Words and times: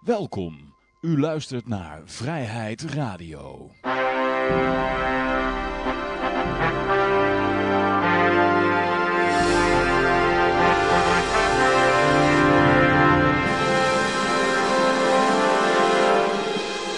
Welkom. 0.00 0.74
U 1.00 1.20
luistert 1.20 1.68
naar 1.68 2.02
Vrijheid 2.04 2.82
Radio. 2.82 3.70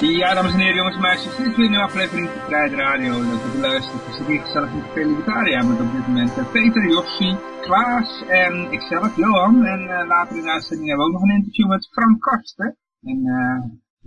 Ja, 0.01 0.35
dames 0.35 0.53
en 0.53 0.59
heren, 0.59 0.77
jongens 0.77 0.95
en 0.95 1.01
meisjes, 1.01 1.37
dit 1.37 1.47
is 1.47 1.57
weer 1.57 1.65
een 1.65 1.71
nieuwe 1.71 1.85
aflevering 1.85 2.29
van 2.29 2.41
Vrijheid 2.47 2.73
Radio. 2.73 3.21
Leuk 3.21 3.43
dat 3.43 3.55
u 3.57 3.59
luistert. 3.59 4.07
We 4.07 4.13
zitten 4.13 4.33
hier 4.35 4.43
gezellig 4.43 4.73
met 4.73 4.95
de 4.95 5.07
Libertaria 5.07 5.63
met 5.63 5.81
op 5.81 5.93
dit 5.93 6.07
moment 6.07 6.39
eh, 6.39 6.51
Peter, 6.53 6.89
Jossi, 6.89 7.37
Klaas 7.61 8.23
en 8.29 8.73
ikzelf, 8.73 9.17
Johan. 9.17 9.65
En 9.65 9.81
uh, 9.81 10.07
later 10.07 10.37
in 10.37 10.43
de 10.43 10.51
uitzending 10.51 10.89
hebben 10.89 11.07
we 11.07 11.13
ook 11.13 11.21
nog 11.21 11.29
een 11.29 11.37
interview 11.37 11.69
met 11.69 11.89
Frank 11.93 12.21
Karsten. 12.21 12.77
En 13.03 13.19
uh, 13.19 13.61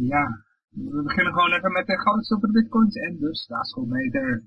ja, 0.09 0.23
we 0.69 1.03
beginnen 1.03 1.33
gewoon 1.33 1.53
even 1.53 1.71
met 1.71 1.87
de 1.87 1.99
goud, 1.99 2.25
zilver, 2.25 2.51
bitcoins 2.51 2.95
en 2.95 3.17
de 3.19 3.35
staatsschuldmeter. 3.35 4.43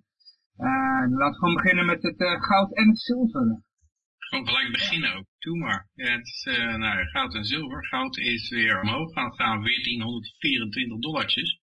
laten 0.57 1.19
we 1.19 1.35
gewoon 1.35 1.55
beginnen 1.55 1.87
met 1.87 2.03
het 2.03 2.17
goud 2.19 2.77
en 2.77 2.89
het 2.89 3.01
zilver. 3.01 3.63
Gewoon 4.19 4.47
gelijk 4.47 4.73
beginnen 4.73 5.15
ook. 5.17 5.27
Doe 5.39 5.59
maar. 5.59 5.89
Ja, 5.95 6.13
het 6.13 6.27
is 6.27 6.45
nou, 6.77 7.07
goud 7.07 7.35
en 7.35 7.45
zilver. 7.45 7.87
Goud 7.87 8.17
is 8.17 8.51
weer 8.51 8.81
omhoog 8.81 9.13
gaan 9.13 9.33
staan, 9.33 9.63
1424 9.63 10.99
dollartjes. 10.99 11.61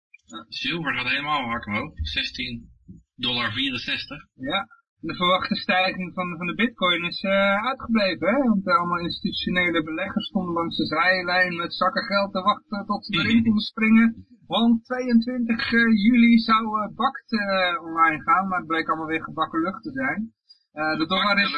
Zilver 0.48 0.94
gaat 0.94 1.08
helemaal 1.08 1.44
hard 1.44 1.66
omhoog, 1.66 1.92
16 1.94 2.70
dollar 3.14 3.52
64. 3.52 4.26
Ja, 4.34 4.66
de 5.00 5.14
verwachte 5.14 5.54
stijging 5.54 6.14
van, 6.14 6.36
van 6.36 6.46
de 6.46 6.54
bitcoin 6.54 7.04
is 7.04 7.22
uh, 7.22 7.66
uitgebleven, 7.66 8.28
hè? 8.28 8.38
Want 8.48 8.66
uh, 8.66 8.76
allemaal 8.78 8.98
institutionele 8.98 9.82
beleggers 9.82 10.26
stonden 10.26 10.54
langs 10.54 10.76
de 10.76 10.86
zijlijn 10.86 11.56
met 11.56 11.74
zakken 11.74 12.02
geld 12.02 12.32
te 12.32 12.42
wachten 12.42 12.86
tot 12.86 13.06
ze 13.06 13.12
erin 13.12 13.42
konden 13.44 13.62
springen. 13.62 14.26
Want 14.46 14.84
22 14.84 15.70
juli 16.06 16.38
zou 16.38 16.92
BACT 16.94 17.32
online 17.80 18.22
gaan, 18.22 18.48
maar 18.48 18.58
het 18.58 18.66
bleek 18.66 18.88
allemaal 18.88 19.06
weer 19.06 19.22
gebakken 19.22 19.62
lucht 19.62 19.82
te 19.82 19.90
zijn. 19.90 20.32
De 20.78 21.06
dollar 21.06 21.38
is 21.38 21.52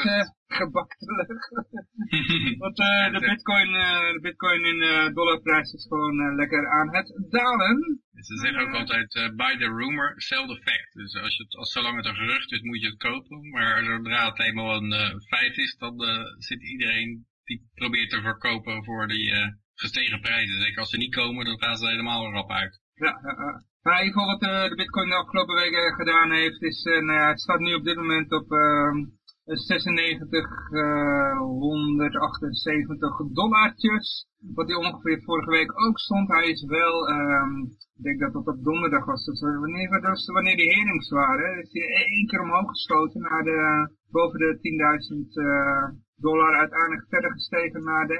gebakte 0.46 1.06
lucht. 1.18 1.50
Want 2.62 2.78
uh, 2.78 3.12
de, 3.12 3.20
bitcoin, 3.20 3.72
de 4.16 4.18
bitcoin 4.22 4.64
in 4.64 5.14
dollarprijs 5.14 5.72
is 5.72 5.86
gewoon 5.88 6.34
lekker 6.34 6.70
aan 6.70 6.94
het 6.94 7.26
dalen. 7.28 8.02
Ze 8.12 8.36
zeggen 8.36 8.60
ook 8.60 8.74
altijd, 8.74 9.32
by 9.36 9.56
the 9.56 9.68
rumor, 9.80 10.12
sell 10.16 10.46
the 10.46 10.60
fact. 10.64 10.92
Dus 10.92 11.16
als, 11.16 11.36
je 11.36 11.42
het, 11.42 11.54
als 11.56 11.72
zolang 11.72 11.96
het 11.96 12.06
een 12.06 12.14
gerucht 12.14 12.52
is, 12.52 12.60
moet 12.60 12.80
je 12.80 12.86
het 12.86 12.96
kopen. 12.96 13.50
Maar 13.50 13.84
zodra 13.84 14.28
het 14.28 14.40
eenmaal 14.40 14.76
een 14.76 15.20
feit 15.20 15.56
is, 15.56 15.76
dan 15.76 15.94
zit 16.38 16.62
iedereen 16.62 17.26
die 17.44 17.70
probeert 17.74 18.10
te 18.10 18.20
verkopen 18.20 18.84
voor 18.84 19.08
die 19.08 19.32
gestegen 19.74 20.20
prijzen. 20.20 20.60
Zeker 20.60 20.78
als 20.78 20.90
ze 20.90 20.96
niet 20.96 21.14
komen, 21.14 21.44
dan 21.44 21.60
gaan 21.62 21.76
ze 21.76 21.88
helemaal 21.88 22.32
rap 22.32 22.50
uit. 22.50 22.80
Ja, 22.94 23.20
in 23.82 24.04
ieder 24.04 24.12
geval 24.12 24.26
wat 24.26 24.40
de 24.40 24.74
bitcoin 24.76 25.08
de 25.08 25.14
afgelopen 25.14 25.54
weken 25.54 25.94
gedaan 25.94 26.30
heeft, 26.30 26.62
is, 26.62 26.84
het 27.28 27.40
staat 27.40 27.58
nu 27.58 27.74
op 27.74 27.84
dit 27.84 27.96
moment 27.96 28.32
op... 28.32 28.52
Ehm, 28.52 28.98
96, 29.58 30.70
uh, 30.70 31.38
178 31.38 33.16
dollartjes. 33.32 34.26
Wat 34.54 34.66
hij 34.66 34.76
ongeveer 34.76 35.22
vorige 35.22 35.50
week 35.50 35.82
ook 35.86 35.98
stond. 35.98 36.28
Hij 36.28 36.48
is 36.48 36.64
wel, 36.64 37.08
um, 37.08 37.62
ik 37.96 38.02
denk 38.02 38.20
dat 38.20 38.32
dat 38.32 38.46
op 38.46 38.64
donderdag 38.64 39.04
was. 39.04 39.40
Wanneer, 39.40 40.00
dat 40.00 40.24
wanneer 40.26 40.56
die 40.56 40.74
herings 40.74 41.10
waren. 41.10 41.58
Is 41.58 41.72
hij 41.72 42.04
één 42.06 42.26
keer 42.26 42.40
omhoog 42.40 42.68
geschoten 42.68 43.20
naar 43.20 43.42
de, 43.42 43.90
boven 44.10 44.38
de 44.38 44.58
10.000 45.24 45.44
uh, 45.44 45.88
dollar. 46.16 46.58
Uiteindelijk 46.58 47.06
verder 47.08 47.32
gestegen 47.32 47.84
naar 47.84 48.06
de 48.06 48.18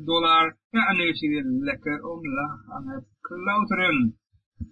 11.000 0.00 0.04
dollar. 0.04 0.56
Ja, 0.70 0.88
en 0.88 0.96
nu 0.96 1.02
is 1.02 1.20
hij 1.20 1.28
weer 1.28 1.44
lekker 1.44 2.04
omlaag 2.04 2.60
aan 2.68 2.88
het 2.88 3.09
klauteren. 3.36 4.18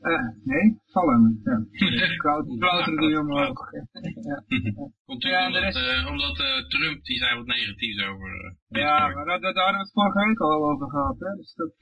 Uh, 0.00 0.28
nee, 0.44 0.80
vallen. 0.84 1.40
Ja. 1.44 2.16
Klauteren 2.58 2.96
die 2.96 3.18
omhoog. 3.18 3.70
ja. 4.22 4.44
Komt 5.06 5.24
omdat, 5.24 5.62
rest... 5.62 5.76
uh, 5.76 6.06
omdat 6.06 6.40
uh, 6.40 6.68
Trump, 6.68 7.04
die 7.04 7.18
zei 7.18 7.36
wat 7.36 7.46
negatiefs 7.46 8.04
over 8.04 8.56
Ja, 8.68 9.08
maar 9.08 9.24
daar, 9.24 9.40
daar 9.40 9.54
hadden 9.54 9.72
we 9.72 9.78
het 9.78 9.92
vorige 9.92 10.26
week 10.26 10.40
al 10.40 10.70
over 10.70 10.90
gehad. 10.90 11.16
Hè? 11.18 11.34
Dus 11.34 11.54
dat, 11.54 11.72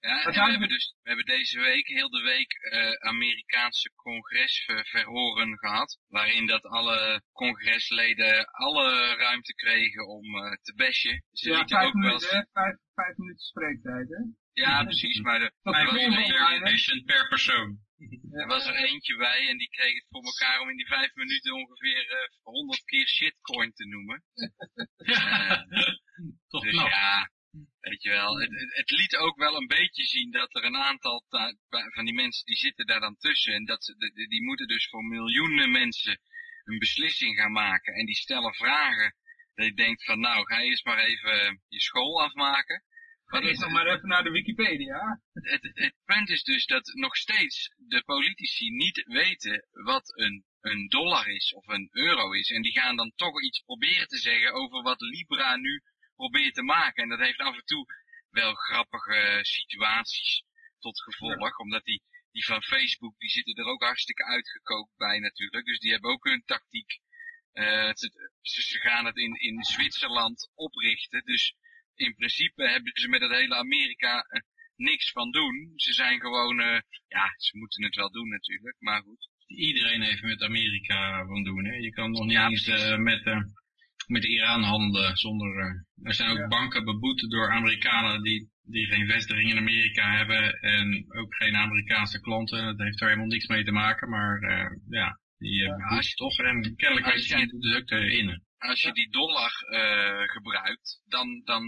ja, 0.00 0.24
en 0.24 0.32
we 0.32 0.50
hebben, 0.50 0.68
dus, 0.68 0.94
we 1.02 1.08
hebben 1.08 1.26
deze 1.26 1.60
week, 1.60 1.86
heel 1.86 2.10
de 2.10 2.22
week, 2.22 2.52
uh, 2.72 3.08
Amerikaanse 3.08 3.92
congresverhoren 3.94 5.58
gehad. 5.58 5.98
Waarin 6.08 6.46
dat 6.46 6.62
alle 6.62 7.22
congresleden 7.32 8.44
alle 8.44 9.16
ruimte 9.16 9.54
kregen 9.54 10.08
om 10.08 10.24
uh, 10.24 10.52
te 10.52 10.74
bashen. 10.76 11.24
Ze 11.32 11.50
ja, 11.50 11.66
vijf, 11.66 11.86
ook 11.86 11.94
minuten, 11.94 12.30
wel... 12.30 12.46
vijf, 12.52 12.76
vijf 12.94 13.16
minuten 13.16 13.44
spreektijd, 13.44 14.08
hè? 14.08 14.22
Ja, 14.60 14.84
precies, 14.84 15.20
maar 15.20 15.40
er 15.40 15.52
was 15.62 15.76
er 15.76 16.60
bashen 16.60 17.04
per 17.04 17.28
persoon. 17.28 17.78
Er 18.32 18.46
was 18.46 18.66
er 18.66 18.74
eentje 18.74 19.16
bij 19.16 19.48
en 19.48 19.58
die 19.58 19.68
kreeg 19.68 19.94
het 19.94 20.06
voor 20.08 20.24
elkaar 20.24 20.60
om 20.60 20.70
in 20.70 20.76
die 20.76 20.86
vijf 20.86 21.14
minuten 21.14 21.52
ongeveer 21.54 22.04
uh, 22.04 22.16
100 22.42 22.84
keer 22.84 23.08
shitcoin 23.08 23.72
te 23.72 23.86
noemen. 23.86 24.22
Toch 26.48 26.62
dus 26.62 26.74
ja, 26.74 27.30
Weet 27.80 28.02
je 28.02 28.10
wel, 28.10 28.40
het, 28.40 28.50
het, 28.68 28.90
liet 28.90 29.16
ook 29.16 29.36
wel 29.36 29.56
een 29.56 29.66
beetje 29.66 30.04
zien 30.04 30.30
dat 30.30 30.54
er 30.54 30.64
een 30.64 30.76
aantal 30.76 31.24
van 31.68 32.04
die 32.04 32.14
mensen 32.14 32.46
die 32.46 32.56
zitten 32.56 32.86
daar 32.86 33.00
dan 33.00 33.16
tussen. 33.16 33.54
En 33.54 33.64
dat 33.64 33.84
ze, 33.84 34.26
die 34.28 34.42
moeten 34.42 34.68
dus 34.68 34.88
voor 34.88 35.04
miljoenen 35.04 35.70
mensen 35.70 36.20
een 36.64 36.78
beslissing 36.78 37.36
gaan 37.36 37.52
maken. 37.52 37.94
En 37.94 38.06
die 38.06 38.14
stellen 38.14 38.54
vragen. 38.54 39.14
Dat 39.54 39.66
je 39.66 39.74
denkt 39.74 40.04
van 40.04 40.20
nou, 40.20 40.44
ga 40.46 40.60
eerst 40.60 40.84
maar 40.84 40.98
even 40.98 41.62
je 41.68 41.80
school 41.80 42.22
afmaken. 42.22 42.82
Maar 43.30 43.42
eerst 43.42 43.60
nog 43.60 43.70
maar 43.70 43.86
even 43.86 44.08
naar 44.08 44.22
de 44.22 44.30
Wikipedia. 44.30 45.20
Het, 45.32 45.70
het, 45.74 45.94
punt 46.04 46.28
is 46.28 46.42
dus 46.42 46.66
dat 46.66 46.92
nog 46.94 47.16
steeds 47.16 47.74
de 47.76 48.02
politici 48.04 48.70
niet 48.70 49.04
weten 49.06 49.66
wat 49.70 50.18
een, 50.18 50.44
een 50.60 50.88
dollar 50.88 51.28
is 51.28 51.52
of 51.54 51.66
een 51.66 51.88
euro 51.92 52.32
is. 52.32 52.50
En 52.50 52.62
die 52.62 52.72
gaan 52.72 52.96
dan 52.96 53.12
toch 53.16 53.42
iets 53.42 53.60
proberen 53.60 54.06
te 54.06 54.18
zeggen 54.18 54.52
over 54.52 54.82
wat 54.82 55.00
Libra 55.00 55.56
nu 55.56 55.82
probeert 56.14 56.54
te 56.54 56.62
maken. 56.62 57.02
En 57.02 57.08
dat 57.08 57.18
heeft 57.18 57.38
af 57.38 57.54
en 57.54 57.64
toe 57.64 57.86
wel 58.30 58.54
grappige 58.54 59.38
situaties 59.42 60.44
tot 60.78 61.02
gevolg. 61.02 61.58
Omdat 61.58 61.84
die, 61.84 62.02
die 62.30 62.44
van 62.44 62.62
Facebook, 62.62 63.18
die 63.18 63.30
zitten 63.30 63.54
er 63.54 63.70
ook 63.70 63.82
hartstikke 63.82 64.24
uitgekookt 64.24 64.96
bij 64.96 65.18
natuurlijk. 65.18 65.66
Dus 65.66 65.78
die 65.78 65.92
hebben 65.92 66.10
ook 66.10 66.24
hun 66.24 66.42
tactiek. 66.44 66.98
Uh, 67.52 67.92
ze, 67.92 68.10
ze, 68.42 68.78
gaan 68.78 69.04
het 69.04 69.16
in, 69.16 69.34
in 69.34 69.64
Zwitserland 69.64 70.50
oprichten. 70.54 71.24
Dus 71.24 71.54
in 72.00 72.14
principe 72.14 72.68
hebben 72.68 72.92
ze 72.94 73.08
met 73.08 73.20
het 73.20 73.30
hele 73.30 73.56
Amerika 73.56 74.14
uh, 74.16 74.40
niks 74.76 75.12
van 75.12 75.30
doen. 75.30 75.72
Ze 75.76 75.92
zijn 75.92 76.20
gewoon, 76.20 76.60
uh, 76.60 76.80
ja, 77.08 77.34
ze 77.36 77.58
moeten 77.58 77.84
het 77.84 77.96
wel 77.96 78.10
doen 78.10 78.28
natuurlijk, 78.28 78.76
maar 78.78 79.02
goed. 79.02 79.28
Iedereen 79.46 80.02
heeft 80.02 80.22
met 80.22 80.42
Amerika 80.42 81.26
van 81.26 81.44
doen, 81.44 81.64
hè. 81.64 81.74
Je 81.74 81.90
kan 81.90 82.10
nog 82.10 82.24
niet 82.24 82.32
ja, 82.32 82.48
eens 82.48 82.96
met 82.96 83.24
met 84.06 84.24
Iran 84.24 84.62
handelen 84.62 85.16
zonder... 85.16 85.84
Er 86.02 86.14
zijn 86.14 86.30
ook 86.30 86.48
banken 86.48 86.84
beboet 86.84 87.30
door 87.30 87.52
Amerikanen 87.52 88.22
die, 88.22 88.50
die 88.62 88.86
geen 88.86 89.06
vestiging 89.06 89.50
in 89.50 89.56
Amerika 89.56 90.16
hebben 90.16 90.60
en 90.60 91.04
ook 91.08 91.34
geen 91.34 91.56
Amerikaanse 91.56 92.20
klanten. 92.20 92.64
Dat 92.64 92.78
heeft 92.78 93.00
er 93.00 93.06
helemaal 93.06 93.28
niks 93.28 93.46
mee 93.46 93.64
te 93.64 93.70
maken, 93.72 94.08
maar 94.08 94.40
ja, 94.88 95.20
die 95.38 95.60
uh, 95.60 95.90
als 95.90 96.08
je 96.08 96.14
toch 96.14 96.38
en 96.38 96.76
kennelijk 96.76 97.12
als 97.12 97.28
je 97.28 97.36
het 97.36 97.50
dus 97.50 97.76
ook 97.76 97.86
te 97.86 98.12
Als 98.68 98.82
je 98.82 98.92
die 98.92 99.10
dollar 99.10 99.52
gebruikt, 100.26 101.02
dan, 101.04 101.42
dan 101.44 101.62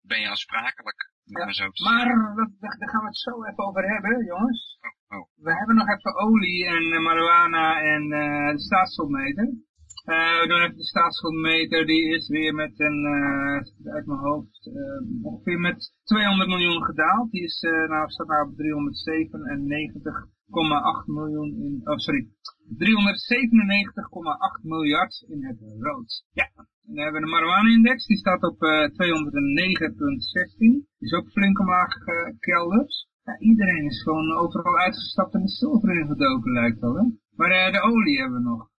ben 0.00 0.20
je 0.20 0.28
aansprakelijk. 0.28 1.10
Ja, 1.24 1.44
maar 1.44 2.04
daar 2.60 2.88
gaan 2.88 3.00
we 3.00 3.06
het 3.06 3.18
zo 3.18 3.44
even 3.44 3.64
over 3.66 3.88
hebben, 3.92 4.24
jongens. 4.24 4.78
Oh, 4.80 5.18
oh. 5.18 5.28
We 5.34 5.56
hebben 5.58 5.76
nog 5.76 5.88
even 5.88 6.14
olie 6.14 6.66
en 6.66 7.02
marijuana 7.02 7.80
en 7.80 8.08
de 8.08 8.58
staatsschuldmeter. 8.60 9.48
We 10.08 10.44
doen 10.48 10.60
even 10.60 10.76
de 10.76 10.92
staatsschuldmeter, 10.94 11.86
die 11.86 12.14
is 12.14 12.28
weer 12.28 12.54
met 12.54 12.80
een, 12.80 13.04
uh, 13.04 13.60
uit 13.94 14.06
mijn 14.06 14.18
hoofd, 14.18 14.66
uh, 14.66 15.00
ongeveer 15.22 15.60
met 15.60 15.92
200 16.04 16.48
miljoen 16.48 16.84
gedaald. 16.84 17.30
Die 17.30 17.42
is, 17.42 17.60
nou, 17.88 18.08
staat 18.08 18.26
nou 18.26 18.48
op 18.48 18.56
397,8 18.56 21.06
miljoen 21.06 21.54
in, 21.64 21.80
oh 21.84 21.96
sorry, 21.96 22.28
397,8 22.76 24.62
miljard 24.62 25.24
in 25.28 25.44
het 25.44 25.58
rood. 25.80 26.24
Ja, 26.32 26.48
dan 26.82 26.96
hebben 27.02 27.20
we 27.20 27.26
de 27.26 27.32
marijuana-index, 27.32 28.06
die 28.06 28.16
staat 28.16 28.42
op 28.42 28.58
209,16. 28.58 28.64
Die 30.58 30.86
is 30.98 31.12
ook 31.12 31.30
flink 31.30 31.60
omlaag 31.60 31.92
gekelderd. 31.92 33.06
Ja, 33.24 33.38
iedereen 33.38 33.84
is 33.84 34.02
gewoon 34.02 34.32
overal 34.32 34.78
uitgestapt 34.78 35.34
en 35.34 35.40
de 35.40 35.48
zilver 35.48 36.00
ingedoken 36.00 36.52
lijkt 36.52 36.80
wel, 36.80 36.96
hè. 36.96 37.04
Maar 37.36 37.72
de 37.72 37.82
olie 37.82 38.20
hebben 38.20 38.42
we 38.42 38.48
nog. 38.48 38.76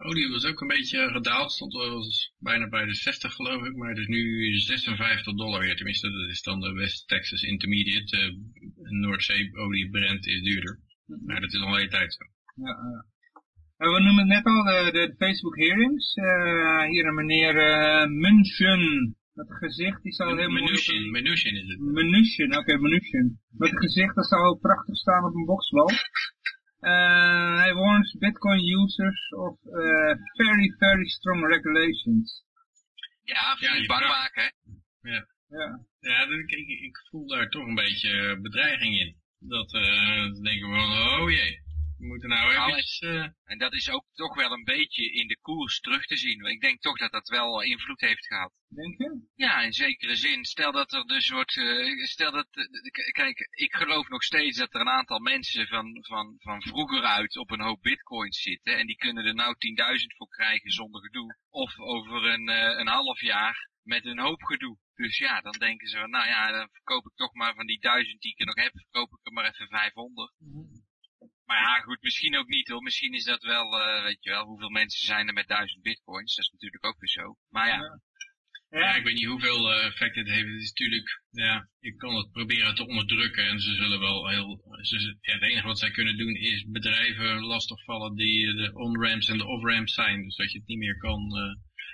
Olie 0.00 0.28
was 0.28 0.46
ook 0.46 0.60
een 0.60 0.74
beetje 0.76 1.08
gedaald, 1.12 1.52
stond 1.52 1.72
wel 1.72 2.02
bijna 2.38 2.68
bij 2.68 2.84
de 2.84 2.94
60 2.94 3.32
geloof 3.32 3.66
ik, 3.66 3.74
maar 3.76 3.88
het 3.88 3.98
is 3.98 4.06
nu 4.06 4.52
56 4.58 5.34
dollar 5.34 5.60
weer. 5.60 5.76
Tenminste, 5.76 6.10
dat 6.10 6.28
is 6.28 6.42
dan 6.42 6.60
de 6.60 6.72
West 6.72 7.08
Texas 7.08 7.42
Intermediate. 7.42 8.16
Uh, 8.16 8.90
Noordzee 9.00 9.56
olie 9.56 9.90
Brent 9.90 10.26
is 10.26 10.42
duurder. 10.42 10.78
Maar 11.24 11.40
dat 11.40 11.52
is 11.52 11.60
al 11.60 11.68
een 11.68 11.74
hele 11.74 11.88
tijd 11.88 12.14
zo. 12.14 12.24
Ja, 12.64 12.72
uh. 13.78 13.94
we 13.94 14.00
noemen 14.00 14.26
net 14.26 14.44
al 14.44 14.64
de, 14.64 14.90
de 14.92 15.14
Facebook 15.18 15.56
hearings. 15.56 16.16
Uh, 16.16 16.84
hier 16.84 17.06
een 17.06 17.14
meneer 17.14 17.54
uh, 17.54 18.06
München, 18.06 19.16
Dat 19.34 19.46
gezicht, 19.48 20.02
die 20.02 20.12
zou 20.12 20.36
helemaal... 20.36 20.62
Mnuchin, 20.62 21.10
Mnuchin 21.10 21.54
is 21.54 21.68
het. 21.68 21.78
Mnuchin, 21.78 22.56
oké, 22.56 22.76
Mnuchin. 22.76 23.40
Met 23.50 23.70
het 23.70 23.78
gezicht, 23.78 24.14
dat 24.14 24.26
zou 24.26 24.58
prachtig 24.58 24.96
staan 24.96 25.24
op 25.24 25.34
een 25.34 25.44
boksbal. 25.44 25.90
Uh, 26.80 27.58
hij 27.58 27.74
warns 27.74 28.16
Bitcoin 28.18 28.80
users 28.80 29.30
of 29.30 29.56
uh, 29.64 30.14
very, 30.36 30.74
very 30.78 31.08
strong 31.08 31.46
regulations. 31.46 32.44
Ja, 33.22 33.56
voor 33.56 33.80
ja, 33.80 33.86
bang 33.86 34.06
maken, 34.06 34.42
hè? 34.42 35.10
Ja. 35.10 35.26
Ja, 35.48 35.80
ja 36.00 36.22
ik, 36.22 36.50
ik, 36.50 36.68
ik, 36.68 36.98
voel 37.10 37.26
daar 37.26 37.48
toch 37.48 37.66
een 37.66 37.74
beetje 37.74 38.38
bedreiging 38.42 38.98
in. 39.00 39.16
Dat, 39.38 39.74
uh, 39.74 40.32
denken 40.42 40.70
we 40.70 40.74
van, 40.74 41.20
oh 41.20 41.30
jee, 41.30 41.60
we 41.98 42.06
moeten 42.06 42.28
nou. 42.28 42.82
Uh... 43.00 43.28
En 43.44 43.58
dat 43.58 43.72
is 43.72 43.90
ook 43.90 44.04
toch 44.14 44.34
wel 44.34 44.52
een 44.52 44.64
beetje 44.64 45.12
in 45.12 45.26
de 45.26 45.38
koers 45.40 45.80
terug 45.80 46.06
te 46.06 46.16
zien. 46.16 46.44
Ik 46.44 46.60
denk 46.60 46.80
toch 46.80 46.98
dat 46.98 47.12
dat 47.12 47.28
wel 47.28 47.62
invloed 47.62 48.00
heeft 48.00 48.26
gehad. 48.26 48.52
Denk 48.68 48.98
je? 48.98 49.26
Ja, 49.34 49.62
in 49.62 49.72
zekere 49.72 50.16
zin. 50.16 50.44
Stel 50.44 50.72
dat 50.72 50.92
er 50.92 51.06
dus 51.06 51.30
wordt... 51.30 51.56
Uh, 51.56 52.04
stel 52.04 52.32
dat... 52.32 52.48
Uh, 52.52 52.64
kijk, 53.12 53.48
ik 53.50 53.74
geloof 53.74 54.08
nog 54.08 54.22
steeds 54.22 54.58
dat 54.58 54.74
er 54.74 54.80
een 54.80 54.88
aantal 54.88 55.18
mensen 55.18 55.66
van, 55.66 55.98
van, 56.00 56.34
van 56.38 56.62
vroeger 56.62 57.02
uit 57.02 57.36
op 57.36 57.50
een 57.50 57.60
hoop 57.60 57.82
bitcoins 57.82 58.42
zitten. 58.42 58.78
En 58.78 58.86
die 58.86 58.96
kunnen 58.96 59.24
er 59.24 59.34
nou 59.34 59.54
10.000 60.00 60.16
voor 60.16 60.28
krijgen 60.28 60.70
zonder 60.70 61.02
gedoe. 61.02 61.36
Of 61.50 61.78
over 61.78 62.24
een, 62.24 62.48
een 62.80 62.88
half 62.88 63.20
jaar 63.20 63.68
met 63.82 64.04
een 64.04 64.18
hoop 64.18 64.42
gedoe. 64.42 64.78
Dus 64.94 65.18
ja, 65.18 65.40
dan 65.40 65.52
denken 65.52 65.88
ze, 65.88 65.96
nou 65.96 66.26
ja, 66.26 66.50
dan 66.50 66.68
verkoop 66.72 67.06
ik 67.06 67.14
toch 67.14 67.34
maar 67.34 67.54
van 67.54 67.66
die 67.66 67.80
duizend 67.80 68.20
die 68.20 68.32
ik 68.32 68.40
er 68.40 68.46
nog 68.46 68.54
heb, 68.54 68.72
verkoop 68.72 69.12
ik 69.12 69.26
er 69.26 69.32
maar 69.32 69.48
even 69.48 69.68
500. 69.68 70.32
Mm 70.38 70.77
maar 71.48 71.60
ja, 71.60 71.80
goed, 71.80 72.02
misschien 72.02 72.36
ook 72.36 72.48
niet 72.48 72.68
hoor. 72.68 72.82
Misschien 72.82 73.12
is 73.12 73.24
dat 73.24 73.42
wel, 73.42 73.66
uh, 73.80 74.02
weet 74.02 74.24
je 74.24 74.30
wel, 74.30 74.44
hoeveel 74.44 74.70
mensen 74.70 75.06
zijn 75.06 75.26
er 75.26 75.32
met 75.32 75.48
duizend 75.48 75.82
bitcoins. 75.82 76.34
Dat 76.34 76.44
is 76.44 76.50
natuurlijk 76.50 76.86
ook 76.86 77.00
weer 77.00 77.10
zo. 77.10 77.36
Maar 77.48 77.68
ja. 77.68 78.00
Ja, 78.70 78.94
ik 78.94 79.04
weet 79.04 79.14
niet 79.14 79.26
hoeveel 79.26 79.72
uh, 79.72 79.84
effect 79.84 80.14
het 80.14 80.28
heeft. 80.28 80.48
Het 80.48 80.62
is 80.62 80.68
natuurlijk, 80.68 81.22
ja, 81.30 81.68
je 81.78 81.96
kan 81.96 82.14
het 82.16 82.32
proberen 82.32 82.74
te 82.74 82.86
onderdrukken 82.86 83.48
en 83.48 83.60
ze 83.60 83.74
zullen 83.74 84.00
wel 84.00 84.28
heel, 84.28 84.78
ze, 84.80 85.16
het 85.20 85.42
enige 85.42 85.66
wat 85.66 85.78
zij 85.78 85.90
kunnen 85.90 86.16
doen 86.16 86.34
is 86.34 86.64
bedrijven 86.66 87.40
lastigvallen 87.40 88.14
die 88.14 88.54
de 88.54 88.74
on-ramps 88.74 89.28
en 89.28 89.38
de 89.38 89.46
off-ramps 89.46 89.94
zijn. 89.94 90.22
Dus 90.22 90.36
dat 90.36 90.52
je 90.52 90.58
het 90.58 90.66
niet 90.66 90.78
meer 90.78 90.98
kan 90.98 91.32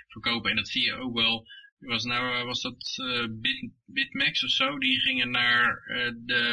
verkopen. 0.07 0.49
En 0.49 0.55
dat 0.55 0.69
zie 0.69 0.83
je 0.83 0.93
ook 0.93 1.13
wel 1.13 1.47
was, 1.85 2.03
nou, 2.03 2.45
was 2.45 2.61
dat 2.61 2.97
uh, 3.01 3.27
Bit, 3.29 3.71
Bitmax 3.85 4.43
of 4.43 4.49
zo? 4.49 4.77
Die 4.77 4.99
gingen 4.99 5.29
naar 5.29 5.83
uh, 5.87 6.11
de 6.15 6.43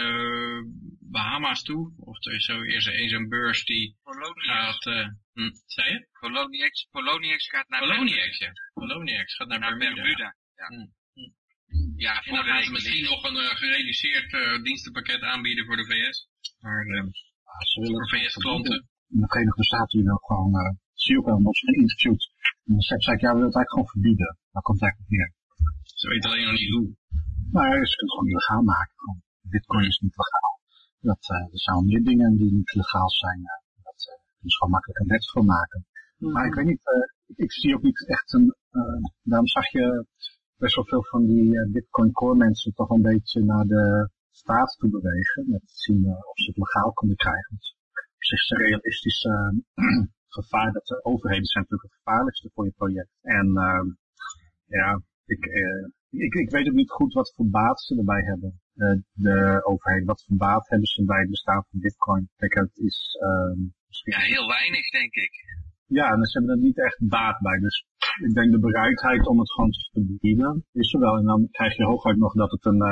Bahama's 1.00 1.62
toe. 1.62 1.92
Of 1.98 2.26
er 2.26 2.34
is 2.34 2.44
zo 2.44 2.62
eerst 2.62 2.88
eens 2.88 3.12
een 3.12 3.28
beurs 3.28 3.64
die 3.64 3.96
Poloniex. 4.02 4.46
gaat... 4.46 4.86
Uh, 4.86 5.08
hm, 5.32 5.50
zei 5.66 5.92
je? 5.92 6.06
Poloniex, 6.20 6.88
Poloniex 6.90 7.48
gaat 7.48 7.68
naar 7.68 7.80
Poloniex, 7.80 8.38
ja. 8.38 8.52
Poloniex 8.74 9.34
gaat 9.34 9.48
naar, 9.48 9.58
naar 9.58 9.76
Bermuda. 9.76 10.02
Bermuda. 10.02 10.36
Ja. 10.56 10.66
Hm. 10.66 11.30
Ja, 11.96 12.22
voor 12.22 12.38
en 12.38 12.44
dan 12.44 12.44
gaan 12.44 12.62
ze 12.62 12.70
misschien 12.70 13.04
nog 13.04 13.24
een 13.24 13.36
uh, 13.36 13.48
gereduceerd 13.48 14.32
uh, 14.32 14.62
dienstenpakket 14.62 15.22
aanbieden 15.22 15.66
voor 15.66 15.76
de 15.76 15.84
VS. 15.84 16.28
Maar 16.60 16.86
uh, 16.86 17.02
ze 17.58 17.80
willen 17.80 18.08
voor 18.08 18.18
VS-klanten. 18.18 18.88
In 19.08 19.20
de 19.20 19.26
Verenigde 19.28 19.64
Staten 19.64 20.02
je 20.02 20.12
ook 20.12 20.26
gewoon, 20.26 20.54
uh, 20.54 20.70
zie 21.02 21.14
je 21.14 21.20
ook 21.20 21.26
wel, 21.26 21.52
geïnterviewd. 21.52 22.22
En 22.64 22.72
dan 22.74 22.80
zegt 22.90 23.02
zij, 23.04 23.16
ja, 23.24 23.28
we 23.28 23.38
willen 23.38 23.52
het 23.52 23.58
eigenlijk 23.58 23.74
gewoon 23.74 23.94
verbieden. 23.94 24.30
Daar 24.52 24.62
komt 24.66 24.80
het 24.80 24.86
eigenlijk 24.86 25.10
op 25.10 25.16
neer. 25.16 25.30
Ze 26.00 26.08
weten 26.12 26.30
alleen 26.30 26.48
nog 26.50 26.58
niet 26.60 26.72
hoe. 26.74 26.88
Nou 27.54 27.64
ja, 27.66 27.72
ze 27.90 27.96
kunnen 27.96 28.10
het 28.10 28.14
gewoon 28.14 28.30
illegaal 28.32 28.62
maken. 28.74 28.94
Gewoon, 28.96 29.20
Bitcoin 29.52 29.86
is 29.92 29.98
niet 30.04 30.16
legaal. 30.22 30.54
Dat, 31.10 31.22
uh, 31.34 31.54
er 31.54 31.62
zijn 31.66 31.86
meer 31.90 32.04
dingen 32.10 32.36
die 32.40 32.52
niet 32.58 32.74
legaal 32.80 33.10
zijn. 33.10 33.40
Uh, 33.52 33.58
dat 33.86 33.98
uh, 34.08 34.14
kunnen 34.36 34.52
ze 34.52 34.58
gewoon 34.58 34.74
makkelijk 34.76 35.00
een 35.00 35.12
wet 35.14 35.30
voor 35.30 35.44
maken. 35.44 35.80
Mm 35.80 35.86
-hmm. 36.18 36.32
Maar 36.34 36.46
ik 36.46 36.54
weet 36.54 36.70
niet, 36.72 36.84
ik, 37.26 37.36
ik, 37.46 37.52
zie 37.52 37.74
ook 37.74 37.82
niet 37.82 38.08
echt 38.08 38.32
een, 38.32 38.54
daarom 39.22 39.48
zag 39.56 39.66
je 39.70 40.06
best 40.56 40.74
wel 40.74 40.84
veel 40.84 41.04
van 41.04 41.26
die 41.26 41.70
Bitcoin 41.70 42.12
core 42.12 42.36
mensen 42.36 42.74
toch 42.74 42.90
een 42.90 43.02
beetje 43.02 43.40
naar 43.44 43.66
de 43.66 44.10
staat 44.30 44.76
toe 44.78 44.90
bewegen. 44.90 45.50
Met 45.50 45.62
zien 45.64 46.06
of 46.06 46.38
ze 46.38 46.46
het 46.46 46.56
legaal 46.56 46.92
kunnen 46.92 47.16
krijgen. 47.16 47.56
Op 48.16 48.24
zich 48.28 48.40
is 48.42 48.50
een 48.50 48.66
realistisch 48.66 49.26
gevaar 50.32 50.72
dat 50.72 50.86
de 50.86 51.04
overheden 51.04 51.46
zijn 51.46 51.64
natuurlijk 51.64 51.90
het 51.92 52.02
gevaarlijkste 52.02 52.50
voor 52.54 52.64
je 52.64 52.78
project. 52.82 53.12
En 53.22 53.48
ja, 54.66 55.02
ik, 55.26 55.44
ik, 56.10 56.34
ik 56.34 56.50
weet 56.50 56.68
ook 56.68 56.80
niet 56.82 56.90
goed 56.90 57.12
wat 57.12 57.32
voor 57.34 57.48
baat 57.50 57.80
ze 57.82 57.96
erbij 57.96 58.22
hebben. 58.22 58.60
Uh, 58.74 58.98
de 59.12 59.60
overheid, 59.64 60.04
wat 60.04 60.24
voor 60.24 60.36
baat 60.36 60.68
hebben 60.68 60.88
ze 60.88 61.04
bij 61.04 61.20
het 61.20 61.30
bestaan 61.30 61.64
van 61.70 61.80
bitcoin? 61.80 62.28
Kijk, 62.36 62.54
het 62.54 62.76
is 62.76 63.18
uh, 63.22 63.66
misschien... 63.86 64.12
Ja, 64.12 64.18
heel 64.18 64.48
weinig 64.48 64.90
denk 64.90 65.14
ik. 65.14 65.32
Ja, 65.86 66.12
en 66.12 66.24
ze 66.24 66.38
hebben 66.38 66.56
er 66.56 66.62
niet 66.62 66.78
echt 66.78 67.08
baat 67.08 67.40
bij. 67.40 67.58
Dus 67.58 67.86
ik 68.26 68.34
denk 68.34 68.52
de 68.52 68.58
bereidheid 68.58 69.26
om 69.26 69.38
het 69.38 69.52
gewoon 69.52 69.70
te 69.70 69.88
verbieden 69.92 70.66
is 70.72 70.92
er 70.92 71.00
wel. 71.00 71.16
En 71.16 71.24
dan 71.24 71.48
krijg 71.50 71.76
je 71.76 71.84
hooguit 71.84 72.16
nog 72.16 72.34
dat 72.34 72.50
het 72.50 72.64
een, 72.64 72.82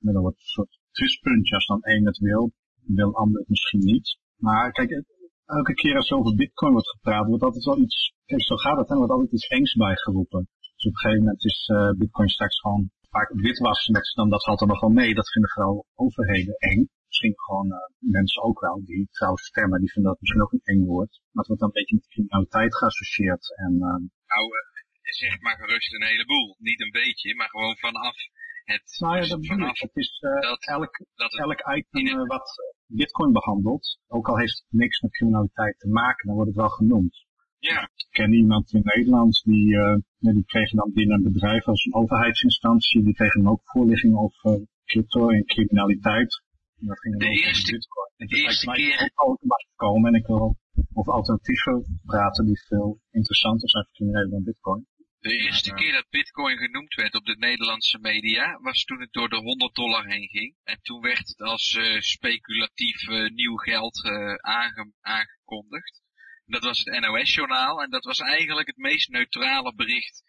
uh, 0.00 0.20
wordt 0.20 0.38
een 0.38 0.54
soort 0.56 0.78
twistpuntje 0.90 1.54
als 1.54 1.66
dan 1.66 1.82
één 1.82 2.06
het 2.06 2.18
wil, 2.18 2.52
wil 2.86 3.14
ander 3.14 3.40
het 3.40 3.48
misschien 3.48 3.84
niet. 3.84 4.18
Maar 4.36 4.72
kijk, 4.72 5.04
elke 5.46 5.74
keer 5.74 5.96
als 5.96 6.10
er 6.10 6.16
over 6.16 6.34
bitcoin 6.34 6.72
wordt 6.72 6.90
gepraat, 6.90 7.26
wordt 7.26 7.42
altijd 7.42 7.64
wel 7.64 7.78
iets, 7.78 8.12
kijk 8.26 8.42
zo 8.42 8.56
gaat 8.56 8.78
het, 8.78 8.90
er 8.90 8.96
wordt 8.96 9.12
altijd 9.12 9.32
iets 9.32 9.46
engs 9.46 9.74
bijgeroepen. 9.74 10.48
Dus 10.76 10.86
op 10.86 10.92
een 10.92 10.98
gegeven 10.98 11.24
moment 11.24 11.44
is 11.44 11.68
uh, 11.74 11.90
bitcoin 11.90 12.28
straks 12.28 12.60
gewoon 12.60 12.90
vaak 13.16 13.30
witwassen. 13.46 13.92
Dat, 13.94 14.12
dan, 14.14 14.28
dat 14.30 14.44
valt 14.44 14.60
er 14.60 14.66
nog 14.66 14.80
wel 14.80 14.90
mee. 14.90 15.14
Dat 15.14 15.32
vinden 15.32 15.50
vooral 15.50 15.86
overheden 15.94 16.56
eng. 16.58 16.88
Misschien 17.06 17.34
gewoon 17.36 17.66
uh, 17.66 17.78
mensen 17.98 18.42
ook 18.42 18.60
wel 18.60 18.84
die 18.84 19.08
trouwens 19.10 19.44
stemmen. 19.46 19.80
Die 19.80 19.92
vinden 19.92 20.10
dat 20.12 20.20
misschien 20.20 20.42
ook 20.42 20.52
een 20.52 20.68
eng 20.72 20.84
woord. 20.84 21.12
Maar 21.30 21.42
het 21.42 21.46
wordt 21.46 21.62
dan 21.62 21.70
een 21.70 21.80
beetje 21.80 21.98
met 21.98 22.08
criminaliteit 22.12 22.76
geassocieerd. 22.76 23.44
En, 23.64 23.72
uh, 23.90 24.00
nou, 24.32 24.44
uh, 24.58 25.12
zeg 25.22 25.40
maar 25.40 25.56
gerust 25.56 25.94
een 25.94 26.10
heleboel. 26.12 26.46
Niet 26.58 26.80
een 26.80 26.96
beetje, 27.02 27.34
maar 27.34 27.48
gewoon 27.48 27.76
vanaf 27.76 28.16
het... 28.64 28.86
Nou 28.98 29.16
ja, 29.16 29.26
dat 29.26 29.46
vanaf 29.46 29.78
Het 29.80 29.96
is 29.96 30.10
dat, 30.20 30.62
elk, 30.66 30.92
dat 31.14 31.30
het 31.32 31.40
elk 31.40 31.60
item 31.76 32.26
wat 32.26 32.48
bitcoin 32.86 33.32
behandelt, 33.32 33.98
ook 34.06 34.28
al 34.28 34.38
heeft 34.38 34.58
het 34.58 34.80
niks 34.80 35.00
met 35.00 35.10
criminaliteit 35.10 35.78
te 35.78 35.88
maken, 35.88 36.26
dan 36.26 36.34
wordt 36.34 36.50
het 36.50 36.60
wel 36.60 36.68
genoemd. 36.68 37.24
Ja. 37.58 37.82
Ik 37.82 38.06
ken 38.10 38.32
iemand 38.32 38.72
in 38.72 38.80
Nederland 38.84 39.42
die, 39.44 39.68
uh, 39.74 39.96
die 40.18 40.44
kregen 40.44 40.76
dan 40.76 40.92
binnen 40.92 41.16
een 41.16 41.32
bedrijf 41.32 41.66
als 41.66 41.84
een 41.84 41.94
overheidsinstantie, 41.94 43.02
die 43.02 43.14
kregen 43.14 43.42
dan 43.42 43.52
ook 43.52 43.60
voorlichtingen 43.64 44.18
over 44.18 44.66
crypto 44.84 45.28
en 45.28 45.44
criminaliteit. 45.44 46.42
En 46.80 46.86
dat 46.86 46.98
ging 46.98 47.18
de 47.18 47.26
eerste, 47.26 47.72
Bitcoin. 47.72 48.10
En 48.16 48.26
de 48.26 48.36
eerste 48.36 48.70
keer... 48.70 49.10
ook 49.14 49.38
komen 49.76 50.14
en 50.14 50.20
ik 50.20 50.26
wil 50.26 50.56
over 50.92 51.12
alternatieven 51.12 52.00
praten 52.04 52.46
die 52.46 52.60
veel 52.66 53.00
interessanter 53.10 53.68
zijn 53.68 53.84
voor 53.84 53.92
criminelen 53.92 54.30
dan 54.30 54.42
Bitcoin. 54.42 54.86
De 55.26 55.36
eerste 55.36 55.74
keer 55.74 55.92
dat 55.92 56.10
Bitcoin 56.10 56.56
genoemd 56.56 56.94
werd 56.94 57.14
op 57.14 57.24
de 57.24 57.36
Nederlandse 57.38 57.98
media 57.98 58.58
was 58.60 58.84
toen 58.84 59.00
het 59.00 59.12
door 59.12 59.28
de 59.28 59.36
100 59.36 59.74
dollar 59.74 60.06
heen 60.06 60.28
ging. 60.28 60.56
En 60.64 60.78
toen 60.82 61.00
werd 61.00 61.28
het 61.28 61.40
als 61.40 61.74
uh, 61.74 62.00
speculatief 62.00 63.08
uh, 63.08 63.30
nieuw 63.30 63.56
geld 63.56 64.04
uh, 64.04 64.34
aange 64.34 64.92
aangekondigd. 65.00 66.02
Dat 66.44 66.64
was 66.64 66.78
het 66.84 67.00
NOS-journaal 67.00 67.82
en 67.82 67.90
dat 67.90 68.04
was 68.04 68.18
eigenlijk 68.18 68.66
het 68.66 68.76
meest 68.76 69.08
neutrale 69.08 69.74
bericht 69.74 70.22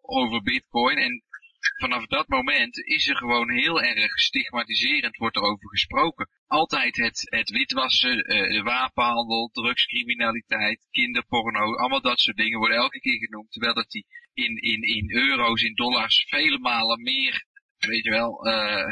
over 0.00 0.42
bitcoin. 0.42 0.98
En 0.98 1.22
vanaf 1.76 2.06
dat 2.06 2.28
moment 2.28 2.78
is 2.78 3.08
er 3.08 3.16
gewoon 3.16 3.50
heel 3.50 3.82
erg 3.82 4.18
stigmatiserend 4.18 5.16
wordt 5.16 5.36
erover 5.36 5.68
gesproken. 5.68 6.28
Altijd 6.46 6.96
het, 6.96 7.22
het 7.30 7.50
witwassen, 7.50 8.16
uh, 8.16 8.50
de 8.52 8.62
wapenhandel, 8.62 9.48
drugscriminaliteit, 9.52 10.86
kinderporno, 10.90 11.76
allemaal 11.76 12.00
dat 12.00 12.20
soort 12.20 12.36
dingen 12.36 12.58
worden 12.58 12.76
elke 12.76 13.00
keer 13.00 13.18
genoemd. 13.18 13.50
Terwijl 13.50 13.74
dat 13.74 13.90
die 13.90 14.06
in, 14.34 14.56
in, 14.56 14.82
in 14.82 15.10
euro's, 15.10 15.62
in 15.62 15.74
dollars, 15.74 16.26
vele 16.28 16.58
malen 16.58 17.02
meer, 17.02 17.46
weet 17.78 18.04
je 18.04 18.10
wel, 18.10 18.46
uh, 18.46 18.86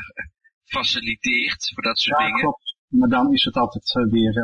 faciliteert 0.64 1.70
voor 1.74 1.82
dat 1.82 1.98
soort 1.98 2.18
ja, 2.18 2.26
dingen. 2.26 2.40
Klopt. 2.40 2.76
Maar 2.88 3.08
dan 3.08 3.32
is 3.32 3.44
het 3.44 3.56
altijd 3.56 3.94
uh, 3.94 4.10
weer 4.10 4.34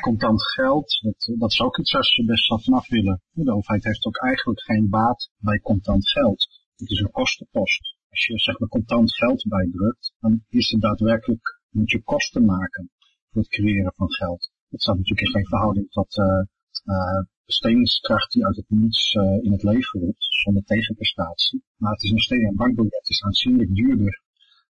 contant 0.00 0.42
geld, 0.42 1.00
dat, 1.02 1.38
dat 1.38 1.50
is 1.50 1.60
ook 1.60 1.78
iets 1.78 1.92
waar 1.92 2.04
ze 2.04 2.24
best 2.24 2.48
wel 2.48 2.60
vanaf 2.60 2.88
willen. 2.88 3.22
De 3.30 3.52
overheid 3.52 3.84
heeft 3.84 4.06
ook 4.06 4.16
eigenlijk 4.16 4.62
geen 4.62 4.88
baat 4.88 5.30
bij 5.38 5.58
contant 5.58 6.10
geld. 6.10 6.48
Het 6.76 6.90
is 6.90 7.00
een 7.00 7.10
kostenpost. 7.10 7.96
Als 8.10 8.26
je 8.26 8.38
zeg 8.38 8.58
maar 8.58 8.68
contant 8.68 9.14
geld 9.14 9.44
bijdrukt, 9.48 10.14
dan 10.20 10.44
is 10.48 10.70
het 10.70 10.80
daadwerkelijk, 10.80 11.60
moet 11.72 11.90
je 11.90 12.02
kosten 12.02 12.44
maken 12.44 12.90
voor 13.30 13.42
het 13.42 13.50
creëren 13.50 13.92
van 13.94 14.12
geld. 14.12 14.50
Dat 14.68 14.80
staat 14.80 14.96
natuurlijk 14.96 15.26
in 15.26 15.32
geen 15.32 15.46
verhouding 15.46 15.90
tot 15.90 16.16
uh, 16.16 16.42
uh, 16.84 17.22
bestedingskracht 17.44 18.32
die 18.32 18.46
uit 18.46 18.56
het 18.56 18.70
niets 18.70 19.14
uh, 19.14 19.44
in 19.44 19.52
het 19.52 19.62
leven 19.62 20.00
roept, 20.00 20.26
zonder 20.42 20.62
tegenprestatie. 20.64 21.62
Maar 21.76 21.92
het 21.92 22.02
is 22.02 22.10
nog 22.10 22.22
steeds 22.22 22.42
een 22.42 22.56
bankbiljet 22.56 23.08
is 23.08 23.22
aanzienlijk 23.22 23.74
duurder 23.74 24.22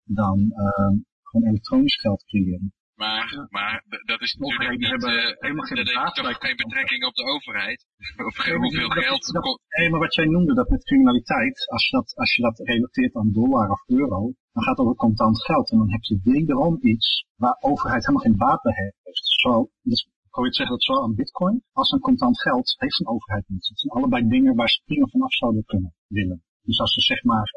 dan 0.05 0.39
uh, 0.39 0.99
gewoon 1.23 1.49
elektronisch 1.49 2.01
geld 2.01 2.25
creëren. 2.25 2.73
Maar, 3.05 3.47
maar 3.51 3.85
dat 4.13 4.21
is 4.21 4.35
natuurlijk 4.35 4.79
niet, 4.79 5.05
uh, 5.05 5.11
helemaal 5.45 5.65
geen 5.65 5.77
dat 5.77 5.89
heeft 5.95 6.15
toch 6.15 6.39
geen 6.47 6.57
betrekking 6.57 7.05
op 7.05 7.15
de 7.15 7.25
overheid? 7.35 7.87
of 8.29 8.47
nee, 8.47 8.57
hoeveel 8.57 8.89
geld... 8.89 9.33
Dat, 9.33 9.61
nee, 9.79 9.91
maar 9.91 10.01
wat 10.01 10.15
jij 10.15 10.27
noemde, 10.27 10.55
dat 10.55 10.69
met 10.69 10.85
criminaliteit, 10.85 11.69
als 11.71 11.89
je 11.89 11.97
dat, 11.97 12.15
als 12.15 12.35
je 12.35 12.43
dat 12.43 12.59
relateert 12.59 13.15
aan 13.15 13.33
dollar 13.33 13.71
of 13.71 13.83
euro, 13.87 14.21
dan 14.53 14.63
gaat 14.63 14.77
het 14.77 14.87
over 14.87 14.97
contant 14.97 15.45
geld. 15.45 15.71
En 15.71 15.79
dan 15.79 15.91
heb 15.91 16.03
je 16.03 16.21
wederom 16.23 16.79
iets 16.81 17.27
waar 17.37 17.57
overheid 17.61 18.07
helemaal 18.07 18.27
geen 18.27 18.37
baat 18.37 18.63
bij 18.63 18.75
heeft. 18.75 19.27
Zo, 19.45 19.71
dus 19.83 20.01
ik 20.03 20.31
probeer 20.31 20.51
te 20.51 20.57
zeggen 20.57 20.77
dat 20.77 20.85
zowel 20.85 21.03
aan 21.03 21.15
bitcoin 21.15 21.63
als 21.73 21.93
aan 21.93 22.01
contant 22.01 22.41
geld 22.41 22.75
heeft 22.79 23.01
een 23.01 23.09
overheid 23.15 23.45
niet. 23.49 23.69
Het 23.69 23.81
zijn 23.81 23.93
allebei 23.93 24.29
dingen 24.29 24.55
waar 24.55 24.69
ze 24.69 24.81
prima 24.85 25.07
vanaf 25.07 25.33
zouden 25.33 25.65
kunnen 25.65 25.95
willen. 26.07 26.43
Dus 26.63 26.81
als 26.81 26.93
ze 26.95 27.01
zeg 27.01 27.23
maar 27.23 27.49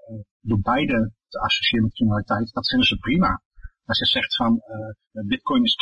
door 0.42 0.62
beide 0.62 1.12
te 1.28 1.40
associëren 1.40 1.84
met 1.86 1.94
criminaliteit, 1.94 2.54
dat 2.54 2.68
vinden 2.70 2.88
ze 2.88 2.98
prima. 2.98 3.42
Als 3.86 4.00
je 4.00 4.06
zegt 4.06 4.36
van 4.36 4.62
bitcoin 5.12 5.64
is 5.64 5.76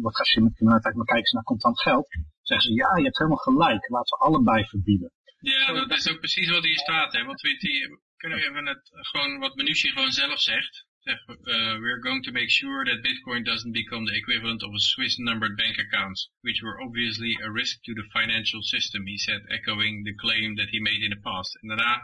wordt 0.00 0.16
geassocieerd 0.16 0.44
met 0.44 0.54
criminaliteit, 0.54 0.94
maar 0.94 1.06
kijken 1.06 1.28
ze 1.28 1.34
naar 1.34 1.44
contant 1.44 1.80
geld, 1.80 2.08
zeggen 2.42 2.68
ze 2.68 2.74
ja, 2.74 2.96
je 2.96 3.04
hebt 3.04 3.18
helemaal 3.18 3.46
gelijk, 3.50 3.88
laten 3.88 4.18
we 4.18 4.24
allebei 4.24 4.64
verbieden. 4.64 5.10
Ja, 5.38 5.72
dat 5.72 5.98
is 5.98 6.10
ook 6.10 6.18
precies 6.18 6.50
wat 6.50 6.64
hier 6.64 6.78
staat. 6.78 7.12
Hè? 7.12 7.24
Want 7.24 7.40
we, 7.40 7.98
kunnen 8.16 8.38
we 8.38 8.44
even 8.44 8.66
het, 8.66 8.88
gewoon 8.90 9.38
wat 9.38 9.54
Minuutje 9.54 9.88
gewoon 9.88 10.12
zelf 10.12 10.40
zegt. 10.40 10.86
Zeg, 10.98 11.18
uh, 11.28 11.36
we're 11.80 12.00
going 12.00 12.22
to 12.24 12.32
make 12.32 12.50
sure 12.50 12.84
that 12.84 13.02
Bitcoin 13.02 13.42
doesn't 13.42 13.72
become 13.72 14.06
the 14.06 14.14
equivalent 14.14 14.62
of 14.62 14.72
a 14.72 14.78
Swiss 14.78 15.16
numbered 15.16 15.56
bank 15.56 15.78
accounts, 15.78 16.30
which 16.42 16.60
were 16.62 16.80
obviously 16.80 17.36
a 17.42 17.50
risk 17.50 17.82
to 17.82 17.92
the 17.92 18.06
financial 18.12 18.62
system, 18.62 19.06
he 19.06 19.18
said, 19.18 19.40
echoing 19.48 20.04
the 20.04 20.14
claim 20.14 20.54
that 20.54 20.68
he 20.68 20.80
made 20.80 21.02
in 21.04 21.10
the 21.10 21.20
past. 21.20 21.58
En 21.62 21.68
daarna, 21.68 22.02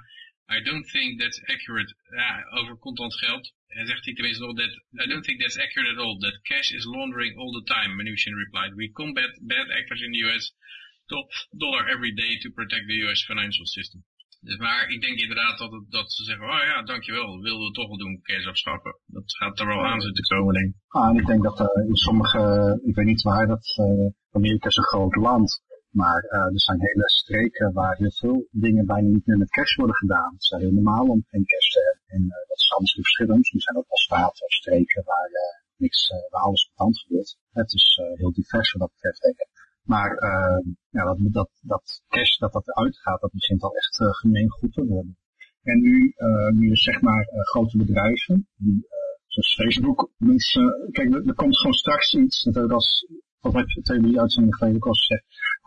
I 0.57 0.61
don't 0.69 0.87
think 0.95 1.21
that's 1.21 1.41
accurate. 1.53 1.95
Over 2.59 2.79
contant 2.79 3.15
geld. 3.15 3.53
Hij 3.67 3.87
zegt 3.87 4.05
hij 4.05 4.15
tenminste 4.15 4.45
nog 4.45 4.57
that, 4.57 4.73
I 5.05 5.07
don't 5.09 5.25
think 5.25 5.41
that's 5.41 5.59
accurate 5.59 5.91
at 5.93 6.05
all. 6.05 6.19
That 6.19 6.41
cash 6.43 6.71
is 6.71 6.85
laundering 6.85 7.37
all 7.37 7.53
the 7.53 7.65
time, 7.75 7.95
Mnuchin 7.95 8.35
replied. 8.35 8.75
We 8.75 8.91
combat 8.93 9.31
bad 9.41 9.71
actors 9.71 10.01
in 10.01 10.13
the 10.13 10.19
US 10.27 10.55
top 11.07 11.29
dollar 11.51 11.89
every 11.95 12.15
day 12.15 12.39
to 12.43 12.51
protect 12.51 12.85
the 12.87 12.99
US 13.05 13.25
financial 13.25 13.67
system. 13.67 14.05
Dus 14.41 14.57
maar 14.57 14.89
ik 14.89 15.01
denk 15.01 15.19
inderdaad 15.19 15.59
dat, 15.59 15.85
dat 15.89 16.13
ze 16.13 16.25
zeggen, 16.25 16.45
oh 16.47 16.63
ja, 16.65 16.83
dankjewel, 16.83 17.41
wilden 17.41 17.67
we 17.67 17.73
toch 17.73 17.89
wel 17.89 17.99
doen, 17.99 18.21
cash 18.23 18.47
afschaffen. 18.47 18.97
Dat 19.07 19.37
gaat 19.37 19.61
er 19.61 19.67
wel 19.67 19.87
aan 19.87 20.01
zitten 20.01 20.25
komen, 20.25 20.55
denk. 20.55 20.75
Ah, 20.89 21.09
en 21.09 21.17
ik 21.17 21.27
denk 21.27 21.43
dat 21.43 21.61
uh, 21.61 21.89
in 21.89 21.97
sommige, 21.97 22.41
ik 22.85 22.95
weet 22.95 23.07
niet 23.07 23.23
waar, 23.23 23.47
dat 23.47 23.77
uh, 23.81 24.11
Amerika 24.33 24.69
is 24.69 24.77
een 24.77 24.83
groot 24.83 25.17
land. 25.17 25.63
Maar 26.03 26.21
uh, 26.25 26.55
er 26.57 26.61
zijn 26.69 26.81
hele 26.81 27.09
streken 27.21 27.73
waar 27.73 27.97
heel 27.97 28.17
veel 28.21 28.47
dingen 28.51 28.87
bijna 28.87 29.09
niet 29.09 29.27
meer 29.27 29.39
met 29.39 29.51
cash 29.51 29.75
worden 29.77 29.97
gedaan. 29.97 30.33
Het 30.33 30.43
is 30.43 30.55
heel 30.59 30.73
normaal 30.73 31.07
om 31.07 31.25
geen 31.27 31.45
cash 31.45 31.69
te 31.75 31.81
hebben. 31.87 32.05
En 32.17 32.23
dat 32.49 32.59
is 32.59 32.71
allemaal 32.71 32.95
verschillend. 32.95 33.39
Misschien 33.39 33.61
zijn 33.61 33.77
ook 33.77 33.89
wel 33.89 34.07
staten 34.09 34.45
of 34.47 34.53
streken 34.53 35.03
waar, 35.05 35.31
niks, 35.77 36.01
waar 36.31 36.43
alles 36.43 36.71
hand 36.75 36.99
gebeurt. 36.99 37.37
Het 37.53 37.73
is 37.73 38.01
heel 38.15 38.33
divers 38.33 38.73
wat 38.73 38.81
dat 38.81 38.93
betreft. 38.95 39.47
Maar 39.93 40.11
uh, 40.29 40.61
ja, 40.91 41.05
dat, 41.05 41.19
dat, 41.33 41.51
dat 41.61 42.03
cash 42.09 42.37
dat 42.39 42.53
dat 42.53 42.69
eruit 42.69 42.97
gaat, 42.99 43.21
dat 43.21 43.33
begint 43.33 43.63
al 43.63 43.77
echt 43.77 44.01
uh, 44.01 44.09
gemeen 44.11 44.51
goed 44.51 44.73
te 44.73 44.85
worden. 44.85 45.17
En 45.63 45.81
nu, 45.81 46.15
uh, 46.17 46.49
nu 46.49 46.71
is 46.71 46.83
zeg 46.83 47.01
maar 47.01 47.29
uh, 47.33 47.41
grote 47.41 47.77
bedrijven, 47.77 48.49
die, 48.57 48.87
zoals 49.27 49.55
Facebook, 49.55 50.11
mensen, 50.17 50.89
kijk, 50.91 51.15
er, 51.15 51.35
komt 51.35 51.57
gewoon 51.57 51.73
straks 51.73 52.15
iets, 52.15 52.43
dat 52.43 52.71
als, 52.71 53.07
heb 53.41 53.69
je 53.69 53.83
twee 53.83 54.01
drie 54.01 54.21
uitzendingen 54.21 54.59
geleden 54.59 54.77
ook 54.77 54.87
al 54.87 54.93
gezegd, 54.93 55.25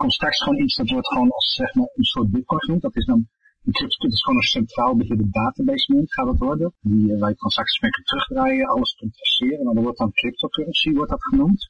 straks 0.07 0.43
gewoon 0.43 0.59
iets, 0.59 0.75
dat 0.75 0.89
wordt 0.89 1.07
gewoon 1.07 1.31
als 1.31 1.55
zeg 1.55 1.73
maar 1.73 1.89
een 1.93 2.03
soort 2.03 2.31
bitcoin 2.31 2.61
genoemd, 2.61 2.81
dat 2.81 2.95
is 2.95 3.05
dan 3.05 3.27
een 3.63 3.73
crypto, 3.73 4.05
het 4.05 4.13
is 4.13 4.23
gewoon 4.23 4.39
een 4.39 4.47
centraal 4.47 4.95
beheerde 4.95 5.29
database 5.29 5.93
munt, 5.93 6.13
gaat 6.13 6.27
het 6.27 6.39
worden, 6.39 6.73
die 6.79 7.07
wij 7.07 7.33
transacties 7.33 7.79
mee 7.81 7.91
kunnen 7.91 8.09
terugdraaien, 8.09 8.67
alles 8.67 8.95
kunnen 8.95 9.15
traceren, 9.15 9.65
maar 9.65 9.73
dat 9.73 9.83
wordt 9.83 9.97
dan 9.97 10.11
cryptocurrency, 10.11 10.91
wordt 10.91 11.11
dat 11.11 11.23
genoemd. 11.23 11.69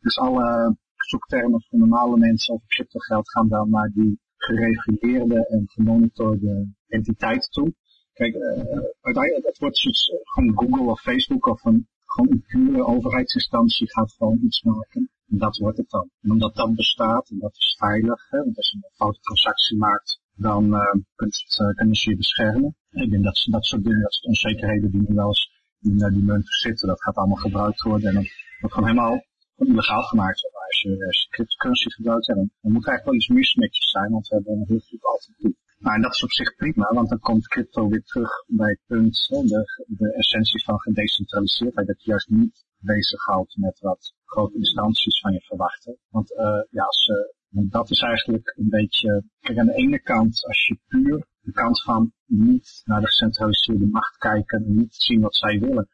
Dus 0.00 0.18
alle 0.18 0.76
zoektermen 0.96 1.62
voor 1.62 1.78
normale 1.78 2.16
mensen 2.18 2.54
over 2.54 2.66
crypto 2.66 2.98
geld 2.98 3.30
gaan 3.30 3.48
dan 3.48 3.70
naar 3.70 3.90
die 3.94 4.20
gereguleerde 4.36 5.46
en 5.46 5.62
gemonitorde 5.66 6.68
entiteiten 6.88 7.50
toe. 7.50 7.74
Kijk, 8.12 8.34
uh, 8.34 8.80
uiteindelijk, 9.00 9.46
het 9.46 9.58
wordt 9.58 9.78
zoiets, 9.78 10.08
uh, 10.08 10.18
gewoon 10.22 10.58
Google 10.58 10.90
of 10.90 11.00
Facebook 11.00 11.46
of 11.46 11.64
een, 11.64 11.88
gewoon 12.04 12.30
een 12.30 12.44
pure 12.46 12.86
overheidsinstantie 12.86 13.90
gaat 13.90 14.12
gewoon 14.12 14.38
iets 14.42 14.62
maken. 14.62 15.10
En 15.32 15.38
dat 15.38 15.56
wordt 15.56 15.78
het 15.78 15.90
dan. 15.90 16.10
En 16.22 16.30
omdat 16.30 16.54
dat 16.54 16.74
bestaat, 16.74 17.30
en 17.30 17.38
dat 17.38 17.56
is 17.56 17.76
veilig, 17.78 18.30
hè, 18.30 18.38
want 18.38 18.56
als 18.56 18.70
je 18.70 18.76
een 18.76 18.96
foute 19.00 19.20
transactie 19.20 19.76
maakt, 19.76 20.20
dan 20.34 20.64
uh, 20.64 20.94
kunnen, 21.14 21.36
ze, 21.46 21.72
kunnen 21.76 21.94
ze 21.94 22.10
je 22.10 22.16
beschermen. 22.16 22.76
Ik 22.90 23.10
denk 23.10 23.24
dat, 23.24 23.46
dat 23.50 23.64
soort 23.64 23.84
dingen, 23.84 24.00
dat 24.00 24.12
soort 24.12 24.26
onzekerheden 24.26 24.90
die 24.90 25.04
nu 25.08 25.14
wel 25.14 25.26
eens 25.26 25.50
in 25.80 25.98
uh, 25.98 26.08
die 26.08 26.24
munt 26.24 26.46
zitten, 26.48 26.88
dat 26.88 27.02
gaat 27.02 27.16
allemaal 27.16 27.36
gebruikt 27.36 27.82
worden. 27.82 28.08
En 28.08 28.14
dan 28.14 28.26
wordt 28.60 28.74
gewoon 28.74 28.88
helemaal 28.88 29.24
illegaal 29.56 30.02
gemaakt 30.02 30.40
als 30.68 30.80
je, 30.80 31.06
als 31.06 31.22
je 31.22 31.28
cryptocurrency 31.28 31.88
gebruikt, 31.88 32.26
dan, 32.26 32.36
dan 32.36 32.72
moet 32.72 32.86
eigenlijk 32.86 33.04
wel 33.04 33.14
iets 33.14 33.28
mis 33.28 33.54
met 33.54 33.76
je 33.76 33.84
zijn, 33.84 34.10
want 34.10 34.28
we 34.28 34.34
hebben 34.34 34.52
een 34.52 34.64
heel 34.68 34.84
goed 34.88 35.04
alternatief. 35.04 35.56
Nou, 35.78 35.96
en 35.96 36.02
dat 36.02 36.14
is 36.14 36.22
op 36.22 36.32
zich 36.32 36.54
prima, 36.54 36.92
want 36.94 37.08
dan 37.08 37.18
komt 37.18 37.48
crypto 37.48 37.88
weer 37.88 38.02
terug 38.02 38.30
bij 38.46 38.70
het 38.70 38.80
punt, 38.86 39.26
de, 39.28 39.84
de 39.86 40.12
essentie 40.14 40.64
van 40.64 40.80
gedecentraliseerdheid, 40.80 41.86
dat 41.86 42.02
je 42.02 42.10
juist 42.10 42.28
niet 42.28 42.64
bezighoudt 42.82 43.56
met 43.56 43.80
wat 43.80 44.14
grote 44.24 44.56
instanties 44.56 45.20
van 45.20 45.32
je 45.32 45.40
verwachten. 45.40 45.98
Want 46.08 46.30
uh, 46.30 46.62
ja, 46.70 46.84
als, 46.84 47.08
uh, 47.08 47.70
dat 47.70 47.90
is 47.90 48.00
eigenlijk 48.00 48.54
een 48.56 48.68
beetje, 48.68 49.24
kijk 49.40 49.58
aan 49.58 49.66
de 49.66 49.74
ene 49.74 50.00
kant, 50.00 50.44
als 50.46 50.66
je 50.66 50.78
puur 50.86 51.26
de 51.40 51.52
kant 51.52 51.82
van 51.82 52.12
niet 52.26 52.82
naar 52.84 53.00
de 53.00 53.06
gecentraliseerde 53.06 53.86
macht 53.86 54.16
kijken 54.16 54.64
en 54.64 54.74
niet 54.74 54.94
zien 54.94 55.20
wat 55.20 55.34
zij 55.34 55.60
willen, 55.60 55.88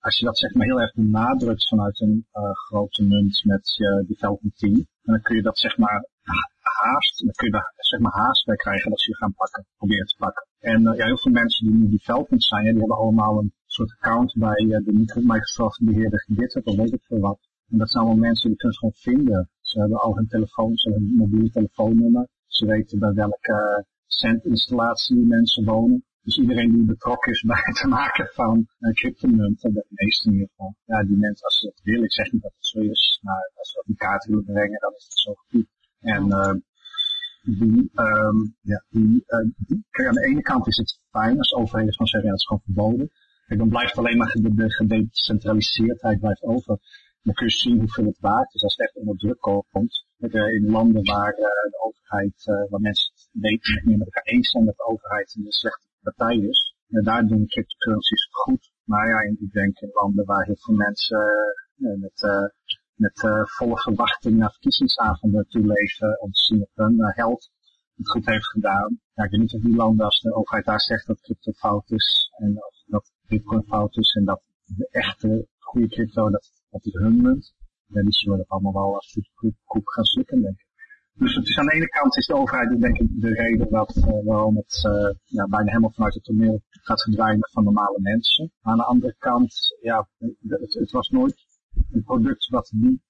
als 0.00 0.18
je 0.18 0.24
dat 0.24 0.38
zeg 0.38 0.54
maar 0.54 0.66
heel 0.66 0.80
erg 0.80 0.94
benadrukt 0.94 1.68
vanuit 1.68 2.00
een 2.00 2.26
uh, 2.32 2.50
grote 2.52 3.04
munt 3.04 3.44
met 3.44 3.74
je 3.76 4.04
development 4.08 4.58
team, 4.58 4.86
dan 5.02 5.20
kun 5.22 5.36
je 5.36 5.42
dat 5.42 5.58
zeg 5.58 5.76
maar 5.78 6.08
haast, 6.62 7.24
dan 7.24 7.32
kun 7.32 7.46
je 7.46 7.52
daar 7.52 7.72
zeg 7.76 8.00
maar 8.00 8.12
haast 8.12 8.44
bij 8.44 8.56
krijgen 8.56 8.90
dat 8.90 9.00
ze 9.00 9.10
je 9.10 9.16
gaan 9.16 9.34
pakken, 9.34 9.66
proberen 9.76 10.06
te 10.06 10.14
pakken. 10.18 10.46
En 10.58 10.82
ja, 10.82 11.04
heel 11.04 11.18
veel 11.18 11.32
mensen 11.32 11.66
die 11.66 11.74
nu 11.74 11.88
development 11.90 12.44
zijn, 12.44 12.62
die 12.62 12.78
hebben 12.78 12.96
allemaal 12.96 13.38
een 13.38 13.52
soort 13.78 13.96
account 13.98 14.34
bij 14.34 14.60
uh, 14.64 14.84
de 14.84 15.20
Microsoft 15.32 15.84
beheerder 15.84 16.24
GitHub 16.36 16.66
of 16.66 16.76
weet 16.76 16.92
ik 16.92 17.04
veel 17.04 17.20
wat. 17.20 17.40
En 17.70 17.78
dat 17.78 17.90
zijn 17.90 18.04
allemaal 18.04 18.26
mensen 18.28 18.48
die 18.48 18.58
kunnen 18.58 18.76
ze 18.76 18.80
gewoon 18.80 19.14
vinden. 19.14 19.50
Ze 19.60 19.80
hebben 19.80 19.98
al 20.00 20.16
hun 20.16 20.28
telefoon, 20.28 20.76
ze 20.76 20.90
hebben 20.90 21.08
hun 21.08 21.16
mobiele 21.16 21.50
telefoonnummer. 21.50 22.28
Ze 22.46 22.66
weten 22.66 22.98
bij 22.98 23.12
welke 23.12 23.86
centinstallatie 24.06 25.26
mensen 25.26 25.64
wonen. 25.64 26.04
Dus 26.22 26.38
iedereen 26.38 26.72
die 26.72 26.84
betrokken 26.84 27.32
is 27.32 27.42
bij 27.52 27.60
het 27.62 27.84
maken 27.88 28.26
van 28.32 28.66
uh, 28.78 28.92
cryptomunten, 28.92 29.72
de 29.74 29.86
meeste 29.88 30.28
in 30.28 30.32
ieder 30.32 30.48
geval, 30.48 30.74
ja, 30.84 31.04
die 31.04 31.16
mensen 31.16 31.44
als 31.44 31.58
ze 31.58 31.66
dat 31.66 31.80
willen, 31.82 32.04
ik 32.04 32.12
zeg 32.12 32.32
niet 32.32 32.42
dat 32.42 32.52
het 32.56 32.66
zo 32.66 32.80
is, 32.80 33.20
maar 33.22 33.50
als 33.54 33.68
ze 33.70 33.74
dat 33.74 33.86
in 33.86 33.96
kaart 33.96 34.24
willen 34.24 34.44
brengen, 34.44 34.80
dan 34.80 34.92
is 34.96 35.04
het 35.04 35.18
zo 35.18 35.32
goed. 35.34 35.66
En 36.00 36.26
uh, 36.26 36.54
die, 37.42 37.90
um, 37.94 38.56
ja, 38.60 38.84
die, 38.88 39.24
uh, 39.26 39.50
die, 39.56 39.84
kijk, 39.90 40.08
aan 40.08 40.14
de 40.14 40.26
ene 40.26 40.42
kant 40.42 40.66
is 40.66 40.76
het 40.76 41.00
fijn 41.10 41.38
als 41.38 41.54
overheden 41.54 41.94
van 41.94 42.06
zeggen, 42.06 42.28
ja, 42.28 42.34
dat 42.36 42.40
is 42.40 42.46
gewoon 42.46 42.62
verboden. 42.64 43.10
Dan 43.56 43.68
blijft 43.68 43.98
alleen 43.98 44.16
maar 44.16 44.32
de, 44.32 44.54
de 44.54 44.72
gedecentraliseerdheid 44.72 46.20
blijft 46.20 46.42
over. 46.42 46.78
Dan 47.22 47.34
kun 47.34 47.46
je 47.46 47.52
zien 47.52 47.78
hoeveel 47.78 48.04
het 48.04 48.20
waard 48.20 48.54
is 48.54 48.62
als 48.62 48.76
het 48.76 48.86
echt 48.86 48.96
onder 48.96 49.16
druk 49.16 49.38
komt. 49.70 50.06
In 50.18 50.70
landen 50.70 51.04
waar 51.04 51.34
de 51.34 51.78
overheid, 51.80 52.44
waar 52.70 52.80
mensen 52.80 53.12
het 53.14 53.28
weten, 53.32 53.74
niet 53.74 53.84
meer 53.84 53.98
met 53.98 54.06
elkaar 54.06 54.32
eens 54.32 54.50
zijn 54.50 54.64
dat 54.64 54.76
de 54.76 54.86
overheid 54.86 55.34
een 55.34 55.52
slechte 55.52 55.88
partij 56.02 56.36
is. 56.36 56.74
En 56.88 57.02
daar 57.02 57.26
doen 57.26 57.46
cryptocurrencies 57.46 58.24
het 58.24 58.34
goed. 58.34 58.70
Maar 58.84 59.08
ja, 59.08 59.20
ik 59.20 59.52
denk 59.52 59.78
in 59.78 59.90
landen 59.92 60.24
waar 60.24 60.44
heel 60.44 60.56
veel 60.58 60.74
mensen 60.74 61.32
met, 61.76 62.50
met 62.94 63.20
volle 63.56 63.78
verwachting 63.78 64.36
naar 64.36 64.50
verkiezingsavonden 64.50 65.46
toe 65.48 65.66
leven 65.66 66.20
om 66.20 66.32
te 66.32 66.40
zien 66.40 66.62
of 66.62 66.70
hun 66.74 67.12
held 67.14 67.50
het 67.96 68.10
goed 68.10 68.26
heeft 68.26 68.46
gedaan. 68.46 69.00
Ik 69.14 69.30
weet 69.30 69.40
niet 69.40 69.54
of 69.54 69.60
die 69.60 69.76
landen, 69.76 70.04
als 70.04 70.20
de 70.20 70.34
overheid 70.34 70.64
daar 70.64 70.80
zegt 70.80 71.06
dat 71.06 71.20
crypto 71.20 71.52
fout 71.52 71.90
is 71.90 72.30
en 72.36 72.54
dat 72.88 73.12
bitcoin 73.26 73.62
fout 73.62 73.96
is 73.96 74.14
en 74.14 74.24
dat 74.24 74.42
de 74.64 74.88
echte 74.90 75.48
goede 75.58 75.88
crypto, 75.88 76.30
dat, 76.30 76.50
dat 76.70 76.84
is 76.84 76.92
hun 76.92 77.22
munt. 77.22 77.54
Ja, 77.86 78.02
die 78.02 78.12
zullen 78.12 78.38
dat 78.38 78.48
allemaal 78.48 78.72
wel 78.72 78.94
als 78.94 79.18
koek 79.64 79.92
gaan 79.92 80.04
slikken, 80.04 80.42
denk 80.42 80.60
ik. 80.60 80.66
Dus 81.18 81.34
het 81.34 81.48
is 81.48 81.58
aan 81.58 81.66
de 81.66 81.72
ene 81.72 81.88
kant 81.88 82.16
is 82.16 82.26
de 82.26 82.34
overheid 82.34 82.80
denk 82.80 82.98
ik 82.98 83.20
de 83.20 83.32
reden 83.32 83.70
dat 83.70 83.96
uh, 83.96 84.24
waarom 84.24 84.56
het 84.56 84.84
uh, 84.86 85.14
ja, 85.24 85.46
bijna 85.46 85.68
helemaal 85.68 85.92
vanuit 85.92 86.14
het 86.14 86.24
toneel 86.24 86.62
gaat 86.70 87.02
verdwijnen 87.02 87.48
van 87.50 87.64
normale 87.64 88.00
mensen. 88.00 88.52
Aan 88.62 88.76
de 88.76 88.84
andere 88.84 89.14
kant, 89.18 89.76
ja, 89.80 90.08
het, 90.48 90.90
was 90.90 91.08
nooit 91.08 91.46
een 91.90 92.02
product 92.02 92.48
wat 92.48 92.72
die 92.74 93.02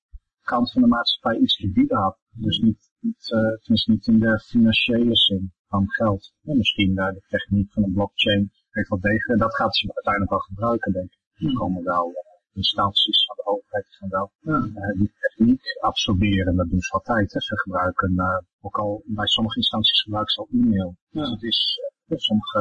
kant 0.42 0.72
van 0.72 0.82
de 0.82 0.88
maatschappij 0.88 1.40
iets 1.40 1.56
te 1.56 1.70
bieden 1.70 1.98
had. 1.98 2.18
Dus 2.30 2.58
niet, 2.58 2.92
niet, 3.00 3.30
uh, 3.34 3.58
tenminste 3.58 3.90
niet 3.90 4.06
in 4.06 4.18
de 4.18 4.40
financiële 4.40 5.16
zin 5.16 5.52
van 5.66 5.90
geld. 5.90 6.34
Ja, 6.40 6.54
misschien 6.54 6.94
de 6.94 7.22
techniek 7.28 7.72
van 7.72 7.82
een 7.82 7.92
blockchain 7.92 8.50
heeft 8.70 8.88
wel 8.88 9.00
degelijk. 9.00 9.40
Dat 9.40 9.54
gaat 9.54 9.76
ze 9.76 9.92
uiteindelijk 9.94 10.30
wel 10.30 10.40
gebruiken, 10.50 10.92
denk 10.92 11.12
ik. 11.12 11.46
Er 11.46 11.52
komen 11.52 11.84
wel 11.84 12.12
instanties 12.52 13.24
van 13.26 13.36
de 13.36 13.46
overheid 13.46 13.96
van 13.98 14.08
wel 14.08 14.30
uh, 14.42 14.98
die 14.98 15.12
techniek 15.20 15.62
absorberen. 15.80 16.56
Dat 16.56 16.70
doen 16.70 16.80
ze 16.80 16.92
altijd. 16.92 17.32
Hè. 17.32 17.40
Ze 17.40 17.58
gebruiken, 17.58 18.12
uh, 18.12 18.38
ook 18.60 18.78
al 18.78 19.02
bij 19.04 19.26
sommige 19.26 19.56
instanties 19.56 20.02
gebruiken 20.02 20.32
ze 20.34 20.40
al 20.40 20.48
e-mail. 20.52 20.96
Ja. 21.08 21.20
Dus 21.20 21.30
het 21.30 21.42
is, 21.42 21.80
uh, 22.06 22.18
sommige 22.18 22.60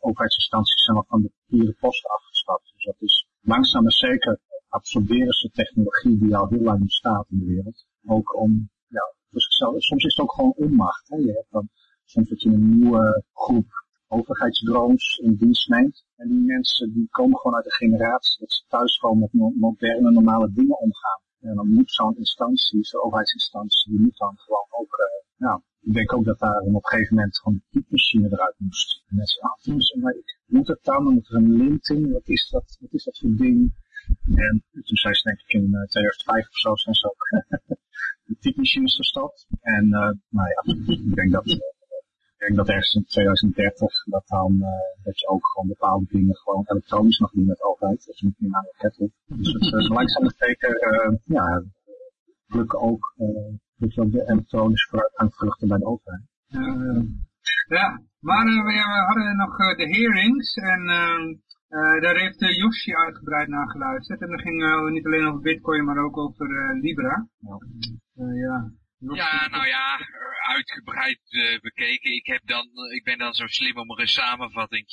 overheidsinstanties 0.00 0.84
zijn 0.84 0.96
al 0.96 1.04
van 1.08 1.22
de 1.22 1.30
papieren 1.36 1.76
post 1.80 2.06
afgestapt. 2.06 2.72
Dus 2.74 2.84
dat 2.84 2.96
is 2.98 3.26
langzaam 3.40 3.82
maar 3.82 3.92
zeker 3.92 4.40
absorberen 4.68 5.32
ze 5.32 5.50
technologie 5.50 6.18
die 6.18 6.36
al 6.36 6.48
heel 6.48 6.62
lang 6.62 6.84
bestaat 6.84 7.26
in 7.30 7.38
de 7.38 7.44
wereld. 7.44 7.86
Ook 8.06 8.36
om, 8.36 8.70
ja, 8.86 9.14
dus 9.30 9.46
soms 9.76 10.04
is 10.04 10.14
het 10.14 10.18
ook 10.18 10.32
gewoon 10.32 10.54
onmacht. 10.56 11.08
Hè. 11.08 11.16
Je 11.16 11.32
hebt 11.32 11.50
dan 11.50 11.68
soms 12.04 12.28
dat 12.28 12.42
je 12.42 12.48
een 12.48 12.76
nieuwe 12.76 13.24
groep 13.32 13.83
overheidsdrones 14.18 15.20
in 15.22 15.34
dienst 15.34 15.68
neemt. 15.68 16.04
En 16.16 16.28
die 16.28 16.44
mensen 16.54 16.92
die 16.92 17.08
komen 17.10 17.38
gewoon 17.38 17.56
uit 17.56 17.64
de 17.64 17.74
generatie 17.74 18.38
dat 18.38 18.52
ze 18.52 18.64
thuis 18.68 18.98
gewoon 18.98 19.18
met 19.18 19.32
moderne, 19.66 20.10
normale 20.10 20.50
dingen 20.52 20.78
omgaan. 20.78 21.20
En 21.40 21.54
dan 21.54 21.68
moet 21.68 21.92
zo'n 21.92 22.16
instantie, 22.16 22.84
zo'n 22.84 23.02
overheidsinstantie, 23.02 23.90
die 23.90 24.00
moet 24.00 24.16
dan 24.16 24.34
gewoon 24.36 24.66
ook 24.70 24.92
uh, 25.00 25.46
ja, 25.46 25.62
ik 25.80 25.92
denk 25.92 26.12
ook 26.12 26.24
dat 26.24 26.38
daar 26.38 26.60
op 26.60 26.74
een 26.74 26.86
gegeven 26.86 27.14
moment 27.14 27.38
gewoon 27.38 27.58
de 27.58 27.64
typemachine 27.70 28.28
eruit 28.30 28.54
moest. 28.58 29.02
En 29.08 29.16
mensen 29.16 29.42
afvoeren, 29.42 30.00
maar 30.00 30.14
ik 30.14 30.38
moet 30.46 30.68
het 30.68 30.82
dan, 30.82 31.04
dan 31.04 31.14
moet 31.14 31.28
er 31.28 31.34
een 31.34 31.56
lint 31.56 31.88
in, 31.88 32.12
wat 32.12 32.28
is 32.28 32.48
dat, 32.50 32.76
wat 32.80 32.92
is 32.92 33.04
dat 33.04 33.18
voor 33.18 33.36
ding? 33.36 33.82
En 34.24 34.64
toen 34.70 34.96
zei 34.96 35.14
ze 35.14 35.22
denk 35.22 35.40
ik 35.40 35.52
in 35.52 35.70
2005 35.70 36.48
of 36.48 36.56
zo 36.56 36.74
zijn 36.74 36.94
ze 36.94 37.06
ook 37.06 37.22
de 38.26 38.36
typemachines. 38.38 39.16
En 39.60 39.84
uh, 39.84 40.10
nou 40.28 40.48
ja, 40.54 40.62
ik 40.94 41.14
denk 41.14 41.32
dat, 41.32 41.73
denk 42.46 42.56
dat 42.56 42.68
ergens 42.68 42.94
in 42.94 43.04
2030 43.04 44.04
dat 44.04 44.24
dan 44.26 44.52
uh, 44.60 44.68
dat 45.02 45.20
je 45.20 45.26
ook 45.28 45.46
gewoon 45.46 45.68
bepaalde 45.68 46.06
dingen 46.08 46.36
gewoon 46.36 46.64
elektronisch 46.66 47.18
mag 47.18 47.30
doen 47.30 47.46
met 47.46 47.56
de 47.56 47.64
overheid. 47.64 48.06
Dat 48.06 48.18
je 48.18 48.26
niet 48.26 48.40
meer 48.40 48.50
naar 48.50 48.62
de 48.62 48.74
kettel. 48.78 49.10
Dus 49.26 49.52
het 49.52 49.62
is 49.62 49.88
langzaam 49.88 50.22
maar 50.22 50.34
zeker, 50.36 50.72
uh, 50.92 51.16
ja, 51.24 51.62
lukken 52.46 52.80
ook, 52.80 53.14
dat 53.76 53.94
je 53.94 54.00
ook 54.00 54.12
de 54.12 54.28
elektronische 54.28 55.10
vruchten 55.14 55.68
bij 55.68 55.78
de 55.78 55.84
overheid. 55.84 56.22
ja, 57.68 58.00
maar 58.20 58.44
we 58.44 58.74
hadden 59.06 59.36
nog 59.36 59.56
de 59.56 59.88
hearings 59.88 60.54
en 60.54 60.82
uh, 61.68 62.00
daar 62.02 62.16
heeft 62.16 62.42
uh, 62.42 62.56
Yoshi 62.56 62.94
uitgebreid 62.94 63.48
naar 63.48 63.70
geluisterd. 63.70 64.20
En 64.20 64.30
dat 64.30 64.40
ging 64.40 64.62
uh, 64.62 64.90
niet 64.90 65.06
alleen 65.06 65.26
over 65.26 65.40
bitcoin, 65.40 65.84
maar 65.84 66.04
ook 66.04 66.16
over 66.18 66.46
Libra. 66.80 67.26
Ja. 67.38 67.58
ja. 68.34 68.70
Ja, 69.12 69.48
nou 69.48 69.66
ja, 69.66 69.98
uitgebreid 70.46 71.20
bekeken. 71.60 72.14
Ik, 72.14 72.26
heb 72.26 72.40
dan, 72.44 72.66
ik 72.92 73.04
ben 73.04 73.18
dan 73.18 73.34
zo 73.34 73.46
slim 73.46 73.78
om 73.78 73.90
er 73.90 74.00
een 74.00 74.08
samenvatting 74.08 74.84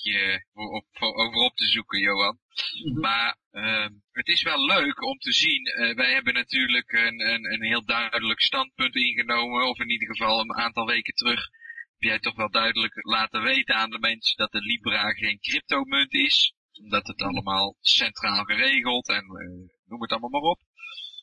op, 0.53 0.85
over 0.99 1.37
op 1.37 1.55
te 1.55 1.65
zoeken, 1.65 1.99
Johan. 1.99 2.37
Mhm. 2.83 2.99
Maar 2.99 3.37
ehm, 3.51 3.91
het 4.11 4.27
is 4.27 4.43
wel 4.43 4.65
leuk 4.65 5.01
om 5.01 5.17
te 5.17 5.31
zien. 5.31 5.93
wij 5.95 6.13
hebben 6.13 6.33
natuurlijk 6.33 6.91
een, 6.91 7.19
een, 7.19 7.53
een 7.53 7.63
heel 7.63 7.85
duidelijk 7.85 8.41
standpunt 8.41 8.95
ingenomen. 8.95 9.69
Of 9.69 9.79
in 9.79 9.89
ieder 9.89 10.07
geval 10.07 10.39
een 10.39 10.55
aantal 10.55 10.85
weken 10.85 11.13
terug 11.13 11.49
heb 11.91 12.09
jij 12.09 12.19
toch 12.19 12.35
wel 12.35 12.49
duidelijk 12.49 12.93
laten 12.95 13.41
weten 13.41 13.75
aan 13.75 13.89
de 13.89 13.99
mensen 13.99 14.37
dat 14.37 14.51
de 14.51 14.61
Libra 14.61 15.11
geen 15.11 15.39
cryptomunt 15.39 16.13
is 16.13 16.53
omdat 16.79 17.07
het 17.07 17.21
allemaal 17.21 17.75
centraal 17.79 18.43
geregeld 18.43 19.07
en 19.09 19.23
uh, 19.23 19.69
noem 19.85 20.01
het 20.01 20.11
allemaal 20.11 20.29
maar 20.29 20.49
op. 20.49 20.59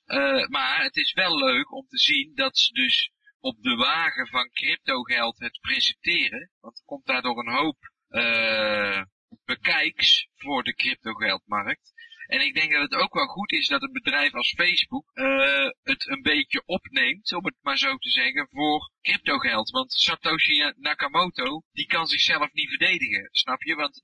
Uh, 0.08 0.46
maar 0.46 0.82
het 0.82 0.96
is 0.96 1.12
wel 1.12 1.38
leuk 1.38 1.72
om 1.72 1.86
te 1.88 1.98
zien 1.98 2.34
dat 2.34 2.58
ze 2.58 2.72
dus 2.72 3.10
op 3.40 3.62
de 3.62 3.74
wagen 3.74 4.26
van 4.26 4.50
cryptogeld 4.50 5.38
het 5.38 5.58
presenteren. 5.60 6.50
Want 6.60 6.78
er 6.78 6.84
komt 6.84 7.06
daardoor 7.06 7.38
een 7.38 7.54
hoop 7.54 7.76
uh, 8.10 9.02
bekijks 9.44 10.28
voor 10.34 10.62
de 10.62 10.74
cryptogeldmarkt. 10.74 11.92
En 12.26 12.40
ik 12.40 12.54
denk 12.54 12.72
dat 12.72 12.82
het 12.82 12.94
ook 12.94 13.14
wel 13.14 13.26
goed 13.26 13.52
is 13.52 13.68
dat 13.68 13.82
een 13.82 13.92
bedrijf 13.92 14.34
als 14.34 14.54
Facebook 14.56 15.10
uh, 15.14 15.70
het 15.82 16.08
een 16.08 16.22
beetje 16.22 16.62
opneemt, 16.66 17.32
om 17.32 17.44
het 17.44 17.56
maar 17.60 17.78
zo 17.78 17.96
te 17.96 18.10
zeggen, 18.10 18.48
voor 18.50 18.92
cryptogeld. 19.02 19.70
Want 19.70 19.92
Satoshi 19.92 20.72
Nakamoto, 20.76 21.62
die 21.72 21.86
kan 21.86 22.06
zichzelf 22.06 22.52
niet 22.52 22.68
verdedigen, 22.68 23.28
snap 23.30 23.62
je? 23.62 23.74
Want 23.74 24.02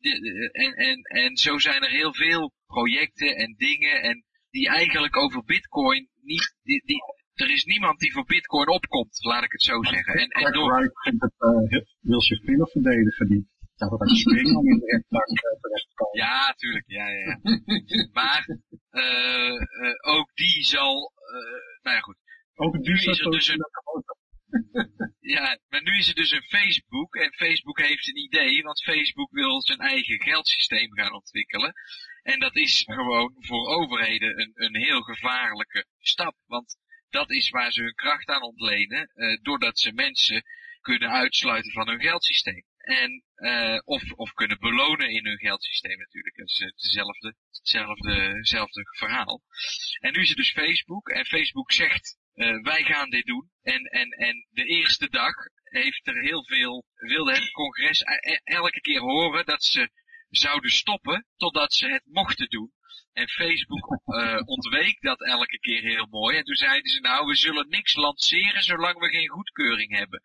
en, 0.52 0.74
en, 0.74 1.02
en 1.02 1.36
zo 1.36 1.58
zijn 1.58 1.82
er 1.82 1.90
heel 1.90 2.14
veel 2.14 2.52
projecten 2.66 3.36
en 3.36 3.54
dingen 3.56 4.02
en 4.02 4.24
die 4.56 4.68
eigenlijk 4.68 5.16
over 5.16 5.44
bitcoin 5.44 6.08
niet, 6.20 6.46
die, 6.62 6.82
die, 6.84 7.00
er 7.34 7.50
is 7.50 7.64
niemand 7.64 7.98
die 7.98 8.12
voor 8.12 8.24
bitcoin 8.24 8.68
opkomt, 8.68 9.24
laat 9.24 9.44
ik 9.44 9.52
het 9.52 9.62
zo 9.62 9.82
zeggen. 9.82 10.14
En, 10.14 10.28
en 10.28 10.52
door... 10.52 10.80
het, 10.80 11.32
uh, 11.38 11.82
wil 12.00 12.20
zich 12.20 12.44
veel 12.44 12.66
verdedigen, 12.66 13.26
die 13.28 13.52
dat 13.76 13.90
het 13.90 14.00
een 14.00 14.16
spring 14.16 14.56
om 14.56 14.66
in 14.66 14.78
de 14.78 14.86
rechtszaak 14.86 15.28
eh, 15.28 15.60
terecht 15.60 15.88
te 15.88 15.94
komen. 15.94 16.18
Ja, 16.18 16.54
tuurlijk, 16.56 16.84
ja, 16.86 17.08
ja. 17.08 17.24
ja. 17.24 17.38
maar 18.20 18.42
uh, 18.90 19.60
uh, 19.82 20.16
ook 20.16 20.34
die 20.34 20.64
zal, 20.64 21.12
nou 21.82 21.96
ja 21.96 22.00
goed. 22.00 22.16
Ook 22.54 22.78
nu 22.78 22.92
is 22.92 23.20
er 23.20 23.30
dus 23.30 23.48
een, 23.48 23.64
ja, 25.36 25.58
maar 25.68 25.82
nu 25.82 25.98
is 25.98 26.08
er 26.08 26.14
dus 26.14 26.30
een 26.30 26.48
Facebook 26.56 27.14
en 27.14 27.32
Facebook 27.32 27.78
heeft 27.80 28.08
een 28.08 28.22
idee, 28.22 28.62
want 28.62 28.82
Facebook 28.82 29.30
wil 29.30 29.62
zijn 29.62 29.78
eigen 29.78 30.22
geldsysteem 30.22 30.94
gaan 30.94 31.12
ontwikkelen. 31.12 31.72
En 32.24 32.38
dat 32.40 32.56
is 32.56 32.82
gewoon 32.86 33.34
voor 33.38 33.66
overheden 33.66 34.40
een, 34.40 34.52
een 34.54 34.76
heel 34.76 35.00
gevaarlijke 35.00 35.86
stap, 35.98 36.36
want 36.46 36.76
dat 37.10 37.30
is 37.30 37.50
waar 37.50 37.72
ze 37.72 37.82
hun 37.82 37.94
kracht 37.94 38.28
aan 38.28 38.42
ontlenen, 38.42 39.10
uh, 39.14 39.38
doordat 39.42 39.78
ze 39.78 39.92
mensen 39.92 40.42
kunnen 40.80 41.10
uitsluiten 41.10 41.72
van 41.72 41.88
hun 41.88 42.00
geldsysteem. 42.00 42.64
En, 42.78 43.22
uh, 43.36 43.78
of, 43.84 44.12
of 44.12 44.32
kunnen 44.32 44.58
belonen 44.58 45.08
in 45.08 45.26
hun 45.26 45.38
geldsysteem 45.38 45.98
natuurlijk. 45.98 46.36
Dat 46.36 46.50
is 46.50 46.58
hetzelfde, 46.58 47.34
hetzelfde, 47.50 48.12
hetzelfde 48.12 48.82
verhaal. 48.96 49.42
En 50.00 50.12
nu 50.12 50.20
is 50.20 50.28
het 50.28 50.36
dus 50.36 50.52
Facebook. 50.52 51.08
En 51.08 51.26
Facebook 51.26 51.72
zegt, 51.72 52.16
wij 52.62 52.82
gaan 52.84 53.10
dit 53.10 53.24
doen. 53.26 53.50
En, 53.62 53.84
en, 53.84 54.10
en 54.10 54.46
de 54.50 54.64
eerste 54.64 55.10
dag 55.10 55.34
heeft 55.62 56.06
er 56.06 56.20
heel 56.20 56.44
veel, 56.44 56.84
wilde 56.94 57.32
het 57.32 57.50
congres 57.50 58.00
e-, 58.00 58.40
elke 58.44 58.80
keer 58.80 59.00
horen 59.00 59.44
dat 59.44 59.64
ze 59.64 59.90
zouden 60.36 60.70
stoppen 60.70 61.26
totdat 61.36 61.74
ze 61.74 61.88
het 61.88 62.02
mochten 62.04 62.48
doen. 62.48 62.72
En 63.12 63.28
Facebook 63.28 64.00
uh, 64.06 64.40
ontweek 64.56 65.00
dat 65.00 65.26
elke 65.26 65.58
keer 65.58 65.82
heel 65.82 66.06
mooi. 66.10 66.36
En 66.36 66.44
toen 66.44 66.54
zeiden 66.54 66.90
ze, 66.90 67.00
nou, 67.00 67.26
we 67.26 67.34
zullen 67.34 67.68
niks 67.68 67.94
lanceren 67.94 68.62
zolang 68.62 68.98
we 68.98 69.08
geen 69.08 69.28
goedkeuring 69.28 69.96
hebben. 69.96 70.22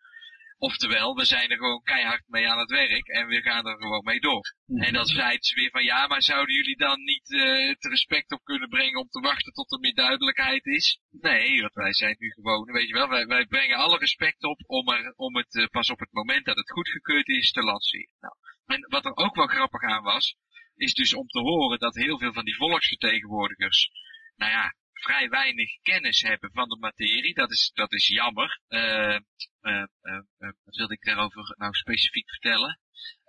Oftewel, 0.62 1.14
we 1.14 1.24
zijn 1.24 1.50
er 1.50 1.56
gewoon 1.56 1.82
keihard 1.82 2.24
mee 2.26 2.48
aan 2.48 2.58
het 2.58 2.70
werk 2.70 3.06
en 3.06 3.26
we 3.26 3.42
gaan 3.42 3.66
er 3.66 3.76
gewoon 3.78 4.04
mee 4.04 4.20
door. 4.20 4.54
Mhm. 4.66 4.82
En 4.82 4.92
dan 4.92 5.06
zeiden 5.06 5.42
ze 5.44 5.54
weer 5.54 5.70
van 5.70 5.84
ja, 5.84 6.06
maar 6.06 6.22
zouden 6.22 6.54
jullie 6.54 6.76
dan 6.76 7.04
niet 7.04 7.30
uh, 7.30 7.68
het 7.68 7.84
respect 7.84 8.32
op 8.32 8.44
kunnen 8.44 8.68
brengen 8.68 9.00
om 9.00 9.08
te 9.08 9.20
wachten 9.20 9.52
tot 9.52 9.72
er 9.72 9.78
meer 9.78 9.94
duidelijkheid 9.94 10.66
is? 10.66 11.00
Nee, 11.10 11.60
want 11.60 11.74
wij 11.74 11.92
zijn 11.92 12.16
nu 12.18 12.30
gewoon, 12.30 12.72
weet 12.72 12.88
je 12.88 12.94
wel, 12.94 13.08
wij, 13.08 13.26
wij 13.26 13.46
brengen 13.46 13.76
alle 13.76 13.98
respect 13.98 14.42
op 14.42 14.60
om, 14.66 14.88
er, 14.88 15.12
om 15.16 15.36
het 15.36 15.54
uh, 15.54 15.66
pas 15.66 15.90
op 15.90 15.98
het 15.98 16.12
moment 16.12 16.44
dat 16.44 16.56
het 16.56 16.70
goedgekeurd 16.70 17.28
is 17.28 17.52
te 17.52 17.62
lanceren. 17.62 18.16
Nou, 18.20 18.34
en 18.66 18.86
wat 18.88 19.04
er 19.04 19.16
ook 19.16 19.34
wel 19.34 19.46
grappig 19.46 19.82
aan 19.82 20.02
was, 20.02 20.36
is 20.74 20.94
dus 20.94 21.14
om 21.14 21.26
te 21.26 21.40
horen 21.40 21.78
dat 21.78 21.94
heel 21.94 22.18
veel 22.18 22.32
van 22.32 22.44
die 22.44 22.56
volksvertegenwoordigers, 22.56 23.90
nou 24.36 24.52
ja, 24.52 24.74
vrij 25.00 25.28
weinig 25.28 25.80
kennis 25.82 26.22
hebben 26.22 26.50
van 26.52 26.68
de 26.68 26.76
materie. 26.76 27.34
Dat 27.34 27.50
is, 27.50 27.70
dat 27.74 27.92
is 27.92 28.06
jammer. 28.06 28.60
Uh, 28.68 29.18
uh, 29.62 29.84
uh, 30.02 30.20
wat 30.38 30.76
wilde 30.76 30.94
ik 30.94 31.04
daarover 31.04 31.54
nou 31.58 31.72
specifiek 31.72 32.28
vertellen? 32.28 32.80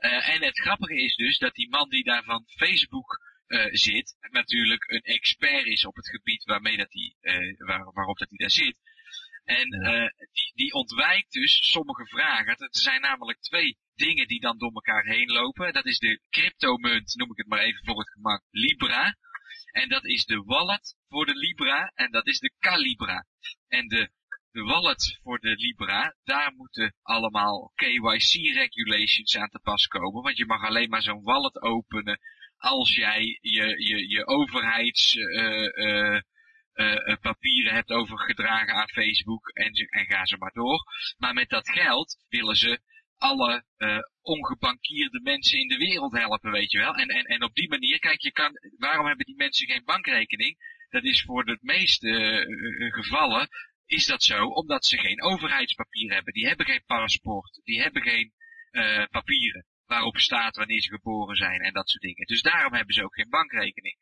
en 0.01 0.43
het 0.43 0.59
grappige 0.59 1.03
is 1.03 1.15
dus 1.15 1.37
dat 1.37 1.53
die 1.53 1.69
man 1.69 1.89
die 1.89 2.03
daar 2.03 2.23
van 2.23 2.43
Facebook 2.47 3.19
zit, 3.71 4.15
natuurlijk 4.31 4.91
een 4.91 5.01
expert 5.01 5.65
is 5.65 5.85
op 5.85 5.95
het 5.95 6.09
gebied 6.09 6.43
waarmee 6.43 6.77
dat 6.77 6.89
die, 6.89 7.15
waar, 7.57 7.91
waarop 7.93 8.17
dat 8.17 8.29
hij 8.29 8.37
daar 8.37 8.51
zit. 8.51 8.77
En 9.43 9.69
die, 10.31 10.51
die 10.55 10.73
ontwijkt 10.73 11.31
dus 11.31 11.71
sommige 11.71 12.05
vragen. 12.05 12.57
Er 12.57 12.67
zijn 12.71 13.01
namelijk 13.01 13.39
twee 13.39 13.77
dingen 13.95 14.27
die 14.27 14.39
dan 14.39 14.57
door 14.57 14.71
elkaar 14.73 15.05
heen 15.05 15.31
lopen. 15.31 15.73
Dat 15.73 15.85
is 15.85 15.99
de 15.99 16.19
cryptomunt, 16.29 17.15
noem 17.15 17.31
ik 17.31 17.37
het 17.37 17.47
maar 17.47 17.59
even 17.59 17.85
voor 17.85 17.99
het 17.99 18.09
gemak, 18.09 18.43
Libra. 18.51 19.15
En 19.71 19.89
dat 19.89 20.05
is 20.05 20.25
de 20.25 20.37
wallet 20.37 20.95
voor 21.09 21.25
de 21.25 21.35
Libra 21.35 21.91
en 21.95 22.11
dat 22.11 22.27
is 22.27 22.39
de 22.39 22.53
Calibra. 22.59 23.25
En 23.67 23.87
de, 23.87 24.09
de 24.51 24.61
wallet 24.61 25.19
voor 25.23 25.39
de 25.39 25.55
Libra, 25.55 26.15
daar 26.23 26.53
moeten 26.55 26.95
allemaal 27.01 27.71
KYC 27.75 28.53
regulations 28.53 29.37
aan 29.37 29.49
te 29.49 29.59
pas 29.59 29.87
komen. 29.87 30.21
Want 30.21 30.37
je 30.37 30.45
mag 30.45 30.63
alleen 30.63 30.89
maar 30.89 31.01
zo'n 31.01 31.23
wallet 31.23 31.61
openen 31.61 32.19
als 32.57 32.95
jij 32.95 33.37
je, 33.41 33.83
je, 33.83 34.09
je 34.09 34.27
overheids... 34.27 35.15
Uh, 35.15 35.69
uh, 35.75 36.21
uh, 36.73 37.15
papieren 37.21 37.73
hebt 37.73 37.91
overgedragen 37.91 38.73
aan 38.73 38.89
Facebook 38.89 39.49
en, 39.49 39.73
en 39.73 40.05
ga 40.05 40.25
ze 40.25 40.37
maar 40.37 40.51
door. 40.53 40.83
Maar 41.17 41.33
met 41.33 41.49
dat 41.49 41.69
geld 41.69 42.25
willen 42.29 42.55
ze 42.55 42.79
alle 43.17 43.65
ongebankierde 44.21 45.19
mensen 45.21 45.59
in 45.59 45.67
de 45.67 45.77
wereld 45.77 46.13
helpen, 46.13 46.51
weet 46.51 46.71
je 46.71 46.77
wel. 46.77 46.95
En, 46.95 47.07
en, 47.07 47.23
en 47.23 47.43
op 47.43 47.53
die 47.53 47.69
manier, 47.69 47.99
kijk, 47.99 48.21
je 48.21 48.31
kan, 48.31 48.51
waarom 48.77 49.05
hebben 49.05 49.25
die 49.25 49.35
mensen 49.35 49.67
geen 49.67 49.83
bankrekening? 49.85 50.57
Dat 50.89 51.03
is 51.03 51.21
voor 51.21 51.45
de 51.45 51.57
meeste 51.61 52.09
uh, 52.47 52.93
gevallen, 52.93 53.49
is 53.85 54.05
dat 54.05 54.23
zo, 54.23 54.45
omdat 54.45 54.85
ze 54.85 54.97
geen 54.97 55.23
overheidspapier 55.23 56.13
hebben. 56.13 56.33
Die 56.33 56.47
hebben 56.47 56.65
geen 56.65 56.83
paspoort, 56.85 57.61
die 57.63 57.81
hebben 57.81 58.01
geen 58.01 58.33
uh, 58.71 59.03
papieren 59.09 59.65
waarop 59.85 60.17
staat 60.17 60.55
wanneer 60.55 60.81
ze 60.81 60.89
geboren 60.89 61.35
zijn 61.35 61.61
en 61.61 61.73
dat 61.73 61.89
soort 61.89 62.03
dingen. 62.03 62.25
Dus 62.25 62.41
daarom 62.41 62.73
hebben 62.73 62.95
ze 62.95 63.03
ook 63.03 63.15
geen 63.15 63.29
bankrekening. 63.29 63.97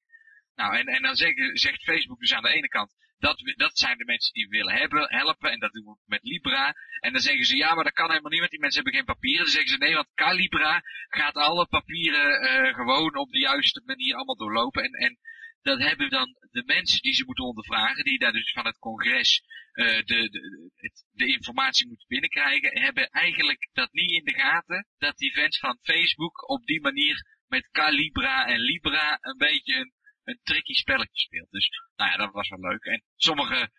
Nou, 0.55 0.77
en, 0.77 0.87
en 0.87 1.01
dan 1.01 1.15
zeggen, 1.15 1.57
zegt 1.57 1.83
Facebook 1.83 2.19
dus 2.19 2.33
aan 2.33 2.43
de 2.43 2.53
ene 2.53 2.67
kant, 2.67 2.95
dat, 3.19 3.53
dat 3.55 3.77
zijn 3.77 3.97
de 3.97 4.05
mensen 4.05 4.33
die 4.33 4.47
we 4.47 4.57
willen 4.57 4.73
hebben, 4.73 5.13
helpen. 5.13 5.51
En 5.51 5.59
dat 5.59 5.71
doen 5.71 5.85
we 5.85 5.97
met 6.05 6.23
Libra. 6.23 6.75
En 6.99 7.11
dan 7.11 7.21
zeggen 7.21 7.45
ze, 7.45 7.55
ja, 7.55 7.75
maar 7.75 7.83
dat 7.83 7.93
kan 7.93 8.09
helemaal 8.09 8.31
niet, 8.31 8.39
want 8.39 8.51
die 8.51 8.59
mensen 8.59 8.83
hebben 8.83 8.99
geen 8.99 9.13
papieren. 9.13 9.43
Dan 9.43 9.53
zeggen 9.53 9.71
ze, 9.71 9.77
nee, 9.77 9.93
want 9.93 10.13
Calibra 10.13 10.81
gaat 11.07 11.35
alle 11.35 11.67
papieren 11.67 12.43
uh, 12.43 12.73
gewoon 12.73 13.17
op 13.17 13.31
de 13.31 13.39
juiste 13.39 13.81
manier 13.85 14.15
allemaal 14.15 14.35
doorlopen. 14.35 14.83
En, 14.83 14.91
en 14.91 15.17
dat 15.61 15.79
hebben 15.79 16.09
dan 16.09 16.35
de 16.51 16.63
mensen 16.65 17.01
die 17.01 17.13
ze 17.13 17.25
moeten 17.25 17.45
ondervragen, 17.45 18.03
die 18.03 18.19
daar 18.19 18.31
dus 18.31 18.51
van 18.51 18.65
het 18.65 18.79
congres 18.79 19.41
uh, 19.73 19.85
de, 19.85 20.29
de, 20.29 20.91
de 21.11 21.27
informatie 21.27 21.87
moeten 21.87 22.07
binnenkrijgen, 22.07 22.81
hebben 22.81 23.09
eigenlijk 23.09 23.69
dat 23.73 23.91
niet 23.91 24.11
in 24.11 24.23
de 24.23 24.33
gaten, 24.33 24.87
dat 24.97 25.17
die 25.17 25.31
fans 25.31 25.59
van 25.59 25.79
Facebook 25.81 26.49
op 26.49 26.65
die 26.65 26.81
manier 26.81 27.37
met 27.47 27.69
Calibra 27.71 28.47
en 28.47 28.59
Libra 28.59 29.17
een 29.21 29.37
beetje 29.37 29.91
een 30.29 30.39
tricky 30.43 30.73
spelletje 30.73 31.19
speelt. 31.19 31.51
Dus 31.51 31.69
nou 31.95 32.11
ja, 32.11 32.17
dat 32.17 32.31
was 32.31 32.49
wel 32.49 32.59
leuk. 32.59 32.83
En 32.83 33.03
sommigen 33.15 33.71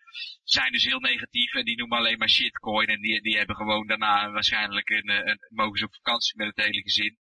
zijn 0.43 0.71
dus 0.71 0.83
heel 0.83 0.99
negatief 0.99 1.53
en 1.53 1.65
die 1.65 1.77
noemen 1.77 1.97
alleen 1.97 2.17
maar 2.17 2.29
shitcoin. 2.29 2.87
En 2.87 3.01
die, 3.01 3.21
die 3.21 3.37
hebben 3.37 3.55
gewoon 3.55 3.87
daarna 3.87 4.31
waarschijnlijk 4.31 4.89
een, 4.89 5.09
een, 5.09 5.39
mogen 5.49 5.77
ze 5.77 5.85
op 5.85 5.95
vakantie 5.95 6.37
met 6.37 6.47
het 6.47 6.65
hele 6.65 6.81
gezin 6.81 7.17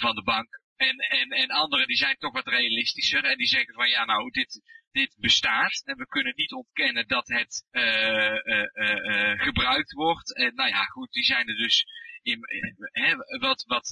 van 0.00 0.14
de 0.14 0.22
bank. 0.22 0.60
En, 0.76 0.96
en, 0.96 1.28
en 1.30 1.50
anderen 1.50 1.86
die 1.86 1.96
zijn 1.96 2.16
toch 2.16 2.32
wat 2.32 2.46
realistischer 2.46 3.24
en 3.24 3.36
die 3.36 3.46
zeggen 3.46 3.74
van 3.74 3.88
ja 3.88 4.04
nou, 4.04 4.30
dit, 4.30 4.62
dit 4.92 5.16
bestaat 5.18 5.82
en 5.84 5.96
we 5.96 6.06
kunnen 6.06 6.32
niet 6.36 6.52
ontkennen 6.52 7.08
dat 7.08 7.28
het 7.28 7.66
uh, 7.70 8.38
uh, 8.44 9.40
gebruikt 9.40 9.92
wordt. 9.92 10.36
En 10.36 10.54
nou 10.54 10.68
ja, 10.68 10.84
goed, 10.84 11.12
die 11.12 11.24
zijn 11.24 11.48
er 11.48 11.56
dus 11.56 11.84
in, 12.22 12.40
hè, 12.76 13.38
wat, 13.38 13.64
wat, 13.66 13.88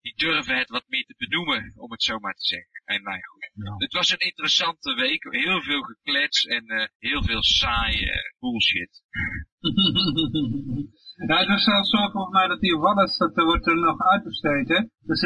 die 0.00 0.16
durven 0.16 0.58
het 0.58 0.68
wat 0.68 0.84
meer 0.86 1.04
te 1.04 1.14
benoemen, 1.18 1.72
om 1.76 1.90
het 1.90 2.02
zo 2.02 2.18
maar 2.18 2.34
te 2.34 2.44
zeggen. 2.44 2.82
En 2.84 3.02
nou 3.02 3.16
ja, 3.16 3.22
goed. 3.22 3.80
Het 3.80 3.92
was 3.92 4.10
een 4.10 4.18
interessante 4.18 4.94
week, 4.94 5.26
heel 5.30 5.62
veel 5.62 5.82
geklets 5.82 6.46
en 6.46 6.90
heel 6.98 7.22
veel 7.22 7.42
saaie 7.42 8.34
bullshit. 8.38 9.02
Ja, 11.26 11.38
het 11.38 11.48
was 11.48 11.64
zelfs 11.64 11.90
zo 11.90 12.10
volgens 12.10 12.32
mij 12.32 12.46
dat 12.46 12.60
die 12.60 12.76
wallets, 12.76 13.18
dat 13.18 13.34
wordt 13.34 13.66
er 13.66 13.76
nog 13.76 14.00
uitbesteed, 14.00 14.68
hè. 14.68 14.80
Dus 15.00 15.20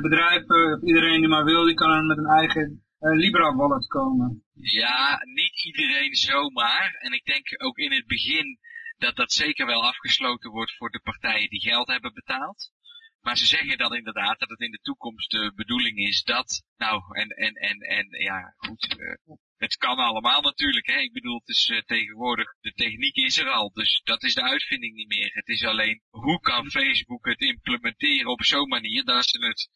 bedrijven, 0.00 0.86
iedereen 0.86 1.20
die 1.20 1.28
maar 1.28 1.44
wil, 1.44 1.64
die 1.64 1.74
kan 1.74 2.06
met 2.06 2.18
een 2.18 2.26
eigen 2.26 2.86
Libra 2.98 3.54
wallet 3.54 3.86
komen. 3.86 4.44
Ja, 4.52 5.20
niet 5.34 5.64
iedereen 5.64 6.14
zomaar. 6.14 6.96
En 7.00 7.12
ik 7.12 7.24
denk 7.24 7.64
ook 7.64 7.76
in 7.78 7.92
het 7.92 8.06
begin 8.06 8.58
dat 8.96 9.16
dat 9.16 9.32
zeker 9.32 9.66
wel 9.66 9.84
afgesloten 9.84 10.50
wordt 10.50 10.76
voor 10.76 10.90
de 10.90 11.00
partijen 11.00 11.48
die 11.48 11.60
geld 11.60 11.88
hebben 11.88 12.14
betaald. 12.14 12.74
Maar 13.20 13.36
ze 13.36 13.46
zeggen 13.46 13.78
dan 13.78 13.94
inderdaad 13.94 14.38
dat 14.38 14.48
het 14.48 14.60
in 14.60 14.70
de 14.70 14.80
toekomst 14.82 15.30
de 15.30 15.52
bedoeling 15.54 15.98
is 15.98 16.22
dat, 16.22 16.62
nou, 16.76 17.02
en, 17.10 17.28
en, 17.28 17.54
en, 17.54 17.78
en 17.80 18.06
ja, 18.22 18.54
goed, 18.56 18.96
uh, 18.98 19.36
het 19.56 19.76
kan 19.76 19.96
allemaal 19.96 20.40
natuurlijk, 20.40 20.86
hè. 20.86 20.98
Ik 20.98 21.12
bedoel, 21.12 21.38
het 21.38 21.48
is 21.48 21.68
uh, 21.68 21.80
tegenwoordig, 21.80 22.56
de 22.60 22.72
techniek 22.72 23.16
is 23.16 23.38
er 23.38 23.48
al, 23.48 23.70
dus 23.72 24.00
dat 24.04 24.22
is 24.22 24.34
de 24.34 24.42
uitvinding 24.42 24.94
niet 24.94 25.08
meer. 25.08 25.30
Het 25.32 25.48
is 25.48 25.64
alleen, 25.64 26.02
hoe 26.10 26.40
kan 26.40 26.70
Facebook 26.70 27.26
het 27.26 27.40
implementeren 27.40 28.30
op 28.30 28.42
zo'n 28.42 28.68
manier 28.68 29.04
dat 29.04 29.28
ze 29.28 29.44
het 29.44 29.70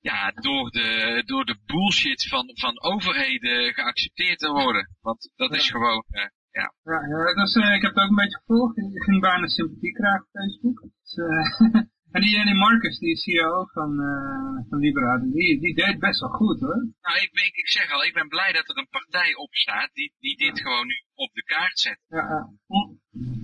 ja, 0.00 0.30
door 0.30 0.70
de, 0.70 1.22
door 1.26 1.44
de 1.44 1.58
bullshit 1.64 2.28
van, 2.28 2.50
van 2.54 2.82
overheden 2.82 3.74
geaccepteerd 3.74 4.38
te 4.38 4.50
worden. 4.50 4.96
Want 5.00 5.32
dat 5.36 5.54
is 5.54 5.70
gewoon, 5.70 6.04
uh, 6.10 6.24
ja. 6.60 6.66
Ja, 6.90 6.98
uh, 7.56 7.74
ik 7.74 7.82
heb 7.82 7.94
het 7.94 8.02
ook 8.04 8.10
een 8.10 8.22
beetje 8.22 8.42
gevolgd. 8.44 8.76
Ik 8.76 9.02
ging 9.02 9.20
bijna 9.20 9.46
sympathie 9.46 9.92
krijgen 9.92 10.22
op 10.22 10.28
Facebook. 10.32 10.78
Dus, 10.80 11.16
uh, 11.16 11.70
en 12.14 12.20
die, 12.20 12.44
die 12.44 12.54
Marcus, 12.54 12.98
die 12.98 13.16
CEO 13.16 13.64
van, 13.64 13.90
van 14.68 14.78
Libera, 14.78 15.18
die, 15.18 15.60
die 15.60 15.74
deed 15.74 15.98
best 15.98 16.20
wel 16.20 16.28
goed 16.40 16.60
hoor. 16.60 16.80
Nou, 17.00 17.16
ik, 17.24 17.30
ik, 17.48 17.54
ik 17.62 17.68
zeg 17.68 17.92
al, 17.92 18.04
ik 18.04 18.14
ben 18.14 18.28
blij 18.28 18.52
dat 18.52 18.68
er 18.68 18.78
een 18.78 18.96
partij 18.98 19.34
opstaat 19.34 19.90
die, 19.92 20.12
die 20.18 20.36
dit 20.36 20.60
gewoon 20.60 20.86
nu 20.86 20.96
op 21.14 21.30
de 21.32 21.44
kaart 21.44 21.78
zet. 21.78 21.98
Ja, 22.08 22.24
ja. 22.32 22.42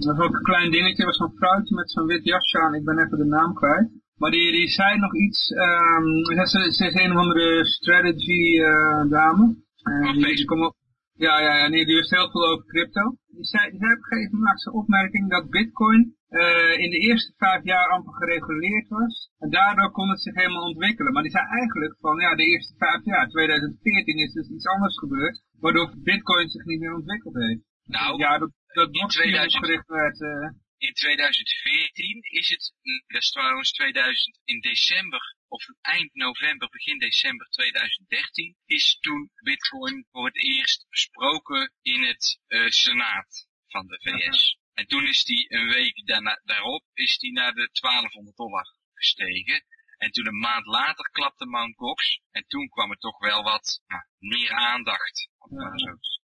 Dat 0.04 0.16
was 0.16 0.26
ook 0.26 0.34
een 0.34 0.50
klein 0.50 0.70
dingetje, 0.70 1.04
was 1.04 1.16
zo'n 1.16 1.36
vrouwtje 1.36 1.74
met 1.74 1.90
zo'n 1.90 2.06
wit 2.06 2.24
jasje 2.24 2.58
aan, 2.60 2.74
ik 2.74 2.84
ben 2.84 2.98
even 2.98 3.18
de 3.18 3.24
naam 3.24 3.54
kwijt. 3.54 3.88
Maar 4.18 4.30
die, 4.30 4.52
die 4.52 4.68
zei 4.68 4.98
nog 4.98 5.14
iets, 5.16 5.50
um, 5.50 6.24
ze, 6.24 6.72
ze 6.72 6.86
is 6.86 6.94
een 6.94 7.10
of 7.10 7.16
andere 7.16 7.66
strategy 7.66 8.58
uh, 8.58 9.10
dame. 9.10 9.56
Uh, 9.82 10.12
die, 10.12 10.36
die 10.36 10.50
op, 10.50 10.76
ja, 11.26 11.34
ja, 11.46 11.52
ja, 11.60 11.66
nee, 11.68 11.84
die 11.86 11.98
wist 12.00 12.10
heel 12.10 12.30
veel 12.30 12.46
over 12.50 12.66
crypto. 12.66 13.04
Die 13.26 13.44
zei, 13.52 13.70
die 13.70 13.80
zei 13.80 13.92
op 13.92 13.98
een 13.98 14.10
gegeven 14.10 14.38
moment 14.38 14.66
een 14.66 14.72
opmerking 14.72 15.30
dat 15.30 15.50
bitcoin 15.50 16.02
uh, 16.30 16.72
in 16.84 16.90
de 16.90 17.00
eerste 17.08 17.32
vijf 17.36 17.64
jaar 17.64 17.88
amper 17.88 18.14
gereguleerd 18.14 18.88
was. 18.88 19.30
En 19.38 19.50
daardoor 19.50 19.90
kon 19.90 20.08
het 20.08 20.22
zich 20.22 20.34
helemaal 20.34 20.68
ontwikkelen. 20.72 21.12
Maar 21.12 21.22
die 21.22 21.36
zei 21.38 21.44
eigenlijk 21.46 21.94
van, 22.00 22.18
ja, 22.18 22.34
de 22.34 22.44
eerste 22.52 22.74
vijf 22.78 23.04
jaar, 23.04 23.28
2014 23.28 24.16
is 24.16 24.32
dus 24.32 24.48
iets 24.48 24.66
anders 24.66 24.98
gebeurd, 24.98 25.42
waardoor 25.60 25.94
bitcoin 25.96 26.48
zich 26.48 26.64
niet 26.64 26.80
meer 26.80 26.94
ontwikkeld 26.94 27.34
heeft. 27.34 27.62
Nou, 27.84 28.18
ja, 28.18 28.38
dat, 28.38 28.50
dat 28.72 28.90
blockchain 28.90 29.44
opgericht 29.44 29.86
werd... 29.86 30.20
Uh, 30.20 30.48
in 30.78 30.92
2014 30.92 32.20
is 32.22 32.48
het, 32.48 32.72
dat 33.06 33.22
is 33.22 33.30
trouwens 33.30 33.72
2000, 33.72 34.40
in 34.44 34.60
december 34.60 35.36
of 35.48 35.64
eind 35.80 36.14
november, 36.14 36.68
begin 36.68 36.98
december 36.98 37.46
2013, 37.50 38.56
is 38.66 38.98
toen 39.00 39.30
Bitcoin 39.42 40.06
voor 40.10 40.26
het 40.26 40.42
eerst 40.42 40.86
besproken 40.88 41.72
in 41.82 42.02
het 42.02 42.40
uh, 42.48 42.68
Senaat 42.68 43.48
van 43.66 43.86
de 43.86 43.98
VS. 44.00 44.58
En 44.74 44.86
toen 44.86 45.06
is 45.06 45.24
die 45.24 45.52
een 45.54 45.68
week 45.68 46.06
daarna, 46.06 46.40
daarop 46.44 46.84
is 46.94 47.18
die 47.18 47.32
naar 47.32 47.54
de 47.54 47.68
1200 47.72 48.36
dollar 48.36 48.66
gestegen. 48.94 49.64
En 49.96 50.10
toen 50.10 50.26
een 50.26 50.38
maand 50.38 50.66
later 50.66 51.10
klapte. 51.10 51.72
Gox. 51.76 52.20
En 52.30 52.44
toen 52.46 52.68
kwam 52.68 52.90
er 52.90 52.98
toch 52.98 53.18
wel 53.18 53.42
wat 53.42 53.82
nou, 53.86 54.02
meer 54.18 54.50
aandacht. 54.50 55.28
Ja. 55.50 55.72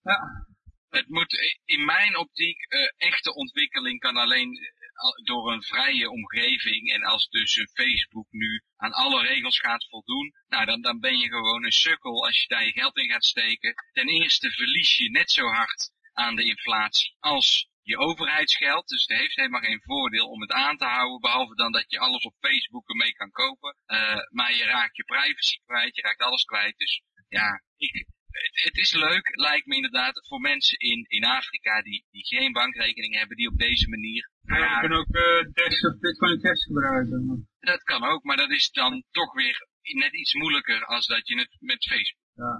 ja 0.01 0.45
het 0.91 1.07
moet 1.07 1.61
in 1.65 1.85
mijn 1.85 2.17
optiek 2.17 2.57
uh, 2.73 2.89
echte 2.97 3.33
ontwikkeling 3.33 3.99
kan 3.99 4.17
alleen 4.17 4.59
door 5.23 5.51
een 5.51 5.63
vrije 5.63 6.09
omgeving 6.09 6.91
en 6.91 7.03
als 7.03 7.29
dus 7.29 7.67
Facebook 7.73 8.27
nu 8.29 8.63
aan 8.77 8.91
alle 8.91 9.21
regels 9.21 9.59
gaat 9.59 9.87
voldoen, 9.89 10.33
nou 10.47 10.65
dan, 10.65 10.81
dan 10.81 10.99
ben 10.99 11.17
je 11.17 11.27
gewoon 11.27 11.65
een 11.65 11.71
sukkel 11.71 12.25
als 12.25 12.41
je 12.41 12.47
daar 12.47 12.65
je 12.65 12.71
geld 12.71 12.97
in 12.97 13.09
gaat 13.09 13.25
steken. 13.25 13.73
Ten 13.91 14.07
eerste 14.07 14.51
verlies 14.51 14.97
je 14.97 15.09
net 15.09 15.31
zo 15.31 15.47
hard 15.47 15.91
aan 16.13 16.35
de 16.35 16.43
inflatie 16.43 17.15
als 17.19 17.69
je 17.83 17.97
overheidsgeld, 17.97 18.87
dus 18.87 19.05
het 19.07 19.17
heeft 19.17 19.35
helemaal 19.35 19.61
geen 19.61 19.81
voordeel 19.81 20.27
om 20.27 20.41
het 20.41 20.51
aan 20.51 20.77
te 20.77 20.85
houden, 20.85 21.21
behalve 21.21 21.55
dan 21.55 21.71
dat 21.71 21.85
je 21.87 21.99
alles 21.99 22.23
op 22.23 22.35
Facebook 22.39 22.89
ermee 22.89 23.13
kan 23.13 23.31
kopen. 23.31 23.75
Uh, 23.87 24.15
maar 24.29 24.55
je 24.55 24.63
raakt 24.63 24.95
je 24.95 25.03
privacy 25.03 25.57
kwijt, 25.65 25.95
je 25.95 26.01
raakt 26.01 26.21
alles 26.21 26.43
kwijt, 26.43 26.77
dus 26.77 27.01
ja, 27.27 27.61
ik, 27.77 28.07
het, 28.31 28.63
het, 28.63 28.77
is 28.77 28.93
leuk, 28.93 29.25
lijkt 29.47 29.65
me 29.65 29.75
inderdaad, 29.75 30.27
voor 30.27 30.39
mensen 30.39 30.77
in, 30.79 31.05
in 31.07 31.23
Afrika 31.25 31.81
die, 31.81 32.05
die 32.11 32.25
geen 32.25 32.51
bankrekening 32.51 33.15
hebben, 33.15 33.37
die 33.37 33.47
op 33.47 33.57
deze 33.57 33.89
manier... 33.89 34.29
Ja, 34.41 34.55
je 34.55 34.87
kan 34.87 34.97
ook 34.97 35.15
uh, 35.15 35.53
Dash 35.53 35.81
of 35.83 35.99
Bitcoin 35.99 36.41
Cash 36.41 36.63
gebruiken. 36.63 37.47
Dat 37.59 37.83
kan 37.83 38.03
ook, 38.03 38.23
maar 38.23 38.37
dat 38.37 38.49
is 38.49 38.71
dan 38.71 39.03
toch 39.11 39.33
weer 39.33 39.67
net 39.81 40.13
iets 40.13 40.33
moeilijker 40.33 40.85
als 40.85 41.07
dat 41.07 41.27
je 41.27 41.37
het 41.39 41.57
met 41.59 41.85
Facebook. 41.85 42.21
Ja. 42.33 42.53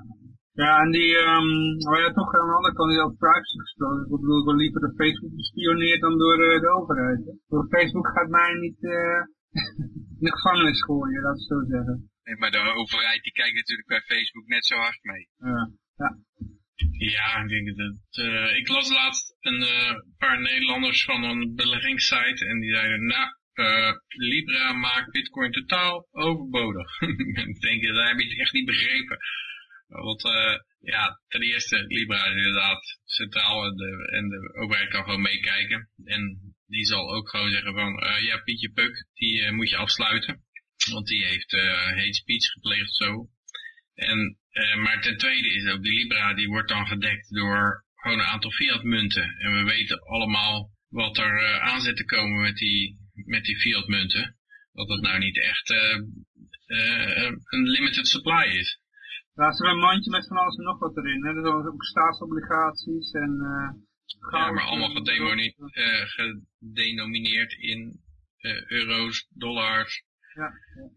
Ja, 0.53 0.79
en 0.84 0.91
die, 0.91 1.12
um, 1.17 1.77
maar 1.89 2.01
ja, 2.01 2.12
toch 2.13 2.34
aan 2.36 2.47
de 2.47 2.55
andere 2.55 2.73
kant 2.73 2.89
die 2.91 3.01
over 3.01 3.17
privacy 3.17 3.57
gesproken. 3.57 4.03
Ik 4.03 4.10
bedoel, 4.10 4.45
wel 4.45 4.55
liever 4.55 4.81
dat 4.81 4.95
Facebook 4.95 5.31
gespioneerd 5.36 6.01
dan 6.01 6.17
door 6.17 6.39
uh, 6.39 6.60
de 6.60 6.69
overheid. 6.69 7.19
Door 7.47 7.67
Facebook 7.67 8.07
gaat 8.07 8.29
mij 8.29 8.53
niet 8.53 8.81
uh, 8.81 9.21
in 10.19 10.25
de 10.27 10.31
gevangenis 10.31 10.84
gooien, 10.84 11.21
laat 11.21 11.36
ik 11.36 11.47
zo 11.47 11.63
zeggen. 11.67 12.11
Nee, 12.23 12.36
maar 12.36 12.51
de 12.51 12.57
overheid 12.57 13.23
die 13.23 13.31
kijkt 13.31 13.55
natuurlijk 13.55 13.88
bij 13.88 14.01
Facebook 14.01 14.47
net 14.47 14.65
zo 14.65 14.75
hard 14.75 15.03
mee. 15.03 15.27
Ja, 15.38 15.71
ja. 15.97 16.17
Ja, 16.97 17.43
ik 17.43 17.49
denk 17.49 17.77
dat 17.77 18.25
uh, 18.25 18.55
ik 18.57 18.67
las 18.67 18.89
laatst 18.89 19.36
een 19.39 19.62
uh, 19.62 19.93
paar 20.17 20.41
Nederlanders 20.41 21.03
van 21.03 21.23
een 21.23 21.55
beleggingssite 21.55 22.45
en 22.45 22.60
die 22.60 22.73
zeiden, 22.75 23.05
nou, 23.05 23.27
uh, 23.53 23.93
Libra 24.07 24.73
maakt 24.73 25.12
Bitcoin 25.12 25.51
totaal 25.51 26.07
overbodig. 26.12 27.01
ik 27.47 27.62
denk, 27.62 27.84
dat 27.84 28.07
heb 28.07 28.19
je 28.19 28.41
echt 28.41 28.53
niet 28.53 28.65
begrepen. 28.65 29.17
Want 29.88 30.21
ja, 30.79 31.21
ten 31.27 31.41
eerste, 31.41 31.86
Libra 31.88 32.25
is 32.25 32.36
inderdaad 32.36 32.99
centraal 33.03 33.65
en 33.65 33.75
de, 33.75 34.10
en 34.12 34.29
de 34.29 34.53
overheid 34.62 34.89
kan 34.89 35.03
gewoon 35.03 35.21
meekijken. 35.21 35.89
En 36.05 36.53
die 36.67 36.86
zal 36.86 37.13
ook 37.13 37.29
gewoon 37.29 37.51
zeggen 37.51 37.73
van, 37.73 37.91
ja, 38.21 38.38
Pietje 38.38 38.71
Puk, 38.71 39.05
die 39.13 39.51
moet 39.51 39.69
je 39.69 39.77
afsluiten. 39.77 40.43
Want 40.89 41.07
die 41.07 41.25
heeft 41.25 41.53
uh, 41.53 41.85
hate 41.85 42.13
speech 42.13 42.45
gepleegd 42.45 42.93
zo. 42.93 43.29
En, 43.93 44.37
uh, 44.51 44.75
maar 44.75 45.01
ten 45.01 45.17
tweede 45.17 45.53
is 45.53 45.67
ook 45.71 45.83
de 45.83 45.93
Libra, 45.93 46.33
die 46.33 46.47
wordt 46.47 46.69
dan 46.69 46.87
gedekt 46.87 47.33
door 47.33 47.85
gewoon 47.95 48.19
een 48.19 48.25
aantal 48.25 48.51
fiat 48.51 48.83
munten. 48.83 49.37
En 49.37 49.53
we 49.53 49.63
weten 49.63 50.01
allemaal 50.01 50.71
wat 50.89 51.17
er 51.17 51.41
uh, 51.41 51.59
aan 51.59 51.81
zit 51.81 51.97
te 51.97 52.05
komen 52.05 52.41
met 52.41 52.55
die, 52.57 52.97
met 53.13 53.43
die 53.43 53.59
fiat 53.59 53.87
munten. 53.87 54.35
Dat 54.73 54.89
het 54.89 55.01
nou 55.01 55.19
niet 55.19 55.39
echt 55.39 55.69
een 57.49 57.69
limited 57.69 58.07
supply 58.07 58.43
is. 58.43 58.79
Daar 59.33 59.53
er 59.59 59.69
een 59.69 59.77
mandje 59.77 60.11
met 60.11 60.27
van 60.27 60.37
alles 60.37 60.57
en 60.57 60.63
nog 60.63 60.79
wat 60.79 60.97
erin. 60.97 61.25
Hè? 61.25 61.29
Er 61.29 61.41
zijn 61.41 61.67
ook 61.67 61.83
staatsobligaties 61.83 63.11
en... 63.11 63.37
ja, 64.31 64.51
maar 64.51 64.63
allemaal 64.63 65.03
gedenomineerd 66.05 67.53
in 67.53 67.99
euro's, 68.67 69.27
dollars, 69.29 70.03
ja. 70.33 70.49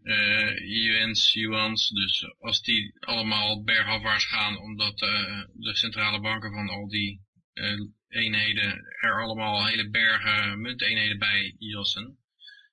Uh, 0.03 0.53
yuans, 0.59 1.33
yuans, 1.33 1.89
dus 1.89 2.35
als 2.39 2.61
die 2.61 2.93
allemaal 2.99 3.63
bergafwaarts 3.63 4.25
gaan 4.25 4.57
omdat 4.57 5.01
uh, 5.01 5.43
de 5.53 5.75
centrale 5.75 6.21
banken 6.21 6.51
van 6.53 6.69
al 6.69 6.87
die 6.87 7.21
uh, 7.53 7.87
eenheden 8.07 8.71
er 8.99 9.23
allemaal 9.23 9.65
hele 9.65 9.89
bergen 9.89 10.61
munteenheden 10.61 11.19
bij 11.19 11.55
jassen, 11.57 12.17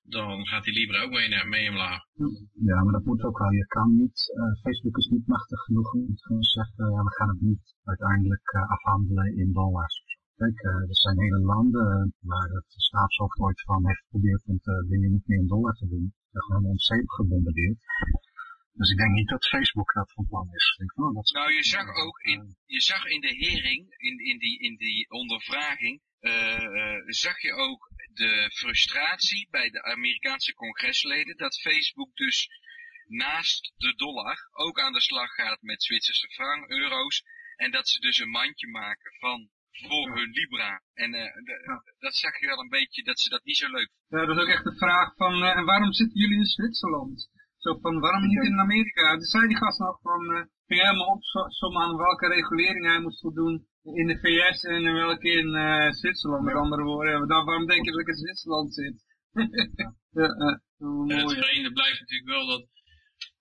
dan 0.03 0.47
gaat 0.47 0.63
die 0.63 0.73
Libra 0.73 1.01
ook 1.01 1.11
mee, 1.11 1.45
mee 1.45 1.69
omlaag. 1.69 2.01
Ja, 2.53 2.83
maar 2.83 2.93
dat 2.93 3.05
moet 3.05 3.23
ook 3.23 3.37
wel. 3.37 3.51
Je 3.51 3.65
kan 3.67 3.95
niet, 3.95 4.17
Facebook 4.61 4.97
is 4.97 5.07
niet 5.07 5.27
machtig 5.27 5.59
genoeg 5.59 5.93
om 5.93 6.15
te 6.15 6.37
zeggen, 6.39 6.91
ja, 6.91 7.03
we 7.03 7.13
gaan 7.13 7.29
het 7.29 7.41
niet 7.41 7.75
uiteindelijk 7.83 8.49
afhandelen 8.67 9.37
in 9.37 9.53
dollars. 9.53 10.03
Kijk, 10.35 10.63
er 10.63 10.85
zijn 10.89 11.19
hele 11.19 11.39
landen 11.39 12.13
waar 12.19 12.49
het 12.49 12.65
staatshoofd 12.67 13.39
ooit 13.39 13.61
van 13.61 13.87
heeft 13.87 13.99
geprobeerd 13.99 14.43
om 14.45 14.59
te 14.59 14.85
dingen 14.89 15.11
niet 15.11 15.27
meer 15.27 15.39
in 15.39 15.47
dollar 15.47 15.73
te 15.73 15.87
doen 15.87 16.13
gewoon 16.41 16.65
ons 16.65 16.85
zeep 16.85 17.09
gebombardeerd. 17.09 17.77
Dus 18.73 18.89
ik 18.91 18.97
denk 18.97 19.11
niet 19.11 19.27
dat 19.27 19.47
Facebook 19.47 19.93
dat 19.93 20.11
van 20.13 20.27
plan 20.27 20.49
is. 20.53 20.79
oh, 20.95 21.15
dat 21.15 21.31
nou, 21.33 21.53
je 21.53 21.63
zag 21.63 21.87
ook 21.95 22.19
in, 22.19 22.57
je 22.65 22.81
zag 22.81 23.05
in 23.05 23.21
de 23.21 23.35
hering, 23.35 23.95
in, 23.97 24.19
in, 24.19 24.37
die, 24.37 24.59
in 24.59 24.75
die 24.75 25.09
ondervraging, 25.09 26.01
uh, 26.21 27.01
zag 27.05 27.41
je 27.41 27.53
ook 27.53 27.91
de 28.13 28.49
frustratie 28.53 29.47
bij 29.49 29.69
de 29.69 29.83
Amerikaanse 29.83 30.53
congresleden 30.53 31.37
dat 31.37 31.59
Facebook 31.59 32.15
dus 32.15 32.49
naast 33.07 33.73
de 33.77 33.95
dollar 33.95 34.37
ook 34.51 34.79
aan 34.79 34.93
de 34.93 35.01
slag 35.01 35.33
gaat 35.33 35.61
met 35.61 35.83
Zwitserse 35.83 36.27
frank, 36.27 36.69
euro's. 36.69 37.23
En 37.55 37.71
dat 37.71 37.87
ze 37.89 37.99
dus 37.99 38.19
een 38.19 38.29
mandje 38.29 38.67
maken 38.67 39.13
van 39.19 39.49
voor 39.81 40.15
hun 40.17 40.29
Libra. 40.29 40.81
En 40.93 41.13
uh, 41.13 41.77
dat 41.99 42.15
zag 42.15 42.39
je 42.39 42.47
wel 42.47 42.59
een 42.59 42.75
beetje, 42.79 43.03
dat 43.03 43.19
ze 43.19 43.29
dat 43.29 43.43
niet 43.43 43.57
zo 43.57 43.67
leuk 43.71 43.89
Ja, 44.07 44.25
dat 44.25 44.35
is 44.37 44.43
ook 44.43 44.49
echt 44.55 44.63
de 44.63 44.75
vraag 44.75 45.15
van, 45.15 45.33
uh, 45.43 45.57
en 45.57 45.65
waarom 45.65 45.93
zitten 45.93 46.19
jullie 46.19 46.37
in 46.37 46.45
Zwitserland? 46.45 47.29
Zo 47.57 47.77
van, 47.81 47.99
waarom 47.99 48.27
niet 48.27 48.43
in 48.43 48.59
Amerika? 48.59 49.11
Toen 49.11 49.33
zei 49.35 49.47
die 49.47 49.57
gast 49.57 49.79
nog 49.79 49.99
van, 50.01 50.21
uh, 50.31 50.43
ging 50.67 50.81
helemaal 50.81 51.07
opzommen 51.07 51.81
aan 51.81 51.97
welke 51.97 52.27
regulering 52.27 52.85
hij 52.85 52.99
moest 52.99 53.21
voldoen 53.21 53.67
in 53.83 54.07
de 54.07 54.19
VS 54.19 54.63
en 54.63 54.83
in 54.83 54.93
welke 54.93 55.29
in 55.29 55.47
uh, 55.47 55.91
Zwitserland, 55.91 56.43
met 56.43 56.55
andere 56.55 56.83
woorden. 56.83 57.27
Dan, 57.27 57.45
waarom 57.45 57.65
denk 57.65 57.85
je 57.85 57.91
dat 57.91 57.99
ik 57.99 58.07
in 58.07 58.23
Zwitserland 58.23 58.73
zit? 58.73 58.97
ja, 60.21 60.27
het 61.21 61.31
vreemde 61.31 61.71
blijft 61.73 61.99
natuurlijk 61.99 62.29
wel 62.29 62.47
dat 62.47 62.67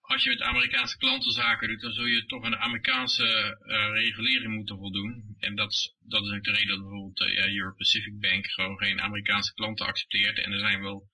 als 0.02 0.22
je 0.22 0.30
met 0.30 0.40
Amerikaanse 0.40 0.96
klanten 0.96 1.30
zaken 1.30 1.68
doet, 1.68 1.80
dan 1.80 1.92
zul 1.92 2.04
je 2.04 2.26
toch 2.26 2.44
een 2.44 2.56
Amerikaanse 2.56 3.58
uh, 3.66 3.88
regulering 3.92 4.54
moeten 4.54 4.76
voldoen. 4.76 5.36
En 5.38 5.54
dat, 5.54 5.94
dat 6.00 6.24
is 6.24 6.32
ook 6.32 6.44
de 6.44 6.50
reden 6.50 6.68
dat 6.68 6.80
bijvoorbeeld 6.80 7.20
uh, 7.20 7.34
ja, 7.34 7.48
Euro 7.48 7.74
Pacific 7.74 8.20
Bank 8.20 8.46
gewoon 8.46 8.78
geen 8.78 9.00
Amerikaanse 9.00 9.54
klanten 9.54 9.86
accepteert. 9.86 10.38
En 10.38 10.52
er 10.52 10.58
zijn 10.58 10.82
wel 10.82 11.10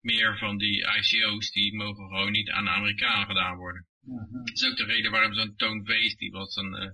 meer 0.00 0.38
van 0.38 0.58
die 0.58 0.86
ICO's 0.96 1.50
die 1.50 1.74
mogen 1.74 2.08
gewoon 2.08 2.32
niet 2.32 2.50
aan 2.50 2.64
de 2.64 2.70
Amerikanen 2.70 3.26
gedaan 3.26 3.56
worden. 3.56 3.86
Dat 4.44 4.54
is 4.54 4.66
ook 4.66 4.76
de 4.76 4.84
reden 4.84 5.10
waarom 5.10 5.34
zo'n 5.34 5.56
Toon 5.56 5.84
Vees, 5.84 6.16
die 6.16 6.30
was 6.30 6.56
een 6.56 6.82
uh, 6.82 6.90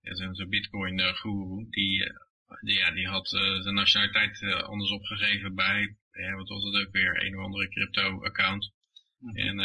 ja, 0.00 0.14
zo'n 0.14 0.34
zo 0.34 0.46
bitcoin 0.46 1.00
guru, 1.00 1.66
die, 1.70 2.12
die, 2.60 2.76
ja, 2.76 2.90
die 2.90 3.08
had 3.08 3.28
zijn 3.28 3.74
nationaliteit 3.74 4.62
anders 4.62 4.90
opgegeven 4.90 5.54
bij, 5.54 5.96
wat 6.36 6.48
was 6.48 6.62
het 6.62 6.86
ook 6.86 6.92
weer, 6.92 7.24
een 7.24 7.38
of 7.38 7.44
andere 7.44 7.68
crypto 7.68 8.24
account. 8.24 8.72
En 9.34 9.58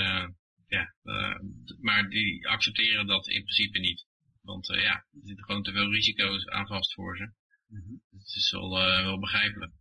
ja, 0.67 0.93
uh, 1.03 1.39
maar 1.79 2.09
die 2.09 2.47
accepteren 2.47 3.07
dat 3.07 3.27
in 3.27 3.43
principe 3.43 3.79
niet. 3.79 4.05
Want 4.41 4.69
uh, 4.69 4.81
ja, 4.81 4.95
er 4.95 5.25
zitten 5.29 5.45
gewoon 5.45 5.63
te 5.63 5.71
veel 5.71 5.91
risico's 5.91 6.47
aan 6.47 6.67
vast 6.67 6.93
voor 6.93 7.17
ze. 7.17 7.25
Mm 7.67 7.81
-hmm. 7.85 8.01
Het 8.11 8.35
is 8.35 8.51
wel, 8.51 8.69
uh, 8.81 9.03
wel 9.03 9.19
begrijpelijk. 9.19 9.71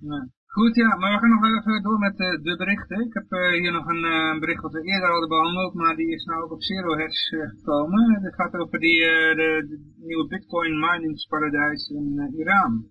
Ja. 0.00 0.28
Goed, 0.46 0.74
ja, 0.74 0.96
maar 0.96 1.12
we 1.12 1.18
gaan 1.18 1.30
nog 1.30 1.44
even 1.44 1.82
door 1.82 1.98
met 1.98 2.16
de 2.16 2.54
berichten. 2.56 3.00
Ik 3.06 3.14
heb 3.14 3.30
hier 3.30 3.72
nog 3.72 3.86
een 3.86 4.38
bericht 4.40 4.62
wat 4.62 4.72
we 4.72 4.82
eerder 4.82 5.10
hadden 5.10 5.28
behandeld, 5.28 5.74
maar 5.74 5.96
die 5.96 6.14
is 6.14 6.24
nou 6.24 6.42
ook 6.42 6.52
op 6.52 6.62
Zero 6.62 6.96
Hedge 6.96 7.50
gekomen. 7.56 8.22
Het 8.22 8.34
gaat 8.34 8.54
over 8.54 8.78
die, 8.78 9.00
de, 9.00 9.64
de, 9.68 9.94
nieuwe 9.96 10.26
Bitcoin 10.26 10.78
miningsparadijs 10.78 11.88
in 11.88 12.34
Iran. 12.36 12.90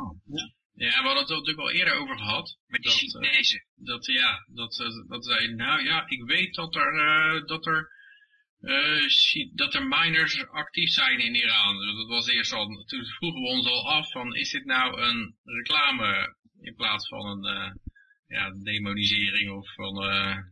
Oh, 0.00 0.16
ja. 0.24 0.52
Ja, 0.76 0.88
we 0.88 1.06
hadden 1.06 1.22
het 1.22 1.30
er 1.30 1.36
natuurlijk 1.36 1.68
al 1.68 1.70
eerder 1.70 1.94
over 1.94 2.18
gehad. 2.18 2.58
Met 2.66 2.82
die 2.82 2.90
Chinezen. 2.90 3.64
Dat, 3.74 4.06
ja, 4.06 4.44
dat, 4.46 4.76
dat 5.08 5.24
zei, 5.24 5.54
nou 5.54 5.84
ja, 5.84 6.08
ik 6.08 6.24
weet 6.24 6.54
dat 6.54 6.74
er, 6.74 6.94
uh, 6.94 7.46
dat 7.46 7.66
er, 7.66 7.90
dat 9.54 9.74
er 9.74 9.86
miners 9.86 10.46
actief 10.46 10.90
zijn 10.90 11.18
in 11.18 11.34
Iran. 11.34 11.78
Dus 11.78 11.96
dat 11.96 12.08
was 12.08 12.28
eerst 12.28 12.52
al, 12.52 12.84
toen 12.86 13.04
vroegen 13.04 13.40
we 13.40 13.48
ons 13.48 13.66
al 13.66 13.88
af 13.88 14.10
van, 14.10 14.34
is 14.34 14.50
dit 14.50 14.64
nou 14.64 15.00
een 15.00 15.36
reclame 15.42 16.36
in 16.60 16.74
plaats 16.74 17.08
van 17.08 17.26
een, 17.26 17.80
ja, 18.26 18.50
demonisering 18.50 19.50
of 19.50 19.74
van, 19.74 19.94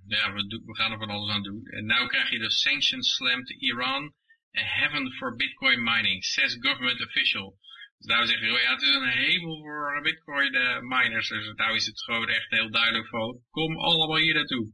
ja, 0.07 0.33
we, 0.33 0.47
doen, 0.47 0.63
we 0.65 0.77
gaan 0.77 0.93
er 0.93 0.99
van 0.99 1.11
alles 1.11 1.31
aan 1.31 1.43
doen. 1.43 1.65
En 1.65 1.85
nu 1.85 2.07
krijg 2.07 2.31
je 2.31 2.39
de 2.39 2.51
sanctions 2.51 3.15
slammed 3.15 3.51
Iran, 3.51 4.15
a 4.59 4.65
heaven 4.65 5.13
for 5.13 5.37
Bitcoin 5.37 5.83
mining, 5.83 6.25
says 6.25 6.57
government 6.61 7.01
official. 7.01 7.59
Dus 8.03 8.15
nou 8.15 8.27
zeggen, 8.27 8.47
ja, 8.67 8.73
het 8.77 8.83
is 8.83 8.95
een 8.95 9.19
hemel 9.25 9.57
voor 9.65 10.01
bitcoin 10.03 10.55
uh, 10.55 10.81
miners. 10.95 11.29
Dus 11.29 11.53
nou 11.55 11.75
is 11.75 11.87
het 11.87 12.03
gewoon 12.03 12.29
echt 12.29 12.51
heel 12.51 12.71
duidelijk 12.71 13.09
van, 13.09 13.41
kom 13.51 13.77
allemaal 13.77 14.23
hier 14.25 14.35
naartoe. 14.35 14.67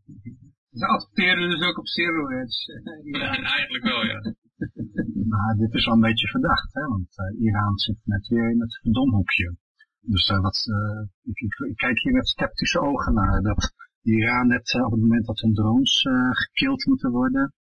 Ze 0.71 0.87
adverteren 0.87 1.51
dus 1.51 1.62
ook 1.69 1.79
op 1.79 1.87
steroids. 1.87 2.67
ja, 3.19 3.29
eigenlijk 3.57 3.85
wel, 3.85 4.05
ja. 4.05 4.21
maar 5.33 5.55
dit 5.57 5.75
is 5.75 5.85
wel 5.85 5.95
een 5.95 6.09
beetje 6.09 6.29
verdacht, 6.29 6.75
hè, 6.75 6.83
want 6.87 7.19
uh, 7.19 7.41
Iran 7.47 7.79
zit 7.79 8.01
net 8.05 8.29
weer 8.29 8.51
in 8.51 8.61
het 8.61 8.79
verdomhoekje. 8.83 9.57
Dus 10.01 10.29
uh, 10.29 10.41
wat, 10.41 10.67
ik, 11.23 11.38
ik, 11.41 11.55
ik, 11.71 11.77
kijk 11.77 11.99
hier 11.99 12.12
met 12.12 12.29
sceptische 12.29 12.81
ogen 12.81 13.14
naar 13.14 13.43
dat 13.43 13.73
Iran 14.03 14.47
net 14.47 14.75
op 14.85 14.91
het 14.91 15.01
moment 15.01 15.27
dat 15.27 15.41
hun 15.41 15.55
drones 15.55 16.07
gekild 16.31 16.87
moeten 16.87 17.11
worden, 17.11 17.55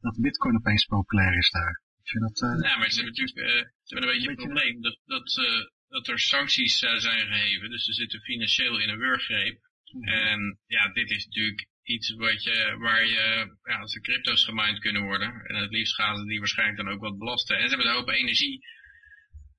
dat 0.00 0.20
bitcoin 0.20 0.56
opeens 0.56 0.84
populair 0.84 1.36
is 1.36 1.50
daar. 1.50 1.82
Dat, 2.12 2.42
uh, 2.42 2.70
ja, 2.70 2.76
maar 2.76 2.90
ze 2.90 3.00
hebben 3.00 3.14
natuurlijk 3.14 3.38
uh, 3.38 3.64
ze 3.82 3.94
hebben 3.94 4.08
een 4.08 4.14
beetje 4.14 4.28
een 4.28 4.46
probleem 4.46 4.82
dat, 4.82 4.98
dat, 5.04 5.36
uh, 5.36 5.64
dat 5.88 6.08
er 6.08 6.18
sancties 6.18 6.78
zijn 6.78 7.26
geheven. 7.26 7.70
Dus 7.70 7.84
ze 7.84 7.92
zitten 7.92 8.20
financieel 8.20 8.80
in 8.80 8.88
een 8.88 8.98
wurggreep. 8.98 9.58
Mm 9.92 10.02
-hmm. 10.02 10.12
En 10.12 10.58
ja, 10.66 10.92
dit 10.92 11.10
is 11.10 11.24
natuurlijk 11.24 11.66
iets 11.82 12.14
wat 12.14 12.42
je, 12.42 12.76
waar 12.78 13.06
je, 13.06 13.56
ja, 13.62 13.78
als 13.78 13.92
de 13.92 14.00
crypto's 14.00 14.44
gemined 14.44 14.78
kunnen 14.78 15.02
worden. 15.02 15.44
En 15.46 15.54
het 15.54 15.70
liefst 15.70 15.94
gaan 15.94 16.16
ze 16.16 16.24
die 16.24 16.38
waarschijnlijk 16.38 16.78
dan 16.78 16.88
ook 16.88 17.00
wat 17.00 17.18
belasten. 17.18 17.56
En 17.56 17.62
ze 17.62 17.68
hebben 17.68 17.86
een 17.86 17.98
hoop 17.98 18.08
energie. 18.08 18.66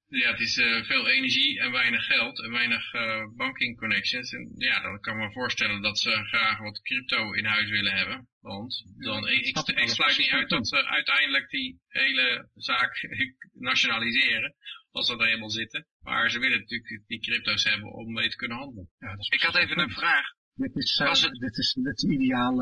Ja, 0.09 0.31
het 0.31 0.39
is 0.39 0.57
uh, 0.57 0.83
veel 0.83 1.07
energie 1.07 1.59
en 1.59 1.71
weinig 1.71 2.05
geld 2.05 2.43
en 2.43 2.51
weinig 2.51 2.93
uh, 2.93 3.25
banking 3.35 3.77
connections. 3.77 4.31
En 4.31 4.51
ja, 4.55 4.81
dan 4.81 4.99
kan 4.99 5.13
ik 5.13 5.25
me 5.25 5.31
voorstellen 5.31 5.81
dat 5.81 5.99
ze 5.99 6.11
graag 6.11 6.59
wat 6.59 6.81
crypto 6.81 7.33
in 7.33 7.45
huis 7.45 7.69
willen 7.69 7.93
hebben. 7.93 8.27
Want 8.39 8.83
dan, 8.97 9.27
ik, 9.27 9.45
ik, 9.45 9.57
ik 9.67 9.89
sluit 9.89 10.17
niet 10.17 10.29
uit 10.29 10.49
dat 10.49 10.67
ze 10.67 10.85
uiteindelijk 10.85 11.49
die 11.49 11.79
hele 11.87 12.49
zaak 12.55 13.07
nationaliseren. 13.69 14.55
Als 14.91 15.07
ze 15.07 15.13
er 15.13 15.25
helemaal 15.25 15.49
zitten. 15.49 15.87
Maar 16.01 16.29
ze 16.29 16.39
willen 16.39 16.59
natuurlijk 16.59 17.03
die 17.07 17.19
crypto's 17.19 17.63
hebben 17.63 17.93
om 17.93 18.13
mee 18.13 18.29
te 18.29 18.35
kunnen 18.35 18.57
handelen. 18.57 18.89
Ja, 18.99 19.15
ik 19.29 19.41
had 19.41 19.55
even 19.55 19.79
een 19.79 19.91
vraag. 19.91 20.25
Dit 20.53 20.75
is, 20.75 20.99
uh, 20.99 21.09
het... 21.09 21.39
dit 21.39 21.57
is, 21.57 21.73
dit 21.73 22.03
is 22.03 22.09
ideaal 22.09 22.57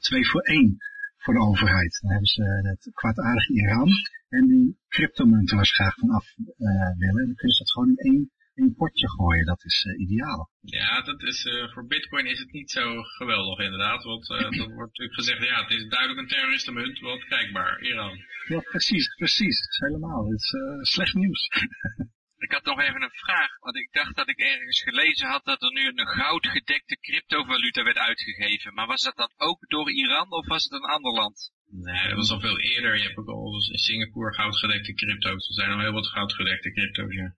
twee 0.00 0.26
voor 0.26 0.42
één 0.42 0.76
voor 1.22 1.34
de 1.34 1.40
overheid. 1.40 1.98
Dan 2.00 2.10
hebben 2.10 2.28
ze 2.28 2.42
het 2.70 2.90
kwaadaardige 2.94 3.52
Iran 3.52 3.90
en 4.28 4.46
die 4.48 4.78
cryptomunten 4.88 5.56
waar 5.56 5.66
ze 5.66 5.74
graag 5.74 5.94
van 5.94 6.10
af 6.10 6.26
uh, 6.38 6.98
willen. 6.98 7.26
Dan 7.26 7.34
kunnen 7.34 7.56
ze 7.56 7.62
dat 7.64 7.72
gewoon 7.72 7.88
in 7.88 7.96
één, 7.96 8.30
één 8.54 8.74
potje 8.74 9.08
gooien. 9.08 9.46
Dat 9.46 9.64
is 9.64 9.84
uh, 9.84 10.00
ideaal. 10.00 10.50
Ja, 10.60 11.02
dat 11.02 11.22
is, 11.22 11.44
uh, 11.44 11.72
voor 11.72 11.86
bitcoin 11.86 12.26
is 12.26 12.38
het 12.38 12.52
niet 12.52 12.70
zo 12.70 13.02
geweldig 13.02 13.58
inderdaad. 13.58 14.04
Want 14.04 14.30
uh, 14.30 14.38
dan 14.38 14.72
wordt 14.74 14.92
natuurlijk 14.92 15.18
gezegd, 15.18 15.42
ja, 15.42 15.62
het 15.62 15.72
is 15.72 15.88
duidelijk 15.88 16.20
een 16.20 16.28
terroristenmunt, 16.34 16.98
want 16.98 17.24
kijkbaar, 17.24 17.82
Iran. 17.82 18.18
Ja, 18.48 18.60
precies, 18.60 19.14
precies. 19.14 19.66
Helemaal. 19.78 20.30
Het 20.30 20.42
is 20.42 20.92
slecht 20.92 21.14
nieuws. 21.14 21.48
Ik 22.42 22.52
had 22.52 22.64
nog 22.64 22.80
even 22.80 23.02
een 23.02 23.20
vraag, 23.26 23.58
want 23.58 23.76
ik 23.76 23.88
dacht 23.92 24.16
dat 24.16 24.28
ik 24.28 24.38
ergens 24.38 24.82
gelezen 24.82 25.28
had 25.28 25.44
dat 25.44 25.62
er 25.62 25.72
nu 25.72 25.86
een 25.86 26.06
goudgedekte 26.06 26.96
cryptovaluta 27.00 27.82
werd 27.82 27.98
uitgegeven. 27.98 28.74
Maar 28.74 28.86
was 28.86 29.02
dat 29.02 29.16
dan 29.16 29.32
ook 29.36 29.68
door 29.68 29.90
Iran 29.90 30.30
of 30.30 30.46
was 30.46 30.62
het 30.64 30.72
een 30.72 30.90
ander 30.96 31.12
land? 31.12 31.52
Nee, 31.66 32.08
dat 32.08 32.16
was 32.16 32.30
al 32.30 32.40
veel 32.40 32.60
eerder. 32.60 32.96
Je 32.96 33.02
hebt 33.02 33.16
ook 33.16 33.28
al 33.28 33.54
in 33.54 33.78
Singapore 33.78 34.34
goudgedekte 34.34 34.94
crypto's. 34.94 35.48
Er 35.48 35.54
zijn 35.54 35.70
al 35.70 35.80
heel 35.80 35.92
wat 35.92 36.06
goudgedekte 36.06 36.72
crypto's, 36.72 37.14
ja. 37.14 37.34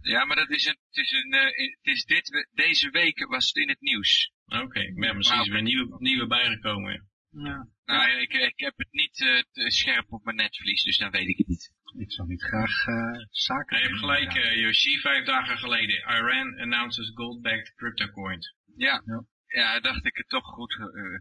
Ja, 0.00 0.24
maar 0.24 0.36
dat 0.36 0.50
is 0.50 0.66
een, 0.66 0.78
het 0.86 0.96
is 0.96 1.12
een, 1.12 1.34
uh, 1.34 1.44
het 1.82 1.94
is 1.94 2.04
dit, 2.04 2.48
deze 2.52 2.90
week 2.90 3.26
was 3.26 3.46
het 3.46 3.56
in 3.56 3.68
het 3.68 3.80
nieuws. 3.80 4.32
Oké, 4.46 4.62
okay. 4.62 4.92
ja, 4.94 5.12
misschien 5.12 5.40
is 5.40 5.46
er 5.46 5.52
weer 5.52 5.62
nieuwe, 5.62 5.96
nieuwe 5.98 6.26
bijgekomen, 6.26 6.92
ja. 6.92 7.02
ja. 7.44 7.68
Nou, 7.84 8.20
ik, 8.20 8.32
ik 8.32 8.58
heb 8.58 8.72
het 8.76 8.92
niet 8.92 9.20
uh, 9.20 9.68
scherp 9.68 10.12
op 10.12 10.24
mijn 10.24 10.36
netvlies, 10.36 10.82
dus 10.82 10.98
dan 10.98 11.10
weet 11.10 11.28
ik 11.28 11.38
het 11.38 11.46
niet. 11.46 11.72
Ik 11.96 12.12
zou 12.12 12.28
niet 12.28 12.42
graag 12.42 12.86
uh, 12.86 13.24
zaken... 13.30 13.78
Je 13.78 13.84
hebt 13.84 13.98
gelijk, 13.98 14.34
uh, 14.34 14.56
Yoshi, 14.56 14.98
vijf 14.98 15.24
dagen 15.24 15.58
geleden. 15.58 15.96
Iran 15.96 16.58
announces 16.58 17.10
gold-backed 17.14 17.74
crypto 17.74 18.08
coin. 18.08 18.40
Ja. 18.76 19.02
ja. 19.04 19.24
Ja, 19.46 19.80
dacht 19.80 20.04
ik 20.04 20.16
het 20.16 20.28
toch 20.28 20.44
goed. 20.44 20.72
Uh, 20.72 21.20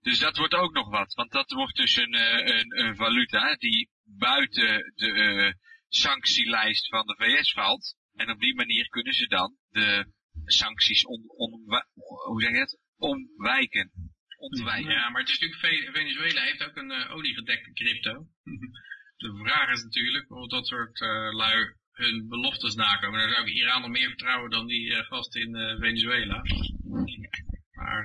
dus 0.00 0.18
dat 0.18 0.36
wordt 0.36 0.54
ook 0.54 0.72
nog 0.72 0.90
wat. 0.90 1.14
Want 1.14 1.32
dat 1.32 1.50
wordt 1.50 1.76
dus 1.76 1.96
een, 1.96 2.14
een, 2.58 2.78
een 2.78 2.96
valuta 2.96 3.54
die 3.56 3.90
buiten 4.04 4.92
de 4.94 5.54
sanctielijst 5.88 6.88
van 6.88 7.06
de 7.06 7.14
VS 7.18 7.52
valt. 7.52 7.96
En 8.14 8.30
op 8.30 8.40
die 8.40 8.54
manier 8.54 8.88
kunnen 8.88 9.12
ze 9.12 9.26
dan 9.26 9.56
de 9.70 10.06
sancties 10.44 11.04
on, 11.04 11.24
on, 11.28 11.50
hoe 12.26 12.42
zeg 12.42 12.50
je 12.50 12.58
het? 12.58 12.78
omwijken. 13.00 13.90
Ontwijken. 14.36 14.92
Ja, 14.92 15.08
maar 15.08 15.20
het 15.20 15.30
is 15.30 15.38
natuurlijk, 15.38 15.96
Venezuela 15.96 16.42
heeft 16.42 16.64
ook 16.64 16.76
een 16.76 17.08
oliegedekte 17.08 17.72
crypto. 17.72 18.26
de 19.20 19.32
vraag 19.44 19.68
is 19.76 19.82
natuurlijk 19.82 20.30
of 20.30 20.46
dat 20.48 20.66
soort 20.66 21.00
uh, 21.00 21.08
lui 21.42 21.58
hun 21.92 22.28
beloftes 22.28 22.74
nakomen. 22.74 23.18
Daar 23.20 23.32
zou 23.34 23.46
ik 23.46 23.54
Iran 23.54 23.80
nog 23.80 23.90
meer 23.90 24.08
vertrouwen 24.08 24.50
dan 24.50 24.66
die 24.66 24.86
uh, 24.90 24.98
gast 24.98 25.34
in 25.36 25.56
uh, 25.56 25.78
Venezuela. 25.78 26.42
Maar 27.70 28.04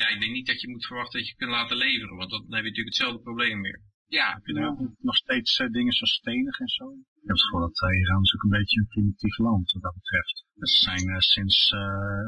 ja, 0.00 0.08
ik 0.08 0.20
denk 0.20 0.32
niet 0.32 0.46
dat 0.46 0.60
je 0.60 0.68
moet 0.68 0.86
verwachten 0.86 1.18
dat 1.18 1.28
je 1.28 1.34
kunt 1.34 1.50
laten 1.50 1.76
leveren, 1.76 2.16
want 2.16 2.30
dan 2.30 2.40
heb 2.40 2.64
je 2.64 2.70
natuurlijk 2.70 2.94
hetzelfde 2.94 3.22
probleem 3.22 3.62
weer. 3.62 3.80
Ja. 4.06 4.32
Heb 4.32 4.46
je 4.46 4.52
nou 4.52 4.94
nog 4.98 5.16
steeds 5.16 5.56
dingen 5.56 5.92
zo 5.92 6.04
stenig 6.04 6.58
en 6.58 6.68
zo? 6.68 6.84
Ik 6.90 7.26
heb 7.26 7.36
het 7.36 7.42
gevoel 7.42 7.60
dat 7.60 7.82
Iran 7.92 8.22
is 8.22 8.34
ook 8.34 8.42
een 8.42 8.58
beetje 8.58 8.80
een 8.80 8.86
primitief 8.86 9.38
land 9.38 9.72
wat 9.72 9.82
dat 9.82 9.94
betreft. 9.94 10.44
Ze 10.54 10.82
zijn 10.82 11.20
sinds 11.20 11.70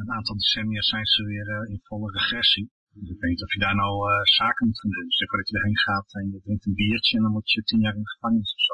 een 0.02 0.10
aantal 0.10 0.36
decennia 0.36 0.82
zijn 0.82 1.06
ze 1.06 1.24
weer 1.24 1.68
in 1.68 1.80
volle 1.82 2.12
regressie. 2.12 2.70
Dus 2.94 3.08
ik 3.08 3.20
weet 3.20 3.30
niet 3.30 3.42
of 3.42 3.52
je 3.52 3.58
daar 3.58 3.74
nou 3.74 3.94
uh, 4.10 4.22
zaken 4.22 4.66
moet 4.66 4.80
gaan 4.80 4.90
doen. 4.90 5.10
Zeg 5.10 5.28
maar 5.28 5.40
dat 5.40 5.48
je 5.48 5.56
erheen 5.56 5.78
gaat 5.78 6.14
en 6.14 6.30
je 6.32 6.40
drinkt 6.40 6.66
een 6.66 6.74
biertje 6.74 7.16
en 7.16 7.22
dan 7.22 7.32
word 7.32 7.50
je 7.50 7.62
tien 7.62 7.80
jaar 7.80 7.94
in 7.94 8.02
de 8.02 8.08
gevangenis 8.08 8.54
of 8.54 8.60
zo. 8.60 8.72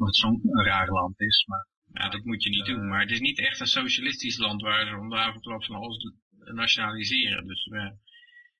Of 0.00 0.06
het 0.06 0.16
zo'n 0.16 0.40
raar 0.64 0.88
land 0.88 1.20
is, 1.20 1.44
maar... 1.46 1.66
Ja, 1.92 2.08
dat 2.08 2.24
moet 2.24 2.42
je 2.42 2.50
niet 2.50 2.66
doen. 2.66 2.88
Maar 2.88 3.00
het 3.00 3.10
is 3.10 3.20
niet 3.20 3.38
echt 3.38 3.60
een 3.60 3.66
socialistisch 3.66 4.38
land 4.38 4.62
waar 4.62 4.86
ze 4.86 4.96
om 4.96 5.08
de 5.08 5.16
avondklap 5.16 5.64
van 5.64 5.76
alles 5.76 6.12
nationaliseren. 6.38 7.46
Dus 7.46 7.66
uh, 7.66 7.90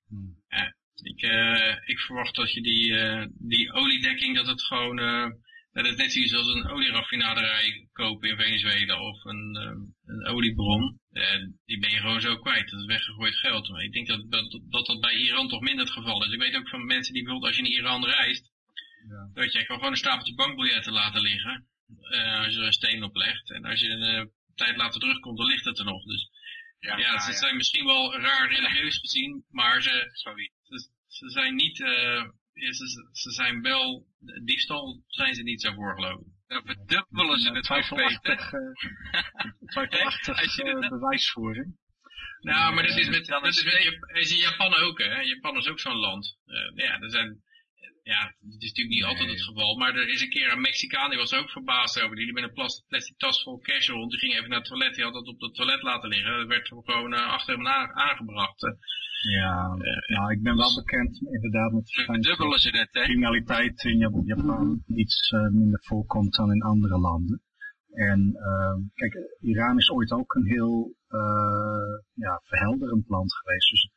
hmm. 0.07 0.35
ja, 0.47 0.75
ik, 1.01 1.21
uh, 1.21 1.75
ik 1.85 1.99
verwacht 1.99 2.35
dat 2.35 2.53
je 2.53 2.61
die, 2.61 2.93
die 3.47 3.71
oliedekking, 3.71 4.35
dat 4.35 4.47
het 4.47 4.63
gewoon, 4.63 4.97
dat 5.83 5.91
het 5.91 5.97
net 5.97 6.11
zoiets 6.11 6.33
als 6.33 6.47
een 6.47 6.69
olieraffinaderij 6.69 7.87
kopen 7.91 8.29
in 8.29 8.35
Venezuela 8.35 9.01
of 9.01 9.25
een, 9.25 9.55
een 10.05 10.25
oliebron. 10.27 10.99
die 11.65 11.79
ben 11.79 11.89
je 11.89 11.99
gewoon 11.99 12.21
zo 12.21 12.37
kwijt. 12.37 12.69
Dat 12.69 12.79
is 12.79 12.85
weggegooid 12.85 13.35
geld. 13.35 13.69
Maar 13.69 13.83
ik 13.83 13.93
denk 13.93 14.07
dat 14.07 14.31
dat, 14.31 14.61
dat 14.69 14.85
dat 14.85 14.99
bij 14.99 15.13
Iran 15.13 15.47
toch 15.47 15.61
minder 15.61 15.85
het 15.85 15.93
geval 15.93 16.25
is. 16.25 16.31
Ik 16.31 16.39
weet 16.39 16.55
ook 16.55 16.69
van 16.69 16.85
mensen 16.85 17.13
die 17.13 17.23
bijvoorbeeld 17.23 17.51
als 17.51 17.61
je 17.61 17.71
in 17.71 17.79
Iran 17.79 18.05
reist, 18.05 18.51
ja. 19.09 19.29
dat 19.33 19.53
je 19.53 19.65
gewoon 19.65 19.91
een 19.91 19.97
stapeltje 19.97 20.35
bankbiljetten 20.35 20.93
laten 20.93 21.21
liggen. 21.21 21.67
als 22.43 22.53
je 22.53 22.59
er 22.59 22.65
een 22.65 22.73
steen 22.73 23.03
op 23.03 23.15
legt. 23.15 23.51
En 23.51 23.65
als 23.65 23.79
je 23.79 23.89
een 23.89 24.31
tijd 24.55 24.77
later 24.77 24.99
terugkomt, 24.99 25.37
dan 25.37 25.47
ligt 25.47 25.65
het 25.65 25.79
er 25.79 25.85
nog. 25.85 26.03
Dus 26.03 26.29
ja, 26.79 26.97
ja, 26.97 27.19
ze 27.19 27.33
zijn 27.33 27.55
misschien 27.55 27.85
wel 27.85 28.19
raar 28.19 28.49
religieus 28.49 28.97
gezien, 28.97 29.45
maar 29.49 29.81
ze, 29.81 30.09
Sorry. 30.13 30.51
ze, 30.63 30.89
ze 31.07 31.29
zijn 31.29 31.55
niet, 31.55 31.79
ze, 32.59 33.07
ze, 33.11 33.31
zijn 33.31 33.61
wel, 33.61 34.07
diefstal 34.43 35.03
zijn 35.07 35.33
ze 35.33 35.43
niet 35.43 35.61
zo 35.61 35.73
voor 35.73 35.95
geloof 35.95 36.19
ik. 36.19 36.27
Dan 36.47 36.61
verdubbelen 36.65 37.39
ze 37.39 37.51
het 37.51 37.63
twijfelachtig, 37.63 38.53
uh, 38.53 38.61
twijfelachtig 39.65 40.57
uh, 40.57 40.89
bewijsvoering. 40.89 41.77
Nou, 42.39 42.73
maar 42.73 42.87
dat 42.87 42.97
is 42.97 43.09
met, 43.09 43.25
dat 43.25 43.45
is, 43.45 43.63
met, 43.63 43.97
is 44.13 44.31
in 44.31 44.37
Japan 44.37 44.75
ook, 44.75 44.99
hè. 44.99 45.21
Japan 45.21 45.57
is 45.57 45.67
ook 45.67 45.79
zo'n 45.79 45.95
land. 45.95 46.37
Uh, 46.45 46.85
ja, 46.85 46.99
er 46.99 47.09
zijn 47.09 47.43
ja, 48.13 48.21
het 48.53 48.61
is 48.65 48.71
natuurlijk 48.71 48.95
niet 48.95 49.09
altijd 49.09 49.29
het 49.29 49.49
geval. 49.49 49.77
Maar 49.77 49.95
er 49.95 50.09
is 50.15 50.21
een 50.21 50.35
keer 50.37 50.51
een 50.51 50.67
Mexicaan, 50.69 51.09
die 51.09 51.23
was 51.23 51.33
ook 51.33 51.49
verbaasd 51.49 52.01
over. 52.01 52.15
Die 52.15 52.25
liep 52.25 52.35
met 52.35 52.43
een 52.43 52.59
plastic 52.87 53.17
tas 53.17 53.43
vol 53.43 53.59
cash 53.59 53.87
rond. 53.87 54.11
Die 54.11 54.19
ging 54.19 54.33
even 54.33 54.49
naar 54.49 54.59
het 54.59 54.67
toilet. 54.67 54.95
Die 54.95 55.03
had 55.03 55.13
dat 55.13 55.27
op 55.27 55.39
het 55.39 55.55
toilet 55.55 55.81
laten 55.81 56.09
liggen. 56.09 56.37
Dat 56.37 56.47
werd 56.47 56.67
gewoon 56.67 57.13
uh, 57.13 57.33
achter 57.37 57.53
hem 57.55 57.67
aangebracht. 57.67 58.61
Ja, 59.39 59.75
uh, 59.77 60.17
nou, 60.17 60.31
ik 60.31 60.41
ben 60.41 60.55
wel 60.55 60.75
bekend 60.75 61.21
inderdaad 61.21 61.71
met 61.71 61.89
ze 61.89 62.87
hè? 62.91 63.01
criminaliteit 63.01 63.83
in 63.83 63.97
Japan 64.25 64.83
iets 64.87 65.31
uh, 65.31 65.49
minder 65.49 65.79
voorkomt 65.83 66.35
dan 66.35 66.51
in 66.51 66.61
andere 66.61 66.99
landen. 66.99 67.41
En 67.93 68.37
kijk, 68.93 69.13
Iran 69.41 69.77
is 69.77 69.91
ooit 69.91 70.11
ook 70.11 70.33
een 70.33 70.45
heel 70.45 70.95
ja, 72.13 72.41
verhelderend 72.43 73.07
land 73.07 73.33
geweest. 73.35 73.69
Dus 73.69 73.89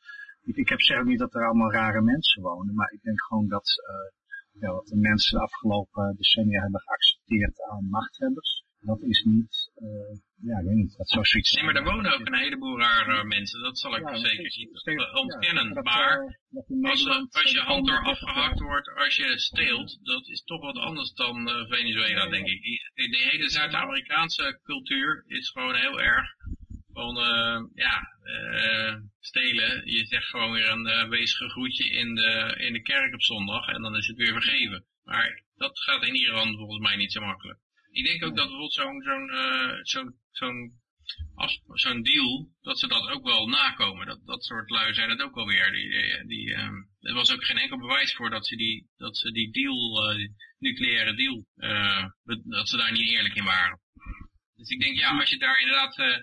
ik, 0.43 0.55
ik 0.55 0.69
heb 0.69 0.81
zeg 0.81 1.03
niet 1.03 1.19
dat 1.19 1.35
er 1.35 1.45
allemaal 1.45 1.71
rare 1.71 2.01
mensen 2.01 2.41
wonen, 2.41 2.73
maar 2.75 2.91
ik 2.91 3.01
denk 3.01 3.21
gewoon 3.21 3.47
dat 3.47 3.67
uh, 3.89 4.61
ja, 4.61 4.71
wat 4.71 4.87
de 4.87 4.95
mensen 4.95 5.37
de 5.37 5.43
afgelopen 5.43 6.15
decennia 6.17 6.61
hebben 6.61 6.81
geaccepteerd 6.81 7.61
aan 7.61 7.89
machthebbers, 7.89 8.63
dat 8.79 9.01
is 9.01 9.23
niet, 9.23 9.71
uh, 9.77 10.13
ja, 10.49 10.59
ik 10.59 10.65
weet 10.65 10.75
niet, 10.75 10.97
dat 10.97 11.09
zou 11.09 11.25
zoiets 11.25 11.53
Nee, 11.53 11.63
maar 11.63 11.75
er 11.75 11.83
wonen 11.83 12.13
ook 12.13 12.27
een 12.27 12.35
heleboel 12.35 12.79
rare 12.79 13.23
mensen, 13.23 13.61
dat 13.61 13.79
zal 13.79 13.95
ik 13.95 14.07
zeker 14.13 14.53
niet 14.57 15.13
ontkennen. 15.13 15.83
maar 15.83 16.39
als, 16.81 17.07
als 17.31 17.51
je 17.51 17.59
hand 17.59 17.87
door 17.87 18.03
afgehakt 18.03 18.59
wordt, 18.59 18.89
als 18.95 19.15
je 19.15 19.39
steelt, 19.39 19.99
dat 20.03 20.27
is 20.27 20.43
toch 20.43 20.61
wat 20.61 20.77
anders 20.77 21.13
dan 21.13 21.49
Venezuela, 21.69 22.29
denk 22.29 22.47
ik. 22.47 22.61
Die, 22.61 22.81
die 22.93 23.27
hele 23.29 23.49
Zuid-Amerikaanse 23.49 24.59
cultuur 24.63 25.23
is 25.27 25.49
gewoon 25.49 25.75
heel 25.75 26.01
erg 26.01 26.35
van, 26.93 27.17
uh, 27.17 27.61
ja, 27.73 27.95
uh, 28.23 28.95
stelen. 29.19 29.91
Je 29.91 30.05
zegt 30.05 30.25
gewoon 30.25 30.51
weer 30.51 30.69
een 30.69 30.87
uh, 30.87 31.09
wezige 31.09 31.49
groetje 31.49 31.89
in 31.89 32.15
de, 32.15 32.55
in 32.57 32.73
de 32.73 32.81
kerk 32.81 33.13
op 33.13 33.21
zondag 33.21 33.67
en 33.67 33.81
dan 33.81 33.95
is 33.95 34.07
het 34.07 34.17
weer 34.17 34.33
vergeven. 34.33 34.85
Maar 35.03 35.43
dat 35.55 35.79
gaat 35.79 36.03
in 36.03 36.15
Iran 36.15 36.55
volgens 36.55 36.79
mij 36.79 36.95
niet 36.95 37.11
zo 37.11 37.21
makkelijk. 37.21 37.59
Ik 37.91 38.05
denk 38.05 38.23
ook 38.23 38.35
dat 38.35 38.47
bijvoorbeeld 38.47 38.73
zo'n 38.73 39.01
zo'n 39.01 39.29
zo'n 39.81 40.15
zo'n 40.31 40.81
zo'n 41.73 42.01
deal, 42.01 42.49
dat 42.61 42.79
ze 42.79 42.87
dat 42.87 43.09
ook 43.09 43.23
wel 43.23 43.47
nakomen. 43.47 44.05
Dat, 44.05 44.25
dat 44.25 44.43
soort 44.43 44.69
lui 44.69 44.93
zijn 44.93 45.09
het 45.09 45.21
ook 45.21 45.35
wel 45.35 45.45
weer. 45.45 45.71
Die, 45.71 46.25
die, 46.27 46.47
uh, 46.47 46.69
er 46.99 47.13
was 47.13 47.31
ook 47.31 47.45
geen 47.45 47.57
enkel 47.57 47.77
bewijs 47.77 48.13
voor 48.13 48.29
dat 48.29 48.47
ze 48.47 48.55
die, 48.55 48.89
dat 48.97 49.17
ze 49.17 49.31
die 49.31 49.51
deal, 49.51 50.09
uh, 50.09 50.15
die 50.15 50.35
nucleaire 50.59 51.15
deal, 51.15 51.45
uh, 51.57 52.05
dat 52.43 52.69
ze 52.69 52.77
daar 52.77 52.91
niet 52.91 53.09
eerlijk 53.09 53.35
in 53.35 53.43
waren. 53.43 53.79
Dus 54.55 54.69
ik 54.69 54.79
denk, 54.79 54.97
ja, 54.97 55.19
als 55.19 55.29
je 55.29 55.37
daar 55.37 55.59
inderdaad 55.59 55.97
uh, 55.97 56.17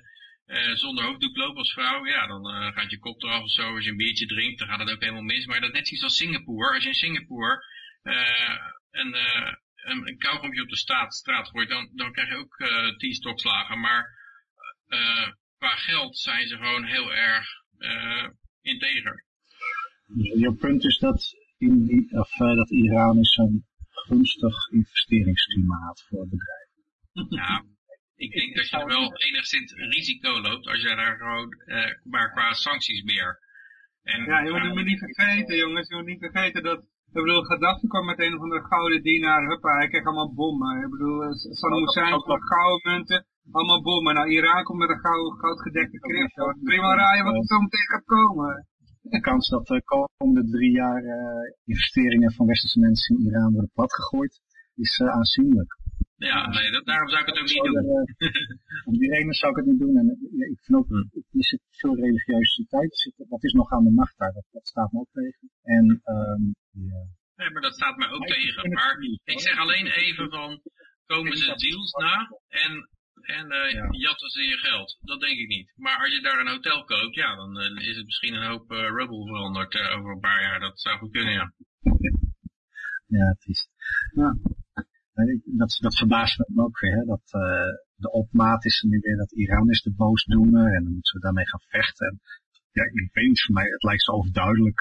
zonder 0.74 1.04
hoofddoek 1.04 1.36
lopen 1.36 1.56
als 1.56 1.72
vrouw, 1.72 2.06
ja, 2.06 2.26
dan 2.26 2.54
uh, 2.54 2.72
gaat 2.72 2.90
je 2.90 2.98
kop 2.98 3.22
eraf 3.22 3.42
of 3.42 3.50
zo. 3.50 3.74
Als 3.74 3.84
je 3.84 3.90
een 3.90 3.96
biertje 3.96 4.26
drinkt, 4.26 4.58
dan 4.58 4.68
gaat 4.68 4.78
het 4.78 4.90
ook 4.90 5.00
helemaal 5.00 5.22
mis. 5.22 5.46
Maar 5.46 5.60
dat 5.60 5.72
net 5.72 5.86
zoiets 5.86 6.04
als 6.04 6.16
Singapore. 6.16 6.74
Als 6.74 6.82
je 6.82 6.88
in 6.88 6.94
Singapore 6.94 7.64
uh, 8.02 8.58
een, 8.90 9.14
een, 9.74 10.08
een 10.08 10.18
kauwgompje 10.18 10.62
op 10.62 10.68
de 10.68 10.76
straat, 10.76 11.14
straat 11.14 11.48
gooit, 11.48 11.68
dan, 11.68 11.90
dan 11.94 12.12
krijg 12.12 12.28
je 12.28 12.34
ook 12.34 12.56
tien 12.98 13.14
stokslagen. 13.14 13.80
Maar 13.80 14.18
qua 15.58 15.68
geld 15.68 16.18
zijn 16.18 16.48
ze 16.48 16.56
gewoon 16.56 16.84
heel 16.84 17.14
erg 17.14 17.48
integer. 18.60 19.24
Je 20.36 20.54
punt 20.54 20.84
is 20.84 20.98
dat, 20.98 21.34
in 21.58 21.86
die, 21.86 22.10
of, 22.10 22.36
dat 22.36 22.70
Iran 22.70 23.18
is 23.18 23.36
een 23.36 23.66
gunstig 23.90 24.68
investeringsklimaat 24.70 26.06
voor 26.08 26.28
bedrijven. 26.28 26.68
Ja, 27.28 27.64
ik 28.24 28.32
denk 28.38 28.50
dat 28.56 28.68
je 28.68 28.84
wel 28.94 29.06
enigszins 29.28 29.70
risico 29.94 30.32
loopt 30.46 30.66
als 30.72 30.82
je 30.82 30.94
daar 31.00 31.16
gewoon, 31.16 31.48
uh, 31.66 31.92
maar 32.12 32.28
qua 32.32 32.52
sancties 32.52 33.02
meer. 33.02 33.30
En, 34.02 34.24
ja, 34.24 34.38
je 34.40 34.50
moet 34.50 34.76
het 34.78 34.90
niet 34.92 35.04
vergeten 35.08 35.56
jongens, 35.56 35.88
je 35.88 35.96
moet 35.96 36.12
niet 36.12 36.26
vergeten 36.28 36.62
dat, 36.62 36.80
ik 37.08 37.12
bedoel, 37.12 37.42
Gaddafi 37.42 37.86
kwam 37.86 38.04
met 38.06 38.20
een 38.20 38.34
of 38.36 38.40
andere 38.40 38.66
gouden 38.72 39.02
dienaar, 39.02 39.48
huppa, 39.48 39.76
hij 39.76 39.88
kreeg 39.88 40.04
allemaal 40.04 40.34
bommen. 40.34 40.84
Ik 40.84 40.90
bedoel, 40.90 41.22
eh, 41.22 41.30
Saddam 41.58 41.80
Hussein 41.84 42.22
kwam 42.22 42.38
met 42.38 42.48
gouden 42.52 42.92
munten, 42.92 43.26
allemaal 43.50 43.82
bommen. 43.82 44.14
Nou, 44.14 44.28
Iran 44.30 44.64
komt 44.64 44.78
met 44.78 44.88
een 44.88 45.04
goud, 45.06 45.38
goudgedekte 45.38 45.98
crypto. 45.98 46.52
Prima 46.62 46.94
raaien 46.94 47.24
wat 47.24 47.34
er 47.34 47.44
zo 47.44 47.60
meteen 47.60 47.90
gaat 47.92 48.04
komen. 48.04 48.66
De 49.02 49.20
kans 49.20 49.48
dat 49.48 49.66
de 49.66 49.82
komende 49.84 50.50
drie 50.50 50.72
jaar 50.72 51.02
uh, 51.02 51.14
investeringen 51.64 52.32
van 52.32 52.46
westerse 52.46 52.80
mensen 52.80 53.16
in 53.16 53.26
Iran 53.26 53.52
worden 53.52 53.70
platgegooid, 53.74 54.40
is 54.74 54.98
uh, 54.98 55.08
aanzienlijk. 55.08 55.79
Ja, 56.28 56.48
nee, 56.48 56.70
dat, 56.70 56.84
daarom 56.84 57.08
zou 57.08 57.20
ik 57.20 57.26
het 57.26 57.38
ook 57.38 57.48
niet 57.48 57.62
doen. 57.62 57.84
Uh, 57.84 58.86
om 58.88 58.98
die 58.98 59.10
reden 59.10 59.32
zou 59.32 59.50
ik 59.52 59.56
het 59.56 59.66
niet 59.66 59.78
doen. 59.78 59.96
En 59.96 60.06
ja, 60.38 60.46
ik 60.46 60.60
vind 60.64 60.78
ook, 60.78 60.88
hm. 60.88 61.38
er 61.38 61.44
zit 61.52 61.60
veel 61.70 61.96
religiositeit, 61.96 63.12
dat 63.16 63.44
is 63.44 63.52
nog 63.52 63.70
aan 63.72 63.84
de 63.84 63.90
macht 63.90 64.18
daar, 64.18 64.32
dat, 64.32 64.44
dat 64.50 64.66
staat 64.66 64.92
me 64.92 64.98
ook 64.98 65.12
tegen. 65.12 65.50
En, 65.62 65.84
um, 66.04 66.54
ja. 66.70 67.02
Nee, 67.36 67.50
maar 67.50 67.62
dat 67.62 67.74
staat 67.74 67.96
me 67.96 68.06
ook 68.08 68.26
tegen. 68.26 68.72
Maar 68.72 68.96
ik 69.24 69.40
zeg 69.40 69.58
alleen 69.58 69.86
even 69.86 70.30
van, 70.30 70.60
komen 71.06 71.36
ze 71.36 71.54
deals 71.54 71.92
na 71.92 72.28
en, 72.48 72.88
en 73.20 73.46
uh, 73.52 73.72
ja. 73.72 73.88
jatten 73.90 74.30
ze 74.30 74.42
je 74.42 74.56
geld. 74.56 74.98
Dat 75.00 75.20
denk 75.20 75.38
ik 75.38 75.48
niet. 75.48 75.72
Maar 75.76 75.98
als 75.98 76.14
je 76.14 76.20
daar 76.22 76.40
een 76.40 76.54
hotel 76.54 76.84
koopt, 76.84 77.14
ja, 77.14 77.36
dan 77.36 77.60
uh, 77.60 77.88
is 77.88 77.96
het 77.96 78.04
misschien 78.04 78.34
een 78.34 78.48
hoop 78.48 78.72
uh, 78.72 78.78
rubble 78.78 79.26
veranderd 79.26 79.76
over 79.76 80.10
een 80.10 80.20
paar 80.20 80.42
jaar. 80.42 80.60
Dat 80.60 80.80
zou 80.80 80.98
goed 80.98 81.10
kunnen, 81.10 81.32
ja. 81.32 81.52
Ja, 83.06 83.26
het 83.26 83.46
is. 83.46 83.68
Ja 84.14 84.58
dat, 85.44 85.76
dat 85.80 85.96
verbaast 85.96 86.38
me 86.38 86.62
ook 86.62 86.80
weer, 86.80 86.96
hè, 86.96 87.04
dat 87.04 87.26
uh, 87.32 87.72
de 87.96 88.10
opmaat 88.10 88.64
is 88.64 88.82
er 88.82 88.88
nu 88.88 88.98
weer 89.00 89.16
dat 89.16 89.32
Iran 89.32 89.70
is 89.70 89.82
de 89.82 89.92
boosdoener 89.92 90.74
en 90.74 90.84
dan 90.84 90.92
moeten 90.92 91.14
we 91.14 91.20
daarmee 91.20 91.48
gaan 91.48 91.66
vechten. 91.66 92.06
En, 92.06 92.20
ja, 92.72 92.84
ik 92.84 93.10
weet 93.12 93.28
niet, 93.28 93.42
voor 93.44 93.54
mij, 93.54 93.68
het 93.70 93.82
lijkt 93.82 94.02
zo 94.02 94.12
overduidelijk 94.12 94.80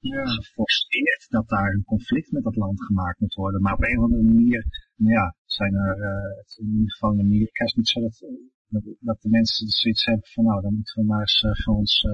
ja. 0.00 0.24
geforceerd 0.24 1.26
dat 1.28 1.48
daar 1.48 1.70
een 1.72 1.84
conflict 1.84 2.32
met 2.32 2.42
dat 2.42 2.56
land 2.56 2.84
gemaakt 2.84 3.20
moet 3.20 3.34
worden. 3.34 3.62
Maar 3.62 3.74
op 3.74 3.82
een 3.82 3.98
of 3.98 4.04
andere 4.04 4.22
manier, 4.22 4.64
nou 4.96 5.12
ja, 5.12 5.34
zijn 5.44 5.74
er, 5.74 5.98
uh, 5.98 6.66
in 6.66 6.72
ieder 6.72 6.92
geval 6.92 7.12
in 7.12 7.20
Amerika 7.20 7.64
is 7.64 7.74
niet 7.74 7.88
zo 7.88 8.00
dat, 8.00 8.24
dat, 8.68 8.82
dat 9.00 9.20
de 9.20 9.28
mensen 9.28 9.66
zoiets 9.68 10.04
hebben 10.04 10.28
van, 10.28 10.44
nou, 10.44 10.62
dan 10.62 10.74
moeten 10.74 11.00
we 11.00 11.06
maar 11.06 11.20
eens 11.20 11.42
uh, 11.42 11.52
voor 11.64 11.74
ons 11.74 12.06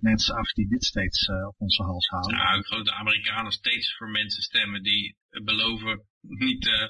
mensen 0.00 0.34
af 0.34 0.52
die 0.52 0.68
dit 0.68 0.84
steeds 0.84 1.28
uh, 1.28 1.46
op 1.46 1.54
onze 1.58 1.82
hals 1.82 2.08
houden. 2.08 2.36
Ja, 2.36 2.52
ik 2.52 2.66
geloof 2.66 2.84
de 2.84 2.92
Amerikanen 2.92 3.52
steeds 3.52 3.96
voor 3.96 4.10
mensen 4.10 4.42
stemmen 4.42 4.82
die 4.82 5.16
beloven 5.30 6.06
niet, 6.20 6.66
uh, 6.66 6.88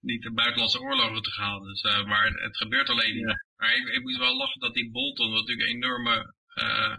niet 0.00 0.22
de 0.22 0.32
buitenlandse 0.32 0.80
oorlogen 0.80 1.22
te 1.22 1.30
gaan. 1.30 1.62
Dus, 1.62 1.82
uh, 1.82 2.04
maar 2.04 2.24
het, 2.24 2.40
het, 2.40 2.56
gebeurt 2.56 2.88
alleen 2.88 3.14
niet. 3.14 3.44
Maar 3.56 3.76
ik, 3.76 3.88
ik 3.88 4.02
moet 4.02 4.16
wel 4.16 4.36
lachen 4.36 4.60
dat 4.60 4.74
die 4.74 4.90
Bolton, 4.90 5.30
wat 5.30 5.40
natuurlijk 5.40 5.68
een 5.68 5.74
enorme 5.74 6.34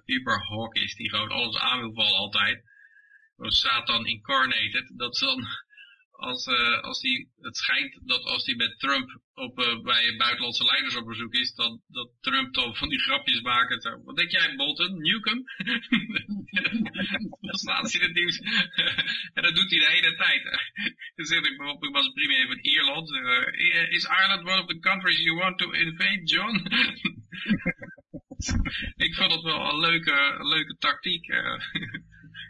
uberhawk 0.05 0.75
is, 0.75 0.95
die 0.95 1.09
gewoon 1.09 1.29
alles 1.29 1.57
aan 1.57 1.79
wil 1.79 1.93
vallen 1.93 2.17
altijd. 2.17 2.63
Satan 3.37 4.05
incarnated, 4.05 4.93
dat 4.97 5.15
dan 5.15 5.47
als, 6.17 6.47
uh, 6.47 6.81
als 6.81 7.01
die, 7.01 7.29
het 7.41 7.57
schijnt 7.57 7.99
dat 8.05 8.23
als 8.23 8.45
hij 8.45 8.55
met 8.55 8.79
Trump 8.79 9.19
op, 9.33 9.59
uh, 9.59 9.81
bij 9.81 10.15
buitenlandse 10.17 10.63
leiders 10.63 10.95
op 10.95 11.05
bezoek 11.05 11.33
is, 11.33 11.53
dat, 11.53 11.79
dat 11.87 12.09
Trump 12.21 12.53
dan 12.53 12.75
van 12.75 12.89
die 12.89 12.99
grapjes 12.99 13.41
maakt. 13.41 13.97
Wat 14.03 14.15
denk 14.15 14.31
jij, 14.31 14.55
Bolton? 14.55 15.01
Newcomb? 15.01 15.47
dan 17.47 17.57
staat 17.57 17.93
in 17.93 18.01
het 18.01 18.13
nieuws. 18.13 18.39
en 19.35 19.43
dat 19.43 19.55
doet 19.55 19.69
hij 19.69 19.79
de 19.79 19.91
hele 19.91 20.15
tijd. 20.15 20.43
dan 21.15 21.25
zeg 21.25 21.37
ik 21.37 21.57
bijvoorbeeld, 21.57 21.83
ik 21.83 21.95
was 21.95 22.13
premier 22.13 22.47
van 22.47 22.57
Ierland. 22.57 23.11
Uh, 23.11 23.91
is 23.91 24.03
Ireland 24.03 24.49
one 24.49 24.61
of 24.61 24.67
the 24.67 24.79
countries 24.79 25.19
you 25.19 25.37
want 25.37 25.57
to 25.57 25.71
invade, 25.71 26.23
John? 26.23 26.55
ik 28.95 29.15
vond 29.15 29.31
het 29.31 29.41
wel 29.41 29.69
een 29.69 29.79
leuke, 29.79 30.35
leuke 30.39 30.75
tactiek. 30.77 31.25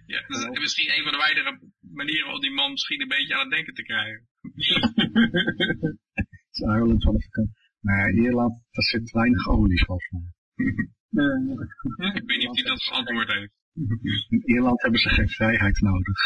Ja, 0.07 0.21
dus 0.27 0.59
misschien 0.59 0.89
een 0.95 1.03
van 1.03 1.11
de 1.11 1.17
weinige 1.17 1.53
manieren 1.81 2.33
om 2.33 2.39
die 2.39 2.51
man 2.51 2.71
misschien 2.71 3.01
een 3.01 3.15
beetje 3.17 3.33
aan 3.33 3.47
het 3.47 3.55
denken 3.55 3.73
te 3.73 3.83
krijgen. 3.83 4.27
Het 6.13 6.55
is 6.55 6.59
Ireland 6.59 7.03
van 7.03 7.13
de 7.13 7.49
Nee, 7.81 8.13
Ierland, 8.13 8.53
daar 8.71 8.83
zit 8.83 9.11
weinig 9.11 9.47
olie 9.47 9.85
volgens 9.85 10.09
mij. 10.11 10.25
ik 12.19 12.23
weet 12.25 12.37
niet 12.37 12.47
of 12.49 12.55
hij 12.55 12.63
dat 12.63 12.83
geantwoord 12.83 13.33
heeft. 13.33 13.53
In 14.29 14.41
Ierland 14.45 14.81
hebben 14.81 14.99
ze 14.99 15.09
geen 15.09 15.29
vrijheid 15.29 15.81
nodig. 15.81 16.19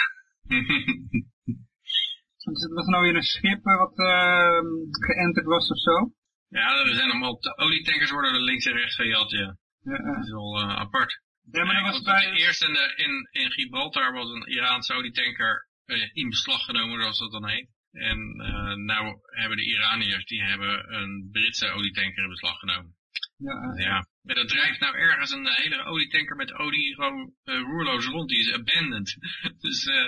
Het 2.38 2.74
was 2.74 2.86
nou 2.88 3.04
weer 3.04 3.16
een 3.16 3.22
schip 3.24 3.64
wat 3.64 4.00
uh, 4.00 4.62
geënterd 4.92 5.46
was 5.46 5.70
of 5.72 5.80
zo? 5.80 6.14
Ja, 6.48 6.80
er 6.80 6.96
zijn 6.96 7.10
allemaal 7.12 7.40
olietankers 7.56 8.12
worden 8.12 8.34
er 8.34 8.42
links 8.42 8.66
en 8.66 8.74
rechts 8.74 8.96
gejat, 8.96 9.32
ja. 9.32 9.58
ja. 9.82 9.98
Dat 9.98 10.24
is 10.24 10.32
wel 10.32 10.62
uh, 10.62 10.76
apart. 10.76 11.22
Ja, 11.52 11.64
maar 11.64 11.84
dat 11.84 11.92
was 11.92 12.02
bij... 12.02 12.32
Eerst 12.32 12.64
in, 12.64 12.74
de, 12.74 12.94
in, 12.96 13.44
in 13.44 13.52
Gibraltar 13.52 14.14
was 14.14 14.30
een 14.30 14.48
Iraanse 14.48 14.94
olietanker 14.94 15.68
uh, 15.86 16.10
in 16.14 16.30
beslag 16.30 16.66
genomen, 16.66 17.02
zoals 17.02 17.20
dat 17.20 17.32
dan 17.32 17.48
heet. 17.50 17.70
En 17.92 18.20
uh, 18.38 18.74
nou 18.74 19.20
hebben 19.26 19.58
de 19.58 19.66
Iraniërs, 19.66 20.26
die 20.26 20.44
hebben 20.44 20.94
een 20.94 21.30
Britse 21.32 21.70
olietanker 21.70 22.24
in 22.24 22.30
beslag 22.30 22.60
genomen. 22.60 22.96
Ja, 23.38 23.74
ja. 23.78 24.08
Maar 24.22 24.36
dat 24.36 24.48
drijft 24.48 24.80
nou 24.80 24.96
ergens 24.96 25.32
een 25.32 25.48
hele 25.48 25.84
olietanker 25.84 26.36
met 26.36 26.54
olie 26.54 26.96
gewoon 26.96 27.34
uh, 27.44 27.60
roerloos 27.62 28.06
rond. 28.06 28.30
Die 28.30 28.40
is 28.40 28.54
abandoned. 28.54 29.18
dus 29.66 29.86
uh, 29.86 30.06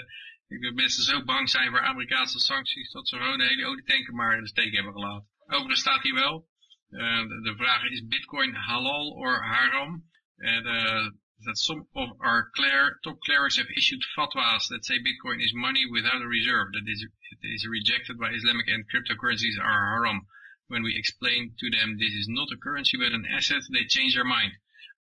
ik 0.48 0.60
denk 0.60 0.64
dat 0.64 0.74
mensen 0.74 1.04
zo 1.04 1.24
bang 1.24 1.50
zijn 1.50 1.70
voor 1.70 1.82
Amerikaanse 1.82 2.39
sancties 2.39 2.91
dat 2.91 3.08
ze 3.08 3.18
gewoon 3.18 3.38
de 3.38 3.48
hele 3.48 3.66
olietanker 3.66 4.14
maar 4.14 4.36
in 4.36 4.41
de 4.41 4.48
steek 4.48 4.74
hebben 4.74 4.94
gelaten. 4.94 5.28
Overigens 5.46 5.80
staat 5.80 6.04
hier 6.04 6.14
wel, 6.14 6.48
uh, 6.89 7.28
de, 7.28 7.54
vraag 7.58 7.84
is 7.84 8.08
bitcoin 8.08 8.54
halal 8.54 9.10
or 9.10 9.44
haram? 9.44 10.12
Uh, 10.38 11.10
that 11.46 11.58
some 11.58 11.88
of 11.96 12.10
our 12.22 12.50
cler 12.56 13.00
top 13.04 13.20
clerics 13.22 13.58
have 13.58 13.70
issued 13.76 14.02
fatwas 14.16 14.68
that 14.70 14.86
say 14.86 15.00
bitcoin 15.00 15.44
is 15.44 15.54
money 15.54 15.86
without 15.86 16.22
a 16.22 16.28
reserve, 16.28 16.72
that 16.72 16.88
is, 16.88 17.04
it 17.04 17.48
is 17.48 17.68
rejected 17.68 18.18
by 18.18 18.32
Islamic 18.32 18.68
and 18.68 18.89
cryptocurrencies 18.89 19.60
are 19.60 19.96
haram. 19.96 20.28
When 20.68 20.84
we 20.84 20.96
explain 20.96 21.56
to 21.60 21.70
them 21.70 21.98
this 21.98 22.14
is 22.14 22.28
not 22.28 22.52
a 22.52 22.58
currency 22.58 22.98
but 22.98 23.12
an 23.12 23.26
asset, 23.26 23.64
they 23.72 23.86
change 23.86 24.16
their 24.16 24.24
mind. 24.24 24.54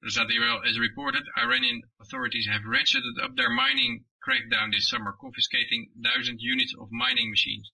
As 0.04 0.18
reported, 0.80 1.24
Iranian 1.38 1.84
authorities 2.00 2.48
have 2.48 2.64
ratcheted 2.64 3.22
up 3.24 3.36
their 3.36 3.50
mining 3.50 4.06
crackdown 4.28 4.72
this 4.72 4.90
summer, 4.90 5.14
confiscating 5.20 5.92
thousand 6.04 6.42
units 6.42 6.74
of 6.80 6.92
mining 6.92 7.30
machines 7.30 7.72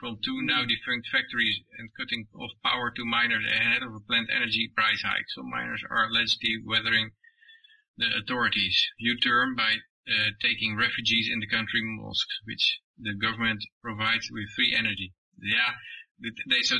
from 0.00 0.18
two 0.24 0.40
now 0.40 0.64
defunct 0.64 1.06
factories 1.08 1.60
and 1.76 1.94
cutting 1.94 2.26
off 2.34 2.50
power 2.64 2.90
to 2.90 3.04
miners 3.04 3.44
ahead 3.44 3.82
of 3.82 3.94
a 3.94 4.00
planned 4.00 4.30
energy 4.34 4.66
price 4.74 5.02
hike. 5.02 5.28
Some 5.28 5.50
miners 5.50 5.84
are 5.90 6.06
allegedly 6.06 6.56
weathering 6.64 7.10
the 8.00 8.10
authorities' 8.20 8.80
U-turn 8.98 9.54
by 9.54 9.72
uh, 10.08 10.30
taking 10.46 10.76
refugees 10.76 11.26
in 11.32 11.38
the 11.40 11.50
country 11.56 11.82
mosques, 11.82 12.36
which 12.48 12.64
the 13.06 13.14
government 13.24 13.60
provides 13.82 14.26
with 14.30 14.48
free 14.56 14.72
energy. 14.80 15.08
Ja, 15.36 15.68
dit, 16.16 16.36
deze 16.46 16.74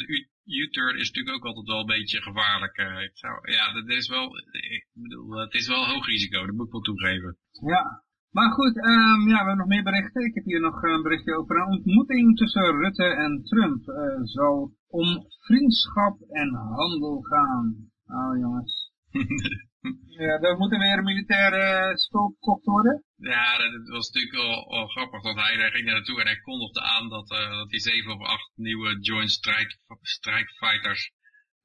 U-turn 0.45 0.99
is 0.99 1.11
natuurlijk 1.11 1.37
ook 1.37 1.45
altijd 1.45 1.67
wel 1.67 1.81
een 1.81 1.97
beetje 1.99 2.23
gevaarlijk. 2.23 2.79
Uh, 2.79 3.09
zou, 3.13 3.53
ja, 3.53 3.73
dat 3.73 3.89
is 3.89 4.09
wel, 4.09 4.27
ik 4.51 4.87
bedoel, 4.93 5.41
het 5.41 5.55
is 5.55 5.69
wel 5.69 5.87
hoog 5.87 6.07
risico, 6.07 6.47
dat 6.47 6.55
moet 6.55 6.67
ik 6.67 6.73
wel 6.73 6.81
toegeven. 6.81 7.37
Ja, 7.67 8.03
maar 8.31 8.51
goed, 8.53 8.77
um, 8.77 9.29
ja, 9.29 9.39
we 9.41 9.49
hebben 9.49 9.57
nog 9.57 9.67
meer 9.67 9.83
berichten. 9.83 10.25
Ik 10.25 10.35
heb 10.35 10.45
hier 10.45 10.61
nog 10.61 10.83
een 10.83 11.03
berichtje 11.03 11.37
over 11.37 11.57
een 11.57 11.73
ontmoeting 11.77 12.37
tussen 12.37 12.77
Rutte 12.77 13.05
en 13.05 13.43
Trump. 13.45 13.89
Uh, 13.89 14.21
zal 14.23 14.73
om 14.89 15.27
vriendschap 15.41 16.21
en 16.21 16.55
handel 16.55 17.21
gaan. 17.21 17.77
Oh 18.07 18.39
jongens. 18.39 18.93
ja, 20.07 20.39
daar 20.39 20.57
moeten 20.57 20.79
weer 20.79 21.03
militaire 21.03 21.99
stop 21.99 22.35
gekocht 22.35 22.65
worden. 22.65 23.05
Ja, 23.17 23.59
dat 23.59 23.89
was 23.89 24.11
natuurlijk 24.11 24.35
wel, 24.43 24.71
wel 24.71 24.87
grappig, 24.87 25.23
want 25.23 25.39
hij, 25.39 25.55
hij 25.55 25.71
ging 25.71 25.87
er 25.87 25.93
naartoe 25.93 26.21
en 26.21 26.27
hij 26.27 26.41
kondigde 26.41 26.81
aan 26.81 27.09
dat, 27.09 27.31
uh, 27.31 27.51
dat 27.51 27.71
hij 27.71 27.81
zeven 27.81 28.13
of 28.13 28.27
acht 28.27 28.53
nieuwe 28.55 29.01
Joint 29.01 29.31
Strike, 29.31 29.77
strike 30.01 30.53
Fighters 30.55 31.13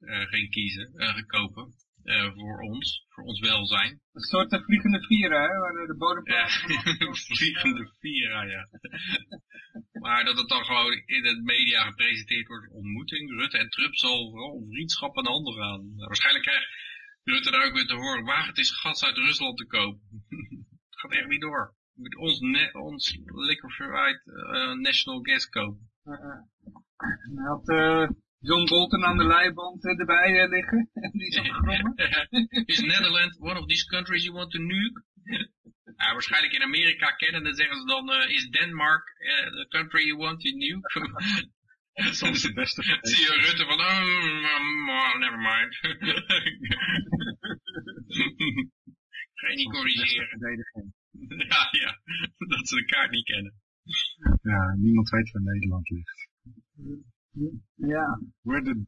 uh, 0.00 0.26
ging 0.26 0.50
kiezen, 0.50 0.92
uh, 0.94 1.26
kopen 1.26 1.74
uh, 2.04 2.32
voor 2.34 2.60
ons, 2.60 3.06
voor 3.08 3.24
ons 3.24 3.40
welzijn. 3.40 4.00
Een 4.12 4.20
soort 4.20 4.62
vliegende 4.64 5.00
Vira, 5.06 5.40
hè, 5.40 5.58
waar 5.58 5.86
de 5.86 5.96
bodemplaats... 5.98 6.64
Ja, 6.66 7.14
vliegende 7.36 7.92
Vira, 8.00 8.42
ja. 8.42 8.68
maar 10.04 10.24
dat 10.24 10.38
het 10.38 10.48
dan 10.48 10.64
gewoon 10.64 10.92
in 10.92 11.22
de 11.22 11.40
media 11.42 11.84
gepresenteerd 11.84 12.46
wordt, 12.46 12.72
ontmoeting, 12.72 13.30
Rutte 13.30 13.58
en 13.58 13.68
Trump 13.68 13.94
zal 13.94 14.30
vooral 14.30 14.66
vriendschap 14.70 15.18
aan 15.18 15.26
handen 15.26 15.54
gaan. 15.54 15.92
waarschijnlijk 15.96 16.44
krijgt 16.44 16.85
Rutte 17.30 17.50
daar 17.50 17.66
ook 17.66 17.74
weer 17.74 17.86
te 17.86 17.94
horen, 17.94 18.24
waag 18.24 18.46
het 18.46 18.58
is 18.58 18.70
gas 18.70 19.04
uit 19.04 19.16
Rusland 19.16 19.56
te 19.56 19.66
kopen. 19.66 20.00
het 20.90 21.00
gaat 21.00 21.12
echt 21.12 21.28
niet 21.28 21.40
door. 21.40 21.74
Je 21.94 22.00
moet 22.02 22.16
ons, 22.16 22.40
ons 22.72 23.18
liquefied 23.24 24.20
uh, 24.26 24.72
national 24.72 25.20
gas 25.22 25.48
kopen. 25.48 25.90
Uh, 26.04 27.46
had, 27.46 27.68
uh, 27.68 28.08
John 28.38 28.64
Bolton 28.64 29.04
aan 29.04 29.18
de 29.18 29.24
leiband 29.24 29.84
erbij 29.84 30.48
liggen. 30.48 30.90
En 31.04 31.10
die 31.10 31.26
is 31.26 31.38
opgegrommen. 31.40 31.94
is 32.66 32.80
Netherlands 32.80 33.38
one 33.38 33.58
of 33.60 33.66
these 33.66 33.86
countries 33.86 34.24
you 34.24 34.36
want 34.36 34.50
to 34.50 34.58
nuke? 34.58 35.04
ja, 35.96 36.12
waarschijnlijk 36.12 36.52
in 36.52 36.62
Amerika 36.62 37.10
kennen, 37.10 37.44
dan 37.44 37.54
zeggen 37.54 37.76
ze 37.76 37.84
dan, 37.86 38.10
uh, 38.10 38.30
is 38.30 38.48
Denmark 38.48 39.14
uh, 39.18 39.28
the 39.28 39.66
country 39.68 40.06
you 40.06 40.16
want 40.16 40.40
to 40.40 40.50
nuke? 40.50 41.48
Het 41.96 42.54
beste. 42.54 42.82
Zie 43.10 43.24
je 43.26 43.32
Rutte 43.44 43.64
van, 43.64 43.80
oh, 43.80 43.86
oh 44.88 45.18
never 45.18 45.38
mind. 45.38 45.76
Ga 49.34 49.48
je 49.48 49.56
niet 49.56 49.70
corrigeren. 49.70 50.38
Ja, 51.28 51.68
ja, 51.70 52.00
dat 52.36 52.68
ze 52.68 52.74
de 52.74 52.84
kaart 52.84 53.10
niet 53.10 53.24
kennen. 53.24 53.54
Ja, 54.42 54.74
niemand 54.74 55.08
weet 55.10 55.30
waar 55.30 55.42
Nederland 55.42 55.90
ligt. 55.90 56.28
Ja. 57.74 58.20
We're 58.42 58.62
the 58.62 58.86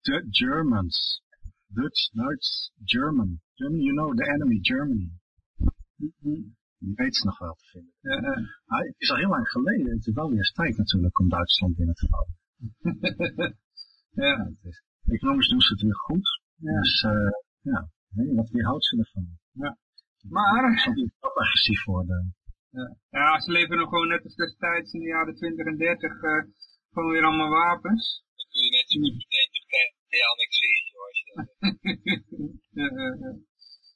Dutch 0.00 0.26
Germans. 0.30 1.22
Dutch, 1.68 2.10
Duits, 2.12 2.72
German. 2.84 3.40
German, 3.54 3.80
you 3.80 3.94
know 3.94 4.14
the 4.14 4.24
enemy, 4.34 4.58
Germany. 4.60 5.10
Die 6.84 6.94
weet 6.94 7.16
ze 7.16 7.24
nog 7.26 7.38
wel 7.38 7.54
te 7.54 7.66
vinden. 7.72 7.92
Ja, 8.00 8.16
uh. 8.22 8.86
het 8.86 8.94
is 8.96 9.10
al 9.10 9.16
heel 9.16 9.28
lang 9.28 9.48
geleden. 9.48 9.90
Het 9.96 10.06
is 10.06 10.14
wel 10.14 10.30
weer 10.30 10.50
tijd 10.52 10.76
natuurlijk 10.76 11.18
om 11.18 11.28
Duitsland 11.28 11.76
binnen 11.76 11.94
te 11.94 12.08
vallen. 12.08 12.36
ja. 14.24 14.44
Het 14.44 14.64
is, 14.64 14.82
economisch 15.04 15.48
doen 15.48 15.60
ze 15.60 15.72
het 15.72 15.82
weer 15.82 15.96
goed. 15.96 16.40
Ja. 16.56 16.80
Dus 16.80 17.02
uh, 17.02 17.30
ja, 17.60 17.88
nee, 18.08 18.34
wat 18.34 18.50
weerhoudt 18.50 18.84
ze 18.84 18.98
ervan? 18.98 19.26
Ja. 19.52 19.78
Maar... 20.28 20.78
Soms 20.78 21.00
het 21.00 21.12
agressief 21.20 21.84
worden. 21.84 22.34
Ja. 22.70 22.96
ja, 23.10 23.40
ze 23.40 23.50
leven 23.50 23.76
nog 23.76 23.88
gewoon 23.88 24.08
net 24.08 24.24
als 24.24 24.34
destijds 24.34 24.92
in 24.92 25.00
de 25.00 25.06
jaren 25.06 25.34
20 25.34 25.66
en 25.66 25.76
30 25.76 26.22
uh, 26.22 26.44
gewoon 26.92 27.10
weer 27.10 27.24
allemaal 27.24 27.50
wapens. 27.50 28.24
Dat 28.34 28.46
kun 28.50 28.62
je 28.62 28.70
net 28.70 28.90
zo 28.90 29.00
goed 29.00 29.12
meteen 29.12 29.48
Turkije 29.52 30.26
annexeren, 30.32 30.84
je 31.18 31.32
dat 33.14 33.52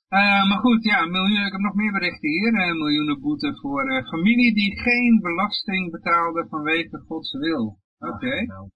uh, 0.09 0.49
maar 0.49 0.59
goed, 0.59 0.85
ja, 0.85 1.07
miljoen, 1.07 1.47
ik 1.47 1.53
heb 1.53 1.61
nog 1.61 1.75
meer 1.75 1.93
berichten 1.93 2.29
hier. 2.29 2.53
Uh, 2.53 2.73
miljoenen 2.73 3.21
boete 3.21 3.59
voor 3.61 3.93
uh, 3.93 4.09
familie 4.09 4.55
die 4.55 4.81
geen 4.81 5.21
belasting 5.21 5.91
betaalde 5.91 6.47
vanwege 6.49 7.05
Gods 7.07 7.33
wil. 7.33 7.79
Oké. 7.99 8.15
Okay. 8.15 8.45
Nou, 8.45 8.71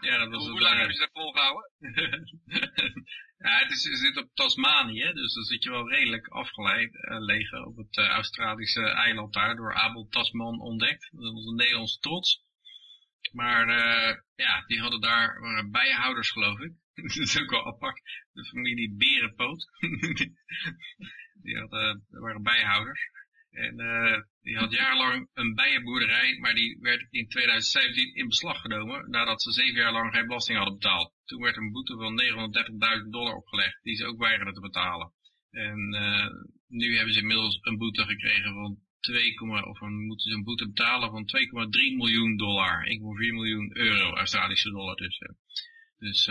ja, 0.00 0.18
dat 0.18 0.28
was 0.28 0.48
Hoe 0.48 0.60
lang 0.60 0.76
hebben 0.76 0.94
ze 0.94 1.00
dat 1.00 1.22
volgehouden? 1.22 1.70
ja, 3.44 3.58
het, 3.58 3.70
is, 3.70 3.84
het 3.84 3.98
zit 3.98 4.16
op 4.16 4.28
Tasmanië, 4.34 5.12
dus 5.12 5.34
dan 5.34 5.44
zit 5.44 5.62
je 5.62 5.70
wel 5.70 5.90
redelijk 5.90 6.28
afgelegen 6.28 7.66
op 7.66 7.76
het 7.76 7.96
Australische 7.98 8.88
eiland 8.88 9.32
daar, 9.32 9.56
door 9.56 9.74
Abel 9.74 10.06
Tasman 10.08 10.60
ontdekt. 10.60 11.08
Dat 11.12 11.32
was 11.32 11.46
een 11.46 11.54
Nederlands 11.54 11.98
trots. 11.98 12.48
Maar 13.32 13.68
uh, 13.68 14.16
ja, 14.34 14.64
die 14.66 14.80
hadden 14.80 15.00
daar 15.00 15.40
waren 15.40 15.70
bijenhouders 15.70 16.30
geloof 16.30 16.58
ik. 16.58 16.72
dat 17.02 17.16
is 17.16 17.40
ook 17.40 17.50
wel 17.50 17.66
apart. 17.66 18.00
De 18.40 18.46
familie 18.46 18.94
Berenpoot. 18.96 19.68
die 21.44 21.56
hadden, 21.58 22.04
uh, 22.10 22.20
waren 22.20 22.42
bijenhouders. 22.42 23.00
En 23.50 23.80
uh, 23.80 24.18
die 24.42 24.56
had 24.56 24.72
jarenlang 24.72 25.28
een 25.34 25.54
bijenboerderij, 25.54 26.38
maar 26.38 26.54
die 26.54 26.78
werd 26.80 27.06
in 27.10 27.28
2017 27.28 28.14
in 28.14 28.28
beslag 28.28 28.60
genomen 28.60 29.10
nadat 29.10 29.42
ze 29.42 29.52
zeven 29.52 29.80
jaar 29.80 29.92
lang 29.92 30.14
geen 30.14 30.26
belasting 30.26 30.56
hadden 30.56 30.78
betaald. 30.78 31.12
Toen 31.24 31.42
werd 31.42 31.56
een 31.56 31.72
boete 31.72 31.96
van 31.96 32.20
930.000 33.04 33.08
dollar 33.10 33.34
opgelegd, 33.34 33.78
die 33.82 33.96
ze 33.96 34.06
ook 34.06 34.18
weigerden 34.18 34.54
te 34.54 34.60
betalen. 34.60 35.12
En 35.50 35.94
uh, 35.94 36.26
nu 36.66 36.96
hebben 36.96 37.14
ze 37.14 37.20
inmiddels 37.20 37.58
een 37.60 37.78
boete 37.78 38.04
gekregen 38.04 38.52
van 38.52 38.78
2, 39.00 39.40
of 39.64 39.80
moeten 39.80 40.30
ze 40.30 40.36
een 40.36 40.44
boete 40.44 40.66
betalen 40.66 41.10
van 41.10 41.24
2,3 41.24 41.96
miljoen 41.96 42.36
dollar. 42.36 42.86
1,4 42.88 42.98
miljoen 43.32 43.76
euro, 43.76 44.14
Australische 44.14 44.70
dollar 44.70 44.96
dus. 44.96 45.18
Dus 45.98 46.28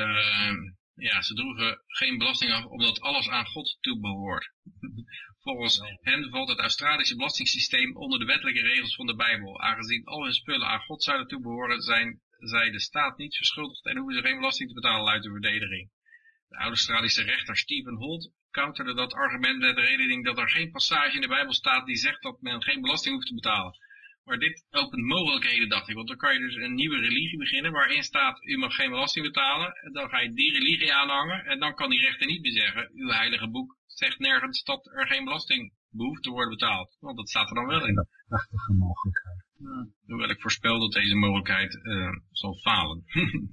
ja, 0.99 1.21
ze 1.21 1.33
droegen 1.33 1.81
geen 1.87 2.17
belasting 2.17 2.51
af 2.51 2.65
omdat 2.65 3.01
alles 3.01 3.29
aan 3.29 3.45
God 3.45 3.77
toebehoort. 3.81 4.51
Volgens 5.43 5.81
hen 6.01 6.29
valt 6.29 6.49
het 6.49 6.59
Australische 6.59 7.15
belastingssysteem 7.15 7.95
onder 7.95 8.19
de 8.19 8.25
wettelijke 8.25 8.61
regels 8.61 8.95
van 8.95 9.05
de 9.05 9.15
Bijbel. 9.15 9.61
Aangezien 9.61 10.05
al 10.05 10.23
hun 10.23 10.33
spullen 10.33 10.67
aan 10.67 10.79
God 10.79 11.03
zouden 11.03 11.27
toebehoren, 11.27 11.81
zijn 11.81 12.21
zij 12.39 12.71
de 12.71 12.79
staat 12.79 13.17
niet 13.17 13.35
verschuldigd 13.35 13.85
en 13.85 13.97
hoeven 13.97 14.15
ze 14.15 14.27
geen 14.27 14.37
belasting 14.39 14.69
te 14.69 14.75
betalen 14.75 15.13
uit 15.13 15.23
de 15.23 15.29
verdediging. 15.29 15.89
De 16.47 16.55
Australische 16.55 17.23
rechter 17.23 17.57
Stephen 17.57 17.95
Holt 17.95 18.31
counterde 18.51 18.93
dat 18.93 19.13
argument 19.13 19.59
met 19.59 19.75
de 19.75 19.81
redening 19.81 20.25
dat 20.25 20.37
er 20.37 20.49
geen 20.49 20.71
passage 20.71 21.15
in 21.15 21.21
de 21.21 21.27
Bijbel 21.27 21.53
staat 21.53 21.85
die 21.85 21.95
zegt 21.95 22.21
dat 22.21 22.41
men 22.41 22.63
geen 22.63 22.81
belasting 22.81 23.13
hoeft 23.13 23.27
te 23.27 23.33
betalen. 23.33 23.77
Maar 24.29 24.39
dit 24.39 24.65
opent 24.69 25.05
mogelijkheden, 25.05 25.69
dacht 25.69 25.89
ik. 25.89 25.95
Want 25.95 26.07
dan 26.07 26.17
kan 26.17 26.33
je 26.33 26.39
dus 26.39 26.55
een 26.55 26.73
nieuwe 26.73 26.99
religie 26.99 27.37
beginnen 27.37 27.71
waarin 27.71 28.03
staat, 28.03 28.45
u 28.45 28.57
mag 28.57 28.75
geen 28.75 28.89
belasting 28.89 29.25
betalen. 29.25 29.73
En 29.73 29.93
dan 29.93 30.09
ga 30.09 30.19
je 30.19 30.33
die 30.33 30.51
religie 30.51 30.93
aanhangen 30.93 31.45
en 31.45 31.59
dan 31.59 31.75
kan 31.75 31.89
die 31.89 31.99
rechter 31.99 32.27
niet 32.27 32.41
meer 32.41 32.51
zeggen, 32.51 32.91
uw 32.93 33.09
heilige 33.09 33.49
boek 33.49 33.77
zegt 33.85 34.19
nergens 34.19 34.63
dat 34.63 34.85
er 34.85 35.07
geen 35.07 35.23
belasting 35.23 35.73
behoeft 35.89 36.23
te 36.23 36.29
worden 36.29 36.49
betaald. 36.49 36.97
Want 36.99 37.17
dat 37.17 37.29
staat 37.29 37.49
er 37.49 37.55
dan 37.55 37.65
wel 37.65 37.87
in. 37.87 38.07
Prachtige 38.27 38.73
mogelijkheid. 38.73 39.45
Ja. 39.57 39.87
Hoewel 40.05 40.29
ik 40.29 40.41
voorspel 40.41 40.79
dat 40.79 40.91
deze 40.91 41.15
mogelijkheid 41.15 41.79
uh, 41.83 42.11
zal 42.31 42.53
falen. 42.55 43.03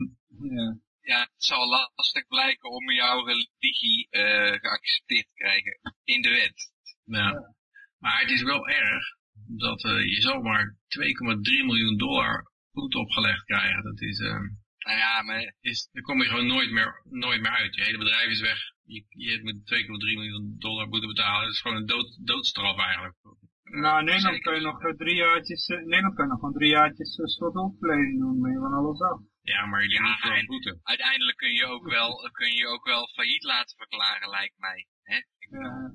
ja. 0.56 0.78
Ja, 1.00 1.20
het 1.20 1.44
zal 1.44 1.68
lastig 1.68 2.26
blijken 2.26 2.70
om 2.70 2.90
jouw 2.90 3.24
religie 3.24 4.08
uh, 4.10 4.52
geaccepteerd 4.52 5.26
te 5.26 5.34
krijgen 5.34 5.78
in 6.04 6.22
de 6.22 6.28
wet. 6.28 6.72
Ja. 7.04 7.54
Maar 7.98 8.20
het 8.20 8.30
is 8.30 8.42
wel 8.42 8.68
erg 8.68 9.16
dat 9.48 9.84
uh, 9.84 10.04
je 10.04 10.20
zomaar 10.20 10.76
2,3 10.98 11.64
miljoen 11.64 11.96
dollar 11.96 12.50
boete 12.72 12.98
opgelegd 12.98 13.44
krijgen. 13.44 13.82
Dat 13.82 14.00
is, 14.00 14.18
uh, 14.18 14.40
nou 14.78 14.98
ja, 14.98 15.22
maar... 15.22 15.54
is, 15.60 15.88
daar 15.92 16.02
kom 16.02 16.22
je 16.22 16.28
gewoon 16.28 16.46
nooit 16.46 16.70
meer, 16.70 17.02
nooit 17.10 17.40
meer 17.40 17.50
uit. 17.50 17.74
Je 17.74 17.82
hele 17.82 17.98
bedrijf 17.98 18.30
is 18.30 18.40
weg. 18.40 18.58
Je, 18.84 19.04
je 19.08 19.40
moet 19.42 19.58
2,3 19.74 19.88
miljoen 20.20 20.54
dollar 20.58 20.88
boete 20.88 21.06
betalen. 21.06 21.44
Dat 21.44 21.54
is 21.54 21.60
gewoon 21.60 21.76
een 21.76 21.86
dood, 21.86 22.18
doodstraf 22.24 22.78
eigenlijk. 22.78 23.16
Nou, 23.62 23.98
in 23.98 24.04
Nederland 24.04 24.42
kun 24.42 24.54
je 24.54 24.60
nog 24.60 24.78
drie 24.96 25.14
jaartjes, 25.14 25.68
in 25.68 25.88
Nederland 25.88 26.14
kun 26.14 26.24
je 26.24 26.30
nog 26.30 26.38
gewoon 26.38 26.54
drie 26.54 26.70
jaartjes 26.70 27.18
uh, 27.18 27.26
schuldenopverlening 27.26 28.18
doen, 28.18 28.40
ben 28.40 28.52
je 28.52 28.58
van 28.58 28.72
alles 28.72 29.00
af. 29.00 29.20
Ja, 29.42 29.66
maar 29.66 29.82
je 29.82 29.88
ja, 29.88 30.02
niet 30.02 30.20
voor 30.20 30.36
een 30.36 30.46
boete. 30.46 30.78
Uiteindelijk 30.82 31.36
kun 31.36 31.52
je, 31.52 31.64
ook 31.64 31.86
wel, 31.90 32.30
kun 32.32 32.52
je 32.52 32.66
ook 32.66 32.84
wel 32.84 33.08
failliet 33.14 33.42
laten 33.42 33.76
verklaren, 33.76 34.28
lijkt 34.30 34.58
mij. 34.58 34.86
Hè? 35.02 35.18
Ja. 35.58 35.92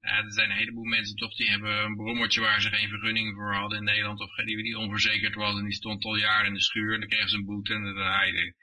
Ja, 0.00 0.16
er 0.16 0.32
zijn 0.32 0.50
een 0.50 0.56
heleboel 0.56 0.84
mensen 0.84 1.16
toch 1.16 1.34
die 1.34 1.50
hebben 1.50 1.84
een 1.84 1.96
brommertje 1.96 2.40
waar 2.40 2.60
ze 2.60 2.68
geen 2.70 2.88
vergunning 2.88 3.34
voor 3.34 3.54
hadden 3.54 3.78
in 3.78 3.84
Nederland. 3.84 4.20
Of 4.20 4.34
die, 4.34 4.62
die 4.62 4.78
onverzekerd 4.78 5.34
was 5.34 5.58
en 5.58 5.64
die 5.64 5.72
stond 5.72 6.04
al 6.04 6.16
jaren 6.16 6.46
in 6.46 6.54
de 6.54 6.60
schuur. 6.60 6.94
En 6.94 7.00
dan 7.00 7.08
kregen 7.08 7.28
ze 7.28 7.36
een 7.36 7.44
boete 7.44 7.74
en 7.74 7.84
dan 7.84 7.96
hij, 7.96 8.54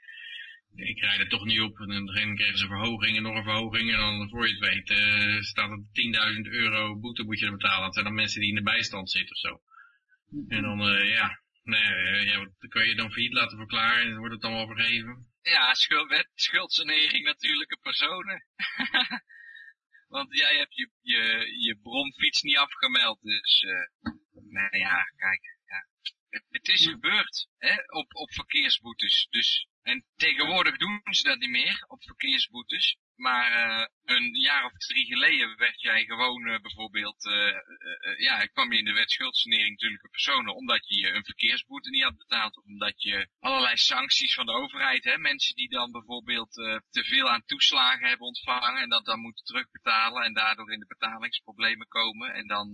ik 0.74 1.00
rijd 1.00 1.20
er 1.20 1.28
toch 1.28 1.44
niet 1.44 1.60
op. 1.60 1.80
En 1.80 1.88
dan 1.88 2.36
kregen 2.36 2.58
ze 2.58 2.64
een 2.64 2.70
verhoging 2.70 3.16
en 3.16 3.22
nog 3.22 3.36
een 3.36 3.42
verhoging. 3.42 3.92
En 3.92 3.98
dan 3.98 4.28
voor 4.28 4.48
je 4.48 4.54
het 4.54 4.68
weet 4.68 4.90
uh, 4.90 5.40
staat 5.40 5.70
er 5.70 6.34
10.000 6.34 6.40
euro 6.40 6.98
boete 6.98 7.22
moet 7.22 7.38
je 7.38 7.50
betalen. 7.50 7.84
Dat 7.84 7.94
zijn 7.94 8.04
dan 8.04 8.14
mensen 8.14 8.40
die 8.40 8.48
in 8.48 8.54
de 8.54 8.62
bijstand 8.62 9.10
zitten 9.10 9.34
of 9.34 9.38
zo. 9.38 9.60
En 10.48 10.62
dan, 10.62 10.94
uh, 10.94 11.10
ja, 11.10 11.40
nee, 11.62 12.24
ja, 12.26 12.38
wat 12.38 12.68
kan 12.68 12.86
je 12.88 12.94
dan 12.94 13.12
failliet 13.12 13.32
laten 13.32 13.56
verklaren 13.56 14.02
en 14.02 14.18
wordt 14.18 14.32
het 14.32 14.42
dan 14.42 14.52
wel 14.52 14.66
vergeven. 14.66 15.26
Ja, 15.42 15.74
schuld, 15.74 16.26
schuldsanering 16.34 17.24
natuurlijke 17.24 17.78
personen. 17.82 18.44
Want 20.08 20.36
jij 20.36 20.56
hebt 20.56 20.74
je, 20.74 20.90
je, 21.00 21.54
je 21.58 21.78
bromfiets 21.82 22.42
niet 22.42 22.56
afgemeld, 22.56 23.22
dus, 23.22 23.62
uh, 23.62 24.12
nou 24.32 24.78
ja, 24.78 25.02
kijk, 25.16 25.58
ja. 25.64 25.86
Het, 26.28 26.44
het 26.48 26.68
is 26.68 26.86
gebeurd, 26.86 27.48
hè, 27.58 27.74
op, 27.86 28.14
op 28.14 28.32
verkeersboetes, 28.32 29.26
dus, 29.30 29.68
en 29.82 30.04
tegenwoordig 30.16 30.76
doen 30.76 31.00
ze 31.10 31.22
dat 31.22 31.38
niet 31.38 31.50
meer, 31.50 31.84
op 31.88 32.02
verkeersboetes, 32.02 32.96
maar 33.16 33.50
uh, 33.52 33.86
een 34.04 34.34
jaar 34.34 34.64
of 34.64 34.72
drie 34.72 35.06
geleden 35.06 35.56
werd 35.56 35.80
jij 35.80 36.04
gewoon 36.04 36.46
uh, 36.46 36.60
bijvoorbeeld, 36.60 37.24
uh, 37.24 38.18
ja, 38.18 38.40
ik 38.40 38.50
kwam 38.52 38.72
je 38.72 38.78
in 38.78 38.84
de 38.84 38.92
wet 38.92 39.10
schuldsanering 39.10 39.70
natuurlijke 39.70 40.08
personen, 40.08 40.54
omdat 40.54 40.88
je 40.88 41.08
een 41.08 41.24
verkeersboete 41.24 41.90
niet 41.90 42.02
had 42.02 42.16
betaald, 42.16 42.56
of 42.56 42.64
omdat 42.64 43.02
je 43.02 43.28
allerlei 43.40 43.76
sancties 43.76 44.34
van 44.34 44.46
de 44.46 44.52
overheid, 44.52 45.04
hè, 45.04 45.18
mensen 45.18 45.54
die 45.54 45.68
dan 45.68 45.90
bijvoorbeeld 45.90 46.52
te 46.90 47.04
veel 47.04 47.30
aan 47.30 47.44
toeslagen 47.44 48.08
hebben 48.08 48.26
ontvangen 48.26 48.82
en 48.82 48.88
dat 48.88 49.04
dan 49.04 49.20
moeten 49.20 49.44
terugbetalen 49.44 50.22
en 50.24 50.32
daardoor 50.32 50.72
in 50.72 50.80
de 50.80 50.86
betalingsproblemen 50.86 51.88
komen 51.88 52.34
en 52.34 52.46
dan 52.46 52.68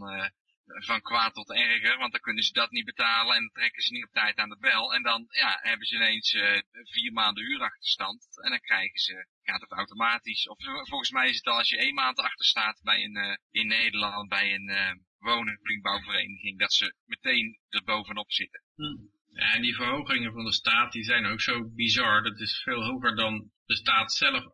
van 0.75 1.01
kwaad 1.01 1.35
tot 1.35 1.53
erger, 1.53 1.99
want 1.99 2.13
dan 2.13 2.21
kunnen 2.21 2.45
ze 2.45 2.53
dat 2.53 2.71
niet 2.71 2.85
betalen 2.85 3.37
en 3.37 3.51
trekken 3.53 3.83
ze 3.83 3.93
niet 3.93 4.05
op 4.05 4.13
tijd 4.13 4.37
aan 4.37 4.49
de 4.49 4.59
bel. 4.59 4.95
En 4.95 5.03
dan 5.03 5.27
ja, 5.29 5.59
hebben 5.63 5.87
ze 5.87 5.95
ineens 5.95 6.33
uh, 6.33 6.59
vier 6.71 7.13
maanden 7.13 7.45
huurachterstand 7.45 8.43
en 8.43 8.51
dan 8.51 8.61
krijgen 8.61 8.99
ze, 8.99 9.27
gaat 9.43 9.61
het 9.61 9.73
automatisch. 9.73 10.49
Of 10.49 10.59
volgens 10.89 11.11
mij 11.11 11.29
is 11.29 11.37
het 11.37 11.47
al 11.47 11.57
als 11.57 11.69
je 11.69 11.79
één 11.79 11.95
maand 11.95 12.19
achter 12.19 12.45
staat 12.45 12.81
bij 12.83 13.05
een, 13.05 13.17
uh, 13.17 13.37
in 13.51 13.67
Nederland 13.67 14.29
bij 14.29 14.55
een 14.55 14.69
uh, 14.69 14.93
woningbouwvereniging, 15.19 16.59
dat 16.59 16.73
ze 16.73 16.95
meteen 17.05 17.59
er 17.69 17.85
bovenop 17.85 18.33
zitten. 18.33 18.63
Hmm. 18.75 19.11
Ja, 19.33 19.53
en 19.55 19.63
die 19.63 19.75
verhogingen 19.75 20.33
van 20.33 20.45
de 20.45 20.53
staat, 20.53 20.93
die 20.93 21.05
zijn 21.05 21.27
ook 21.27 21.41
zo 21.41 21.71
bizar. 21.75 22.23
Dat 22.23 22.41
is 22.41 22.63
veel 22.63 22.85
hoger 22.85 23.17
dan 23.17 23.51
de 23.65 23.77
staat 23.77 24.13
zelf, 24.13 24.45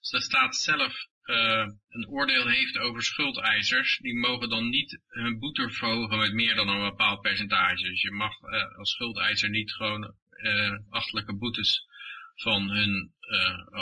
de 0.00 0.20
staat 0.20 0.56
zelf 0.56 1.06
uh, 1.28 1.66
een 1.88 2.08
oordeel 2.08 2.46
heeft 2.46 2.78
over 2.78 3.02
schuldeisers, 3.02 3.98
die 3.98 4.18
mogen 4.18 4.48
dan 4.48 4.68
niet 4.68 5.00
hun 5.08 5.38
boete 5.38 5.70
verhogen 5.70 6.18
met 6.18 6.32
meer 6.32 6.54
dan 6.54 6.68
een 6.68 6.90
bepaald 6.90 7.20
percentage. 7.20 7.88
Dus 7.88 8.02
je 8.02 8.10
mag 8.10 8.42
uh, 8.42 8.76
als 8.78 8.90
schuldeiser 8.90 9.50
niet 9.50 9.72
gewoon 9.72 10.14
uh, 10.42 10.78
achtelijke 10.90 11.36
boetes 11.36 11.86
van 12.34 12.70
hun, 12.70 13.12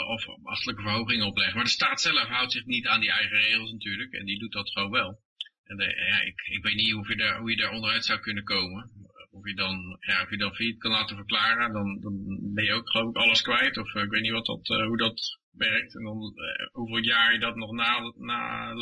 of 0.07 0.25
achtelijke 0.43 0.81
verhogingen 0.81 1.25
opleggen. 1.25 1.55
Maar 1.55 1.63
de 1.63 1.69
staat 1.69 2.01
zelf 2.01 2.27
houdt 2.27 2.51
zich 2.51 2.65
niet 2.65 2.87
aan 2.87 2.99
die 2.99 3.11
eigen 3.11 3.37
regels 3.37 3.71
natuurlijk, 3.71 4.13
en 4.13 4.25
die 4.25 4.39
doet 4.39 4.51
dat 4.51 4.71
gewoon 4.71 4.91
wel. 4.91 5.19
En 5.63 5.77
ja, 6.07 6.21
ik, 6.21 6.41
ik 6.41 6.63
weet 6.63 6.75
niet 6.75 6.91
hoe 6.91 7.07
je, 7.07 7.15
daar, 7.15 7.39
hoe 7.39 7.49
je 7.49 7.57
daar 7.57 7.71
onderuit 7.71 8.05
zou 8.05 8.19
kunnen 8.19 8.43
komen. 8.43 8.91
Of 9.31 9.47
je 9.47 9.55
dan, 9.55 9.97
ja, 9.99 10.21
of 10.21 10.29
je 10.29 10.37
dan 10.37 10.55
failliet 10.55 10.79
kan 10.79 10.91
laten 10.91 11.15
verklaren, 11.15 11.73
dan, 11.73 11.99
dan 12.01 12.39
ben 12.53 12.63
je 12.63 12.73
ook 12.73 12.89
geloof 12.89 13.09
ik 13.09 13.15
alles 13.15 13.41
kwijt. 13.41 13.77
Of 13.77 13.93
ik 13.93 14.09
weet 14.09 14.21
niet 14.21 14.31
wat 14.31 14.45
dat, 14.45 14.67
hoe 14.67 14.97
dat 14.97 15.39
werkt 15.57 15.95
en 15.95 16.03
dan 16.03 16.33
uh, 16.35 16.67
hoeveel 16.71 17.03
jaar 17.03 17.33
je 17.33 17.39
dat 17.39 17.55
nog 17.55 17.71
naloopt. 17.71 18.17
Na 18.17 18.75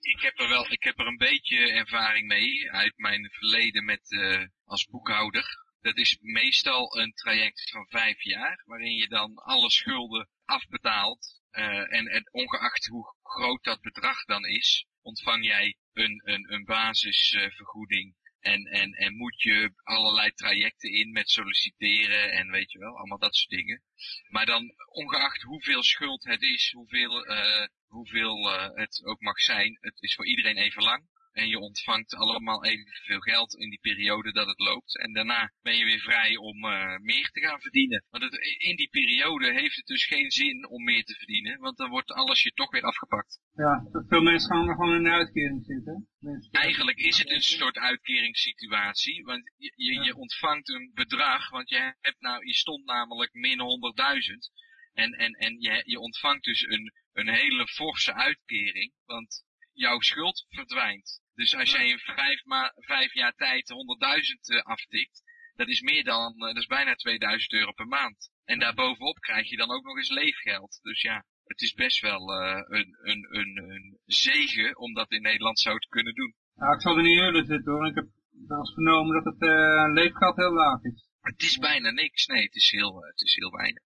ik 0.00 0.20
heb 0.20 0.38
er 0.38 0.48
wel, 0.48 0.72
ik 0.72 0.82
heb 0.82 0.98
er 0.98 1.06
een 1.06 1.16
beetje 1.16 1.72
ervaring 1.72 2.26
mee 2.26 2.70
uit 2.70 2.92
mijn 2.96 3.30
verleden 3.30 3.84
met, 3.84 4.10
uh, 4.10 4.44
als 4.64 4.86
boekhouder. 4.86 5.44
Dat 5.80 5.96
is 5.96 6.18
meestal 6.20 6.98
een 6.98 7.12
traject 7.12 7.70
van 7.70 7.86
vijf 7.88 8.22
jaar, 8.22 8.62
waarin 8.66 8.94
je 8.94 9.08
dan 9.08 9.34
alle 9.34 9.70
schulden 9.70 10.28
afbetaalt. 10.44 11.40
En, 11.50 12.06
en 12.06 12.28
ongeacht 12.30 12.86
hoe 12.86 13.14
groot 13.22 13.64
dat 13.64 13.80
bedrag 13.80 14.24
dan 14.24 14.44
is, 14.44 14.86
ontvang 15.02 15.44
jij 15.44 15.76
een, 15.92 16.22
een, 16.24 16.52
een 16.52 16.64
basisvergoeding 16.64 18.14
en, 18.42 18.64
en, 18.64 18.92
en 18.92 19.16
moet 19.16 19.42
je 19.42 19.72
allerlei 19.82 20.32
trajecten 20.32 20.90
in 20.90 21.12
met 21.12 21.30
solliciteren 21.30 22.32
en 22.32 22.50
weet 22.50 22.72
je 22.72 22.78
wel, 22.78 22.96
allemaal 22.96 23.18
dat 23.18 23.34
soort 23.36 23.50
dingen. 23.50 23.82
Maar 24.28 24.46
dan, 24.46 24.74
ongeacht 24.88 25.42
hoeveel 25.42 25.82
schuld 25.82 26.24
het 26.24 26.42
is, 26.42 26.72
hoeveel, 26.72 27.30
uh, 27.30 27.66
hoeveel 27.86 28.52
uh, 28.52 28.68
het 28.74 29.04
ook 29.04 29.20
mag 29.20 29.38
zijn, 29.38 29.78
het 29.80 30.02
is 30.02 30.14
voor 30.14 30.26
iedereen 30.26 30.56
even 30.56 30.82
lang. 30.82 31.10
En 31.32 31.48
je 31.48 31.58
ontvangt 31.58 32.14
allemaal 32.14 32.64
evenveel 32.64 33.20
geld 33.20 33.54
in 33.54 33.70
die 33.70 33.80
periode 33.80 34.32
dat 34.32 34.46
het 34.46 34.58
loopt. 34.58 34.98
En 34.98 35.12
daarna 35.12 35.52
ben 35.62 35.76
je 35.76 35.84
weer 35.84 36.00
vrij 36.00 36.36
om 36.36 36.64
uh, 36.64 36.96
meer 36.98 37.28
te 37.30 37.40
gaan 37.40 37.60
verdienen. 37.60 38.04
Want 38.10 38.22
in 38.58 38.76
die 38.76 38.88
periode 38.88 39.52
heeft 39.52 39.76
het 39.76 39.86
dus 39.86 40.06
geen 40.06 40.30
zin 40.30 40.68
om 40.68 40.84
meer 40.84 41.04
te 41.04 41.14
verdienen. 41.14 41.58
Want 41.58 41.76
dan 41.76 41.90
wordt 41.90 42.12
alles 42.12 42.42
je 42.42 42.50
toch 42.50 42.70
weer 42.70 42.82
afgepakt. 42.82 43.40
Ja, 43.54 43.86
veel 44.08 44.22
mensen 44.22 44.50
gaan 44.50 44.68
er 44.68 44.74
gewoon 44.74 44.94
in 44.94 45.04
een 45.04 45.12
uitkering 45.12 45.64
zitten. 45.64 46.08
Eigenlijk 46.50 46.98
is 46.98 47.18
het 47.18 47.30
een 47.30 47.40
soort 47.40 47.78
uitkeringssituatie. 47.78 49.24
Want 49.24 49.52
je, 49.56 49.72
je, 49.76 50.04
je 50.04 50.16
ontvangt 50.16 50.68
een 50.68 50.90
bedrag. 50.94 51.50
Want 51.50 51.68
je, 51.68 51.94
hebt 52.00 52.20
nou, 52.20 52.46
je 52.46 52.54
stond 52.54 52.84
namelijk 52.84 53.32
min 53.32 53.58
100.000. 53.58 54.62
En, 54.92 55.12
en, 55.12 55.32
en 55.32 55.60
je, 55.60 55.82
je 55.84 55.98
ontvangt 55.98 56.44
dus 56.44 56.62
een, 56.62 56.92
een 57.12 57.28
hele 57.28 57.66
forse 57.66 58.14
uitkering. 58.14 58.92
Want 59.04 59.44
jouw 59.72 60.00
schuld 60.00 60.46
verdwijnt. 60.48 61.21
Dus 61.34 61.56
als 61.56 61.70
jij 61.70 61.86
in 61.86 61.98
vijf, 61.98 62.44
ma 62.44 62.72
vijf 62.76 63.12
jaar 63.14 63.34
tijd 63.34 63.72
100.000 63.72 64.56
uh, 64.56 64.62
aftikt, 64.62 65.22
dat 65.54 65.68
is 65.68 65.80
meer 65.80 66.04
dan, 66.04 66.34
uh, 66.36 66.46
dat 66.46 66.56
is 66.56 66.66
bijna 66.66 66.94
2000 66.94 67.52
euro 67.52 67.72
per 67.72 67.86
maand. 67.86 68.30
En 68.44 68.58
daarbovenop 68.58 69.18
krijg 69.18 69.48
je 69.48 69.56
dan 69.56 69.70
ook 69.70 69.84
nog 69.84 69.96
eens 69.96 70.10
leefgeld. 70.10 70.78
Dus 70.82 71.00
ja, 71.00 71.24
het 71.44 71.60
is 71.60 71.74
best 71.74 72.00
wel 72.00 72.42
uh, 72.42 72.62
een, 72.68 72.98
een, 73.02 73.28
een, 73.30 73.70
een 73.70 73.98
zegen 74.04 74.78
om 74.78 74.94
dat 74.94 75.10
in 75.10 75.22
Nederland 75.22 75.58
zo 75.58 75.78
te 75.78 75.88
kunnen 75.88 76.14
doen. 76.14 76.34
Ik 76.74 76.80
zal 76.80 76.96
er 76.96 77.02
niet 77.02 77.18
eerder 77.18 77.44
zitten 77.44 77.72
hoor. 77.72 77.86
Ik 77.86 77.94
heb 77.94 78.06
wel 78.48 78.58
eens 78.58 78.72
vernomen 78.74 79.22
dat 79.22 79.34
het 79.34 79.42
uh, 79.50 79.92
leefgeld 79.92 80.36
heel 80.36 80.52
laag 80.52 80.82
is. 80.82 81.10
Het 81.20 81.42
is 81.42 81.58
bijna 81.58 81.90
niks. 81.90 82.26
Nee, 82.26 82.42
het 82.42 82.54
is 82.54 82.70
heel, 82.70 83.02
het 83.02 83.22
is 83.22 83.34
heel 83.34 83.50
weinig. 83.50 83.82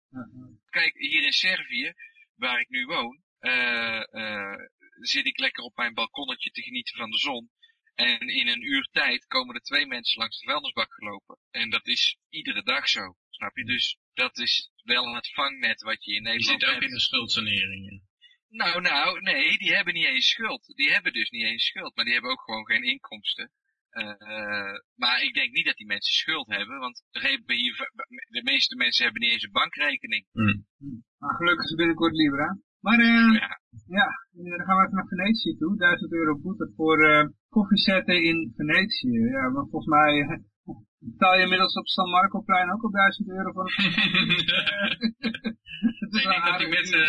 Kijk, 0.70 0.95
hier 0.97 1.24
in 1.24 1.32
Servië, 1.32 1.92
waar 2.36 2.61
ik 2.61 2.68
nu 2.68 2.86
woon, 2.86 3.22
zit 5.01 5.26
ik 5.26 5.38
lekker 5.38 5.64
op 5.64 5.76
mijn 5.76 5.95
balkonnetje 5.95 6.51
te 6.51 6.62
genieten 6.62 6.97
van 6.97 7.11
de 7.11 7.18
zon. 7.18 7.51
En 7.95 8.20
in 8.20 8.49
een 8.49 8.62
uur 8.62 8.88
tijd 8.92 9.26
komen 9.26 9.55
er 9.55 9.61
twee 9.61 9.86
mensen 9.86 10.18
langs 10.18 10.38
de 10.38 10.47
vuilnisbak 10.47 10.95
gelopen. 10.95 11.38
En 11.51 11.70
dat 11.70 11.86
is 11.86 12.18
iedere 12.28 12.62
dag 12.62 12.88
zo, 12.88 13.16
snap 13.30 13.57
je? 13.57 13.64
Dus 13.64 13.99
dat 14.14 14.38
is 14.38 14.70
wel 14.82 15.14
het 15.14 15.32
vangnet 15.32 15.82
wat 15.82 16.05
je 16.05 16.14
in 16.14 16.22
Nederland 16.22 16.51
hebt. 16.51 16.62
Je 16.62 16.66
zit 16.66 16.76
ook 16.76 16.82
in 16.82 16.95
de 16.95 17.01
schuldsanering. 17.01 18.03
Nou, 18.49 18.80
nou, 18.80 19.20
nee, 19.20 19.59
die 19.59 19.74
hebben 19.74 19.95
niet 19.95 20.07
eens 20.07 20.28
schuld. 20.28 20.72
Die 20.76 20.92
hebben 20.92 21.12
dus 21.12 21.30
niet 21.30 21.45
eens 21.45 21.64
schuld, 21.64 21.97
maar 21.97 22.05
die 22.05 22.14
hebben 22.14 22.30
ook 22.30 22.42
gewoon 22.42 22.66
geen 22.66 22.82
inkomsten. 22.82 23.51
Uh, 23.90 24.78
maar 24.95 25.22
ik 25.22 25.34
denk 25.34 25.53
niet 25.53 25.64
dat 25.64 25.76
die 25.76 25.86
mensen 25.86 26.14
schuld 26.14 26.49
hebben, 26.49 26.78
want 26.78 27.05
de 28.28 28.40
meeste 28.45 28.76
mensen 28.76 29.05
hebben 29.05 29.22
niet 29.22 29.32
eens 29.32 29.42
een 29.42 29.51
bankrekening. 29.51 30.26
Mm. 30.32 30.66
Maar 31.18 31.34
gelukkig 31.34 31.64
is 31.64 31.74
binnenkort 31.74 32.14
Libra. 32.14 32.59
Maar 32.85 33.01
uh, 33.01 33.32
ja. 33.41 33.51
ja, 33.97 34.09
dan 34.57 34.66
gaan 34.66 34.76
we 34.76 34.82
even 34.85 34.95
naar 34.95 35.12
Venetië 35.14 35.57
toe. 35.59 35.76
1000 35.76 36.12
euro 36.12 36.39
boete 36.39 36.72
voor 36.76 36.99
uh, 37.09 37.24
koffiezetten 37.49 38.22
in 38.22 38.53
Venetië. 38.57 39.18
Ja, 39.37 39.49
maar 39.49 39.66
volgens 39.70 39.87
mij 39.87 40.41
betaal 40.99 41.35
je 41.37 41.43
inmiddels 41.43 41.74
op 41.74 41.87
San 41.87 42.11
Marco-plein 42.11 42.72
ook 42.72 42.82
al 42.82 42.91
1000 42.91 43.28
euro 43.28 43.53
voor 43.53 43.64
een 43.64 43.74
Ik 46.05 46.12
denk 46.12 46.45
dat 46.47 46.59
die 46.59 46.68
mensen, 46.68 47.05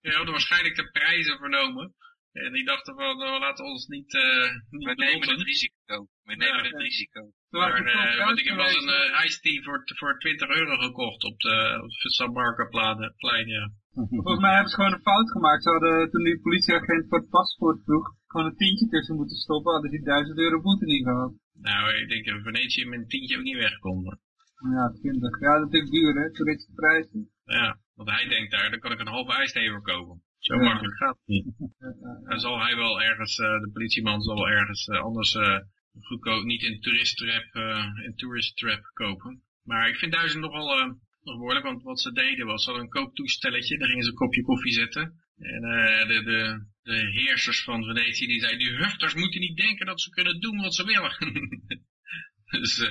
die 0.00 0.12
hadden 0.12 0.30
waarschijnlijk 0.30 0.76
de 0.76 0.90
prijzen 0.90 1.38
vernomen. 1.38 1.94
En 2.32 2.52
die 2.52 2.64
dachten 2.64 2.94
van, 2.94 3.18
nou, 3.18 3.38
laten 3.40 3.64
we 3.64 3.70
ons 3.70 3.86
niet, 3.86 4.14
uh, 4.14 4.50
niet 4.70 4.88
We 4.88 4.94
nemen 4.94 5.28
het 5.28 5.42
risico. 5.42 6.06
We 6.22 6.34
nemen 6.36 6.62
ja, 6.64 6.70
het 6.70 6.80
risico. 6.80 7.32
Maar, 7.50 7.86
uh, 7.86 8.24
want 8.26 8.38
ik 8.38 8.46
heb 8.48 8.56
wel 8.56 8.66
een 8.66 9.12
uh, 9.12 9.24
iced 9.24 9.42
tea 9.42 9.62
voor, 9.62 9.82
voor 9.84 10.18
20 10.18 10.48
euro 10.48 10.76
gekocht 10.76 11.24
op 11.24 11.38
de, 11.38 11.80
op 11.82 11.90
de 12.02 12.10
San 12.10 12.32
Marco 12.32 12.68
plein, 13.16 13.46
ja. 13.48 13.70
Volgens 14.06 14.40
mij 14.40 14.54
hebben 14.54 14.70
ze 14.70 14.76
gewoon 14.76 14.92
een 14.92 15.08
fout 15.10 15.30
gemaakt. 15.30 15.62
Ze 15.62 15.70
hadden, 15.70 16.10
toen 16.10 16.24
die 16.24 16.40
politieagent 16.40 17.06
voor 17.08 17.18
het 17.18 17.28
paspoort 17.28 17.82
vroeg, 17.84 18.14
gewoon 18.26 18.46
een 18.46 18.56
tientje 18.56 18.88
tussen 18.88 19.16
moeten 19.16 19.36
stoppen, 19.36 19.72
hadden 19.72 19.90
die 19.90 20.02
1000 20.02 20.38
euro 20.38 20.60
boete 20.60 20.84
niet 20.84 21.04
gehad. 21.04 21.32
Nou, 21.52 21.94
ik 22.00 22.08
denk 22.08 22.24
dat 22.26 22.42
Venetië 22.42 22.84
met 22.84 22.98
een 22.98 23.08
tientje 23.08 23.36
ook 23.36 23.42
niet 23.42 23.56
wegkomt. 23.56 24.18
Ja, 24.74 24.90
20. 24.90 25.40
Ja, 25.40 25.58
dat 25.58 25.74
is 25.74 25.90
duur, 25.90 26.14
hè, 26.14 26.32
toeristische 26.32 26.74
prijzen. 26.74 27.30
Ja, 27.44 27.78
want 27.94 28.10
hij 28.10 28.28
denkt 28.28 28.50
daar, 28.50 28.70
dan 28.70 28.78
kan 28.78 28.92
ik 28.92 29.00
een 29.00 29.16
halve 29.16 29.32
ijsthee 29.32 29.70
voor 29.70 29.82
kopen. 29.82 30.22
Zo 30.38 30.54
ja. 30.54 30.62
makkelijk 30.62 30.96
gaat 30.96 31.18
het 31.18 31.26
niet. 31.26 31.44
Dan 32.28 32.40
zal 32.40 32.60
hij 32.60 32.76
wel 32.76 33.02
ergens, 33.02 33.38
uh, 33.38 33.60
de 33.60 33.70
politieman 33.72 34.20
zal 34.20 34.34
wel 34.34 34.48
ergens 34.48 34.86
uh, 34.86 35.00
anders 35.02 35.34
uh, 35.34 35.58
goedkoop, 36.00 36.44
niet 36.44 36.62
in 36.62 36.80
tourist 36.80 37.16
trap, 37.16 37.54
in 38.04 38.12
tourist 38.16 38.56
trap 38.56 38.90
kopen. 38.92 39.42
Maar 39.62 39.88
ik 39.88 39.96
vind 39.96 40.12
duizend 40.12 40.42
nogal 40.42 40.96
behoorlijk, 41.22 41.64
want 41.64 41.82
wat 41.82 42.00
ze 42.00 42.12
deden 42.12 42.46
was, 42.46 42.62
ze 42.64 42.70
hadden 42.70 42.84
een 42.84 42.92
kooptoestelletje, 42.92 43.78
daar 43.78 43.88
gingen 43.88 44.04
ze 44.04 44.10
een 44.10 44.16
kopje 44.16 44.42
koffie 44.42 44.72
zetten. 44.72 45.02
En 45.38 45.60
de, 46.08 46.22
de, 46.24 46.66
de 46.82 47.10
heersers 47.10 47.62
van 47.62 47.84
Venetië, 47.84 48.26
die 48.26 48.40
zeiden, 48.40 48.58
die 48.58 48.76
hufters 48.76 49.14
moeten 49.14 49.40
niet 49.40 49.56
denken 49.56 49.86
dat 49.86 50.00
ze 50.00 50.10
kunnen 50.10 50.40
doen 50.40 50.60
wat 50.60 50.74
ze 50.74 50.84
willen. 50.84 51.16
dus 52.60 52.86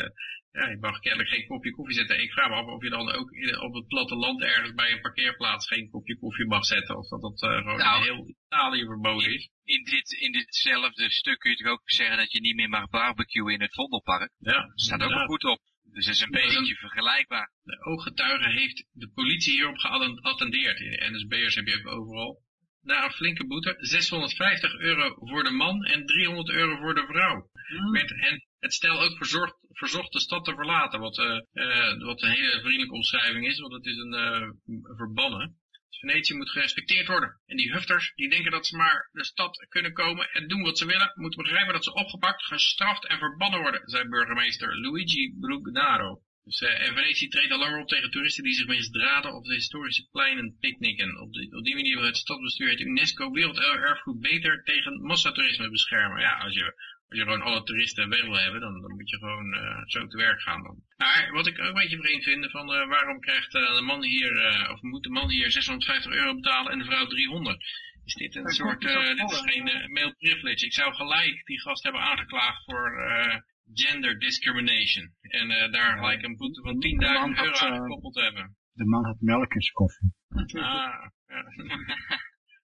ja, 0.58 0.70
je 0.70 0.78
mag 0.80 1.00
kennelijk 1.00 1.30
geen 1.30 1.48
kopje 1.48 1.72
koffie 1.72 1.96
zetten. 1.96 2.22
Ik 2.22 2.32
vraag 2.32 2.50
me 2.50 2.56
af 2.56 2.66
of 2.66 2.84
je 2.84 2.90
dan 2.90 3.12
ook 3.12 3.32
in, 3.32 3.60
op 3.60 3.74
het 3.74 3.88
platteland 3.88 4.42
ergens 4.42 4.74
bij 4.74 4.92
een 4.92 5.02
parkeerplaats 5.02 5.68
geen 5.68 5.90
kopje 5.90 6.18
koffie 6.18 6.46
mag 6.46 6.66
zetten. 6.66 6.98
Of 6.98 7.08
dat 7.08 7.22
dat 7.22 7.42
uh, 7.42 7.58
gewoon 7.58 7.78
nou, 7.78 7.98
in 7.98 8.04
heel 8.04 8.36
Italië 8.46 8.86
verboden 8.86 9.34
is. 9.34 9.50
In, 9.64 9.84
dit, 9.84 10.12
in 10.12 10.32
ditzelfde 10.32 11.10
stuk 11.10 11.40
kun 11.40 11.52
je 11.52 11.58
toch 11.58 11.72
ook 11.72 11.82
zeggen 11.84 12.18
dat 12.18 12.32
je 12.32 12.40
niet 12.40 12.56
meer 12.56 12.70
mag 12.70 12.90
barbecuen 12.90 13.54
in 13.54 13.62
het 13.62 13.74
Vondelpark. 13.74 14.32
Ja, 14.38 14.62
dat 14.62 14.82
staat 14.82 15.04
ook 15.04 15.26
goed 15.26 15.44
op. 15.44 15.60
Dus 15.98 16.06
dat 16.06 16.16
is 16.16 16.22
een 16.22 16.32
beetje 16.32 16.76
vergelijkbaar. 16.76 17.52
De 17.64 17.86
ooggetuige 17.86 18.50
heeft 18.50 18.86
de 18.92 19.10
politie 19.14 19.54
hierop 19.54 19.78
geattendeerd. 19.78 20.80
In 20.80 20.92
de 20.92 21.10
NSB'ers 21.12 21.56
heb 21.56 21.68
je 21.68 21.78
ook 21.78 21.88
overal. 21.88 22.44
Na 22.82 23.04
een 23.04 23.12
flinke 23.12 23.48
boete, 23.48 23.76
650 23.80 24.74
euro 24.80 25.16
voor 25.16 25.44
de 25.44 25.52
man 25.52 25.84
en 25.86 26.06
300 26.06 26.50
euro 26.50 26.78
voor 26.78 26.96
de 26.96 27.06
vrouw. 27.06 27.50
Hmm. 27.68 27.96
en 27.96 28.46
het 28.60 28.74
stel 28.74 29.02
ook 29.02 29.18
verzorgd, 29.18 29.56
verzocht 29.70 30.12
de 30.12 30.20
stad 30.20 30.46
te 30.46 30.54
verlaten, 30.54 31.00
wat, 31.00 31.18
uh, 31.18 31.40
uh, 31.54 32.04
wat 32.04 32.22
een 32.22 32.32
hele 32.32 32.60
vriendelijke 32.60 32.94
omschrijving 32.94 33.48
is, 33.48 33.60
want 33.60 33.74
het 33.74 33.86
is 33.86 33.98
een 33.98 34.14
uh, 34.14 34.50
verbannen. 34.98 35.58
Venetië 35.90 36.34
moet 36.34 36.50
gerespecteerd 36.50 37.08
worden. 37.08 37.40
En 37.46 37.58
die 37.58 37.72
hufters, 37.72 38.12
die 38.16 38.30
denken 38.30 38.52
dat 38.52 38.68
ze 38.68 38.76
maar 38.76 39.10
de 39.12 39.24
stad 39.24 39.66
kunnen 39.70 39.94
komen 39.94 40.30
en 40.32 40.48
doen 40.48 40.62
wat 40.62 40.78
ze 40.78 40.86
willen, 40.86 41.12
moeten 41.16 41.44
begrijpen 41.44 41.74
dat 41.74 41.84
ze 41.84 41.94
opgepakt, 41.94 42.44
gestraft 42.44 43.06
en 43.06 43.18
verbannen 43.18 43.62
worden, 43.62 43.82
zei 43.90 44.08
burgemeester 44.08 44.80
Luigi 44.80 45.36
Brugnaro. 45.40 46.22
Dus, 46.44 46.62
uh, 46.62 46.88
en 46.88 46.96
Venetië 46.96 47.28
treedt 47.28 47.52
al 47.52 47.60
langer 47.60 47.80
op 47.80 47.88
tegen 47.88 48.12
toeristen 48.12 48.44
die 48.44 48.54
zich 48.54 48.68
misdraden 48.68 49.34
op 49.34 49.46
de 49.46 49.54
historische 49.54 50.08
pleinen 50.12 50.58
picknicken. 50.60 51.22
Op, 51.22 51.28
op 51.58 51.64
die 51.64 51.76
manier 51.76 51.96
wil 51.96 52.06
het 52.06 52.18
stadsbestuur 52.18 52.70
het 52.70 52.80
UNESCO 52.80 53.32
werelderfgoed 53.32 54.20
beter 54.20 54.64
tegen 54.64 55.02
massatoerisme 55.02 55.70
beschermen. 55.70 56.22
Ja, 56.22 56.38
als 56.38 56.54
je 56.54 56.74
als 57.10 57.20
je 57.20 57.24
gewoon 57.24 57.42
alle 57.42 57.64
toeristen 57.64 58.10
weg 58.10 58.22
wil 58.22 58.38
hebben, 58.38 58.62
dan, 58.62 58.82
dan 58.82 58.92
moet 58.92 59.10
je 59.10 59.18
gewoon 59.18 59.54
uh, 59.54 59.82
zo 59.86 60.08
te 60.08 60.18
werk 60.18 60.42
gaan 60.42 60.64
dan. 60.64 60.76
Maar 60.98 61.30
wat 61.32 61.48
ik 61.48 61.60
ook 61.60 61.68
een 61.68 61.74
beetje 61.74 62.02
vreemd 62.02 62.24
vind, 62.24 62.52
van 62.52 62.74
uh, 62.74 62.88
waarom 62.88 63.20
krijgt 63.20 63.56
uh, 63.56 63.76
de 63.76 63.82
man 63.82 64.04
hier, 64.04 64.32
of 64.72 64.82
moet 64.82 65.04
de 65.04 65.10
man 65.10 65.30
hier 65.30 65.52
650 65.52 66.12
euro 66.12 66.36
betalen 66.36 66.72
en 66.72 66.80
de 66.80 66.86
vrouw 66.86 67.06
300? 67.06 67.64
Is 68.04 68.14
dit 68.14 68.36
een 68.36 68.50
soort, 68.50 68.82
dit 68.82 69.32
is 69.32 69.42
geen 69.42 69.92
male 69.92 70.16
privilege. 70.18 70.66
Ik 70.66 70.74
zou 70.74 70.94
gelijk 70.94 71.46
die 71.46 71.62
gast 71.62 71.84
hebben 71.84 72.02
aangeklaagd 72.02 72.64
voor 72.64 73.02
gender 73.74 74.20
discrimination. 74.20 75.14
En 75.22 75.72
daar 75.72 75.98
gelijk 75.98 76.24
een 76.24 76.38
boete 76.38 76.62
van 76.62 76.74
10.000 76.74 76.82
euro 77.44 77.58
aan 77.58 77.82
gekoppeld 77.82 78.16
hebben. 78.16 78.56
De 78.74 78.86
man 78.86 79.06
had 79.06 79.18
melk 79.20 79.54
in 79.54 79.62
zijn 79.62 79.74
koffie. 79.74 80.14
Ah, 80.30 80.48
ja. 80.48 81.12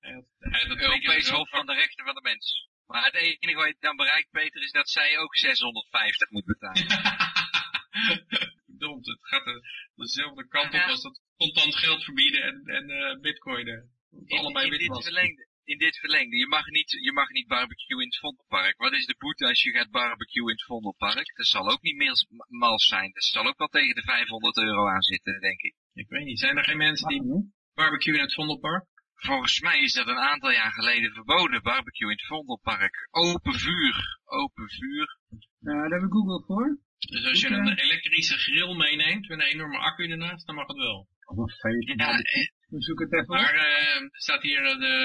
Europees 0.88 1.30
Hof 1.30 1.50
van 1.50 1.66
de 1.66 1.74
Rechten 1.74 2.06
van 2.06 2.16
de 2.16 2.22
Mens. 2.22 2.72
Maar 2.88 3.06
het 3.06 3.16
enige 3.16 3.58
wat 3.58 3.68
je 3.68 3.76
dan 3.80 3.96
bereikt, 3.96 4.30
Peter, 4.30 4.62
is 4.62 4.72
dat 4.72 4.90
zij 4.90 5.18
ook 5.18 5.38
650 5.38 6.30
moet 6.30 6.46
betalen. 6.46 6.88
Verdomd, 8.66 9.06
het 9.06 9.20
gaat 9.22 9.46
de, 9.46 9.62
dezelfde 9.96 10.48
kant 10.48 10.74
op 10.74 10.82
als 10.82 11.02
dat 11.02 11.22
contant 11.38 11.76
geld 11.76 12.04
verbieden 12.04 12.42
en, 12.44 12.62
en 12.66 12.90
uh, 12.90 13.20
bitcoinen. 13.22 13.92
In, 14.26 14.38
allebei 14.38 14.70
in, 14.70 14.78
dit 14.78 15.04
verlengde, 15.04 15.48
in 15.64 15.78
dit 15.78 15.98
verlengde, 15.98 16.38
je 16.38 16.48
mag, 16.48 16.66
niet, 16.68 16.92
je 16.92 17.12
mag 17.12 17.30
niet 17.30 17.48
barbecue 17.48 18.02
in 18.02 18.08
het 18.08 18.18
Vondelpark. 18.18 18.78
Wat 18.78 18.94
is 18.94 19.06
de 19.06 19.16
boete 19.18 19.46
als 19.48 19.64
je 19.64 19.72
gaat 19.72 19.92
barbecue 19.92 20.44
in 20.44 20.56
het 20.56 20.64
Vondelpark? 20.64 21.36
Dat 21.36 21.46
zal 21.46 21.70
ook 21.72 21.82
niet 21.82 21.96
meer 21.96 22.26
mals 22.48 22.88
zijn. 22.88 23.12
Dat 23.12 23.24
zal 23.24 23.46
ook 23.46 23.58
wel 23.58 23.68
tegen 23.68 23.96
de 23.96 24.02
500 24.02 24.58
euro 24.58 24.88
aan 24.88 25.02
zitten, 25.02 25.40
denk 25.40 25.62
ik. 25.62 25.76
Ik 25.94 26.10
weet 26.10 26.26
niet, 26.26 26.40
zijn 26.40 26.58
er 26.58 26.64
geen 26.64 26.78
mensen 26.78 27.08
die 27.08 27.52
barbecue 27.74 28.14
in 28.14 28.22
het 28.22 28.34
Vondelpark? 28.34 28.86
Volgens 29.30 29.60
mij 29.60 29.80
is 29.80 29.94
dat 29.94 30.08
een 30.08 30.28
aantal 30.32 30.52
jaar 30.52 30.72
geleden 30.72 31.14
verboden, 31.14 31.62
barbecue 31.62 32.10
in 32.10 32.16
het 32.18 32.26
Vondelpark. 32.26 33.08
Open 33.12 33.54
vuur, 33.54 34.20
open 34.26 34.70
vuur. 34.70 35.18
Nou, 35.60 35.78
daar 35.78 35.90
hebben 35.90 36.10
we 36.10 36.16
Google 36.16 36.44
voor. 36.46 36.78
Dus 36.98 37.26
als 37.28 37.42
je 37.42 37.48
een 37.48 37.78
elektrische 37.78 38.38
grill 38.38 38.76
meeneemt 38.76 39.28
met 39.28 39.40
een 39.40 39.46
enorme 39.46 39.78
accu 39.78 40.10
ernaast, 40.10 40.46
dan 40.46 40.56
mag 40.56 40.68
het 40.68 40.78
wel. 40.78 41.08
Of 41.26 41.38
een 41.38 41.50
feit. 41.50 42.00
Ja, 42.00 42.20
eh, 42.20 42.48
we 42.70 42.82
zoeken 42.82 43.06
het 43.06 43.14
even 43.14 43.28
Maar 43.28 43.56
uh, 43.56 44.10
staat 44.12 44.42
hier 44.42 44.64
uh, 44.64 44.80
de, 44.80 44.98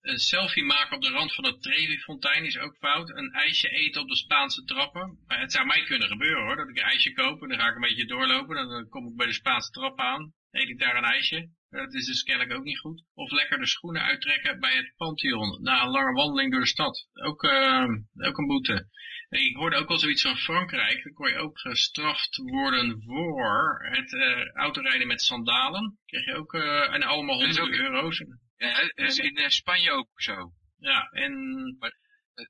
een 0.00 0.18
selfie 0.18 0.64
maken 0.64 0.96
op 0.96 1.02
de 1.02 1.10
rand 1.10 1.34
van 1.34 1.44
het 1.44 1.62
Trevi-fontein 1.62 2.44
is 2.44 2.58
ook 2.58 2.76
fout. 2.76 3.10
Een 3.10 3.32
ijsje 3.32 3.68
eten 3.68 4.00
op 4.00 4.08
de 4.08 4.16
Spaanse 4.16 4.64
trappen. 4.64 5.18
Maar 5.26 5.40
het 5.40 5.52
zou 5.52 5.66
mij 5.66 5.84
kunnen 5.84 6.08
gebeuren 6.08 6.44
hoor, 6.44 6.56
dat 6.56 6.68
ik 6.68 6.76
een 6.76 6.90
ijsje 6.90 7.12
koop 7.12 7.42
en 7.42 7.48
dan 7.48 7.58
ga 7.58 7.68
ik 7.68 7.74
een 7.74 7.80
beetje 7.80 8.06
doorlopen. 8.06 8.68
Dan 8.68 8.88
kom 8.88 9.08
ik 9.08 9.16
bij 9.16 9.26
de 9.26 9.32
Spaanse 9.32 9.70
trap 9.70 9.98
aan, 9.98 10.32
eet 10.50 10.68
ik 10.68 10.78
daar 10.78 10.96
een 10.96 11.04
ijsje. 11.04 11.48
Dat 11.70 11.94
is 11.94 12.06
dus 12.06 12.22
kennelijk 12.22 12.58
ook 12.58 12.64
niet 12.64 12.78
goed. 12.78 13.04
Of 13.14 13.30
lekker 13.30 13.58
de 13.58 13.66
schoenen 13.66 14.02
uittrekken 14.02 14.60
bij 14.60 14.76
het 14.76 14.92
Pantheon 14.96 15.62
na 15.62 15.82
een 15.82 15.90
lange 15.90 16.12
wandeling 16.12 16.50
door 16.50 16.60
de 16.60 16.66
stad. 16.66 17.08
Ook, 17.12 17.42
uh, 17.42 17.88
ook 18.16 18.38
een 18.38 18.46
boete. 18.46 18.88
Ik 19.28 19.56
hoorde 19.56 19.76
ook 19.76 19.88
al 19.88 19.98
zoiets 19.98 20.22
van 20.22 20.36
Frankrijk. 20.36 21.02
Dan 21.02 21.12
kon 21.12 21.28
je 21.28 21.36
ook 21.36 21.58
gestraft 21.58 22.36
worden 22.36 23.02
voor 23.02 23.88
het 23.90 24.12
uh, 24.12 24.52
autorijden 24.52 25.06
met 25.06 25.22
sandalen. 25.22 25.98
Kreeg 26.06 26.24
je 26.24 26.34
ook 26.34 26.52
uh, 26.52 26.94
en 26.94 27.02
allemaal 27.02 27.44
honderden 27.44 27.80
euro's. 27.80 28.24
Ja, 28.56 28.90
is 28.94 29.16
in 29.18 29.50
Spanje 29.50 29.90
ook 29.90 30.08
zo. 30.14 30.52
Ja, 30.78 31.08
en, 31.10 31.34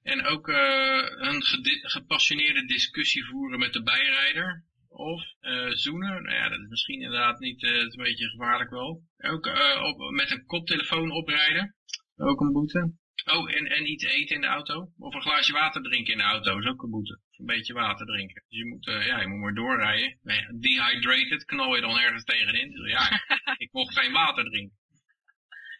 en 0.02 0.24
ook 0.24 0.48
een 0.48 1.42
gepassioneerde 1.82 2.64
discussie 2.64 3.24
voeren 3.24 3.58
met 3.58 3.72
de 3.72 3.82
bijrijder. 3.82 4.64
Of 5.00 5.22
uh, 5.40 5.70
zoenen, 5.70 6.22
nou 6.22 6.36
ja, 6.36 6.48
dat 6.48 6.60
is 6.60 6.68
misschien 6.68 7.00
inderdaad 7.00 7.38
niet, 7.38 7.62
uh, 7.62 7.70
is 7.70 7.94
een 7.94 8.02
beetje 8.02 8.28
gevaarlijk 8.28 8.70
wel. 8.70 9.02
Ook 9.16 9.46
uh, 9.46 9.82
op, 9.82 10.10
met 10.10 10.30
een 10.30 10.44
koptelefoon 10.44 11.10
oprijden, 11.10 11.74
ook 12.16 12.40
een 12.40 12.52
boete. 12.52 12.92
Oh, 13.24 13.54
en, 13.54 13.66
en 13.66 13.90
iets 13.90 14.04
eten 14.04 14.34
in 14.34 14.40
de 14.40 14.46
auto. 14.46 14.92
Of 14.98 15.14
een 15.14 15.22
glaasje 15.22 15.52
water 15.52 15.82
drinken 15.82 16.12
in 16.12 16.18
de 16.18 16.24
auto, 16.24 16.58
is 16.58 16.66
ook 16.66 16.82
een 16.82 16.90
boete. 16.90 17.20
Of 17.30 17.38
een 17.38 17.46
beetje 17.46 17.72
water 17.72 18.06
drinken. 18.06 18.44
Dus 18.48 18.58
je 18.58 18.66
moet, 18.66 18.84
ja, 18.84 19.20
je 19.20 19.26
moet 19.26 19.40
maar 19.40 19.54
doorrijden. 19.54 20.18
Dehydrated 20.60 21.44
knal 21.44 21.74
je 21.74 21.80
dan 21.80 21.98
ergens 21.98 22.24
tegenin. 22.24 22.70
Dus 22.70 22.90
ja, 22.90 23.22
ik 23.64 23.72
mocht 23.72 23.98
geen 23.98 24.12
water 24.12 24.44
drinken. 24.44 24.78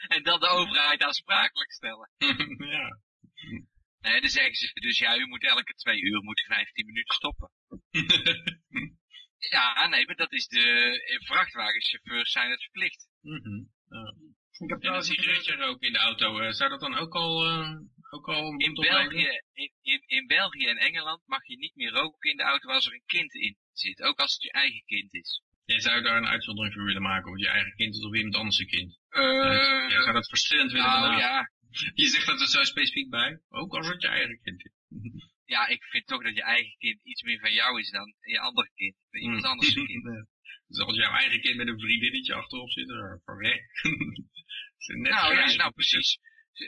En 0.09 0.23
dan 0.23 0.41
de 0.41 0.49
overheid 0.49 1.03
aansprakelijk 1.03 1.73
stellen. 1.73 2.11
ja. 2.77 2.99
Nee, 4.01 4.21
dan 4.21 4.31
zeggen 4.31 4.55
ze 4.55 4.71
dus, 4.75 4.99
ja, 4.99 5.17
u 5.17 5.27
moet 5.27 5.45
elke 5.45 5.75
twee 5.75 6.01
uur 6.01 6.23
moet 6.23 6.41
15 6.41 6.87
minuten 6.87 7.15
stoppen. 7.15 7.51
Ja, 9.51 9.87
nee, 9.89 10.07
maar 10.07 10.17
dat 10.17 10.33
is 10.33 10.47
de 10.47 10.67
eh, 11.05 11.27
vrachtwagenchauffeurs 11.27 12.33
zijn 12.33 12.51
het 12.51 12.63
verplicht. 12.63 13.09
Mm 13.21 13.43
-hmm. 13.43 13.71
Ik 14.59 14.71
heb 14.71 14.83
en 14.83 14.95
een 14.95 15.03
sigaretje 15.03 15.65
ook 15.65 15.83
in 15.83 15.93
de 15.93 15.99
auto. 15.99 16.41
Uh, 16.41 16.51
zou 16.51 16.71
dat 16.71 16.81
dan 16.81 16.95
ook 16.95 17.15
al, 17.15 17.51
uh, 17.51 17.77
ook 18.11 18.29
al 18.29 18.55
in 18.57 18.75
België, 18.75 19.41
in, 19.53 19.73
in, 19.83 20.03
in, 20.07 20.27
België 20.27 20.67
en 20.67 20.77
Engeland 20.77 21.23
mag 21.27 21.47
je 21.47 21.57
niet 21.57 21.75
meer 21.75 21.91
roken 21.91 22.31
in 22.31 22.37
de 22.37 22.43
auto 22.43 22.69
als 22.69 22.87
er 22.87 22.93
een 22.93 23.03
kind 23.07 23.35
in 23.35 23.57
zit. 23.73 24.03
Ook 24.03 24.19
als 24.19 24.33
het 24.33 24.43
je 24.43 24.53
eigen 24.53 24.83
kind 24.85 25.15
is. 25.15 25.43
Jij 25.65 25.81
zou 25.81 26.03
daar 26.03 26.17
een 26.17 26.27
uitzondering 26.27 26.75
voor 26.75 26.85
willen 26.85 27.03
maken, 27.03 27.31
of 27.31 27.39
je 27.39 27.49
eigen 27.49 27.75
kind 27.75 27.95
is 27.95 28.05
of 28.05 28.15
iemand 28.15 28.35
anders 28.35 28.59
een 28.59 28.67
kind? 28.67 28.99
Uh, 29.11 29.89
Jij 29.89 30.03
zou 30.03 30.13
dat 30.13 30.29
verschillend 30.29 30.73
willen 30.73 30.91
nou, 30.91 31.17
ja. 31.17 31.51
Je 32.03 32.07
zegt 32.07 32.27
dat 32.27 32.41
er 32.41 32.49
zo 32.49 32.63
specifiek 32.63 33.11
bij, 33.11 33.41
ook 33.49 33.75
als 33.75 33.89
het 33.89 34.03
je 34.03 34.09
eigen 34.09 34.41
kind 34.43 34.65
is. 34.65 34.73
ja, 35.51 35.67
ik 35.67 35.83
vind 35.83 36.07
toch 36.07 36.23
dat 36.23 36.35
je 36.35 36.43
eigen 36.43 36.75
kind 36.79 37.05
iets 37.05 37.23
meer 37.23 37.41
van 37.41 37.53
jou 37.53 37.81
is 37.81 37.91
dan 37.91 38.15
je 38.21 38.41
andere 38.41 38.71
kind. 38.75 38.97
Iemand 39.11 39.43
hmm. 39.43 39.51
anders 39.51 39.73
kind. 39.73 40.05
Dus 40.69 40.79
als 40.79 40.97
jouw 40.97 41.13
eigen 41.13 41.41
kind 41.41 41.57
met 41.57 41.69
een 41.69 41.81
vriendinnetje 41.81 42.35
achterop 42.35 42.71
zit, 42.71 42.89
dan 42.89 43.21
voor 43.25 43.39
weg. 43.39 43.61
Nou, 44.87 45.35
ja, 45.35 45.55
nou 45.55 45.73
precies. 45.73 46.19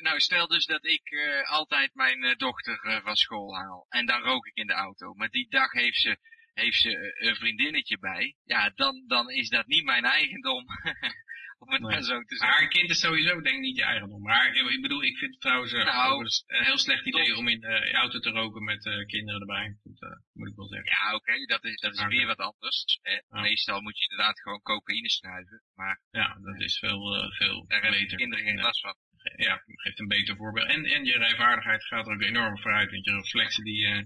Nou, 0.01 0.21
stel 0.21 0.47
dus 0.47 0.67
dat 0.67 0.85
ik 0.85 1.11
eh, 1.11 1.51
altijd 1.51 1.95
mijn 1.95 2.25
eh, 2.25 2.37
dochter 2.37 2.79
eh, 2.81 3.03
van 3.03 3.17
school 3.17 3.57
haal. 3.57 3.87
En 3.89 4.07
dan 4.07 4.23
rook 4.23 4.47
ik 4.47 4.55
in 4.55 4.67
de 4.67 4.73
auto. 4.73 5.15
Maar 5.15 5.29
die 5.29 5.49
dag 5.49 5.73
heeft 5.73 6.01
ze, 6.01 6.19
heeft 6.55 6.81
ze 6.81 7.17
een 7.19 7.37
vriendinnetje 7.37 7.99
bij. 7.99 8.37
Ja, 8.45 8.71
dan, 8.75 9.05
dan 9.07 9.31
is 9.31 9.49
dat 9.49 9.67
niet 9.67 9.85
mijn 9.85 10.05
eigendom. 10.05 10.67
Om 11.63 11.73
het 11.73 11.81
Nee. 11.81 11.91
maar 11.91 12.03
zo 12.03 12.23
te 12.23 12.37
Maar 12.39 12.63
een 12.63 12.69
kind 12.69 12.91
is 12.91 13.01
sowieso 13.01 13.41
denk 13.41 13.57
ik 13.57 13.61
niet 13.61 13.77
je 13.77 13.85
eigendom. 13.85 14.23
Maar 14.23 14.55
ik 14.55 14.83
bedoel, 14.83 15.03
ik 15.03 15.17
vind 15.19 15.31
het 15.31 15.41
trouwens 15.41 15.73
eh, 15.73 15.85
Nou, 15.85 16.05
overigens 16.07 16.45
een 16.47 16.65
heel 16.65 16.79
slecht 16.79 17.07
idee 17.07 17.37
om 17.37 17.49
in 17.49 17.61
de 17.61 17.93
auto 17.93 18.19
te 18.19 18.31
roken 18.31 18.65
met 18.65 18.87
eh, 18.87 19.07
kinderen 19.07 19.41
erbij. 19.41 19.77
Dat 19.83 20.03
eh, 20.11 20.19
moet 20.33 20.49
ik 20.49 20.57
wel 20.57 20.69
zeggen. 20.69 20.91
Ja, 20.91 21.15
oké, 21.15 21.45
dat 21.47 21.65
is, 21.65 21.81
dat 21.81 21.95
is 21.95 22.05
weer 22.07 22.27
wat 22.27 22.39
anders. 22.39 22.99
Ja. 23.03 23.41
Meestal 23.41 23.81
moet 23.81 23.99
je 23.99 24.09
inderdaad 24.09 24.41
gewoon 24.41 24.63
cocaïne 24.63 25.11
snuiven. 25.11 25.63
Maar 25.75 26.01
Ja, 26.11 26.39
dat 26.41 26.61
is 26.61 26.79
veel, 26.79 27.15
eh, 27.17 27.31
veel 27.31 27.65
daar 27.67 27.91
beter. 27.91 28.17
kinderen 28.19 28.45
geen 28.45 28.61
last 28.61 28.81
van. 28.81 28.97
ja, 29.37 29.63
geeft 29.67 29.99
een 29.99 30.09
beter 30.09 30.37
voorbeeld. 30.37 30.69
En, 30.69 30.85
en 30.85 31.05
je 31.05 31.19
rijvaardigheid 31.19 31.85
gaat 31.85 32.07
er 32.07 32.15
ook 32.15 32.23
enorm 32.23 32.59
vooruit. 32.59 32.91
Want 32.91 33.05
je 33.05 33.13
reflexen 33.13 33.65
die 33.65 33.87
eh, 33.87 34.03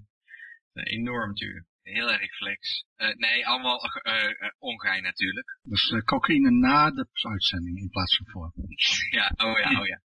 enorm 0.73 1.29
natuurlijk. 1.29 1.67
Heel 1.95 2.11
erg 2.13 2.33
flex. 2.37 2.85
Eh, 2.97 3.15
nee, 3.15 3.47
allemaal 3.47 3.79
eh 4.03 4.25
eh, 4.25 4.51
ongein 4.59 5.03
natuurlijk. 5.03 5.59
Dus 5.63 5.91
eh, 5.91 6.01
cocaïne 6.01 6.51
na 6.51 6.91
de 6.91 7.07
uitzending 7.31 7.79
in 7.79 7.89
plaats 7.89 8.17
van 8.17 8.27
voor. 8.33 8.53
Ja, 9.19 9.27
oh 9.37 9.59
ja, 9.59 9.81
oh 9.81 9.87
ja. 9.87 9.99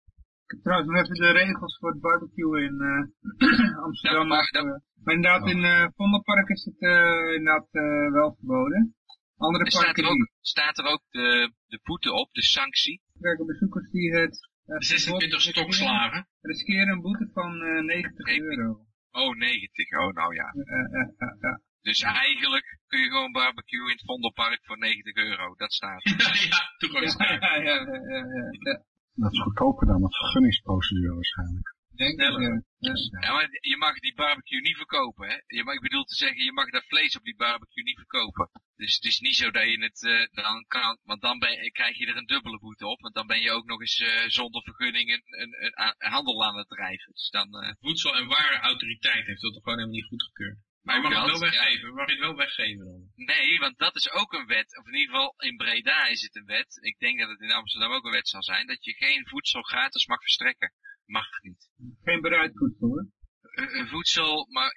Ik 0.45 0.55
heb 0.55 0.61
trouwens 0.63 0.91
nog 0.91 1.03
even 1.03 1.15
de 1.15 1.33
regels 1.33 1.79
voor 1.79 1.91
het 1.91 2.01
barbecue 2.01 2.63
in 2.63 2.77
eh, 2.81 3.77
Amsterdam. 3.87 4.29
Ja, 4.33 4.43
dat- 4.51 4.83
maar 5.05 5.15
inderdaad, 5.15 5.43
Oh. 5.43 5.49
in 5.51 5.65
eh 5.65 5.87
Vondelpark 5.97 6.49
is 6.49 6.65
het 6.65 6.81
eh, 6.81 7.35
inderdaad 7.37 7.69
wel 8.13 8.35
verboden. 8.39 8.95
Andere 9.37 9.65
Er 9.65 9.71
staat 9.71 9.85
parken 9.85 10.05
er 10.05 10.11
ook, 10.11 10.17
niet. 10.17 10.31
staat 10.41 10.79
er 10.79 10.85
ook 10.85 11.03
de, 11.11 11.53
de 11.67 11.81
boete 11.83 12.13
op, 12.13 12.33
de 12.33 12.43
sanctie. 12.43 13.01
Werken 13.13 13.47
bezoekers 13.47 13.91
die 13.91 14.11
het 14.15 14.49
eh, 14.67 14.77
26 14.79 15.43
verbod 15.43 15.75
stokslagen. 15.75 16.27
riskeren 16.41 16.89
een 16.89 17.01
boete 17.01 17.31
van 17.33 17.63
eh 17.63 17.83
90 17.85 18.27
Nee. 18.27 18.41
euro. 18.41 18.87
Oh, 19.11 19.37
90. 19.37 19.91
Oh, 19.99 20.13
nou 20.15 20.35
ja. 20.35 20.49
Eh. 20.53 21.57
Dus 21.89 22.03
eigenlijk 22.03 22.79
kun 22.87 23.01
je 23.01 23.09
gewoon 23.09 23.33
barbecue 23.33 23.91
in 23.91 23.97
het 23.97 24.05
Vondelpark 24.05 24.61
voor 24.63 24.79
90 24.79 25.15
euro. 25.15 25.55
Dat 25.55 25.73
staat. 25.73 26.03
ja. 26.51 26.61
Ja, 26.79 27.01
ja, 27.01 27.63
ja, 27.63 27.77
ja, 27.85 28.25
ja, 28.35 28.47
ja. 28.59 28.83
Dat 29.15 29.33
is 29.33 29.41
goedkoper 29.41 29.87
dan 29.87 30.03
een 30.03 30.13
vergunningsprocedure 30.13 31.15
waarschijnlijk. 31.15 31.77
Denk 31.95 32.11
ik, 32.11 32.21
Sneller. 32.21 32.43
ja. 32.43 32.63
Ja. 32.79 32.93
Ja, 33.21 33.33
maar 33.33 33.49
je 33.61 33.77
mag 33.77 33.99
die 33.99 34.15
barbecue 34.15 34.61
niet 34.61 34.77
verkopen, 34.77 35.29
hè? 35.29 35.37
Je 35.47 35.65
mag, 35.65 35.75
ik 35.75 35.81
bedoel 35.81 36.05
te 36.05 36.15
zeggen, 36.15 36.45
je 36.45 36.53
mag 36.53 36.71
dat 36.71 36.85
vlees 36.85 37.17
op 37.17 37.25
die 37.25 37.37
barbecue 37.37 37.85
niet 37.85 37.97
verkopen. 37.97 38.51
Dus 38.77 38.95
het 38.95 39.05
is 39.05 39.19
niet 39.21 39.37
zo 39.37 39.51
dat 39.51 39.63
je 39.63 39.83
het 39.83 40.03
eh, 40.05 40.43
dan 40.45 40.65
kan, 40.67 40.99
want 41.05 41.21
dan 41.21 41.39
ben, 41.39 41.73
krijg 41.73 41.99
je 41.99 42.07
er 42.07 42.17
een 42.17 42.27
dubbele 42.27 42.59
boete 42.59 42.87
op. 42.87 43.01
Want 43.01 43.15
dan 43.15 43.27
ben 43.27 43.41
je 43.41 43.51
ook 43.51 43.67
nog 43.67 43.81
eens 43.81 44.01
eh, 44.01 44.29
zonder 44.29 44.63
vergunning 44.63 45.13
een, 45.13 45.23
een, 45.43 45.53
een, 45.61 46.11
handel 46.11 46.45
aan 46.45 46.57
het 46.57 46.69
drijven. 46.69 47.13
Dus 47.13 47.31
dan, 47.31 47.49
eh, 47.63 47.73
Voedsel- 47.81 48.17
en 48.17 48.27
Warenautoriteit 48.27 49.27
heeft 49.27 49.43
dat 49.43 49.53
toch 49.53 49.63
gewoon 49.63 49.79
helemaal 49.79 50.01
niet 50.01 50.09
goedgekeurd. 50.09 50.59
Maar 50.89 50.97
je 50.97 51.03
mag 51.03 51.13
het 51.13 51.31
wel 51.31 51.39
dat, 51.41 51.53
ja. 51.53 51.61
weggeven. 51.61 51.95
Mag 51.95 52.07
je 52.07 52.13
het 52.13 52.21
wel 52.29 52.37
weggeven 52.37 52.85
dan? 52.85 53.01
Nee, 53.33 53.59
want 53.59 53.79
dat 53.79 53.95
is 53.97 54.11
ook 54.13 54.33
een 54.33 54.47
wet. 54.47 54.79
Of 54.79 54.87
in 54.87 54.95
ieder 54.95 55.15
geval 55.15 55.35
in 55.39 55.57
Breda 55.57 56.07
is 56.07 56.23
het 56.23 56.37
een 56.37 56.45
wet. 56.57 56.79
Ik 56.81 56.99
denk 56.99 57.19
dat 57.19 57.29
het 57.29 57.41
in 57.41 57.53
Amsterdam 57.53 57.93
ook 57.93 58.05
een 58.05 58.19
wet 58.21 58.29
zal 58.29 58.43
zijn. 58.43 58.67
Dat 58.67 58.85
je 58.85 58.93
geen 58.95 59.29
voedsel 59.29 59.63
gratis 59.63 60.07
mag 60.07 60.21
verstrekken. 60.23 60.73
Mag 61.07 61.29
niet. 61.43 61.71
Geen 62.03 62.21
bereid 62.21 62.53
voedsel 62.55 62.89
hoor. 62.89 63.07
Eh, 63.41 63.81
eh, 63.81 63.89
voedsel, 63.89 64.47
maar 64.51 64.73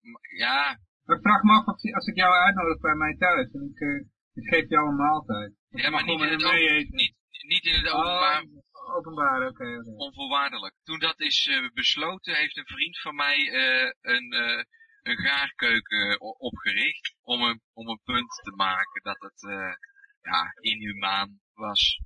maar- 0.00 0.20
ja, 0.36 0.78
Maar 1.04 1.20
vraag 1.20 1.42
me 1.42 1.52
af 1.52 1.66
of 1.66 1.94
als 1.94 2.06
ik 2.06 2.16
jou 2.16 2.32
uitnodig 2.34 2.80
bij 2.80 2.94
mij 2.94 3.16
thuis 3.16 3.52
en 3.52 3.70
ik, 3.74 3.80
eh, 3.80 4.04
ik 4.40 4.48
geef 4.54 4.68
jou 4.68 4.88
een 4.88 4.96
maaltijd. 4.96 5.52
Of 5.70 5.80
ja 5.80 5.90
maar 5.90 5.90
mag 5.90 6.00
niet 6.04 6.10
in, 6.10 6.18
gewoon 6.18 6.32
het 6.32 6.44
open, 6.44 6.76
eten. 6.76 6.94
niet, 6.94 7.14
niet 7.46 7.64
in 7.64 7.74
het 7.74 7.88
openbaar. 7.88 8.42
Oh, 8.42 8.96
openbaar, 8.96 9.46
oké, 9.48 9.78
oké. 9.78 9.90
onvoorwaardelijk. 9.96 10.74
Toen 10.82 10.98
dat 10.98 11.20
is 11.20 11.46
eh, 11.48 11.68
besloten, 11.72 12.34
heeft 12.34 12.56
een 12.56 12.66
vriend 12.66 12.98
van 13.00 13.14
mij 13.14 13.38
eh, 13.52 13.90
een, 14.00 14.32
eh, 14.32 14.64
een 15.04 15.16
gaarkeuken 15.18 16.20
o- 16.20 16.36
opgericht. 16.38 17.14
Om 17.22 17.42
een, 17.42 17.60
om 17.72 17.88
een 17.88 18.00
punt 18.04 18.40
te 18.42 18.52
maken 18.56 19.02
dat 19.02 19.20
het 19.20 19.42
eh, 19.50 19.74
ja, 20.22 20.52
inhumaan 20.60 21.40
was. 21.54 22.00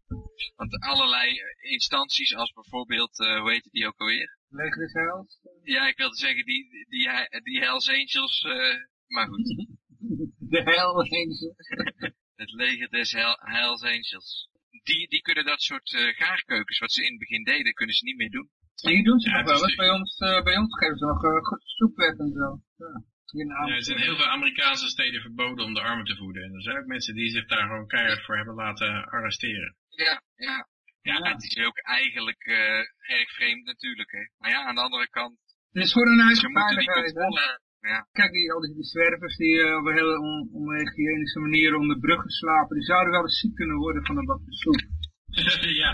Want 0.56 0.80
allerlei 0.80 1.38
eh, 1.38 1.70
instanties, 1.72 2.34
als 2.34 2.52
bijvoorbeeld, 2.52 3.20
eh, 3.20 3.40
hoe 3.40 3.50
heet 3.50 3.68
die 3.70 3.86
ook 3.86 3.98
alweer? 4.00 4.38
Leger 4.48 4.78
des 4.78 4.92
Heils. 4.92 5.40
Ja, 5.62 5.88
ik 5.88 5.96
wilde 5.96 6.16
zeggen, 6.16 6.44
die, 6.44 6.86
die, 6.88 7.08
die, 7.42 7.58
Hells 7.58 7.88
Angels, 7.88 8.40
eh, 8.42 8.76
maar 9.06 9.26
goed. 9.26 9.66
De 10.52 10.62
hel 10.62 10.94
Angel. 10.94 11.54
Het 12.34 12.50
leger 12.52 12.88
des 12.88 13.12
Hel- 13.12 13.38
Hells 13.40 13.82
Angels. 13.82 14.48
Die, 14.82 15.08
die 15.08 15.20
kunnen 15.20 15.44
dat 15.44 15.60
soort 15.60 15.94
eh, 15.94 16.16
gaarkeukens, 16.16 16.78
wat 16.78 16.92
ze 16.92 17.02
in 17.04 17.10
het 17.10 17.18
begin 17.18 17.44
deden, 17.44 17.72
kunnen 17.72 17.94
ze 17.94 18.04
niet 18.04 18.16
meer 18.16 18.30
doen. 18.30 18.50
Hier 18.80 19.04
doen 19.04 19.18
ze 19.20 19.28
Ja, 19.28 19.36
nog 19.36 19.44
wel 19.52 19.62
eens. 19.62 19.74
Bij 19.76 19.90
ons, 19.90 20.18
eh, 20.18 20.42
bij 20.42 20.56
ons 20.56 20.78
geven 20.78 20.98
ze 20.98 21.04
nog 21.04 21.24
uh, 21.24 21.30
soep 21.76 21.96
weg 21.96 22.14
en 22.24 22.32
zo. 22.32 22.48
Ja. 22.84 23.02
Ja, 23.30 23.74
er 23.74 23.82
zijn 23.82 23.98
heel 23.98 24.16
veel 24.16 24.26
Amerikaanse 24.26 24.88
steden 24.88 25.20
verboden 25.20 25.64
om 25.64 25.74
de 25.74 25.80
armen 25.80 26.04
te 26.04 26.16
voeden. 26.16 26.42
En 26.42 26.54
er 26.54 26.62
zijn 26.62 26.78
ook 26.78 26.86
mensen 26.86 27.14
die 27.14 27.30
zich 27.30 27.46
daar 27.46 27.66
gewoon 27.66 27.86
keihard 27.86 28.24
voor 28.24 28.36
hebben 28.36 28.54
laten 28.54 29.04
arresteren. 29.04 29.76
Ja, 29.88 30.22
ja. 30.36 30.56
Ja, 31.02 31.14
Ja. 31.18 31.32
het 31.32 31.42
is 31.42 31.64
ook 31.66 31.78
eigenlijk 31.78 32.42
eh, 32.44 33.16
erg 33.18 33.30
vreemd 33.34 33.64
natuurlijk, 33.64 34.10
hè. 34.10 34.24
Maar 34.38 34.50
ja, 34.50 34.64
aan 34.64 34.74
de 34.74 34.80
andere 34.80 35.08
kant, 35.08 35.36
Het 35.72 35.82
is 35.84 35.92
voor 35.92 36.06
hun 36.06 36.20
eigen 36.20 36.36
ze 36.36 36.48
moeten 36.48 36.76
die 36.76 36.84
veiligheid. 36.84 37.14
hè. 37.14 37.22
controle... 37.22 37.60
Ja, 37.80 38.06
Kijk, 38.12 38.32
die, 38.32 38.52
al 38.52 38.60
die, 38.60 38.74
die 38.74 38.84
zwervers 38.84 39.36
die 39.36 39.62
eh, 39.62 39.76
op 39.76 39.84
een 39.86 39.94
hele 39.94 40.18
on, 40.18 40.48
onhygiënische 40.52 41.38
manier 41.40 41.74
onder 41.74 41.98
bruggen 41.98 42.30
slapen, 42.30 42.76
die 42.76 42.84
zouden 42.84 43.12
wel 43.12 43.22
eens 43.22 43.38
ziek 43.38 43.54
kunnen 43.54 43.76
worden 43.76 44.06
van 44.06 44.16
een 44.18 44.24
bakje 44.24 44.52
soep. 44.54 44.80
ja, 45.82 45.90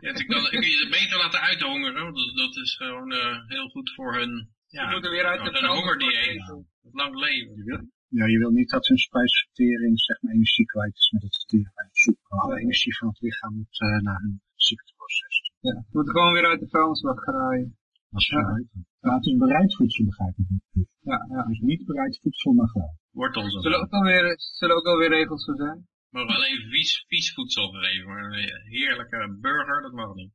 ja 0.00 0.12
kun 0.12 0.68
je 0.74 0.80
het 0.84 0.90
beter 0.90 1.16
laten 1.18 1.40
uithongeren. 1.40 2.02
Want 2.02 2.16
dat, 2.16 2.36
dat 2.36 2.56
is 2.64 2.76
gewoon 2.76 3.12
eh, 3.12 3.38
heel 3.46 3.68
goed 3.68 3.92
voor 3.94 4.14
hun, 4.18 4.48
Ze 4.66 4.76
ja, 4.76 4.90
moeten 4.90 5.10
weer 5.10 5.24
uit 5.26 5.44
de 5.44 5.66
hongerdieet. 5.66 6.64
Lang 6.92 7.14
leven. 7.14 7.56
Je 7.64 7.92
ja, 8.08 8.26
je 8.26 8.38
wil 8.38 8.50
niet 8.50 8.70
dat 8.70 8.86
hun 8.86 8.98
spijsvertering 8.98 10.00
zeg 10.00 10.22
maar 10.22 10.32
energie 10.32 10.66
kwijt 10.66 10.94
is 10.96 11.10
met 11.10 11.22
het 11.22 11.36
verteren 11.36 11.72
van 11.74 11.88
soep. 11.92 12.18
Alle 12.28 12.58
energie 12.60 12.96
van 12.96 13.08
het 13.08 13.20
lichaam 13.20 13.54
moet 13.56 13.80
eh, 13.80 13.98
naar 14.00 14.20
hun 14.20 14.40
ziekteproces. 14.54 15.52
Ja, 15.60 15.72
ze 15.72 15.90
moeten 15.96 16.12
gewoon 16.14 16.32
weer 16.32 16.46
uit 16.46 16.60
de 16.60 16.68
vuilnisbak 16.68 17.20
graaien. 17.20 17.76
Dat 18.10 18.20
is 18.20 18.28
Ja. 18.28 18.52
beter. 18.54 18.68
Maar 19.00 19.14
het 19.14 19.26
is 19.26 19.36
bereid 19.36 19.74
voedsel, 19.74 20.04
begrijp 20.04 20.36
ik 20.38 20.46
niet. 20.48 20.88
Ja, 21.00 21.26
ja. 21.28 21.42
Dus 21.46 21.58
niet 21.58 21.84
bereid 21.84 22.18
voedsel, 22.22 22.52
maar 22.52 22.68
gewoon. 22.68 22.96
Wortels 23.10 23.54
en 23.54 23.60
Zullen 23.60 23.78
zo. 23.78 23.84
ook 23.84 23.90
alweer, 23.92 24.34
zullen 24.38 24.76
ook 24.76 24.86
alweer 24.86 25.08
regels 25.08 25.44
voor 25.44 25.56
zijn? 25.56 25.86
Mogen 26.14 26.34
alleen 26.34 26.68
vies, 26.70 27.04
vies 27.08 27.32
voedsel 27.34 27.68
geven. 27.72 28.06
Maar 28.08 28.24
een 28.24 28.62
heerlijke 28.68 29.36
burger, 29.40 29.82
dat 29.82 29.92
mag 29.92 30.14
niet. 30.14 30.32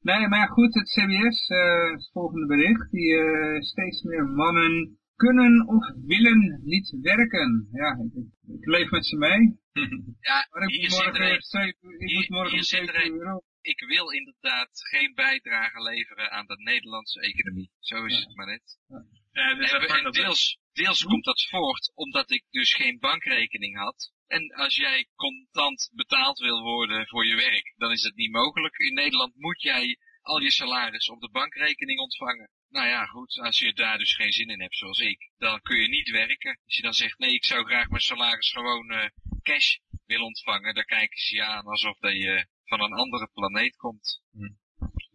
Nee, 0.00 0.28
maar 0.28 0.48
goed, 0.48 0.74
het 0.74 0.88
CBS, 0.88 1.48
eh, 1.48 1.90
het 1.92 2.10
volgende 2.12 2.46
bericht, 2.46 2.90
die 2.90 3.14
eh, 3.16 3.60
steeds 3.60 4.02
meer 4.02 4.24
mannen 4.24 4.98
kunnen 5.16 5.66
of 5.68 5.84
willen 6.06 6.60
niet 6.64 6.96
werken. 7.02 7.68
Ja, 7.72 7.90
ik, 8.04 8.12
ik- 8.22 8.54
ik 8.60 8.66
leef 8.66 8.90
met 8.90 9.06
ze 9.06 9.16
mee. 9.16 9.40
ja 10.30 10.46
Maar 10.50 10.62
ik 10.62 10.68
hier 10.74 10.88
moet 10.90 11.04
morgen, 11.04 11.22
er 11.22 11.66
ik 11.66 11.76
hier- 12.08 12.14
moet 12.18 12.28
morgen 12.28 12.50
hier 12.50 12.58
om 12.58 12.64
zit 12.64 12.88
er 12.88 12.94
7 12.94 13.04
een. 13.04 13.14
uur 13.16 13.34
op. 13.34 13.44
Ik 13.60 13.80
wil 13.86 14.10
inderdaad 14.10 14.70
geen 14.72 15.14
bijdrage 15.14 15.82
leveren 15.82 16.30
aan 16.30 16.46
de 16.46 16.56
Nederlandse 16.62 17.20
economie. 17.20 17.70
Zo 17.78 18.04
is 18.04 18.18
het 18.18 18.34
maar 18.36 18.46
net. 18.46 18.78
Ja, 19.32 19.54
dus 19.54 19.72
En, 19.72 20.04
en 20.04 20.12
deels, 20.12 20.58
deels 20.72 21.02
komt 21.04 21.24
dat 21.24 21.46
voort 21.50 21.92
omdat 21.94 22.30
ik 22.30 22.44
dus 22.50 22.74
geen 22.74 22.98
bankrekening 22.98 23.76
had. 23.76 24.12
En 24.26 24.54
als 24.54 24.76
jij 24.76 25.08
contant 25.14 25.90
betaald 25.94 26.38
wil 26.38 26.62
worden 26.62 27.06
voor 27.06 27.26
je 27.26 27.36
werk, 27.36 27.74
dan 27.76 27.92
is 27.92 28.02
dat 28.02 28.14
niet 28.14 28.30
mogelijk. 28.30 28.78
In 28.78 28.94
Nederland 28.94 29.34
moet 29.36 29.62
jij 29.62 29.98
al 30.22 30.40
je 30.40 30.50
salaris 30.50 31.08
op 31.08 31.20
de 31.20 31.30
bankrekening 31.30 32.00
ontvangen. 32.00 32.50
Nou 32.68 32.88
ja, 32.88 33.06
goed, 33.06 33.38
als 33.38 33.58
je 33.58 33.72
daar 33.72 33.98
dus 33.98 34.14
geen 34.14 34.32
zin 34.32 34.48
in 34.48 34.60
hebt 34.60 34.76
zoals 34.76 35.00
ik, 35.00 35.30
dan 35.38 35.60
kun 35.60 35.80
je 35.80 35.88
niet 35.88 36.10
werken. 36.10 36.60
Als 36.64 36.76
je 36.76 36.82
dan 36.82 36.94
zegt, 36.94 37.18
nee, 37.18 37.32
ik 37.32 37.44
zou 37.44 37.64
graag 37.64 37.88
mijn 37.88 38.02
salaris 38.02 38.52
gewoon 38.52 38.90
eh, 38.90 39.08
cash 39.42 39.76
willen 40.06 40.26
ontvangen, 40.26 40.74
dan 40.74 40.84
kijken 40.84 41.18
ze 41.18 41.34
je 41.34 41.42
aan 41.42 41.66
alsof 41.66 41.98
dat 41.98 42.12
je 42.12 42.46
van 42.64 42.80
een 42.80 42.92
andere 42.92 43.30
planeet 43.32 43.76
komt. 43.76 44.22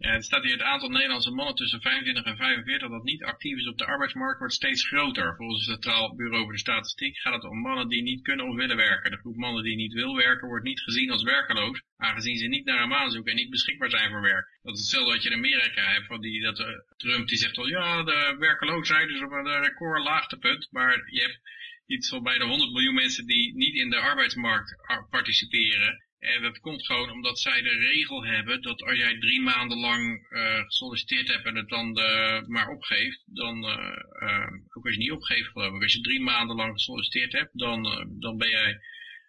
Ja, 0.01 0.11
het 0.11 0.23
staat 0.23 0.43
hier 0.43 0.51
het 0.51 0.61
aantal 0.61 0.89
Nederlandse 0.89 1.31
mannen 1.31 1.55
tussen 1.55 1.81
25 1.81 2.23
en 2.23 2.37
45 2.37 2.89
dat 2.89 3.03
niet 3.03 3.23
actief 3.23 3.57
is 3.57 3.67
op 3.67 3.77
de 3.77 3.85
arbeidsmarkt 3.85 4.39
wordt 4.39 4.53
steeds 4.53 4.87
groter. 4.87 5.35
Volgens 5.35 5.65
het 5.65 5.83
Centraal 5.83 6.15
Bureau 6.15 6.43
voor 6.43 6.51
de 6.51 6.59
Statistiek 6.59 7.17
gaat 7.17 7.33
het 7.33 7.51
om 7.51 7.59
mannen 7.61 7.87
die 7.87 8.01
niet 8.01 8.21
kunnen 8.21 8.47
of 8.47 8.55
willen 8.55 8.75
werken. 8.75 9.11
De 9.11 9.17
groep 9.17 9.35
mannen 9.35 9.63
die 9.63 9.75
niet 9.75 9.93
wil 9.93 10.15
werken 10.15 10.47
wordt 10.47 10.65
niet 10.65 10.79
gezien 10.81 11.11
als 11.11 11.23
werkeloos, 11.23 11.81
aangezien 11.97 12.37
ze 12.37 12.47
niet 12.47 12.65
naar 12.65 12.81
een 12.81 12.89
baan 12.89 13.11
zoeken 13.11 13.31
en 13.31 13.37
niet 13.37 13.49
beschikbaar 13.49 13.89
zijn 13.89 14.09
voor 14.09 14.21
werk. 14.21 14.59
Dat 14.61 14.73
is 14.73 14.79
hetzelfde 14.79 15.11
wat 15.11 15.23
je 15.23 15.29
in 15.29 15.37
Amerika 15.37 15.83
hebt, 15.91 16.05
van 16.05 16.21
die, 16.21 16.41
dat, 16.41 16.59
eh, 16.59 16.67
Trump 16.97 17.27
die 17.27 17.37
zegt 17.37 17.57
al, 17.57 17.67
ja, 17.67 18.03
de 18.03 18.35
werkeloosheid 18.39 19.09
is 19.09 19.21
op 19.21 19.31
een 19.31 19.63
record 19.63 20.03
laagtepunt, 20.03 20.67
maar 20.71 21.03
je 21.11 21.21
hebt 21.21 21.39
iets 21.85 22.09
van 22.09 22.23
bijna 22.23 22.45
100 22.45 22.71
miljoen 22.71 22.93
mensen 22.93 23.25
die 23.25 23.55
niet 23.55 23.75
in 23.75 23.89
de 23.89 23.97
arbeidsmarkt 23.99 24.87
ar- 24.87 25.07
participeren. 25.09 26.03
En 26.21 26.41
dat 26.41 26.59
komt 26.59 26.85
gewoon 26.85 27.11
omdat 27.11 27.39
zij 27.39 27.61
de 27.61 27.77
regel 27.77 28.25
hebben 28.25 28.61
dat 28.61 28.81
als 28.81 28.97
jij 28.97 29.19
drie 29.19 29.41
maanden 29.41 29.77
lang 29.77 30.27
eh, 30.29 30.63
gesolliciteerd 30.63 31.27
hebt 31.27 31.45
en 31.45 31.55
het 31.55 31.69
dan 31.69 31.97
eh, 31.97 32.41
maar 32.47 32.67
opgeeft, 32.67 33.23
dan, 33.25 33.63
eh, 33.63 34.47
ook 34.73 34.85
als 34.85 34.93
je 34.93 34.99
niet 34.99 35.11
opgeeft 35.11 35.49
geloof 35.49 35.81
als 35.81 35.93
je 35.93 36.01
drie 36.01 36.21
maanden 36.21 36.55
lang 36.55 36.71
gesolliciteerd 36.73 37.31
hebt, 37.31 37.57
dan, 37.57 37.83
dan 38.19 38.37
ben 38.37 38.49
jij 38.49 38.79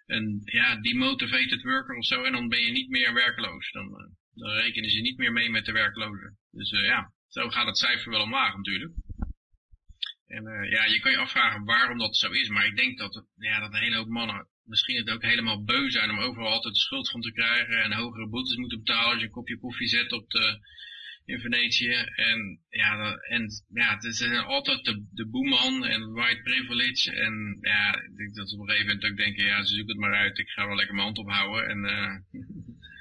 een 0.07 0.40
ja, 0.45 0.76
demotivated 0.76 1.62
worker 1.62 1.97
of 1.97 2.05
zo 2.05 2.24
en 2.24 2.32
dan 2.32 2.49
ben 2.49 2.62
je 2.62 2.70
niet 2.70 2.88
meer 2.88 3.14
werkloos. 3.14 3.72
Dan, 3.72 4.16
Dan 4.34 4.51
rekenen 4.51 4.90
ze 4.90 5.01
niet 5.01 5.18
meer 5.18 5.32
mee 5.32 5.51
met 5.51 5.64
de 5.64 5.72
werklozen. 5.72 6.38
Dus 6.51 6.70
ja, 6.70 7.12
zo 7.28 7.49
gaat 7.49 7.66
het 7.66 7.78
cijfer 7.78 8.11
wel 8.11 8.22
omlaag 8.22 8.57
natuurlijk. 8.57 8.93
En 10.26 10.45
ja, 10.70 10.84
je 10.84 11.01
kan 11.01 11.11
je 11.11 11.18
afvragen 11.18 11.64
waarom 11.64 11.99
dat 11.99 12.16
zo 12.16 12.30
is. 12.30 12.49
Maar 12.49 12.66
ik 12.66 12.76
denk 12.76 12.99
dat, 12.99 13.26
ja, 13.36 13.61
dat 13.61 13.72
een 13.72 13.82
hele 13.82 13.97
hoop 13.97 14.09
mannen 14.09 14.51
misschien 14.65 14.97
het 14.97 15.11
ook 15.11 15.23
helemaal 15.23 15.65
beu 15.65 15.91
zijn 15.91 16.11
om 16.11 16.19
overal 16.19 16.49
altijd 16.49 16.75
de 16.75 16.81
schuld 16.81 17.11
van 17.11 17.21
te 17.21 17.33
krijgen 17.33 17.83
en 17.83 17.93
hogere 17.93 18.29
boetes 18.29 18.57
moeten 18.57 18.79
betalen 18.79 19.11
als 19.11 19.21
je 19.21 19.27
een 19.27 19.33
kopje 19.33 19.59
koffie 19.59 19.89
zet 19.89 20.13
op 20.13 20.31
de, 20.31 20.59
in 21.25 21.41
Venetië. 21.41 21.95
En 22.15 22.61
ja, 22.69 23.15
en, 23.15 23.49
ja 23.69 23.95
het 23.95 24.05
is 24.05 24.23
altijd 24.23 24.85
de, 24.85 25.07
de 25.11 25.29
boeman 25.29 25.85
en 25.85 26.13
white 26.13 26.43
privilege. 26.43 27.13
En 27.13 27.59
ja, 27.61 27.95
ik 27.95 28.17
denk 28.17 28.35
dat 28.35 28.49
ze 28.49 28.55
op 28.55 28.61
een 28.61 28.69
gegeven 28.69 28.95
moment 28.95 29.11
ook 29.11 29.17
denken, 29.17 29.45
ja, 29.45 29.63
ze 29.63 29.75
zoeken 29.75 29.93
het 29.93 30.05
maar 30.05 30.21
uit. 30.21 30.39
Ik 30.39 30.49
ga 30.49 30.67
wel 30.67 30.77
lekker 30.77 30.95
mijn 30.95 31.07
hand 31.07 31.19
ophouden. 31.19 31.69
En, 31.69 31.79
uh, 31.85 32.41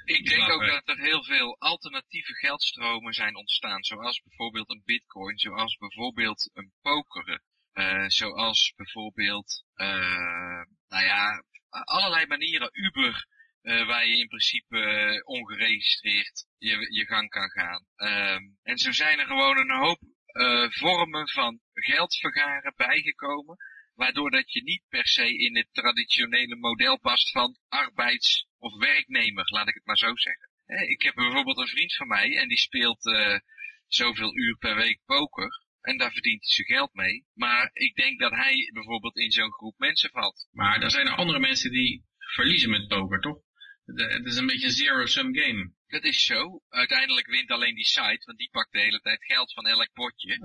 ik 0.18 0.26
denk 0.26 0.50
ook 0.50 0.66
dat 0.66 0.88
er 0.88 0.98
heel 0.98 1.24
veel 1.24 1.56
alternatieve 1.58 2.34
geldstromen 2.34 3.12
zijn 3.12 3.36
ontstaan. 3.36 3.82
Zoals 3.84 4.22
bijvoorbeeld 4.22 4.70
een 4.70 4.82
bitcoin, 4.84 5.38
zoals 5.38 5.76
bijvoorbeeld 5.76 6.50
een 6.54 6.72
poker. 6.82 7.40
Uh, 7.74 8.08
zoals 8.08 8.72
bijvoorbeeld, 8.76 9.64
nou 10.88 11.04
ja, 11.04 11.44
allerlei 11.72 12.26
manieren. 12.26 12.70
Uber, 12.72 13.26
uh, 13.62 13.86
waar 13.86 14.06
je 14.06 14.16
in 14.16 14.28
principe 14.28 14.76
uh, 14.76 15.20
ongeregistreerd 15.24 16.46
je, 16.58 16.94
je 16.94 17.06
gang 17.06 17.30
kan 17.30 17.50
gaan. 17.50 17.84
Um, 17.96 18.58
en 18.62 18.78
zo 18.78 18.92
zijn 18.92 19.18
er 19.18 19.26
gewoon 19.26 19.58
een 19.58 19.76
hoop 19.78 20.00
uh, 20.32 20.70
vormen 20.70 21.28
van 21.28 21.60
geld 21.72 22.16
vergaren 22.16 22.74
bijgekomen. 22.76 23.56
Waardoor 23.94 24.30
dat 24.30 24.52
je 24.52 24.62
niet 24.62 24.82
per 24.88 25.06
se 25.06 25.36
in 25.38 25.56
het 25.56 25.68
traditionele 25.72 26.56
model 26.56 26.98
past 26.98 27.30
van 27.30 27.58
arbeids- 27.68 28.46
of 28.58 28.76
werknemer, 28.78 29.44
laat 29.52 29.68
ik 29.68 29.74
het 29.74 29.84
maar 29.84 29.98
zo 29.98 30.16
zeggen. 30.16 30.50
Ik 30.66 31.02
heb 31.02 31.14
bijvoorbeeld 31.14 31.58
een 31.58 31.66
vriend 31.66 31.94
van 31.94 32.08
mij 32.08 32.36
en 32.36 32.48
die 32.48 32.58
speelt 32.58 33.02
zoveel 33.86 34.36
uur 34.36 34.56
per 34.56 34.76
week 34.76 35.00
poker. 35.04 35.61
En 35.82 35.98
daar 35.98 36.12
verdient 36.12 36.40
hij 36.40 36.54
zijn 36.54 36.66
geld 36.66 36.94
mee. 36.94 37.26
Maar 37.34 37.70
ik 37.72 37.94
denk 37.94 38.20
dat 38.20 38.32
hij 38.32 38.70
bijvoorbeeld 38.72 39.16
in 39.16 39.30
zo'n 39.30 39.52
groep 39.52 39.78
mensen 39.78 40.10
valt. 40.10 40.48
Maar 40.52 40.82
er 40.82 40.90
zijn 40.90 41.06
er 41.06 41.14
andere 41.14 41.38
mensen 41.38 41.70
die 41.70 42.04
verliezen 42.18 42.70
met 42.70 42.88
poker, 42.88 43.20
toch? 43.20 43.38
Het 43.84 44.26
is 44.26 44.36
een 44.36 44.46
beetje 44.46 44.66
een 44.66 44.72
zero-sum 44.72 45.36
game. 45.36 45.72
Dat 45.86 46.04
is 46.04 46.24
zo. 46.24 46.62
Uiteindelijk 46.68 47.26
wint 47.26 47.50
alleen 47.50 47.74
die 47.74 47.84
site, 47.84 48.22
want 48.24 48.38
die 48.38 48.48
pakt 48.50 48.72
de 48.72 48.80
hele 48.80 49.00
tijd 49.00 49.24
geld 49.24 49.52
van 49.52 49.66
elk 49.66 49.88
potje. 49.92 50.38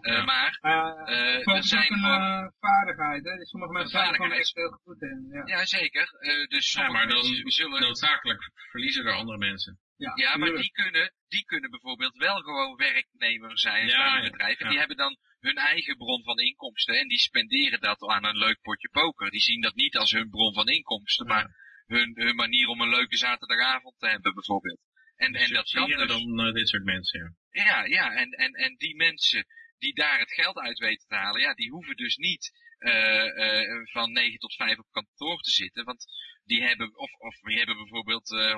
Uh, 0.00 0.24
maar 0.24 0.58
uh, 0.62 1.54
er 1.56 1.64
zijn 1.64 1.92
een 1.92 1.98
uh, 1.98 2.48
vaardigheid, 2.60 3.24
hè? 3.24 3.36
Dus 3.36 3.48
sommige 3.48 3.72
mensen 3.72 3.90
zijn 3.90 4.08
er 4.08 4.14
gewoon 4.14 4.32
echt 4.32 4.54
heel 4.54 4.80
goed 4.84 5.02
in. 5.02 5.28
Ja, 5.30 5.42
ja 5.46 5.64
zeker. 5.64 6.10
dus 6.48 6.72
ja, 6.72 6.90
maar 6.90 7.08
dan 7.08 7.24
zullen... 7.44 7.80
noodzakelijk 7.80 8.50
verliezen 8.70 9.06
er 9.06 9.12
andere 9.12 9.38
mensen. 9.38 9.78
Ja, 9.96 10.12
ja 10.14 10.36
maar 10.36 10.54
die 10.54 10.70
kunnen, 10.70 11.12
die 11.28 11.44
kunnen 11.44 11.70
bijvoorbeeld 11.70 12.16
wel 12.16 12.40
gewoon 12.40 12.76
werknemer 12.76 13.58
zijn 13.58 13.86
ja, 13.86 14.12
bij 14.12 14.24
een 14.24 14.30
bedrijf. 14.30 14.58
En 14.58 14.68
die 14.68 14.78
hebben 14.78 14.96
dan 14.96 15.18
hun 15.40 15.56
eigen 15.56 15.96
bron 15.96 16.24
van 16.24 16.38
inkomsten. 16.38 16.98
En 16.98 17.08
die 17.08 17.18
spenderen 17.18 17.80
dat 17.80 18.06
aan 18.06 18.24
een 18.24 18.36
leuk 18.36 18.60
potje 18.60 18.88
poker. 18.88 19.30
Die 19.30 19.40
zien 19.40 19.60
dat 19.60 19.74
niet 19.74 19.96
als 19.96 20.12
hun 20.12 20.30
bron 20.30 20.54
van 20.54 20.68
inkomsten, 20.68 21.26
maar 21.26 21.46
hun, 21.86 22.12
hun 22.14 22.36
manier 22.36 22.68
om 22.68 22.80
een 22.80 22.88
leuke 22.88 23.16
zaterdagavond 23.16 23.98
te 23.98 24.08
hebben 24.08 24.34
bijvoorbeeld. 24.34 24.80
En, 25.16 25.34
en 25.34 25.52
dat 25.52 25.70
kan 25.70 25.88
dus, 25.88 26.06
dan 26.06 26.46
uh, 26.46 26.52
dit 26.52 26.68
soort 26.68 26.84
mensen, 26.84 27.36
ja. 27.50 27.64
Ja, 27.64 27.84
ja 27.84 28.14
en, 28.14 28.30
en, 28.30 28.52
en 28.52 28.74
die 28.76 28.96
mensen 28.96 29.46
die 29.78 29.94
daar 29.94 30.18
het 30.18 30.32
geld 30.32 30.58
uit 30.58 30.78
weten 30.78 31.08
te 31.08 31.14
halen, 31.14 31.40
ja, 31.40 31.54
die 31.54 31.70
hoeven 31.70 31.96
dus 31.96 32.16
niet 32.16 32.52
uh, 32.78 33.24
uh, 33.24 33.86
van 33.92 34.12
9 34.12 34.38
tot 34.38 34.54
5 34.54 34.78
op 34.78 34.86
kantoor 34.90 35.40
te 35.40 35.50
zitten. 35.50 35.84
Want 35.84 36.06
die 36.46 36.62
hebben, 36.62 36.98
of, 36.98 37.12
of 37.12 37.36
die 37.40 37.56
hebben 37.56 37.76
bijvoorbeeld 37.76 38.30
uh, 38.30 38.54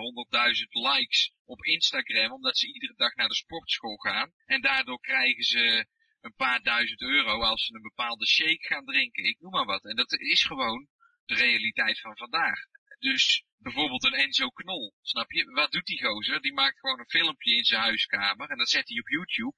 100.000 0.61 0.67
likes 0.69 1.33
op 1.45 1.65
Instagram, 1.65 2.33
omdat 2.33 2.59
ze 2.59 2.73
iedere 2.73 2.95
dag 2.97 3.15
naar 3.15 3.29
de 3.29 3.35
sportschool 3.35 3.97
gaan. 3.97 4.33
En 4.45 4.61
daardoor 4.61 5.01
krijgen 5.01 5.45
ze 5.45 5.87
een 6.21 6.35
paar 6.35 6.63
duizend 6.63 7.01
euro 7.01 7.43
als 7.43 7.67
ze 7.67 7.75
een 7.75 7.83
bepaalde 7.83 8.27
shake 8.27 8.67
gaan 8.67 8.85
drinken. 8.85 9.25
Ik 9.25 9.41
noem 9.41 9.51
maar 9.51 9.65
wat. 9.65 9.85
En 9.85 9.97
dat 9.97 10.13
is 10.13 10.45
gewoon 10.45 10.89
de 11.25 11.35
realiteit 11.35 12.01
van 12.01 12.17
vandaag. 12.17 12.59
Dus 12.99 13.45
bijvoorbeeld 13.59 14.05
een 14.05 14.15
Enzo 14.15 14.49
Knol, 14.49 14.95
snap 15.03 15.31
je? 15.31 15.45
Wat 15.45 15.73
doet 15.73 15.87
die 15.87 16.05
gozer? 16.05 16.41
Die 16.41 16.53
maakt 16.53 16.79
gewoon 16.79 16.99
een 16.99 17.09
filmpje 17.09 17.57
in 17.57 17.65
zijn 17.65 17.81
huiskamer 17.81 18.51
en 18.51 18.59
dat 18.59 18.71
zet 18.71 18.89
hij 18.89 18.99
op 18.99 19.09
YouTube. 19.09 19.57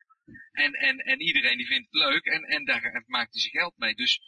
En, 0.53 0.73
en, 0.73 0.99
en 0.99 1.21
iedereen 1.21 1.57
die 1.57 1.67
vindt 1.67 1.89
het 1.91 2.03
leuk 2.03 2.25
en, 2.25 2.43
en 2.43 2.65
daar 2.65 3.05
maakt 3.07 3.33
hij 3.33 3.41
zijn 3.41 3.53
geld 3.53 3.75
mee. 3.77 3.95
Dus 3.95 4.21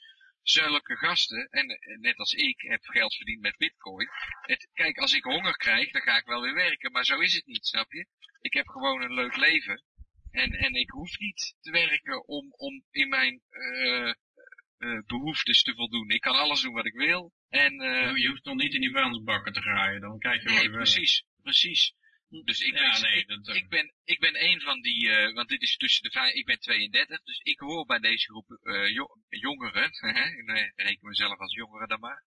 zulke 0.42 0.96
gasten, 0.96 1.48
en 1.50 1.78
net 2.00 2.16
als 2.16 2.32
ik 2.34 2.60
heb 2.60 2.84
geld 2.84 3.14
verdiend 3.14 3.40
met 3.40 3.56
bitcoin. 3.56 4.08
Het, 4.42 4.68
kijk, 4.72 4.98
als 4.98 5.14
ik 5.14 5.24
honger 5.24 5.56
krijg, 5.56 5.90
dan 5.90 6.02
ga 6.02 6.16
ik 6.16 6.24
wel 6.24 6.42
weer 6.42 6.54
werken, 6.54 6.92
maar 6.92 7.04
zo 7.04 7.18
is 7.18 7.34
het 7.34 7.46
niet, 7.46 7.66
snap 7.66 7.92
je? 7.92 8.06
Ik 8.40 8.52
heb 8.52 8.68
gewoon 8.68 9.02
een 9.02 9.14
leuk 9.14 9.36
leven. 9.36 9.82
En, 10.30 10.52
en 10.52 10.74
ik 10.74 10.90
hoef 10.90 11.18
niet 11.18 11.54
te 11.60 11.70
werken 11.70 12.26
om, 12.26 12.52
om 12.56 12.84
in 12.90 13.08
mijn 13.08 13.40
uh, 13.50 14.14
uh, 14.78 15.00
behoeftes 15.06 15.62
te 15.62 15.74
voldoen. 15.74 16.10
Ik 16.10 16.20
kan 16.20 16.34
alles 16.34 16.60
doen 16.60 16.74
wat 16.74 16.86
ik 16.86 16.94
wil. 16.94 17.32
En, 17.48 17.82
uh, 17.82 18.16
je 18.16 18.28
hoeft 18.28 18.44
nog 18.44 18.56
niet 18.56 18.74
in 18.74 18.80
die 18.80 18.92
vuilnisbakken 18.92 19.52
te 19.52 19.60
graaien, 19.60 20.00
dan 20.00 20.18
kijk 20.18 20.42
je 20.42 20.48
nee, 20.48 20.70
precies, 20.70 21.24
precies. 21.42 21.94
Dus 22.40 22.60
ik, 22.60 22.78
ja, 22.78 22.92
ben, 22.92 23.02
nee, 23.02 23.18
ik, 23.18 23.44
dat, 23.44 23.56
ik, 23.56 23.68
ben, 23.68 23.94
ik 24.04 24.20
ben 24.20 24.44
een 24.44 24.60
van 24.60 24.80
die, 24.80 25.08
uh, 25.08 25.34
want 25.34 25.48
dit 25.48 25.62
is 25.62 25.76
tussen 25.76 26.02
de 26.02 26.10
vijf, 26.10 26.34
ik 26.34 26.46
ben 26.46 26.60
32, 26.60 27.22
dus 27.22 27.38
ik 27.38 27.58
hoor 27.58 27.86
bij 27.86 27.98
deze 27.98 28.26
groep 28.26 28.58
uh, 28.62 28.88
jongeren, 29.28 29.90
ik 30.70 30.72
reken 30.76 31.08
mezelf 31.08 31.38
als 31.38 31.54
jongere 31.54 31.86
dan 31.86 32.00
maar. 32.00 32.24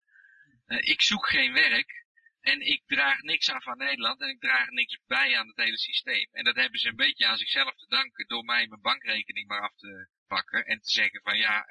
Uh, 0.67 0.77
ik 0.81 1.01
zoek 1.01 1.29
geen 1.29 1.53
werk 1.53 2.05
en 2.41 2.61
ik 2.61 2.81
draag 2.85 3.21
niks 3.21 3.49
af 3.49 3.67
aan 3.67 3.77
Nederland 3.77 4.21
en 4.21 4.29
ik 4.29 4.39
draag 4.39 4.69
niks 4.69 4.99
bij 5.07 5.37
aan 5.37 5.47
het 5.47 5.57
hele 5.57 5.77
systeem. 5.77 6.27
En 6.31 6.43
dat 6.43 6.55
hebben 6.55 6.79
ze 6.79 6.87
een 6.87 6.95
beetje 6.95 7.27
aan 7.27 7.37
zichzelf 7.37 7.75
te 7.75 7.87
danken 7.87 8.27
door 8.27 8.43
mij 8.43 8.67
mijn 8.67 8.81
bankrekening 8.81 9.47
maar 9.47 9.61
af 9.61 9.75
te 9.75 10.09
pakken 10.27 10.65
en 10.65 10.79
te 10.79 10.91
zeggen 10.91 11.21
van 11.21 11.37
ja, 11.37 11.67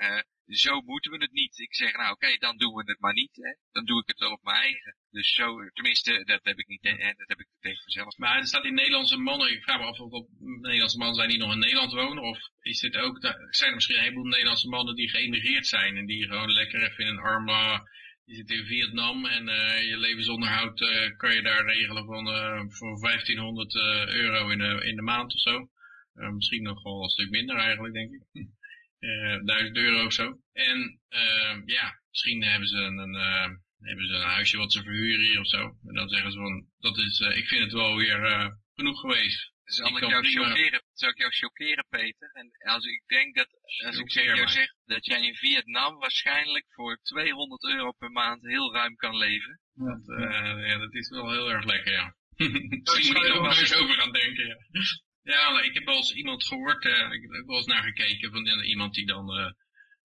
zo 0.46 0.80
moeten 0.80 1.10
we 1.10 1.16
het 1.16 1.32
niet. 1.32 1.58
Ik 1.58 1.74
zeg 1.74 1.92
nou 1.96 2.12
oké, 2.12 2.36
dan 2.38 2.56
doen 2.56 2.74
we 2.74 2.82
het 2.86 3.00
maar 3.00 3.12
niet. 3.12 3.36
Hè. 3.36 3.54
Dan 3.72 3.84
doe 3.84 4.00
ik 4.00 4.08
het 4.08 4.18
wel 4.18 4.32
op 4.32 4.42
mijn 4.42 4.56
eigen. 4.56 4.96
Dus 5.10 5.34
zo, 5.34 5.68
tenminste, 5.72 6.24
dat 6.24 6.40
heb 6.42 6.58
ik 6.58 6.66
niet, 6.66 6.82
hè, 6.82 7.12
dat 7.16 7.28
heb 7.28 7.40
ik 7.40 7.48
tegen 7.60 7.82
mezelf. 7.84 8.16
Maar 8.16 8.38
er 8.38 8.46
staat 8.46 8.62
die 8.62 8.72
Nederlandse 8.72 9.16
mannen, 9.16 9.52
ik 9.52 9.62
vraag 9.62 9.78
me 9.78 9.84
af 9.84 10.00
of 10.00 10.10
dat 10.10 10.26
Nederlandse 10.38 10.98
mannen 10.98 11.16
zijn 11.16 11.28
die 11.28 11.38
nog 11.38 11.52
in 11.52 11.58
Nederland 11.58 11.92
wonen, 11.92 12.22
of 12.22 12.38
is 12.60 12.80
dit 12.80 12.96
ook, 12.96 13.18
zijn 13.50 13.68
er 13.68 13.74
misschien 13.74 13.96
een 13.96 14.02
heleboel 14.02 14.24
Nederlandse 14.24 14.68
mannen 14.68 14.94
die 14.94 15.08
geëmigreerd 15.08 15.66
zijn 15.66 15.96
en 15.96 16.06
die 16.06 16.26
gewoon 16.26 16.52
lekker 16.52 16.82
even 16.82 17.04
in 17.04 17.10
een 17.10 17.18
arm 17.18 17.48
je 18.26 18.34
zit 18.34 18.50
in 18.50 18.64
Vietnam 18.64 19.26
en 19.26 19.48
uh, 19.48 19.88
je 19.88 19.96
levensonderhoud 19.96 20.80
uh, 20.80 21.16
kan 21.16 21.34
je 21.34 21.42
daar 21.42 21.64
regelen 21.64 22.04
van, 22.04 22.24
voor 22.70 23.00
1500 23.00 23.74
euro 24.08 24.48
in 24.48 24.58
de, 24.58 24.86
in 24.86 24.96
de 24.96 25.02
maand 25.02 25.34
of 25.34 25.40
zo. 25.40 25.68
misschien 26.12 26.62
nog 26.62 26.82
wel 26.82 27.02
een 27.02 27.08
stuk 27.08 27.30
minder 27.30 27.56
eigenlijk, 27.56 27.94
denk 27.94 28.12
ik. 28.12 28.46
1000 29.44 29.76
euro 29.76 30.06
of 30.06 30.12
zo. 30.12 30.38
En 30.52 31.00
ja, 31.64 32.00
misschien 32.10 32.42
hebben 32.42 32.68
ze 32.68 32.76
een, 32.76 32.98
een 32.98 33.62
hebben 33.80 34.06
ze 34.06 34.14
een 34.14 34.28
huisje 34.28 34.56
wat 34.56 34.72
ze 34.72 34.82
verhuren 34.82 35.26
hier 35.26 35.40
of 35.40 35.48
zo. 35.48 35.62
En 35.86 35.94
dan 35.94 36.08
zeggen 36.08 36.32
ze 36.32 36.38
van, 36.38 36.66
dat 36.78 36.98
is, 36.98 37.20
ik 37.20 37.48
vind 37.48 37.62
het 37.62 37.72
wel 37.72 37.96
weer 37.96 38.50
genoeg 38.74 39.00
geweest. 39.00 39.52
Zal 39.64 39.96
ik, 39.96 40.08
jou 40.08 40.26
chockeren, 40.26 40.82
zal 40.92 41.08
ik 41.08 41.18
jou 41.18 41.30
chockeren, 41.30 41.86
Peter? 41.88 42.30
En 42.32 42.50
als 42.72 42.84
ik 42.84 43.02
denk 43.06 43.34
dat, 43.34 43.48
als 43.86 43.98
ik 43.98 44.10
jou 44.10 44.48
zeg 44.48 44.68
dat 44.84 45.06
jij 45.06 45.26
in 45.26 45.34
Vietnam 45.34 45.98
waarschijnlijk 45.98 46.64
voor 46.68 46.98
200 47.02 47.64
euro 47.64 47.92
per 47.92 48.10
maand 48.10 48.42
heel 48.42 48.72
ruim 48.72 48.96
kan 48.96 49.16
leven. 49.16 49.60
Dat, 49.74 50.08
uh, 50.08 50.66
ja, 50.68 50.78
dat 50.78 50.94
is 50.94 51.08
wel 51.08 51.30
heel 51.30 51.50
erg 51.50 51.64
lekker, 51.64 51.92
ja. 51.92 52.16
Misschien 52.36 53.12
moet 53.12 53.24
er 53.24 53.34
nog 53.34 53.60
eens 53.60 53.74
over 53.74 53.94
gaan 53.94 54.12
denken, 54.12 54.46
ja. 54.46 54.56
Ja, 55.24 55.62
ik 55.62 55.74
heb 55.74 55.84
wel 55.84 55.96
eens 55.96 56.14
iemand 56.14 56.44
gehoord, 56.44 56.84
uh, 56.84 57.12
ik 57.12 57.22
heb 57.22 57.46
wel 57.46 57.56
eens 57.56 57.66
naar 57.66 57.82
gekeken 57.82 58.30
van 58.30 58.46
iemand 58.46 58.94
die 58.94 59.06
dan 59.06 59.30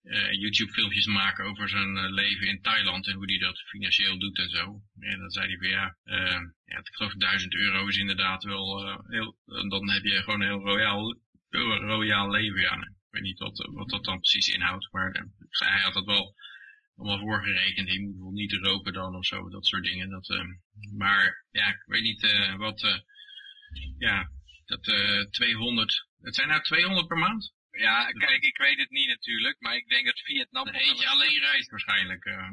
uh, 0.03 0.31
YouTube 0.31 0.71
filmpjes 0.71 1.05
maken 1.05 1.45
over 1.45 1.69
zijn 1.69 2.13
leven 2.13 2.47
in 2.47 2.61
Thailand 2.61 3.07
en 3.07 3.13
hoe 3.13 3.25
hij 3.25 3.37
dat 3.37 3.59
financieel 3.59 4.19
doet 4.19 4.37
en 4.37 4.49
zo. 4.49 4.81
En 4.99 5.19
dan 5.19 5.29
zei 5.29 5.47
hij 5.47 5.57
van 5.57 5.67
ja, 5.67 5.97
ja 6.65 6.77
ik 6.77 6.95
geloof 6.95 7.13
1000 7.13 7.53
euro 7.53 7.87
is 7.87 7.97
inderdaad 7.97 8.43
wel 8.43 8.83
heel, 9.07 9.37
dan 9.45 9.89
heb 9.89 10.03
je 10.03 10.23
gewoon 10.23 10.41
een 10.41 10.47
heel 10.47 10.65
royaal, 10.65 11.19
royaal 11.49 12.29
leven. 12.29 12.61
Ja, 12.61 12.75
ik 12.75 13.07
weet 13.09 13.21
niet 13.21 13.39
wat, 13.39 13.69
wat 13.71 13.89
dat 13.89 14.03
dan 14.03 14.19
precies 14.19 14.47
inhoudt, 14.47 14.91
maar 14.91 15.25
hij 15.49 15.81
had 15.81 15.93
dat 15.93 16.05
wel 16.05 16.35
allemaal 16.95 17.19
voorgerekend. 17.19 17.91
Je 17.91 18.01
moet 18.01 18.11
bijvoorbeeld 18.11 18.51
niet 18.51 18.63
roken 18.63 18.93
dan 18.93 19.15
of 19.15 19.25
zo, 19.25 19.49
dat 19.49 19.65
soort 19.65 19.83
dingen. 19.83 20.09
Dat, 20.09 20.27
maar 20.97 21.45
ja, 21.51 21.67
ik 21.67 21.83
weet 21.85 22.03
niet 22.03 22.53
wat, 22.57 23.03
ja, 23.97 24.29
dat 24.69 24.83
200, 25.31 26.07
het 26.21 26.35
zijn 26.35 26.47
nou 26.47 26.61
200 26.61 27.07
per 27.07 27.17
maand? 27.17 27.53
Ja, 27.71 28.11
kijk, 28.11 28.43
ik 28.43 28.57
weet 28.57 28.77
het 28.77 28.89
niet 28.89 29.07
natuurlijk, 29.07 29.59
maar 29.59 29.75
ik 29.75 29.87
denk 29.87 30.05
dat 30.05 30.19
Vietnam... 30.19 30.65
Dan 30.65 30.73
eentje 30.73 31.07
alleen 31.07 31.39
reist 31.39 31.69
waarschijnlijk. 31.69 32.25
Uh, 32.25 32.49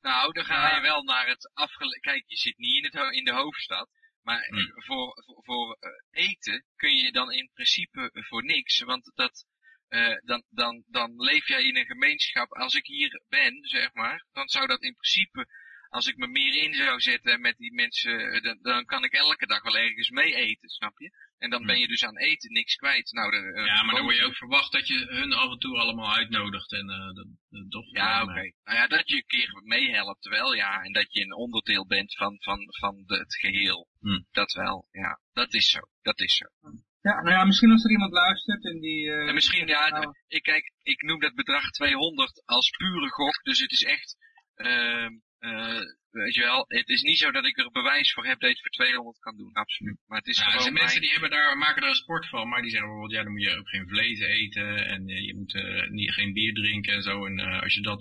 nou, 0.00 0.32
dan 0.32 0.44
ga 0.44 0.74
je 0.74 0.80
wel 0.80 1.02
naar 1.02 1.26
het 1.28 1.50
afgele... 1.54 2.00
Kijk, 2.00 2.24
je 2.26 2.36
zit 2.36 2.58
niet 2.58 2.76
in, 2.76 3.00
het 3.00 3.14
in 3.14 3.24
de 3.24 3.32
hoofdstad, 3.32 3.88
maar 4.22 4.46
hmm. 4.46 4.72
voor, 4.74 5.22
voor, 5.24 5.44
voor 5.44 5.78
uh, 5.80 6.24
eten 6.24 6.64
kun 6.76 6.96
je 6.96 7.12
dan 7.12 7.32
in 7.32 7.50
principe 7.54 8.10
voor 8.12 8.44
niks, 8.44 8.80
want 8.80 9.12
dat... 9.14 9.46
Uh, 9.88 10.16
dan, 10.24 10.44
dan, 10.48 10.84
dan 10.86 11.14
leef 11.16 11.46
jij 11.46 11.62
in 11.62 11.76
een 11.76 11.86
gemeenschap, 11.86 12.52
als 12.52 12.74
ik 12.74 12.86
hier 12.86 13.22
ben, 13.28 13.58
zeg 13.62 13.92
maar, 13.92 14.26
dan 14.32 14.48
zou 14.48 14.66
dat 14.66 14.82
in 14.82 14.94
principe 14.94 15.46
als 15.88 16.06
ik 16.06 16.16
me 16.16 16.26
meer 16.26 16.62
in 16.62 16.74
zou 16.74 17.00
zetten 17.00 17.40
met 17.40 17.56
die 17.56 17.74
mensen, 17.74 18.42
dan, 18.42 18.58
dan 18.62 18.84
kan 18.84 19.04
ik 19.04 19.12
elke 19.12 19.46
dag 19.46 19.62
wel 19.62 19.76
ergens 19.76 20.10
mee 20.10 20.34
eten, 20.34 20.68
snap 20.68 20.98
je? 20.98 21.10
En 21.38 21.50
dan 21.50 21.66
ben 21.66 21.78
je 21.78 21.88
dus 21.88 22.04
aan 22.04 22.18
eten 22.18 22.52
niks 22.52 22.74
kwijt. 22.76 23.12
Nou, 23.12 23.30
de, 23.30 23.36
uh, 23.36 23.66
ja, 23.66 23.82
maar 23.82 23.94
dan 23.94 24.04
word 24.04 24.16
je 24.16 24.24
ook 24.24 24.36
verwacht 24.36 24.72
dat 24.72 24.88
je 24.88 25.06
hun 25.08 25.32
af 25.32 25.50
en 25.50 25.58
toe 25.58 25.78
allemaal 25.78 26.14
uitnodigt. 26.14 26.72
En, 26.72 26.90
uh, 26.90 27.14
dat, 27.14 27.26
dat 27.70 27.90
ja, 27.90 28.22
oké. 28.22 28.30
Okay. 28.30 28.54
Nou 28.64 28.78
ja, 28.78 28.86
dat 28.86 29.08
je 29.08 29.16
een 29.16 29.26
keer 29.26 29.60
meehelpt 29.64 30.28
wel, 30.28 30.54
ja. 30.54 30.82
En 30.82 30.92
dat 30.92 31.12
je 31.12 31.22
een 31.22 31.34
onderdeel 31.34 31.86
bent 31.86 32.14
van, 32.14 32.36
van, 32.38 32.58
van 32.68 33.02
de, 33.06 33.18
het 33.18 33.34
geheel. 33.34 33.88
Hm. 34.00 34.22
Dat 34.30 34.52
wel, 34.52 34.88
ja. 34.90 35.20
Dat 35.32 35.54
is 35.54 35.70
zo, 35.70 35.80
dat 36.02 36.20
is 36.20 36.36
zo. 36.36 36.46
Ja, 37.00 37.22
nou 37.22 37.30
ja, 37.30 37.44
misschien 37.44 37.70
als 37.70 37.84
er 37.84 37.90
iemand 37.90 38.12
luistert 38.12 38.64
en 38.64 38.80
die... 38.80 39.06
Uh, 39.06 39.28
en 39.28 39.34
misschien, 39.34 39.66
ja, 39.66 39.88
nou... 39.88 40.14
ik, 40.26 40.42
kijk, 40.42 40.72
ik 40.82 41.02
noem 41.02 41.20
dat 41.20 41.34
bedrag 41.34 41.70
200 41.70 42.42
als 42.46 42.70
pure 42.70 43.08
gok. 43.08 43.42
Dus 43.42 43.60
het 43.60 43.72
is 43.72 43.84
echt... 43.84 44.16
Uh, 44.56 45.08
uh, 45.40 45.80
weet 46.10 46.34
je 46.34 46.40
wel, 46.40 46.64
het 46.68 46.88
is 46.88 47.02
niet 47.02 47.18
zo 47.18 47.30
dat 47.30 47.44
ik 47.44 47.58
er 47.58 47.70
bewijs 47.70 48.12
voor 48.12 48.26
heb 48.26 48.40
dat 48.40 48.50
je 48.50 48.62
het 48.62 48.76
voor 48.76 48.86
200 48.86 49.18
kan 49.18 49.36
doen, 49.36 49.52
absoluut. 49.52 49.98
Maar 50.06 50.18
het 50.18 50.26
is 50.26 50.36
ja, 50.36 50.42
gewoon 50.42 50.56
er 50.56 50.62
zijn 50.62 50.74
mensen 50.74 51.00
die 51.00 51.10
hebben 51.10 51.30
daar, 51.30 51.58
maken 51.58 51.82
er 51.82 51.88
een 51.88 51.94
sport 51.94 52.28
van, 52.28 52.48
maar 52.48 52.62
die 52.62 52.70
zeggen 52.70 52.88
bijvoorbeeld, 52.88 53.18
ja, 53.18 53.24
dan 53.24 53.32
moet 53.32 53.42
je 53.42 53.58
ook 53.58 53.68
geen 53.68 53.88
vlees 53.88 54.20
eten 54.20 54.86
en 54.86 55.08
uh, 55.08 55.26
je 55.26 55.34
moet 55.36 55.54
uh, 55.54 55.90
niet, 55.90 56.12
geen 56.12 56.32
bier 56.32 56.54
drinken 56.54 56.92
en 56.92 57.02
zo. 57.02 57.26
En 57.26 57.38
als 57.40 57.74
je 57.74 57.82
dat, 57.82 58.00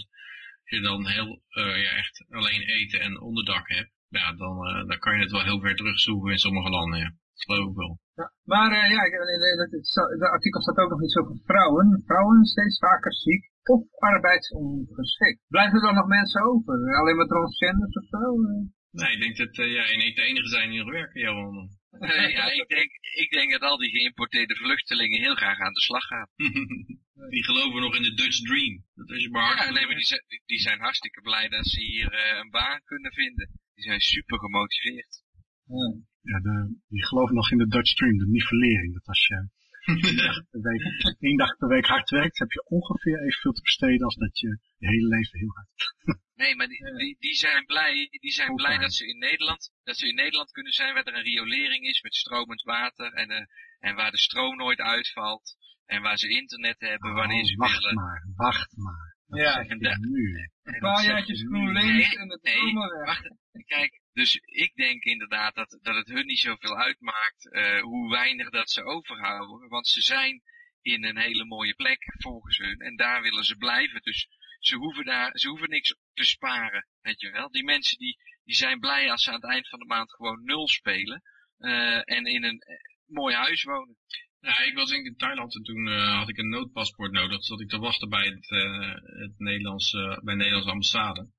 als 0.61 0.69
je 0.75 0.81
dan 0.81 1.07
heel, 1.07 1.41
ja, 1.85 1.91
echt 1.95 2.25
alleen 2.29 2.61
eten 2.61 2.99
en 2.99 3.21
onderdak 3.21 3.67
hebt, 3.67 3.91
ja, 4.09 4.33
dan, 4.33 4.87
dan 4.87 4.99
kan 4.99 5.15
je 5.15 5.21
het 5.21 5.31
wel 5.31 5.43
heel 5.43 5.59
ver 5.59 5.75
terugzoeken 5.75 6.31
in 6.31 6.37
sommige 6.37 6.69
landen, 6.69 6.99
ja. 6.99 7.11
Dat 7.37 7.45
geloof 7.45 7.69
ik 7.69 7.75
wel. 7.75 7.99
Ja, 8.15 8.31
maar 8.43 8.71
ja, 8.71 9.03
in 9.03 10.19
het 10.19 10.21
artikel 10.21 10.61
staat 10.61 10.77
ook 10.77 10.89
nog 10.89 11.03
iets 11.03 11.17
over 11.17 11.35
vrouwen. 11.45 12.03
Vrouwen 12.05 12.45
steeds 12.45 12.77
vaker 12.79 13.13
ziek 13.13 13.51
of 13.69 13.81
arbeidsongeschikt. 13.99 15.41
Blijven 15.47 15.75
er 15.75 15.81
dan 15.81 15.95
nog 15.95 16.07
mensen 16.07 16.41
over? 16.41 16.75
Alleen 16.99 17.15
maar 17.15 17.25
transgenders 17.25 17.95
of 17.95 18.07
zo? 18.07 18.23
Nee, 18.91 19.11
ik 19.15 19.21
denk 19.21 19.37
dat 19.37 19.57
uh, 19.57 19.71
ja, 19.73 19.83
de 20.15 20.21
enige 20.21 20.47
zijn 20.47 20.69
die 20.69 20.79
nog 20.79 20.91
werken, 20.91 21.21
Johan. 21.21 21.69
Nee, 21.99 22.31
ja, 22.31 22.51
ik 22.51 22.67
denk, 22.67 22.91
ik 23.23 23.29
denk 23.29 23.51
dat 23.51 23.61
al 23.61 23.77
die 23.77 23.89
geïmporteerde 23.89 24.55
vluchtelingen 24.55 25.19
heel 25.19 25.35
graag 25.35 25.59
aan 25.59 25.73
de 25.73 25.79
slag 25.79 26.03
gaan. 26.03 26.29
die 27.35 27.43
geloven 27.43 27.81
nog 27.81 27.95
in 27.95 28.03
de 28.03 28.13
Dutch 28.13 28.41
Dream. 28.41 28.83
Dat 28.95 29.09
is 29.09 29.27
maar. 29.27 29.65
Ja, 29.65 29.71
nee, 29.71 29.85
maar 29.85 29.95
die 29.95 30.05
zijn, 30.05 30.23
die 30.45 30.59
zijn 30.59 30.79
hartstikke 30.79 31.21
blij 31.21 31.47
dat 31.47 31.67
ze 31.67 31.81
hier 31.81 32.13
uh, 32.13 32.37
een 32.39 32.49
baan 32.49 32.81
kunnen 32.83 33.11
vinden. 33.11 33.49
Die 33.75 33.83
zijn 33.83 33.99
super 33.99 34.39
gemotiveerd. 34.39 35.23
Ja, 35.65 35.95
ja 36.21 36.39
de, 36.39 36.75
die 36.87 37.05
geloven 37.05 37.35
nog 37.35 37.51
in 37.51 37.57
de 37.57 37.67
Dutch 37.67 37.93
Dream, 37.93 38.17
de 38.17 38.27
nivellering. 38.27 38.93
Dat 38.93 39.07
als 39.07 39.27
je 39.27 39.49
één 39.87 40.15
dag, 40.15 40.45
per 40.49 40.61
week, 40.61 41.15
één 41.19 41.37
dag 41.37 41.57
per 41.57 41.67
week 41.67 41.85
hard 41.85 42.09
werkt, 42.09 42.39
heb 42.39 42.51
je 42.51 42.65
ongeveer 42.65 43.19
evenveel 43.19 43.51
te 43.51 43.61
besteden 43.61 44.05
als 44.05 44.15
dat 44.15 44.39
je 44.39 44.59
je 44.77 44.87
hele 44.87 45.07
leven 45.07 45.39
heel 45.39 45.53
hard. 45.53 45.69
Nee, 46.35 46.55
maar 46.55 46.67
die, 46.67 46.95
die, 46.97 47.15
die 47.19 47.33
zijn 47.35 47.65
blij, 47.65 48.07
die 48.11 48.31
zijn 48.31 48.55
blij 48.55 48.77
dat 48.77 48.93
ze 48.93 49.07
in 49.07 49.17
Nederland, 49.17 49.71
dat 49.83 49.97
ze 49.97 50.07
in 50.07 50.15
Nederland 50.15 50.51
kunnen 50.51 50.73
zijn 50.73 50.93
waar 50.93 51.03
er 51.03 51.15
een 51.15 51.23
riolering 51.23 51.85
is 51.85 52.01
met 52.01 52.15
stromend 52.15 52.61
water 52.61 53.13
en, 53.13 53.31
uh, 53.31 53.37
en 53.79 53.95
waar 53.95 54.11
de 54.11 54.17
stroom 54.17 54.57
nooit 54.57 54.79
uitvalt 54.79 55.55
en 55.85 56.01
waar 56.01 56.17
ze 56.17 56.29
internet 56.29 56.79
hebben 56.79 57.13
wanneer 57.13 57.45
ze 57.45 57.55
wacht 57.55 57.79
willen. 57.79 57.95
Maar, 57.95 58.27
wacht 58.35 58.77
maar. 58.77 59.15
Dat 59.27 59.39
ja, 59.39 59.65
en 59.65 59.77
de, 59.79 59.97
nu. 59.99 60.49
Een 60.63 60.79
paar 60.79 61.03
jaartjes 61.03 61.41
GroenLinks 61.41 62.15
en 62.15 62.29
het 62.29 62.43
nee, 62.43 62.73
wacht, 63.05 63.35
kijk, 63.65 64.01
dus 64.17 64.39
ik 64.45 64.75
denk 64.75 65.03
inderdaad 65.03 65.55
dat, 65.55 65.79
dat 65.81 65.95
het 65.95 66.07
hun 66.07 66.25
niet 66.25 66.39
zoveel 66.39 66.77
uitmaakt 66.77 67.45
uh, 67.45 67.81
hoe 67.81 68.09
weinig 68.09 68.49
dat 68.49 68.69
ze 68.69 68.83
overhouden. 68.83 69.69
Want 69.69 69.87
ze 69.87 70.01
zijn 70.01 70.41
in 70.81 71.03
een 71.03 71.17
hele 71.17 71.45
mooie 71.45 71.73
plek 71.73 72.15
volgens 72.17 72.57
hun 72.57 72.79
en 72.79 72.95
daar 72.95 73.21
willen 73.21 73.43
ze 73.43 73.55
blijven. 73.55 74.01
Dus 74.01 74.27
ze 74.59 74.75
hoeven, 74.75 75.05
daar, 75.05 75.37
ze 75.37 75.47
hoeven 75.47 75.69
niks 75.69 75.95
te 76.13 76.23
sparen, 76.23 76.87
weet 77.01 77.21
je 77.21 77.31
wel. 77.31 77.49
Die 77.49 77.63
mensen 77.63 77.97
die, 77.97 78.17
die 78.43 78.55
zijn 78.55 78.79
blij 78.79 79.11
als 79.11 79.23
ze 79.23 79.29
aan 79.29 79.41
het 79.41 79.51
eind 79.51 79.69
van 79.69 79.79
de 79.79 79.85
maand 79.85 80.13
gewoon 80.13 80.43
nul 80.43 80.67
spelen 80.67 81.21
uh, 81.59 82.01
en 82.03 82.25
in 82.25 82.43
een 82.43 82.61
mooi 83.05 83.35
huis 83.35 83.63
wonen. 83.63 83.97
Ja, 84.39 84.59
ik 84.59 84.75
was 84.75 84.91
in 84.91 85.15
Thailand 85.17 85.55
en 85.55 85.63
toen 85.63 85.87
had 85.87 86.29
ik 86.29 86.37
een 86.37 86.49
noodpaspoort 86.49 87.11
nodig. 87.11 87.43
Zat 87.43 87.61
ik 87.61 87.69
te 87.69 87.79
wachten 87.79 88.09
bij 88.09 88.25
het, 88.25 88.49
het 89.19 89.37
bij 89.37 90.35
de 90.35 90.35
Nederlandse 90.35 90.69
ambassade. 90.71 91.29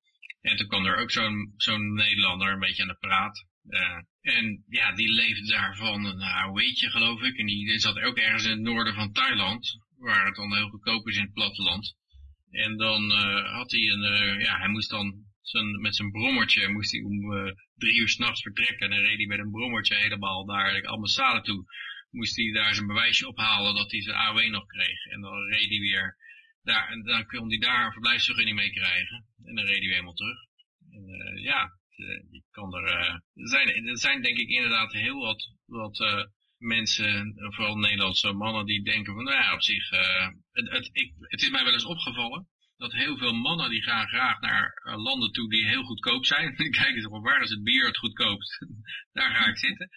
En 0.49 0.57
toen 0.57 0.67
kwam 0.67 0.87
er 0.87 0.97
ook 0.97 1.11
zo'n 1.11 1.55
zo'n 1.57 1.95
Nederlander 1.95 2.53
een 2.53 2.59
beetje 2.59 2.83
aan 2.83 2.89
de 2.89 3.07
praat. 3.09 3.47
en 4.21 4.65
ja, 4.69 4.93
die 4.93 5.13
leefde 5.13 5.47
daarvan, 5.47 6.03
nou 6.03 6.53
weet 6.53 6.79
je 6.79 6.91
geloof 6.91 7.23
ik. 7.23 7.37
En 7.37 7.47
die 7.47 7.79
zat 7.79 8.01
ook 8.01 8.19
ergens 8.19 8.45
in 8.45 8.51
het 8.51 8.61
noorden 8.61 8.95
van 8.95 9.13
Thailand. 9.13 9.79
Waar 9.99 10.27
het 10.27 10.35
dan 10.35 10.55
heel 10.55 10.69
goedkoop 10.69 11.09
is 11.09 11.17
in 11.17 11.23
het 11.23 11.33
platteland. 11.33 11.97
En 12.51 12.77
dan 12.77 13.11
had 13.45 13.71
hij 13.71 13.81
een, 13.81 14.41
ja 14.41 14.59
hij 14.59 14.69
moest 14.69 14.91
dan 14.91 15.27
zijn, 15.43 15.81
met 15.81 15.97
zijn 15.97 16.11
brommertje 16.11 16.69
moest 16.69 16.93
hij 16.93 17.03
om 17.03 17.33
drie 17.77 18.01
uur 18.01 18.09
s'nachts 18.09 18.43
vertrekken. 18.43 18.79
En 18.79 18.91
dan 18.91 19.07
reed 19.07 19.17
hij 19.17 19.27
met 19.27 19.39
een 19.39 19.51
brommertje 19.51 19.95
helemaal 19.95 20.45
naar 20.45 20.81
de 20.81 20.89
ambassade 20.89 21.41
toe 21.41 21.65
moest 22.11 22.37
hij 22.37 22.53
daar 22.53 22.75
zijn 22.75 22.87
bewijsje 22.87 23.29
ophalen 23.29 23.75
dat 23.75 23.91
hij 23.91 24.03
zijn 24.03 24.17
AOW 24.17 24.51
nog 24.51 24.67
kreeg. 24.67 25.05
En 25.05 25.21
dan 25.21 25.33
reed 25.33 25.69
hij 25.69 25.79
weer 25.79 26.17
daar, 26.63 26.89
en 26.89 27.03
dan 27.03 27.27
kon 27.27 27.49
hij 27.49 27.59
daar 27.59 27.87
een 27.87 27.93
verblijfsvergunning 27.93 28.57
mee 28.57 28.73
krijgen. 28.73 29.27
En 29.49 29.55
dan 29.55 29.65
reed 29.65 29.77
hij 29.77 29.87
weer 29.87 29.91
helemaal 29.91 30.23
terug. 30.23 30.39
En 30.91 31.09
uh, 31.09 31.43
ja, 31.43 31.71
je 32.31 32.43
kan 32.51 32.75
er, 32.75 32.85
uh, 32.85 33.15
er, 33.35 33.49
zijn, 33.49 33.87
er 33.87 33.99
zijn 33.99 34.23
denk 34.23 34.39
ik 34.39 34.49
inderdaad 34.49 34.93
heel 34.93 35.21
wat, 35.21 35.53
wat 35.65 36.29
mensen, 36.59 37.35
vooral 37.37 37.77
Nederlandse 37.77 38.33
mannen, 38.33 38.67
die 38.67 38.83
denken 38.83 39.15
van, 39.15 39.25
nou 39.25 39.37
ja, 39.37 39.55
op 39.55 39.63
zich, 39.63 39.91
het, 40.53 40.71
het, 40.71 40.89
ik, 40.93 41.13
het 41.19 41.43
is 41.43 41.51
mij 41.51 41.65
wel 41.65 41.73
eens 41.73 41.85
opgevallen 41.85 42.49
dat 42.79 42.93
heel 42.93 43.17
veel 43.17 43.33
mannen 43.33 43.71
die 43.71 43.83
gaan 43.83 44.09
graag 44.09 44.41
naar 44.41 44.83
landen 44.97 45.33
toe 45.33 45.49
die 45.49 45.67
heel 45.67 45.83
goedkoop 45.83 46.25
zijn. 46.25 46.57
Kijken 46.57 46.95
eens 46.95 47.07
op 47.07 47.23
waar 47.23 47.43
is 47.43 47.51
het 47.51 47.63
bier 47.63 47.87
het 47.87 47.99
goedkoopst. 47.99 48.67
daar 49.13 49.35
ga 49.35 49.47
ik 49.47 49.59
zitten. 49.59 49.91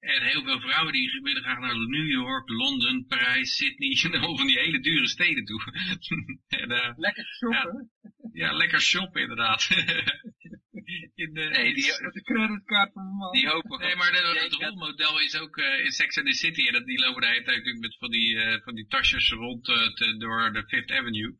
En 0.00 0.22
heel 0.22 0.42
veel 0.42 0.60
vrouwen 0.60 0.92
die 0.92 1.20
willen 1.22 1.42
graag 1.42 1.58
naar 1.58 1.76
New 1.76 2.08
York, 2.08 2.48
Londen, 2.48 3.06
Parijs, 3.06 3.56
Sydney, 3.56 4.20
al 4.20 4.36
van 4.36 4.46
die 4.46 4.58
hele 4.58 4.80
dure 4.80 5.08
steden 5.08 5.44
toe. 5.44 5.62
en, 6.48 6.70
uh, 6.70 6.92
lekker 6.96 7.24
shoppen. 7.24 7.90
Ja, 8.32 8.46
ja, 8.46 8.52
lekker 8.52 8.80
shoppen 8.80 9.20
inderdaad. 9.20 9.68
in 11.14 11.34
de, 11.34 11.40
nee, 11.40 11.74
die, 11.74 11.84
de 12.12 12.22
creditcard 12.22 12.92
van 12.92 13.06
man. 13.06 13.32
Die 13.32 13.48
hopen 13.48 13.78
Nee, 13.78 13.96
maar 13.96 14.12
de, 14.12 14.40
het 14.42 14.52
rolmodel 14.52 15.20
is 15.20 15.38
ook 15.38 15.56
uh, 15.56 15.84
in 15.84 15.90
Sex 15.90 16.18
and 16.18 16.26
the 16.26 16.32
City. 16.32 16.66
En 16.66 16.72
dat, 16.72 16.86
die 16.86 16.98
lopen 16.98 17.20
de 17.20 17.28
hele 17.28 17.42
tijd 17.42 17.56
natuurlijk 17.56 17.84
met 17.84 17.96
van 17.98 18.10
die, 18.10 18.34
uh, 18.34 18.60
van 18.62 18.74
die 18.74 18.86
tasjes 18.86 19.30
rond 19.30 19.68
uh, 19.68 19.94
te, 19.94 20.16
door 20.16 20.52
de 20.52 20.64
Fifth 20.66 20.90
Avenue. 20.90 21.36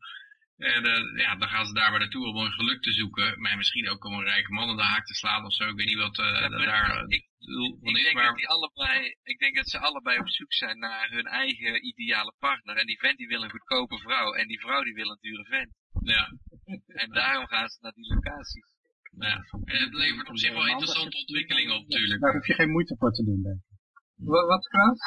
En 0.59 0.85
uh, 0.85 1.17
ja, 1.23 1.35
dan 1.35 1.47
gaan 1.47 1.65
ze 1.65 1.73
daar 1.73 1.91
maar 1.91 1.99
naartoe 1.99 2.27
om 2.27 2.35
een 2.35 2.51
geluk 2.51 2.81
te 2.81 2.91
zoeken. 2.91 3.41
Maar 3.41 3.57
misschien 3.57 3.89
ook 3.89 4.05
om 4.05 4.13
een 4.13 4.31
rijke 4.33 4.51
man 4.51 4.69
aan 4.69 4.75
de 4.75 4.83
haak 4.83 5.05
te 5.05 5.13
slaan 5.13 5.45
of 5.45 5.53
zo. 5.53 5.67
Ik 5.67 5.75
weet 5.75 5.87
niet 5.87 6.03
wat 6.05 6.17
uh, 6.17 6.25
ja, 6.25 6.49
daar 6.49 7.05
ik, 7.07 7.25
doel 7.37 7.77
van 7.81 7.95
is. 7.95 8.03
Denk 8.03 8.15
maar... 8.15 8.25
dat 8.25 8.35
die 8.35 8.47
allebei, 8.47 9.15
ik 9.23 9.39
denk 9.39 9.55
dat 9.55 9.69
ze 9.69 9.79
allebei 9.79 10.19
op 10.19 10.29
zoek 10.29 10.53
zijn 10.53 10.79
naar 10.79 11.09
hun 11.09 11.25
eigen 11.25 11.85
ideale 11.85 12.35
partner. 12.39 12.75
En 12.75 12.85
die 12.85 12.99
vent 12.99 13.17
die 13.17 13.27
wil 13.27 13.43
een 13.43 13.49
goedkope 13.49 13.97
vrouw. 13.97 14.33
En 14.33 14.47
die 14.47 14.59
vrouw 14.59 14.83
die 14.83 14.93
wil 14.93 15.09
een 15.09 15.17
dure 15.21 15.45
vent. 15.45 15.73
Ja. 16.03 16.31
En 16.85 17.09
daarom 17.09 17.47
gaan 17.47 17.69
ze 17.69 17.77
naar 17.81 17.93
die 17.93 18.13
locaties. 18.13 18.67
Ja. 19.17 19.45
En 19.65 19.79
het 19.81 19.93
levert 19.93 20.29
op 20.29 20.37
zich 20.37 20.53
wel 20.53 20.67
interessante 20.67 21.17
ontwikkelingen 21.17 21.75
op 21.75 21.87
natuurlijk. 21.87 22.21
Daar 22.21 22.33
hoef 22.33 22.47
je 22.47 22.53
geen 22.53 22.71
moeite 22.71 22.95
voor 22.97 23.11
te 23.11 23.23
doen, 23.23 23.41
denk 23.43 23.55
ik. 23.55 23.68
Wat, 24.19 24.47
wat 24.47 24.67
Klaas? 24.67 24.99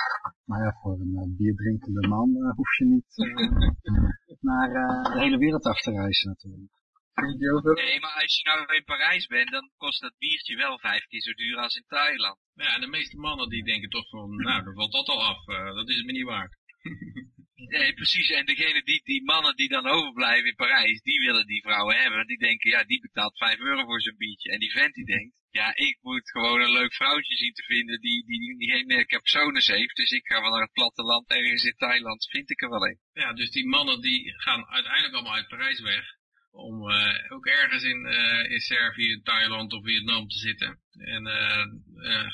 Nou 0.45 0.63
ja, 0.65 0.71
voor 0.81 0.93
een 0.93 1.15
uh, 1.15 1.37
bierdrinkende 1.37 2.09
man 2.09 2.29
uh, 2.37 2.55
hoef 2.57 2.77
je 2.79 2.85
niet 2.85 3.13
uh, 3.17 4.41
naar 4.51 4.69
de 5.13 5.21
hele 5.21 5.39
wereld 5.39 5.65
af 5.65 5.81
te 5.81 5.91
reizen 5.91 6.29
natuurlijk. 6.29 6.71
Nee, 7.15 8.01
maar 8.01 8.17
als 8.23 8.37
je 8.37 8.49
nou 8.49 8.77
in 8.77 8.85
Parijs 8.85 9.27
bent, 9.27 9.51
dan 9.51 9.71
kost 9.77 10.01
dat 10.01 10.15
biertje 10.19 10.57
wel 10.57 10.79
vijf 10.79 11.07
keer 11.07 11.21
zo 11.21 11.33
duur 11.33 11.57
als 11.57 11.77
in 11.77 11.85
Thailand. 11.87 12.39
Ja, 12.55 12.79
de 12.79 12.87
meeste 12.87 13.17
mannen 13.17 13.49
die 13.49 13.65
denken 13.65 13.91
toch 13.91 14.09
van, 14.09 14.37
nou, 14.37 14.65
dan 14.65 14.75
valt 14.75 14.93
dat 14.93 15.09
al 15.09 15.23
af, 15.23 15.45
dat 15.75 15.89
is 15.89 15.97
het 15.97 16.07
me 16.07 16.13
niet 16.13 16.25
waard. 16.25 16.57
nee, 17.69 17.95
precies. 17.95 18.31
En 18.31 18.45
degene 18.45 18.83
die, 18.83 19.01
die 19.05 19.25
mannen 19.25 19.57
die 19.57 19.69
dan 19.69 19.87
overblijven 19.87 20.49
in 20.49 20.55
Parijs, 20.55 21.03
die 21.03 21.21
willen 21.21 21.47
die 21.47 21.63
vrouwen 21.63 21.97
hebben. 21.97 22.27
Die 22.27 22.39
denken, 22.39 22.71
ja, 22.71 22.85
die 22.85 23.01
betaalt 23.01 23.37
vijf 23.37 23.59
euro 23.59 23.85
voor 23.85 24.01
zijn 24.01 24.17
biertje. 24.17 24.51
En 24.51 24.59
die 24.59 24.71
vent 24.71 24.95
die 24.95 25.05
denkt, 25.05 25.35
ja, 25.51 25.77
ik 25.77 25.99
moet 26.01 26.31
gewoon 26.31 26.61
een 26.61 26.73
leuk 26.73 26.95
vrouwtje 26.95 27.37
zien 27.37 27.53
te 27.53 27.63
vinden 27.63 28.01
die, 28.01 28.25
die, 28.27 28.57
die 28.59 28.71
geen 28.71 28.93
uh, 28.93 29.05
capsones 29.05 29.67
heeft. 29.67 29.97
Dus 29.97 30.11
ik 30.11 30.27
ga 30.27 30.41
wel 30.41 30.51
naar 30.51 30.63
het 30.63 30.73
platteland, 30.73 31.29
ergens 31.31 31.65
in 31.65 31.75
Thailand, 31.77 32.29
vind 32.31 32.51
ik 32.51 32.63
er 32.63 32.71
wel 32.71 32.87
een. 32.87 32.99
Ja, 33.13 33.33
dus 33.33 33.51
die 33.51 33.67
mannen 33.67 34.01
die 34.01 34.33
gaan 34.37 34.67
uiteindelijk 34.67 35.15
allemaal 35.15 35.35
uit 35.35 35.49
Parijs 35.49 35.81
weg. 35.81 36.05
Om 36.51 36.89
uh, 36.89 37.33
ook 37.33 37.47
ergens 37.47 37.83
in, 37.83 38.07
uh, 38.07 38.51
in 38.51 38.61
Servië, 38.61 39.21
Thailand 39.23 39.73
of 39.73 39.85
Vietnam 39.85 40.29
te 40.29 40.39
zitten. 40.39 40.81
En 40.93 41.27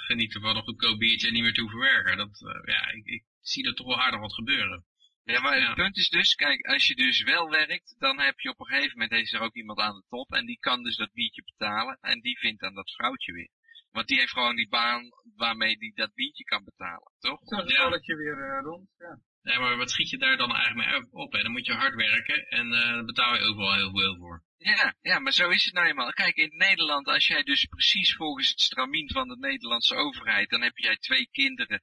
genieten 0.06 0.40
van 0.40 0.56
een 0.56 0.62
goedkoop 0.62 0.98
biertje 0.98 1.26
en 1.26 1.32
niet 1.32 1.42
meer 1.42 1.52
te 1.52 1.60
hoeven 1.60 1.78
werken. 1.78 2.16
Dat, 2.16 2.38
ja, 2.64 2.90
ik, 2.90 3.06
ik 3.06 3.24
zie 3.40 3.66
er 3.66 3.74
toch 3.74 3.86
wel 3.86 4.00
aardig 4.00 4.20
wat 4.20 4.34
gebeuren. 4.34 4.84
Ja, 5.32 5.40
maar 5.40 5.66
het 5.66 5.74
punt 5.74 5.96
is 5.96 6.08
dus, 6.08 6.34
kijk, 6.34 6.66
als 6.66 6.86
je 6.86 6.94
dus 6.94 7.22
wel 7.22 7.50
werkt, 7.50 7.94
dan 7.98 8.20
heb 8.20 8.40
je 8.40 8.48
op 8.48 8.60
een 8.60 8.66
gegeven 8.66 8.98
moment, 8.98 9.20
is 9.20 9.32
er 9.32 9.40
ook 9.40 9.54
iemand 9.54 9.78
aan 9.78 9.94
de 9.94 10.04
top 10.08 10.32
en 10.32 10.46
die 10.46 10.58
kan 10.60 10.82
dus 10.82 10.96
dat 10.96 11.12
biertje 11.12 11.42
betalen 11.44 11.98
en 12.00 12.20
die 12.20 12.38
vindt 12.38 12.60
dan 12.60 12.74
dat 12.74 12.90
vrouwtje 12.90 13.32
weer. 13.32 13.50
Want 13.90 14.06
die 14.06 14.18
heeft 14.18 14.32
gewoon 14.32 14.56
die 14.56 14.68
baan 14.68 15.08
waarmee 15.36 15.78
die 15.78 15.92
dat 15.94 16.14
biertje 16.14 16.44
kan 16.44 16.64
betalen, 16.64 17.12
toch? 17.18 17.40
Zo 17.44 17.56
is 17.56 17.62
het 17.62 18.06
ja. 18.06 18.16
weer 18.16 18.38
uh, 18.38 18.60
rond, 18.62 18.88
ja. 18.98 19.18
Ja, 19.42 19.60
maar 19.60 19.76
wat 19.76 19.90
schiet 19.90 20.10
je 20.10 20.18
daar 20.18 20.36
dan 20.36 20.54
eigenlijk 20.54 20.88
mee 20.88 21.10
op? 21.10 21.32
Hè? 21.32 21.42
Dan 21.42 21.52
moet 21.52 21.66
je 21.66 21.72
hard 21.72 21.94
werken 21.94 22.48
en 22.48 22.66
uh, 22.66 22.82
daar 22.82 23.04
betaal 23.04 23.34
je 23.34 23.42
overal 23.42 23.74
heel 23.74 23.90
veel 23.90 24.16
voor. 24.16 24.42
Ja, 24.56 24.94
ja, 25.00 25.18
maar 25.18 25.32
zo 25.32 25.48
is 25.48 25.64
het 25.64 25.74
nou 25.74 25.86
eenmaal. 25.86 26.12
Kijk, 26.12 26.36
in 26.36 26.56
Nederland, 26.56 27.06
als 27.06 27.26
jij 27.26 27.42
dus 27.42 27.64
precies 27.64 28.14
volgens 28.14 28.48
het 28.48 28.60
stramien 28.60 29.10
van 29.12 29.28
de 29.28 29.36
Nederlandse 29.38 29.94
overheid, 29.94 30.50
dan 30.50 30.62
heb 30.62 30.76
jij 30.76 30.96
twee 30.96 31.28
kinderen. 31.32 31.80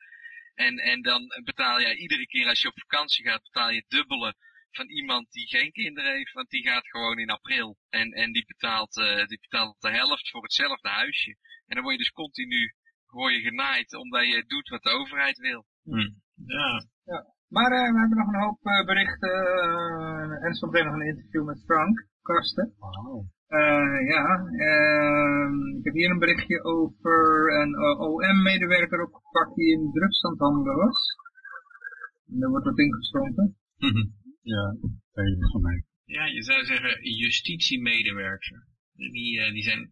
En, 0.56 0.78
en 0.78 1.02
dan 1.02 1.22
betaal 1.44 1.82
jij 1.82 1.96
iedere 1.96 2.28
keer 2.28 2.48
als 2.48 2.62
je 2.62 2.68
op 2.68 2.80
vakantie 2.80 3.26
gaat, 3.26 3.44
betaal 3.44 3.70
je 3.70 3.86
dubbele 3.88 4.36
van 4.72 4.90
iemand 4.90 5.32
die 5.32 5.48
geen 5.48 5.72
kinderen 5.72 6.12
heeft, 6.12 6.34
want 6.34 6.50
die 6.50 6.64
gaat 6.64 6.88
gewoon 6.88 7.20
in 7.20 7.30
april. 7.30 7.78
En, 7.90 8.12
en 8.12 8.32
die, 8.32 8.46
betaalt, 8.46 8.98
uh, 8.98 9.26
die 9.26 9.40
betaalt 9.40 9.82
de 9.82 9.92
helft 9.92 10.30
voor 10.30 10.42
hetzelfde 10.42 10.90
huisje. 10.90 11.38
En 11.66 11.76
dan 11.76 11.84
word 11.84 11.96
je 11.96 12.04
dus 12.04 12.12
continu 12.12 12.74
word 13.16 13.34
je 13.34 13.50
genaaid 13.50 13.96
omdat 13.96 14.26
je 14.26 14.46
doet 14.48 14.70
wat 14.70 14.84
de 14.84 14.90
overheid 14.90 15.38
wil. 15.38 15.66
Hm. 15.84 16.10
Ja. 16.46 16.88
ja. 17.04 17.26
Maar 17.48 17.72
uh, 17.72 17.94
we 17.94 18.00
hebben 18.00 18.18
nog 18.18 18.28
een 18.28 18.44
hoop 18.46 18.60
uh, 18.64 18.86
berichten 18.86 19.36
en 20.42 20.54
zometeen 20.54 20.86
nog 20.86 20.94
een 20.94 21.08
interview 21.08 21.46
met 21.46 21.64
Frank 21.66 22.08
Karsten. 22.22 22.74
Wow. 22.78 23.28
Ja, 24.08 24.48
ehm, 24.58 25.78
ik 25.78 25.84
heb 25.84 25.94
hier 25.94 26.10
een 26.10 26.20
berichtje 26.20 26.64
over 26.64 27.52
een 27.62 27.80
OM-medewerker 28.00 29.04
opgepakt 29.04 29.56
die 29.56 29.72
in 29.72 29.92
drugshandhandelen 29.92 30.76
was. 30.76 31.16
En 32.28 32.40
daar 32.40 32.50
wordt 32.50 32.66
wat 32.66 32.80
ingestonken. 32.80 33.56
Ja, 34.46 34.76
dat 35.14 35.52
van 35.52 35.62
mij. 35.62 35.84
Ja, 36.06 36.26
je 36.26 36.44
zou 36.44 36.66
zeggen 36.66 37.18
justitiemedewerker. 37.18 38.68
Die, 38.94 39.52
die 39.52 39.64
zijn 39.64 39.92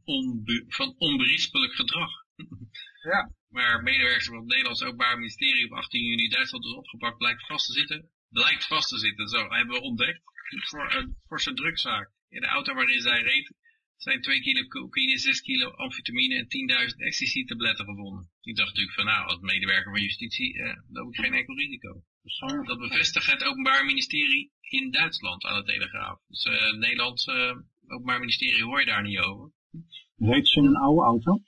van 0.67 0.95
onberispelijk 0.97 1.73
gedrag. 1.73 2.11
ja. 3.11 3.31
Maar 3.49 3.83
medewerkers 3.83 4.25
van 4.25 4.37
het 4.37 4.45
Nederlands 4.45 4.83
Openbaar 4.83 5.17
Ministerie 5.17 5.65
op 5.65 5.77
18 5.77 6.01
juni 6.01 6.27
Duitsland 6.27 6.65
is 6.65 6.73
opgepakt, 6.73 7.17
blijkt 7.17 7.45
vast 7.45 7.65
te 7.65 7.73
zitten. 7.73 8.09
Blijkt 8.29 8.67
vast 8.67 8.89
te 8.89 8.97
zitten, 8.97 9.27
zo 9.27 9.49
hebben 9.49 9.75
we 9.75 9.81
ontdekt. 9.81 10.21
Voor 10.69 10.93
een 10.93 11.15
forse 11.27 11.53
drugszaak. 11.53 12.11
In 12.33 12.41
de 12.41 12.47
auto 12.47 12.73
waarin 12.73 13.01
zij 13.01 13.21
reed 13.21 13.53
zijn 13.97 14.21
2 14.21 14.41
kilo 14.41 14.67
cocaïne, 14.67 15.17
6 15.17 15.41
kilo 15.41 15.69
amfetamine 15.69 16.35
en 16.35 16.47
10.000 16.91 16.97
ecstasy-tabletten 16.97 17.85
gevonden. 17.85 18.29
Ik 18.41 18.55
dacht 18.55 18.69
natuurlijk 18.69 18.95
van 18.95 19.05
nou, 19.05 19.27
als 19.27 19.39
medewerker 19.39 19.91
van 19.91 20.01
justitie 20.01 20.59
eh, 20.59 20.77
loop 20.91 21.13
ik 21.13 21.19
geen 21.19 21.33
enkel 21.33 21.55
risico. 21.55 22.03
Dat 22.65 22.79
bevestigt 22.79 23.31
het 23.31 23.43
Openbaar 23.43 23.85
Ministerie 23.85 24.51
in 24.61 24.91
Duitsland 24.91 25.45
aan 25.45 25.59
de 25.59 25.71
Telegraaf. 25.71 26.19
Dus 26.27 26.45
uh, 26.45 26.65
het 26.71 26.79
Nederlands 26.79 27.27
uh, 27.27 27.55
Openbaar 27.87 28.19
Ministerie 28.19 28.63
hoor 28.63 28.79
je 28.79 28.85
daar 28.85 29.03
niet 29.03 29.19
over. 29.19 29.51
Reed 30.17 30.47
ze 30.47 30.59
in 30.59 30.65
een 30.65 30.75
oude 30.75 31.01
auto? 31.01 31.41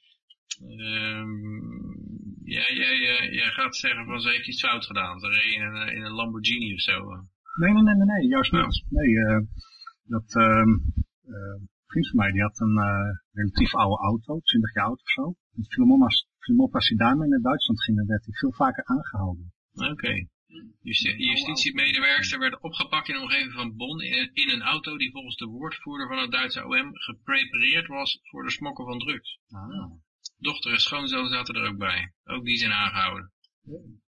Um, 0.62 1.96
ja, 2.44 2.74
jij, 2.74 3.00
jij, 3.00 3.30
jij 3.32 3.52
gaat 3.52 3.76
zeggen 3.76 4.06
van 4.06 4.22
ze 4.22 4.30
heeft 4.30 4.48
iets 4.48 4.62
fout 4.62 4.86
gedaan. 4.86 5.20
Ze 5.20 5.28
reed 5.28 5.54
in 5.54 5.62
een, 5.62 5.96
in 5.96 6.02
een 6.02 6.12
Lamborghini 6.12 6.74
of 6.74 6.82
zo. 6.82 7.06
Nee, 7.56 7.74
nee, 7.74 7.84
nee, 7.84 7.96
nee, 7.96 8.06
nee 8.06 8.28
juist 8.28 8.52
niet. 8.52 8.84
Nee, 8.90 9.08
uh, 9.08 9.40
dat 10.06 10.36
uh, 10.36 10.68
uh, 11.34 11.58
vriend 11.88 12.08
van 12.10 12.20
mij 12.20 12.32
die 12.32 12.42
had 12.42 12.60
een 12.60 12.78
uh, 12.78 13.10
relatief 13.32 13.76
oude 13.76 14.04
auto, 14.04 14.40
20 14.40 14.74
jaar 14.74 14.86
oud 14.86 15.02
of 15.02 15.10
zo. 15.10 15.36
En 15.56 15.66
viel 15.68 16.64
op 16.64 16.76
als 16.76 16.88
hij 16.88 16.98
daarmee 16.98 17.30
naar 17.30 17.42
Duitsland 17.42 17.84
ging, 17.84 17.98
dan 17.98 18.08
werd 18.08 18.26
hij 18.26 18.34
veel 18.34 18.54
vaker 18.54 18.84
aangehouden. 18.86 19.54
Oké. 19.74 19.92
Okay. 19.92 20.30
Justitiemedewerkster 20.82 22.40
werd 22.40 22.62
opgepakt 22.62 23.08
in 23.08 23.16
de 23.16 23.22
omgeving 23.22 23.54
van 23.54 23.76
Bonn 23.76 24.02
in, 24.02 24.30
in 24.34 24.50
een 24.50 24.62
auto 24.62 24.98
die 24.98 25.12
volgens 25.12 25.36
de 25.36 25.46
woordvoerder 25.46 26.08
van 26.08 26.18
het 26.18 26.32
Duitse 26.32 26.66
OM 26.66 26.90
geprepareerd 26.94 27.88
was 27.88 28.20
voor 28.24 28.44
de 28.44 28.52
smokkel 28.52 28.86
van 28.86 29.00
drugs. 29.00 29.40
Ah. 29.50 29.92
Dochter 30.38 30.72
en 30.72 30.80
schoonzoon 30.80 31.28
zaten 31.28 31.56
er 31.56 31.70
ook 31.70 31.78
bij. 31.78 32.14
Ook 32.24 32.44
die 32.44 32.58
zijn 32.58 32.72
aangehouden. 32.72 33.32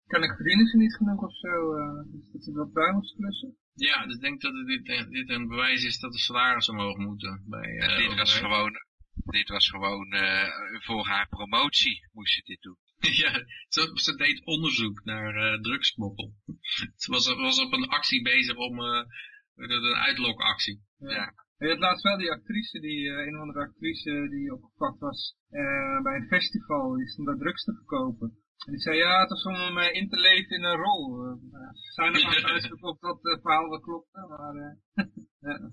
Kan 0.07 0.23
ik 0.23 0.35
verdienen 0.35 0.67
ze 0.67 0.77
niet 0.77 0.95
genoeg 0.95 1.21
of 1.21 1.35
zo? 1.37 1.77
Uh, 1.77 2.03
dat 2.31 2.43
ze 2.43 2.51
wat 2.51 2.73
bij 2.73 2.91
moest 2.91 3.15
klussen? 3.15 3.57
Ja, 3.75 4.05
dus 4.05 4.15
ik 4.15 4.21
denk 4.21 4.41
dat 4.41 4.53
dit, 4.65 4.85
dit 5.09 5.29
een 5.29 5.47
bewijs 5.47 5.83
is 5.83 5.99
dat 5.99 6.11
de 6.11 6.19
salaris 6.19 6.69
omhoog 6.69 6.97
moeten. 6.97 7.43
Bij, 7.45 7.69
uh, 7.69 7.77
ja, 7.77 7.97
dit, 7.97 8.15
was 8.15 8.37
gewoon, 8.37 8.73
dit 9.13 9.49
was 9.49 9.69
gewoon 9.69 10.13
uh, 10.13 10.47
voor 10.83 11.05
haar 11.05 11.27
promotie 11.27 12.07
moest 12.11 12.33
ze 12.33 12.41
dit 12.43 12.61
doen. 12.61 12.77
ja, 13.23 13.45
ze, 13.67 13.91
ze, 13.93 14.15
deed 14.15 14.45
onderzoek 14.45 15.03
naar 15.03 15.53
uh, 15.53 15.61
drugsmokkel. 15.61 16.33
ze 17.01 17.11
was, 17.11 17.33
was 17.33 17.61
op 17.61 17.73
een 17.73 17.87
actie 17.87 18.21
bezig 18.21 18.55
om 18.55 18.79
een 18.79 19.95
uitlokactie. 19.95 20.81
Ja. 20.97 21.09
ja. 21.09 21.33
Je 21.57 21.69
had 21.69 21.79
laatst 21.79 22.03
wel 22.03 22.17
die 22.17 22.31
actrice, 22.31 22.79
die, 22.79 22.99
uh, 22.99 23.25
een 23.25 23.35
of 23.35 23.41
andere 23.41 23.59
actrice 23.59 24.27
die 24.29 24.53
opgepakt 24.53 24.99
was 24.99 25.35
uh, 25.51 26.01
bij 26.01 26.15
een 26.15 26.27
festival, 26.27 26.95
die 26.95 27.07
stond 27.07 27.27
daar 27.27 27.37
drugs 27.37 27.63
te 27.63 27.73
verkopen. 27.73 28.37
Die 28.57 28.79
zei, 28.79 28.97
ja, 28.97 29.19
het 29.19 29.29
was 29.29 29.43
om 29.43 29.73
me 29.73 29.91
in 29.91 30.09
te 30.09 30.17
leven 30.17 30.55
in 30.55 30.63
een 30.63 30.77
rol. 30.77 31.25
Uh, 31.25 31.33
ze 31.73 31.91
zijn 31.91 32.13
er 32.13 32.23
maar 32.23 32.51
uitgezocht 32.51 32.81
of 32.81 32.99
dat 32.99 33.25
uh, 33.25 33.41
verhaal 33.41 33.69
wel 33.69 33.79
klopte, 33.79 34.25
maar... 34.27 34.77
ja. 35.51 35.71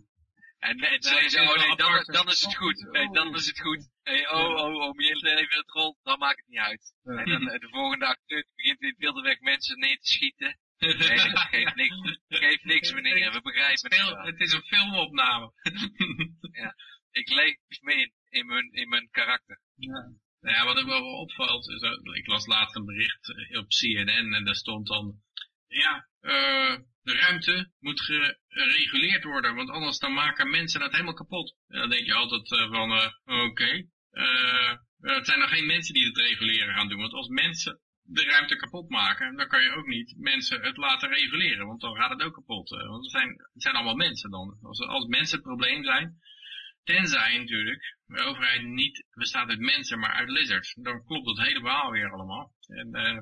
En, 0.59 0.79
en 0.79 1.03
zei 1.03 1.29
ze, 1.29 1.41
oh 1.41 1.67
nee, 1.67 1.77
dan, 1.77 2.05
dan 2.05 2.27
is 2.27 2.43
het 2.43 2.57
goed. 2.57 2.89
Nee, 2.91 3.11
dan 3.11 3.35
is 3.35 3.47
het 3.47 3.61
goed. 3.61 3.91
Hey, 4.03 4.29
oh, 4.29 4.55
oh, 4.55 4.89
om 4.89 5.01
je 5.01 5.09
in 5.09 5.19
te 5.19 5.25
leven 5.25 5.51
in 5.51 5.59
het 5.59 5.71
rol, 5.71 5.99
dan 6.03 6.19
maakt 6.19 6.37
het 6.37 6.49
niet 6.49 6.59
uit. 6.59 6.95
En 7.03 7.25
dan 7.25 7.45
de 7.45 7.69
volgende 7.71 8.07
acteur 8.07 8.47
begint 8.55 8.81
in 8.81 8.95
wilde 8.99 9.23
weg 9.23 9.41
mensen 9.41 9.79
neer 9.79 9.99
te 9.99 10.09
schieten. 10.09 10.59
Nee, 10.79 11.31
dat 11.31 11.39
geeft 11.39 11.75
niks, 11.75 12.19
geeft 12.29 12.65
niks 12.65 12.93
meneer, 12.93 13.33
we 13.33 13.41
begrijpen 13.43 13.91
het. 13.91 14.27
Het 14.27 14.41
is 14.41 14.53
een 14.53 14.63
filmopname. 14.63 15.53
ja, 16.63 16.75
ik 17.11 17.29
leef 17.29 17.57
mee 17.81 18.13
in 18.29 18.47
mijn, 18.47 18.73
in 18.73 18.89
mijn 18.89 19.09
karakter. 19.11 19.61
Ja. 19.75 20.13
Nou 20.43 20.57
ja, 20.57 20.65
wat 20.65 20.79
ook 20.79 20.89
wel 20.89 21.05
opvalt, 21.05 21.69
is, 21.69 21.83
ik 22.13 22.27
las 22.27 22.47
laatst 22.47 22.77
een 22.77 22.85
bericht 22.85 23.29
op 23.59 23.69
CNN 23.69 24.35
en 24.35 24.45
daar 24.45 24.55
stond 24.55 24.87
dan, 24.87 25.15
ja, 25.67 26.09
uh, 26.21 26.77
de 27.03 27.15
ruimte 27.15 27.71
moet 27.79 28.01
gereguleerd 28.49 29.25
worden, 29.25 29.55
want 29.55 29.71
anders 29.71 29.99
dan 29.99 30.13
maken 30.13 30.51
mensen 30.51 30.81
dat 30.81 30.93
helemaal 30.93 31.15
kapot. 31.15 31.57
En 31.69 31.79
dan 31.79 31.91
denk 31.91 32.07
je 32.07 32.15
altijd 32.15 32.49
van, 32.49 32.93
oké, 33.25 33.87
het 35.01 35.27
zijn 35.27 35.39
nog 35.39 35.51
geen 35.51 35.67
mensen 35.67 35.95
die 35.95 36.07
het 36.07 36.17
reguleren 36.17 36.75
gaan 36.75 36.89
doen, 36.89 37.01
want 37.01 37.13
als 37.13 37.29
mensen 37.29 37.81
de 38.03 38.25
ruimte 38.25 38.57
kapot 38.57 38.89
maken, 38.89 39.37
dan 39.37 39.49
kan 39.49 39.63
je 39.63 39.77
ook 39.77 39.87
niet 39.87 40.15
mensen 40.19 40.63
het 40.63 40.77
laten 40.77 41.09
reguleren, 41.09 41.67
want 41.67 41.81
dan 41.81 41.97
gaat 41.97 42.11
het 42.11 42.23
ook 42.23 42.35
kapot. 42.35 42.69
Want 42.69 43.03
het 43.03 43.11
zijn, 43.11 43.37
zijn 43.55 43.75
allemaal 43.75 43.95
mensen 43.95 44.31
dan. 44.31 44.59
Als, 44.63 44.81
als 44.81 45.07
mensen 45.07 45.37
het 45.37 45.47
probleem 45.47 45.85
zijn, 45.85 46.19
tenzij 46.85 47.39
natuurlijk 47.39 47.97
de 48.07 48.23
overheid 48.23 48.63
niet 48.63 49.05
bestaat 49.15 49.49
uit 49.49 49.59
mensen, 49.59 49.99
maar 49.99 50.13
uit 50.13 50.29
lizards, 50.29 50.75
dan 50.75 51.05
klopt 51.05 51.27
dat 51.27 51.47
hele 51.47 51.61
verhaal 51.61 51.91
weer 51.91 52.13
allemaal. 52.13 52.53
En, 52.67 52.87
uh, 52.87 53.19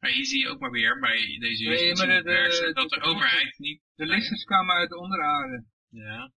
maar 0.00 0.10
hier 0.10 0.24
zie 0.24 0.40
je 0.40 0.48
ook 0.48 0.60
maar 0.60 0.70
weer 0.70 0.98
bij 1.00 1.36
deze 1.38 1.64
nee, 1.64 1.94
maar 1.94 2.06
de, 2.06 2.22
de, 2.22 2.70
dat 2.72 2.88
de, 2.88 3.00
overheid 3.00 3.58
niet... 3.58 3.82
De 3.94 4.06
lizards 4.06 4.44
kwamen 4.44 4.74
uit 4.74 4.88
de 4.88 4.98
onderaarde. 4.98 5.64
Ja. 5.90 6.32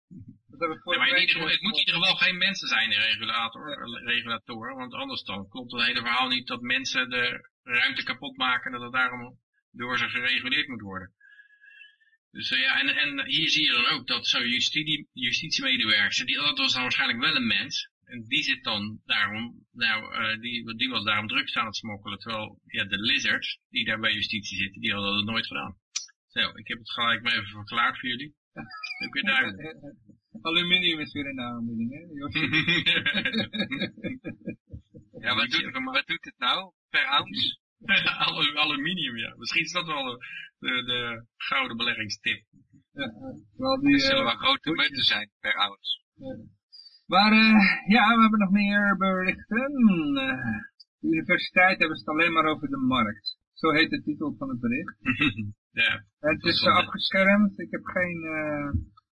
Maar 0.84 1.08
in 1.08 1.20
ieder 1.20 1.34
geval, 1.34 1.48
het 1.48 1.60
moet 1.60 1.72
in 1.72 1.78
ieder 1.78 1.94
geval 1.94 2.16
geen 2.16 2.38
mensen 2.38 2.68
zijn, 2.68 2.90
de 2.90 2.96
regulator, 2.96 3.88
regulatoren, 4.04 4.76
want 4.76 4.94
anders 4.94 5.22
dan 5.22 5.48
klopt 5.48 5.72
het 5.72 5.86
hele 5.86 6.00
verhaal 6.00 6.28
niet 6.28 6.46
dat 6.46 6.60
mensen 6.60 7.10
de 7.10 7.50
ruimte 7.62 8.02
kapot 8.02 8.36
maken, 8.36 8.72
dat 8.72 8.82
het 8.82 8.92
daarom 8.92 9.38
door 9.70 9.98
ze 9.98 10.08
gereguleerd 10.08 10.68
moet 10.68 10.80
worden. 10.80 11.14
Dus 12.30 12.50
uh, 12.50 12.58
ja, 12.58 12.80
en, 12.80 12.88
en 12.88 13.26
hier 13.26 13.48
zie 13.48 13.64
je 13.64 13.72
dan 13.72 13.86
ook 13.86 14.06
dat 14.06 14.26
zo'n 14.26 14.48
justitie, 14.48 15.08
justitiemedewerker, 15.12 16.26
die, 16.26 16.36
dat 16.36 16.58
was 16.58 16.72
dan 16.72 16.82
waarschijnlijk 16.82 17.20
wel 17.20 17.36
een 17.36 17.46
mens, 17.46 17.90
en 18.04 18.24
die 18.28 18.42
zit 18.42 18.64
dan 18.64 19.00
daarom, 19.04 19.66
nou, 19.72 20.14
uh, 20.14 20.40
die, 20.40 20.76
die 20.76 20.88
was 20.88 21.04
daarom 21.04 21.26
drugs 21.26 21.56
aan 21.56 21.66
het 21.66 21.76
smokkelen, 21.76 22.18
terwijl 22.18 22.60
ja, 22.66 22.84
de 22.84 22.98
lizards, 22.98 23.58
die 23.68 23.84
daar 23.84 24.00
bij 24.00 24.12
justitie 24.12 24.56
zitten, 24.56 24.80
die 24.80 24.92
hadden 24.92 25.14
dat 25.14 25.24
nooit 25.24 25.46
gedaan. 25.46 25.76
Zo, 26.28 26.40
ik 26.40 26.68
heb 26.68 26.78
het 26.78 26.90
gelijk 26.90 27.22
maar 27.22 27.32
even 27.32 27.46
verklaard 27.46 27.98
voor 27.98 28.08
jullie. 28.08 28.34
Ook 29.04 29.14
weer 29.14 29.24
duidelijk. 29.24 29.76
Aluminium 30.42 31.00
is 31.00 31.12
weer 31.12 31.26
een 31.26 31.40
aanbieding, 31.40 31.90
hè? 31.92 32.00
ja, 35.24 35.34
wat 35.34 35.50
doet, 35.50 35.72
wat 35.72 36.06
doet 36.06 36.24
het 36.24 36.38
nou? 36.38 36.72
Per 36.90 37.04
ounce? 37.04 37.58
Aluminium, 38.62 39.16
ja. 39.16 39.34
Misschien 39.36 39.62
is 39.62 39.72
dat 39.72 39.86
wel 39.86 40.04
de, 40.04 40.18
de, 40.58 40.84
de 40.84 41.24
gouden 41.36 41.76
beleggingstip. 41.76 42.44
Ja, 42.92 43.12
wel 43.56 43.80
die, 43.80 43.92
er 43.92 44.00
zullen 44.00 44.24
wel 44.24 44.36
grote 44.36 44.70
munten 44.70 45.04
zijn 45.04 45.30
per. 45.40 45.54
Ja. 46.14 46.36
Maar 47.06 47.32
uh, 47.32 47.60
ja, 47.86 48.14
we 48.14 48.20
hebben 48.20 48.38
nog 48.38 48.50
meer 48.50 48.96
berichten. 48.96 49.72
Uh, 50.16 50.60
de 51.00 51.06
universiteit 51.06 51.78
hebben 51.78 51.98
het 51.98 52.08
alleen 52.08 52.32
maar 52.32 52.44
over 52.44 52.68
de 52.68 52.76
markt. 52.76 53.38
Zo 53.52 53.70
heet 53.70 53.90
de 53.90 54.02
titel 54.02 54.34
van 54.38 54.48
het 54.48 54.60
bericht. 54.60 54.96
ja. 55.82 56.04
Het 56.18 56.44
is 56.44 56.62
uh, 56.62 56.76
afgeschermd. 56.76 57.58
Ik 57.58 57.70
heb 57.70 57.84
geen... 57.84 58.18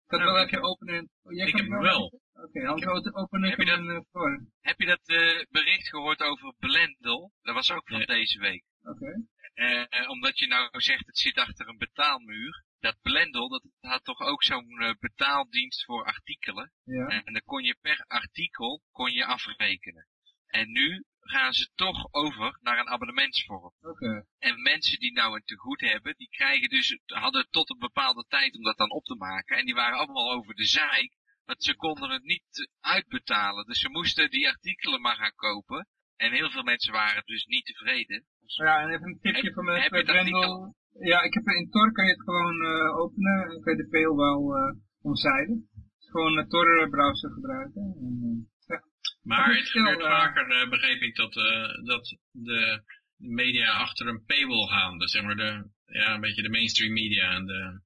ik 0.03 0.07
kan 0.07 0.19
wel 0.19 0.37
even 0.37 0.61
openen. 0.61 1.09
Oh, 1.23 1.33
jij 1.33 1.47
ik 1.47 1.55
heb 1.55 1.67
hem 1.67 1.79
wel. 1.79 2.19
Oké, 2.37 2.59
okay, 2.59 2.63
anders 2.63 3.13
openen 3.13 3.49
heb 3.49 3.59
je 3.59 3.65
dat, 3.65 3.79
een, 3.79 4.05
voor. 4.11 4.45
Heb 4.61 4.79
je 4.79 4.85
dat 4.85 5.05
bericht 5.49 5.89
gehoord 5.89 6.21
over 6.21 6.53
Blendel? 6.59 7.31
Dat 7.41 7.55
was 7.55 7.71
ook 7.71 7.87
van 7.87 7.99
ja. 7.99 8.05
deze 8.05 8.39
week. 8.39 8.63
Oké. 8.81 9.25
Okay. 9.53 10.07
omdat 10.07 10.39
je 10.39 10.47
nou 10.47 10.81
zegt, 10.81 11.05
het 11.05 11.17
zit 11.17 11.37
achter 11.37 11.67
een 11.67 11.77
betaalmuur 11.77 12.65
dat 12.79 13.01
Blendel, 13.01 13.49
dat 13.49 13.63
had 13.79 14.03
toch 14.03 14.19
ook 14.19 14.43
zo'n 14.43 14.81
uh, 14.81 14.93
betaaldienst 14.99 15.85
voor 15.85 16.05
artikelen. 16.05 16.71
Ja. 16.83 17.07
En, 17.07 17.23
en 17.23 17.33
dan 17.33 17.41
kon 17.45 17.63
je 17.63 17.77
per 17.81 18.03
artikel 18.07 18.81
kon 18.91 19.11
je 19.11 19.25
afrekenen. 19.25 20.07
En 20.47 20.71
nu 20.71 21.03
gaan 21.19 21.53
ze 21.53 21.69
toch 21.75 22.13
over 22.13 22.57
naar 22.61 22.79
een 22.79 22.87
abonnementsvorm. 22.89 23.73
Oké. 23.81 24.25
En 24.37 24.61
mensen 24.61 24.99
die 24.99 25.11
nou 25.11 25.35
een 25.35 25.45
tegoed 25.45 25.81
hebben, 25.81 26.15
die 26.17 26.29
krijgen 26.29 26.69
dus, 26.69 26.99
hadden 27.05 27.47
tot 27.49 27.69
een 27.69 27.79
bepaalde 27.79 28.25
tijd 28.27 28.55
om 28.55 28.63
dat 28.63 28.77
dan 28.77 28.91
op 28.91 29.03
te 29.03 29.15
maken. 29.15 29.57
En 29.57 29.65
die 29.65 29.75
waren 29.75 29.97
allemaal 29.97 30.31
over 30.31 30.55
de 30.55 30.65
zaak, 30.65 31.09
want 31.47 31.63
ze 31.63 31.75
konden 31.75 32.09
het 32.09 32.23
niet 32.23 32.69
uitbetalen. 32.79 33.65
Dus 33.65 33.79
ze 33.79 33.89
moesten 33.89 34.29
die 34.29 34.47
artikelen 34.47 35.01
maar 35.01 35.15
gaan 35.15 35.35
kopen. 35.35 35.87
En 36.15 36.31
heel 36.31 36.49
veel 36.51 36.63
mensen 36.63 36.93
waren 36.93 37.23
dus 37.25 37.45
niet 37.45 37.65
tevreden. 37.65 38.25
Ja, 38.63 38.81
en 38.81 38.89
even 38.89 39.07
een 39.07 39.19
tipje 39.21 39.41
Heb- 39.41 39.53
van 39.53 39.65
mijn 39.65 39.89
Brendel. 39.89 40.75
Ja, 40.99 41.21
ik 41.21 41.33
heb 41.33 41.45
in 41.45 41.69
Tor 41.69 41.91
kan 41.91 42.05
je 42.05 42.11
het 42.11 42.21
gewoon 42.23 42.65
eh, 42.65 42.97
openen 42.97 43.41
en 43.51 43.61
kan 43.61 43.75
je 43.75 43.83
de 43.83 43.89
paywall 43.89 44.43
eh 44.59 44.75
omzeilen. 45.01 45.69
Dus 45.97 46.09
gewoon 46.11 46.37
een 46.37 46.47
Tor 46.49 46.89
browser 46.89 47.31
gebruiken. 47.31 47.81
En, 47.81 48.49
eh, 48.67 48.77
Maar 49.23 49.55
het 49.55 49.69
gebeurt 49.69 49.99
eh, 50.01 50.07
vaker, 50.07 50.47
eh, 50.61 50.69
begreep 50.69 51.01
ik, 51.01 51.15
dat, 51.15 51.35
eh, 51.37 51.83
dat 51.85 52.17
de 52.31 52.81
media 53.17 53.71
achter 53.71 54.07
een 54.07 54.23
paywall 54.25 54.67
gaan. 54.67 54.97
Dus 54.97 55.11
zeg 55.11 55.23
maar 55.23 55.35
de, 55.35 55.69
ja, 55.85 56.13
een 56.13 56.21
beetje 56.21 56.41
de 56.41 56.49
mainstream 56.49 56.93
media. 56.93 57.31
En 57.31 57.45
de... 57.45 57.81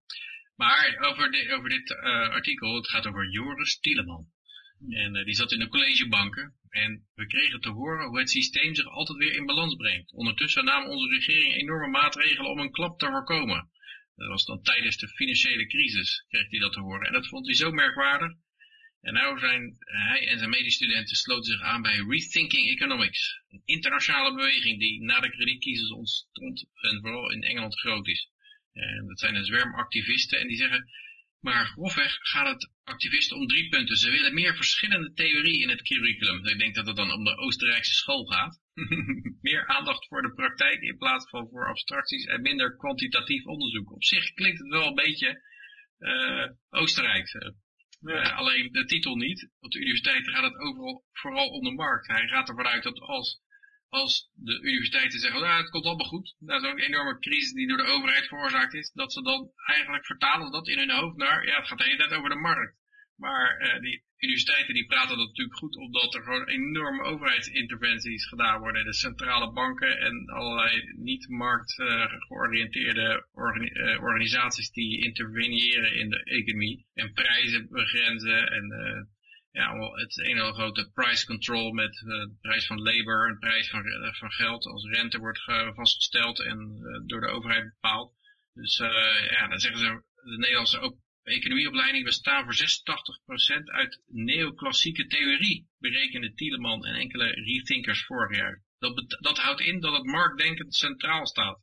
Maar 0.62 0.98
over, 1.10 1.32
di- 1.32 1.52
over 1.54 1.70
dit 1.70 1.88
eh, 1.92 2.30
artikel, 2.30 2.76
het 2.76 2.90
gaat 2.90 3.08
over 3.08 3.30
Joris 3.32 3.80
Tieleman. 3.80 4.26
En 4.90 5.16
eh, 5.16 5.26
die 5.26 5.34
zat 5.34 5.52
in 5.52 5.60
de 5.60 5.68
collegebanken. 5.68 6.54
En 6.70 7.08
we 7.16 7.28
kregen 7.28 7.62
te 7.62 7.70
horen 7.70 8.08
hoe 8.08 8.20
het 8.20 8.30
systeem 8.30 8.76
zich 8.76 8.86
altijd 8.86 9.18
weer 9.18 9.36
in 9.36 9.46
balans 9.46 9.76
brengt. 9.76 10.12
Ondertussen 10.14 10.66
nam 10.66 10.90
onze 10.90 11.08
regering 11.16 11.54
enorme 11.54 11.88
maatregelen 11.88 12.52
om 12.52 12.60
een 12.60 12.72
klap 12.72 13.00
te 13.00 13.06
voorkomen. 13.06 13.70
Dat 14.16 14.28
was 14.28 14.46
dan 14.46 14.62
tijdens 14.62 14.98
de 14.98 15.08
financiële 15.08 15.68
crisis, 15.68 16.26
kreeg 16.30 16.50
hij 16.50 16.60
dat 16.60 16.74
te 16.74 16.80
horen. 16.80 17.08
En 17.08 17.14
dat 17.14 17.28
vond 17.28 17.46
hij 17.46 17.56
zo 17.56 17.72
merkwaardig. 17.72 18.32
En 19.02 19.14
nou 19.14 19.40
zijn 19.40 19.76
hij 19.80 20.28
en 20.28 20.38
zijn 20.38 20.50
medestudenten 20.50 21.16
sloten 21.16 21.52
zich 21.52 21.62
aan 21.62 21.82
bij 21.82 22.06
Rethinking 22.08 22.68
Economics. 22.70 23.42
Een 23.50 23.62
internationale 23.66 24.36
beweging 24.36 24.80
die 24.80 25.04
na 25.04 25.20
de 25.20 25.30
kredietcrisis 25.32 25.92
ontstond 25.92 26.66
en 26.82 27.00
vooral 27.02 27.32
in 27.32 27.44
Engeland 27.44 27.80
groot 27.80 28.08
is. 28.08 28.30
En 28.73 29.07
dat 29.07 29.19
zijn 29.19 29.35
een 29.35 29.45
zwerm 29.45 29.73
activisten 29.76 30.39
en 30.39 30.48
die 30.48 30.57
zeggen, 30.57 30.89
maar 31.39 31.65
grofweg 31.65 32.18
gaat 32.19 32.48
het 32.48 32.72
activisten 32.84 33.38
om 33.38 33.48
drie 33.48 33.69
punten. 33.69 33.95
Ze 33.95 34.10
willen 34.10 34.34
meer 34.34 34.56
verschillende 34.56 35.14
theorie 35.14 35.61
in 35.61 35.69
het 35.69 35.81
curriculum. 35.81 36.45
Ik 36.48 36.60
denk 36.60 36.76
dat 36.76 36.88
het 36.88 36.95
dan 36.95 37.11
om 37.11 37.23
de 37.23 37.38
Oostenrijkse 37.38 37.93
school 37.93 38.26
gaat. 38.26 38.60
meer 39.41 39.68
aandacht 39.68 40.07
voor 40.07 40.22
de 40.22 40.34
praktijk 40.34 40.81
in 40.81 40.98
plaats 40.98 41.30
van 41.30 41.48
voor 41.49 41.68
abstracties 41.68 42.26
en 42.26 42.41
minder 42.41 42.76
kwantitatief 42.77 43.45
onderzoek. 43.45 43.91
Op 43.91 44.03
zich 44.03 44.34
klinkt 44.34 44.60
het 44.60 44.69
wel 44.69 44.88
een 44.88 44.95
beetje 44.95 45.41
eh 45.98 46.49
Oostenrijks. 46.69 47.34
eh. 47.34 47.49
Eh, 48.02 48.38
alleen 48.38 48.72
de 48.72 48.85
titel 48.85 49.15
niet. 49.15 49.49
Op 49.60 49.72
de 49.72 49.80
universiteiten 49.80 50.34
gaat 50.34 50.43
het 50.43 50.57
overal, 50.57 51.03
vooral 51.11 51.48
om 51.48 51.64
de 51.64 51.72
markt. 51.72 52.07
Hij 52.07 52.27
gaat 52.27 52.49
ervan 52.49 52.65
uit 52.65 52.84
dat 52.84 52.99
als, 52.99 53.39
als 53.92 54.32
de 54.34 54.62
universiteiten 54.62 55.20
zeggen, 55.20 55.42
nou, 55.42 55.62
het 55.62 55.70
komt 55.70 55.86
allemaal 55.86 56.14
goed. 56.16 56.36
Dat 56.40 56.62
is 56.62 56.70
ook 56.70 56.78
een 56.78 56.92
enorme 56.92 57.20
crisis 57.20 57.54
die 57.54 57.68
door 57.68 57.78
de 57.78 57.94
overheid 57.96 58.28
veroorzaakt 58.28 58.74
is. 58.74 58.92
Dat 58.94 59.14
ze 59.14 59.22
dan 59.22 59.52
eigenlijk 59.66 60.06
vertalen 60.06 60.52
dat 60.52 60.68
in 60.68 60.78
hun 60.78 60.92
hoofd 60.92 61.18
naar, 61.18 61.46
ja, 61.46 61.56
het 61.56 61.68
gaat 61.68 61.78
de 61.78 61.84
hele 61.84 61.98
tijd 61.98 62.14
over 62.14 62.30
de 62.30 62.36
markt. 62.36 62.80
Maar 63.16 63.58
eh, 63.58 63.82
die 63.82 64.04
universiteiten 64.18 64.74
die 64.74 64.86
praten 64.86 65.18
dat 65.18 65.28
natuurlijk 65.28 65.58
goed 65.58 65.76
omdat 65.76 66.16
er 66.16 66.24
gewoon 66.24 66.48
enorme 66.48 67.04
overheidsinterventies 67.04 68.28
gedaan 68.28 68.60
worden. 68.60 68.86
De 68.86 68.94
centrale 68.94 69.52
banken 69.52 70.00
en 70.00 70.30
allerlei 70.30 70.94
niet 70.96 71.30
markt 71.30 71.80
eh, 71.80 72.06
georiënteerde 72.28 73.26
eh, 73.34 74.02
organisaties 74.02 74.72
die 74.72 75.04
interveneren 75.04 75.96
in 75.96 76.10
de 76.10 76.24
economie. 76.24 76.86
En 76.94 77.14
prijzen 77.14 77.68
begrenzen 77.70 78.52
en 78.52 78.72
eh, 78.72 79.02
ja, 79.52 79.91
het 79.95 80.15
hele 80.15 80.53
grote 80.53 80.90
price 80.94 81.26
control 81.26 81.72
met 81.72 82.02
eh, 82.02 82.07
de 82.07 82.38
prijs 82.41 82.65
van 82.65 82.82
labor 82.82 83.28
en 83.28 83.34
de 83.34 83.40
prijs 83.40 83.69
van, 83.69 83.86
eh, 83.86 84.14
van 84.14 84.32
geld. 84.32 84.65
Als 84.65 84.90
rente 84.90 85.18
wordt 85.18 85.40
ge- 85.40 85.72
vastgesteld 85.76 86.40
en 86.40 86.60
eh, 86.60 87.07
door 87.07 87.22
de 87.22 87.28
overheid 87.28 87.64
bepaald. 87.64 88.14
Dus 88.53 88.78
ja, 89.30 89.48
dan 89.48 89.60
zeggen 89.60 89.80
ze, 89.80 90.03
de 90.30 90.38
Nederlandse 90.38 90.82
op- 90.82 90.99
economieopleiding 91.23 92.03
bestaan 92.06 92.44
voor 92.44 92.53
86% 92.53 93.69
uit 93.69 94.02
neoclassieke 94.07 95.07
theorie, 95.07 95.69
berekende 95.80 96.34
Tieleman 96.34 96.86
en 96.86 96.95
enkele 96.95 97.26
rethinkers 97.26 98.06
vorig 98.06 98.38
jaar. 98.38 98.64
Dat, 98.80 99.18
dat 99.19 99.38
houdt 99.38 99.61
in 99.61 99.80
dat 99.80 99.94
het 99.94 100.06
marktdenken 100.06 100.72
centraal 100.72 101.28
staat. 101.28 101.60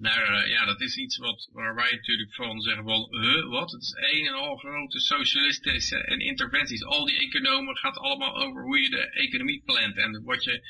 Nou 0.00 0.20
eh, 0.20 0.48
ja, 0.48 0.64
dat 0.64 0.80
is 0.80 0.96
iets 0.96 1.16
wat, 1.16 1.48
waar 1.52 1.74
wij 1.74 1.90
natuurlijk 1.90 2.34
van 2.34 2.60
zeggen 2.60 2.84
van, 2.84 3.08
wat? 3.48 3.72
Het 3.72 3.82
is 3.82 3.96
een 4.12 4.26
en 4.26 4.34
al 4.34 4.56
grote 4.56 5.00
socialistische 5.00 5.96
en 5.96 6.20
interventies. 6.20 6.84
Al 6.84 7.04
die 7.04 7.18
economen 7.18 7.76
gaat 7.76 7.98
allemaal 7.98 8.36
over 8.36 8.62
hoe 8.62 8.80
je 8.80 8.90
de 8.90 9.10
economie 9.10 9.62
plant 9.64 9.96
en 9.96 10.22
wat 10.24 10.44
je 10.44 10.60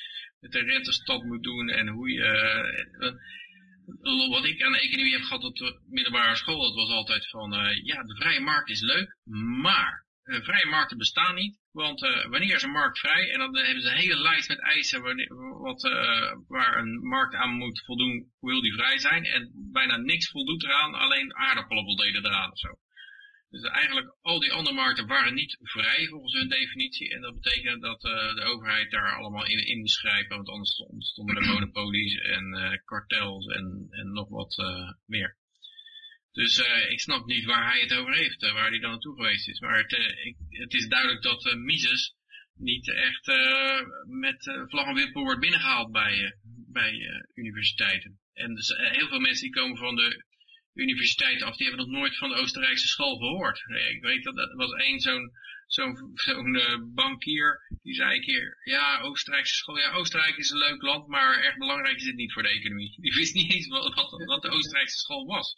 met 0.41 0.53
de 0.53 0.63
rentestand 0.63 1.25
moet 1.25 1.43
doen 1.43 1.69
en 1.69 1.89
hoe 1.89 2.11
je... 2.11 2.25
eh, 2.99 3.13
wat 4.31 4.45
ik 4.45 4.63
aan 4.63 4.75
economie 4.75 5.13
heb 5.13 5.23
gehad 5.23 5.45
op 5.45 5.57
de 5.57 5.81
middelbare 5.89 6.37
school, 6.37 6.63
dat 6.63 6.75
was 6.75 6.91
altijd 6.91 7.29
van, 7.29 7.55
eh, 7.55 7.85
ja, 7.85 8.03
de 8.03 8.15
vrije 8.15 8.41
markt 8.41 8.71
is 8.71 8.81
leuk, 8.81 9.17
maar 9.63 9.93
eh, 9.93 10.08
vrije 10.29 10.67
markten 10.67 10.99
bestaan 10.99 11.35
niet. 11.35 11.59
Want 11.73 12.03
eh, 12.03 12.27
wanneer 12.27 12.55
is 12.55 12.63
een 12.63 12.71
markt 12.71 12.99
vrij? 12.99 13.33
En 13.33 13.39
dan 13.39 13.57
hebben 13.57 13.83
ze 13.83 13.91
een 13.91 13.97
hele 13.97 14.17
lijst 14.17 14.49
met 14.49 14.61
eisen 14.61 15.03
wanneer, 15.03 15.35
wat, 15.61 15.85
eh, 15.85 16.33
waar 16.49 16.79
een 16.79 17.09
markt 17.09 17.35
aan 17.35 17.51
moet 17.51 17.83
voldoen, 17.85 18.33
wil 18.41 18.61
die 18.61 18.75
vrij 18.75 18.99
zijn. 18.99 19.25
En 19.25 19.51
bijna 19.73 19.97
niks 19.97 20.31
voldoet 20.31 20.65
eraan, 20.65 20.95
alleen 20.95 21.37
aardappelen 21.37 21.85
voldeden 21.85 22.25
eraan 22.25 22.51
of 22.51 22.59
zo. 22.59 22.79
Dus 23.51 23.63
eigenlijk 23.63 24.15
al 24.21 24.41
die 24.41 24.53
andere 24.53 24.77
markten 24.77 25.07
waren 25.07 25.35
niet 25.35 25.59
vrij 25.63 26.07
volgens 26.07 26.35
hun 26.35 26.49
definitie. 26.49 27.15
En 27.15 27.21
dat 27.21 27.35
betekent 27.35 27.83
dat 27.83 28.05
eh, 28.05 28.35
de 28.35 28.43
overheid 28.43 28.91
daar 28.91 29.17
allemaal 29.17 29.47
in, 29.47 29.67
in. 29.67 29.89
Want 30.29 30.49
anders 30.49 30.77
ontstonden 30.77 31.37
er 31.37 31.47
monopolies 31.53 32.19
en 32.19 32.55
eh, 32.55 32.79
kartels 32.85 33.47
en, 33.47 33.87
en 33.91 34.13
nog 34.13 34.29
wat 34.29 34.59
eh, 34.59 34.91
meer. 35.07 35.38
Dus 36.33 36.59
eh, 36.59 36.91
ik 36.91 37.01
snap 37.01 37.27
niet 37.27 37.45
waar 37.45 37.71
hij 37.71 37.81
het 37.81 37.95
over 37.95 38.15
heeft, 38.15 38.43
eh, 38.43 38.53
waar 38.53 38.69
hij 38.69 38.79
dan 38.79 38.91
naartoe 38.91 39.17
geweest 39.17 39.49
is. 39.49 39.61
Maar 39.61 39.79
het, 39.79 39.93
eh, 39.93 40.27
ik, 40.27 40.37
het 40.49 40.75
is 40.75 40.89
duidelijk 40.89 41.23
dat 41.23 41.55
Mises 41.55 42.17
niet 42.55 42.91
echt 42.91 43.27
met 44.07 44.65
vlag 44.69 44.87
en 44.87 44.95
wimpel 44.95 45.23
wordt 45.23 45.41
binnengehaald 45.41 45.93
bij, 45.93 46.37
bij 46.73 47.25
universiteiten. 47.35 48.21
En 48.33 48.55
dus, 48.55 48.69
heel 48.77 49.09
veel 49.09 49.21
mensen 49.21 49.45
die 49.45 49.55
komen 49.55 49.77
van 49.77 49.97
de 49.97 50.25
universiteit 50.79 51.43
af, 51.43 51.57
die 51.57 51.67
hebben 51.67 51.87
nog 51.87 51.99
nooit 51.99 52.17
van 52.17 52.29
de 52.29 52.35
Oostenrijkse 52.35 52.87
school 52.87 53.17
gehoord. 53.17 53.65
Eh, 53.67 53.91
ik 53.91 54.03
weet 54.03 54.25
dat 54.25 54.39
er 54.39 54.57
was 54.57 54.73
één 54.73 55.01
zo'n 55.01 55.31
zo'n 55.67 56.11
zo'n 56.15 56.93
bankier, 56.95 57.61
die 57.83 57.95
zei 57.95 58.17
een 58.17 58.23
keer, 58.23 58.59
ja, 58.65 59.01
Oostenrijkse 59.01 59.55
school, 59.55 59.79
ja, 59.79 59.93
Oostenrijk 59.93 60.37
is 60.37 60.51
een 60.51 60.59
leuk 60.59 60.83
land, 60.83 61.07
maar 61.07 61.43
echt 61.43 61.59
belangrijk 61.59 61.97
is 61.97 62.07
het 62.07 62.17
niet 62.17 62.33
voor 62.33 62.43
de 62.43 62.49
economie. 62.49 62.97
Die 63.01 63.15
wist 63.15 63.35
niet 63.35 63.53
eens 63.53 63.67
wat, 63.67 63.95
wat 64.25 64.43
de 64.43 64.51
Oostenrijkse 64.51 64.99
school 64.99 65.27
was. 65.27 65.55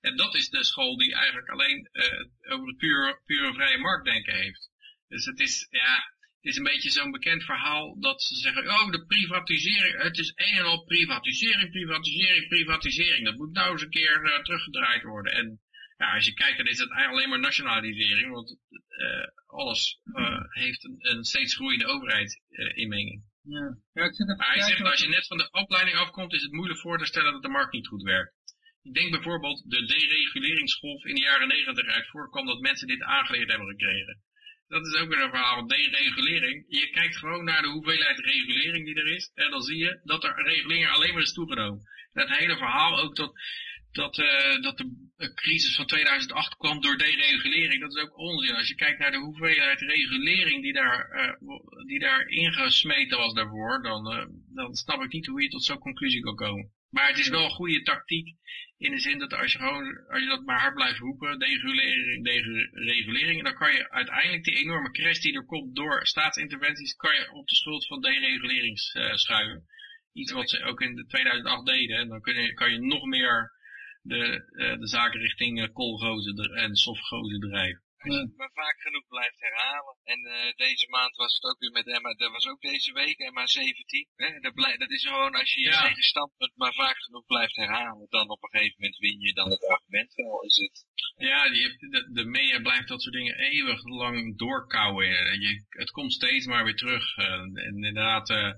En 0.00 0.16
dat 0.16 0.34
is 0.34 0.48
de 0.48 0.64
school 0.64 0.96
die 0.96 1.14
eigenlijk 1.14 1.48
alleen 1.48 1.88
uh, 1.92 2.52
over 2.52 2.66
het 2.66 2.76
pure, 2.76 3.20
pure 3.24 3.52
vrije 3.52 3.78
marktdenken 3.78 4.34
heeft. 4.34 4.70
Dus 5.08 5.24
het 5.24 5.40
is, 5.40 5.66
ja, 5.70 5.94
het 6.40 6.50
is 6.50 6.56
een 6.56 6.70
beetje 6.72 6.90
zo'n 6.90 7.10
bekend 7.10 7.44
verhaal 7.44 8.00
dat 8.00 8.22
ze 8.22 8.34
zeggen, 8.34 8.68
oh, 8.68 8.90
de 8.90 9.06
privatisering, 9.06 10.02
het 10.02 10.18
is 10.18 10.32
een 10.34 10.58
en 10.58 10.64
al 10.64 10.84
privatisering, 10.84 11.70
privatisering, 11.70 12.48
privatisering. 12.48 13.24
Dat 13.24 13.36
moet 13.36 13.52
nou 13.52 13.72
eens 13.72 13.82
een 13.82 13.90
keer 13.90 14.24
uh, 14.24 14.42
teruggedraaid 14.42 15.02
worden. 15.02 15.32
En 15.32 15.60
ja, 15.96 16.14
als 16.14 16.26
je 16.26 16.34
kijkt, 16.34 16.56
dan 16.56 16.66
is 16.66 16.78
het 16.78 16.90
eigenlijk 16.90 17.18
alleen 17.18 17.28
maar 17.28 17.48
nationalisering, 17.48 18.30
want 18.30 18.58
uh, 18.88 19.26
alles 19.46 20.00
heeft 20.48 20.84
een, 20.84 20.96
een, 20.98 21.24
steeds 21.24 21.54
groeiende 21.54 21.86
overheidsinmenging. 21.86 23.22
ja. 23.42 23.78
ja, 23.92 24.04
ik 24.04 24.14
zit 24.14 24.26
maar 24.26 24.52
hij 24.52 24.62
zegt, 24.62 24.82
als 24.82 25.00
je 25.00 25.08
net 25.08 25.26
van 25.26 25.38
de 25.38 25.50
opleiding 25.50 25.96
afkomt, 25.96 26.32
is 26.32 26.42
het 26.42 26.52
moeilijk 26.52 26.80
voor 26.80 26.98
te 26.98 27.04
stellen 27.04 27.32
dat 27.32 27.42
de 27.42 27.48
markt 27.48 27.72
niet 27.72 27.86
goed 27.86 28.02
werkt. 28.02 28.37
Denk 28.92 29.10
bijvoorbeeld 29.10 29.70
de 29.70 29.84
dereguleringsgolf 29.84 31.04
in 31.04 31.14
de 31.14 31.20
jaren 31.20 31.48
negentig 31.48 31.86
uit 31.86 32.08
voorkwam 32.08 32.46
dat 32.46 32.60
mensen 32.60 32.86
dit 32.86 33.02
aangeleerd 33.02 33.48
hebben 33.48 33.68
gekregen. 33.68 34.22
Dat 34.68 34.86
is 34.86 34.94
ook 34.94 35.08
weer 35.08 35.22
een 35.22 35.30
verhaal 35.30 35.54
van 35.54 35.68
deregulering. 35.68 36.64
Je 36.68 36.90
kijkt 36.90 37.16
gewoon 37.16 37.44
naar 37.44 37.62
de 37.62 37.68
hoeveelheid 37.68 38.18
regulering 38.18 38.84
die 38.84 38.94
er 38.94 39.14
is. 39.14 39.30
En 39.34 39.50
dan 39.50 39.62
zie 39.62 39.76
je 39.76 40.00
dat 40.04 40.24
er 40.24 40.42
regulering 40.42 40.88
alleen 40.88 41.12
maar 41.12 41.22
is 41.22 41.32
toegenomen. 41.32 41.82
Dat 42.12 42.28
hele 42.28 42.56
verhaal 42.56 43.00
ook 43.00 43.16
dat, 43.16 43.32
dat, 43.90 44.18
uh, 44.18 44.60
dat 44.60 44.76
de 45.16 45.34
crisis 45.34 45.76
van 45.76 45.86
2008 45.86 46.56
kwam 46.56 46.80
door 46.80 46.96
deregulering. 46.96 47.80
Dat 47.80 47.96
is 47.96 48.02
ook 48.02 48.18
onzin. 48.18 48.54
Als 48.54 48.68
je 48.68 48.74
kijkt 48.74 48.98
naar 48.98 49.10
de 49.10 49.18
hoeveelheid 49.18 49.80
regulering 49.80 50.62
die 50.62 50.72
daar, 50.72 51.10
uh, 51.40 51.86
die 51.86 51.98
daar 51.98 52.28
ingesmeten 52.28 53.18
was 53.18 53.34
daarvoor. 53.34 53.82
Dan, 53.82 54.12
uh, 54.12 54.26
dan 54.54 54.74
snap 54.74 55.02
ik 55.02 55.12
niet 55.12 55.26
hoe 55.26 55.42
je 55.42 55.48
tot 55.48 55.64
zo'n 55.64 55.78
conclusie 55.78 56.20
kan 56.20 56.36
komen. 56.36 56.72
Maar 56.90 57.08
het 57.08 57.18
is 57.18 57.28
wel 57.28 57.44
een 57.44 57.50
goede 57.50 57.82
tactiek 57.82 58.36
in 58.78 58.90
de 58.90 58.98
zin 58.98 59.18
dat 59.18 59.34
als 59.34 59.52
je 59.52 59.58
gewoon, 59.58 60.06
als 60.08 60.22
je 60.22 60.28
dat 60.28 60.44
maar 60.44 60.60
hard 60.60 60.74
blijft 60.74 60.98
roepen, 60.98 61.38
deregulering, 61.38 62.24
deregulering, 62.24 63.42
dan 63.42 63.54
kan 63.54 63.72
je 63.72 63.90
uiteindelijk 63.90 64.44
die 64.44 64.56
enorme 64.56 64.90
crash 64.90 65.18
die 65.18 65.34
er 65.34 65.44
komt 65.44 65.74
door 65.76 66.06
staatsinterventies, 66.06 66.96
kan 66.96 67.14
je 67.14 67.32
op 67.32 67.48
de 67.48 67.54
schuld 67.54 67.86
van 67.86 68.00
deregulering 68.00 68.78
uh, 68.94 69.14
schuiven. 69.14 69.66
Iets 70.12 70.32
wat 70.32 70.50
ze 70.50 70.64
ook 70.64 70.80
in 70.80 70.94
de 70.94 71.06
2008 71.06 71.66
deden. 71.66 71.96
En 71.96 72.08
dan 72.08 72.20
kun 72.20 72.42
je, 72.42 72.54
kan 72.54 72.72
je 72.72 72.80
nog 72.80 73.04
meer 73.04 73.52
de, 74.02 74.48
uh, 74.52 74.78
de 74.78 74.86
zaken 74.86 75.20
richting 75.20 75.60
uh, 75.60 75.68
koolgozen 75.72 76.36
en 76.36 76.76
softgozen 76.76 77.40
drijven. 77.40 77.82
Als 77.98 78.14
je 78.14 78.20
het 78.20 78.36
maar 78.36 78.52
vaak 78.52 78.80
genoeg 78.80 79.06
blijft 79.08 79.40
herhalen. 79.40 79.96
En 80.04 80.20
uh, 80.26 80.52
deze 80.56 80.86
maand 80.88 81.16
was 81.16 81.34
het 81.34 81.44
ook 81.44 81.58
weer 81.58 81.70
met 81.70 81.86
Emma, 81.86 82.14
dat 82.14 82.30
was 82.30 82.46
ook 82.46 82.60
deze 82.60 82.92
week 82.92 83.18
Emma 83.18 83.46
17. 83.46 84.08
Hè? 84.16 84.40
Dat, 84.40 84.54
dat 84.78 84.90
is 84.90 85.06
gewoon 85.06 85.34
als 85.34 85.54
je 85.54 85.60
je 85.60 85.70
ja. 85.70 85.82
eigen 85.82 86.02
standpunt 86.02 86.56
maar 86.56 86.72
vaak 86.72 86.98
genoeg 86.98 87.26
blijft 87.26 87.56
herhalen, 87.56 88.06
dan 88.08 88.30
op 88.30 88.42
een 88.42 88.50
gegeven 88.50 88.76
moment 88.78 88.98
win 88.98 89.20
je 89.20 89.32
dan 89.32 89.50
het 89.50 89.66
argument 89.66 90.14
wel, 90.14 90.42
is 90.42 90.56
het. 90.56 90.86
Ja, 91.16 91.50
die, 91.50 91.90
de, 91.90 92.10
de 92.12 92.24
media 92.24 92.60
blijft 92.60 92.88
dat 92.88 93.02
soort 93.02 93.14
dingen 93.14 93.38
eeuwig 93.38 93.84
lang 93.84 94.38
doorkouwen. 94.38 95.06
Je, 95.40 95.64
het 95.68 95.90
komt 95.90 96.12
steeds 96.12 96.46
maar 96.46 96.64
weer 96.64 96.76
terug. 96.76 97.16
Uh, 97.16 97.24
en 97.24 97.74
inderdaad, 97.74 98.30
uh, 98.30 98.52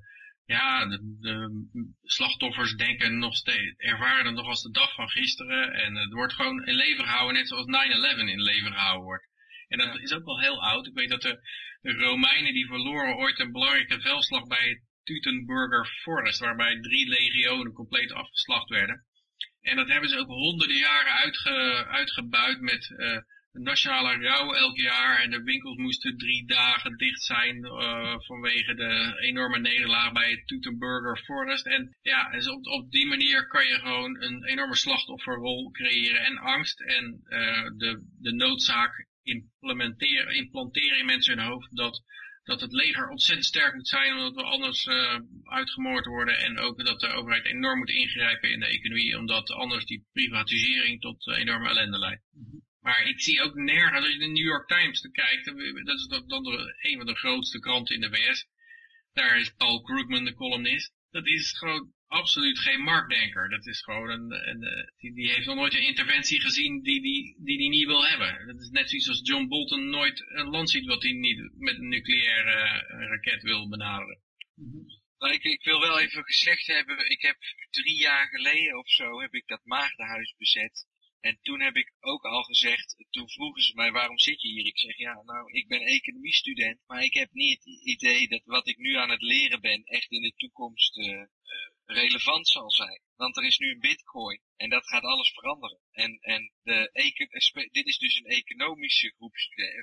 ja, 0.45 0.87
de, 0.87 1.17
de, 1.21 1.67
slachtoffers 2.03 2.75
denken 2.77 3.19
nog 3.19 3.37
steeds, 3.37 3.75
ervaren 3.77 4.27
het 4.27 4.35
nog 4.35 4.47
als 4.47 4.63
de 4.63 4.71
dag 4.71 4.95
van 4.95 5.09
gisteren. 5.09 5.73
En 5.73 5.97
het 5.97 6.13
wordt 6.13 6.33
gewoon 6.33 6.65
in 6.65 6.75
leven 6.75 7.05
gehouden, 7.05 7.37
net 7.37 7.49
zoals 7.49 7.67
9-11 7.67 8.19
in 8.19 8.43
leven 8.43 8.73
gehouden 8.73 9.05
wordt. 9.05 9.30
En 9.71 9.79
dat 9.79 10.01
is 10.01 10.13
ook 10.13 10.25
wel 10.25 10.41
heel 10.41 10.63
oud. 10.63 10.87
Ik 10.87 10.95
weet 10.95 11.09
dat 11.09 11.23
de, 11.23 11.41
Romeinen 11.83 12.53
die 12.53 12.67
verloren 12.67 13.17
ooit 13.17 13.39
een 13.39 13.53
belangrijke 13.53 14.01
veldslag 14.01 14.47
bij 14.47 14.69
het 14.69 14.81
Tutenburger 15.03 15.87
Forest, 16.03 16.39
waarbij 16.39 16.81
drie 16.81 17.09
legionen 17.09 17.73
compleet 17.73 18.13
afgeslacht 18.13 18.69
werden. 18.69 19.05
En 19.61 19.77
dat 19.77 19.89
hebben 19.89 20.09
ze 20.11 20.19
ook 20.19 20.29
honderden 20.29 20.77
jaren 20.77 21.13
uitge, 21.13 21.87
uitgebuit 21.87 22.61
met 22.61 22.91
uh, 22.97 23.19
nationale 23.53 24.17
rouw 24.17 24.55
elk 24.55 24.77
jaar. 24.77 25.21
En 25.21 25.31
de 25.31 25.43
winkels 25.43 25.77
moesten 25.77 26.17
drie 26.17 26.47
dagen 26.47 26.97
dicht 26.97 27.23
zijn 27.23 27.65
uh, 27.65 28.15
vanwege 28.19 28.75
de 28.75 29.17
enorme 29.21 29.59
nederlaag 29.59 30.13
bij 30.13 30.31
het 30.31 30.47
Tutenburger 30.47 31.17
Forest. 31.25 31.67
En 31.67 31.97
ja, 32.03 32.31
dus 32.31 32.49
op, 32.49 32.67
op 32.67 32.91
die 32.91 33.07
manier 33.07 33.47
kan 33.47 33.67
je 33.67 33.75
gewoon 33.75 34.23
een 34.23 34.45
enorme 34.45 34.77
slachtofferrol 34.77 35.71
creëren 35.71 36.25
en 36.25 36.39
angst 36.39 36.81
en 36.81 37.21
uh, 37.25 37.65
de, 37.77 38.07
de 38.21 38.33
noodzaak 38.33 39.09
implementeren, 39.23 40.35
implanteren 40.35 40.99
in 40.99 41.07
mensen 41.07 41.39
hun 41.39 41.47
hoofd 41.47 41.77
dat, 41.77 42.03
dat 42.43 42.61
het 42.61 42.73
leger 42.73 43.09
ontzettend 43.09 43.47
sterk 43.47 43.75
moet 43.75 43.89
zijn 43.89 44.13
omdat 44.13 44.35
we 44.35 44.43
anders 44.43 44.87
uh, 44.87 45.21
uitgemoord 45.43 46.07
worden 46.07 46.39
en 46.39 46.59
ook 46.59 46.85
dat 46.85 47.01
de 47.01 47.09
overheid 47.09 47.45
enorm 47.45 47.79
moet 47.79 47.91
ingrijpen 47.91 48.51
in 48.51 48.61
de 48.61 48.67
economie 48.67 49.19
omdat 49.19 49.51
anders 49.51 49.85
die 49.85 50.07
privatisering 50.13 51.01
tot 51.01 51.27
uh, 51.27 51.39
enorme 51.39 51.69
ellende 51.69 51.99
leidt. 51.99 52.23
Maar 52.81 53.09
ik 53.09 53.21
zie 53.21 53.43
ook 53.43 53.55
nergens, 53.55 54.05
als 54.05 54.13
je 54.13 54.19
de 54.19 54.27
New 54.27 54.47
York 54.47 54.69
Times 54.69 55.01
te 55.01 55.11
kijkt, 55.11 55.45
dat 55.85 55.99
is 55.99 56.07
dan 56.07 56.43
de, 56.43 56.77
een 56.81 56.97
van 56.97 57.07
de 57.07 57.17
grootste 57.17 57.59
kranten 57.59 57.95
in 57.95 58.01
de 58.01 58.11
VS, 58.11 58.47
daar 59.13 59.39
is 59.39 59.55
Paul 59.57 59.83
Krugman 59.83 60.25
de 60.25 60.35
columnist, 60.35 60.93
dat 61.11 61.27
is 61.27 61.59
gewoon 61.59 61.93
absoluut 62.11 62.59
geen 62.59 62.81
marktdenker. 62.81 63.49
Dat 63.49 63.67
is 63.67 63.83
gewoon 63.83 64.11
een, 64.11 64.49
een, 64.49 64.63
een 64.63 64.93
die, 64.99 65.15
die, 65.15 65.33
heeft 65.33 65.47
nog 65.47 65.57
nooit 65.57 65.75
een 65.75 65.87
interventie 65.87 66.41
gezien 66.41 66.83
die 66.83 67.03
die, 67.03 67.37
die 67.39 67.59
die 67.59 67.69
niet 67.69 67.87
wil 67.87 68.07
hebben. 68.07 68.47
Dat 68.47 68.61
is 68.61 68.71
net 68.71 68.89
zoiets 68.89 69.09
als 69.09 69.21
John 69.23 69.49
Bolton 69.49 69.91
nooit 69.91 70.25
een 70.29 70.51
land 70.51 70.71
ziet 70.71 70.87
wat 70.87 71.03
hij 71.03 71.13
niet 71.13 71.51
met 71.59 71.77
een 71.79 71.89
nucleaire 71.89 72.87
uh, 72.89 73.09
raket 73.09 73.43
wil 73.43 73.69
benaderen. 73.69 74.19
Nou, 75.19 75.33
ik, 75.33 75.43
ik, 75.45 75.65
wil 75.65 75.81
wel 75.81 76.01
even 76.01 76.25
gezegd 76.25 76.67
hebben, 76.67 77.11
ik 77.11 77.23
heb 77.23 77.37
drie 77.71 77.99
jaar 77.99 78.29
geleden 78.29 78.79
of 78.79 78.89
zo 78.89 79.21
heb 79.21 79.35
ik 79.35 79.47
dat 79.47 79.65
Maagdenhuis 79.65 80.35
bezet. 80.39 80.87
En 81.21 81.39
toen 81.43 81.61
heb 81.61 81.77
ik 81.77 81.93
ook 82.01 82.25
al 82.25 82.43
gezegd, 82.43 82.97
toen 83.11 83.31
vroegen 83.31 83.63
ze 83.63 83.75
mij 83.75 83.93
waarom 83.93 84.19
zit 84.19 84.43
je 84.43 84.49
hier? 84.49 84.67
Ik 84.67 84.79
zeg 84.79 84.97
ja, 84.97 85.23
nou 85.23 85.53
ik 85.53 85.69
ben 85.69 85.81
economiestudent, 85.81 86.81
maar 86.87 87.03
ik 87.03 87.15
heb 87.15 87.33
niet 87.33 87.65
het 87.65 87.85
idee 87.85 88.29
dat 88.29 88.43
wat 88.45 88.69
ik 88.69 88.77
nu 88.77 88.97
aan 88.97 89.11
het 89.11 89.23
leren 89.23 89.61
ben 89.61 89.85
echt 89.85 90.11
in 90.11 90.23
de 90.23 90.35
toekomst 90.37 90.97
uh, 90.97 91.25
relevant 91.85 92.49
zal 92.49 92.71
zijn. 92.71 93.01
Want 93.17 93.37
er 93.37 93.45
is 93.45 93.59
nu 93.59 93.71
een 93.71 93.81
bitcoin 93.81 94.41
en 94.57 94.71
dat 94.71 94.87
gaat 94.87 95.03
alles 95.03 95.31
veranderen. 95.31 95.79
En, 95.93 96.19
en 96.21 96.53
de, 96.63 97.69
dit 97.73 97.87
is 97.87 97.99
dus 97.99 98.17
een 98.17 98.27
economische 98.27 99.13
groep, 99.17 99.35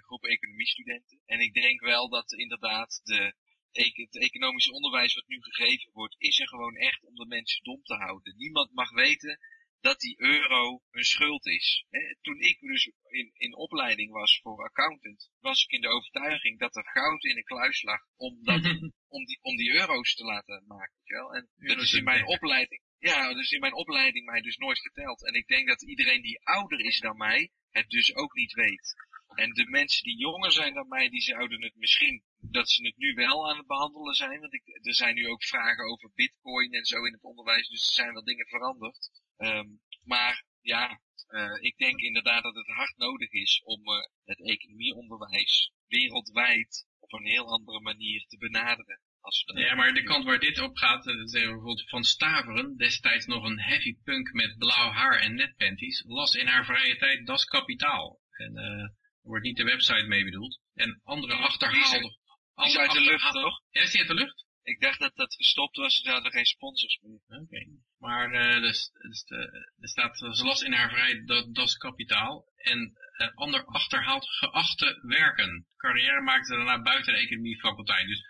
groep 0.05 0.23
economiestudenten. 0.25 1.21
En 1.25 1.39
ik 1.39 1.53
denk 1.53 1.81
wel 1.81 2.09
dat 2.09 2.33
inderdaad 2.33 3.01
de, 3.03 3.33
het 3.71 4.17
economische 4.17 4.71
onderwijs 4.71 5.13
wat 5.13 5.27
nu 5.27 5.41
gegeven 5.41 5.91
wordt, 5.93 6.15
is 6.17 6.39
er 6.39 6.47
gewoon 6.47 6.75
echt 6.75 7.03
om 7.03 7.15
de 7.15 7.25
mensen 7.25 7.63
dom 7.63 7.83
te 7.83 7.95
houden. 7.95 8.37
Niemand 8.37 8.73
mag 8.73 8.91
weten 8.91 9.39
dat 9.81 9.99
die 9.99 10.15
euro 10.19 10.81
een 10.91 11.03
schuld 11.03 11.45
is. 11.45 11.85
Toen 12.21 12.39
ik 12.39 12.59
dus 12.59 12.91
in, 13.07 13.31
in 13.33 13.55
opleiding 13.55 14.11
was 14.11 14.39
voor 14.41 14.63
accountant, 14.63 15.29
was 15.39 15.63
ik 15.63 15.71
in 15.71 15.81
de 15.81 15.89
overtuiging 15.89 16.59
dat 16.59 16.75
er 16.75 16.89
goud 16.89 17.23
in 17.23 17.37
een 17.37 17.43
kluis 17.43 17.83
lag 17.83 18.01
om, 18.15 18.43
dat, 18.43 18.65
om, 19.17 19.25
die, 19.25 19.39
om 19.41 19.55
die 19.55 19.71
euro's 19.71 20.15
te 20.15 20.23
laten 20.23 20.63
maken. 20.67 20.95
Wel? 21.03 21.33
En 21.33 21.49
dat 21.55 21.81
is 21.81 21.93
in 21.93 22.03
mijn 22.03 22.27
opleiding, 22.27 22.81
ja, 22.99 23.33
dus 23.33 23.51
in 23.51 23.59
mijn 23.59 23.73
opleiding 23.73 24.25
mij 24.25 24.41
dus 24.41 24.57
nooit 24.57 24.81
verteld. 24.81 25.25
En 25.25 25.33
ik 25.33 25.47
denk 25.47 25.67
dat 25.67 25.83
iedereen 25.83 26.21
die 26.21 26.39
ouder 26.43 26.79
is 26.79 26.99
dan 26.99 27.17
mij, 27.17 27.51
het 27.71 27.89
dus 27.89 28.15
ook 28.15 28.33
niet 28.33 28.53
weet. 28.53 28.95
En 29.35 29.53
de 29.53 29.69
mensen 29.69 30.03
die 30.03 30.17
jonger 30.17 30.51
zijn 30.51 30.73
dan 30.73 30.87
mij, 30.87 31.09
die 31.09 31.21
zouden 31.21 31.63
het 31.63 31.75
misschien, 31.75 32.23
dat 32.41 32.69
ze 32.69 32.85
het 32.85 32.97
nu 32.97 33.13
wel 33.13 33.49
aan 33.49 33.57
het 33.57 33.67
behandelen 33.67 34.13
zijn. 34.13 34.39
Want 34.39 34.53
ik, 34.53 34.61
er 34.81 34.93
zijn 34.93 35.15
nu 35.15 35.27
ook 35.27 35.43
vragen 35.43 35.85
over 35.85 36.11
bitcoin 36.15 36.73
en 36.73 36.85
zo 36.85 37.05
in 37.05 37.13
het 37.13 37.23
onderwijs, 37.23 37.67
dus 37.67 37.87
er 37.87 37.93
zijn 37.93 38.13
wel 38.13 38.23
dingen 38.23 38.47
veranderd. 38.47 39.09
Um, 39.37 39.81
maar 40.03 40.45
ja, 40.61 41.01
uh, 41.29 41.57
ik 41.59 41.77
denk 41.77 41.99
inderdaad 41.99 42.43
dat 42.43 42.55
het 42.55 42.67
hard 42.67 42.97
nodig 42.97 43.31
is 43.31 43.61
om 43.63 43.89
uh, 43.89 43.95
het 44.25 44.41
economieonderwijs 44.41 45.71
wereldwijd 45.87 46.87
op 46.99 47.13
een 47.13 47.25
heel 47.25 47.51
andere 47.51 47.81
manier 47.81 48.25
te 48.27 48.37
benaderen. 48.37 49.01
Als 49.19 49.43
ja, 49.55 49.75
maar 49.75 49.93
de 49.93 50.03
kant 50.03 50.25
waar 50.25 50.39
dit 50.39 50.59
op 50.59 50.77
gaat, 50.77 51.07
uh, 51.07 51.13
zeggen 51.25 51.51
bijvoorbeeld 51.51 51.89
Van 51.89 52.03
Staveren, 52.03 52.77
destijds 52.77 53.25
nog 53.25 53.43
een 53.43 53.59
heavy 53.59 53.97
punk 54.03 54.33
met 54.33 54.57
blauw 54.57 54.89
haar 54.89 55.19
en 55.19 55.35
netpanties, 55.35 56.03
las 56.05 56.33
in 56.33 56.47
haar 56.47 56.65
vrije 56.65 56.97
tijd 56.97 57.25
Das 57.25 57.45
Kapitaal. 57.45 58.19
En 58.31 58.55
er 58.57 58.93
wordt 59.21 59.45
niet 59.45 59.57
de 59.57 59.63
website 59.63 60.07
mee 60.07 60.23
bedoeld. 60.23 60.59
En 60.73 61.01
andere 61.03 61.33
achterhaalde... 61.33 62.17
Die 62.57 62.65
is, 62.65 62.71
die 62.71 62.81
uit 62.81 62.91
de 62.91 63.01
lucht, 63.01 63.31
toch? 63.31 63.61
Ja, 63.69 63.81
is 63.81 63.91
die 63.91 63.99
uit 63.99 64.09
de 64.09 64.13
lucht? 64.13 64.45
Ik 64.63 64.79
dacht 64.79 64.99
dat 64.99 65.15
dat 65.15 65.33
gestopt 65.33 65.77
was, 65.77 66.01
ze 66.01 66.09
hadden 66.09 66.31
geen 66.31 66.45
sponsors 66.45 66.99
meer. 67.01 67.19
Oké. 67.27 67.41
Okay. 67.41 67.67
Maar 67.99 68.33
uh, 68.33 68.61
dus, 68.61 68.91
dus 68.91 69.23
de, 69.23 69.35
er 69.79 69.89
staat, 69.89 70.17
ze 70.17 70.43
las 70.43 70.61
in 70.61 70.73
haar 70.73 70.89
vrij 70.89 71.25
dat, 71.25 71.55
dat 71.55 71.77
kapitaal. 71.77 72.45
En 72.55 72.97
uh, 73.17 73.35
ander 73.35 73.65
achterhaald 73.65 74.29
geachte 74.29 74.99
werken. 75.01 75.67
Carrière 75.77 76.21
maakte 76.21 76.45
ze 76.45 76.55
daarna 76.55 76.81
buiten 76.81 77.13
de 77.13 77.19
economiefaculteit. 77.19 78.07
Dus, 78.07 78.23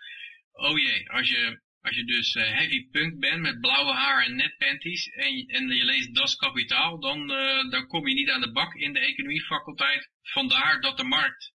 oh 0.52 0.78
jee, 0.78 1.10
als 1.10 1.28
je, 1.28 1.60
als 1.80 1.96
je 1.96 2.04
dus 2.04 2.34
heavy 2.34 2.88
punk 2.90 3.18
bent 3.20 3.40
met 3.40 3.60
blauwe 3.60 3.92
haar 3.92 4.24
en 4.24 4.36
netpanties 4.36 5.06
en, 5.06 5.46
en 5.46 5.68
je 5.68 5.84
leest 5.84 6.14
Das 6.14 6.36
Kapitaal, 6.36 7.00
dan, 7.00 7.26
dan 7.70 7.86
kom 7.86 8.08
je 8.08 8.14
niet 8.14 8.30
aan 8.30 8.40
de 8.40 8.52
bak 8.52 8.74
in 8.74 8.92
de 8.92 9.00
economiefaculteit. 9.00 10.10
Vandaar 10.22 10.80
dat 10.80 10.96
de 10.96 11.04
markt 11.04 11.52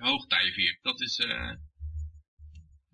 hoogtij 0.00 0.52
viert. 0.52 0.82
Dat 0.82 1.00
is... 1.00 1.26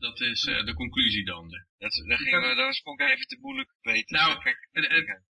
dat 0.04 0.20
is 0.20 0.46
uh, 0.46 0.64
de 0.64 0.74
conclusie 0.74 1.24
dan. 1.24 1.48
Dat, 1.78 2.04
dat, 2.08 2.18
ging, 2.18 2.42
dat 2.42 2.56
was 2.56 2.80
vond 2.80 3.00
ik 3.00 3.08
even 3.08 3.26
te 3.26 3.38
moeilijk 3.40 3.70
weten. 3.80 4.16
Nou, 4.16 4.56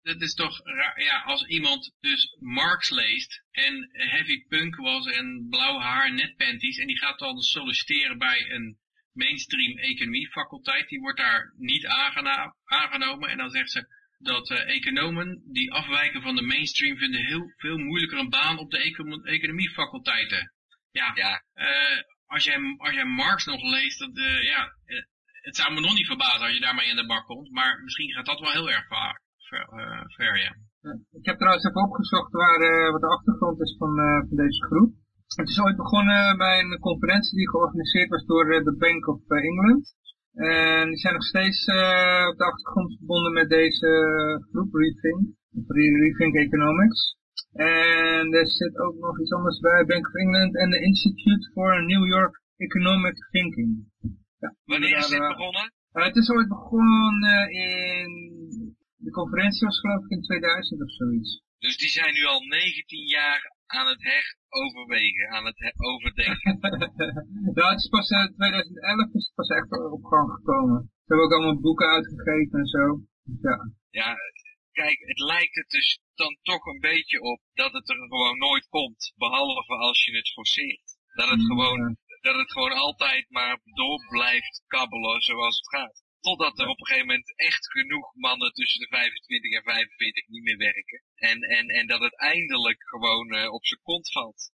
het, 0.02 0.20
is 0.20 0.34
toch 0.34 0.60
raar, 0.64 1.02
ja, 1.02 1.22
als 1.22 1.46
iemand 1.46 1.96
dus 2.00 2.36
Marx 2.40 2.90
leest 2.90 3.44
en 3.50 3.88
heavy 3.92 4.44
punk 4.48 4.76
was 4.76 5.06
en 5.06 5.46
blauw 5.48 5.78
haar, 5.78 6.12
netpanties 6.12 6.78
en 6.78 6.86
die 6.86 6.98
gaat 6.98 7.18
dan 7.18 7.40
solliciteren 7.40 8.18
bij 8.18 8.50
een 8.50 8.78
mainstream 9.12 9.78
economiefaculteit, 9.78 10.88
die 10.88 11.00
wordt 11.00 11.18
daar 11.18 11.52
niet 11.56 11.86
aangenomen 12.64 13.28
en 13.28 13.36
dan 13.36 13.50
zegt 13.50 13.70
ze 13.70 13.98
dat 14.18 14.50
uh, 14.50 14.68
economen 14.68 15.42
die 15.52 15.72
afwijken 15.72 16.22
van 16.22 16.36
de 16.36 16.42
mainstream 16.42 16.96
vinden 16.96 17.26
heel 17.26 17.52
veel 17.56 17.78
moeilijker 17.78 18.18
een 18.18 18.28
baan 18.28 18.58
op 18.58 18.70
de 18.70 18.78
econ 18.78 19.24
economiefaculteiten. 19.24 20.52
Ja, 20.90 21.12
ja. 21.14 21.44
Uh, 21.54 22.02
als 22.34 22.44
jij, 22.48 22.58
als 22.86 22.94
jij 22.98 23.08
Marx 23.20 23.40
nog 23.44 23.62
leest, 23.76 23.98
dat, 24.04 24.14
uh, 24.16 24.42
ja, 24.52 24.62
uh, 24.86 25.02
het 25.46 25.56
zou 25.56 25.66
me 25.74 25.80
nog 25.80 25.94
niet 25.94 26.12
verbazen 26.12 26.46
als 26.46 26.56
je 26.56 26.66
daarmee 26.66 26.90
in 26.92 27.00
de 27.00 27.10
bak 27.12 27.24
komt, 27.26 27.50
maar 27.50 27.72
misschien 27.84 28.12
gaat 28.14 28.30
dat 28.30 28.40
wel 28.40 28.56
heel 28.58 28.70
erg 28.70 28.86
vaak, 28.86 29.18
ver, 29.48 30.34
uh, 30.36 30.44
ja. 30.46 30.52
Ik 31.18 31.26
heb 31.28 31.36
trouwens 31.38 31.64
even 31.64 31.86
opgezocht 31.88 32.32
waar, 32.32 32.60
wat 32.92 33.00
de 33.00 33.14
achtergrond 33.16 33.60
is 33.60 33.74
van, 33.78 33.92
van 34.28 34.36
deze 34.44 34.62
groep. 34.68 34.92
Het 35.36 35.48
is 35.48 35.60
ooit 35.60 35.76
begonnen 35.76 36.36
bij 36.36 36.58
een 36.60 36.78
conferentie 36.78 37.36
die 37.36 37.50
georganiseerd 37.50 38.08
was 38.08 38.24
door 38.26 38.44
de 38.68 38.76
Bank 38.78 39.08
of 39.08 39.20
England. 39.28 39.94
En 40.34 40.88
die 40.88 40.98
zijn 40.98 41.14
nog 41.14 41.22
steeds 41.22 41.60
op 42.30 42.36
de 42.38 42.44
achtergrond 42.50 42.96
verbonden 42.96 43.32
met 43.32 43.48
deze 43.48 43.90
groep, 44.50 44.74
Rethink, 44.74 45.26
Rethink 46.02 46.34
Economics. 46.34 47.19
En 47.52 48.34
er 48.34 48.48
zit 48.48 48.78
ook 48.78 48.96
nog 48.98 49.20
iets 49.20 49.32
anders 49.32 49.60
bij, 49.60 49.84
Bank 49.84 50.06
of 50.06 50.14
England 50.14 50.56
en 50.56 50.70
de 50.70 50.80
Institute 50.80 51.50
for 51.52 51.84
New 51.84 52.06
York 52.06 52.42
Economic 52.56 53.16
Thinking. 53.30 53.72
Ja, 54.38 54.54
Wanneer 54.64 54.96
is 54.96 55.08
dit 55.08 55.18
begonnen? 55.18 55.72
Uh, 55.92 56.04
het 56.04 56.16
is 56.16 56.30
ooit 56.30 56.48
begonnen 56.48 57.50
in, 57.50 58.10
de 58.96 59.10
conferentie 59.10 59.66
was 59.66 59.80
geloof 59.80 60.04
ik 60.04 60.10
in 60.10 60.22
2000 60.22 60.82
of 60.82 60.90
zoiets. 60.90 61.42
Dus 61.58 61.76
die 61.76 61.88
zijn 61.88 62.14
nu 62.14 62.24
al 62.24 62.40
19 62.40 63.06
jaar 63.06 63.42
aan 63.66 63.86
het 63.86 64.02
heroverwegen, 64.02 65.28
aan 65.28 65.46
het 65.46 65.72
overdenken. 65.76 66.58
nou, 67.56 67.70
het 67.70 67.78
is 67.78 67.88
pas 67.88 68.10
in 68.10 68.34
2011 68.36 69.14
is 69.14 69.24
het 69.26 69.34
pas 69.34 69.48
echt 69.48 69.70
op 69.96 70.04
gang 70.04 70.30
gekomen. 70.32 70.80
Ze 70.82 71.06
hebben 71.06 71.26
ook 71.26 71.32
allemaal 71.32 71.60
boeken 71.60 71.88
uitgegeven 71.88 72.58
en 72.58 72.66
zo. 72.66 72.84
Ja. 73.40 73.56
ja, 73.90 74.16
kijk, 74.72 74.98
het 74.98 75.18
lijkt 75.18 75.54
het 75.54 75.68
dus 75.68 76.00
dan 76.24 76.38
toch 76.42 76.64
een 76.66 76.80
beetje 76.80 77.20
op 77.20 77.40
dat 77.52 77.72
het 77.72 77.88
er 77.88 77.96
gewoon 77.96 78.38
nooit 78.38 78.66
komt, 78.68 79.12
behalve 79.16 79.74
als 79.88 80.04
je 80.04 80.16
het 80.16 80.32
forceert. 80.32 80.88
Dat 81.14 81.28
het 81.28 81.44
gewoon, 81.50 81.96
dat 82.20 82.36
het 82.42 82.52
gewoon 82.52 82.72
altijd 82.72 83.24
maar 83.28 83.60
door 83.62 84.06
blijft 84.08 84.62
kabbelen 84.66 85.20
zoals 85.20 85.56
het 85.56 85.68
gaat. 85.68 86.02
Totdat 86.20 86.58
er 86.58 86.68
op 86.68 86.80
een 86.80 86.86
gegeven 86.86 87.06
moment 87.06 87.36
echt 87.36 87.70
genoeg 87.70 88.14
mannen 88.14 88.52
tussen 88.52 88.80
de 88.80 88.86
25 88.86 89.52
en 89.52 89.62
45 89.62 90.28
niet 90.28 90.42
meer 90.42 90.56
werken. 90.56 91.02
En, 91.14 91.38
en, 91.40 91.66
en 91.68 91.86
dat 91.86 92.00
het 92.00 92.16
eindelijk 92.18 92.82
gewoon 92.88 93.34
uh, 93.34 93.52
op 93.52 93.66
zijn 93.66 93.80
kont 93.82 94.12
valt. 94.12 94.52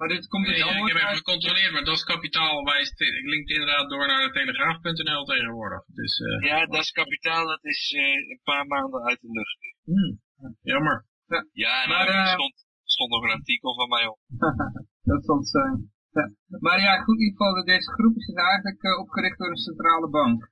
Maar 0.00 0.08
dit 0.08 0.26
komt 0.28 0.46
dus 0.46 0.54
Nee, 0.54 0.64
allemaal 0.64 0.86
ik 0.86 0.92
heb 0.92 1.02
even 1.02 1.16
gecontroleerd, 1.16 1.72
maar 1.72 1.84
Das 1.84 2.04
Kapitaal 2.04 2.64
wijst, 2.64 3.00
linkt 3.00 3.50
inderdaad 3.50 3.90
door 3.90 4.06
naar 4.06 4.26
de 4.26 4.32
telegraaf.nl 4.32 5.24
tegenwoordig. 5.24 5.84
Dus, 5.86 6.20
eh, 6.20 6.48
Ja, 6.50 6.66
dat 6.66 6.80
is 6.80 6.90
kapitaal, 6.90 7.46
dat 7.46 7.64
is 7.64 7.92
uh, 7.92 8.02
een 8.02 8.40
paar 8.42 8.66
maanden 8.66 9.02
uit 9.02 9.20
de 9.20 9.30
lucht. 9.30 9.58
hmm, 9.84 10.20
jammer. 10.62 11.04
Ja, 11.52 11.86
Maar, 11.88 12.06
nou, 12.06 12.18
er 12.18 12.26
eh, 12.26 12.32
stond, 12.32 12.66
stond 12.84 13.10
nog 13.10 13.22
een 13.22 13.38
artikel 13.40 13.74
van 13.74 13.88
mij 13.88 14.06
op. 14.06 14.18
dat 15.10 15.24
zal 15.24 15.36
het 15.36 15.48
zijn. 15.48 15.90
Ja. 16.10 16.30
Maar 16.64 16.80
ja, 16.80 16.94
goed, 17.04 17.18
in 17.18 17.24
ieder 17.24 17.36
geval, 17.36 17.64
deze 17.64 17.90
groep 17.90 18.16
is 18.16 18.26
dus 18.26 18.34
eigenlijk 18.36 18.82
eh, 18.82 18.98
opgericht 18.98 19.38
door 19.38 19.50
een 19.50 19.66
centrale 19.68 20.08
bank. 20.10 20.50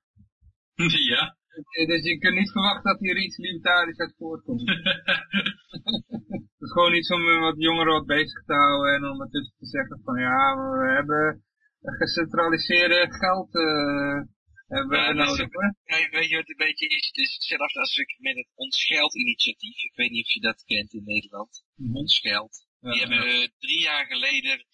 ja. 1.15 1.37
Eh, 1.71 1.87
Dus 1.87 2.03
je 2.03 2.19
kunt 2.19 2.35
niet 2.35 2.51
verwachten 2.51 2.91
dat 2.93 3.01
hier 3.01 3.17
iets 3.17 3.37
libertarisch 3.37 3.99
uit 3.99 4.15
voortkomt. 4.19 4.69
Het 6.59 6.67
is 6.67 6.73
gewoon 6.73 6.95
iets 6.95 7.11
om 7.11 7.29
eh, 7.29 7.41
wat 7.41 7.55
jongeren 7.57 7.93
wat 7.93 8.07
bezig 8.07 8.45
te 8.45 8.55
houden 8.55 8.95
en 8.95 9.05
ondertussen 9.05 9.55
te 9.59 9.67
zeggen 9.67 10.01
van 10.05 10.19
ja, 10.21 10.57
we 10.57 10.91
hebben 10.99 11.43
gecentraliseerde 11.81 13.07
geld 13.09 13.55
eh 13.55 14.21
hebben 14.69 14.99
Ja, 14.99 15.15
we 15.15 15.21
is 15.23 15.27
nodig. 15.29 15.53
hoor. 15.53 15.75
Weet 16.11 16.29
je 16.29 16.37
wat 16.37 16.47
het 16.47 16.49
een 16.61 16.67
beetje 16.67 16.89
is? 16.89 17.07
Het 17.07 17.17
is 17.17 17.33
hetzelfde 17.35 17.81
als 17.81 17.97
ik 17.99 18.15
met 18.19 18.37
het 18.37 18.49
Ons 18.55 18.85
Geld 18.85 19.15
initiatief. 19.17 19.83
Ik 19.83 19.95
weet 19.95 20.11
niet 20.11 20.25
of 20.25 20.33
je 20.33 20.41
dat 20.41 20.65
kent 20.65 20.93
in 20.93 21.05
Nederland. 21.05 21.65
Ons 21.93 22.19
Geld. 22.19 22.67
Ja, 22.81 22.91
Die 22.91 23.01
hebben 23.01 23.53
drie 23.59 23.81
jaar 23.81 24.07
geleden 24.07 24.59
300.000 24.59 24.65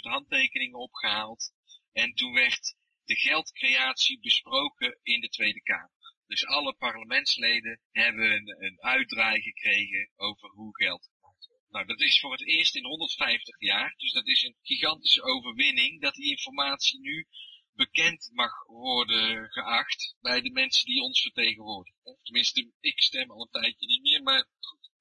handtekeningen 0.00 0.78
opgehaald. 0.78 1.52
En 1.92 2.14
toen 2.14 2.32
werd 2.32 2.74
de 3.04 3.16
geldcreatie 3.16 4.20
besproken 4.20 4.98
in 5.02 5.20
de 5.20 5.28
Tweede 5.28 5.62
Kamer. 5.62 5.90
Dus 6.26 6.46
alle 6.46 6.74
parlementsleden 6.74 7.80
hebben 7.90 8.32
een, 8.32 8.64
een 8.64 8.80
uitdraai 8.82 9.40
gekregen 9.40 10.10
over 10.16 10.48
hoe 10.50 10.76
geld 10.76 11.08
gemaakt 11.12 11.46
wordt. 11.46 11.70
Nou, 11.70 11.86
dat 11.86 12.00
is 12.00 12.20
voor 12.20 12.32
het 12.32 12.46
eerst 12.46 12.74
in 12.76 12.84
150 12.84 13.60
jaar. 13.60 13.94
Dus 13.96 14.12
dat 14.12 14.26
is 14.26 14.42
een 14.42 14.56
gigantische 14.62 15.22
overwinning 15.22 16.00
dat 16.00 16.14
die 16.14 16.30
informatie 16.30 17.00
nu 17.00 17.26
bekend 17.74 18.30
mag 18.32 18.66
worden 18.66 19.50
geacht 19.50 20.16
bij 20.20 20.40
de 20.40 20.50
mensen 20.50 20.84
die 20.86 21.02
ons 21.02 21.20
vertegenwoordigen. 21.20 22.18
Tenminste, 22.22 22.70
ik 22.80 23.00
stem 23.00 23.30
al 23.30 23.40
een 23.40 23.60
tijdje 23.62 23.86
niet 23.86 24.02
meer, 24.02 24.22
maar. 24.22 24.48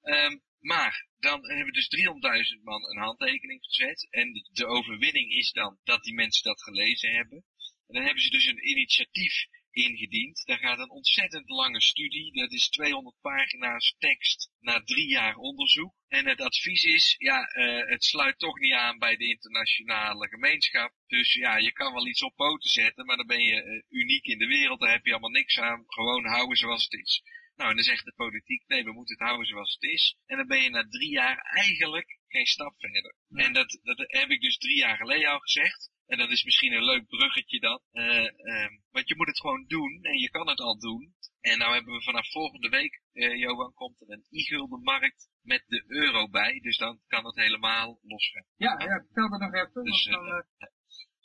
Ehm, 0.01 0.37
maar 0.59 1.07
dan 1.19 1.49
hebben 1.49 1.73
dus 1.73 1.87
300.000 1.87 2.63
man 2.63 2.89
een 2.89 3.01
handtekening 3.01 3.63
gezet. 3.63 4.07
En 4.09 4.47
de 4.51 4.65
overwinning 4.65 5.31
is 5.31 5.51
dan 5.51 5.79
dat 5.83 6.03
die 6.03 6.13
mensen 6.13 6.43
dat 6.43 6.63
gelezen 6.63 7.11
hebben. 7.11 7.45
En 7.87 7.95
dan 7.95 8.03
hebben 8.03 8.23
ze 8.23 8.29
dus 8.29 8.45
een 8.45 8.67
initiatief 8.67 9.45
ingediend. 9.71 10.45
Daar 10.45 10.57
gaat 10.57 10.79
een 10.79 10.89
ontzettend 10.89 11.49
lange 11.49 11.81
studie. 11.81 12.33
Dat 12.33 12.51
is 12.51 12.69
200 12.69 13.15
pagina's 13.21 13.95
tekst 13.97 14.51
na 14.59 14.81
drie 14.83 15.07
jaar 15.07 15.35
onderzoek. 15.35 15.93
En 16.07 16.27
het 16.27 16.41
advies 16.41 16.83
is, 16.83 17.15
ja, 17.17 17.43
eh, 17.43 17.89
het 17.89 18.03
sluit 18.03 18.39
toch 18.39 18.59
niet 18.59 18.73
aan 18.73 18.97
bij 18.99 19.15
de 19.15 19.27
internationale 19.27 20.27
gemeenschap. 20.27 20.93
Dus 21.07 21.33
ja, 21.33 21.57
je 21.57 21.71
kan 21.71 21.93
wel 21.93 22.07
iets 22.07 22.23
op 22.23 22.35
poten 22.35 22.69
zetten, 22.69 23.05
maar 23.05 23.17
dan 23.17 23.27
ben 23.27 23.43
je 23.43 23.63
eh, 23.63 23.81
uniek 23.89 24.25
in 24.25 24.37
de 24.37 24.47
wereld. 24.47 24.79
Daar 24.79 24.91
heb 24.91 25.05
je 25.05 25.11
allemaal 25.11 25.29
niks 25.29 25.59
aan. 25.59 25.83
Gewoon 25.87 26.25
houden 26.25 26.57
zoals 26.57 26.83
het 26.83 26.93
is. 26.93 27.21
Nou, 27.55 27.69
en 27.69 27.75
dan 27.75 27.85
zegt 27.85 28.05
de 28.05 28.13
politiek, 28.15 28.63
nee, 28.67 28.83
we 28.83 28.91
moeten 28.91 29.15
het 29.17 29.27
houden 29.27 29.47
zoals 29.47 29.73
het 29.73 29.91
is. 29.91 30.15
En 30.25 30.37
dan 30.37 30.47
ben 30.47 30.61
je 30.61 30.69
na 30.69 30.87
drie 30.89 31.09
jaar 31.09 31.37
eigenlijk 31.37 32.19
geen 32.27 32.45
stap 32.45 32.73
verder. 32.77 33.15
En 33.29 33.53
dat, 33.53 33.79
dat 33.83 33.97
heb 33.97 34.29
ik 34.29 34.41
dus 34.41 34.57
drie 34.57 34.77
jaar 34.77 34.97
geleden 34.97 35.29
al 35.29 35.39
gezegd. 35.39 35.90
En 36.11 36.17
dat 36.17 36.29
is 36.29 36.43
misschien 36.43 36.73
een 36.73 36.83
leuk 36.83 37.07
bruggetje 37.07 37.59
dan. 37.59 37.81
Eh, 37.91 38.45
ehm, 38.51 38.73
want 38.89 39.07
je 39.07 39.15
moet 39.15 39.27
het 39.27 39.39
gewoon 39.39 39.65
doen 39.67 39.99
en 40.01 40.17
je 40.19 40.29
kan 40.29 40.47
het 40.47 40.59
al 40.59 40.79
doen. 40.79 41.13
En 41.41 41.57
nou 41.57 41.73
hebben 41.73 41.93
we 41.93 42.01
vanaf 42.01 42.31
volgende 42.31 42.69
week, 42.69 43.01
eh, 43.13 43.35
Johan, 43.35 43.73
komt 43.73 44.01
er 44.01 44.09
een 44.09 44.25
e-guldenmarkt 44.29 45.29
met 45.41 45.63
de 45.67 45.83
euro 45.87 46.29
bij. 46.29 46.59
Dus 46.59 46.77
dan 46.77 46.99
kan 47.07 47.25
het 47.25 47.35
helemaal 47.35 47.99
losgaan. 48.01 48.45
Ja, 48.55 48.79
ja, 48.79 49.03
vertel 49.05 49.29
dat 49.29 49.39
nog 49.39 49.53
even. 49.53 49.83
Dus, 49.83 50.03
dan, 50.03 50.27
eh, 50.27 50.67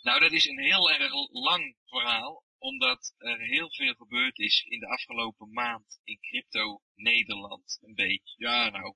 Nou, 0.02 0.20
dat 0.20 0.32
is 0.32 0.46
een 0.46 0.60
heel 0.60 0.90
erg 0.90 1.12
lang 1.30 1.76
verhaal, 1.84 2.44
omdat 2.58 3.14
er 3.18 3.38
heel 3.38 3.70
veel 3.70 3.94
gebeurd 3.94 4.38
is 4.38 4.64
in 4.68 4.80
de 4.80 4.88
afgelopen 4.88 5.52
maand 5.52 6.00
in 6.04 6.20
crypto 6.20 6.80
Nederland. 6.94 7.78
Een 7.82 7.94
beetje. 7.94 8.34
Ja, 8.36 8.70
nou, 8.70 8.94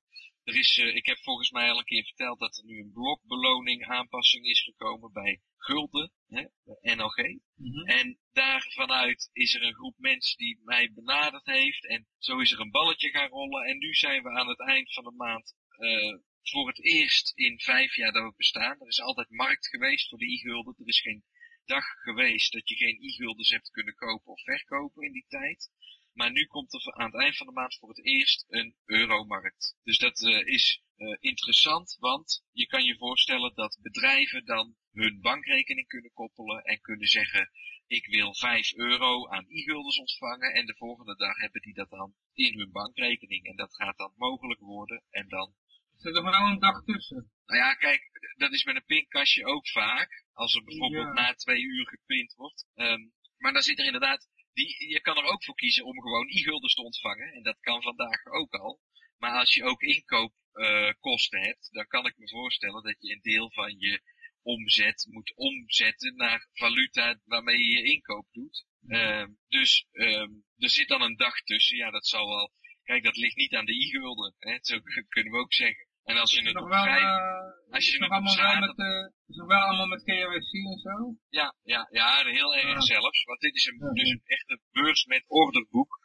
er 0.51 0.59
is, 0.59 0.79
eh, 0.79 0.95
ik 0.95 1.07
heb 1.07 1.19
volgens 1.19 1.51
mij 1.51 1.71
al 1.71 1.79
een 1.79 1.85
keer 1.85 2.05
verteld 2.05 2.39
dat 2.39 2.57
er 2.57 2.65
nu 2.65 2.81
een 2.81 2.93
blokbeloning 2.93 3.87
aanpassing 3.87 4.47
is 4.47 4.63
gekomen 4.63 5.13
bij 5.13 5.41
Gulden, 5.57 6.13
hè, 6.29 6.43
de 6.65 6.79
NLG. 6.81 7.17
mhm. 7.57 7.87
En 7.87 8.19
daar 8.33 8.67
vanuit 8.75 9.31
is 9.33 9.55
er 9.55 9.63
een 9.63 9.75
groep 9.75 9.99
mensen 9.99 10.37
die 10.37 10.61
mij 10.65 10.93
benaderd 10.93 11.47
heeft. 11.47 11.87
En 11.87 12.07
zo 12.19 12.39
is 12.39 12.53
er 12.53 12.61
een 12.61 12.71
balletje 12.71 13.11
gaan 13.11 13.29
rollen. 13.29 13.67
En 13.67 13.79
nu 13.79 13.95
zijn 13.95 14.23
we 14.23 14.31
aan 14.31 14.49
het 14.49 14.61
eind 14.61 14.93
van 14.93 15.05
de 15.05 15.15
maand 15.17 15.55
eh, 15.69 16.19
voor 16.43 16.67
het 16.67 16.85
eerst 16.85 17.33
in 17.35 17.61
vijf 17.61 17.95
jaar 17.97 18.13
dat 18.13 18.23
we 18.23 18.35
bestaan. 18.37 18.81
Er 18.81 18.87
is 18.87 19.01
altijd 19.01 19.31
markt 19.31 19.69
geweest 19.69 20.09
voor 20.09 20.19
de 20.19 20.33
e-gulden. 20.33 20.75
Er 20.79 20.89
is 20.89 21.01
geen 21.01 21.25
dag 21.65 21.85
geweest 21.85 22.53
dat 22.53 22.69
je 22.69 22.77
geen 22.77 22.99
e-guldens 23.01 23.51
hebt 23.51 23.71
kunnen 23.71 23.95
kopen 23.95 24.33
of 24.33 24.43
verkopen 24.43 25.05
in 25.07 25.13
die 25.13 25.27
tijd. 25.29 25.71
Maar 26.13 26.31
nu 26.33 26.47
komt 26.47 26.73
er 26.75 26.93
aan 26.95 27.11
het 27.13 27.21
eind 27.21 27.37
van 27.37 27.47
de 27.47 27.53
maand 27.53 27.77
voor 27.79 27.89
het 27.89 28.05
eerst 28.05 28.45
een 28.49 28.75
euromarkt. 28.85 29.77
Dus 29.83 29.99
dat 29.99 30.23
eh, 30.23 30.47
is 30.47 30.83
eh, 30.97 31.17
interessant, 31.21 31.97
want 31.99 32.45
je 32.53 32.67
kan 32.67 32.85
je 32.85 32.97
voorstellen 32.97 33.55
dat 33.55 33.79
bedrijven 33.83 34.45
dan 34.45 34.75
hun 34.93 35.21
bankrekening 35.21 35.87
kunnen 35.89 36.13
koppelen 36.13 36.63
en 36.63 36.81
kunnen 36.81 37.09
zeggen, 37.09 37.51
ik 37.87 38.07
wil 38.07 38.35
5 38.35 38.73
euro 38.75 39.29
aan 39.29 39.45
e-guldens 39.49 39.99
ontvangen 39.99 40.55
en 40.55 40.67
de 40.67 40.75
volgende 40.77 41.17
dag 41.17 41.37
hebben 41.37 41.61
die 41.63 41.75
dat 41.75 41.91
dan 41.91 42.15
in 42.33 42.59
hun 42.59 42.71
bankrekening. 42.71 43.45
En 43.47 43.57
dat 43.57 43.75
gaat 43.75 43.97
dan 43.97 44.13
mogelijk 44.17 44.61
worden 44.61 45.03
en 45.11 45.29
dan 45.29 45.55
Er 45.93 46.01
zit 46.01 46.23
nog 46.23 46.39
wel 46.39 46.47
een 46.49 46.59
dag 46.59 46.85
tussen. 46.85 47.31
nou 47.47 47.59
ja, 47.59 47.75
kijk, 47.75 48.03
dat 48.37 48.53
is 48.53 48.65
met 48.65 48.77
een 48.77 48.85
pinkastje 48.85 49.47
ook 49.47 49.69
vaak. 49.69 50.25
Als 50.33 50.55
er 50.55 50.65
bijvoorbeeld 50.65 51.07
Ja. 51.07 51.13
na 51.13 51.35
twee 51.35 51.63
uur 51.63 51.87
geprint 51.89 52.35
wordt. 52.35 52.67
Ehm, 52.75 53.01
maar 53.39 53.53
dan 53.53 53.63
zit 53.63 53.79
er 53.79 53.85
inderdaad, 53.85 54.29
die, 54.53 54.89
je 54.89 55.01
kan 55.01 55.17
er 55.17 55.25
ook 55.25 55.45
voor 55.45 55.55
kiezen 55.55 55.85
om 55.85 56.01
gewoon 56.01 56.29
e-guldens 56.29 56.75
te 56.75 56.83
ontvangen. 56.83 57.33
En 57.33 57.43
dat 57.43 57.61
kan 57.61 57.83
vandaag 57.83 58.27
ook 58.27 58.55
al. 58.55 58.81
Maar 59.19 59.39
als 59.39 59.55
je 59.55 59.65
ook 59.65 59.83
inkoopkosten 59.83 61.41
hebt, 61.41 61.69
dan 61.73 61.87
kan 61.87 62.07
ik 62.07 62.19
me 62.19 62.29
voorstellen 62.29 62.83
dat 62.83 62.97
je 62.99 63.13
een 63.13 63.23
deel 63.23 63.51
van 63.51 63.79
je 63.79 64.03
omzet 64.43 65.07
moet 65.11 65.33
omzetten 65.37 66.17
naar 66.17 66.49
valuta 66.53 67.21
waarmee 67.25 67.59
je 67.59 67.73
je 67.73 67.93
inkoop 67.93 68.27
doet. 68.33 68.67
Ehm, 68.87 69.29
dus 69.49 69.87
ehm, 69.93 70.31
er 70.59 70.71
zit 70.71 70.89
dan 70.89 71.03
een 71.03 71.17
dag 71.17 71.43
tussen. 71.43 71.77
Ja, 71.77 71.91
dat 71.91 72.07
zal 72.07 72.29
wel. 72.29 72.53
Kijk, 72.83 73.03
dat 73.03 73.17
ligt 73.17 73.37
niet 73.37 73.55
aan 73.55 73.65
de 73.65 73.87
e-gulden. 73.87 74.35
Zo 74.61 74.81
kunnen 75.09 75.33
we 75.33 75.39
ook 75.39 75.55
zeggen. 75.55 75.87
En 76.05 76.17
als 76.17 76.31
je 76.31 76.39
Is 76.41 76.45
het 76.47 76.55
nog 76.55 76.69
wel, 76.69 76.85
eh, 76.87 77.75
als 77.77 77.91
je 77.91 77.99
nog 77.99 78.11
het 78.11 78.19
op 78.21 78.27
allemaal 78.27 78.61
met, 78.61 78.79
eh, 78.79 79.09
is 79.27 79.37
nog 79.37 79.47
wel 79.47 79.61
allemaal 79.61 79.87
met 79.87 80.03
KYC 80.05 80.53
en 80.53 80.79
zo? 80.79 81.17
Ja, 81.29 81.55
ja, 81.63 81.89
ja, 81.91 82.25
heel 82.25 82.57
erg 82.57 82.83
zelfs. 82.83 83.25
Want 83.25 83.41
dit 83.41 83.55
is 83.55 83.67
een, 83.67 83.79
Ja. 83.79 83.93
dus 83.93 84.09
een 84.11 84.23
echte 84.25 84.61
beurs 84.71 85.05
met 85.05 85.25
orderboek. 85.27 85.99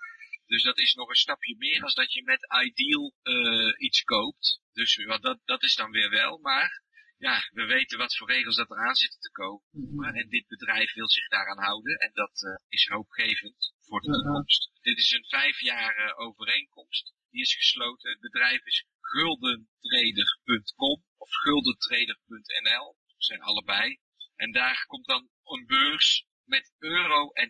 Dus 0.45 0.63
dat 0.63 0.77
is 0.77 0.93
nog 0.93 1.09
een 1.09 1.15
stapje 1.15 1.55
meer 1.57 1.83
als 1.83 1.93
dat 1.93 2.13
je 2.13 2.23
met 2.23 2.47
Ideal 2.65 3.13
eh, 3.21 3.73
iets 3.77 4.03
koopt. 4.03 4.61
Dus 4.73 5.05
wat 5.05 5.21
dat, 5.21 5.39
dat 5.45 5.63
is 5.63 5.75
dan 5.75 5.91
weer 5.91 6.09
wel. 6.09 6.37
Maar 6.37 6.83
ja, 7.17 7.49
we 7.51 7.65
weten 7.65 7.97
wat 7.97 8.15
voor 8.17 8.31
regels 8.31 8.55
dat 8.55 8.69
eraan 8.69 8.95
zitten 8.95 9.19
te 9.19 9.31
komen. 9.31 9.63
Mhm. 9.71 10.03
En 10.15 10.29
dit 10.29 10.47
bedrijf 10.47 10.93
wil 10.93 11.09
zich 11.09 11.27
daaraan 11.27 11.63
houden. 11.63 11.95
En 11.97 12.11
dat 12.13 12.43
eh, 12.43 12.55
is 12.67 12.87
hoopgevend 12.87 13.73
voor 13.79 14.01
de 14.01 14.07
Ja. 14.07 14.13
toekomst. 14.13 14.71
Dit 14.81 14.97
is 14.97 15.11
een 15.11 15.25
vijfjarige 15.27 16.15
overeenkomst. 16.15 17.13
Die 17.29 17.41
is 17.41 17.55
gesloten. 17.55 18.11
Het 18.11 18.19
bedrijf 18.19 18.65
is 18.65 18.85
guldentrader.com 19.11 20.97
of 21.17 21.29
guldentrader.nl. 21.43 22.95
Zijn 23.17 23.41
allebei. 23.41 23.97
En 24.35 24.51
daar 24.51 24.83
komt 24.87 25.05
dan 25.05 25.27
een 25.43 25.65
beurs 25.67 26.25
met 26.45 26.73
euro 26.79 27.29
en. 27.31 27.49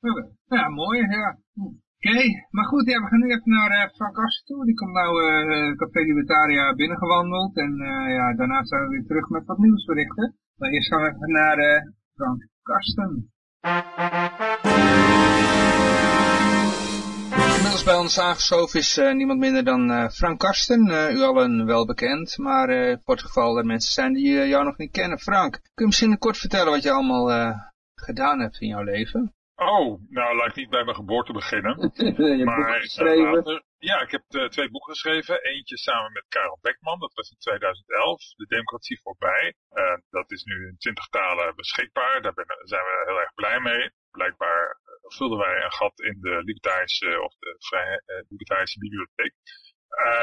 Oké. 0.00 0.22
Ja, 0.46 0.68
mooi, 0.68 0.98
ja. 1.00 1.38
Oké, 1.98 2.46
maar 2.50 2.64
goed, 2.64 2.86
ja, 2.90 3.00
we 3.02 3.08
gaan 3.08 3.18
nu 3.18 3.26
even 3.26 3.50
naar 3.50 3.70
eh, 3.70 3.94
Frank 3.94 4.16
Assen 4.18 4.44
toe. 4.44 4.64
Die 4.64 4.74
komt 4.74 4.92
nou 4.92 5.10
eh 5.24 5.76
Café 5.76 6.00
Libertaria 6.00 6.74
binnengewandeld. 6.74 7.56
En 7.56 7.76
ja, 8.18 8.34
daarna 8.34 8.64
zijn 8.64 8.82
we 8.82 8.88
weer 8.88 9.06
terug 9.06 9.28
met 9.28 9.44
wat 9.46 9.58
nieuwsberichten. 9.58 10.36
Maar 10.56 10.70
eerst 10.70 10.88
gaan 10.88 11.02
we 11.02 11.08
even 11.08 11.30
naar 11.30 11.58
Frank 12.14 12.48
Karsten. 12.62 13.32
Inmiddels 17.74 17.96
bij 17.96 18.06
ons 18.06 18.28
aangeschoven 18.28 18.80
is 18.80 18.98
eh, 18.98 19.14
niemand 19.14 19.40
minder 19.40 19.64
dan 19.64 19.90
eh, 19.90 20.08
Frank 20.08 20.38
Karsten. 20.38 20.82
Eh, 20.90 21.14
u 21.16 21.20
allen 21.22 21.66
wel 21.66 21.86
bekend, 21.86 22.38
maar 22.38 22.68
voor 23.04 23.14
het 23.14 23.26
geval 23.28 23.58
er 23.58 23.66
mensen 23.66 23.92
zijn 23.92 24.12
die 24.12 24.48
jou 24.48 24.64
nog 24.64 24.76
niet 24.76 24.90
kennen. 24.90 25.18
Frank, 25.18 25.52
kun 25.52 25.72
je 25.74 25.86
misschien 25.86 26.18
kort 26.18 26.38
vertellen 26.38 26.72
wat 26.72 26.82
je 26.82 26.90
allemaal 26.90 27.26
gedaan 27.94 28.40
hebt 28.40 28.60
in 28.60 28.68
jouw 28.68 28.82
leven? 28.82 29.34
Oh, 29.54 30.00
nou 30.08 30.36
laat 30.36 30.48
ik 30.48 30.54
niet 30.54 30.70
bij 30.70 30.84
mijn 30.84 30.96
geboorte 30.96 31.32
beginnen. 31.32 31.92
je 32.38 32.44
Maar 32.44 32.80
geschreven. 32.80 33.64
Ja, 33.78 34.00
ik 34.00 34.10
heb 34.10 34.50
twee 34.50 34.70
boeken 34.70 34.92
geschreven. 34.92 35.42
Eentje 35.42 35.78
samen 35.78 36.12
met 36.12 36.24
Karel 36.28 36.58
Beckman, 36.60 36.98
dat 36.98 37.12
was 37.14 37.30
in 37.30 37.38
2011, 37.38 38.20
De 38.36 38.46
Democratie 38.46 39.00
voorbij. 39.02 39.54
Dat 40.10 40.30
is 40.30 40.44
nu 40.44 40.66
in 40.68 40.76
twintig 40.78 41.08
talen 41.08 41.56
beschikbaar. 41.56 42.22
Daar 42.22 42.34
ben, 42.34 42.46
zijn 42.62 42.82
we 42.82 43.04
heel 43.06 43.20
erg 43.20 43.34
blij 43.34 43.60
mee. 43.60 43.90
Blijkbaar 44.10 44.78
vulden 45.06 45.38
wij 45.38 45.64
een 45.64 45.72
gat 45.72 46.00
in 46.00 46.18
de 46.20 46.42
libertarische 46.44 47.22
of 47.22 47.34
de 47.38 47.56
vrije, 47.58 48.02
uh, 48.06 48.16
libertarische 48.28 48.78
bibliotheek. 48.78 49.34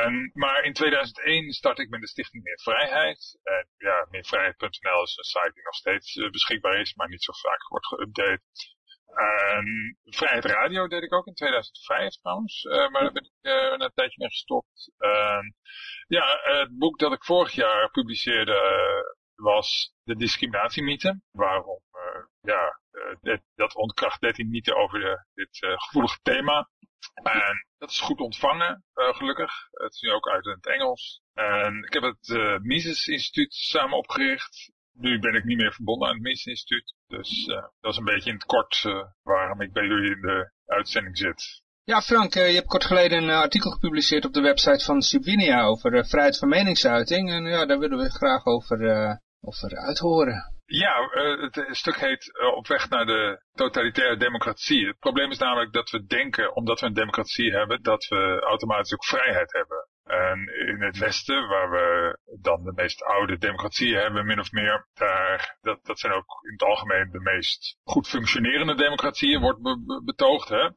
Um, 0.06 0.32
maar 0.34 0.64
in 0.64 0.74
2001 0.74 1.52
start 1.52 1.80
ik 1.80 1.90
met 1.90 2.02
de 2.02 2.08
Stichting 2.08 2.44
Meer 2.44 2.60
Vrijheid. 2.64 3.40
En 3.44 3.68
ja, 3.78 4.08
meervrijheid.nl 4.10 5.04
is 5.04 5.18
een 5.18 5.24
site 5.24 5.52
die 5.54 5.64
nog 5.64 5.76
steeds 5.76 6.16
uh, 6.16 6.30
beschikbaar 6.30 6.80
is, 6.80 6.96
maar 6.96 7.10
niet 7.10 7.24
zo 7.24 7.34
vaak 7.34 7.68
wordt 7.68 7.86
geüpdate. 7.86 8.42
Um, 9.16 9.98
Vrijheid 10.04 10.46
Radio 10.46 10.88
deed 10.88 11.04
ik 11.04 11.14
ook 11.14 11.28
in 11.28 11.34
2005 11.34 12.16
trouwens, 12.16 12.64
uh, 12.64 12.90
maar 12.90 13.02
daar 13.02 13.12
ben 13.12 13.24
ik 13.24 13.82
een 13.82 13.92
tijdje 13.94 14.20
mee 14.20 14.30
gestopt. 14.30 14.92
Um, 14.98 15.56
ja, 16.08 16.40
het 16.42 16.78
boek 16.78 17.00
dat 17.00 17.14
ik 17.14 17.24
vorig 17.24 17.52
jaar 17.52 17.92
publiceerde 17.92 18.58
was 19.42 19.94
De 20.04 20.16
Discriminatiemythe. 20.16 21.22
Waarom, 21.32 21.80
ja, 22.42 22.80
dit, 23.22 23.42
dat 23.56 23.76
ontkracht 23.76 24.22
13 24.22 24.50
mythen 24.50 24.76
over 24.76 25.00
de, 25.00 25.26
dit 25.34 25.58
gevoelige 25.60 26.20
thema. 26.22 26.70
En 27.24 27.68
dat 27.78 27.90
is 27.90 28.00
goed 28.00 28.20
ontvangen, 28.20 28.84
uh, 28.96 29.16
gelukkig. 29.16 29.52
Het 29.72 29.94
is 29.94 30.02
nu 30.02 30.12
ook 30.12 30.30
uit 30.30 30.46
het 30.46 30.68
Engels. 30.68 31.22
En 31.34 31.84
ik 31.84 31.94
heb 31.94 32.04
het 32.04 32.28
uh, 32.28 32.58
Mises 32.60 33.08
Instituut 33.08 33.54
samen 33.54 33.98
opgericht. 33.98 34.72
Nu 34.94 35.20
ben 35.20 35.36
ik 35.36 35.44
niet 35.44 35.58
meer 35.58 35.74
verbonden 35.74 36.08
aan 36.08 36.14
het 36.14 36.24
Mises 36.24 36.46
Instituut. 36.46 36.96
Dus 37.08 37.48
uh, 37.48 37.56
dat 37.80 37.92
is 37.92 37.98
een 37.98 38.04
beetje 38.04 38.30
in 38.30 38.36
het 38.36 38.46
kort 38.46 38.82
waarom 39.24 39.62
ik 39.62 39.74
bij 39.74 39.86
jullie 39.86 40.16
in 40.16 40.22
de 40.22 40.52
uitzending 40.66 41.18
zit. 41.18 41.62
Ja, 41.84 42.02
Frank, 42.02 42.34
je 42.34 42.40
hebt 42.40 42.68
kort 42.68 42.86
geleden 42.86 43.24
een 43.24 43.30
artikel 43.30 43.72
gepubliceerd 43.72 44.26
op 44.26 44.34
de 44.34 44.42
website 44.42 44.86
van 44.86 45.02
Civinia 45.02 45.64
over 45.64 46.06
vrijheid 46.06 46.38
van 46.38 46.50
meningsuiting. 46.50 47.32
En 47.32 47.46
ja, 47.46 47.66
daar 47.66 47.80
willen 47.80 47.98
we 47.98 48.10
graag 48.10 48.46
over, 48.46 48.78
over 49.42 49.78
uithoren. 49.78 50.60
Ja, 50.66 51.10
het 51.40 51.68
stuk 51.72 52.00
heet 52.00 52.32
Op 52.56 52.68
weg 52.68 52.90
naar 52.90 53.06
de 53.06 53.42
totalitaire 53.54 54.18
democratie. 54.18 54.88
Het 54.88 55.00
probleem 55.00 55.32
is 55.32 55.38
namelijk 55.38 55.74
dat 55.74 55.90
we 55.90 56.06
denken, 56.06 56.56
omdat 56.56 56.80
we 56.80 56.86
een 56.86 56.94
democratie 56.94 57.52
hebben, 57.52 57.82
dat 57.82 58.06
we 58.06 58.40
automatisch 58.40 58.94
ook 58.94 59.06
vrijheid 59.06 59.54
hebben. 59.54 59.88
En 60.04 60.40
in 60.68 60.82
het 60.82 60.98
Westen, 60.98 61.48
waar 61.48 61.70
we 61.70 62.18
dan 62.42 62.64
de 62.64 62.72
meest 62.76 63.04
oude 63.04 63.38
democratieën 63.38 64.00
hebben, 64.00 64.26
min 64.26 64.40
of 64.40 64.52
meer, 64.52 64.88
daar, 64.94 65.58
dat, 65.62 65.80
dat 65.84 66.00
zijn 66.00 66.14
ook 66.14 66.40
in 66.44 66.52
het 66.52 66.64
algemeen 66.64 67.12
de 67.12 67.20
meest 67.20 67.78
goed 67.84 68.08
functionerende 68.08 68.76
democratieën, 68.76 69.42
wordt 69.42 69.62
be 69.62 70.02
betoogd. 70.06 70.50
Hè? 70.50 70.70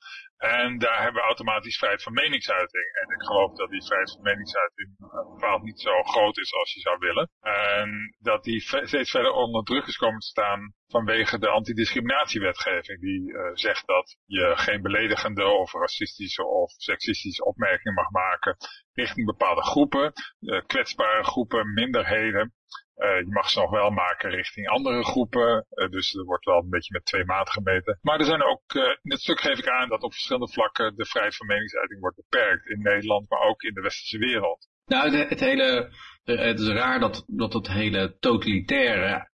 En 0.44 0.78
daar 0.78 1.02
hebben 1.02 1.20
we 1.20 1.26
automatisch 1.26 1.76
vrijheid 1.76 2.02
van 2.02 2.12
meningsuiting. 2.12 2.84
En 3.00 3.14
ik 3.14 3.22
geloof 3.22 3.56
dat 3.56 3.70
die 3.70 3.84
vrijheid 3.84 4.12
van 4.12 4.22
meningsuiting 4.22 4.88
bepaald 5.32 5.62
niet 5.62 5.80
zo 5.80 6.02
groot 6.02 6.38
is 6.38 6.54
als 6.54 6.72
je 6.74 6.80
zou 6.80 6.98
willen. 6.98 7.30
En 7.40 8.16
dat 8.18 8.44
die 8.44 8.60
steeds 8.60 9.10
verder 9.10 9.32
onder 9.32 9.64
druk 9.64 9.86
is 9.86 9.96
komen 9.96 10.20
te 10.20 10.26
staan 10.26 10.74
vanwege 10.88 11.38
de 11.38 11.48
antidiscriminatiewetgeving. 11.48 13.00
Die 13.00 13.32
uh, 13.32 13.50
zegt 13.52 13.86
dat 13.86 14.16
je 14.24 14.52
geen 14.56 14.82
beledigende 14.82 15.44
of 15.44 15.72
racistische 15.72 16.46
of 16.46 16.70
seksistische 16.70 17.44
opmerkingen 17.44 17.94
mag 17.94 18.10
maken 18.10 18.56
richting 18.92 19.26
bepaalde 19.26 19.62
groepen, 19.62 20.12
uh, 20.40 20.60
kwetsbare 20.66 21.24
groepen, 21.24 21.72
minderheden. 21.72 22.52
Uh, 22.96 23.18
je 23.18 23.26
mag 23.28 23.50
ze 23.50 23.60
nog 23.60 23.70
wel 23.70 23.90
maken 23.90 24.30
richting 24.30 24.68
andere 24.68 25.04
groepen. 25.04 25.66
Dus 25.90 26.14
er 26.14 26.24
wordt 26.24 26.44
wel 26.44 26.58
een 26.58 26.70
beetje 26.70 26.92
met 26.92 27.04
twee 27.04 27.24
maten 27.24 27.52
gemeten. 27.52 27.98
Maar 28.02 28.18
er 28.18 28.24
zijn 28.24 28.42
ook, 28.42 28.74
in 29.02 29.10
het 29.10 29.20
stuk 29.20 29.40
geef 29.40 29.58
ik 29.58 29.68
aan 29.68 29.88
dat 29.88 30.02
op 30.02 30.12
verschillende 30.12 30.52
vlakken 30.52 30.96
de 30.96 31.06
vrijheid 31.06 31.36
van 31.36 31.46
meningsuiting 31.46 32.00
wordt 32.00 32.16
beperkt. 32.16 32.66
In 32.66 32.82
Nederland, 32.82 33.28
maar 33.28 33.40
ook 33.40 33.62
in 33.62 33.74
de 33.74 33.80
westerse 33.80 34.18
wereld. 34.18 34.68
Nou, 34.86 35.16
het, 35.16 35.28
het 35.28 35.40
hele, 35.40 35.90
het 36.24 36.60
is 36.60 36.68
raar 36.68 37.00
dat, 37.00 37.24
dat 37.26 37.52
het 37.52 37.68
hele 37.68 38.16
totalitaire 38.18 39.32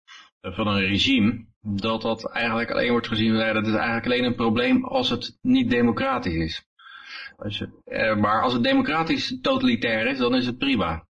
van 0.53 0.67
een 0.67 0.87
regime, 0.87 1.47
dat 1.61 2.03
dat 2.03 2.31
eigenlijk 2.31 2.71
alleen 2.71 2.91
wordt 2.91 3.09
gezien, 3.09 3.35
dat 3.35 3.67
is 3.67 3.75
eigenlijk 3.75 4.07
alleen 4.07 4.25
een 4.25 4.35
probleem 4.35 4.85
als 4.85 5.11
het 5.11 5.39
niet 5.43 5.71
democratisch 5.71 6.35
is. 6.35 6.67
Als 7.37 7.59
je, 7.59 8.17
maar 8.21 8.43
als 8.43 8.53
het 8.53 8.63
democratisch 8.63 9.39
totalitair 9.41 10.07
is, 10.07 10.19
dan 10.19 10.35
is 10.35 10.47
het 10.47 10.59
prima. 10.59 11.07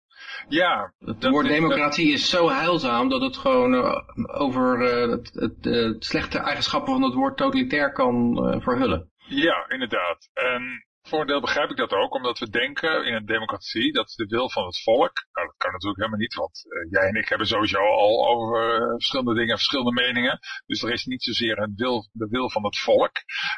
Ja. 0.48 0.92
Het 0.98 1.28
woord 1.28 1.46
democratie 1.46 2.12
is 2.12 2.30
zo 2.30 2.50
heilzaam 2.50 3.08
dat 3.08 3.20
het 3.20 3.36
gewoon 3.36 3.74
uh, 3.74 4.00
over 4.40 4.80
uh, 4.80 5.10
het, 5.10 5.30
het, 5.34 5.66
uh, 5.66 5.94
slechte 5.98 6.38
eigenschappen 6.38 6.92
van 6.92 7.02
het 7.02 7.14
woord 7.14 7.36
totalitair 7.36 7.92
kan 7.92 8.34
verhullen. 8.62 9.10
Ja, 9.16 9.68
inderdaad. 9.68 10.30
En 10.32 10.86
voor 11.08 11.20
een 11.20 11.26
deel 11.26 11.40
begrijp 11.40 11.70
ik 11.70 11.76
dat 11.76 11.92
ook, 11.92 12.14
omdat 12.14 12.38
we 12.38 12.50
denken 12.50 13.04
in 13.06 13.14
een 13.14 13.26
democratie, 13.26 13.92
dat 13.92 14.12
de 14.16 14.26
wil 14.26 14.50
van 14.50 14.66
het 14.66 14.82
volk. 14.82 15.26
Nou, 15.32 15.46
dat 15.46 15.56
kan 15.56 15.72
natuurlijk 15.72 15.98
helemaal 15.98 16.18
niet, 16.18 16.34
want 16.34 16.62
jij 16.90 17.08
en 17.08 17.14
ik 17.14 17.28
hebben 17.28 17.46
sowieso 17.46 17.78
al 17.78 18.26
over 18.26 18.88
verschillende 18.90 19.34
dingen 19.34 19.56
verschillende 19.56 19.92
meningen. 19.92 20.38
Dus 20.66 20.82
er 20.82 20.92
is 20.92 21.04
niet 21.04 21.22
zozeer 21.22 21.58
een 21.58 21.72
wil, 21.76 22.08
de 22.12 22.28
wil 22.28 22.50
van 22.50 22.64
het 22.64 22.78
volk. 22.78 23.12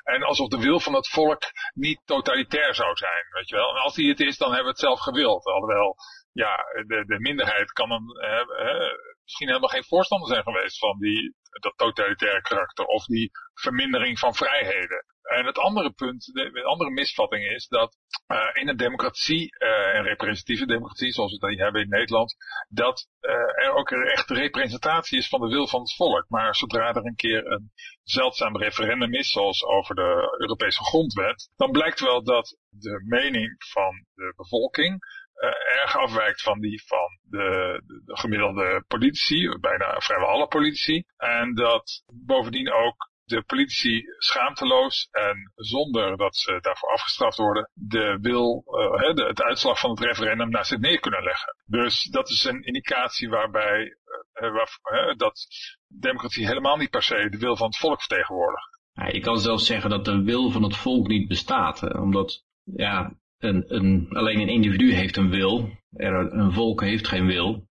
En 0.04 0.22
alsof 0.22 0.48
de 0.48 0.58
wil 0.58 0.80
van 0.80 0.94
het 0.94 1.08
volk 1.08 1.42
niet 1.74 2.00
totalitair 2.04 2.74
zou 2.74 2.96
zijn, 2.96 3.26
weet 3.30 3.48
je 3.48 3.56
wel. 3.56 3.76
En 3.76 3.82
als 3.82 3.94
die 3.94 4.08
het 4.08 4.20
is, 4.20 4.38
dan 4.38 4.48
hebben 4.48 4.66
we 4.66 4.70
het 4.70 4.86
zelf 4.88 5.00
gewild. 5.00 5.44
Alhoewel 5.44 5.96
ja, 6.32 6.56
de, 6.86 7.04
de 7.06 7.20
minderheid 7.20 7.72
kan 7.72 7.90
hem, 7.90 8.04
uh, 8.10 8.92
misschien 9.22 9.48
helemaal 9.48 9.68
geen 9.68 9.84
voorstander 9.84 10.28
zijn 10.28 10.42
geweest 10.42 10.78
van 10.78 10.98
die, 10.98 11.34
dat 11.60 11.76
totalitaire 11.76 12.42
karakter 12.42 12.84
of 12.84 13.04
die 13.04 13.30
vermindering 13.54 14.18
van 14.18 14.34
vrijheden. 14.34 15.04
En 15.26 15.46
het 15.46 15.58
andere 15.58 15.90
punt, 15.90 16.24
de, 16.24 16.64
andere 16.64 16.90
misvatting 16.90 17.44
is 17.44 17.66
dat 17.68 17.96
uh, 18.32 18.38
in 18.52 18.68
een 18.68 18.76
democratie, 18.76 19.54
uh, 19.58 19.94
een 19.94 20.02
representatieve 20.02 20.66
democratie 20.66 21.12
zoals 21.12 21.32
we 21.32 21.38
dat 21.38 21.58
hebben 21.58 21.82
in 21.82 21.88
Nederland, 21.88 22.34
dat 22.68 23.08
uh, 23.20 23.32
er 23.64 23.72
ook 23.72 23.90
een 23.90 24.02
echte 24.02 24.34
representatie 24.34 25.18
is 25.18 25.28
van 25.28 25.40
de 25.40 25.48
wil 25.48 25.68
van 25.68 25.80
het 25.80 25.94
volk. 25.94 26.24
Maar 26.28 26.54
zodra 26.54 26.88
er 26.88 27.06
een 27.06 27.14
keer 27.14 27.46
een 27.46 27.72
zeldzaam 28.02 28.56
referendum 28.56 29.14
is, 29.14 29.30
zoals 29.30 29.64
over 29.64 29.94
de 29.94 30.36
Europese 30.38 30.84
grondwet, 30.84 31.50
dan 31.56 31.70
blijkt 31.70 32.00
wel 32.00 32.22
dat 32.24 32.56
de 32.68 33.04
mening 33.06 33.54
van 33.58 34.06
de 34.14 34.32
bevolking 34.36 34.98
uh, 35.36 35.80
erg 35.82 35.96
afwijkt 35.96 36.42
van 36.42 36.60
die 36.60 36.82
van 36.86 37.18
de, 37.22 37.82
de, 37.86 38.02
de, 38.04 38.16
gemiddelde 38.16 38.84
politici, 38.88 39.56
bijna 39.60 40.00
vrijwel 40.00 40.28
alle 40.28 40.46
politici. 40.46 41.04
En 41.16 41.54
dat 41.54 42.04
bovendien 42.12 42.72
ook 42.72 43.10
de 43.24 43.42
politici 43.42 44.04
schaamteloos 44.18 45.08
en 45.10 45.52
zonder 45.54 46.16
dat 46.16 46.36
ze 46.36 46.58
daarvoor 46.60 46.88
afgestraft 46.88 47.36
worden, 47.36 47.70
de 47.74 48.18
wil, 48.20 48.64
uh, 48.66 49.14
de, 49.14 49.24
het 49.24 49.42
uitslag 49.42 49.78
van 49.80 49.90
het 49.90 50.00
referendum 50.00 50.50
naar 50.50 50.64
zich 50.64 50.78
neer 50.78 51.00
kunnen 51.00 51.22
leggen. 51.22 51.56
Dus 51.64 52.02
dat 52.02 52.28
is 52.28 52.44
een 52.44 52.62
indicatie 52.62 53.28
waarbij 53.28 53.96
waar, 54.32 54.78
dat 55.16 55.46
democratie 55.88 56.46
helemaal 56.46 56.76
niet 56.76 56.90
per 56.90 57.02
se 57.02 57.28
de 57.30 57.38
wil 57.38 57.56
van 57.56 57.66
het 57.66 57.78
volk 57.78 57.98
vertegenwoordigt. 57.98 58.80
Ja, 58.92 59.06
je 59.06 59.20
kan 59.20 59.38
zelfs 59.38 59.66
zeggen 59.66 59.90
dat 59.90 60.04
de 60.04 60.22
wil 60.22 60.50
van 60.50 60.62
het 60.62 60.76
volk 60.76 61.06
niet 61.08 61.28
bestaat, 61.28 61.94
omdat 61.94 62.44
ja, 62.62 63.12
een, 63.38 63.64
een, 63.74 64.06
alleen 64.08 64.40
een 64.40 64.48
individu 64.48 64.92
heeft 64.92 65.16
een 65.16 65.30
wil, 65.30 65.70
er, 65.90 66.32
een 66.32 66.52
volk 66.52 66.80
heeft 66.80 67.08
geen 67.08 67.26
wil. 67.26 67.68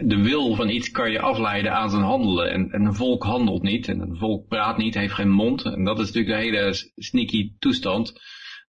De 0.00 0.20
wil 0.22 0.54
van 0.54 0.68
iets 0.68 0.90
kan 0.90 1.10
je 1.10 1.20
afleiden 1.20 1.72
aan 1.72 1.90
zijn 1.90 2.02
handelen. 2.02 2.50
En, 2.50 2.70
en 2.70 2.84
een 2.84 2.94
volk 2.94 3.22
handelt 3.22 3.62
niet. 3.62 3.88
En 3.88 4.00
een 4.00 4.16
volk 4.16 4.48
praat 4.48 4.76
niet, 4.76 4.94
heeft 4.94 5.14
geen 5.14 5.30
mond. 5.30 5.64
En 5.64 5.84
dat 5.84 5.98
is 5.98 6.06
natuurlijk 6.06 6.34
de 6.34 6.44
hele 6.44 6.92
sneaky 6.94 7.52
toestand. 7.58 8.20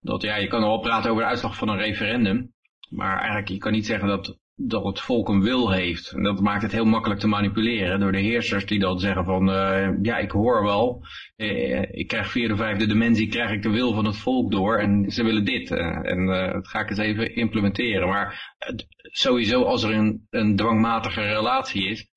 Dat 0.02 0.22
ja, 0.22 0.36
je 0.36 0.48
kan 0.48 0.62
wel 0.62 0.80
praten 0.80 1.10
over 1.10 1.24
de 1.24 1.30
uitslag 1.30 1.58
van 1.58 1.70
een 1.70 1.78
referendum. 1.78 2.54
Maar 2.90 3.18
eigenlijk, 3.18 3.50
je 3.50 3.58
kan 3.58 3.72
niet 3.72 3.86
zeggen 3.86 4.08
dat 4.08 4.38
dat 4.56 4.84
het 4.84 5.00
volk 5.00 5.30
een 5.30 5.42
wil 5.42 5.72
heeft. 5.72 6.12
En 6.12 6.24
dat 6.24 6.40
maakt 6.40 6.62
het 6.62 6.72
heel 6.72 6.86
makkelijk 6.86 7.20
te 7.20 7.28
manipuleren 7.28 8.00
door 8.00 8.12
de 8.12 8.20
heersers 8.20 8.66
die 8.66 8.80
dan 8.80 9.00
zeggen 9.00 9.26
van, 9.26 9.50
uh, 9.50 9.90
ja, 10.02 10.18
ik 10.18 10.32
hoor 10.32 10.64
wel, 10.64 11.06
uh, 11.38 11.82
ik 11.92 12.08
krijg 12.08 12.32
via 12.32 12.48
de 12.48 12.56
vijfde 12.56 12.88
dimensie, 12.88 13.28
krijg 13.28 13.52
ik 13.52 13.62
de 13.62 13.70
wil 13.70 13.94
van 13.94 14.06
het 14.06 14.18
volk 14.18 14.52
door 14.52 14.78
en 14.78 15.12
ze 15.12 15.24
willen 15.24 15.46
dit. 15.46 15.72
Uh, 15.72 16.10
en 16.12 16.26
dat 16.54 16.68
ga 16.68 16.80
ik 16.80 16.90
eens 16.90 17.00
even 17.00 17.36
implementeren. 17.36 18.08
Maar 18.08 18.56
sowieso 19.00 19.64
als 19.64 19.84
er 19.84 19.92
een, 19.94 20.28
een 20.30 20.56
dwangmatige 20.56 21.22
relatie 21.22 21.88
is, 21.90 22.12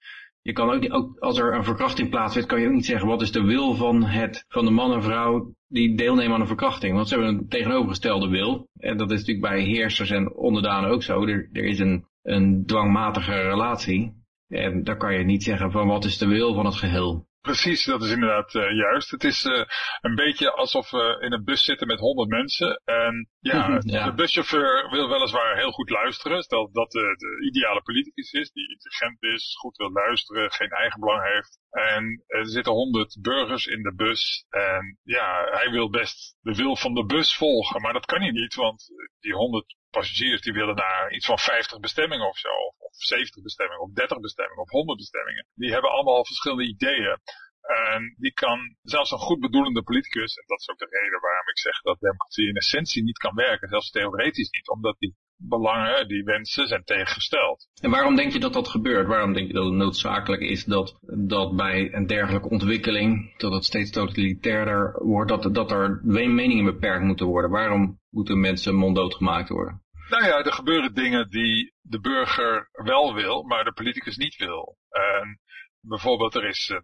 je 0.47 0.53
kan 0.53 0.71
ook, 0.71 0.95
ook 0.95 1.19
als 1.19 1.39
er 1.39 1.55
een 1.55 1.65
verkrachting 1.65 2.11
plaatsvindt, 2.11 2.49
kan 2.49 2.61
je 2.61 2.67
ook 2.67 2.73
niet 2.73 2.87
zeggen 2.87 3.09
wat 3.09 3.23
is 3.23 3.33
de 3.33 3.43
wil 3.43 3.75
van, 3.75 4.05
het, 4.05 4.45
van 4.49 4.65
de 4.65 4.71
man 4.71 4.93
en 4.93 5.03
vrouw 5.03 5.55
die 5.69 5.97
deelnemen 5.97 6.35
aan 6.35 6.41
een 6.41 6.47
verkrachting. 6.47 6.95
Want 6.95 7.09
ze 7.09 7.15
hebben 7.15 7.35
een 7.35 7.49
tegenovergestelde 7.49 8.29
wil. 8.29 8.69
En 8.79 8.97
dat 8.97 9.11
is 9.11 9.19
natuurlijk 9.19 9.47
bij 9.47 9.63
heersers 9.63 10.11
en 10.11 10.35
onderdanen 10.35 10.91
ook 10.91 11.03
zo. 11.03 11.27
Er, 11.27 11.49
er 11.53 11.65
is 11.65 11.79
een 11.79 12.05
een 12.27 12.67
dwangmatige 12.67 13.33
relatie. 13.33 14.25
En 14.49 14.85
daar 14.85 14.97
kan 14.97 15.15
je 15.15 15.25
niet 15.25 15.43
zeggen 15.43 15.71
van 15.71 15.87
wat 15.87 16.05
is 16.05 16.19
de 16.19 16.27
wil 16.27 16.55
van 16.55 16.65
het 16.65 16.75
geheel. 16.75 17.26
Precies, 17.47 17.85
dat 17.85 18.03
is 18.03 18.11
inderdaad 18.11 18.55
uh, 18.55 18.77
juist. 18.77 19.11
Het 19.11 19.25
is 19.25 19.45
uh, 19.45 19.65
een 20.01 20.15
beetje 20.15 20.53
alsof 20.53 20.91
we 20.91 21.17
in 21.21 21.33
een 21.33 21.45
bus 21.45 21.65
zitten 21.65 21.87
met 21.87 21.99
honderd 21.99 22.29
mensen. 22.29 22.81
En 22.85 23.29
ja, 23.41 23.81
ja, 23.85 24.05
de 24.05 24.15
buschauffeur 24.15 24.91
wil 24.91 25.09
weliswaar 25.09 25.57
heel 25.57 25.71
goed 25.71 25.91
luisteren. 25.91 26.43
Stel 26.43 26.71
dat 26.73 26.91
de, 26.91 27.15
de 27.17 27.47
ideale 27.47 27.83
politicus 27.83 28.33
is, 28.33 28.51
die 28.51 28.71
intelligent 28.71 29.23
is, 29.23 29.55
goed 29.59 29.77
wil 29.77 29.93
luisteren, 29.93 30.53
geen 30.53 30.71
eigen 30.71 31.01
belang 31.01 31.23
heeft. 31.23 31.59
En 31.71 32.25
er 32.27 32.47
zitten 32.47 32.73
honderd 32.73 33.19
burgers 33.21 33.67
in 33.67 33.83
de 33.83 33.95
bus. 33.95 34.45
En 34.49 34.99
ja, 35.03 35.45
hij 35.51 35.71
wil 35.71 35.91
best 35.91 36.37
de 36.41 36.55
wil 36.55 36.77
van 36.77 36.95
de 36.95 37.05
bus 37.05 37.37
volgen. 37.37 37.81
Maar 37.81 37.93
dat 37.93 38.07
kan 38.07 38.21
hij 38.21 38.31
niet, 38.31 38.55
want 38.55 38.87
die 39.21 39.35
honderd 39.35 39.77
passagiers 39.91 40.41
die 40.41 40.53
willen 40.53 40.77
naar 40.77 41.13
iets 41.13 41.27
van 41.27 41.39
50 41.39 41.81
bestemmingen 41.81 42.29
of 42.29 42.39
zo. 42.39 42.49
Of 42.97 43.03
70 43.03 43.43
bestemmingen, 43.43 43.83
of 43.83 43.93
30 43.93 44.21
bestemmingen, 44.21 44.63
of 44.63 44.71
100 44.71 44.99
bestemmingen. 44.99 45.47
Die 45.55 45.73
hebben 45.73 45.91
allemaal 45.91 46.25
verschillende 46.25 46.69
ideeën. 46.75 47.19
En 47.67 48.15
die 48.19 48.33
kan, 48.33 48.77
zelfs 48.83 49.11
een 49.11 49.19
goed 49.19 49.41
bedoelende 49.41 49.83
politicus, 49.83 50.37
en 50.37 50.45
dat 50.47 50.61
is 50.61 50.69
ook 50.71 50.79
de 50.79 50.99
reden 51.01 51.21
waarom 51.21 51.49
ik 51.49 51.59
zeg 51.59 51.81
dat 51.81 52.01
democratie 52.01 52.49
in 52.49 52.57
essentie 52.57 53.03
niet 53.03 53.19
kan 53.19 53.35
werken, 53.35 53.69
zelfs 53.69 53.91
theoretisch 53.91 54.51
niet, 54.51 54.69
omdat 54.69 54.97
die 54.99 55.15
belangen, 55.37 56.09
die 56.09 56.25
wensen 56.25 56.67
zijn 56.67 56.85
tegengesteld. 56.85 57.69
En 57.81 57.91
waarom 57.91 58.17
denk 58.17 58.33
je 58.33 58.39
dat 58.39 58.53
dat 58.53 58.69
gebeurt? 58.69 59.07
Waarom 59.07 59.33
denk 59.33 59.47
je 59.47 59.53
dat 59.53 59.65
het 59.65 59.75
noodzakelijk 59.75 60.43
is 60.43 60.65
dat, 60.65 60.99
dat 61.29 61.57
bij 61.57 61.95
een 61.95 62.07
dergelijke 62.07 62.49
ontwikkeling, 62.49 63.39
dat 63.39 63.53
het 63.53 63.65
steeds 63.65 63.91
totalitairder 63.91 65.05
wordt, 65.05 65.29
dat, 65.29 65.55
dat 65.55 65.71
er 65.71 66.01
meningen 66.05 66.65
beperkt 66.65 67.05
moeten 67.05 67.27
worden? 67.27 67.51
Waarom 67.51 68.01
moeten 68.11 68.41
mensen 68.41 68.75
monddood 68.75 69.15
gemaakt 69.15 69.49
worden? 69.49 69.85
Nou 70.09 70.25
ja, 70.25 70.45
er 70.45 70.53
gebeuren 70.53 70.95
dingen 70.95 71.31
die 71.31 71.75
de 71.81 72.01
burger 72.01 72.69
wel 72.73 73.15
wil, 73.15 73.43
maar 73.43 73.65
de 73.65 73.73
politicus 73.73 74.17
niet 74.17 74.37
wil. 74.37 74.79
En 74.91 75.41
bijvoorbeeld 75.81 76.35
er 76.35 76.45
is, 76.45 76.69
uh, 76.71 76.79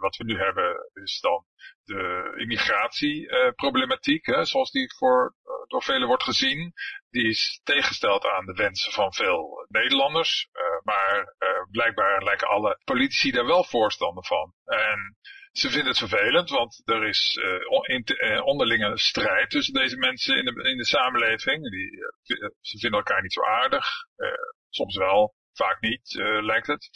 wat 0.00 0.16
we 0.16 0.24
nu 0.24 0.38
hebben, 0.38 0.90
is 0.92 1.20
dan 1.20 1.44
de 1.84 2.32
immigratieproblematiek, 2.36 4.24
zoals 4.24 4.70
die 4.70 4.94
voor, 4.96 5.34
door 5.66 5.82
velen 5.82 6.06
wordt 6.06 6.22
gezien. 6.22 6.72
Die 7.10 7.28
is 7.28 7.60
tegengesteld 7.64 8.26
aan 8.26 8.46
de 8.46 8.54
wensen 8.54 8.92
van 8.92 9.12
veel 9.12 9.66
Nederlanders, 9.68 10.48
maar 10.82 11.34
blijkbaar 11.70 12.22
lijken 12.22 12.48
alle 12.48 12.80
politici 12.84 13.30
daar 13.30 13.46
wel 13.46 13.64
voorstander 13.64 14.24
van. 14.24 14.52
En 14.64 15.16
ze 15.58 15.70
vinden 15.70 15.88
het 15.88 15.98
vervelend, 15.98 16.50
want 16.50 16.82
er 16.84 17.08
is 17.08 17.38
uh, 17.40 18.46
onderlinge 18.46 18.98
strijd 18.98 19.50
tussen 19.50 19.74
deze 19.74 19.96
mensen 19.96 20.36
in 20.36 20.44
de, 20.44 20.70
in 20.70 20.76
de 20.76 20.86
samenleving. 20.86 21.70
Die, 21.70 21.90
ze 22.60 22.78
vinden 22.78 22.98
elkaar 22.98 23.22
niet 23.22 23.32
zo 23.32 23.42
aardig. 23.44 23.86
soms 24.68 24.96
wel, 24.96 25.34
vaak 25.52 25.80
niet, 25.80 26.14
lijkt 26.40 26.66
het. 26.66 26.88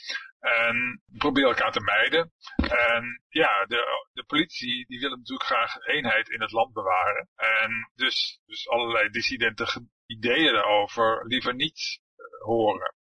En 0.42 1.02
proberen 1.18 1.48
elkaar 1.48 1.72
te 1.72 1.80
mijden. 1.80 2.32
En 2.56 3.22
ja, 3.28 3.64
de, 3.64 4.08
de 4.12 4.24
politie 4.24 4.86
die 4.86 5.00
willen 5.00 5.18
natuurlijk 5.18 5.48
graag 5.48 5.86
eenheid 5.86 6.28
in 6.28 6.40
het 6.40 6.52
land 6.52 6.72
bewaren. 6.72 7.28
En 7.36 7.90
dus, 7.94 8.40
dus 8.46 8.68
allerlei 8.68 9.08
dissidente 9.08 9.86
ideeën 10.06 10.52
daarover 10.52 11.26
liever 11.26 11.54
niet 11.54 12.00
horen. 12.38 12.94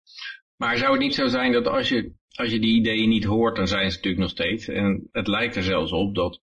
Maar 0.58 0.78
zou 0.78 0.92
het 0.92 1.02
niet 1.02 1.16
zo 1.16 1.28
zijn 1.28 1.52
dat 1.52 1.68
als 1.68 1.90
je, 1.90 2.14
als 2.32 2.52
je 2.52 2.60
die 2.60 2.76
ideeën 2.76 3.10
niet 3.10 3.24
hoort, 3.24 3.56
dan 3.56 3.68
zijn 3.68 3.90
ze 3.90 3.95
natuurlijk 3.95 4.22
nog 4.22 4.32
steeds. 4.32 4.68
En 4.68 5.10
het 5.12 5.28
lijkt 5.28 5.56
er 5.56 5.64
zelfs 5.64 5.91
op 5.91 6.16
dat 6.16 6.41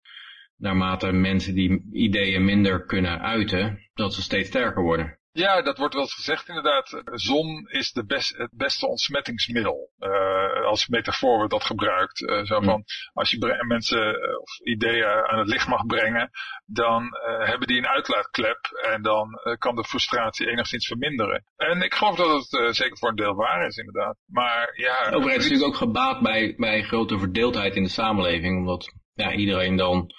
naarmate 0.57 1.13
mensen 1.13 1.55
die 1.55 1.89
ideeën 1.93 2.45
minder 2.45 2.87
kunnen 2.87 3.21
uiten, 3.21 3.91
dat 3.95 4.15
ze 4.15 4.23
steeds 4.23 4.49
sterker 4.49 4.83
worden. 4.83 5.19
Ja, 5.37 5.63
dat 5.63 5.79
wordt 5.79 5.95
wel 5.95 6.03
eens 6.03 6.15
gezegd 6.15 6.49
inderdaad. 6.49 7.03
Zon 7.05 7.69
is 7.69 7.93
de 7.93 8.05
best, 8.05 8.37
het 8.37 8.51
beste 8.53 8.87
ontsmettingsmiddel. 8.87 9.91
Uh, 9.99 10.67
als 10.67 10.89
metafoor 10.89 11.37
wordt 11.37 11.51
dat 11.51 11.65
gebruikt. 11.65 12.21
Uh, 12.21 12.45
zo 12.45 12.61
van, 12.61 12.85
als 13.13 13.31
je 13.31 13.65
mensen 13.67 13.99
uh, 13.99 14.41
of 14.41 14.59
ideeën 14.59 15.07
aan 15.07 15.39
het 15.39 15.49
licht 15.49 15.69
mag 15.69 15.87
brengen, 15.87 16.31
dan 16.65 17.09
hebben 17.39 17.69
die 17.69 17.79
een 17.79 17.87
uitlaatklep 17.87 18.59
en 18.83 19.03
dan 19.03 19.29
kan 19.59 19.77
de 19.77 19.85
frustratie 19.85 20.51
enigszins 20.51 20.87
verminderen. 20.87 21.45
En 21.57 21.83
ik 21.83 21.95
geloof 21.95 22.17
dat 22.17 22.51
het 22.51 22.77
zeker 22.77 22.99
voor 22.99 23.09
een 23.09 23.17
deel 23.17 23.35
waar 23.35 23.67
is 23.67 23.77
inderdaad. 23.77 24.17
Maar 24.27 24.73
ja... 24.75 25.11
De 25.11 25.17
overheid 25.17 25.41
is 25.41 25.49
natuurlijk 25.49 25.75
ook 25.75 25.89
gebaat 25.89 26.21
bij, 26.21 26.55
bij 26.57 26.83
grote 26.83 27.19
verdeeldheid 27.19 27.77
in 27.77 27.83
de 27.83 27.89
samenleving, 27.89 28.59
omdat 28.59 28.93
ja, 29.15 29.33
iedereen 29.33 29.77
dan 29.77 30.13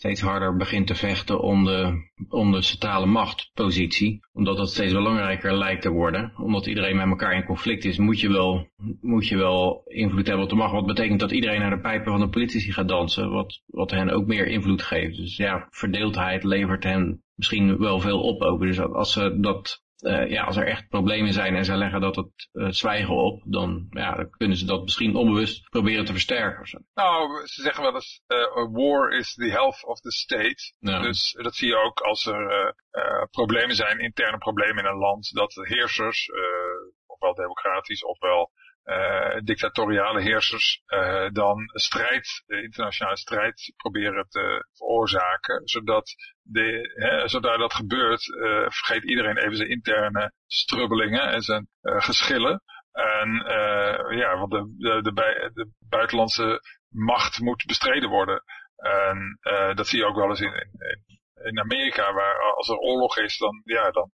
steeds 0.00 0.20
harder 0.20 0.56
begint 0.56 0.86
te 0.86 0.94
vechten 0.94 1.40
om 1.40 1.64
de, 1.64 2.08
om 2.28 2.52
de 2.52 2.62
centrale 2.62 3.06
machtpositie. 3.06 4.20
Omdat 4.32 4.56
dat 4.56 4.70
steeds 4.70 4.92
belangrijker 4.92 5.58
lijkt 5.58 5.82
te 5.82 5.90
worden. 5.90 6.32
Omdat 6.36 6.66
iedereen 6.66 6.96
met 6.96 7.06
elkaar 7.06 7.34
in 7.34 7.44
conflict 7.44 7.84
is, 7.84 7.98
moet 7.98 8.20
je 8.20 8.28
wel, 8.28 8.68
moet 9.00 9.28
je 9.28 9.36
wel 9.36 9.82
invloed 9.86 10.26
hebben 10.26 10.44
op 10.44 10.50
de 10.50 10.56
macht. 10.56 10.72
Wat 10.72 10.86
betekent 10.86 11.20
dat 11.20 11.30
iedereen 11.30 11.60
naar 11.60 11.70
de 11.70 11.80
pijpen 11.80 12.12
van 12.12 12.20
de 12.20 12.28
politici 12.28 12.72
gaat 12.72 12.88
dansen. 12.88 13.30
Wat, 13.30 13.62
wat 13.66 13.90
hen 13.90 14.10
ook 14.10 14.26
meer 14.26 14.46
invloed 14.46 14.82
geeft. 14.82 15.16
Dus 15.16 15.36
ja, 15.36 15.66
verdeeldheid 15.70 16.44
levert 16.44 16.84
hen 16.84 17.22
misschien 17.34 17.78
wel 17.78 18.00
veel 18.00 18.20
op 18.20 18.42
ook. 18.42 18.60
Dus 18.60 18.80
als 18.80 19.12
ze 19.12 19.40
dat 19.40 19.82
uh, 20.02 20.30
ja, 20.30 20.44
als 20.44 20.56
er 20.56 20.66
echt 20.66 20.88
problemen 20.88 21.32
zijn 21.32 21.56
en 21.56 21.64
ze 21.64 21.76
leggen 21.76 22.00
dat 22.00 22.16
het 22.16 22.48
uh, 22.52 22.68
zwijgen 22.70 23.14
op, 23.14 23.42
dan, 23.44 23.86
ja, 23.90 24.14
dan 24.14 24.30
kunnen 24.30 24.56
ze 24.56 24.66
dat 24.66 24.82
misschien 24.82 25.16
onbewust 25.16 25.68
proberen 25.68 26.04
te 26.04 26.12
versterken. 26.12 26.84
Nou, 26.94 27.46
ze 27.46 27.62
zeggen 27.62 27.82
wel 27.82 27.94
eens, 27.94 28.22
uh, 28.28 28.68
war 28.72 29.10
is 29.10 29.34
the 29.34 29.50
health 29.50 29.84
of 29.84 30.00
the 30.00 30.10
state. 30.10 30.74
Ja. 30.78 31.00
Dus 31.00 31.32
dat 31.32 31.54
zie 31.54 31.68
je 31.68 31.76
ook 31.76 32.00
als 32.00 32.26
er 32.26 32.74
problemen 33.30 33.76
zijn, 33.76 33.98
interne 33.98 34.38
problemen 34.38 34.84
in 34.84 34.90
een 34.90 34.98
land, 34.98 35.30
dat 35.34 35.52
de 35.52 35.66
heersers, 35.68 36.28
ofwel 37.06 37.34
democratisch 37.34 38.04
ofwel 38.04 38.50
dictatoriale 39.44 40.20
heersers 40.20 40.82
uh, 40.86 41.28
dan 41.32 41.70
strijd, 41.72 42.42
internationale 42.46 43.16
strijd 43.16 43.72
proberen 43.76 44.28
te 44.28 44.66
veroorzaken, 44.72 45.68
zodat, 45.68 46.14
de, 46.42 46.92
hè, 46.94 47.28
zodra 47.28 47.56
dat 47.56 47.74
gebeurt, 47.74 48.26
uh, 48.26 48.42
vergeet 48.68 49.04
iedereen 49.04 49.36
even 49.36 49.56
zijn 49.56 49.68
interne 49.68 50.32
strubbelingen 50.46 51.32
en 51.32 51.42
zijn 51.42 51.68
geschillen. 51.82 52.62
En 52.92 53.30
ja, 54.16 54.38
want 54.38 54.50
de, 54.50 54.74
de, 54.78 55.02
de, 55.02 55.12
bij, 55.12 55.50
de, 55.54 55.68
buitenlandse 55.88 56.60
macht 56.88 57.40
moet 57.40 57.64
bestreden 57.66 58.08
worden. 58.08 58.42
En 58.76 59.38
dat 59.74 59.86
zie 59.86 59.98
je 59.98 60.06
ook 60.06 60.16
wel 60.16 60.28
eens 60.28 60.40
in, 60.40 60.54
in, 60.54 61.20
in 61.44 61.60
Amerika, 61.60 62.12
waar 62.12 62.54
als 62.56 62.68
er 62.68 62.76
oorlog 62.76 63.18
is, 63.18 63.38
dan, 63.38 63.62
ja, 63.64 63.90
dan 63.90 64.10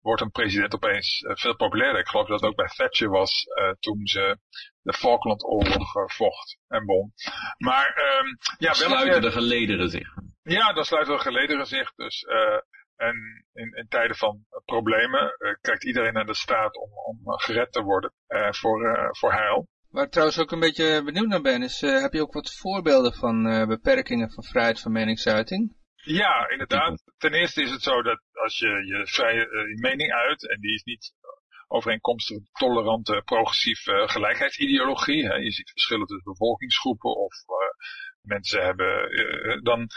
wordt 0.00 0.22
een 0.22 0.30
president 0.30 0.74
opeens 0.74 1.20
uh, 1.20 1.34
veel 1.34 1.56
populairder. 1.56 2.00
Ik 2.00 2.08
geloof 2.08 2.26
dat 2.26 2.40
het 2.40 2.50
ook 2.50 2.56
bij 2.56 2.66
Thatcher 2.66 3.08
was 3.08 3.46
uh, 3.46 3.70
toen 3.80 4.06
ze 4.06 4.38
de 4.82 4.92
Falklandoorlog 4.92 5.96
uh, 5.96 6.02
vocht 6.06 6.58
en 6.68 6.84
won. 6.84 7.12
Maar 7.58 8.18
um, 8.20 8.38
ja, 8.58 8.72
sluiten 8.72 9.22
de 9.22 9.30
gelederen 9.30 9.88
zich. 9.88 10.08
Ja, 10.42 10.72
dan 10.72 10.84
sluiten 10.84 11.16
de 11.16 11.22
gelederen 11.22 11.66
zich. 11.66 11.94
Dus, 11.94 12.24
en 12.96 13.46
in, 13.52 13.72
in, 13.76 13.86
tijden 13.88 14.16
van 14.16 14.44
problemen 14.64 15.36
kijkt 15.60 15.84
iedereen 15.84 16.12
naar 16.12 16.26
de 16.26 16.34
staat 16.34 16.76
om, 16.76 16.90
om 16.92 17.38
gered 17.38 17.72
te 17.72 17.82
worden 17.82 18.12
voor, 18.50 19.08
voor 19.18 19.32
heil. 19.32 19.68
Waar 19.90 20.04
ik 20.04 20.10
trouwens 20.10 20.38
ook 20.38 20.50
een 20.50 20.60
beetje 20.60 21.02
benieuwd 21.04 21.28
naar 21.28 21.40
ben, 21.40 21.62
is 21.62 21.80
heb 21.80 22.12
je 22.12 22.20
ook 22.20 22.32
wat 22.32 22.54
voorbeelden 22.54 23.12
van 23.14 23.66
beperkingen 23.66 24.30
van 24.30 24.44
vrijheid 24.44 24.80
van 24.80 24.92
meningsuiting? 24.92 25.74
Ja, 26.02 26.48
inderdaad. 26.48 27.02
Ten 27.18 27.32
eerste 27.32 27.62
is 27.62 27.70
het 27.70 27.82
zo 27.82 28.02
dat 28.02 28.20
als 28.32 28.58
je 28.58 28.68
je 28.68 29.06
vrije 29.06 29.48
uh, 29.48 29.80
mening 29.80 30.12
uit, 30.12 30.48
en 30.48 30.60
die 30.60 30.74
is 30.74 30.82
niet 30.82 31.12
overeenkomstig 31.68 32.38
tolerante, 32.52 33.22
progressieve 33.24 34.04
gelijkheidsideologie, 34.06 35.26
hè, 35.26 35.34
je 35.34 35.50
ziet 35.50 35.70
verschillen 35.70 36.06
tussen 36.06 36.32
bevolkingsgroepen 36.32 37.16
of 37.16 37.34
uh, 37.34 37.54
mensen 38.22 38.64
hebben, 38.64 39.08
dan 39.62 39.88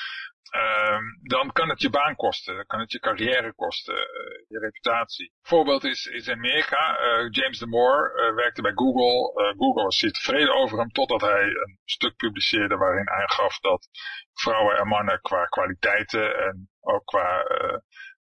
dan 1.22 1.52
kan 1.52 1.70
het 1.70 1.82
je 1.82 1.90
baan 1.90 2.16
kosten, 2.16 2.56
dan 2.56 2.66
kan 2.66 2.80
het 2.80 2.92
je 2.92 3.00
carrière 3.00 3.54
kosten, 3.54 3.96
uh, 3.96 4.02
je 4.48 4.60
reputatie. 4.60 5.34
Voorbeeld 5.42 5.84
is, 5.84 6.06
in 6.06 6.34
Amerika, 6.34 7.00
uh, 7.00 7.28
James 7.30 7.60
Damore 7.60 8.30
uh, 8.30 8.36
werkte 8.36 8.62
bij 8.62 8.72
Google. 8.76 9.54
Google 9.58 9.84
was 9.84 9.98
zeer 9.98 10.12
tevreden 10.12 10.56
over 10.56 10.78
hem 10.78 10.92
totdat 10.92 11.22
hij 11.22 11.44
een 11.44 11.80
stuk 11.86 12.16
publiceerde 12.16 12.78
waarin 12.78 13.10
aangaf 13.10 13.60
dat 13.60 13.90
vrouwen 14.34 14.78
en 14.78 14.88
mannen 14.88 15.22
qua 15.22 15.46
kwaliteiten 15.46 16.38
en 16.38 16.70
ook 16.82 17.06
qua 17.06 17.46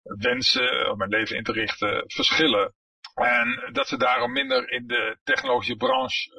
wensen 0.03 0.91
om 0.91 0.99
hun 0.99 1.09
leven 1.09 1.37
in 1.37 1.43
te 1.43 1.51
richten 1.51 2.03
verschillen. 2.07 2.73
En 3.13 3.69
dat 3.71 3.87
ze 3.87 3.97
daarom 3.97 4.31
minder 4.31 4.69
in 4.71 4.87
de 4.87 5.17
technologische 5.23 5.75
branche 5.75 6.31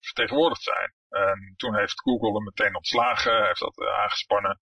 vertegenwoordigd 0.00 0.62
zijn. 0.62 0.92
En 1.08 1.54
toen 1.56 1.76
heeft 1.76 2.00
Google 2.00 2.32
hem 2.32 2.44
meteen 2.44 2.76
ontslagen, 2.76 3.46
heeft 3.46 3.60
dat 3.60 3.80
aangespannen. 3.80 4.58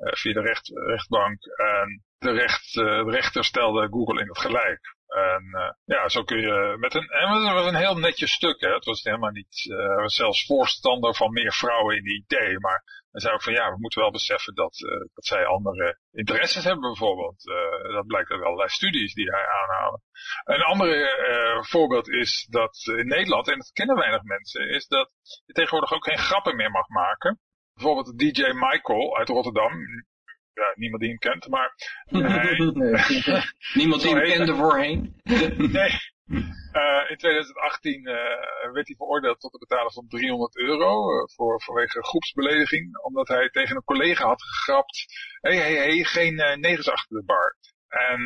Eh, 0.00 0.12
via 0.12 0.32
de 0.32 0.40
recht, 0.40 0.68
rechtbank. 0.68 1.44
En 1.44 2.02
de, 2.18 2.30
recht, 2.30 2.76
eh, 2.76 3.02
rechter 3.06 3.44
stelde 3.44 3.88
Google 3.88 4.20
in 4.20 4.28
het 4.28 4.38
gelijk. 4.38 4.98
En 5.06 5.44
uh, 5.52 5.70
ja, 5.84 6.08
zo 6.08 6.22
kun 6.22 6.40
je 6.40 6.76
met 6.78 6.94
een, 6.94 7.08
en 7.08 7.28
het 7.28 7.52
was 7.52 7.66
een 7.66 7.84
heel 7.84 7.98
netjes 7.98 8.32
stuk, 8.32 8.60
hè. 8.60 8.72
Het 8.72 8.84
was 8.84 9.02
helemaal 9.02 9.30
niet, 9.30 9.64
uh, 9.64 10.06
zelfs 10.06 10.46
voorstander 10.46 11.14
van 11.14 11.32
meer 11.32 11.52
vrouwen 11.52 11.96
in 11.96 12.02
de 12.02 12.14
IT, 12.14 12.60
maar 12.60 12.82
hij 13.10 13.20
zei 13.20 13.34
ook 13.34 13.42
van 13.42 13.52
ja, 13.52 13.70
we 13.70 13.78
moeten 13.78 14.00
wel 14.00 14.10
beseffen 14.10 14.54
dat, 14.54 14.76
dat 15.14 15.26
zij 15.26 15.46
andere 15.46 15.98
interesses 16.12 16.64
hebben 16.64 16.82
bijvoorbeeld. 16.82 17.42
dat 17.92 18.06
blijkt 18.06 18.30
uit 18.30 18.42
allerlei 18.42 18.68
studies 18.68 19.14
die 19.14 19.30
hij 19.30 19.46
aanhalen. 19.46 20.02
Een 20.44 20.62
andere 20.62 21.64
voorbeeld 21.68 22.08
is 22.08 22.46
dat 22.50 22.92
in 22.96 23.06
Nederland, 23.06 23.48
en 23.48 23.58
dat 23.58 23.72
kennen 23.72 23.96
weinig 23.96 24.22
mensen, 24.22 24.68
is 24.68 24.86
dat 24.86 25.10
je 25.46 25.52
tegenwoordig 25.52 25.92
ook 25.92 26.04
geen 26.04 26.18
grappen 26.18 26.56
meer 26.56 26.70
mag 26.70 26.88
maken 26.88 27.40
bijvoorbeeld 27.80 28.18
DJ 28.18 28.42
Michael 28.52 29.18
uit 29.18 29.28
Rotterdam. 29.28 29.72
Ja, 30.52 30.72
niemand 30.74 31.02
die 31.02 31.10
hem 31.10 31.18
kent, 31.18 31.48
maar... 31.48 31.74
Niemand 33.80 34.02
die 34.02 34.14
hem 34.14 34.24
kende 34.24 34.54
voorheen? 34.54 35.20
nee, 35.78 35.92
in 37.08 37.16
2018 37.16 38.02
werd 38.72 38.86
hij 38.86 38.96
veroordeeld 38.96 39.40
tot 39.40 39.52
het 39.52 39.60
betalen 39.60 39.92
van 39.92 40.08
300 40.08 40.56
euro 40.56 41.24
voor, 41.26 41.62
vanwege 41.62 42.04
groepsbelediging. 42.04 43.02
Omdat 43.02 43.28
hij 43.28 43.48
tegen 43.48 43.76
een 43.76 43.84
collega 43.84 44.26
had 44.26 44.42
gegrapt. 44.42 45.06
Hé, 45.40 45.54
hé, 45.54 45.76
hé, 45.76 46.04
geen 46.04 46.34
negers 46.60 46.90
achter 46.90 47.16
de 47.16 47.24
bar. 47.24 47.56
En 47.88 48.22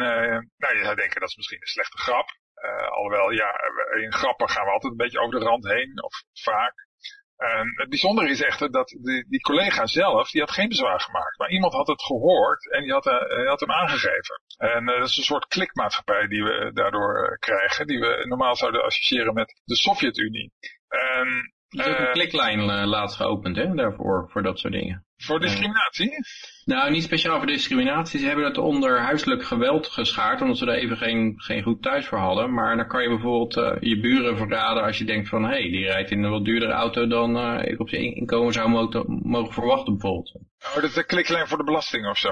nou, 0.56 0.76
je 0.76 0.85
zou 0.85 0.97
denken 0.97 1.20
dat 1.20 1.28
is 1.28 1.36
misschien 1.36 1.60
een 1.60 1.66
slechte 1.66 1.98
grap. 1.98 2.28
alhoewel, 2.89 3.31
ja, 3.31 3.51
in 4.01 4.12
grappen 4.12 4.48
gaan 4.48 4.64
we 4.64 4.70
altijd 4.70 4.93
een 4.93 4.98
beetje 4.98 5.20
over 5.20 5.39
de 5.39 5.47
rand 5.47 5.68
heen, 5.68 6.02
of 6.02 6.22
vaak. 6.32 6.84
En 7.45 7.73
het 7.75 7.89
bijzondere 7.89 8.31
is 8.31 8.43
echter 8.43 8.71
dat 8.71 8.89
die, 8.89 9.27
die, 9.29 9.41
collega 9.41 9.87
zelf, 9.87 10.31
die 10.31 10.41
had 10.41 10.51
geen 10.51 10.69
bezwaar 10.69 11.01
gemaakt. 11.01 11.39
Maar 11.39 11.51
iemand 11.51 11.73
had 11.73 11.87
het 11.87 12.03
gehoord 12.03 12.71
en 12.71 12.83
die 12.83 12.93
had, 12.93 13.05
had 13.47 13.61
hem 13.61 13.71
aangegeven. 13.71 14.43
En 14.57 14.83
uh, 14.89 14.99
dat 14.99 15.09
is 15.09 15.16
een 15.16 15.25
soort 15.25 15.47
klikmaatschappij 15.47 16.27
die 16.27 16.43
we 16.43 16.71
daardoor 16.73 17.31
uh, 17.31 17.39
krijgen. 17.39 17.87
Die 17.87 18.01
we 18.01 18.25
normaal 18.29 18.57
zouden 18.57 18.85
associëren 18.85 19.35
met 19.35 19.61
de 19.65 19.77
Sovjet-Unie. 19.77 20.53
En 20.89 21.53
er 21.76 21.86
is 21.86 21.92
ook 21.92 21.98
een 21.98 22.12
kliklijn 22.12 22.86
laatst 22.86 23.16
geopend, 23.16 23.56
hè, 23.56 23.74
daarvoor, 23.74 24.28
voor 24.30 24.42
dat 24.42 24.59
soort 24.59 24.72
dingen. 24.72 25.05
Voor 25.16 25.40
discriminatie? 25.40 26.10
Nou, 26.64 26.90
niet 26.90 27.02
speciaal 27.02 27.36
voor 27.36 27.46
discriminatie. 27.46 28.20
Ze 28.20 28.26
hebben 28.26 28.44
het 28.44 28.59
onder 28.59 29.01
huiselijk 29.01 29.44
geweld 29.44 29.86
geschaard, 29.86 30.40
omdat 30.40 30.59
ze 30.59 30.64
daar 30.64 30.74
even 30.74 30.96
geen, 30.96 31.34
geen 31.36 31.62
goed 31.62 31.82
thuis 31.82 32.06
voor 32.06 32.18
hadden. 32.18 32.55
Maar 32.55 32.76
dan 32.76 32.86
kan 32.86 33.02
je 33.02 33.09
bijvoorbeeld 33.09 33.56
uh, 33.56 33.72
je 33.80 34.01
buren 34.01 34.36
verraden 34.36 34.82
als 34.82 34.98
je 34.98 35.05
denkt 35.05 35.28
van, 35.28 35.42
hé, 35.42 35.48
hey, 35.48 35.70
die 35.70 35.86
rijdt 35.86 36.10
in 36.10 36.22
een 36.22 36.30
wat 36.30 36.44
duurdere 36.44 36.72
auto 36.72 37.06
dan 37.06 37.36
uh, 37.36 37.64
ik 37.64 37.80
op 37.80 37.88
zijn 37.88 38.14
inkomen 38.14 38.52
zou 38.52 38.70
mogen, 39.22 39.52
verwachten 39.52 39.92
bijvoorbeeld. 39.92 40.34
Oh, 40.34 40.74
dat 40.74 40.84
is 40.84 40.94
de 40.94 41.05
kliklijn 41.05 41.48
voor 41.48 41.59
de 41.59 41.64
belasting 41.64 42.06
of 42.06 42.18
zo? 42.18 42.30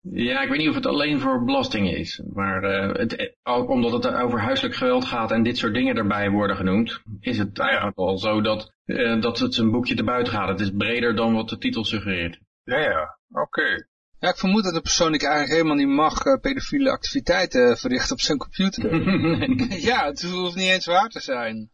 Ja, 0.00 0.42
ik 0.42 0.48
weet 0.48 0.58
niet 0.58 0.68
of 0.68 0.74
het 0.74 0.86
alleen 0.86 1.20
voor 1.20 1.44
belastingen 1.44 1.96
is. 1.96 2.22
Maar 2.32 2.64
uh, 2.64 2.94
het, 2.94 3.36
omdat 3.42 3.92
het 3.92 4.14
over 4.14 4.40
huiselijk 4.40 4.74
geweld 4.74 5.04
gaat 5.04 5.30
en 5.30 5.42
dit 5.42 5.56
soort 5.58 5.74
dingen 5.74 5.96
erbij 5.96 6.30
worden 6.30 6.56
genoemd, 6.56 7.02
is 7.20 7.38
het 7.38 7.58
eigenlijk 7.58 7.98
al 7.98 8.18
zo 8.18 8.40
dat, 8.40 8.72
uh, 8.84 9.20
dat 9.20 9.38
het 9.38 9.56
een 9.56 9.70
boekje 9.70 9.94
te 9.94 10.04
buiten 10.04 10.32
gaat. 10.32 10.48
Het 10.48 10.60
is 10.60 10.70
breder 10.76 11.16
dan 11.16 11.34
wat 11.34 11.48
de 11.48 11.58
titel 11.58 11.84
suggereert. 11.84 12.38
Ja, 12.64 12.78
ja, 12.78 13.18
oké. 13.30 13.86
Ja, 14.20 14.28
ik 14.28 14.36
vermoed 14.36 14.64
dat 14.64 14.74
de 14.74 14.80
persoon 14.80 15.12
die 15.12 15.20
eigenlijk 15.20 15.52
helemaal 15.52 15.76
niet 15.76 15.96
mag 15.96 16.24
uh, 16.24 16.40
pedofiele 16.40 16.90
activiteiten 16.90 17.76
verrichten 17.76 18.12
op 18.12 18.20
zijn 18.20 18.38
computer. 18.38 18.94
ja, 19.90 20.06
het 20.06 20.22
hoeft 20.22 20.56
niet 20.56 20.70
eens 20.70 20.86
waar 20.86 21.08
te 21.08 21.20
zijn. 21.20 21.70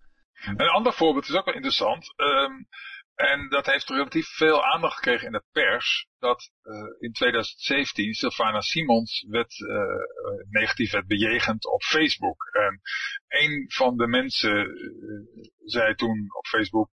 Een 0.57 0.69
ander 0.69 0.93
voorbeeld 0.93 1.29
is 1.29 1.35
ook 1.35 1.45
wel 1.45 1.55
interessant. 1.55 2.15
Um, 2.17 2.67
en 3.15 3.49
dat 3.49 3.67
heeft 3.67 3.89
relatief 3.89 4.27
veel 4.27 4.65
aandacht 4.65 4.95
gekregen 4.95 5.27
in 5.27 5.33
de 5.33 5.45
pers. 5.53 6.07
Dat 6.19 6.51
uh, 6.63 6.75
in 6.99 7.13
2017 7.13 8.15
Sylvana 8.15 8.61
Simons 8.61 9.27
werd, 9.29 9.59
uh, 9.59 9.79
negatief 10.51 10.93
werd 10.93 11.07
bejegend 11.07 11.67
op 11.67 11.83
Facebook. 11.83 12.45
En 12.53 12.81
een 13.29 13.71
van 13.75 13.97
de 13.97 14.07
mensen 14.07 14.67
uh, 14.67 15.47
zei 15.65 15.95
toen 15.95 16.27
op 16.37 16.47
Facebook 16.47 16.91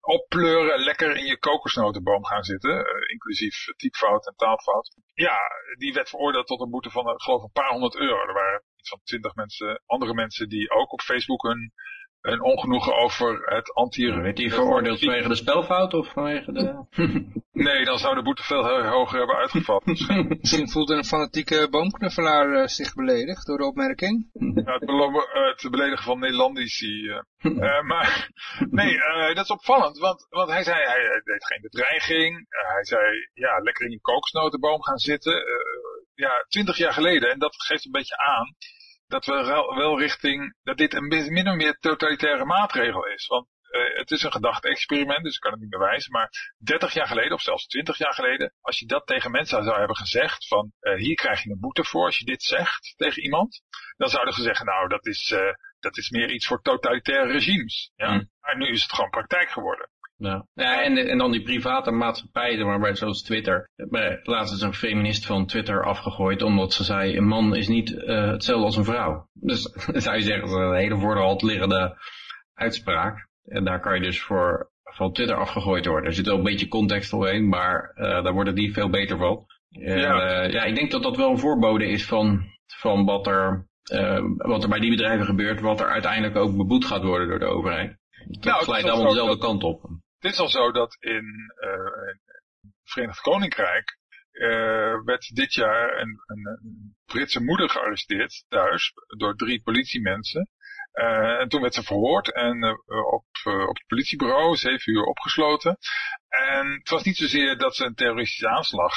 oppleuren, 0.00 0.80
lekker 0.84 1.16
in 1.16 1.24
je 1.24 1.38
kokosnotenboom 1.38 2.24
gaan 2.24 2.44
zitten, 2.44 2.84
inclusief 3.10 3.64
typfout 3.76 4.26
en 4.26 4.34
taalfout. 4.36 4.96
Ja, 5.14 5.38
die 5.78 5.92
werd 5.92 6.08
veroordeeld 6.08 6.46
tot 6.46 6.60
een 6.60 6.70
boete 6.70 6.90
van, 6.90 7.20
geloof 7.20 7.42
een 7.42 7.52
paar 7.52 7.70
honderd 7.70 7.96
euro. 7.96 8.26
Er 8.26 8.32
waren 8.32 8.62
iets 8.76 8.88
van 8.88 9.00
twintig 9.02 9.34
mensen, 9.34 9.82
andere 9.86 10.14
mensen 10.14 10.48
die 10.48 10.70
ook 10.70 10.92
op 10.92 11.00
Facebook 11.00 11.42
hun 11.42 11.72
een 12.20 12.42
ongenoegen 12.42 12.96
over 12.96 13.42
het 13.44 13.74
anti... 13.74 14.12
Werd 14.12 14.38
hij 14.38 14.50
veroordeeld 14.50 14.98
vanwege 14.98 15.28
de 15.28 15.34
spelfout 15.34 15.94
of 15.94 16.12
vanwege 16.12 16.52
de... 16.52 16.84
nee, 17.66 17.84
dan 17.84 17.98
zou 17.98 18.14
de 18.14 18.22
boete 18.22 18.42
veel 18.42 18.82
hoger 18.82 19.18
hebben 19.18 19.36
uitgevallen. 19.36 19.82
Misschien 20.40 20.68
voelde 20.70 20.94
een 20.94 21.04
fanatieke 21.04 21.68
boomknuffelaar 21.70 22.48
uh, 22.48 22.66
zich 22.66 22.94
beledigd 22.94 23.46
door 23.46 23.58
de 23.58 23.64
opmerking. 23.64 24.30
Ja, 24.32 24.72
het, 24.72 25.60
het, 25.62 25.70
beledigen 25.70 26.04
van 26.04 26.18
Nederlandici. 26.18 27.02
Uh. 27.02 27.20
uh, 27.38 27.82
maar 27.90 28.30
nee, 28.70 28.98
dat 29.34 29.44
is 29.44 29.50
opvallend, 29.50 29.98
want, 29.98 30.26
want 30.28 30.50
hij 30.50 30.62
zei, 30.62 30.84
hij, 30.84 31.20
deed 31.24 31.46
geen 31.46 31.60
bedreiging. 31.60 32.46
hij 32.48 32.84
zei, 32.84 33.02
ja, 33.32 33.58
lekker 33.58 33.84
in 33.84 33.92
je 33.92 34.00
kokosnotenboom 34.00 34.82
gaan 34.82 34.98
zitten. 34.98 35.44
ja, 36.14 36.44
twintig 36.48 36.76
jaar 36.76 36.92
geleden, 36.92 37.30
en 37.30 37.38
dat 37.38 37.54
geeft 37.56 37.84
een 37.84 37.90
beetje 37.90 38.16
aan 38.16 38.56
dat 39.10 39.26
we 39.26 39.44
wel 39.76 39.98
richting, 39.98 40.56
dat 40.62 40.76
dit 40.76 40.94
een 40.94 41.08
min 41.08 41.48
of 41.48 41.56
meer 41.56 41.76
totalitaire 41.78 42.44
maatregel 42.44 43.06
is. 43.06 43.26
Want 43.26 43.46
uh, 43.70 43.98
het 43.98 44.10
is 44.10 44.22
een 44.22 44.32
gedachte-experiment, 44.32 45.24
dus 45.24 45.34
ik 45.34 45.40
kan 45.40 45.50
het 45.50 45.60
niet 45.60 45.70
bewijzen. 45.70 46.12
Maar 46.12 46.54
30 46.58 46.92
jaar 46.92 47.06
geleden, 47.06 47.32
of 47.32 47.40
zelfs 47.40 47.66
20 47.66 47.98
jaar 47.98 48.14
geleden, 48.14 48.54
als 48.60 48.78
je 48.78 48.86
dat 48.86 49.06
tegen 49.06 49.30
mensen 49.30 49.64
zou 49.64 49.78
hebben 49.78 49.96
gezegd, 49.96 50.46
van 50.46 50.72
uh, 50.80 50.94
hier 50.94 51.14
krijg 51.14 51.42
je 51.42 51.50
een 51.50 51.60
boete 51.60 51.84
voor 51.84 52.04
als 52.04 52.18
je 52.18 52.24
dit 52.24 52.42
zegt 52.42 52.94
tegen 52.96 53.22
iemand, 53.22 53.62
dan 53.96 54.08
zouden 54.08 54.34
ze 54.34 54.42
zeggen, 54.42 54.66
nou 54.66 54.88
dat 54.88 55.06
is, 55.06 55.30
uh, 55.30 55.52
dat 55.80 55.96
is 55.96 56.10
meer 56.10 56.30
iets 56.30 56.46
voor 56.46 56.62
totalitaire 56.62 57.32
regimes. 57.32 57.92
Ja? 57.96 58.12
Mm. 58.12 58.30
Maar 58.40 58.56
nu 58.56 58.66
is 58.66 58.82
het 58.82 58.92
gewoon 58.92 59.10
praktijk 59.10 59.50
geworden. 59.50 59.90
Ja, 60.20 60.46
ja 60.54 60.84
en, 60.84 60.96
en 60.96 61.18
dan 61.18 61.32
die 61.32 61.42
private 61.42 61.90
maatschappijen, 61.90 62.66
waarbij 62.66 62.94
zoals 62.94 63.22
Twitter. 63.22 63.70
Laatst 64.22 64.54
is 64.54 64.60
een 64.60 64.74
feminist 64.74 65.26
van 65.26 65.46
Twitter 65.46 65.84
afgegooid 65.84 66.42
omdat 66.42 66.72
ze 66.72 66.84
zei, 66.84 67.16
een 67.16 67.26
man 67.26 67.56
is 67.56 67.68
niet 67.68 67.90
uh, 67.90 68.30
hetzelfde 68.30 68.64
als 68.64 68.76
een 68.76 68.84
vrouw. 68.84 69.28
Dus 69.32 69.62
zou 70.04 70.16
je 70.16 70.22
zeggen, 70.22 70.48
dat 70.48 70.58
is 70.58 70.64
een 70.64 70.74
hele 70.74 70.98
voor 70.98 71.14
de 71.14 71.20
hand 71.20 71.42
liggende 71.42 71.96
uitspraak. 72.54 73.28
En 73.44 73.64
daar 73.64 73.80
kan 73.80 73.94
je 73.94 74.00
dus 74.00 74.20
voor 74.20 74.70
van 74.82 75.12
Twitter 75.12 75.36
afgegooid 75.36 75.86
worden. 75.86 76.08
Er 76.08 76.14
zit 76.14 76.26
wel 76.26 76.36
een 76.36 76.42
beetje 76.42 76.68
context 76.68 77.12
omheen, 77.12 77.48
maar 77.48 77.92
uh, 77.94 78.22
daar 78.22 78.32
wordt 78.32 78.48
het 78.48 78.58
niet 78.58 78.74
veel 78.74 78.90
beter 78.90 79.18
van. 79.18 79.46
ja. 79.68 80.44
Uh, 80.44 80.52
ja, 80.52 80.62
ik 80.64 80.74
denk 80.74 80.90
dat 80.90 81.02
dat 81.02 81.16
wel 81.16 81.30
een 81.30 81.38
voorbode 81.38 81.86
is 81.86 82.06
van, 82.06 82.44
van 82.66 83.04
wat, 83.04 83.26
er, 83.26 83.66
wat 84.36 84.62
er 84.62 84.68
bij 84.68 84.80
die 84.80 84.90
bedrijven 84.90 85.26
gebeurt, 85.26 85.60
wat 85.60 85.80
er 85.80 85.88
uiteindelijk 85.88 86.36
ook 86.36 86.56
beboet 86.56 86.84
gaat 86.84 87.02
worden 87.02 87.28
door 87.28 87.38
de 87.38 87.44
overheid. 87.44 87.98
Het 88.10 88.44
nou, 88.44 88.64
glijdt 88.64 88.88
allemaal 88.88 89.12
dezelfde 89.12 89.38
kant 89.38 89.62
op. 89.62 89.82
Het 90.20 90.32
is 90.32 90.38
al 90.38 90.48
zo 90.48 90.72
dat 90.72 90.96
in, 90.98 91.52
uh, 91.64 92.14
Verenigd 92.84 93.20
Koninkrijk 93.20 93.98
uh, 94.32 95.04
werd 95.04 95.34
dit 95.34 95.54
jaar 95.54 96.00
een, 96.00 96.22
een, 96.26 96.94
Britse 97.04 97.42
moeder 97.42 97.70
gearresteerd 97.70 98.44
thuis 98.48 98.92
door 99.16 99.36
drie 99.36 99.62
politiemensen. 99.62 100.48
Uh, 100.92 101.40
en 101.40 101.48
toen 101.48 101.60
werd 101.60 101.74
ze 101.74 101.82
verhoord 101.82 102.34
en 102.34 102.64
op, 103.10 103.26
op 103.44 103.76
het 103.76 103.86
politiebureau, 103.86 104.56
zeven 104.56 104.92
uur 104.92 105.04
opgesloten. 105.04 105.76
En 106.28 106.70
het 106.70 106.88
was 106.88 107.02
niet 107.02 107.16
zozeer 107.16 107.58
dat 107.58 107.76
ze 107.76 107.84
een 107.84 107.94
terroristische 107.94 108.48
aanslag 108.48 108.94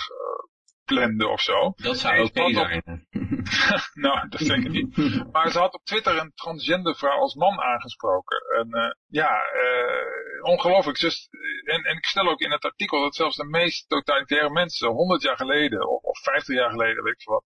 of 1.29 1.41
zo. 1.41 1.73
Dat 1.75 1.97
zou 1.97 2.23
oké 2.23 2.41
okay 2.41 2.53
zijn. 2.53 3.07
nou, 4.05 4.29
dat 4.29 4.39
denk 4.39 4.65
ik 4.65 4.71
niet. 4.71 5.31
Maar 5.31 5.51
ze 5.51 5.59
had 5.59 5.73
op 5.73 5.85
Twitter 5.85 6.17
een 6.17 6.31
transgender 6.35 6.95
vrouw 6.95 7.19
als 7.19 7.35
man 7.35 7.59
aangesproken. 7.59 8.37
En 8.57 8.67
uh, 8.69 8.91
ja, 9.07 9.41
uh, 9.63 10.43
ongelooflijk. 10.43 10.99
Dus, 10.99 11.27
en, 11.63 11.83
en 11.83 11.97
ik 11.97 12.05
stel 12.05 12.29
ook 12.29 12.39
in 12.39 12.51
het 12.51 12.63
artikel 12.65 13.01
dat 13.01 13.15
zelfs 13.15 13.35
de 13.35 13.45
meest 13.45 13.89
totalitaire 13.89 14.49
mensen, 14.49 14.89
100 14.89 15.21
jaar 15.21 15.37
geleden 15.37 15.89
of, 15.89 16.01
of 16.01 16.19
50 16.19 16.55
jaar 16.55 16.69
geleden, 16.69 17.03
weet 17.03 17.21
ik 17.21 17.27
wat, 17.27 17.45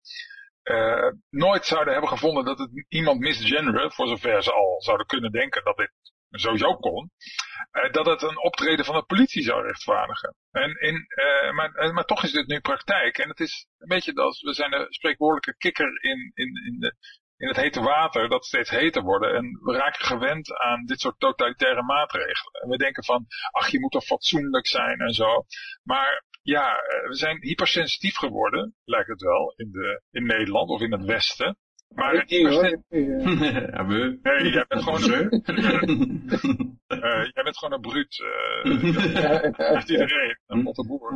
uh, 0.64 1.12
nooit 1.30 1.66
zouden 1.66 1.92
hebben 1.92 2.10
gevonden 2.10 2.44
dat 2.44 2.58
het 2.58 2.84
iemand 2.88 3.20
misgenderen, 3.20 3.92
voor 3.92 4.06
zover 4.06 4.42
ze 4.42 4.52
al 4.52 4.80
zouden 4.80 5.06
kunnen 5.06 5.32
denken 5.32 5.64
dat 5.64 5.76
dit 5.76 5.92
sowieso 6.30 6.76
kon, 6.76 7.10
uh, 7.72 7.92
dat 7.92 8.06
het 8.06 8.22
een 8.22 8.42
optreden 8.42 8.84
van 8.84 8.94
de 8.94 9.04
politie 9.04 9.42
zou 9.42 9.62
rechtvaardigen. 9.62 10.34
En 10.50 10.70
in, 10.80 10.94
uh, 10.94 11.52
maar, 11.52 11.84
uh, 11.84 11.92
maar 11.92 12.04
toch 12.04 12.24
is 12.24 12.32
dit 12.32 12.46
nu 12.46 12.60
praktijk. 12.60 13.18
En 13.18 13.28
het 13.28 13.40
is 13.40 13.66
een 13.78 13.88
beetje 13.88 14.14
als, 14.14 14.42
we 14.42 14.52
zijn 14.52 14.72
een 14.72 14.86
spreekwoordelijke 14.88 15.56
kikker 15.56 16.02
in, 16.02 16.32
in, 16.34 16.50
in, 16.66 16.76
de, 16.78 16.94
in 17.36 17.48
het 17.48 17.56
hete 17.56 17.80
water, 17.80 18.28
dat 18.28 18.44
steeds 18.44 18.70
heter 18.70 19.02
worden. 19.02 19.34
En 19.34 19.60
we 19.62 19.76
raken 19.76 20.04
gewend 20.04 20.54
aan 20.54 20.84
dit 20.84 21.00
soort 21.00 21.18
totalitaire 21.18 21.82
maatregelen. 21.82 22.52
En 22.62 22.68
we 22.68 22.76
denken 22.76 23.04
van, 23.04 23.26
ach 23.50 23.68
je 23.68 23.80
moet 23.80 23.92
toch 23.92 24.04
fatsoenlijk 24.04 24.66
zijn 24.66 25.00
en 25.00 25.12
zo. 25.12 25.44
Maar 25.82 26.24
ja, 26.42 26.76
we 27.08 27.14
zijn 27.14 27.40
hypersensitief 27.40 28.16
geworden, 28.16 28.74
lijkt 28.84 29.08
het 29.08 29.20
wel, 29.20 29.52
in, 29.56 29.70
de, 29.70 30.02
in 30.10 30.26
Nederland 30.26 30.70
of 30.70 30.80
in 30.80 30.92
het 30.92 31.04
Westen. 31.04 31.58
Maar 31.94 32.14
ik 32.14 32.46
hoor. 32.46 32.64
ja, 32.88 33.86
we. 33.86 34.18
Nee, 34.22 34.52
jij 34.52 34.64
bent 34.68 34.82
gewoon 34.82 35.12
een... 35.12 35.42
uh, 36.88 37.24
jij 37.34 37.42
bent 37.42 37.58
gewoon 37.58 37.72
een 37.72 37.80
bruut. 37.80 38.18
Uh, 38.18 39.58
echt 39.58 39.88
iedereen. 39.90 40.38
Een 40.46 40.62
botte 40.62 40.86
boer. 40.86 41.14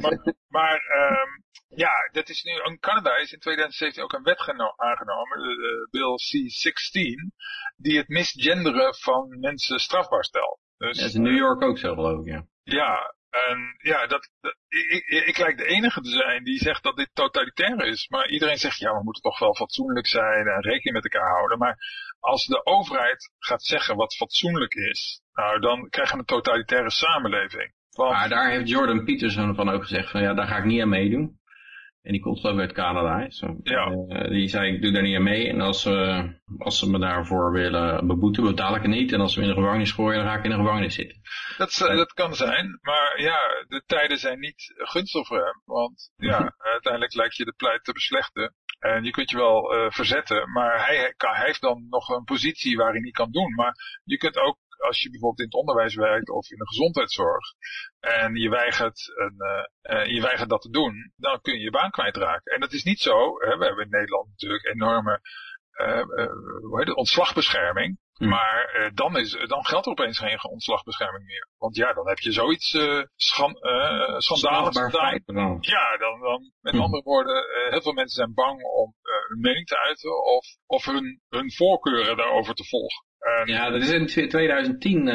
Maar, 0.00 0.34
maar 0.48 0.74
um, 0.74 1.44
ja, 1.76 1.92
dat 2.12 2.28
is 2.28 2.42
nu, 2.42 2.52
in 2.52 2.78
Canada 2.78 3.16
is 3.16 3.32
in 3.32 3.38
2017 3.38 4.02
ook 4.02 4.12
een 4.12 4.22
wet 4.22 4.38
aangenomen, 4.76 5.38
de 5.38 5.88
Bill 5.90 6.14
C-16, 6.14 7.34
die 7.76 7.98
het 7.98 8.08
misgenderen 8.08 8.94
van 8.94 9.40
mensen 9.40 9.78
strafbaar 9.78 10.24
stelt. 10.24 10.58
Dus, 10.76 10.96
ja, 10.96 11.00
dat 11.00 11.10
is 11.10 11.14
in 11.14 11.22
New 11.22 11.36
York 11.36 11.62
ook 11.62 11.78
zo 11.78 11.94
geloof 11.94 12.20
ik, 12.20 12.32
ja. 12.32 12.46
Ja, 12.62 13.13
en 13.34 13.74
ja, 13.78 14.06
dat, 14.06 14.30
ik, 14.68 15.04
ik, 15.06 15.26
ik, 15.26 15.38
lijk 15.38 15.56
de 15.58 15.66
enige 15.66 16.00
te 16.00 16.10
zijn 16.10 16.44
die 16.44 16.58
zegt 16.58 16.82
dat 16.82 16.96
dit 16.96 17.10
totalitair 17.12 17.86
is. 17.86 18.08
Maar 18.08 18.28
iedereen 18.28 18.56
zegt, 18.56 18.78
ja, 18.78 18.92
we 18.92 19.02
moeten 19.02 19.22
toch 19.22 19.38
wel 19.38 19.54
fatsoenlijk 19.54 20.06
zijn 20.06 20.46
en 20.46 20.60
rekening 20.60 20.94
met 20.94 21.12
elkaar 21.12 21.30
houden. 21.30 21.58
Maar 21.58 21.76
als 22.20 22.46
de 22.46 22.64
overheid 22.66 23.32
gaat 23.38 23.62
zeggen 23.62 23.96
wat 23.96 24.16
fatsoenlijk 24.16 24.74
is, 24.74 25.20
nou, 25.32 25.60
dan 25.60 25.88
krijgen 25.88 26.14
we 26.14 26.20
een 26.20 26.26
totalitaire 26.26 26.90
samenleving. 26.90 27.72
Maar 27.96 28.28
daar 28.28 28.50
heeft 28.50 28.68
Jordan 28.68 29.04
Peterson 29.04 29.54
van 29.54 29.70
ook 29.70 29.82
gezegd 29.82 30.10
van, 30.10 30.22
ja, 30.22 30.34
daar 30.34 30.46
ga 30.46 30.56
ik 30.56 30.64
niet 30.64 30.82
aan 30.82 30.88
meedoen. 30.88 31.38
En 32.04 32.12
die 32.12 32.20
komt 32.20 32.40
geloof 32.40 32.54
ik 32.54 32.60
uit 32.60 32.72
Canada. 32.72 33.30
Zo. 33.30 33.56
Ja. 33.62 33.90
Uh, 33.90 34.28
die 34.28 34.48
zei, 34.48 34.74
ik 34.74 34.82
doe 34.82 34.92
daar 34.92 35.02
niet 35.02 35.16
aan 35.16 35.22
mee. 35.22 35.48
En 35.48 35.60
als, 35.60 35.84
uh, 35.84 36.24
als 36.58 36.78
ze 36.78 36.90
me 36.90 36.98
daarvoor 36.98 37.52
willen 37.52 38.06
beboeten, 38.06 38.44
betaal 38.44 38.76
ik 38.76 38.82
het 38.82 38.90
niet. 38.90 39.12
En 39.12 39.20
als 39.20 39.32
ze 39.32 39.38
me 39.38 39.46
in 39.46 39.50
de 39.50 39.60
gevangenis 39.60 39.92
gooien, 39.92 40.18
dan 40.18 40.28
ga 40.28 40.38
ik 40.38 40.44
in 40.44 40.50
de 40.50 40.56
gevangenis 40.56 40.94
zitten. 40.94 41.20
Dat, 41.56 41.76
dat 41.78 42.12
kan 42.12 42.34
zijn. 42.34 42.78
Maar 42.82 43.20
ja, 43.20 43.38
de 43.68 43.82
tijden 43.86 44.18
zijn 44.18 44.38
niet 44.38 44.74
gunstig 44.76 45.26
voor 45.26 45.44
hem. 45.44 45.62
Want 45.64 46.12
ja, 46.16 46.54
uiteindelijk 46.58 47.14
lijkt 47.14 47.36
je 47.36 47.44
de 47.44 47.54
pleit 47.56 47.84
te 47.84 47.92
beslechten. 47.92 48.54
En 48.78 49.04
je 49.04 49.10
kunt 49.10 49.30
je 49.30 49.36
wel 49.36 49.74
uh, 49.74 49.90
verzetten, 49.90 50.52
maar 50.52 50.86
hij, 50.86 51.14
hij 51.16 51.44
heeft 51.44 51.60
dan 51.60 51.86
nog 51.88 52.08
een 52.08 52.24
positie 52.24 52.76
waar 52.76 52.90
hij 52.90 53.00
niet 53.00 53.16
kan 53.16 53.30
doen. 53.30 53.54
Maar 53.54 54.00
je 54.04 54.16
kunt 54.16 54.36
ook 54.36 54.58
als 54.76 55.02
je 55.02 55.10
bijvoorbeeld 55.10 55.38
in 55.40 55.44
het 55.44 55.54
onderwijs 55.54 55.94
werkt 55.94 56.30
of 56.30 56.50
in 56.50 56.58
de 56.58 56.66
gezondheidszorg 56.66 57.44
en 58.00 58.34
je 58.34 58.48
weigert, 58.48 59.12
een, 59.14 59.36
uh, 59.82 60.06
je 60.06 60.20
weigert 60.20 60.48
dat 60.48 60.62
te 60.62 60.70
doen, 60.70 61.12
dan 61.16 61.40
kun 61.40 61.54
je 61.54 61.60
je 61.60 61.70
baan 61.70 61.90
kwijtraken. 61.90 62.52
En 62.52 62.60
dat 62.60 62.72
is 62.72 62.84
niet 62.84 63.00
zo, 63.00 63.38
hè, 63.38 63.56
we 63.56 63.64
hebben 63.64 63.84
in 63.84 63.90
Nederland 63.90 64.28
natuurlijk 64.28 64.64
enorme 64.64 65.20
uh, 65.74 66.02
hoe 66.60 66.78
heet 66.78 66.88
het, 66.88 66.96
ontslagbescherming. 66.96 68.02
Hmm. 68.14 68.28
Maar 68.28 68.74
uh, 68.80 68.90
dan, 68.94 69.16
is, 69.16 69.30
dan 69.46 69.66
geldt 69.66 69.86
er 69.86 69.92
opeens 69.92 70.18
geen 70.18 70.44
ontslagbescherming 70.44 71.24
meer. 71.24 71.48
Want 71.58 71.76
ja, 71.76 71.92
dan 71.92 72.08
heb 72.08 72.18
je 72.18 72.32
zoiets 72.32 72.72
uh, 72.72 73.02
schan, 73.16 73.58
uh, 73.60 74.18
schandaligs 74.18 74.80
gedaan. 75.24 75.58
Ja, 75.60 75.96
dan, 75.96 76.20
dan 76.20 76.52
met 76.60 76.72
hmm. 76.72 76.82
andere 76.82 77.02
woorden, 77.02 77.44
heel 77.70 77.82
veel 77.82 77.92
mensen 77.92 78.16
zijn 78.16 78.34
bang 78.34 78.62
om 78.62 78.94
hun 79.28 79.40
mening 79.40 79.66
te 79.66 79.78
uiten 79.78 80.24
of, 80.24 80.46
of 80.66 80.84
hun, 80.84 81.20
hun 81.28 81.52
voorkeuren 81.52 82.16
daarover 82.16 82.54
te 82.54 82.64
volgen. 82.64 83.04
Ja, 83.44 83.70
dat 83.70 83.82
is 83.82 83.90
in 83.90 84.06
2010, 84.06 85.08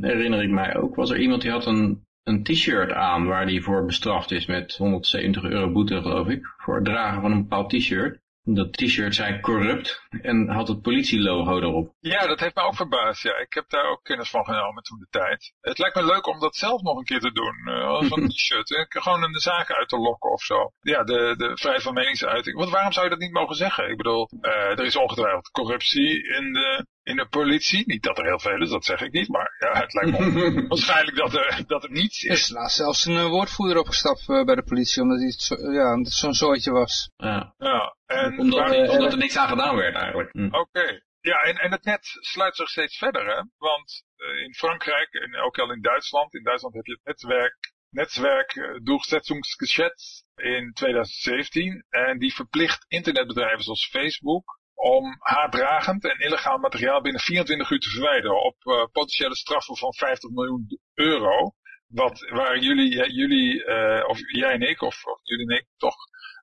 herinner 0.00 0.42
ik 0.42 0.50
mij 0.50 0.76
ook, 0.76 0.94
was 0.94 1.10
er 1.10 1.20
iemand 1.20 1.42
die 1.42 1.50
had 1.50 1.66
een, 1.66 2.06
een 2.22 2.42
t-shirt 2.42 2.92
aan 2.92 3.26
waar 3.26 3.46
die 3.46 3.62
voor 3.62 3.84
bestraft 3.84 4.30
is 4.30 4.46
met 4.46 4.76
170 4.76 5.42
euro 5.42 5.72
boete, 5.72 6.02
geloof 6.02 6.28
ik, 6.28 6.54
voor 6.56 6.74
het 6.74 6.84
dragen 6.84 7.20
van 7.20 7.32
een 7.32 7.42
bepaald 7.42 7.70
t-shirt. 7.70 8.20
Dat 8.42 8.72
t-shirt 8.72 9.14
zei 9.14 9.40
corrupt 9.40 10.06
en 10.22 10.48
had 10.48 10.68
het 10.68 10.82
politielogo 10.82 11.58
erop. 11.58 11.94
Ja, 12.00 12.26
dat 12.26 12.40
heeft 12.40 12.54
me 12.54 12.62
ook 12.62 12.74
verbaasd. 12.74 13.22
Ja. 13.22 13.38
Ik 13.38 13.52
heb 13.52 13.68
daar 13.68 13.90
ook 13.90 14.02
kennis 14.02 14.30
van 14.30 14.44
genomen 14.44 14.82
toen 14.82 14.98
de 14.98 15.06
tijd. 15.10 15.52
Het 15.60 15.78
lijkt 15.78 15.96
me 15.96 16.04
leuk 16.04 16.26
om 16.26 16.40
dat 16.40 16.56
zelf 16.56 16.82
nog 16.82 16.98
een 16.98 17.04
keer 17.04 17.20
te 17.20 17.32
doen. 17.32 17.54
Uh, 17.64 18.26
t-shirt. 18.28 18.86
Gewoon 18.88 19.22
een 19.22 19.40
zaak 19.40 19.70
uit 19.72 19.88
te 19.88 19.98
lokken 19.98 20.30
of 20.30 20.42
zo. 20.42 20.72
Ja, 20.80 21.04
de, 21.04 21.34
de 21.36 21.50
vrijheid 21.56 21.82
van 21.82 21.94
meningsuiting. 21.94 22.56
Want 22.56 22.70
waarom 22.70 22.92
zou 22.92 23.04
je 23.04 23.10
dat 23.10 23.20
niet 23.20 23.32
mogen 23.32 23.56
zeggen? 23.56 23.90
Ik 23.90 23.96
bedoel, 23.96 24.28
uh, 24.40 24.52
er 24.52 24.84
is 24.84 24.96
ongetwijfeld 24.96 25.50
corruptie 25.50 26.28
in 26.36 26.52
de 26.52 26.86
in 27.10 27.16
de 27.16 27.28
politie. 27.28 27.82
Niet 27.86 28.02
dat 28.02 28.18
er 28.18 28.24
heel 28.24 28.38
veel 28.38 28.62
is, 28.62 28.70
dat 28.70 28.84
zeg 28.84 29.00
ik 29.00 29.12
niet, 29.12 29.28
maar 29.28 29.56
ja, 29.58 29.80
het 29.80 29.94
lijkt 29.94 30.18
me 30.18 30.66
waarschijnlijk 30.68 31.16
dat 31.16 31.34
er, 31.34 31.64
dat 31.66 31.84
er 31.84 31.90
niets 31.90 32.22
is. 32.22 32.30
Er 32.30 32.36
is 32.36 32.48
laatst 32.48 32.76
zelfs 32.76 33.04
een 33.04 33.28
woordvoerder 33.28 33.78
opgestapt 33.78 34.28
uh, 34.28 34.44
bij 34.44 34.54
de 34.54 34.62
politie, 34.62 35.02
omdat 35.02 35.20
hij 35.20 35.30
zo, 35.30 35.72
ja, 35.72 36.04
zo'n 36.04 36.34
zooitje 36.34 36.70
was. 36.70 37.10
Ja. 37.16 37.54
ja 37.58 37.96
en 38.06 38.38
omdat, 38.38 38.58
waar, 38.58 38.84
uh, 38.84 38.90
omdat 38.90 39.12
er 39.12 39.18
niks 39.18 39.36
aan 39.36 39.48
gedaan 39.48 39.76
werd 39.76 39.94
eigenlijk. 39.94 40.32
Hm. 40.32 40.54
Oké. 40.54 41.00
Ja, 41.20 41.42
en, 41.42 41.56
en 41.56 41.70
het 41.70 41.84
net 41.84 42.06
sluit 42.20 42.56
zich 42.56 42.68
steeds 42.68 42.98
verder, 42.98 43.26
hè? 43.26 43.42
Want 43.58 44.04
uh, 44.16 44.42
in 44.42 44.54
Frankrijk 44.54 45.12
en 45.12 45.36
ook 45.36 45.58
al 45.58 45.72
in 45.72 45.80
Duitsland, 45.80 46.34
in 46.34 46.42
Duitsland 46.42 46.74
heb 46.74 46.86
je 46.86 46.92
het 46.92 47.04
netwerk, 47.04 47.72
netwerk 47.90 48.78
Durchsetzungsgesetz 48.82 50.22
in 50.34 50.72
2017 50.72 51.84
en 51.88 52.18
die 52.18 52.34
verplicht 52.34 52.84
internetbedrijven 52.88 53.62
zoals 53.62 53.86
Facebook 53.86 54.59
om 54.80 55.16
haatdragend 55.18 56.04
en 56.04 56.18
illegaal 56.18 56.58
materiaal 56.58 57.00
binnen 57.00 57.20
24 57.20 57.70
uur 57.70 57.78
te 57.78 57.90
verwijderen 57.90 58.42
op 58.42 58.56
uh, 58.64 58.84
potentiële 58.92 59.36
straffen 59.36 59.76
van 59.76 59.94
50 59.94 60.30
miljoen 60.30 60.80
euro. 60.94 61.52
Wat, 61.86 62.20
waar 62.30 62.58
jullie, 62.58 63.12
jullie 63.12 63.64
uh, 63.64 64.04
of 64.06 64.18
jij 64.32 64.52
en 64.52 64.68
ik, 64.68 64.82
of, 64.82 64.96
jullie 65.22 65.48
en 65.48 65.56
ik, 65.56 65.66
toch 65.76 65.94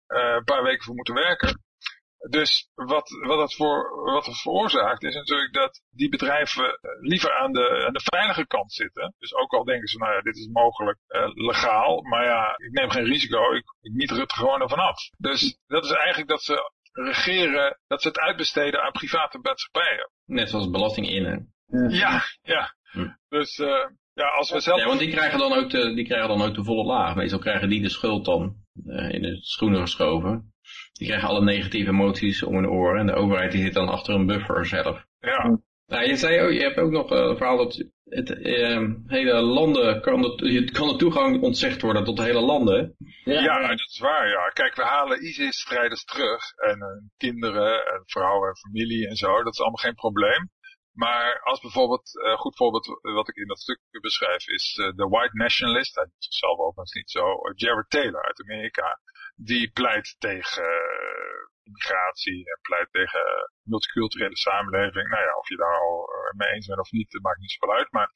een 0.08 0.44
paar 0.44 0.64
weken 0.64 0.84
voor 0.84 0.96
moeten 0.96 1.14
werken. 1.14 1.66
Dus 2.30 2.70
wat, 2.74 3.10
wat, 3.10 3.40
het 3.40 3.56
voor, 3.56 4.04
wat 4.04 4.26
het 4.26 4.42
veroorzaakt 4.42 5.04
is 5.04 5.16
natuurlijk 5.16 5.54
dat 5.54 5.82
die 5.90 6.10
bedrijven 6.10 6.80
liever 7.00 7.34
aan 7.34 7.52
de, 7.52 7.86
aan 7.86 7.94
de 7.94 8.02
veilige 8.04 8.48
kant 8.48 8.74
zitten. 8.74 9.16
Dus 9.18 9.34
ook 9.34 9.54
al 9.54 9.64
denken 9.64 9.88
ze, 9.88 9.98
nou 9.98 10.14
ja, 10.14 10.22
dit 10.22 10.36
is 10.36 10.48
mogelijk 10.48 11.00
legaal, 11.34 12.02
maar 12.02 12.26
ja, 12.26 12.58
ik 12.58 12.72
neem 12.72 12.90
geen 12.90 13.06
risico, 13.06 13.54
ik, 13.54 13.66
ik 13.82 13.94
niet 13.94 14.12
er 14.12 14.24
gewoon 14.28 14.62
ervan 14.62 14.80
af. 14.80 15.10
Dus 15.18 15.58
dat 15.68 15.84
is 15.84 15.92
eigenlijk 15.92 16.30
dat 16.30 16.44
ze 16.44 16.72
regeren, 16.98 17.80
dat 17.88 18.02
ze 18.02 18.08
het 18.08 18.20
uitbesteden 18.20 18.82
aan 18.82 18.92
private 18.92 19.40
maatschappijen. 19.42 20.10
Net 20.26 20.50
zoals 20.50 20.70
belasting 20.70 21.10
in, 21.10 21.54
Ja, 21.90 22.24
ja. 22.42 22.76
Hm. 22.92 23.08
Dus 23.30 23.58
uh, 23.58 23.68
ja, 24.14 24.28
als 24.28 24.52
we 24.52 24.60
zelf... 24.60 24.80
Ja, 24.80 24.86
want 24.86 25.00
die 25.00 25.12
krijgen 25.12 25.40
dan 25.40 25.54
ook 25.54 25.70
de, 25.70 25.94
die 25.94 26.06
krijgen 26.06 26.28
dan 26.28 26.42
ook 26.42 26.56
de 26.56 26.64
volle 26.64 26.84
laag. 26.84 27.16
Meestal 27.16 27.40
krijgen 27.40 27.70
die 27.70 27.82
de 27.82 27.90
schuld 27.90 28.26
dan 28.26 28.56
uh, 28.86 29.10
in 29.14 29.22
de 29.22 29.38
schoenen 29.42 29.82
geschoven. 29.82 30.54
Die 30.94 31.08
krijgen 31.08 31.28
alle 31.28 31.44
negatieve 31.44 31.90
emoties 31.90 32.44
om 32.44 32.56
hun 32.56 32.70
oren. 32.70 33.00
En 33.00 33.06
de 33.06 33.14
overheid 33.14 33.52
die 33.52 33.62
zit 33.62 33.74
dan 33.74 33.90
achter 33.90 34.14
een 34.14 34.26
buffer 34.26 34.66
zelf. 34.66 35.06
Ja. 35.20 35.60
Nou, 35.86 36.08
je 36.08 36.16
zei 36.16 36.42
ook, 36.42 36.52
je 36.52 36.62
hebt 36.62 36.78
ook 36.78 36.92
nog 36.92 37.12
uh, 37.12 37.18
een 37.18 37.38
verhaal 37.38 37.58
dat 37.58 37.86
het 38.10 38.30
uh, 38.30 38.90
hele 39.06 39.42
landen, 39.42 40.02
kan 40.02 40.22
de, 40.22 40.70
kan 40.72 40.88
de 40.88 40.96
toegang 40.96 41.42
ontzegd 41.42 41.82
worden 41.82 42.04
tot 42.04 42.20
hele 42.20 42.42
landen. 42.42 42.96
Ja, 43.24 43.42
ja 43.42 43.68
dat 43.68 43.80
is 43.80 44.00
waar, 44.00 44.28
ja. 44.28 44.50
Kijk, 44.50 44.76
we 44.76 44.84
halen 44.84 45.24
ISIS-strijders 45.24 46.04
terug 46.04 46.52
en 46.56 46.78
uh, 46.78 46.88
kinderen 47.18 47.86
en 47.86 48.02
vrouwen 48.06 48.50
en 48.50 48.58
familie 48.58 49.08
en 49.08 49.16
zo, 49.16 49.44
dat 49.44 49.54
is 49.54 49.60
allemaal 49.60 49.84
geen 49.84 49.96
probleem. 49.96 50.50
Maar 50.94 51.42
als 51.44 51.60
bijvoorbeeld, 51.60 52.10
een 52.14 52.32
uh, 52.32 52.38
goed 52.38 52.56
voorbeeld 52.56 53.00
wat 53.02 53.30
ik 53.30 53.36
in 53.36 53.48
dat 53.48 53.60
stuk 53.60 53.80
beschrijf 54.02 54.48
is 54.48 54.74
de 54.96 55.08
white 55.10 55.36
nationalist, 55.36 55.96
hij 55.96 56.04
doet 56.04 56.24
zichzelf 56.24 56.58
overigens 56.60 56.94
niet 56.94 57.12
zo, 57.12 57.26
Jared 57.56 57.90
Taylor 57.90 58.24
uit 58.24 58.42
Amerika, 58.42 59.00
die 59.36 59.72
pleit 59.72 60.16
tegen 60.20 60.66
immigratie 61.68 62.40
en 62.52 62.60
pleit 62.62 62.90
tegen 62.92 63.26
multiculturele 63.64 64.38
samenleving. 64.38 65.08
Nou 65.10 65.24
ja, 65.24 65.34
of 65.42 65.50
je 65.50 65.56
daar 65.56 65.80
al 65.80 66.10
mee 66.38 66.52
eens 66.54 66.68
bent 66.68 66.80
of 66.80 66.92
niet, 66.92 67.12
dat 67.12 67.22
maakt 67.22 67.40
niet 67.40 67.52
zoveel 67.52 67.78
uit. 67.78 67.92
Maar 67.92 68.10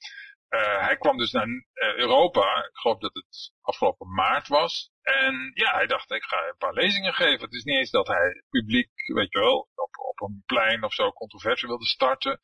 uh, 0.50 0.86
hij 0.88 0.98
kwam 0.98 1.18
dus 1.18 1.32
naar 1.32 1.48
uh, 1.48 1.64
Europa, 1.96 2.58
ik 2.58 2.78
geloof 2.78 3.00
dat 3.00 3.14
het 3.14 3.54
afgelopen 3.62 4.14
maart 4.14 4.48
was. 4.48 4.92
En 5.02 5.52
ja, 5.54 5.72
hij 5.74 5.88
dacht, 5.88 6.12
ik 6.12 6.24
ga 6.24 6.48
een 6.48 6.58
paar 6.58 6.74
lezingen 6.74 7.14
geven. 7.14 7.42
Het 7.42 7.54
is 7.54 7.64
niet 7.64 7.78
eens 7.78 7.92
dat 7.92 8.08
hij 8.08 8.44
publiek, 8.50 8.92
weet 9.14 9.32
je 9.32 9.40
wel, 9.40 9.70
op, 9.76 9.98
op 9.98 10.22
een 10.22 10.44
plein 10.46 10.84
of 10.84 10.94
zo 10.94 11.12
controversie 11.12 11.68
wilde 11.68 11.86
starten. 11.86 12.40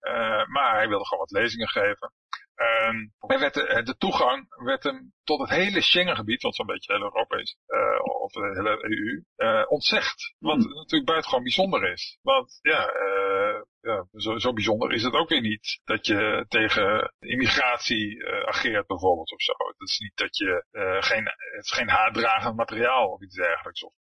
Uh, 0.00 0.46
maar 0.46 0.74
hij 0.74 0.88
wilde 0.88 1.06
gewoon 1.06 1.26
wat 1.28 1.40
lezingen 1.40 1.68
geven. 1.68 2.12
Um, 2.60 3.12
werd 3.18 3.54
de, 3.54 3.82
de, 3.84 3.96
toegang 3.96 4.64
werd 4.64 4.82
hem 4.82 5.12
tot 5.24 5.40
het 5.40 5.50
hele 5.50 5.80
Schengengebied, 5.80 6.42
wat 6.42 6.54
zo'n 6.54 6.66
beetje 6.66 6.92
heel 6.92 7.02
Europa 7.02 7.36
is, 7.36 7.56
uh, 7.68 8.04
of 8.22 8.32
de 8.32 8.40
hele 8.40 8.84
EU, 8.84 9.24
uh, 9.36 9.64
ontzegd. 9.68 10.34
Wat 10.38 10.62
hmm. 10.62 10.74
natuurlijk 10.74 11.04
buitengewoon 11.04 11.42
bijzonder 11.42 11.92
is. 11.92 12.18
Want 12.22 12.58
ja, 12.62 12.94
uh, 12.94 13.62
ja 13.80 14.06
zo, 14.12 14.38
zo, 14.38 14.52
bijzonder 14.52 14.92
is 14.92 15.02
het 15.02 15.14
ook 15.14 15.28
weer 15.28 15.40
niet 15.40 15.80
dat 15.84 16.06
je 16.06 16.44
tegen 16.48 17.14
immigratie 17.18 18.26
ageert 18.26 18.86
bijvoorbeeld 18.86 19.32
of 19.32 19.42
zo. 19.42 19.52
Het 19.52 19.88
is 19.88 19.98
niet 19.98 20.16
dat 20.16 20.36
je 20.36 20.64
geen, 21.00 21.24
het 21.24 21.64
is 21.64 21.72
geen 21.72 21.88
haatdragend 21.88 22.56
materiaal 22.56 23.08
of 23.08 23.22
iets 23.22 23.36
dergelijks. 23.36 23.84
Of, 23.84 23.92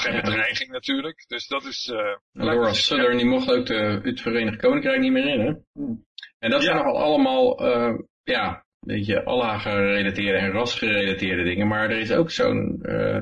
geen 0.00 0.14
ja. 0.14 0.20
bedreiging 0.20 0.70
natuurlijk. 0.70 1.24
Dus 1.26 1.46
dat 1.46 1.64
is... 1.64 1.90
Uh, 1.92 2.16
Laura 2.32 2.72
Southern 2.72 3.16
die 3.16 3.26
mocht 3.26 3.50
ook 3.50 3.66
de, 3.66 4.00
het 4.02 4.20
Verenigd 4.20 4.60
Koninkrijk 4.60 5.00
niet 5.00 5.12
meer 5.12 5.26
in, 5.26 5.40
hè? 5.40 5.52
En 6.38 6.50
dat 6.50 6.62
zijn 6.62 6.76
nogal 6.76 6.98
allemaal, 6.98 7.66
uh, 7.66 7.98
ja, 8.22 8.64
een 8.80 8.94
beetje 8.94 9.24
Allah-gerelateerde 9.24 10.38
en 10.38 10.50
ras-gerelateerde 10.50 11.42
dingen. 11.42 11.68
Maar 11.68 11.90
er 11.90 11.98
is 11.98 12.12
ook 12.12 12.30
zo'n, 12.30 12.78
uh, 12.82 13.20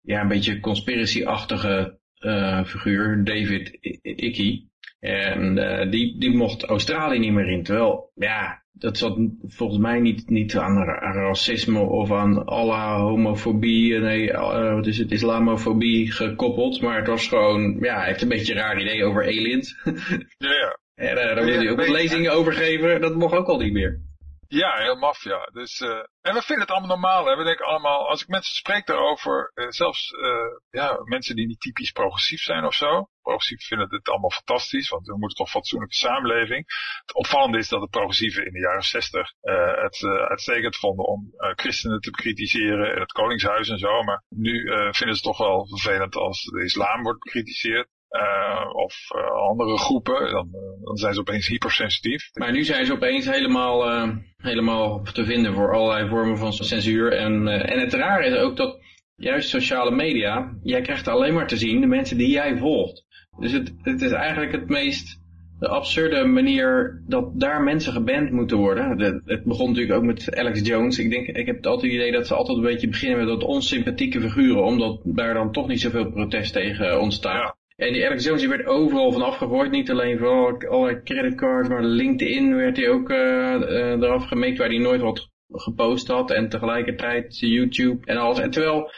ja, 0.00 0.20
een 0.20 0.28
beetje 0.28 0.60
conspiracy-achtige 0.60 1.98
uh, 2.18 2.64
figuur, 2.64 3.24
David 3.24 3.78
Icke. 4.02 4.64
En 5.00 5.56
uh, 5.56 5.90
die, 5.90 6.18
die 6.18 6.36
mocht 6.36 6.64
Australië 6.64 7.18
niet 7.18 7.32
meer 7.32 7.48
in. 7.48 7.62
Terwijl, 7.62 8.10
ja, 8.14 8.64
dat 8.78 8.98
zat 8.98 9.18
volgens 9.46 9.80
mij 9.80 10.00
niet, 10.00 10.30
niet 10.30 10.56
aan, 10.56 10.84
racisme 10.84 11.80
of 11.80 12.12
aan 12.12 12.44
Allah, 12.44 13.00
homofobie, 13.00 13.98
nee, 13.98 14.28
uh, 14.28 14.74
wat 14.74 14.86
is 14.86 14.98
het, 14.98 15.12
islamofobie 15.12 16.12
gekoppeld. 16.12 16.80
Maar 16.80 16.98
het 16.98 17.06
was 17.06 17.28
gewoon, 17.28 17.76
ja, 17.80 17.96
hij 17.96 18.06
heeft 18.06 18.22
een 18.22 18.28
beetje 18.28 18.52
een 18.52 18.58
raar 18.58 18.80
idee 18.80 19.04
over 19.04 19.22
aliens. 19.22 19.76
ja, 20.38 20.52
ja. 20.52 20.78
En 20.94 21.16
uh, 21.16 21.34
daar 21.34 21.44
wil 21.44 21.56
hij 21.56 21.70
ook 21.70 21.88
lezingen 21.88 22.32
over 22.32 22.52
geven, 22.52 23.00
dat 23.00 23.14
mocht 23.14 23.34
ook 23.34 23.46
al 23.46 23.58
niet 23.58 23.72
meer. 23.72 24.00
Ja, 24.48 24.76
heel 24.76 24.96
maf, 24.96 25.24
ja. 25.24 25.48
Dus, 25.52 25.80
uh, 25.80 25.90
en 26.20 26.34
we 26.34 26.42
vinden 26.42 26.60
het 26.60 26.70
allemaal 26.70 26.88
normaal. 26.88 27.26
Hè. 27.26 27.36
We 27.36 27.44
denken 27.44 27.66
allemaal, 27.66 28.08
als 28.08 28.22
ik 28.22 28.28
mensen 28.28 28.54
spreek 28.54 28.86
daarover, 28.86 29.52
uh, 29.54 29.66
zelfs 29.68 30.12
uh, 30.12 30.30
ja, 30.70 30.98
mensen 31.04 31.36
die 31.36 31.46
niet 31.46 31.60
typisch 31.60 31.90
progressief 31.90 32.40
zijn 32.40 32.64
of 32.64 32.74
zo. 32.74 33.08
Progressief 33.22 33.66
vinden 33.66 33.88
het 33.90 34.08
allemaal 34.08 34.30
fantastisch, 34.30 34.88
want 34.88 35.06
we 35.06 35.18
moeten 35.18 35.36
toch 35.36 35.50
fatsoenlijke 35.50 35.94
samenleving. 35.94 36.64
Het 37.00 37.14
opvallende 37.14 37.58
is 37.58 37.68
dat 37.68 37.80
de 37.80 37.88
progressieven 37.88 38.46
in 38.46 38.52
de 38.52 38.58
jaren 38.58 38.82
zestig 38.82 39.32
het 39.40 40.02
uitstekend 40.28 40.76
vonden 40.76 41.06
om 41.06 41.34
christenen 41.54 42.00
te 42.00 42.10
bekritiseren 42.10 42.94
en 42.94 43.00
het 43.00 43.12
koningshuis 43.12 43.68
en 43.68 43.78
zo. 43.78 44.02
Maar 44.02 44.22
nu 44.28 44.60
vinden 44.68 44.96
ze 44.98 45.08
het 45.08 45.22
toch 45.22 45.38
wel 45.38 45.68
vervelend 45.68 46.16
als 46.16 46.42
de 46.42 46.64
islam 46.64 47.02
wordt 47.02 47.24
bekritiseerd. 47.24 47.88
Uh, 48.10 48.74
of 48.74 48.94
uh, 49.16 49.48
andere 49.48 49.78
groepen, 49.78 50.30
dan, 50.30 50.48
uh, 50.52 50.84
dan, 50.84 50.96
zijn 50.96 51.14
ze 51.14 51.20
opeens 51.20 51.46
hypersensitief. 51.46 52.30
Maar 52.32 52.52
nu 52.52 52.64
zijn 52.64 52.86
ze 52.86 52.92
opeens 52.92 53.26
helemaal, 53.30 54.08
helemaal 54.36 55.02
te 55.02 55.24
vinden 55.24 55.54
voor 55.54 55.74
allerlei 55.74 56.08
vormen 56.08 56.38
van 56.38 56.52
censuur. 56.52 57.12
En, 57.12 57.48
en 57.48 57.80
het 57.80 57.94
rare 57.94 58.26
is 58.26 58.36
ook 58.36 58.56
dat 58.56 58.78
juist 59.16 59.48
sociale 59.48 59.90
media, 59.90 60.56
jij 60.62 60.80
krijgt 60.80 61.08
alleen 61.08 61.34
maar 61.34 61.46
te 61.46 61.56
zien 61.56 61.80
de 61.80 61.86
mensen 61.86 62.16
die 62.16 62.30
jij 62.30 62.56
volgt. 62.56 63.04
Dus 63.38 63.52
het, 63.52 63.74
het 63.82 64.02
is 64.02 64.10
eigenlijk 64.10 64.52
het 64.52 64.68
meest 64.68 65.20
de 65.58 65.68
absurde 65.68 66.24
manier 66.24 67.02
dat 67.06 67.40
daar 67.40 67.62
mensen 67.62 67.92
geband 67.92 68.30
moeten 68.30 68.56
worden. 68.56 68.98
De, 68.98 69.22
het 69.24 69.44
begon 69.44 69.68
natuurlijk 69.68 69.96
ook 69.98 70.04
met 70.04 70.36
Alex 70.36 70.60
Jones. 70.60 70.98
Ik 70.98 71.10
denk, 71.10 71.26
ik 71.26 71.46
heb 71.46 71.66
altijd 71.66 71.92
het 71.92 72.00
idee 72.00 72.12
dat 72.12 72.26
ze 72.26 72.34
altijd 72.34 72.58
een 72.58 72.64
beetje 72.64 72.88
beginnen 72.88 73.18
met 73.18 73.28
dat 73.28 73.42
onsympathieke 73.42 74.20
figuren, 74.20 74.64
omdat 74.64 75.00
daar 75.04 75.34
dan 75.34 75.52
toch 75.52 75.68
niet 75.68 75.80
zoveel 75.80 76.10
protest 76.10 76.52
tegen 76.52 77.00
ontstaat. 77.00 77.55
En 77.76 77.92
die 77.92 78.06
Alex 78.06 78.24
Jones 78.24 78.40
die 78.40 78.50
werd 78.50 78.66
overal 78.66 79.12
van 79.12 79.22
afgegooid. 79.22 79.70
Niet 79.70 79.90
alleen 79.90 80.18
van 80.18 80.66
alle 80.68 81.02
creditcards, 81.02 81.68
maar 81.68 81.84
LinkedIn 81.84 82.56
werd 82.56 82.76
hij 82.76 82.88
ook 82.88 83.10
uh, 83.10 83.16
uh, 83.16 83.90
eraf 83.90 84.26
gemeekt 84.26 84.58
waar 84.58 84.68
hij 84.68 84.78
nooit 84.78 85.00
wat 85.00 85.30
gepost 85.48 86.08
had. 86.08 86.30
En 86.30 86.48
tegelijkertijd 86.48 87.38
YouTube 87.38 88.06
en 88.06 88.16
alles. 88.16 88.38
En 88.38 88.50
terwijl 88.50 88.90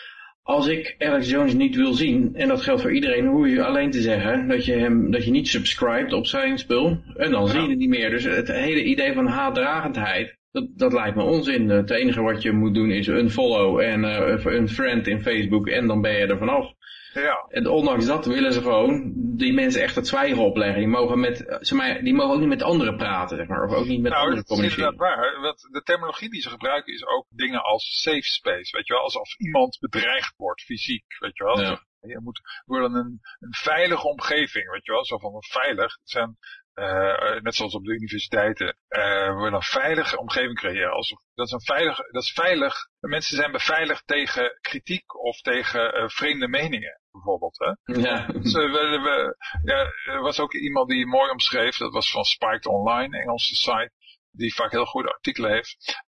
als 0.42 0.66
ik 0.66 0.94
Alex 0.98 1.30
Jones 1.30 1.54
niet 1.54 1.76
wil 1.76 1.92
zien, 1.92 2.34
en 2.34 2.48
dat 2.48 2.62
geldt 2.62 2.82
voor 2.82 2.94
iedereen, 2.94 3.26
hoef 3.26 3.48
je 3.48 3.64
alleen 3.64 3.90
te 3.90 4.00
zeggen 4.00 4.48
dat 4.48 4.64
je 4.64 4.72
hem, 4.72 5.10
dat 5.10 5.24
je 5.24 5.30
niet 5.30 5.48
subscribt 5.48 6.12
op 6.12 6.26
zijn 6.26 6.58
spul, 6.58 7.02
en 7.14 7.30
dan 7.30 7.48
zie 7.48 7.60
je 7.60 7.68
het 7.68 7.78
niet 7.78 7.88
meer. 7.88 8.10
Dus 8.10 8.24
het 8.24 8.48
hele 8.48 8.84
idee 8.84 9.12
van 9.12 9.26
haatdragendheid, 9.26 10.38
dat, 10.50 10.68
dat 10.76 10.92
lijkt 10.92 11.16
me 11.16 11.22
onzin. 11.22 11.68
Het 11.68 11.90
enige 11.90 12.20
wat 12.20 12.42
je 12.42 12.52
moet 12.52 12.74
doen 12.74 12.90
is 12.90 13.08
unfollow 13.08 13.80
en 13.80 14.02
uh, 14.02 14.44
een 14.44 14.68
friend 14.68 15.06
in 15.06 15.20
Facebook, 15.20 15.68
en 15.68 15.86
dan 15.86 16.00
ben 16.00 16.12
je 16.12 16.26
er 16.26 16.38
vanaf. 16.38 16.76
Ja. 17.20 17.46
En 17.48 17.66
ondanks 17.66 18.06
dat 18.06 18.26
willen 18.26 18.52
ze 18.52 18.62
gewoon 18.62 19.12
die 19.36 19.52
mensen 19.52 19.82
echt 19.82 19.94
het 19.94 20.06
zwijgen 20.06 20.42
opleggen. 20.42 20.78
Die 20.78 20.88
mogen, 20.88 21.20
met, 21.20 21.58
zeg 21.60 21.78
maar, 21.78 22.02
die 22.02 22.14
mogen 22.14 22.34
ook 22.34 22.40
niet 22.40 22.48
met 22.48 22.62
anderen 22.62 22.96
praten, 22.96 23.36
zeg 23.36 23.46
maar. 23.46 23.64
Of 23.64 23.74
ook 23.74 23.86
niet 23.86 24.00
met 24.00 24.12
nou, 24.12 24.24
anderen 24.24 24.44
communiceren. 24.44 24.84
Nou, 24.84 24.96
dat 24.96 25.06
is 25.06 25.14
inderdaad 25.14 25.34
waar. 25.34 25.42
Want 25.42 25.68
de 25.72 25.82
terminologie 25.82 26.30
die 26.30 26.40
ze 26.40 26.48
gebruiken 26.48 26.92
is 26.92 27.06
ook 27.06 27.26
dingen 27.28 27.62
als 27.62 28.02
safe 28.02 28.22
space. 28.22 28.76
Weet 28.76 28.86
je 28.86 28.92
wel, 28.92 29.02
alsof 29.02 29.38
iemand 29.38 29.78
bedreigd 29.80 30.34
wordt, 30.36 30.62
fysiek. 30.62 31.04
Weet 31.18 31.36
je 31.36 31.44
wel. 31.44 31.60
Ja. 31.60 31.86
Je 32.00 32.20
moet 32.20 32.40
willen 32.64 32.94
een, 32.94 33.20
een 33.38 33.54
veilige 33.54 34.08
omgeving, 34.08 34.70
weet 34.70 34.84
je 34.84 34.92
wel. 34.92 35.04
Zo 35.04 35.18
van 35.18 35.42
veilig. 35.42 35.98
Het 36.00 36.10
zijn, 36.10 36.36
uh, 36.78 37.40
net 37.40 37.54
zoals 37.54 37.74
op 37.74 37.84
de 37.84 37.92
universiteiten, 37.92 38.66
uh, 38.66 39.40
we 39.40 39.50
een 39.52 39.62
veilige 39.62 40.18
omgeving 40.18 40.58
creëren. 40.58 40.92
Alsof, 40.92 41.18
dat, 41.34 41.46
is 41.46 41.52
een 41.52 41.64
veilig, 41.64 41.96
dat 41.96 42.22
is 42.22 42.32
veilig. 42.32 42.74
Mensen 43.00 43.36
zijn 43.36 43.52
beveiligd 43.52 44.06
tegen 44.06 44.58
kritiek 44.60 45.24
of 45.24 45.40
tegen 45.40 45.96
uh, 45.96 46.08
vreemde 46.08 46.48
meningen, 46.48 47.00
bijvoorbeeld. 47.12 47.58
Hè? 47.58 48.00
Ja. 48.00 48.26
Dus, 48.26 48.52
we, 48.52 48.98
we, 49.02 49.36
ja, 49.64 49.92
er 50.14 50.20
was 50.20 50.40
ook 50.40 50.54
iemand 50.54 50.88
die 50.88 51.06
mooi 51.06 51.30
omschreef, 51.30 51.76
dat 51.76 51.92
was 51.92 52.10
van 52.10 52.24
Spiked 52.24 52.66
Online, 52.66 53.18
Engelse 53.18 53.54
site, 53.54 53.92
die 54.30 54.54
vaak 54.54 54.70
heel 54.70 54.84
goede 54.84 55.12
artikelen 55.12 55.50
heeft. 55.50 56.00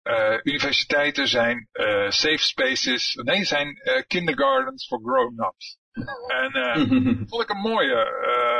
universiteiten 0.43 1.27
zijn 1.27 1.67
safe 2.07 2.37
spaces, 2.37 3.15
nee, 3.15 3.43
zijn 3.43 3.75
kindergardens 4.07 4.87
for 4.87 4.99
grown-ups. 5.01 5.79
En 6.27 6.57
uh, 6.57 6.75
vond 7.29 7.43
ik 7.43 7.49
een 7.49 7.61
mooie, 7.61 7.95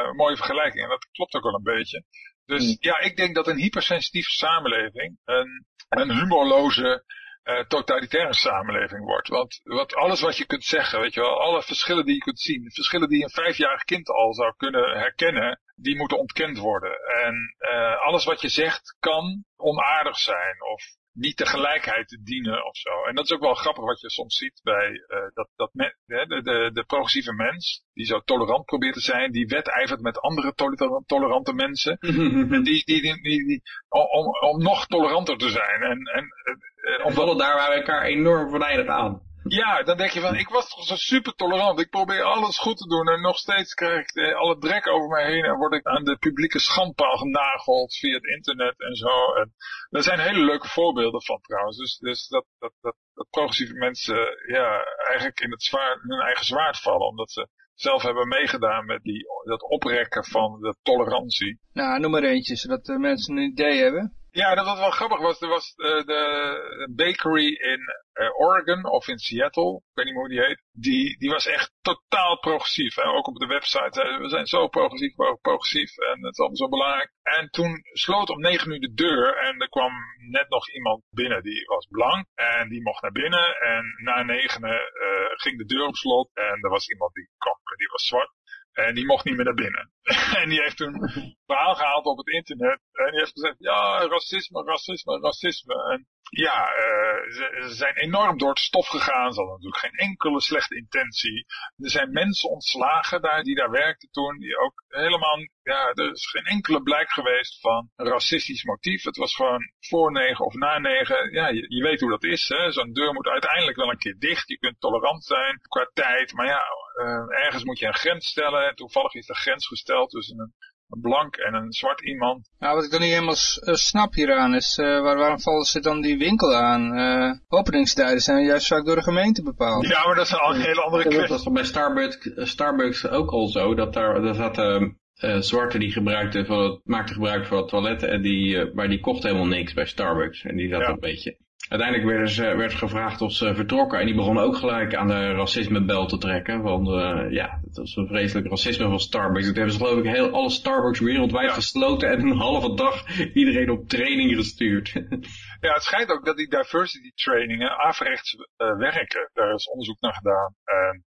uh, 0.10 0.16
mooie 0.16 0.38
vergelijking. 0.38 0.84
En 0.84 0.90
dat 0.90 1.08
klopt 1.12 1.34
ook 1.34 1.44
wel 1.44 1.54
een 1.54 1.64
beetje. 1.64 2.04
Dus 2.46 2.78
ja, 2.80 3.00
ik 3.00 3.16
denk 3.16 3.36
dat 3.36 3.48
een 3.48 3.58
hypersensitieve 3.58 4.30
samenleving 4.30 5.18
een, 5.26 5.66
een 5.90 6.12
humorloze, 6.12 7.04
uh, 7.44 7.60
totalitaire 7.60 8.34
samenleving 8.34 9.06
wordt. 9.06 9.28
Want 9.28 9.60
wat, 9.64 9.96
alles 9.96 10.22
wat 10.22 10.38
je 10.38 10.46
kunt 10.46 10.64
zeggen, 10.64 11.00
weet 11.00 11.14
je 11.14 11.20
wel, 11.20 11.42
alle 11.42 11.64
verschillen 11.64 12.06
die 12.06 12.14
je 12.14 12.22
kunt 12.22 12.40
zien, 12.40 12.72
verschillen 12.72 13.10
die 13.10 13.24
een 13.24 13.30
vijfjarig 13.30 13.84
kind 13.84 14.10
al 14.10 14.34
zou 14.34 14.54
kunnen 14.58 14.98
herkennen, 15.00 15.62
die 15.76 15.98
moeten 15.98 16.20
ontkend 16.20 16.58
worden. 16.58 16.92
En 17.24 17.56
alles 18.00 18.26
wat 18.26 18.42
je 18.42 18.50
zegt 18.50 18.98
kan 19.00 19.46
onaardig 19.56 20.18
zijn 20.18 20.64
of 20.74 20.84
niet 21.20 21.38
de 21.38 21.46
gelijkheid 21.46 22.08
te 22.08 22.22
dienen 22.24 22.66
of 22.66 22.78
zo. 22.78 23.04
En 23.04 23.16
dat 23.16 23.26
is 23.26 23.32
ook 23.32 23.42
wel 23.42 23.54
grappig 23.54 23.84
wat 23.84 24.02
je 24.02 24.10
soms 24.10 24.38
ziet 24.38 24.60
bij 24.64 24.90
uh, 24.90 25.20
dat, 25.34 25.50
dat 25.56 25.70
me, 25.74 25.96
de, 26.06 26.42
de, 26.44 26.70
de 26.74 26.84
progressieve 26.84 27.34
mens, 27.34 27.84
die 27.94 28.06
zo 28.06 28.20
tolerant 28.20 28.66
probeert 28.66 28.94
te 28.94 29.00
zijn, 29.00 29.32
die 29.32 29.48
wedijvert 29.48 30.02
met 30.02 30.20
andere 30.20 30.54
toler 30.54 31.04
tolerante 31.06 31.54
mensen, 31.54 31.98
en 31.98 32.64
die, 32.70 32.86
die, 32.86 33.02
die, 33.02 33.22
die, 33.22 33.62
om, 33.90 34.26
om 34.50 34.64
nog 34.64 34.88
toleranter 34.88 35.38
te 35.38 35.50
zijn. 35.50 35.82
En, 35.82 35.98
en, 35.98 36.28
uh, 36.76 37.06
om 37.06 37.14
vallen 37.14 37.38
daar 37.38 37.56
waar 37.56 37.70
we 37.70 37.76
elkaar 37.76 38.04
enorm 38.04 38.50
venijnig 38.50 38.88
aan. 38.88 39.29
Ja, 39.52 39.84
dan 39.84 39.98
denk 39.98 40.12
je 40.12 40.20
van, 40.20 40.36
ik 40.36 40.50
was 40.50 40.70
toch 40.70 40.86
zo 40.86 40.96
super 40.96 41.34
tolerant. 41.34 41.80
Ik 41.80 41.90
probeer 41.90 42.24
alles 42.24 42.58
goed 42.58 42.78
te 42.78 42.88
doen 42.88 43.08
en 43.10 43.22
nog 43.22 43.38
steeds 43.38 43.74
krijg 43.74 44.02
ik 44.02 44.16
eh, 44.16 44.36
alle 44.36 44.58
drek 44.58 44.88
over 44.88 45.08
mij 45.10 45.26
heen 45.32 45.44
en 45.44 45.58
word 45.58 45.74
ik 45.74 45.86
aan 45.86 46.04
de 46.04 46.18
publieke 46.18 46.60
schandpaal 46.60 47.18
genageld 47.18 47.96
via 47.96 48.14
het 48.14 48.24
internet 48.24 48.80
en 48.80 48.96
zo. 48.96 49.34
En 49.34 49.54
er 49.90 50.04
zijn 50.04 50.20
hele 50.20 50.46
leuke 50.46 50.68
voorbeelden 50.68 51.24
van 51.24 51.42
trouwens. 51.42 51.78
Dus, 51.78 51.98
dus 51.98 52.28
dat, 52.28 52.46
dat, 52.60 52.74
dat, 52.82 52.96
progressieve 53.30 53.74
mensen 53.74 54.18
ja, 54.48 54.84
eigenlijk 55.08 55.40
in 55.40 55.52
het 55.52 55.64
zwaard, 55.64 56.02
hun 56.02 56.20
eigen 56.20 56.46
zwaard 56.46 56.80
vallen, 56.80 57.08
omdat 57.08 57.32
ze 57.32 57.48
zelf 57.74 58.02
hebben 58.02 58.28
meegedaan 58.28 58.86
met 58.86 59.04
die, 59.04 59.26
dat 59.44 59.62
oprekken 59.62 60.26
van 60.26 60.60
de 60.62 60.76
tolerantie. 60.82 61.60
Nou, 61.74 62.00
noem 62.00 62.12
maar 62.12 62.24
eentje, 62.24 62.56
zodat 62.56 62.86
de 62.86 63.00
mensen 63.00 63.38
een 63.38 63.52
idee 63.52 63.82
hebben. 63.82 64.19
Ja, 64.32 64.56
dat 64.56 64.66
wat 64.66 64.78
wel 64.78 64.92
grappig 64.92 65.20
was, 65.20 65.42
er 65.42 65.48
was 65.48 65.74
uh, 65.78 66.06
de 66.06 66.92
bakery 66.96 67.54
in 67.54 67.80
uh, 68.14 68.40
Oregon 68.40 68.86
of 68.86 69.08
in 69.08 69.18
Seattle, 69.18 69.76
ik 69.76 69.94
weet 69.94 70.06
niet 70.06 70.14
meer 70.14 70.24
hoe 70.24 70.30
die 70.30 70.46
heet, 70.46 70.64
die, 70.72 71.18
die 71.18 71.30
was 71.30 71.46
echt 71.46 71.72
totaal 71.82 72.40
progressief. 72.40 72.96
Hè? 72.96 73.04
Ook 73.04 73.28
op 73.28 73.40
de 73.40 73.46
website, 73.46 74.18
we 74.22 74.30
zijn 74.30 74.46
zo 74.46 74.68
progressief, 74.68 75.16
progressief 75.42 75.98
en 75.98 76.24
het 76.24 76.32
is 76.32 76.40
allemaal 76.40 76.58
zo 76.58 76.70
belangrijk. 76.70 77.12
En 77.24 77.50
toen 77.50 77.82
sloot 77.84 78.30
om 78.30 78.40
negen 78.40 78.72
uur 78.72 78.80
de 78.80 78.94
deur 78.94 79.38
en 79.38 79.62
er 79.62 79.70
kwam 79.70 79.94
net 80.30 80.50
nog 80.50 80.70
iemand 80.70 81.04
binnen, 81.10 81.44
die 81.44 81.66
was 81.66 81.88
blank 81.90 82.26
en 82.36 82.70
die 82.70 82.82
mocht 82.82 83.02
naar 83.02 83.12
binnen. 83.12 83.56
En 83.60 83.84
na 84.04 84.24
negenen 84.24 84.72
uh, 84.72 85.30
ging 85.44 85.58
de 85.58 85.66
deur 85.66 85.86
op 85.86 85.96
slot 85.96 86.30
en 86.34 86.58
er 86.62 86.70
was 86.70 86.90
iemand 86.90 87.14
die 87.14 87.30
kwam, 87.38 87.56
die 87.78 87.88
was 87.88 88.08
zwart. 88.08 88.32
En 88.72 88.96
die 88.96 89.06
mocht 89.06 89.26
niet 89.26 89.36
meer 89.36 89.46
naar 89.46 89.54
binnen. 89.54 89.92
en 90.42 90.50
die 90.50 90.62
heeft 90.62 90.78
toen 90.78 91.10
verhaal 91.46 91.76
gehaald 91.76 92.06
op 92.06 92.18
het 92.18 92.28
internet. 92.28 92.80
En 92.92 93.12
die 93.12 93.20
heeft 93.20 93.32
gezegd, 93.32 93.56
ja, 93.58 94.08
racisme, 94.08 94.64
racisme, 94.64 95.20
racisme. 95.20 95.74
En 95.92 96.08
ja, 96.30 96.70
uh, 96.78 97.32
ze, 97.32 97.76
zijn 97.76 97.96
enorm 97.96 98.38
door 98.38 98.50
het 98.50 98.60
stof 98.60 98.88
gegaan. 98.88 99.34
Ze 99.34 99.40
hadden 99.40 99.56
natuurlijk 99.56 99.82
geen 99.82 100.08
enkele 100.08 100.42
slechte 100.42 100.76
intentie. 100.76 101.46
Er 101.78 101.90
zijn 101.90 102.12
mensen 102.12 102.50
ontslagen 102.50 103.22
daar, 103.22 103.44
die 103.44 103.56
daar 103.56 103.70
werkten 103.70 104.10
toen, 104.12 104.38
die 104.38 104.58
ook 104.58 104.84
helemaal, 104.88 105.38
ja, 105.64 105.92
er 105.94 106.12
is 106.12 106.30
geen 106.30 106.46
enkele 106.46 106.82
blijk 106.82 107.10
geweest 107.10 107.60
van 107.60 107.90
racistisch 107.96 108.64
motief. 108.64 109.04
Het 109.04 109.18
was 109.18 109.36
gewoon 109.36 109.72
voor 109.80 110.12
negen 110.12 110.46
of 110.46 110.54
na 110.54 110.78
negen. 110.78 111.32
Ja, 111.32 111.48
je, 111.48 111.84
weet 111.84 112.00
hoe 112.00 112.10
dat 112.10 112.24
is. 112.24 112.46
Zo'n 112.68 112.94
deur 112.94 113.14
moet 113.14 113.28
uiteindelijk 113.28 113.78
wel 113.78 113.90
een 113.90 113.98
keer 113.98 114.16
dicht. 114.20 114.48
Je 114.48 114.58
kunt 114.58 114.80
tolerant 114.80 115.24
zijn 115.24 115.60
qua 115.62 115.90
tijd, 115.94 116.34
maar 116.34 116.48
ja, 116.48 116.62
uh, 116.96 117.46
ergens 117.46 117.64
moet 117.64 117.80
je 117.80 117.86
een 117.86 117.94
grens 117.94 118.30
stellen. 118.30 118.68
En 118.68 118.76
toevallig 118.76 119.14
is 119.14 119.26
de 119.26 119.36
grens 119.36 119.68
gesteld 119.68 119.99
tussen 120.08 120.40
een 120.40 120.54
een 120.90 121.02
blank 121.02 121.36
en 121.36 121.54
een 121.54 121.72
zwart 121.74 122.02
iemand. 122.02 122.50
Nou, 122.60 122.76
wat 122.76 122.84
ik 122.84 122.92
dan 122.92 123.00
niet 123.00 123.10
helemaal 123.10 123.36
uh, 123.64 123.74
snap 123.74 124.14
hieraan 124.14 124.56
is, 124.56 124.78
uh, 124.78 125.02
waar, 125.02 125.18
waarom 125.18 125.40
vallen 125.40 125.64
ze 125.64 125.80
dan 125.80 126.02
die 126.02 126.18
winkel 126.18 126.56
aan? 126.56 126.98
Uh, 126.98 127.34
openingstijden 127.48 128.22
zijn 128.22 128.46
juist 128.46 128.68
vaak 128.68 128.86
door 128.86 128.96
de 128.96 129.04
gemeente 129.04 129.44
bepaald. 129.44 129.88
Ja, 129.88 130.06
maar 130.06 130.16
dat 130.16 130.26
is 130.26 130.32
een 130.32 130.62
hele 130.62 130.82
andere 130.82 131.04
kwestie. 131.04 131.28
Dat 131.28 131.44
was 131.44 131.54
bij 131.54 131.64
Starbucks, 131.64 132.30
Starbucks 132.36 133.08
ook 133.08 133.32
al 133.32 133.48
zo, 133.48 133.76
dat 133.76 133.94
daar, 133.94 134.22
daar 134.22 134.36
zaten 134.36 134.98
zwarte 135.40 135.78
die 135.78 135.92
gebruikten 135.92 136.46
voor 136.46 136.64
het, 136.64 136.80
maakten 136.84 137.16
gebruik 137.16 137.46
van 137.46 137.58
het 137.58 137.68
toilet, 137.68 138.04
en 138.04 138.22
die, 138.22 138.74
maar 138.74 138.88
die 138.88 139.00
kochten 139.00 139.30
helemaal 139.30 139.58
niks 139.58 139.74
bij 139.74 139.86
Starbucks. 139.86 140.44
En 140.44 140.56
die 140.56 140.70
zaten 140.70 140.88
ja. 140.88 140.94
een 140.94 141.00
beetje... 141.00 141.38
Uiteindelijk 141.70 142.10
werden 142.10 142.30
ze, 142.30 142.56
werd 142.56 142.74
gevraagd 142.74 143.22
of 143.22 143.32
ze 143.32 143.56
vertrokken 143.56 144.00
en 144.00 144.06
die 144.06 144.16
begonnen 144.16 144.44
ook 144.44 144.56
gelijk 144.56 144.96
aan 144.96 145.08
de 145.08 145.32
racismebel 145.32 146.06
te 146.06 146.18
trekken. 146.18 146.62
Want 146.62 146.88
uh, 146.88 147.32
ja, 147.32 147.60
dat 147.62 147.76
was 147.76 147.96
een 147.96 148.08
vreselijk 148.08 148.48
racisme 148.48 148.88
van 148.88 149.00
Starbucks. 149.00 149.46
Dat 149.46 149.56
hebben 149.56 149.74
ze 149.74 149.80
geloof 149.80 149.98
ik 149.98 150.12
heel 150.12 150.32
alle 150.32 150.50
Starbucks 150.50 151.00
wereldwijd 151.00 151.48
ja. 151.48 151.54
gesloten 151.54 152.10
en 152.10 152.20
een 152.22 152.38
halve 152.38 152.74
dag 152.74 153.20
iedereen 153.34 153.70
op 153.70 153.88
training 153.88 154.36
gestuurd. 154.36 154.90
ja, 155.66 155.74
het 155.74 155.84
schijnt 155.84 156.12
ook 156.12 156.26
dat 156.26 156.38
die 156.38 156.50
diversity 156.50 157.12
trainingen 157.16 157.70
averechts 157.70 158.36
uh, 158.36 158.78
werken. 158.78 159.30
Daar 159.34 159.54
is 159.54 159.70
onderzoek 159.70 160.00
naar 160.00 160.14
gedaan. 160.14 160.56
En 160.64 161.04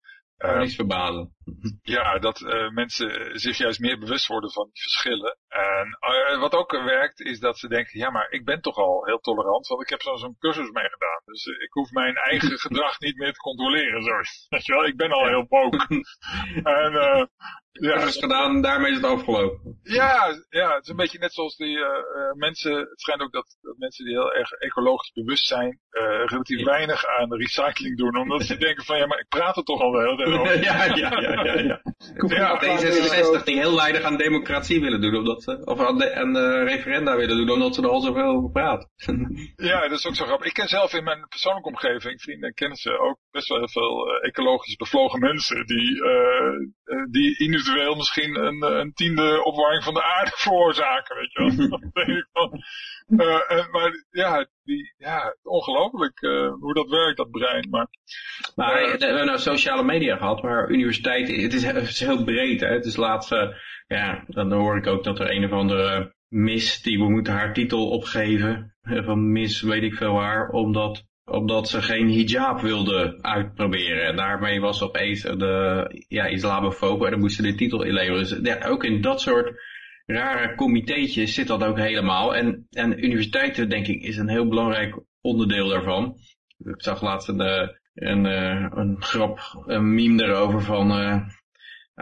Uh, 0.45 0.57
niks 0.57 0.75
verbazen. 0.75 1.35
Ja, 1.81 2.19
dat 2.19 2.39
uh, 2.39 2.69
mensen 2.69 3.39
zich 3.39 3.57
juist 3.57 3.79
meer 3.79 3.99
bewust 3.99 4.27
worden 4.27 4.51
van 4.51 4.69
die 4.71 4.81
verschillen. 4.81 5.37
En 5.47 5.97
uh, 6.31 6.39
wat 6.39 6.53
ook 6.53 6.71
werkt, 6.71 7.19
is 7.19 7.39
dat 7.39 7.59
ze 7.59 7.67
denken, 7.67 7.99
ja, 7.99 8.09
maar 8.09 8.31
ik 8.31 8.45
ben 8.45 8.61
toch 8.61 8.77
al 8.77 9.05
heel 9.05 9.19
tolerant, 9.19 9.67
want 9.67 9.81
ik 9.81 9.89
heb 9.89 10.01
zo'n 10.01 10.17
zo 10.17 10.35
cursus 10.39 10.71
meegedaan. 10.71 11.21
Dus 11.25 11.45
ik 11.45 11.71
hoef 11.71 11.91
mijn 11.91 12.15
eigen 12.15 12.59
gedrag 12.67 12.99
niet 12.99 13.17
meer 13.17 13.33
te 13.33 13.39
controleren. 13.39 14.03
Zo. 14.03 14.11
Weet 14.49 14.65
je 14.65 14.73
wel, 14.73 14.85
ik 14.85 14.97
ben 14.97 15.11
al 15.11 15.27
heel 15.27 15.45
woke. 15.49 15.87
en, 16.63 16.91
ja. 16.91 17.27
cursus 17.71 18.17
gedaan, 18.17 18.61
daarmee 18.61 18.91
is 18.91 18.97
het 18.97 19.05
afgelopen. 19.05 19.79
Ja, 19.83 20.43
ja, 20.49 20.73
het 20.73 20.83
is 20.83 20.89
een 20.89 20.95
beetje 20.95 21.19
net 21.19 21.33
zoals 21.33 21.55
die 21.55 21.77
mensen, 22.33 22.75
het 22.75 23.01
schijnt 23.01 23.21
ook 23.21 23.31
dat, 23.31 23.57
dat, 23.61 23.77
mensen 23.77 24.05
die 24.05 24.13
heel 24.13 24.33
erg 24.33 24.51
ecologisch 24.51 25.11
bewust 25.11 25.47
zijn, 25.47 25.79
relatief 26.25 26.63
weinig 26.63 27.05
aan 27.05 27.35
recycling 27.35 27.97
doen, 27.97 28.17
omdat 28.17 28.43
ze 28.43 28.57
denken 28.57 28.85
van, 28.85 28.97
ja, 28.97 29.05
maar 29.05 29.19
ik 29.19 29.27
praat 29.27 29.57
er 29.57 29.63
toch 29.63 29.81
al 29.81 29.91
wel. 29.91 30.19
ja, 30.61 30.83
ja, 30.83 31.19
ja, 31.19 31.30
ja, 31.35 31.59
ja. 31.59 31.81
Ja. 32.27 32.61
D66 32.63 33.43
die 33.43 33.57
heel 33.59 33.75
weinig 33.75 34.01
aan 34.01 34.17
democratie 34.17 34.81
willen 34.81 35.01
doen, 35.01 35.15
omdat 35.15 35.43
ze, 35.43 35.61
of 35.65 35.79
aan, 35.79 35.97
de, 35.97 36.15
aan 36.15 36.33
de 36.33 36.63
referenda 36.63 37.15
willen 37.15 37.37
doen, 37.37 37.51
omdat 37.51 37.75
ze 37.75 37.81
er 37.81 37.89
al 37.89 38.01
zoveel 38.01 38.23
over 38.23 38.51
praten. 38.51 38.89
Ja, 39.55 39.81
dat 39.81 39.91
is 39.99 40.07
ook 40.07 40.15
zo 40.15 40.25
grappig. 40.25 40.47
Ik 40.47 40.53
ken 40.53 40.67
zelf 40.67 40.93
in 40.93 41.03
mijn 41.03 41.25
persoonlijke 41.29 41.69
omgeving, 41.69 42.21
vrienden 42.21 42.47
en 42.49 42.55
kennissen, 42.55 42.99
ook 42.99 43.17
best 43.31 43.47
wel 43.47 43.57
heel 43.57 43.69
veel 43.69 44.07
eh, 44.07 44.27
ecologisch 44.27 44.75
bevlogen 44.75 45.19
mensen 45.19 45.65
die, 45.65 46.03
eh, 46.03 46.53
eh, 46.83 47.05
die 47.11 47.37
individueel 47.39 47.95
misschien 47.95 48.35
een, 48.35 48.63
een 48.79 48.93
tiende 48.93 49.43
opwarming 49.43 49.83
van 49.83 49.93
de 49.93 50.03
aarde 50.03 50.31
veroorzaken, 50.43 51.15
weet 51.15 51.31
je 51.31 51.39
wel. 51.57 51.69
Dan 51.69 51.89
denk 51.93 52.07
ik 52.07 52.27
van, 52.31 52.63
en- 53.47 53.69
maar 53.71 54.05
ja, 54.09 54.47
die, 54.71 54.93
ja 54.97 55.35
ongelooflijk 55.43 56.21
eh, 56.21 56.53
hoe 56.59 56.73
dat 56.73 56.89
werkt, 56.89 57.17
dat 57.17 57.31
brein. 57.31 57.67
Maar 57.69 57.87
Maar 58.55 58.81
eh, 58.81 58.97
we 58.97 59.05
hebben 59.05 59.25
nou 59.25 59.39
sociale 59.39 59.83
media 59.83 60.17
gehad, 60.17 60.41
maar 60.41 60.69
universiteit, 60.69 61.27
het 61.27 61.53
is, 61.53 61.63
het 61.63 61.89
is 61.89 61.99
heel 61.99 62.23
breed. 62.23 62.59
Hè? 62.59 62.67
Het 62.67 62.85
is 62.85 62.95
laatst, 62.95 63.31
eh, 63.31 63.49
ja, 63.87 64.23
dan 64.27 64.51
hoor 64.51 64.77
ik 64.77 64.87
ook 64.87 65.03
dat 65.03 65.19
er 65.19 65.31
een 65.31 65.45
of 65.45 65.51
andere 65.51 66.13
mis, 66.27 66.81
die 66.81 66.97
we 66.97 67.09
moeten 67.09 67.33
haar 67.33 67.53
titel 67.53 67.89
opgeven, 67.89 68.75
eh, 68.81 69.05
van 69.05 69.31
mis 69.31 69.61
weet 69.61 69.83
ik 69.83 69.93
veel 69.93 70.13
waar, 70.13 70.49
omdat, 70.49 71.03
omdat 71.25 71.69
ze 71.69 71.81
geen 71.81 72.11
hijab 72.11 72.61
wilde 72.61 73.17
uitproberen. 73.21 74.05
En 74.05 74.15
daarmee 74.15 74.61
was 74.61 74.81
opeens 74.81 75.21
de 75.21 76.05
ja, 76.07 76.25
islamofobe 76.25 77.05
en 77.05 77.11
dan 77.11 77.19
moest 77.19 77.35
ze 77.35 77.41
de 77.41 77.55
titel 77.55 77.83
inleveren. 77.83 78.19
Dus 78.19 78.39
ja, 78.43 78.67
ook 78.67 78.83
in 78.83 79.01
dat 79.01 79.21
soort 79.21 79.59
rare 80.11 80.55
comiteetjes 80.55 81.33
zit 81.33 81.47
dat 81.47 81.63
ook 81.63 81.77
helemaal. 81.77 82.35
En, 82.35 82.67
en 82.69 83.03
universiteiten, 83.03 83.69
denk 83.69 83.87
ik, 83.87 84.03
is 84.03 84.17
een 84.17 84.29
heel 84.29 84.47
belangrijk 84.47 84.99
onderdeel 85.21 85.67
daarvan. 85.67 86.17
Ik 86.57 86.81
zag 86.81 87.01
laatst 87.01 87.27
een, 87.27 87.41
eh, 87.41 87.67
een, 87.93 88.25
eh, 88.25 88.67
een 88.69 88.95
grap, 88.99 89.63
een 89.65 89.93
meme 89.93 90.23
erover 90.23 90.61
van... 90.61 90.91
eh, 90.91 91.21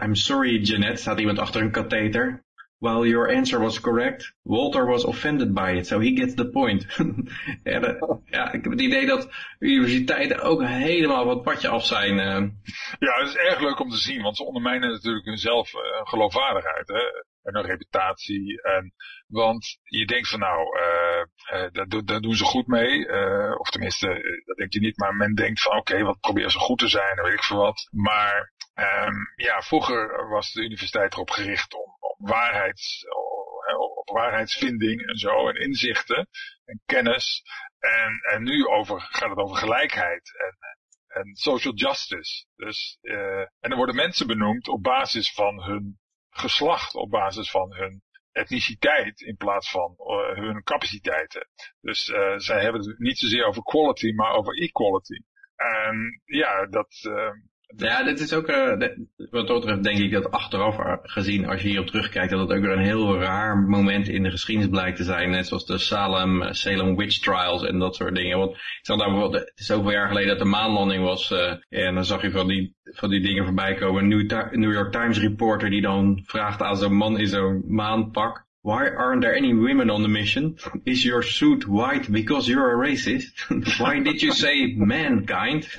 I'm 0.02 0.14
sorry, 0.14 0.60
Jeanette, 0.62 1.00
staat 1.00 1.18
iemand 1.20 1.38
achter 1.38 1.62
een 1.62 1.70
katheter. 1.70 2.44
While 2.78 3.06
your 3.06 3.28
answer 3.28 3.60
was 3.60 3.80
correct, 3.80 4.34
Walter 4.42 4.86
was 4.86 5.04
offended 5.04 5.52
by 5.52 5.74
it, 5.76 5.86
so 5.86 6.00
he 6.00 6.16
gets 6.16 6.34
the 6.34 6.48
point. 6.48 6.86
ja, 7.64 7.96
ja, 8.24 8.52
ik 8.52 8.62
heb 8.62 8.72
het 8.72 8.80
idee 8.80 9.06
dat 9.06 9.28
universiteiten 9.58 10.40
ook 10.40 10.64
helemaal 10.64 11.24
wat 11.24 11.42
padje 11.42 11.68
af 11.68 11.84
zijn. 11.84 12.16
Ja, 12.98 13.14
het 13.18 13.28
is 13.28 13.36
erg 13.36 13.60
leuk 13.60 13.80
om 13.80 13.90
te 13.90 13.96
zien, 13.96 14.22
want 14.22 14.36
ze 14.36 14.44
ondermijnen 14.44 14.90
natuurlijk 14.90 15.26
hunzelf 15.26 15.74
eh, 15.74 15.80
een 15.98 16.08
geloofwaardigheid 16.08 16.88
hè? 16.88 17.02
En 17.42 17.56
een 17.56 17.64
reputatie. 17.66 18.62
En, 18.62 18.92
want 19.26 19.78
je 19.82 20.06
denkt 20.06 20.28
van 20.28 20.38
nou, 20.38 20.78
eh, 20.78 21.20
eh, 21.20 21.72
daar, 21.72 21.86
do- 21.88 22.02
daar 22.04 22.20
doen 22.20 22.34
ze 22.34 22.44
goed 22.44 22.66
mee. 22.66 23.06
eh, 23.08 23.54
of 23.58 23.70
tenminste, 23.70 24.08
eh, 24.08 24.44
dat 24.46 24.56
denkt 24.56 24.74
je 24.74 24.80
niet, 24.80 24.98
maar 24.98 25.14
men 25.14 25.34
denkt 25.34 25.62
van 25.62 25.76
oké, 25.76 26.02
wat 26.02 26.20
proberen 26.20 26.50
ze 26.50 26.58
goed 26.58 26.78
te 26.78 26.88
zijn 26.88 27.16
en 27.16 27.24
weet 27.24 27.32
ik 27.32 27.42
veel 27.42 27.56
wat. 27.56 27.88
Maar 27.90 28.52
ehm, 28.74 29.14
ja, 29.36 29.60
vroeger 29.62 30.28
was 30.28 30.52
de 30.52 30.62
universiteit 30.64 31.12
erop 31.12 31.30
gericht 31.30 31.74
om, 31.74 31.96
om 32.00 32.26
waarheids, 32.28 33.04
op 33.96 34.08
waarheidsvinding 34.10 35.06
en 35.06 35.16
zo 35.16 35.48
en 35.48 35.54
inzichten 35.54 36.28
en 36.64 36.80
kennis. 36.86 37.42
En, 37.78 38.20
en 38.34 38.42
nu 38.42 38.66
over, 38.66 39.00
gaat 39.00 39.28
het 39.30 39.38
over 39.38 39.56
gelijkheid 39.56 40.30
en, 40.38 40.56
en 41.22 41.34
social 41.36 41.74
justice. 41.74 42.46
Dus, 42.56 42.98
eh, 43.00 43.40
en 43.40 43.70
er 43.70 43.76
worden 43.76 43.94
mensen 43.94 44.26
benoemd 44.26 44.68
op 44.68 44.82
basis 44.82 45.32
van 45.32 45.62
hun 45.62 45.99
geslacht, 46.30 46.94
op 46.94 47.10
basis 47.10 47.50
van 47.50 47.74
hun 47.74 48.02
etniciteit 48.32 49.20
in 49.20 49.36
plaats 49.36 49.70
van 49.70 49.94
eh, 49.96 50.36
hun 50.36 50.62
capaciteiten. 50.62 51.48
Dus 51.80 52.08
eh, 52.08 52.34
zij 52.36 52.62
hebben 52.62 52.80
het 52.80 52.98
niet 52.98 53.18
zozeer 53.18 53.44
over 53.44 53.62
quality, 53.62 54.12
maar 54.12 54.32
over 54.32 54.62
equality. 54.62 55.22
En 55.56 56.20
ja, 56.24 56.66
dat, 56.66 57.00
eh, 57.02 57.32
Ja, 57.76 58.02
dit 58.02 58.20
is 58.20 58.32
ook, 58.32 58.46
eh, 58.46 58.88
wat 59.30 59.46
dat 59.46 59.60
betreft 59.60 59.82
denk 59.82 59.98
ik 59.98 60.12
dat 60.12 60.30
achteraf 60.30 60.76
gezien, 61.02 61.46
als 61.46 61.62
je 61.62 61.68
hierop 61.68 61.86
terugkijkt, 61.86 62.30
dat 62.30 62.40
het 62.40 62.56
ook 62.56 62.64
weer 62.64 62.72
een 62.72 62.84
heel 62.84 63.18
raar 63.18 63.58
moment 63.58 64.08
in 64.08 64.22
de 64.22 64.30
geschiedenis 64.30 64.70
blijkt 64.70 64.96
te 64.96 65.04
zijn. 65.04 65.30
Net 65.30 65.46
zoals 65.46 65.66
de 65.66 65.78
Salem, 65.78 66.42
eh, 66.42 66.52
Salem 66.52 66.96
Witch 66.96 67.18
Trials 67.18 67.64
en 67.64 67.78
dat 67.78 67.94
soort 67.96 68.14
dingen. 68.14 68.38
Want 68.38 68.50
ik 68.52 68.78
zag 68.82 68.98
daar 68.98 69.10
bijvoorbeeld, 69.10 69.44
het 69.44 69.58
is 69.58 69.66
zoveel 69.66 69.90
jaar 69.90 70.08
geleden 70.08 70.28
dat 70.28 70.38
de 70.38 70.44
maanlanding 70.44 71.02
was. 71.04 71.30
eh, 71.30 71.54
en 71.68 71.94
dan 71.94 72.04
zag 72.04 72.22
je 72.22 72.30
van 72.30 72.48
die, 72.48 72.74
van 72.82 73.10
die 73.10 73.20
dingen 73.20 73.44
voorbij 73.44 73.74
komen. 73.74 74.02
Een 74.02 74.08
New, 74.08 74.50
New 74.52 74.72
York 74.72 74.92
Times 74.92 75.18
reporter 75.20 75.70
die 75.70 75.82
dan 75.82 76.22
vraagt 76.24 76.62
aan 76.62 76.76
zo'n 76.76 76.96
man 76.96 77.18
in 77.18 77.26
zo'n 77.26 77.62
maanpak. 77.66 78.48
Why 78.62 78.88
aren't 78.88 79.22
there 79.22 79.34
any 79.34 79.54
women 79.54 79.88
on 79.88 80.02
the 80.02 80.08
mission? 80.08 80.58
Is 80.84 81.02
your 81.02 81.22
suit 81.22 81.66
white 81.66 82.12
because 82.12 82.46
you're 82.46 82.72
a 82.72 82.88
racist? 82.88 83.32
Why 83.80 84.00
did 84.00 84.20
you 84.20 84.32
say 84.32 84.74
mankind? 84.76 85.66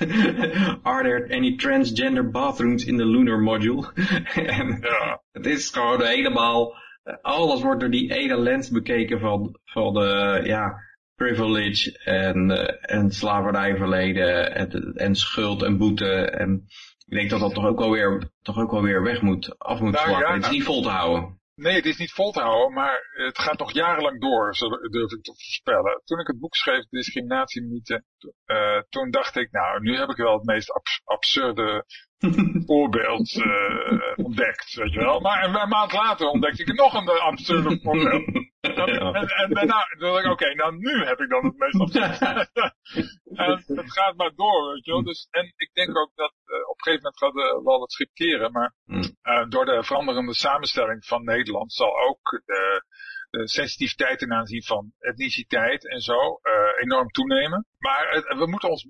Are 0.84 1.04
there 1.04 1.32
any 1.32 1.56
transgender 1.56 2.32
bathrooms 2.32 2.84
in 2.84 2.96
the 2.96 3.04
lunar 3.04 3.38
module? 3.38 3.86
en 4.34 4.80
ja, 4.82 5.22
het 5.32 5.46
is 5.46 5.70
gewoon 5.70 6.02
helemaal, 6.02 6.74
alles 7.22 7.62
wordt 7.62 7.80
door 7.80 7.90
die 7.90 8.12
ene 8.12 8.38
lens 8.38 8.70
bekeken 8.70 9.20
van, 9.20 9.58
van 9.64 9.94
de, 9.94 10.40
ja, 10.44 10.74
privilege 11.14 11.98
en, 12.04 12.50
eh, 12.50 12.96
en 12.96 13.10
slavernijverleden 13.10 14.54
en, 14.54 14.92
en 14.94 15.14
schuld 15.14 15.62
en 15.62 15.78
boete 15.78 16.14
en 16.14 16.64
ik 17.06 17.18
denk 17.18 17.30
dat 17.30 17.40
dat 17.40 17.54
toch 17.54 17.66
ook 17.66 17.80
alweer, 17.80 18.30
toch 18.42 18.58
ook 18.58 18.72
alweer 18.72 19.02
weg 19.02 19.20
moet, 19.20 19.58
af 19.58 19.80
moet 19.80 19.92
Nou, 19.92 20.10
ja, 20.10 20.34
het 20.34 20.44
is 20.44 20.50
niet 20.50 20.62
vol 20.62 20.82
te 20.82 20.88
houden. 20.88 21.40
Nee, 21.62 21.74
het 21.74 21.86
is 21.86 21.96
niet 21.96 22.12
vol 22.12 22.32
te 22.32 22.40
houden, 22.40 22.72
maar 22.72 23.00
het 23.12 23.38
gaat 23.38 23.58
nog 23.58 23.72
jarenlang 23.72 24.20
door, 24.20 24.54
durf 24.90 25.12
ik 25.12 25.22
te 25.22 25.32
voorspellen. 25.34 26.00
Toen 26.04 26.18
ik 26.20 26.26
het 26.26 26.38
boek 26.38 26.54
schreef, 26.54 26.84
Discriminatiemythe, 26.88 28.04
eh 28.44 28.80
toen 28.88 29.10
dacht 29.10 29.36
ik, 29.36 29.50
nou, 29.50 29.80
nu 29.80 29.96
heb 29.96 30.08
ik 30.08 30.16
wel 30.16 30.32
het 30.32 30.44
meest 30.44 30.72
abs- 30.72 31.00
absurde 31.04 31.84
voorbeeld 32.66 33.42
eh, 33.42 34.24
ontdekt, 34.24 34.74
weet 34.74 34.92
je 34.92 34.98
wel. 34.98 35.20
Maar 35.20 35.44
een, 35.44 35.54
een 35.60 35.68
maand 35.68 35.92
later 35.92 36.26
ontdekte 36.26 36.62
ik 36.62 36.74
nog 36.74 36.94
een 36.94 37.08
absurde 37.08 37.80
voorbeeld. 37.82 38.24
Dat-. 38.62 38.88
En, 38.88 39.28
en 39.28 39.54
daarna 39.54 39.86
dacht 39.98 40.24
ik, 40.24 40.30
oké, 40.30 40.54
nou 40.54 40.76
nu 40.76 41.04
heb 41.04 41.20
ik 41.20 41.28
dan 41.28 41.44
het 41.44 41.56
meest 41.56 41.94
en 43.44 43.62
het 43.66 43.92
gaat 43.92 44.16
maar 44.16 44.34
door, 44.34 44.72
weet 44.72 44.84
je 44.84 44.90
wel. 44.90 45.02
Dus, 45.02 45.28
en 45.30 45.52
ik 45.56 45.70
denk 45.72 45.98
ook 45.98 46.10
dat 46.14 46.34
eh, 46.44 46.68
op 46.68 46.76
een 46.76 46.82
gegeven 46.82 47.02
moment 47.02 47.18
gaat 47.18 47.36
eh, 47.36 47.64
wel 47.64 47.80
het 47.80 47.92
schip 47.92 48.10
keren, 48.14 48.52
maar 48.52 48.74
Hmm. 48.84 49.16
eh, 49.22 49.48
door 49.48 49.64
de 49.64 49.84
veranderende 49.84 50.34
samenstelling 50.34 51.04
van 51.04 51.24
Nederland 51.24 51.72
zal 51.72 52.00
ook 52.08 52.42
de, 52.44 52.84
de 53.30 53.48
sensitiviteit 53.48 54.18
ten 54.18 54.32
aanzien 54.32 54.62
van 54.62 54.92
etniciteit 54.98 55.88
en 55.88 56.00
zo 56.00 56.40
enorm 56.80 57.08
toenemen. 57.08 57.66
Maar 57.78 58.24
we 58.38 58.46
moeten 58.46 58.70
ons, 58.70 58.86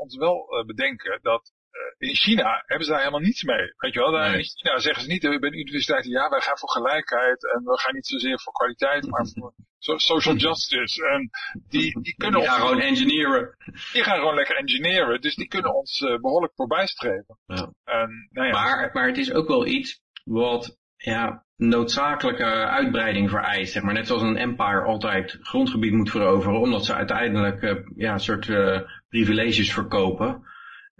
ons 0.00 0.16
wel 0.16 0.64
bedenken 0.66 1.18
dat 1.22 1.52
in 1.98 2.14
China 2.14 2.62
hebben 2.66 2.84
ze 2.86 2.90
daar 2.92 3.00
helemaal 3.00 3.20
niets 3.20 3.42
mee. 3.42 3.72
Weet 3.76 3.94
je 3.94 4.00
wel, 4.00 4.12
daar 4.12 4.30
Nee. 4.30 4.38
in 4.38 4.44
China 4.44 4.78
zeggen 4.78 5.02
ze 5.02 5.08
niet 5.08 5.24
eh, 5.24 5.38
bij 5.38 5.50
de 5.50 5.56
universiteiten, 5.56 6.10
ja, 6.10 6.28
wij 6.28 6.40
gaan 6.40 6.58
voor 6.58 6.70
gelijkheid 6.70 7.52
en 7.54 7.64
we 7.64 7.78
gaan 7.78 7.94
niet 7.94 8.06
zozeer 8.06 8.40
voor 8.40 8.52
kwaliteit, 8.52 9.06
maar 9.10 9.26
voor 9.34 9.52
so- 9.78 9.98
social 9.98 10.34
justice. 10.34 11.06
En 11.08 11.30
die, 11.68 12.00
die 12.02 12.14
kunnen 12.16 12.40
Die 12.40 12.48
gaan 12.48 12.60
ons, 12.60 12.68
gewoon 12.68 12.82
engineeren. 12.82 13.56
die 13.92 14.02
gaan 14.04 14.18
gewoon 14.18 14.34
lekker 14.34 14.56
engineeren, 14.56 15.20
dus 15.20 15.34
die 15.34 15.48
kunnen 15.48 15.74
ons 15.74 16.00
eh, 16.00 16.16
behoorlijk 16.20 16.52
voorbijstreven. 16.54 17.38
Ja. 17.46 17.72
En, 17.84 18.28
nou 18.30 18.46
ja, 18.46 18.52
Maar, 18.52 18.90
maar 18.92 19.06
het 19.06 19.18
is 19.18 19.32
ook 19.32 19.48
wel 19.48 19.66
iets 19.66 20.00
wat 20.24 20.76
ja, 20.96 21.44
noodzakelijke 21.56 22.44
uitbreiding 22.66 23.30
vereist. 23.30 23.72
Zeg 23.72 23.82
maar. 23.82 23.94
Net 23.94 24.06
zoals 24.06 24.22
een 24.22 24.36
empire 24.36 24.82
altijd 24.82 25.38
grondgebied 25.40 25.92
moet 25.92 26.10
veroveren, 26.10 26.60
omdat 26.60 26.84
ze 26.84 26.94
uiteindelijk 26.94 27.62
eh, 27.62 27.76
ja, 27.96 28.12
een 28.12 28.20
soort 28.20 28.48
eh, 28.48 28.80
privileges 29.08 29.72
verkopen. 29.72 30.42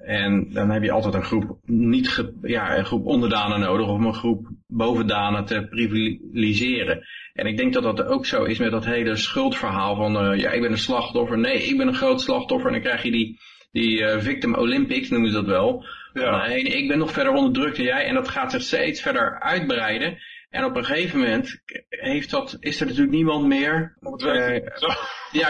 En 0.04 0.52
dan 0.52 0.70
heb 0.70 0.82
je 0.82 0.90
altijd 0.90 1.14
een 1.14 1.24
groep, 1.24 1.58
niet 1.64 2.08
ge- 2.08 2.38
ja, 2.42 2.78
een 2.78 2.84
groep 2.84 3.06
onderdanen 3.06 3.60
nodig 3.60 3.88
om 3.88 4.06
een 4.06 4.14
groep 4.14 4.48
bovendanen 4.66 5.44
te 5.44 5.66
privilegiseren. 5.70 7.06
En 7.32 7.46
ik 7.46 7.56
denk 7.56 7.72
dat 7.72 7.82
dat 7.82 8.02
ook 8.06 8.26
zo 8.26 8.44
is 8.44 8.58
met 8.58 8.70
dat 8.70 8.84
hele 8.84 9.16
schuldverhaal 9.16 9.96
van 9.96 10.16
eh, 10.18 10.40
ja, 10.40 10.50
ik 10.50 10.60
ben 10.60 10.70
een 10.70 10.78
slachtoffer. 10.78 11.38
Nee, 11.38 11.62
ik 11.62 11.76
ben 11.76 11.88
een 11.88 11.94
groot 11.94 12.20
slachtoffer. 12.20 12.66
En 12.66 12.72
dan 12.72 12.82
krijg 12.82 13.02
je 13.02 13.10
die, 13.10 13.38
die 13.72 14.04
eh, 14.04 14.20
victim 14.20 14.54
Olympics, 14.54 15.08
noemen 15.10 15.30
ze 15.30 15.36
dat 15.36 15.46
wel. 15.46 15.84
ja. 16.12 16.46
Nee, 16.46 16.62
ik 16.62 16.88
ben 16.88 16.98
nog 16.98 17.12
verder 17.12 17.32
onderdrukt 17.32 17.76
dan 17.76 17.84
jij. 17.86 18.04
En 18.04 18.14
dat 18.14 18.28
gaat 18.28 18.50
zich 18.50 18.62
steeds 18.62 19.02
verder 19.02 19.40
uitbreiden. 19.40 20.18
En 20.50 20.64
op 20.64 20.76
een 20.76 20.84
gegeven 20.84 21.18
moment 21.18 21.62
heeft 21.88 22.30
dat, 22.30 22.56
is 22.60 22.80
er 22.80 22.86
natuurlijk 22.86 23.12
niemand 23.12 23.46
meer. 23.46 23.96
Om 24.00 24.12
het 24.12 24.22
werk 24.22 24.78
zo. 24.78 24.86
Ja, 25.32 25.48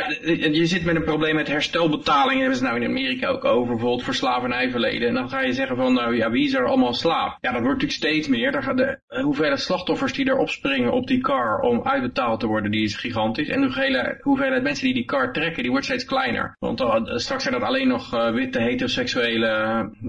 je 0.53 0.67
zit 0.67 0.85
met 0.85 0.97
een 0.97 1.05
probleem 1.05 1.35
met 1.35 1.49
herstelbetalingen. 1.49 2.39
hebben 2.39 2.59
ze 2.59 2.65
nou 2.65 2.81
in 2.81 2.89
Amerika 2.89 3.29
ook 3.29 3.45
over, 3.45 3.69
bijvoorbeeld 3.75 4.05
voor 4.05 4.15
slavernijverleden. 4.15 5.09
En 5.09 5.15
dan 5.15 5.29
ga 5.29 5.41
je 5.41 5.53
zeggen 5.53 5.77
van, 5.77 5.93
nou 5.93 6.17
ja, 6.17 6.31
wie 6.31 6.45
is 6.45 6.55
er 6.55 6.67
allemaal 6.67 6.95
slaaf? 6.95 7.37
Ja, 7.41 7.53
dat 7.53 7.63
wordt 7.63 7.83
natuurlijk 7.83 7.93
steeds 7.93 8.29
meer. 8.29 8.53
Daar 8.53 8.77
de 8.77 8.99
hoeveelheid 9.23 9.61
slachtoffers 9.61 10.13
die 10.13 10.29
erop 10.29 10.49
springen 10.49 10.93
op 10.93 11.07
die 11.07 11.21
car 11.21 11.61
om 11.61 11.83
uitbetaald 11.83 12.41
te 12.41 12.47
worden, 12.47 12.71
die 12.71 12.85
is 12.85 12.97
gigantisch. 12.97 13.49
En 13.49 13.61
de 13.61 13.67
hoeveelheid, 13.67 14.23
hoeveelheid 14.23 14.63
mensen 14.63 14.85
die 14.85 14.95
die 14.95 15.05
car 15.05 15.33
trekken, 15.33 15.63
die 15.63 15.71
wordt 15.71 15.87
steeds 15.87 16.05
kleiner. 16.05 16.57
Want 16.59 16.81
eh, 16.81 17.03
straks 17.05 17.43
zijn 17.43 17.55
dat 17.55 17.69
alleen 17.69 17.89
nog 17.89 18.15
eh, 18.15 18.31
witte 18.31 18.61
heteroseksuele 18.61 19.47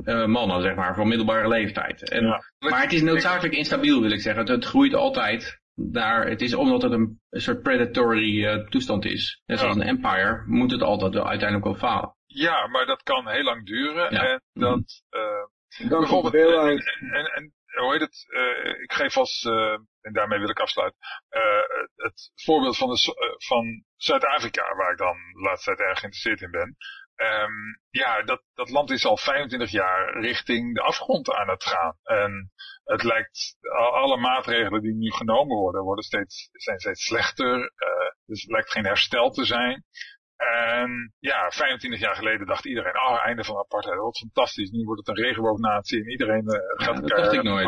eh, 0.05 0.25
mannen, 0.25 0.61
zeg 0.61 0.75
maar, 0.75 0.95
van 0.95 1.07
middelbare 1.07 1.47
leeftijd. 1.47 2.09
En, 2.09 2.25
Ja. 2.25 2.43
Maar 2.59 2.81
het 2.81 2.93
is 2.93 3.01
noodzakelijk 3.01 3.55
instabiel, 3.55 4.01
wil 4.01 4.11
ik 4.11 4.21
zeggen. 4.21 4.41
Het, 4.41 4.51
het 4.51 4.65
groeit 4.65 4.93
altijd. 4.93 5.58
Daar, 5.81 6.27
het 6.27 6.41
is 6.41 6.53
omdat 6.53 6.81
het 6.81 6.91
een, 6.91 7.21
een 7.29 7.41
soort 7.41 7.61
predatory 7.61 8.45
eh, 8.45 8.67
toestand 8.67 9.05
is. 9.05 9.41
Net 9.45 9.59
zoals 9.59 9.75
Ja. 9.75 9.81
een 9.81 9.87
empire 9.87 10.43
moet 10.45 10.71
het 10.71 10.81
altijd 10.81 11.13
wel 11.13 11.27
uiteindelijk 11.27 11.67
wel 11.69 11.89
falen. 11.89 12.15
Ja, 12.25 12.67
maar 12.67 12.85
dat 12.85 13.03
kan 13.03 13.27
heel 13.27 13.43
lang 13.43 13.65
duren. 13.65 14.13
Ja. 14.13 14.29
En 14.29 14.41
dat, 14.53 15.03
eh, 15.09 15.19
Dan 15.19 15.89
komt 15.89 15.99
bijvoorbeeld, 15.99 16.33
veel 16.33 16.67
en, 16.67 16.77
en, 17.13 17.25
en 17.25 17.53
hoe 17.79 17.91
heet 17.91 18.01
het, 18.01 18.25
ik 18.83 18.93
geef 18.93 19.17
als, 19.17 19.43
en 20.01 20.13
daarmee 20.13 20.39
wil 20.39 20.49
ik 20.49 20.59
afsluiten, 20.59 20.99
het 21.95 22.31
voorbeeld 22.35 22.77
van, 22.77 22.89
de, 22.89 23.35
van 23.47 23.83
Zuid-Afrika, 23.95 24.75
waar 24.75 24.91
ik 24.91 24.97
dan 24.97 25.15
de 25.33 25.39
laatste 25.41 25.75
tijd 25.75 25.89
erg 25.89 25.99
geïnteresseerd 25.99 26.41
in 26.41 26.51
ben. 26.51 26.75
Um, 27.21 27.79
ja, 27.89 28.21
dat, 28.21 28.43
dat 28.53 28.69
land 28.69 28.91
is 28.91 29.05
al 29.05 29.17
25 29.17 29.71
jaar 29.71 30.19
richting 30.19 30.75
de 30.75 30.81
afgrond 30.81 31.33
aan 31.33 31.49
het 31.49 31.63
gaan. 31.63 31.97
En 32.03 32.51
het 32.83 33.03
lijkt, 33.03 33.57
alle 33.91 34.17
maatregelen 34.17 34.81
die 34.81 34.93
nu 34.93 35.11
genomen 35.11 35.57
worden, 35.57 35.83
worden 35.83 36.03
steeds, 36.03 36.49
zijn 36.51 36.79
steeds 36.79 37.03
slechter. 37.03 37.57
Uh, 37.57 38.11
dus 38.25 38.41
het 38.41 38.51
lijkt 38.51 38.71
geen 38.71 38.85
herstel 38.85 39.29
te 39.29 39.45
zijn. 39.45 39.83
En 40.39 41.13
ja, 41.19 41.49
25 41.49 41.99
jaar 41.99 42.15
geleden 42.15 42.47
dacht 42.47 42.65
iedereen, 42.65 42.95
oh, 42.95 43.25
einde 43.25 43.43
van 43.43 43.57
apartheid, 43.57 43.97
wat 43.97 44.17
fantastisch. 44.17 44.69
Nu 44.69 44.83
wordt 44.83 45.07
het 45.07 45.17
een 45.17 45.23
regenboognatie 45.23 45.99
en 45.99 46.09
iedereen 46.09 46.43
uh, 46.43 46.85
gaat 46.85 46.95
ja, 46.95 47.15
dacht 47.15 47.33
ik 47.33 47.43
nooit. 47.43 47.67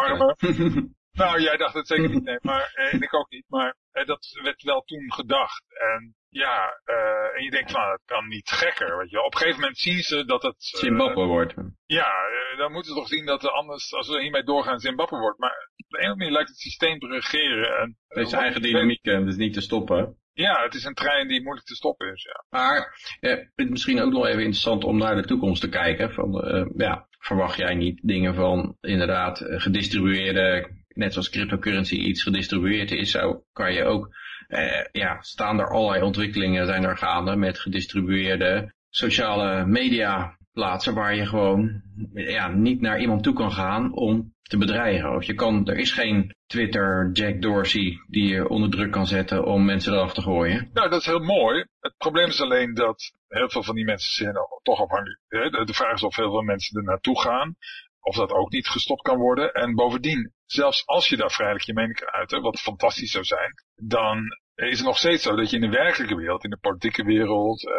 nou, 1.22 1.42
jij 1.42 1.58
dacht 1.58 1.74
het 1.74 1.88
zeker 1.88 2.10
niet, 2.10 2.24
nee, 2.30 2.38
maar 2.42 2.72
eh, 2.74 2.94
en 2.94 3.02
ik 3.02 3.14
ook 3.14 3.30
niet. 3.30 3.46
Maar 3.48 3.76
eh, 3.92 4.06
dat 4.06 4.40
werd 4.44 4.62
wel 4.62 4.82
toen 4.82 5.14
gedacht. 5.14 5.64
En 5.70 6.16
ja, 6.32 6.82
uh, 6.86 7.38
en 7.38 7.44
je 7.44 7.52
denkt 7.52 7.72
van, 7.72 7.92
het 7.92 8.02
kan 8.06 8.28
niet 8.28 8.50
gekker, 8.50 8.98
weet 8.98 9.10
je. 9.10 9.24
Op 9.24 9.34
een 9.34 9.38
gegeven 9.38 9.60
moment 9.60 9.78
zien 9.78 10.02
ze 10.02 10.26
dat 10.26 10.42
het... 10.42 10.72
Uh, 10.74 10.80
Zimbabwe 10.80 11.26
wordt. 11.26 11.54
Ja, 11.86 12.08
uh, 12.08 12.58
dan 12.58 12.72
moeten 12.72 12.92
ze 12.92 12.98
toch 12.98 13.08
zien 13.08 13.26
dat 13.26 13.44
er 13.44 13.50
anders, 13.50 13.94
als 13.94 14.08
we 14.08 14.22
hiermee 14.22 14.44
doorgaan, 14.44 14.80
Zimbabwe 14.80 15.18
wordt. 15.18 15.40
Maar 15.40 15.70
op 15.78 15.90
de 15.90 16.00
ene 16.00 16.16
manier 16.16 16.32
lijkt 16.32 16.50
het 16.50 16.58
systeem 16.58 17.00
te 17.00 17.08
regeren. 17.08 17.78
En, 17.78 17.98
het 18.08 18.28
is 18.28 18.34
eigen 18.34 18.62
dynamiek, 18.62 19.06
en 19.06 19.26
dus 19.26 19.36
niet 19.36 19.54
te 19.54 19.62
stoppen. 19.62 20.16
Ja, 20.34 20.64
het 20.64 20.74
is 20.74 20.84
een 20.84 20.94
trein 20.94 21.28
die 21.28 21.42
moeilijk 21.42 21.68
te 21.68 21.76
stoppen 21.76 22.12
is, 22.12 22.24
ja. 22.24 22.46
Maar 22.50 23.00
ja, 23.20 23.30
het 23.30 23.52
is 23.56 23.70
misschien 23.70 24.02
ook 24.02 24.12
nog 24.12 24.26
even 24.26 24.40
interessant 24.40 24.84
om 24.84 24.98
naar 24.98 25.16
de 25.16 25.28
toekomst 25.28 25.62
te 25.62 25.70
kijken. 25.70 26.14
Van, 26.14 26.72
ja, 26.78 27.08
verwacht 27.20 27.58
jij 27.58 27.76
niet 27.76 28.00
dingen 28.04 28.36
van 28.36 28.78
inderdaad 28.82 29.44
gedistribueerde, 29.46 30.70
net 30.88 31.14
zoals 31.14 31.30
cryptocurrency 31.30 31.96
iets 31.96 32.24
gedistribueerd 32.24 32.92
is, 32.92 33.12
zo 33.12 33.44
kan 33.54 33.74
je 33.74 33.84
ook 33.84 34.10
uh, 34.52 34.84
ja, 34.92 35.22
staan 35.22 35.60
er 35.60 35.70
allerlei 35.70 36.04
ontwikkelingen 36.04 36.66
zijn 36.66 36.84
er 36.84 36.98
gaande 36.98 37.36
met 37.36 37.60
gedistribueerde 37.60 38.74
sociale 38.90 39.66
media 39.66 40.38
plaatsen 40.54 40.94
waar 40.94 41.16
je 41.16 41.26
gewoon 41.26 41.82
ja, 42.14 42.48
niet 42.48 42.82
naar 42.82 43.00
iemand 43.00 43.24
toe 43.24 43.34
kan 43.34 43.52
gaan 43.52 43.94
om 43.94 44.34
te 44.42 44.58
bedreigen. 44.58 45.16
Of 45.16 45.24
je 45.24 45.34
kan, 45.34 45.68
er 45.68 45.78
is 45.78 45.92
geen 45.92 46.36
Twitter 46.46 47.10
Jack 47.14 47.42
Dorsey 47.42 47.98
die 48.08 48.28
je 48.28 48.50
onder 48.50 48.70
druk 48.70 48.92
kan 48.92 49.08
zetten 49.08 49.46
om 49.46 49.66
mensen 49.66 49.94
eraf 49.94 50.14
te 50.14 50.22
gooien. 50.22 50.70
Nou, 50.74 50.90
dat 50.90 51.00
is 51.00 51.06
heel 51.06 51.24
mooi. 51.24 51.66
Het 51.80 51.98
probleem 51.98 52.28
is 52.28 52.42
alleen 52.42 52.74
dat 52.74 53.12
heel 53.28 53.50
veel 53.50 53.64
van 53.64 53.76
die 53.76 53.86
mensen 53.86 54.14
zijn 54.14 54.34
toch 54.62 54.82
afhankelijk. 54.82 55.20
De 55.68 55.74
vraag 55.74 55.94
is 55.94 56.04
of 56.04 56.16
heel 56.16 56.32
veel 56.32 56.42
mensen 56.42 56.78
er 56.78 56.84
naartoe 56.84 57.22
gaan. 57.22 57.56
Of 58.00 58.16
dat 58.16 58.32
ook 58.32 58.52
niet 58.52 58.68
gestopt 58.68 59.02
kan 59.02 59.18
worden. 59.18 59.54
En 59.54 59.76
bovendien, 59.76 60.34
zelfs 60.46 60.86
als 60.86 61.08
je 61.08 61.18
daar 61.18 61.32
vrijelijk 61.32 61.64
je 61.64 61.74
mening 61.74 62.00
kan 62.00 62.12
uiten, 62.12 62.42
wat 62.42 62.60
fantastisch 62.60 63.12
zou 63.12 63.24
zijn, 63.24 63.54
dan 63.76 64.24
is 64.56 64.78
het 64.78 64.88
nog 64.88 64.98
steeds 64.98 65.24
zo 65.24 65.36
dat 65.36 65.50
je 65.50 65.56
in 65.56 65.72
de 65.72 65.78
werkelijke 65.78 66.16
wereld, 66.16 66.44
in 66.44 66.50
de 66.50 66.58
politieke 66.62 67.04
wereld, 67.04 67.64
uh, 67.64 67.74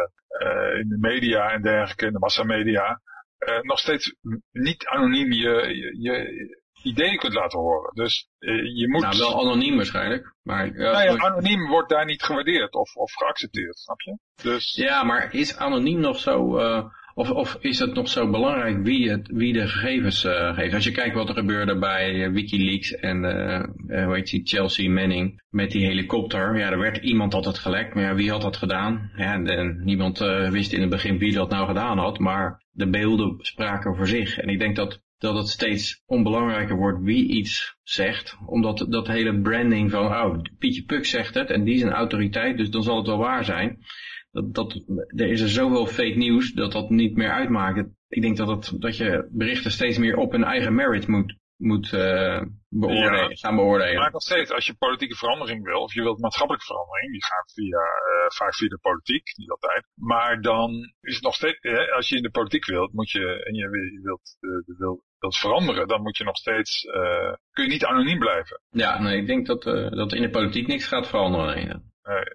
uh, 0.47 0.79
in 0.79 0.87
de 0.89 0.97
media 0.99 1.51
en 1.51 1.61
dergelijke, 1.61 2.05
in 2.05 2.13
de 2.13 2.19
massamedia, 2.19 3.01
uh, 3.39 3.61
nog 3.61 3.79
steeds 3.79 4.15
niet 4.51 4.87
anoniem 4.87 5.31
je, 5.31 5.51
je, 5.75 6.01
je, 6.01 6.61
ideeën 6.83 7.17
kunt 7.17 7.33
laten 7.33 7.59
horen. 7.59 7.93
Dus 7.93 8.29
je 8.73 8.85
moet... 8.89 9.01
Nou, 9.01 9.17
wel 9.17 9.41
anoniem 9.41 9.75
waarschijnlijk. 9.75 10.33
Maar, 10.41 10.73
nou 10.73 11.03
ja, 11.03 11.17
anoniem 11.17 11.67
wordt 11.67 11.89
daar 11.89 12.05
niet 12.05 12.23
gewaardeerd 12.23 12.73
of, 12.73 12.95
of 12.95 13.13
geaccepteerd, 13.13 13.77
snap 13.77 14.01
je? 14.01 14.17
Dus... 14.41 14.75
Ja, 14.75 15.03
maar 15.03 15.33
is 15.33 15.57
anoniem 15.57 15.99
nog 15.99 16.19
zo 16.19 16.57
of, 17.13 17.31
of 17.31 17.57
is 17.59 17.79
het 17.79 17.93
nog 17.93 18.09
zo 18.09 18.29
belangrijk 18.29 18.83
wie, 18.83 19.09
het, 19.09 19.27
wie 19.33 19.53
de 19.53 19.67
gegevens 19.67 20.25
uh, 20.25 20.53
geeft? 20.53 20.73
Als 20.73 20.83
je 20.83 20.91
kijkt 20.91 21.15
wat 21.15 21.29
er 21.29 21.35
gebeurde 21.35 21.79
bij 21.79 22.13
uh, 22.13 22.33
Wikileaks 22.33 22.95
en 22.95 23.23
uh, 23.23 24.05
hoe 24.05 24.15
heet 24.15 24.29
die, 24.29 24.41
Chelsea 24.43 24.89
Manning 24.89 25.41
met 25.49 25.71
die 25.71 25.85
helikopter. 25.85 26.57
Ja, 26.57 26.71
er 26.71 26.79
werd 26.79 26.97
iemand 26.97 27.33
altijd 27.33 27.57
gelekt, 27.57 27.93
maar 27.93 28.03
ja, 28.03 28.15
wie 28.15 28.31
had 28.31 28.41
dat 28.41 28.57
gedaan? 28.57 29.11
Ja, 29.15 29.43
en, 29.43 29.81
niemand 29.83 30.19
wist 30.49 30.73
in 30.73 30.81
het 30.81 30.89
begin 30.89 31.17
wie 31.17 31.33
dat 31.33 31.49
nou 31.49 31.67
gedaan 31.67 31.97
had, 31.97 32.19
maar 32.19 32.63
de 32.71 32.89
beelden 32.89 33.35
spraken 33.37 33.95
voor 33.95 34.07
zich. 34.07 34.37
En 34.37 34.49
ik 34.49 34.59
denk 34.59 34.75
dat, 34.75 35.01
dat 35.17 35.35
het 35.35 35.47
steeds 35.47 36.01
onbelangrijker 36.05 36.75
wordt 36.75 37.03
wie 37.03 37.27
iets 37.27 37.77
zegt, 37.83 38.37
omdat 38.45 38.85
dat 38.89 39.07
hele 39.07 39.41
branding 39.41 39.91
van, 39.91 40.05
oh, 40.05 40.41
Pietje 40.59 40.83
Puk 40.83 41.05
zegt 41.05 41.33
het 41.33 41.49
en 41.49 41.63
die 41.63 41.75
is 41.75 41.81
een 41.81 41.91
autoriteit, 41.91 42.57
dus 42.57 42.69
dan 42.69 42.83
zal 42.83 42.97
het 42.97 43.07
wel 43.07 43.17
waar 43.17 43.45
zijn 43.45 43.79
dat, 44.33 44.53
dat, 44.53 44.83
er 45.07 45.29
is 45.29 45.41
er 45.41 45.49
zoveel 45.49 45.85
fake 45.85 46.17
nieuws 46.17 46.53
dat 46.53 46.71
dat 46.71 46.89
niet 46.89 47.15
meer 47.15 47.31
uitmaakt. 47.31 47.89
Ik 48.07 48.21
denk 48.21 48.37
dat, 48.37 48.47
het, 48.47 48.81
dat 48.81 48.97
je 48.97 49.27
berichten 49.31 49.71
steeds 49.71 49.97
meer 49.97 50.17
op 50.17 50.31
hun 50.31 50.43
eigen 50.43 50.75
merit 50.75 51.07
moet, 51.07 51.35
moet 51.57 51.91
uh, 51.91 52.41
beoordelen, 52.69 53.29
ja, 53.29 53.35
gaan 53.35 53.55
beoordelen. 53.55 53.99
Maar 53.99 54.11
nog 54.11 54.21
steeds, 54.21 54.51
als 54.51 54.65
je 54.65 54.75
politieke 54.75 55.15
verandering 55.15 55.63
wil, 55.63 55.81
of 55.81 55.93
je 55.93 56.01
wilt 56.01 56.19
maatschappelijke 56.19 56.65
verandering, 56.65 57.11
die 57.11 57.25
gaat 57.25 57.53
via, 57.53 57.79
uh, 57.79 58.29
vaak 58.29 58.55
via 58.55 58.67
de 58.67 58.79
politiek, 58.81 59.37
niet 59.37 59.49
altijd. 59.49 59.85
Maar 59.93 60.41
dan 60.41 60.93
is 61.01 61.13
het 61.15 61.23
nog 61.23 61.35
steeds, 61.35 61.57
hè, 61.61 61.91
als 61.91 62.09
je 62.09 62.15
in 62.15 62.23
de 62.23 62.31
politiek 62.31 62.65
wilt, 62.65 62.93
moet 62.93 63.11
je, 63.11 63.43
en 63.43 63.53
je, 63.53 63.61
je 63.93 63.99
wilt, 64.03 64.37
uh, 64.39 64.77
wil, 64.77 65.03
wilt 65.19 65.37
veranderen, 65.37 65.87
dan 65.87 66.01
moet 66.01 66.17
je 66.17 66.23
nog 66.23 66.37
steeds, 66.37 66.81
kun 67.51 67.63
je 67.63 67.69
niet 67.69 67.85
anoniem 67.85 68.19
blijven. 68.19 68.61
Ja, 68.69 69.01
nee, 69.01 69.17
ik 69.17 69.27
denk 69.27 69.45
dat, 69.45 69.63
dat 69.93 70.13
in 70.13 70.21
de 70.21 70.29
politiek 70.29 70.67
niks 70.67 70.87
gaat 70.87 71.07
veranderen. 71.07 71.55
Nee. 71.55 71.91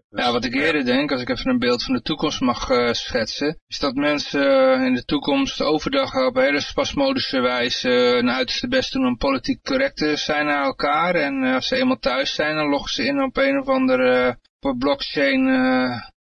Ja, 0.09 0.33
wat 0.33 0.45
ik 0.45 0.55
eerder 0.55 0.85
denk, 0.85 1.13
als 1.13 1.21
ik 1.21 1.29
even 1.29 1.51
een 1.51 1.59
beeld 1.59 1.83
van 1.83 1.95
de 1.95 2.03
toekomst 2.03 2.41
mag 2.41 2.71
uh, 2.71 2.93
schetsen, 2.93 3.61
is 3.67 3.79
dat 3.79 3.95
mensen 3.95 4.81
uh, 4.81 4.87
in 4.87 4.95
de 4.95 5.05
toekomst 5.05 5.63
overdag 5.63 6.15
op 6.15 6.35
hele 6.35 6.61
spasmodische 6.61 7.41
wijze 7.41 7.89
uh, 7.89 8.13
hun 8.13 8.31
uiterste 8.31 8.69
best 8.69 8.93
doen 8.93 9.07
om 9.07 9.17
politiek 9.17 9.63
correct 9.63 9.97
te 9.97 10.17
zijn 10.17 10.47
naar 10.47 10.65
elkaar. 10.65 11.15
En 11.15 11.43
als 11.43 11.67
ze 11.67 11.77
eenmaal 11.77 11.99
thuis 11.99 12.35
zijn, 12.35 12.57
dan 12.57 12.69
loggen 12.69 12.91
ze 12.91 13.07
in 13.07 13.23
op 13.23 13.37
een 13.37 13.59
of 13.59 13.69
andere 13.69 14.39
op 14.61 14.79
blockchain 14.79 15.47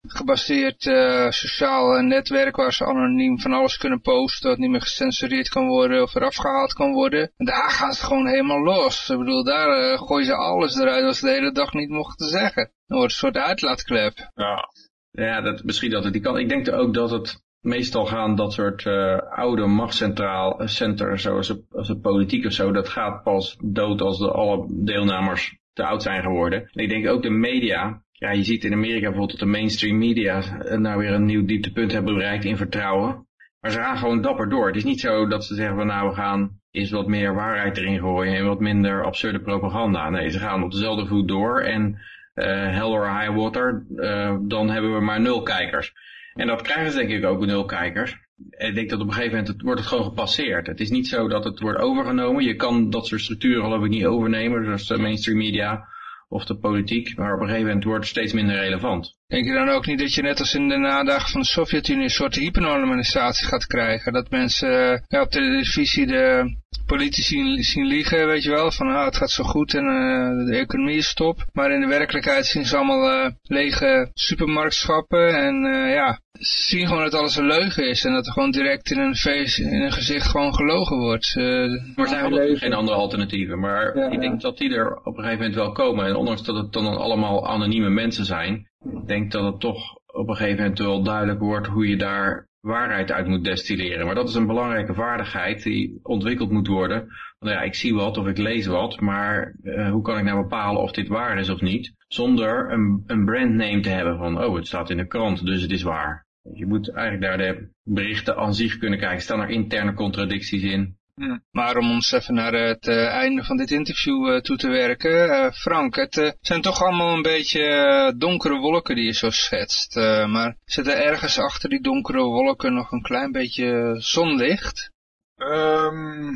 gebaseerd 0.08 0.82
sociaal 1.30 2.02
netwerk 2.02 2.56
waar 2.56 2.74
ze 2.74 2.86
anoniem 2.86 3.40
van 3.40 3.54
alles 3.54 3.78
kunnen 3.78 4.02
posten 4.02 4.50
wat 4.50 4.58
niet 4.58 4.70
meer 4.70 4.82
gecensureerd 4.82 5.50
kan 5.50 5.68
worden 5.68 6.02
of 6.02 6.16
eraf 6.16 6.36
gehaald 6.36 6.74
kan 6.74 6.92
worden. 6.92 7.32
En 7.38 7.46
daar 7.46 7.70
gaan 7.70 7.94
ze 7.94 8.06
gewoon 8.06 8.28
helemaal 8.28 8.64
los. 8.64 9.10
Ik 9.10 9.18
bedoel, 9.18 9.44
daar 9.44 9.98
gooien 9.98 10.26
ze 10.26 10.36
alles 10.36 10.76
eruit 10.76 11.04
wat 11.04 11.16
ze 11.16 11.26
de 11.26 11.32
hele 11.32 11.52
dag 11.52 11.74
niet 11.74 11.90
mochten 11.90 12.28
zeggen. 12.28 12.72
Wordt 12.88 13.12
een 13.12 13.18
soort 13.18 13.38
uitlaatklep. 13.38 14.32
Ja. 14.36 14.70
Ja, 15.12 15.42
dat, 15.42 15.64
misschien 15.64 15.92
dat 15.92 16.04
het 16.04 16.14
die 16.14 16.22
kan. 16.22 16.38
Ik 16.38 16.50
denk 16.50 16.72
ook 16.72 16.94
dat 16.94 17.12
het 17.12 17.44
meestal 17.62 18.06
gaan 18.06 18.36
dat 18.36 18.54
soort 18.54 18.86
uh, 18.86 19.18
oude 19.18 19.66
machtscentraal 19.66 20.62
uh, 20.62 20.68
center, 20.68 21.20
zoals 21.20 21.48
het, 21.48 21.62
als 21.72 21.88
het 21.88 22.02
politiek 22.02 22.46
of 22.46 22.52
zo, 22.52 22.72
dat 22.72 22.90
gaat 22.90 23.24
pas 23.24 23.58
dood 23.64 24.02
als 24.02 24.20
de 24.20 24.32
alle 24.32 24.66
deelnemers 24.70 25.58
te 25.74 25.86
oud 25.86 26.04
zijn 26.04 26.22
geworden. 26.22 26.70
En 26.72 26.84
ik 26.84 26.90
denk 26.90 27.08
ook 27.08 27.22
de 27.22 27.30
media, 27.30 28.04
ja, 28.12 28.32
je 28.32 28.44
ziet 28.44 28.64
in 28.64 28.74
Amerika 28.74 29.08
bijvoorbeeld 29.08 29.40
dat 29.40 29.40
de 29.40 29.56
mainstream 29.58 29.98
media 29.98 30.38
uh, 30.38 30.78
nou 30.78 30.98
weer 30.98 31.14
een 31.14 31.26
nieuw 31.26 31.46
dieptepunt 31.46 31.92
hebben 31.92 32.14
bereikt 32.14 32.46
in 32.46 32.58
vertrouwen. 32.58 33.28
Maar 33.60 33.72
ze 33.72 33.80
gaan 33.80 33.98
gewoon 33.98 34.22
dapper 34.22 34.50
door. 34.50 34.68
Het 34.68 34.76
is 34.76 34.84
niet 34.84 35.00
zo 35.00 35.28
dat 35.28 35.46
ze 35.46 35.56
zeggen 35.56 35.76
van 35.76 35.88
nou 35.88 36.10
we 36.10 36.16
gaan 36.16 36.60
eens 36.72 36.92
wat 36.92 37.08
meer 37.08 37.34
waarheid 37.34 37.78
erin 37.78 38.00
gooien 38.00 38.36
en 38.36 38.46
wat 38.46 38.60
minder 38.60 39.04
absurde 39.06 39.40
propaganda. 39.40 40.10
Nee, 40.10 40.30
ze 40.30 40.40
gaan 40.40 40.64
op 40.64 40.72
dezelfde 40.72 41.06
voet 41.06 41.28
door 41.28 41.60
en 41.60 42.00
hell 42.46 42.92
or 42.92 43.20
high 43.20 43.36
water, 43.36 43.86
uh, 43.96 44.36
dan 44.42 44.70
hebben 44.70 44.94
we 44.94 45.02
maar 45.02 45.22
nul 45.22 45.42
kijkers. 45.42 45.94
En 46.34 46.48
dat 46.48 46.62
krijgen 46.62 46.92
ze 46.92 46.98
denk 46.98 47.10
ik 47.10 47.26
ook 47.26 47.46
nul 47.46 47.66
kijkers. 47.66 48.18
Ik 48.50 48.76
denk 48.76 48.90
dat 48.90 49.00
op 49.00 49.08
een 49.08 49.14
gegeven 49.14 49.38
moment 49.38 49.54
het, 49.54 49.62
wordt 49.62 49.80
het 49.80 49.90
gewoon 49.90 50.04
gepasseerd. 50.04 50.68
Het 50.68 50.80
is 50.80 50.90
niet 50.90 51.08
zo 51.08 51.28
dat 51.28 51.44
het 51.44 51.60
wordt 51.60 51.80
overgenomen. 51.80 52.44
Je 52.44 52.56
kan 52.56 52.90
dat 52.90 53.08
soort 53.08 53.22
structuren 53.22 53.64
geloof 53.64 53.84
ik 53.84 53.90
niet 53.90 54.06
overnemen, 54.06 54.80
zoals 54.80 55.02
mainstream 55.02 55.38
media 55.38 55.88
of 56.30 56.46
de 56.46 56.58
politiek. 56.58 57.18
Maar 57.18 57.34
op 57.34 57.40
een 57.40 57.48
gegeven 57.48 57.68
moment 57.68 57.84
wordt 57.84 58.00
het 58.00 58.10
steeds 58.10 58.34
minder 58.34 58.56
relevant. 58.56 59.16
Denk 59.28 59.46
je 59.46 59.54
dan 59.54 59.70
ook 59.70 59.86
niet 59.86 60.00
dat 60.00 60.14
je 60.14 60.22
net 60.22 60.40
als 60.40 60.54
in 60.54 60.70
de 60.70 60.78
nadagen 60.78 61.30
van 61.30 61.42
de 61.42 61.48
Sovjet-Unie 61.48 62.04
een 62.04 62.10
soort 62.10 62.36
hypernormalisatie 62.36 63.48
gaat 63.48 63.68
krijgen? 63.68 64.14
Dat 64.14 64.30
mensen 64.30 64.70
uh, 64.70 65.00
ja, 65.08 65.22
op 65.22 65.30
televisie 65.30 66.08
de 66.08 66.56
politici 66.86 67.64
zien 67.64 67.86
liegen, 67.86 68.28
weet 68.28 68.44
je 68.44 68.50
wel, 68.50 68.72
van 68.72 68.88
ah, 68.88 69.06
het 69.06 69.18
gaat 69.18 69.32
zo 69.32 69.44
goed 69.44 69.74
en 69.74 69.84
uh, 69.84 70.46
de 70.46 70.58
economie 70.58 70.98
is 70.98 71.14
top. 71.14 71.46
Maar 71.54 71.72
in 71.72 71.82
de 71.82 71.88
werkelijkheid 71.88 72.46
zien 72.46 72.66
ze 72.66 72.78
allemaal 72.78 73.26
uh, 73.26 73.32
lege 73.42 74.10
supermarktschappen 74.14 75.36
en 75.36 75.56
ja, 75.90 76.20
zien 76.40 76.88
gewoon 76.88 77.04
dat 77.04 77.14
alles 77.14 77.36
een 77.36 77.46
leugen 77.46 77.90
is 77.90 78.06
en 78.06 78.14
dat 78.14 78.26
er 78.26 78.32
gewoon 78.32 78.52
direct 78.52 78.92
in 78.92 79.00
een, 79.00 79.16
face, 79.16 79.64
in 79.64 79.82
een 79.82 79.92
gezicht 79.92 80.28
gewoon 80.28 80.56
gelogen 80.56 80.98
wordt. 80.98 81.36
er 81.36 82.08
zijn 82.08 82.58
geen 82.58 82.74
andere 82.74 82.98
alternatieven, 82.98 83.60
maar 83.60 83.96
ik 84.12 84.20
denk 84.20 84.42
dat 84.42 84.58
die 84.58 84.74
er 84.74 84.96
op 84.96 85.18
een 85.18 85.24
gegeven 85.24 85.38
moment 85.38 85.56
wel 85.56 85.72
komen. 85.72 86.06
En 86.06 86.16
ondanks 86.16 86.44
dat 86.44 86.56
het 86.56 86.74
dan 86.74 86.86
allemaal 86.86 87.48
anonieme 87.48 87.90
mensen 87.90 88.26
zijn, 88.26 88.70
ik 88.84 89.08
denk 89.08 89.32
dat 89.32 89.44
het 89.44 89.60
toch 89.60 89.96
op 90.06 90.30
een 90.30 90.36
gegeven 90.36 90.62
moment 90.62 90.80
wel 90.80 91.04
duidelijk 91.04 91.40
wordt 91.40 91.68
hoe 91.68 91.88
je 91.88 91.98
daar 91.98 92.48
waarheid 92.60 93.12
uit 93.12 93.28
moet 93.28 93.44
destilleren. 93.44 94.06
Maar 94.06 94.16
dat 94.16 94.30
is 94.30 94.36
een 94.36 94.48
belangrijke 94.48 94.94
vaardigheid 94.94 95.64
die 95.64 96.00
ontwikkeld 96.04 96.52
moet 96.52 96.68
worden. 96.68 97.08
Want 97.40 97.54
ja, 97.54 97.62
ik 97.62 97.76
zie 97.76 97.94
wat 97.94 98.18
of 98.18 98.28
ik 98.28 98.38
lees 98.38 98.66
wat, 98.66 99.00
maar 99.00 99.56
uh, 99.64 99.92
hoe 99.92 100.02
kan 100.02 100.18
ik 100.18 100.24
nou 100.24 100.42
bepalen 100.42 100.82
of 100.82 100.92
dit 100.92 101.08
waar 101.08 101.38
is 101.38 101.50
of 101.50 101.62
niet? 101.62 101.94
Zonder 102.08 102.72
een, 102.72 103.04
een 103.06 103.26
brandname 103.26 103.80
te 103.80 103.90
hebben 103.90 104.18
van, 104.18 104.44
oh 104.44 104.56
het 104.56 104.68
staat 104.68 104.90
in 104.90 104.98
de 104.98 105.08
krant, 105.08 105.46
dus 105.46 105.62
het 105.62 105.72
is 105.72 105.84
waar. 105.84 106.27
Je 106.54 106.66
moet 106.66 106.94
eigenlijk 106.94 107.22
daar 107.22 107.38
de 107.38 107.70
berichten 107.84 108.36
aan 108.36 108.54
zich 108.54 108.78
kunnen 108.78 109.00
kijken. 109.00 109.22
Staan 109.22 109.40
er 109.40 109.50
interne 109.50 109.94
contradicties 109.94 110.64
in? 110.64 110.98
Hmm. 111.16 111.44
Maar 111.52 111.78
om 111.78 111.92
ons 111.92 112.12
even 112.12 112.34
naar 112.34 112.54
het 112.54 112.88
uh, 112.88 113.08
einde 113.08 113.44
van 113.44 113.58
dit 113.58 113.72
interview 113.72 114.28
uh, 114.28 114.40
toe 114.40 114.58
te 114.58 114.70
werken. 114.70 115.30
Uh, 115.30 115.52
Frank, 115.52 115.96
het 115.96 116.38
zijn 116.42 116.62
toch 116.62 116.84
allemaal 116.84 117.16
een 117.16 117.22
beetje 117.22 118.14
donkere 118.18 118.58
wolken 118.58 118.96
die 118.96 119.06
je 119.06 119.14
zo 119.14 119.30
schetst. 119.30 119.96
maar 120.28 120.58
zit 120.66 120.88
er 120.88 120.98
ergens 120.98 121.40
achter 121.40 121.70
die 121.70 121.82
donkere 121.82 122.24
wolken 122.24 122.74
nog 122.74 122.92
een 122.92 123.02
klein 123.02 123.32
beetje 123.32 123.96
zonlicht? 123.98 124.92
Um, 125.36 126.36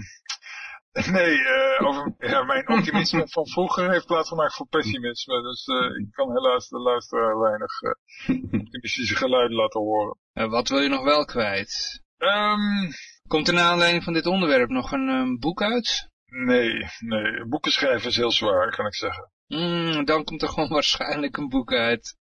nee, 1.12 1.38
over, 1.80 2.14
ja, 2.20 2.44
mijn 2.44 2.70
optimisme 2.70 3.28
van 3.28 3.48
vroeger 3.48 3.92
heeft 3.92 4.06
plaatsgemaakt 4.06 4.56
voor 4.56 4.68
pessimisme. 4.68 5.42
Dus 5.42 5.68
ik 6.00 6.12
kan 6.12 6.32
helaas 6.32 6.70
de 6.70 6.80
luisteraar 6.80 7.40
weinig 7.40 7.82
optimistische 8.64 9.16
geluiden 9.16 9.58
laten 9.58 9.80
horen. 9.80 10.18
wat 10.34 10.70
wil 10.70 10.80
je 10.80 10.90
nog 10.90 11.04
wel 11.04 11.26
kwijt? 11.26 12.02
Um, 12.18 12.92
Komt 13.28 13.48
er 13.48 13.54
naar 13.54 13.72
aanleiding 13.72 14.04
van 14.04 14.14
dit 14.14 14.26
onderwerp 14.26 14.70
nog 14.70 14.92
een 14.92 15.10
um, 15.10 15.40
boek 15.40 15.62
uit? 15.62 16.10
Nee, 16.26 16.86
nee. 17.00 17.46
Boeken 17.46 17.72
schrijven 17.72 18.10
is 18.10 18.16
heel 18.16 18.32
zwaar, 18.32 18.76
kan 18.76 18.86
ik 18.86 18.96
zeggen. 18.96 19.32
Mm, 19.48 20.06
dan 20.06 20.24
komt 20.24 20.42
er 20.42 20.50
gewoon 20.50 20.70
waarschijnlijk 20.80 21.38
een 21.38 21.50
boek 21.50 21.74
uit. 21.74 22.18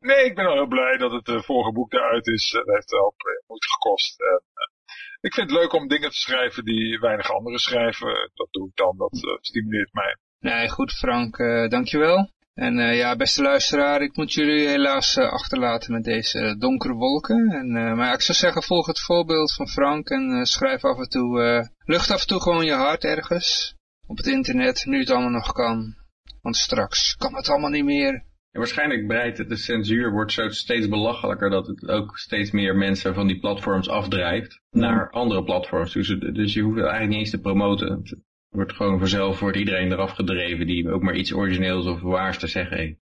nee, 0.00 0.24
ik 0.24 0.34
ben 0.34 0.46
al 0.46 0.52
heel 0.52 0.66
blij 0.66 0.96
dat 0.96 1.12
het 1.12 1.28
uh, 1.28 1.42
vorige 1.42 1.72
boek 1.72 1.92
eruit 1.92 2.26
is. 2.26 2.50
Dat 2.50 2.66
heeft 2.66 2.90
wel 2.90 3.14
moeite 3.46 3.68
gekost. 3.68 4.20
En, 4.20 4.42
uh, 4.54 4.55
ik 5.20 5.34
vind 5.34 5.50
het 5.50 5.58
leuk 5.58 5.72
om 5.72 5.88
dingen 5.88 6.10
te 6.10 6.16
schrijven 6.16 6.64
die 6.64 6.98
weinig 6.98 7.30
anderen 7.30 7.58
schrijven. 7.58 8.30
Dat 8.34 8.48
doe 8.50 8.68
ik 8.68 8.76
dan, 8.76 8.96
dat 8.96 9.14
uh, 9.14 9.36
stimuleert 9.40 9.92
mij. 9.92 10.16
Nee, 10.40 10.68
goed 10.68 10.92
Frank, 10.92 11.36
dankjewel. 11.70 12.30
En 12.54 12.78
uh, 12.78 12.96
ja, 12.96 13.16
beste 13.16 13.42
luisteraar, 13.42 14.02
ik 14.02 14.16
moet 14.16 14.32
jullie 14.32 14.68
helaas 14.68 15.16
achterlaten 15.16 15.92
met 15.92 16.04
deze 16.04 16.56
donkere 16.58 16.94
wolken. 16.94 17.48
En, 17.50 17.96
maar 17.96 18.14
ik 18.14 18.20
zou 18.20 18.38
zeggen, 18.38 18.62
volg 18.62 18.86
het 18.86 19.00
voorbeeld 19.00 19.54
van 19.54 19.68
Frank 19.68 20.08
en 20.08 20.46
schrijf 20.46 20.84
af 20.84 20.98
en 20.98 21.08
toe, 21.08 21.68
lucht 21.84 22.10
af 22.10 22.20
en 22.20 22.26
toe 22.26 22.40
gewoon 22.40 22.64
je 22.64 22.72
hart 22.72 23.04
ergens. 23.04 23.74
Op 24.06 24.16
het 24.16 24.26
internet, 24.26 24.84
nu 24.84 24.98
het 24.98 25.10
allemaal 25.10 25.30
nog 25.30 25.52
kan. 25.52 25.94
Want 26.42 26.56
straks 26.56 27.16
kan 27.16 27.34
het 27.34 27.48
allemaal 27.48 27.70
niet 27.70 27.84
meer. 27.84 28.24
Ja, 28.56 28.62
waarschijnlijk 28.62 29.06
breidt 29.06 29.48
de 29.48 29.56
censuur, 29.56 30.12
wordt 30.12 30.32
zo 30.32 30.48
steeds 30.48 30.88
belachelijker 30.88 31.50
dat 31.50 31.66
het 31.66 31.88
ook 31.88 32.18
steeds 32.18 32.50
meer 32.50 32.76
mensen 32.76 33.14
van 33.14 33.26
die 33.26 33.38
platforms 33.38 33.88
afdrijft 33.88 34.60
naar 34.70 35.10
andere 35.10 35.44
platforms. 35.44 35.92
Dus, 35.92 36.16
dus 36.32 36.54
je 36.54 36.62
hoeft 36.62 36.78
eigenlijk 36.78 37.08
niet 37.08 37.18
eens 37.18 37.30
te 37.30 37.40
promoten 37.40 38.02
wordt 38.56 38.72
gewoon 38.72 38.98
vanzelf 38.98 39.40
wordt 39.40 39.56
iedereen 39.56 39.92
eraf 39.92 40.10
gedreven 40.10 40.66
die 40.66 40.90
ook 40.90 41.02
maar 41.02 41.16
iets 41.16 41.34
origineels 41.34 41.86
of 41.86 42.00
waars 42.00 42.38
te 42.38 42.46
zeggen 42.46 42.76
heeft. 42.76 42.98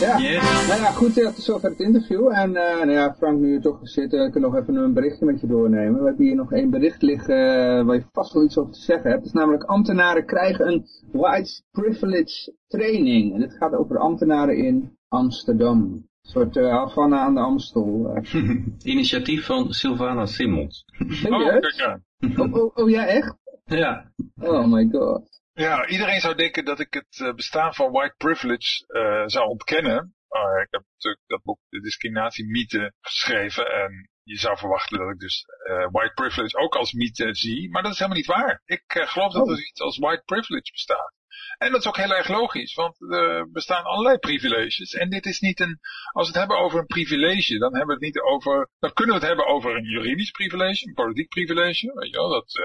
Ja. 0.00 0.18
Nou 0.66 0.80
ja, 0.80 0.90
goed, 0.90 1.14
ja, 1.14 1.32
tot 1.32 1.44
zover 1.44 1.70
het 1.70 1.80
interview. 1.80 2.28
En 2.28 2.48
uh, 2.48 2.54
nou 2.54 2.90
ja, 2.90 3.14
Frank, 3.14 3.38
nu 3.40 3.52
je 3.52 3.60
toch 3.60 3.78
zit, 3.82 4.12
uh, 4.12 4.26
ik 4.26 4.34
nog 4.34 4.56
even 4.56 4.76
een 4.76 4.92
berichtje 4.92 5.24
met 5.24 5.40
je 5.40 5.46
doornemen. 5.46 6.00
We 6.00 6.06
hebben 6.06 6.26
hier 6.26 6.34
nog 6.34 6.52
één 6.52 6.70
bericht 6.70 7.02
liggen 7.02 7.36
uh, 7.36 7.84
waar 7.84 7.94
je 7.94 8.04
vast 8.12 8.32
wel 8.32 8.44
iets 8.44 8.58
over 8.58 8.72
te 8.72 8.80
zeggen 8.80 9.10
hebt. 9.10 9.22
Het 9.22 9.34
is 9.34 9.38
namelijk 9.40 9.64
ambtenaren 9.64 10.26
krijgen 10.26 10.66
een 10.66 10.86
white 11.12 11.62
privilege 11.70 12.54
training. 12.66 13.34
En 13.34 13.40
dit 13.40 13.56
gaat 13.56 13.74
over 13.74 13.98
ambtenaren 13.98 14.56
in 14.56 14.96
Amsterdam. 15.08 15.80
Een 15.82 16.08
soort 16.22 16.56
uh, 16.56 16.70
Havana 16.70 17.18
aan 17.18 17.34
de 17.34 17.40
Amstel. 17.40 18.20
Initiatief 18.82 19.46
van 19.46 19.72
Sylvana 19.72 20.26
Simmons. 20.26 20.84
Oh, 21.28 21.58
aan. 21.86 22.04
Oh, 22.36 22.54
oh, 22.54 22.76
oh, 22.76 22.90
ja, 22.90 23.06
echt? 23.06 23.36
Ja. 23.64 24.12
Oh 24.40 24.66
my 24.66 24.88
god. 24.92 25.37
Ja, 25.58 25.86
iedereen 25.86 26.20
zou 26.20 26.34
denken 26.34 26.64
dat 26.64 26.80
ik 26.80 26.92
het 26.94 27.36
bestaan 27.36 27.74
van 27.74 27.92
white 27.92 28.14
privilege 28.16 28.84
uh, 28.88 29.22
zou 29.26 29.48
ontkennen. 29.48 30.14
Uh, 30.30 30.62
ik 30.62 30.68
heb 30.70 30.82
natuurlijk 30.92 31.22
dat 31.26 31.42
boek 31.42 31.58
De 31.68 31.80
Discriminatie-mythe 31.80 32.92
geschreven 33.00 33.72
en 33.72 34.10
je 34.22 34.36
zou 34.36 34.58
verwachten 34.58 34.98
dat 34.98 35.10
ik 35.10 35.18
dus 35.18 35.44
uh, 35.70 35.88
white 35.90 36.14
privilege 36.14 36.56
ook 36.56 36.74
als 36.74 36.92
mythe 36.92 37.34
zie, 37.34 37.70
maar 37.70 37.82
dat 37.82 37.92
is 37.92 37.98
helemaal 37.98 38.18
niet 38.18 38.26
waar. 38.26 38.62
Ik 38.64 38.82
geloof 38.86 39.32
dat 39.32 39.48
er 39.48 39.66
iets 39.66 39.80
als 39.80 39.98
white 39.98 40.22
privilege 40.24 40.72
bestaat. 40.72 41.12
En 41.58 41.70
dat 41.70 41.80
is 41.80 41.86
ook 41.86 41.96
heel 41.96 42.14
erg 42.14 42.28
logisch, 42.28 42.74
want 42.74 43.12
er 43.12 43.50
bestaan 43.50 43.84
allerlei 43.84 44.18
privileges. 44.18 44.94
En 44.94 45.10
dit 45.10 45.26
is 45.26 45.40
niet 45.40 45.60
een, 45.60 45.78
als 46.12 46.26
we 46.26 46.32
het 46.32 46.46
hebben 46.46 46.64
over 46.64 46.78
een 46.78 46.86
privilege, 46.86 47.58
dan 47.58 47.76
hebben 47.76 47.98
we 47.98 48.04
het 48.04 48.14
niet 48.14 48.20
over, 48.20 48.68
dan 48.78 48.92
kunnen 48.92 49.14
we 49.14 49.20
het 49.20 49.28
hebben 49.28 49.46
over 49.46 49.76
een 49.76 49.84
juridisch 49.84 50.30
privilege, 50.30 50.86
een 50.86 50.94
politiek 50.94 51.28
privilege. 51.28 51.92
Weet 51.94 52.10
je 52.10 52.16
wel, 52.16 52.28
dat, 52.28 52.56
uh, 52.56 52.64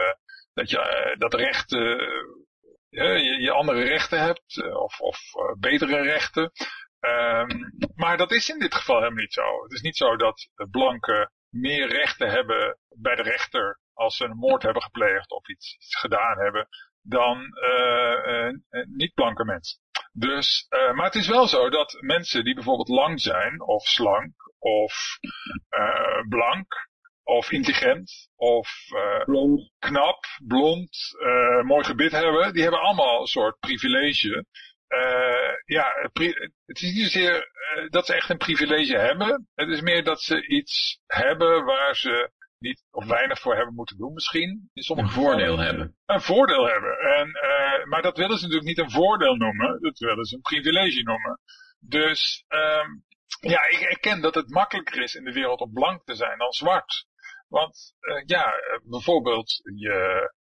dat 0.54 0.70
je 0.70 0.78
uh, 0.78 1.20
dat 1.20 1.34
recht, 1.34 1.72
uh, 1.72 2.02
je, 2.94 3.42
je, 3.42 3.52
andere 3.52 3.84
rechten 3.84 4.20
hebt, 4.20 4.74
of, 4.74 5.00
of 5.00 5.20
betere 5.60 6.02
rechten. 6.02 6.52
Um, 7.00 7.74
maar 7.96 8.18
dat 8.18 8.32
is 8.32 8.50
in 8.50 8.60
dit 8.60 8.76
geval 8.76 8.96
helemaal 8.96 9.20
niet 9.20 9.34
zo. 9.34 9.64
Het 9.64 9.72
is 9.72 9.82
niet 9.82 9.98
zo 9.98 10.16
dat 10.16 10.50
blanken 10.72 11.32
meer 11.50 11.88
rechten 11.88 12.30
hebben 12.30 12.78
bij 12.96 13.16
de 13.16 13.22
rechter 13.22 13.80
als 13.94 14.18
ze 14.18 14.26
een 14.26 14.38
moord 14.38 14.64
hebben 14.64 14.82
gepleegd 14.82 15.32
of 15.32 15.48
iets, 15.48 15.78
gedaan 16.00 16.38
hebben, 16.38 16.68
dan 17.02 17.48
niet-blanke 18.96 19.46
mensen. 19.46 19.80
Dus, 20.12 20.68
maar 20.70 21.06
het 21.06 21.16
is 21.16 21.28
wel 21.28 21.48
zo 21.48 21.70
dat 21.70 21.98
mensen 22.00 22.44
die 22.44 22.54
bijvoorbeeld 22.54 22.90
lang 22.90 23.22
zijn, 23.22 23.62
of 23.62 23.84
slank, 23.84 24.34
of 24.60 25.18
blank, 26.30 26.90
of 27.24 27.52
intelligent, 27.52 28.30
of 28.36 28.70
blond. 29.26 29.72
knap, 29.80 30.26
blond, 30.48 30.98
mooi 31.64 31.84
gebit 31.84 32.12
hebben, 32.12 32.54
die 32.54 32.62
hebben 32.62 32.82
allemaal 32.82 33.22
een 33.22 33.28
soort 33.28 33.60
privilege. 33.60 34.46
ja, 35.66 35.86
het 36.66 36.82
is 36.82 36.82
niet 36.82 37.04
zozeer 37.04 37.52
dat 37.90 38.06
ze 38.06 38.14
echt 38.14 38.30
een 38.30 38.38
privilege 38.38 38.98
hebben. 38.98 39.48
Het 39.56 39.70
is 39.70 39.82
meer 39.82 40.04
dat 40.04 40.22
ze 40.22 40.48
iets 40.48 41.00
hebben 41.08 41.66
waar 41.66 41.96
ze 41.96 42.32
niet 42.64 42.84
of 42.92 43.06
weinig 43.06 43.40
voor 43.40 43.56
hebben 43.56 43.76
moeten 43.76 43.98
doen 43.98 44.14
misschien. 44.14 44.70
In 44.74 44.84
sommige 44.84 45.08
een 45.08 45.14
voordeel 45.14 45.40
gevallen, 45.40 45.66
hebben. 45.66 45.96
Een 46.06 46.22
voordeel 46.22 46.68
hebben. 46.68 46.98
En, 47.00 47.28
uh, 47.28 47.86
maar 47.86 48.02
dat 48.02 48.18
willen 48.18 48.38
ze 48.38 48.44
natuurlijk 48.44 48.70
niet 48.70 48.86
een 48.86 48.92
voordeel 48.92 49.36
noemen. 49.36 49.82
Dat 49.82 50.00
willen 50.00 50.26
ze 50.26 50.36
een 50.36 50.42
privilege 50.42 51.04
noemen. 51.04 51.40
Dus 51.80 52.46
um, 52.50 53.04
ja, 53.40 53.70
ik 53.70 53.80
erken 53.80 54.22
dat 54.22 54.36
het 54.36 54.50
makkelijker 54.50 55.02
is 55.02 55.16
in 55.16 55.24
de 55.24 55.32
wereld 55.32 55.60
om 55.60 55.74
blank 55.74 56.04
te 56.06 56.16
zijn 56.16 56.38
dan 56.38 56.52
zwart. 56.52 57.06
Want 57.60 57.96
uh, 58.02 58.24
ja, 58.26 58.54
bijvoorbeeld 58.84 59.62
je... 59.76 59.96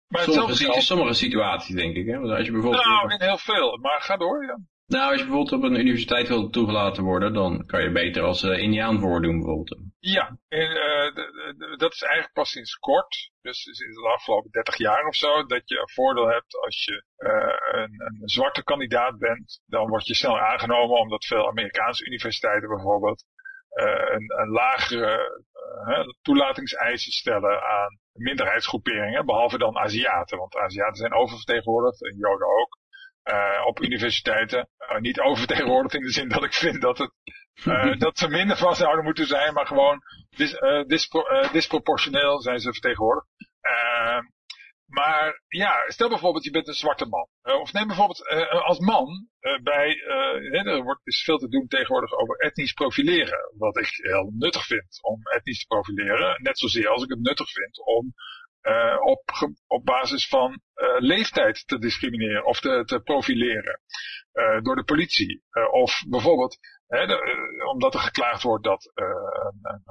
Maar 0.07 0.23
sommige, 0.23 0.81
sommige 0.81 1.13
situaties 1.13 1.75
denk 1.75 1.95
ik. 1.95 2.05
Hè? 2.05 2.19
Want 2.19 2.31
als 2.31 2.45
je 2.45 2.51
bijvoorbeeld... 2.51 2.85
Nou, 2.85 3.13
in 3.13 3.21
heel 3.21 3.37
veel. 3.37 3.77
Maar 3.77 4.01
ga 4.01 4.17
door, 4.17 4.45
ja. 4.45 4.57
Nou, 4.85 5.11
als 5.11 5.19
je 5.19 5.27
bijvoorbeeld 5.27 5.63
op 5.63 5.63
een 5.63 5.79
universiteit 5.79 6.27
wil 6.27 6.49
toegelaten 6.49 7.03
worden, 7.03 7.33
dan 7.33 7.65
kan 7.65 7.83
je 7.83 7.91
beter 7.91 8.23
als 8.23 8.43
uh, 8.43 8.57
indiaan 8.57 8.99
voordoen 8.99 9.37
bijvoorbeeld. 9.37 9.77
Ja, 9.99 10.37
en, 10.47 10.69
uh, 10.71 11.77
dat 11.77 11.93
is 11.93 12.01
eigenlijk 12.01 12.33
pas 12.33 12.49
sinds 12.49 12.75
kort, 12.75 13.31
dus 13.41 13.65
in 13.65 13.91
de 13.93 14.11
afgelopen 14.13 14.51
30 14.51 14.77
jaar 14.77 15.07
of 15.07 15.15
zo, 15.15 15.45
dat 15.45 15.69
je 15.69 15.79
een 15.79 15.89
voordeel 15.89 16.27
hebt 16.27 16.55
als 16.65 16.83
je 16.83 17.03
uh, 17.17 17.81
een, 17.81 17.93
een, 17.97 18.29
zwarte 18.29 18.63
kandidaat 18.63 19.17
bent. 19.17 19.61
Dan 19.65 19.87
word 19.87 20.07
je 20.07 20.15
snel 20.15 20.39
aangenomen, 20.39 20.99
omdat 20.99 21.25
veel 21.25 21.47
Amerikaanse 21.47 22.05
universiteiten 22.05 22.69
bijvoorbeeld 22.69 23.25
een, 23.69 24.39
een, 24.39 24.49
lagere 24.49 25.43
toelatingseisen 26.21 27.11
stellen 27.11 27.61
aan 27.61 27.99
minderheidsgroeperingen, 28.13 29.25
behalve 29.25 29.57
dan 29.57 29.77
Aziaten. 29.77 30.37
Want 30.37 30.55
Aziaten 30.55 30.95
zijn 30.95 31.13
oververtegenwoordigd, 31.13 32.05
en 32.05 32.15
Joden 32.17 32.47
ook. 32.47 32.77
Uh, 33.23 33.65
op 33.65 33.81
universiteiten. 33.81 34.69
Uh, 34.79 34.97
niet 34.97 35.19
oververtegenwoordigd 35.19 35.95
in 35.95 36.01
de 36.01 36.11
zin 36.11 36.29
dat 36.29 36.43
ik 36.43 36.53
vind 36.53 36.81
dat, 36.81 36.97
het, 36.97 37.11
uh, 37.65 37.97
dat 38.05 38.17
ze 38.17 38.27
minder 38.27 38.57
van 38.57 38.75
zouden 38.75 39.03
moeten 39.03 39.25
zijn, 39.25 39.53
maar 39.53 39.67
gewoon 39.67 40.01
dis, 40.29 40.55
dispro 40.87 41.23
disproportioneel 41.51 42.41
zijn 42.41 42.59
ze 42.59 42.71
vertegenwoordigd. 42.71 43.27
Maar 44.89 45.41
ja, 45.47 45.83
stel 45.87 46.09
bijvoorbeeld 46.09 46.43
je 46.43 46.51
bent 46.51 46.67
een 46.67 46.73
zwarte 46.73 47.05
man. 47.05 47.27
of 47.61 47.73
neem 47.73 47.87
bijvoorbeeld 47.87 48.27
als 48.63 48.79
man 48.79 49.27
bij, 49.63 49.95
er 50.51 50.83
wordt, 50.83 51.07
is 51.07 51.23
veel 51.23 51.37
te 51.37 51.49
doen 51.49 51.67
tegenwoordig 51.67 52.11
over 52.11 52.35
etnisch 52.35 52.73
profileren. 52.73 53.53
Wat 53.57 53.77
ik 53.77 53.89
heel 53.91 54.31
nuttig 54.37 54.65
vind 54.65 54.99
om 55.01 55.21
etnisch 55.23 55.59
te 55.59 55.67
profileren. 55.67 56.41
Net 56.41 56.59
zozeer 56.59 56.87
als 56.87 57.03
ik 57.03 57.09
het 57.09 57.19
nuttig 57.19 57.51
vind 57.51 57.85
om 57.85 58.13
op, 58.99 59.21
op 59.67 59.85
basis 59.85 60.27
van 60.27 60.61
leeftijd 60.97 61.67
te 61.67 61.79
discrimineren 61.79 62.45
of 62.45 62.59
te, 62.59 62.83
te 62.85 62.99
profileren 62.99 63.81
door 64.61 64.75
de 64.75 64.83
politie. 64.83 65.43
of 65.71 66.03
bijvoorbeeld, 66.07 66.57
omdat 67.71 67.93
er 67.93 67.99
geklaagd 67.99 68.43
wordt 68.43 68.63
dat 68.63 68.91
een, 68.93 69.83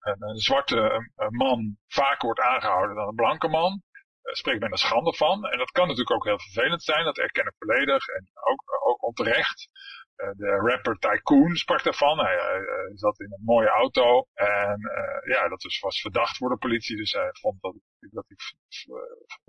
een, 0.00 0.28
een, 0.28 0.36
zwarte 0.36 1.10
man 1.28 1.76
vaker 1.86 2.26
wordt 2.26 2.40
aangehouden 2.40 2.96
dan 2.96 3.08
een 3.08 3.14
blanke 3.14 3.48
man. 3.48 3.82
Spreekt 4.22 4.60
men 4.60 4.70
er 4.70 4.78
schande 4.78 5.14
van. 5.14 5.44
En 5.46 5.58
dat 5.58 5.70
kan 5.70 5.86
natuurlijk 5.86 6.16
ook 6.16 6.24
heel 6.24 6.38
vervelend 6.38 6.82
zijn, 6.82 7.04
dat 7.04 7.18
erken 7.18 7.46
ik 7.46 7.54
volledig 7.58 8.08
en 8.08 8.28
ook, 8.50 8.62
ook 8.88 9.02
onterecht. 9.02 9.68
de 10.16 10.56
rapper 10.56 10.98
Tycoon 10.98 11.56
sprak 11.56 11.82
daarvan. 11.82 12.18
Hij, 12.18 12.36
hij, 12.36 12.92
zat 12.94 13.20
in 13.20 13.32
een 13.32 13.44
mooie 13.44 13.68
auto. 13.68 14.26
En 14.34 14.80
ja, 15.24 15.48
dat 15.48 15.62
was, 15.62 15.80
was 15.80 16.00
verdacht 16.00 16.36
voor 16.36 16.48
de 16.48 16.56
politie. 16.56 16.96
Dus 16.96 17.12
hij 17.12 17.30
vond 17.32 17.60
dat 17.60 17.74
dat 18.10 18.24
hij 18.28 18.36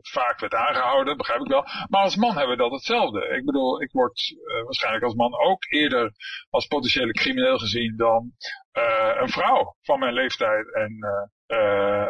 vaak 0.02 0.40
werd 0.40 0.54
aangehouden, 0.54 1.18
begrijp 1.18 1.42
ik 1.42 1.48
wel. 1.48 1.66
Maar 1.90 2.02
als 2.02 2.16
man 2.16 2.38
hebben 2.38 2.58
we 2.58 2.64
dat 2.64 2.72
hetzelfde. 2.72 3.28
Ik 3.28 3.46
bedoel, 3.46 3.82
ik 3.82 3.92
word 3.92 4.36
waarschijnlijk 4.64 5.04
als 5.04 5.14
man 5.14 5.40
ook 5.40 5.64
eerder 5.72 6.12
als 6.50 6.68
potentiële 6.68 7.14
crimineel 7.14 7.58
gezien 7.58 7.98
dan 7.98 8.32
een 9.22 9.30
vrouw 9.30 9.76
van 9.82 10.00
mijn 10.00 10.14
leeftijd 10.14 10.74
en, 10.74 10.98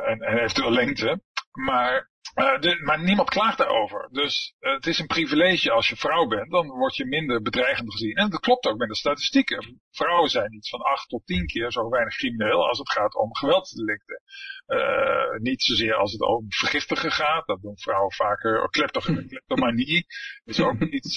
en, 0.06 0.20
en 0.20 0.38
eventueel 0.38 0.72
lengte. 0.72 1.22
Maar 1.52 2.12
uh, 2.36 2.60
de, 2.60 2.80
maar 2.84 3.04
niemand 3.04 3.30
klaagt 3.30 3.58
daarover. 3.58 4.10
Dus 4.12 4.56
uh, 4.60 4.74
het 4.74 4.88
is 4.88 5.00
een 5.00 5.08
privilege 5.08 5.72
als 5.72 5.90
je 5.90 5.96
vrouw 5.96 6.28
bent, 6.28 6.52
dan 6.52 6.68
word 6.68 6.96
je 6.96 7.06
minder 7.06 7.42
bedreigend 7.42 7.92
gezien. 7.92 8.16
En 8.16 8.30
dat 8.30 8.40
klopt 8.40 8.66
ook 8.66 8.78
met 8.78 8.88
de 8.88 8.96
statistieken. 8.96 9.82
Vrouwen 9.92 10.30
zijn 10.30 10.54
iets 10.54 10.70
van 10.70 10.82
8 10.82 11.10
tot 11.10 11.26
10 11.26 11.46
keer 11.46 11.72
zo 11.72 11.90
weinig 11.90 12.16
crimineel 12.16 12.68
als 12.68 12.78
het 12.78 12.92
gaat 12.92 13.16
om 13.16 13.36
geweldsdelicten. 13.36 14.22
Uh, 14.68 15.40
niet 15.40 15.62
zozeer 15.64 15.96
als 15.96 16.12
het 16.12 16.22
om 16.22 16.46
vergiftigen 16.48 17.12
gaat, 17.12 17.46
dat 17.46 17.62
doen 17.62 17.78
vrouwen 17.78 18.12
vaker, 18.12 18.70
kleptomanie 19.28 20.06
is 20.44 20.60
ook 20.60 20.82
iets, 20.82 21.16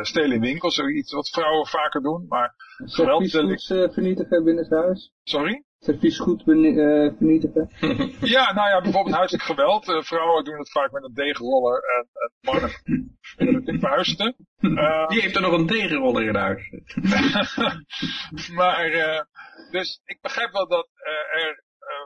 stelen 0.00 0.32
in 0.32 0.40
winkels, 0.40 0.78
iets 0.78 1.12
wat 1.12 1.28
vrouwen 1.28 1.66
vaker 1.66 2.02
doen, 2.02 2.26
maar 2.28 2.54
geweldsdelicten... 2.76 3.92
vernietigen 3.92 4.44
binnen 4.44 4.64
het 4.64 4.72
huis? 4.72 5.12
Sorry? 5.22 5.64
Servies 5.86 6.18
goed 6.18 6.46
uh, 6.46 7.12
vernietigen? 7.16 7.70
ja, 8.36 8.52
nou 8.52 8.68
ja, 8.68 8.80
bijvoorbeeld 8.80 9.14
huiselijk 9.14 9.44
geweld. 9.44 9.88
Uh, 9.88 10.02
vrouwen 10.02 10.44
doen 10.44 10.58
het 10.58 10.70
vaak 10.70 10.92
met 10.92 11.04
een 11.04 11.14
degenroller 11.14 11.82
en, 11.82 12.08
en 12.12 12.32
mannen 12.40 12.70
met 13.54 13.68
een 13.68 13.80
vuisten. 13.80 14.36
Uh, 14.60 15.08
Die 15.08 15.20
heeft 15.20 15.36
er 15.36 15.42
nog 15.42 15.52
een 15.52 15.66
degenroller 15.66 16.22
in 16.22 16.34
huis. 16.34 16.70
maar, 18.60 18.90
uh, 18.90 19.20
dus 19.70 20.00
ik 20.04 20.18
begrijp 20.20 20.52
wel 20.52 20.68
dat 20.68 20.88
er 21.32 21.64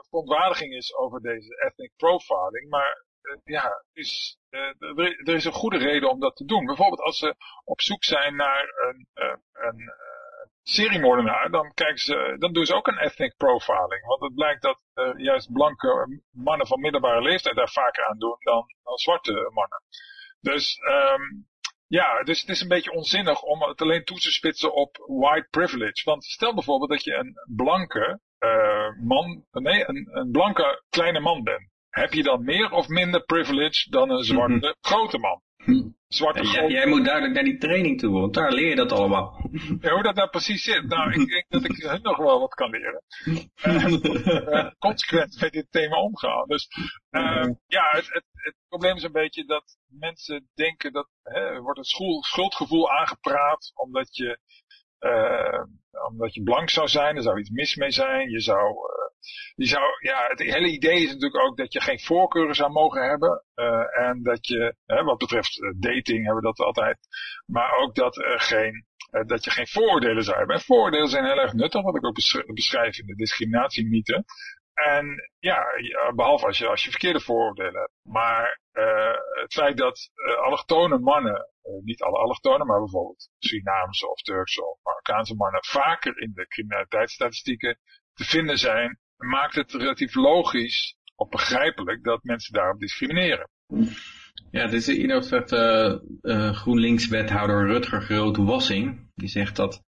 verontwaardiging 0.09 0.73
is 0.73 0.95
over 0.95 1.21
deze 1.21 1.63
ethnic 1.67 1.91
profiling, 1.95 2.69
maar 2.69 3.05
ja, 3.43 3.83
is, 3.93 4.37
er 5.23 5.35
is 5.35 5.45
een 5.45 5.53
goede 5.53 5.77
reden 5.77 6.09
om 6.09 6.19
dat 6.19 6.35
te 6.35 6.45
doen. 6.45 6.65
Bijvoorbeeld 6.65 7.01
als 7.01 7.17
ze 7.17 7.35
op 7.63 7.81
zoek 7.81 8.03
zijn 8.03 8.35
naar 8.35 8.73
een, 8.87 9.07
een 9.53 9.93
seriemoordenaar, 10.63 11.51
dan, 11.51 11.73
kijken 11.73 11.97
ze, 11.97 12.35
dan 12.39 12.53
doen 12.53 12.65
ze 12.65 12.75
ook 12.75 12.87
een 12.87 12.99
ethnic 12.99 13.35
profiling. 13.37 14.05
Want 14.05 14.21
het 14.21 14.35
blijkt 14.35 14.61
dat 14.61 14.79
uh, 14.95 15.13
juist 15.17 15.51
blanke 15.51 16.21
mannen 16.31 16.67
van 16.67 16.79
middelbare 16.79 17.21
leeftijd 17.21 17.55
daar 17.55 17.71
vaker 17.71 18.05
aan 18.05 18.19
doen 18.19 18.35
dan, 18.39 18.65
dan 18.83 18.97
zwarte 18.97 19.31
mannen. 19.31 19.81
Dus 20.41 20.77
um, 20.89 21.49
ja, 21.87 22.23
dus 22.23 22.41
het 22.41 22.49
is 22.49 22.61
een 22.61 22.67
beetje 22.67 22.91
onzinnig 22.91 23.41
om 23.41 23.61
het 23.61 23.81
alleen 23.81 24.03
toe 24.03 24.17
te 24.17 24.31
spitsen 24.31 24.73
op 24.73 24.97
white 25.07 25.47
privilege. 25.49 26.01
Want 26.03 26.23
stel 26.23 26.53
bijvoorbeeld 26.53 26.89
dat 26.89 27.03
je 27.03 27.13
een 27.13 27.33
blanke 27.55 28.19
uh, 28.39 28.89
man, 29.03 29.45
nee, 29.51 29.87
een, 29.87 30.09
een 30.11 30.31
blanke 30.31 30.83
kleine 30.89 31.19
man 31.19 31.43
bent. 31.43 31.69
Heb 31.89 32.13
je 32.13 32.23
dan 32.23 32.43
meer 32.43 32.71
of 32.71 32.87
minder 32.87 33.23
privilege 33.23 33.89
dan 33.89 34.09
een 34.09 34.23
zwarte 34.23 34.75
grote 34.81 35.17
man? 35.17 35.41
Zwarte 36.13 36.43
ja, 36.43 36.67
jij 36.67 36.87
moet 36.87 37.05
duidelijk 37.05 37.33
naar 37.33 37.43
die 37.43 37.57
training 37.57 37.99
toe, 37.99 38.19
want 38.19 38.33
daar 38.33 38.51
leer 38.51 38.69
je 38.69 38.75
dat 38.75 38.91
allemaal. 38.91 39.49
Ja, 39.79 39.93
hoe 39.93 40.03
dat 40.03 40.15
nou 40.15 40.29
precies 40.29 40.63
zit. 40.63 40.87
Nou, 40.87 41.11
ik 41.11 41.29
denk 41.29 41.45
dat 41.49 41.63
ik 41.63 42.01
nog 42.01 42.17
wel 42.17 42.39
wat 42.39 42.53
kan 42.53 42.69
leren. 42.69 43.03
Uh, 43.63 44.71
consequent 44.79 45.41
met 45.41 45.51
dit 45.51 45.67
thema 45.69 46.01
omgaan. 46.01 46.47
Dus 46.47 46.67
uh, 47.11 47.49
ja, 47.67 47.89
het, 47.91 48.07
het, 48.13 48.23
het, 48.31 48.55
probleem 48.67 48.95
is 48.95 49.03
een 49.03 49.11
beetje 49.11 49.45
dat 49.45 49.77
mensen 49.87 50.49
denken 50.53 50.91
dat 50.91 51.09
hè, 51.23 51.39
er 51.39 51.61
wordt 51.61 51.77
een 51.77 51.83
school, 51.83 52.23
schuldgevoel 52.23 52.91
aangepraat 52.91 53.71
omdat 53.73 54.15
je, 54.15 54.39
uh, 55.01 55.63
omdat 56.09 56.33
je 56.33 56.43
blank 56.43 56.69
zou 56.69 56.87
zijn. 56.87 57.15
Er 57.15 57.21
zou 57.21 57.39
iets 57.39 57.49
mis 57.49 57.75
mee 57.75 57.91
zijn. 57.91 58.29
Je 58.29 58.39
zou 58.39 58.75
die 59.55 59.67
zou, 59.67 59.83
ja, 59.99 60.27
het 60.27 60.39
hele 60.39 60.71
idee 60.71 61.03
is 61.03 61.07
natuurlijk 61.07 61.43
ook 61.43 61.57
dat 61.57 61.73
je 61.73 61.81
geen 61.81 61.99
voorkeuren 61.99 62.55
zou 62.55 62.71
mogen 62.71 63.09
hebben. 63.09 63.43
Uh, 63.55 64.07
en 64.07 64.23
dat 64.23 64.47
je, 64.47 64.75
wat 64.85 65.17
betreft 65.17 65.61
eh, 65.61 65.69
dating 65.75 66.25
hebben 66.25 66.43
we 66.43 66.53
dat 66.55 66.59
altijd. 66.59 66.97
Maar 67.45 67.77
ook 67.77 67.95
dat 67.95 68.17
geen, 68.35 68.85
dat 69.25 69.43
je 69.43 69.51
geen 69.51 69.67
vooroordelen 69.67 70.23
zou 70.23 70.37
hebben. 70.37 70.55
En 70.55 70.61
vooroordelen 70.61 71.09
zijn 71.09 71.25
heel 71.25 71.39
erg 71.39 71.53
nuttig, 71.53 71.81
wat 71.81 71.95
ik 71.95 72.05
ook 72.05 72.15
beschrijf 72.53 72.97
in 72.97 73.05
de 73.05 73.15
discriminatiemythe. 73.15 74.23
En 74.73 75.31
ja, 75.39 75.65
behalve 76.15 76.45
als 76.45 76.57
je, 76.57 76.67
als 76.67 76.83
je 76.83 76.89
verkeerde 76.89 77.19
vooroordelen 77.19 77.79
hebt. 77.79 77.93
Maar 78.03 78.59
uh, 78.73 79.13
het 79.41 79.53
feit 79.53 79.77
dat 79.77 80.09
uh, 80.15 80.43
allochtone 80.43 80.99
mannen, 80.99 81.49
uh, 81.63 81.83
niet 81.83 82.01
alle 82.01 82.17
allochtonen, 82.17 82.67
maar 82.67 82.79
bijvoorbeeld 82.79 83.29
Surinaamse 83.39 84.09
of 84.09 84.21
Turkse 84.21 84.65
of 84.65 84.79
Marokkaanse 84.83 85.35
mannen, 85.35 85.63
vaker 85.63 86.21
in 86.21 86.31
de 86.33 86.47
criminaliteitsstatistieken 86.47 87.77
te 88.13 88.23
vinden 88.23 88.57
zijn, 88.57 88.99
maakt 89.17 89.55
het 89.55 89.71
relatief 89.71 90.15
logisch 90.15 90.95
of 91.15 91.29
begrijpelijk 91.29 92.03
dat 92.03 92.23
mensen 92.23 92.53
daarop 92.53 92.79
discrimineren. 92.79 93.49
Ja, 94.51 94.65
dit 94.67 94.73
is 94.73 94.87
zegt 94.87 95.51
uh, 95.51 95.93
uh, 96.21 96.53
GroenLinks-wethouder 96.53 97.67
Rutger 97.67 98.01
Groot-Wassing. 98.01 99.11
Die 99.15 99.27
zegt 99.27 99.55
dat 99.55 99.83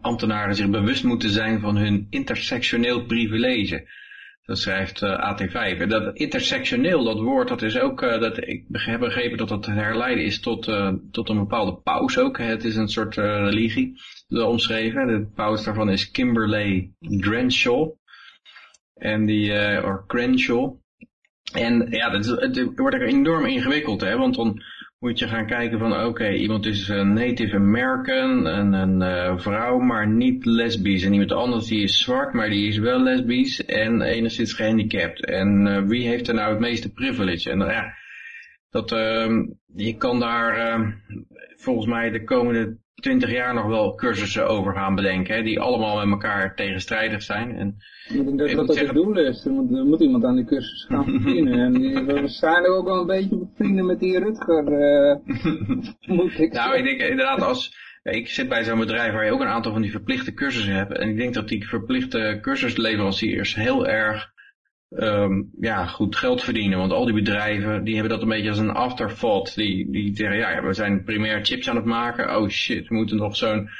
ambtenaren 0.00 0.54
zich 0.54 0.70
bewust 0.70 1.04
moeten 1.04 1.30
zijn 1.30 1.60
van 1.60 1.76
hun 1.76 2.06
intersectioneel 2.10 3.06
privilege. 3.06 3.88
Dat 4.46 4.58
schrijft 4.58 5.02
uh, 5.02 5.34
AT5. 5.34 5.52
En 5.52 5.88
dat 5.88 6.16
intersectioneel, 6.16 7.04
dat 7.04 7.20
woord, 7.20 7.48
dat 7.48 7.62
is 7.62 7.78
ook, 7.78 8.02
uh, 8.02 8.20
dat, 8.20 8.48
ik 8.48 8.64
heb 8.72 9.00
begrepen 9.00 9.38
dat 9.38 9.48
dat 9.48 9.66
herleiden 9.66 10.24
is 10.24 10.40
tot, 10.40 10.68
uh, 10.68 10.92
tot 11.10 11.28
een 11.28 11.38
bepaalde 11.38 11.74
paus 11.74 12.18
ook. 12.18 12.38
Het 12.38 12.64
is 12.64 12.76
een 12.76 12.88
soort 12.88 13.14
religie 13.14 14.00
omschreven. 14.28 15.06
De 15.06 15.26
paus 15.34 15.64
daarvan 15.64 15.90
is 15.90 16.10
Kimberley 16.10 16.90
Crenshaw. 17.20 17.92
En 18.94 19.26
die, 19.26 19.50
uh, 19.50 19.84
or 19.84 20.04
Crenshaw. 20.06 20.74
En 21.52 21.86
ja, 21.90 22.10
dat, 22.10 22.26
het 22.26 22.72
wordt 22.76 22.96
er 22.96 23.06
enorm 23.06 23.46
ingewikkeld, 23.46 24.00
hè, 24.00 24.16
want 24.16 24.34
dan 24.34 24.62
moet 25.06 25.18
je 25.18 25.28
gaan 25.28 25.46
kijken 25.46 25.78
van, 25.78 26.04
oké, 26.04 26.28
iemand 26.28 26.66
is 26.66 26.88
een 26.88 27.12
Native 27.12 27.56
American, 27.56 28.46
en 28.46 28.72
een 28.72 29.00
uh, 29.00 29.38
vrouw, 29.38 29.78
maar 29.78 30.08
niet 30.08 30.44
lesbisch. 30.44 31.04
En 31.04 31.12
iemand 31.12 31.32
anders 31.32 31.66
die 31.66 31.82
is 31.82 31.98
zwart, 31.98 32.32
maar 32.32 32.48
die 32.48 32.68
is 32.68 32.78
wel 32.78 33.02
lesbisch 33.02 33.64
en 33.64 34.02
enigszins 34.02 34.52
gehandicapt. 34.52 35.24
En 35.24 35.66
uh, 35.66 35.82
wie 35.82 36.08
heeft 36.08 36.28
er 36.28 36.34
nou 36.34 36.50
het 36.50 36.60
meeste 36.60 36.92
privilege? 36.92 37.50
En 37.50 37.58
ja, 37.58 37.94
dat, 38.70 38.92
uh, 38.92 39.46
je 39.74 39.96
kan 39.96 40.20
daar 40.20 40.54
volgens 41.56 41.86
mij 41.86 42.10
de 42.10 42.24
komende 42.24 42.78
twintig 43.00 43.30
jaar 43.30 43.54
nog 43.54 43.66
wel 43.66 43.94
cursussen 43.94 44.48
over 44.48 44.74
gaan 44.74 44.94
bedenken, 44.94 45.34
hè, 45.34 45.42
die 45.42 45.60
allemaal 45.60 45.96
met 45.96 46.08
elkaar 46.08 46.54
tegenstrijdig 46.54 47.22
zijn. 47.22 47.56
En, 47.56 47.76
ik 48.08 48.24
denk 48.24 48.56
dat 48.56 48.66
dat 48.66 48.78
het 48.78 48.94
doel 48.94 49.18
is. 49.18 49.44
Er 49.44 49.52
moet, 49.52 49.76
er 49.76 49.84
moet, 49.84 50.00
iemand 50.00 50.24
aan 50.24 50.36
die 50.36 50.44
cursus 50.44 50.84
gaan 50.84 51.04
verdienen. 51.20 51.58
en 51.58 51.72
die, 51.72 52.04
we 52.04 52.12
waarschijnlijk 52.12 52.74
ook 52.74 52.86
wel 52.86 53.00
een 53.00 53.06
beetje 53.06 53.36
bevrienden 53.36 53.86
met 53.86 54.00
die 54.00 54.18
Rutger, 54.18 54.64
uh, 54.72 55.16
moet 56.16 56.38
ik 56.38 56.52
Nou, 56.52 56.76
ik 56.76 56.84
denk 56.84 57.00
inderdaad 57.00 57.42
als... 57.42 57.76
ik 58.02 58.28
zit 58.28 58.48
bij 58.48 58.64
zo'n 58.64 58.78
bedrijf 58.78 59.12
waar 59.12 59.24
je 59.24 59.32
ook 59.32 59.40
een 59.40 59.46
aantal 59.46 59.72
van 59.72 59.82
die 59.82 59.90
verplichte 59.90 60.34
cursussen 60.34 60.74
hebt. 60.74 60.98
En 60.98 61.08
ik 61.08 61.16
denk 61.16 61.34
dat 61.34 61.48
die 61.48 61.68
verplichte 61.68 62.38
cursusleveranciers 62.40 63.54
heel 63.54 63.86
erg 63.86 64.34
um, 64.90 65.50
ja, 65.60 65.86
goed 65.86 66.16
geld 66.16 66.42
verdienen. 66.42 66.78
Want 66.78 66.92
al 66.92 67.04
die 67.04 67.14
bedrijven, 67.14 67.84
die 67.84 67.94
hebben 67.94 68.12
dat 68.12 68.22
een 68.22 68.28
beetje 68.28 68.48
als 68.48 68.58
een 68.58 68.70
afterthought. 68.70 69.54
Die, 69.54 69.90
die 69.90 70.16
zeggen, 70.16 70.38
ja, 70.38 70.62
we 70.62 70.72
zijn 70.72 71.04
primair 71.04 71.44
chips 71.44 71.68
aan 71.68 71.76
het 71.76 71.84
maken. 71.84 72.36
Oh 72.36 72.48
shit, 72.48 72.88
we 72.88 72.94
moeten 72.94 73.16
nog 73.16 73.36
zo'n 73.36 73.70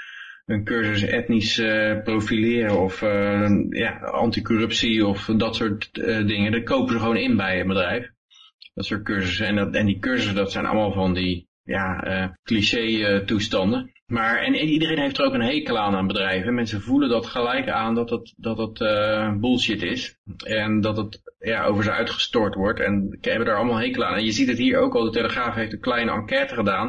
een 0.47 0.65
cursus 0.65 1.03
etnisch 1.03 1.59
uh, 1.59 2.03
profileren 2.03 2.81
of 2.81 3.03
uh, 3.03 3.51
ja, 3.71 3.99
anticorruptie 3.99 5.07
of 5.07 5.25
dat 5.37 5.57
soort 5.57 5.91
uh, 5.93 6.27
dingen. 6.27 6.53
Dat 6.53 6.63
kopen 6.63 6.93
ze 6.93 6.99
gewoon 6.99 7.17
in 7.17 7.37
bij 7.37 7.61
een 7.61 7.67
bedrijf. 7.67 8.11
Dat 8.75 8.85
soort 8.85 9.03
cursussen. 9.03 9.47
En, 9.47 9.57
dat, 9.57 9.75
en 9.75 9.87
die 9.87 9.99
cursussen, 9.99 10.35
dat 10.35 10.53
zijn 10.53 10.67
allemaal 10.67 10.93
van 10.93 11.15
die 11.15 11.46
ja, 11.67 12.37
cliché 12.43 13.25
toestanden. 13.25 13.91
Maar, 14.07 14.39
en 14.39 14.55
iedereen 14.55 14.99
heeft 14.99 15.19
er 15.19 15.25
ook 15.25 15.35
een 15.35 15.41
hekel 15.41 15.79
aan 15.79 15.95
aan 15.95 16.07
bedrijven. 16.07 16.55
Mensen 16.55 16.81
voelen 16.81 17.09
dat 17.09 17.27
gelijk 17.27 17.69
aan 17.69 17.95
dat 17.95 18.11
het, 18.11 18.35
dat 18.37 18.59
het 18.59 18.81
uh, 18.81 19.37
bullshit 19.37 19.83
is. 19.83 20.19
En 20.45 20.81
dat 20.81 20.97
het 20.97 21.23
ja, 21.39 21.65
over 21.65 21.85
ze 21.85 21.91
uitgestort 21.91 22.55
wordt. 22.55 22.81
En 22.81 23.19
hebben 23.21 23.47
daar 23.47 23.57
allemaal 23.57 23.79
hekel 23.79 24.05
aan. 24.05 24.17
En 24.17 24.25
je 24.25 24.33
ziet 24.33 24.49
het 24.49 24.59
hier 24.59 24.79
ook 24.79 24.95
al. 24.95 25.05
De 25.05 25.11
Telegraaf 25.11 25.55
heeft 25.55 25.73
een 25.73 25.81
kleine 25.81 26.11
enquête 26.11 26.55
gedaan. 26.55 26.89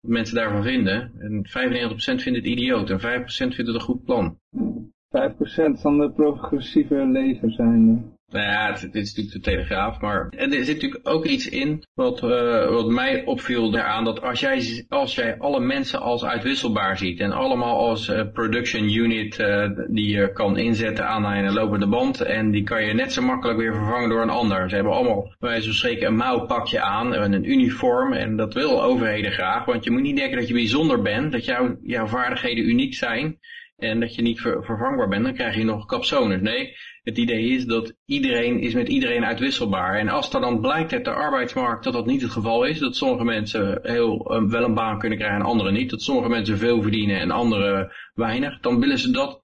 Wat 0.00 0.10
mensen 0.10 0.34
daarvan 0.34 0.62
vinden. 0.62 1.12
En 1.18 1.46
95% 1.48 1.94
vindt 1.96 2.38
het 2.38 2.46
idioot. 2.46 2.90
En 2.90 3.00
5% 3.00 3.02
vindt 3.26 3.56
het 3.56 3.74
een 3.74 3.80
goed 3.80 4.04
plan. 4.04 4.38
5% 4.56 5.80
van 5.80 5.98
de 5.98 6.12
progressieve 6.14 7.06
lezers 7.06 7.54
zijn. 7.54 8.13
Nou 8.34 8.46
ja, 8.46 8.72
het, 8.72 8.80
dit 8.80 9.02
is 9.02 9.14
natuurlijk 9.14 9.44
de 9.44 9.50
Telegraaf, 9.50 10.00
maar 10.00 10.28
er 10.30 10.64
zit 10.64 10.74
natuurlijk 10.74 11.08
ook 11.08 11.24
iets 11.26 11.48
in 11.48 11.84
wat, 11.94 12.22
uh, 12.22 12.68
wat 12.68 12.88
mij 12.88 13.24
opviel 13.24 13.70
daaraan, 13.70 14.04
dat 14.04 14.22
als 14.22 14.40
jij, 14.40 14.84
als 14.88 15.14
jij 15.14 15.38
alle 15.38 15.60
mensen 15.60 16.00
als 16.00 16.24
uitwisselbaar 16.24 16.98
ziet 16.98 17.20
en 17.20 17.32
allemaal 17.32 17.78
als 17.78 18.08
uh, 18.08 18.22
production 18.32 18.94
unit 18.94 19.38
uh, 19.38 19.70
die 19.88 20.16
je 20.16 20.32
kan 20.32 20.58
inzetten 20.58 21.06
aan 21.08 21.24
een 21.24 21.52
lopende 21.52 21.86
band 21.86 22.20
en 22.20 22.50
die 22.50 22.62
kan 22.62 22.84
je 22.84 22.92
net 22.92 23.12
zo 23.12 23.22
makkelijk 23.22 23.58
weer 23.58 23.74
vervangen 23.74 24.08
door 24.08 24.22
een 24.22 24.30
ander. 24.30 24.68
Ze 24.68 24.74
hebben 24.74 24.92
allemaal 24.92 25.34
bij 25.38 25.50
wijze 25.50 25.72
van 25.72 26.06
een 26.06 26.16
mouwpakje 26.16 26.80
aan 26.80 27.14
en 27.14 27.32
een 27.32 27.50
uniform 27.50 28.12
en 28.12 28.36
dat 28.36 28.54
wil 28.54 28.82
overheden 28.82 29.32
graag, 29.32 29.64
want 29.64 29.84
je 29.84 29.90
moet 29.90 30.02
niet 30.02 30.16
denken 30.16 30.38
dat 30.38 30.48
je 30.48 30.54
bijzonder 30.54 31.02
bent, 31.02 31.32
dat 31.32 31.44
jouw 31.44 31.78
jouw 31.82 32.06
vaardigheden 32.06 32.68
uniek 32.68 32.94
zijn 32.94 33.38
en 33.76 34.00
dat 34.00 34.14
je 34.14 34.22
niet 34.22 34.40
ver- 34.40 34.64
vervangbaar 34.64 35.08
bent, 35.08 35.24
dan 35.24 35.34
krijg 35.34 35.56
je 35.56 35.64
nog 35.64 35.86
capsones. 35.86 36.40
Nee, 36.40 36.74
het 37.04 37.18
idee 37.18 37.48
is 37.48 37.64
dat 37.64 37.94
iedereen 38.06 38.60
is 38.60 38.74
met 38.74 38.88
iedereen 38.88 39.24
uitwisselbaar. 39.24 39.98
En 39.98 40.08
als 40.08 40.34
er 40.34 40.40
dan 40.40 40.60
blijkt 40.60 40.92
uit 40.92 41.04
de 41.04 41.10
arbeidsmarkt 41.10 41.84
dat 41.84 41.92
dat 41.92 42.06
niet 42.06 42.22
het 42.22 42.30
geval 42.30 42.64
is, 42.64 42.78
dat 42.78 42.96
sommige 42.96 43.24
mensen 43.24 43.78
heel, 43.82 44.30
eh, 44.30 44.42
wel 44.42 44.64
een 44.64 44.74
baan 44.74 44.98
kunnen 44.98 45.18
krijgen 45.18 45.40
en 45.40 45.46
anderen 45.46 45.72
niet, 45.72 45.90
dat 45.90 46.02
sommige 46.02 46.28
mensen 46.28 46.58
veel 46.58 46.82
verdienen 46.82 47.20
en 47.20 47.30
anderen 47.30 47.92
weinig, 48.14 48.60
dan 48.60 48.80
willen 48.80 48.98
ze 48.98 49.10
dat 49.10 49.42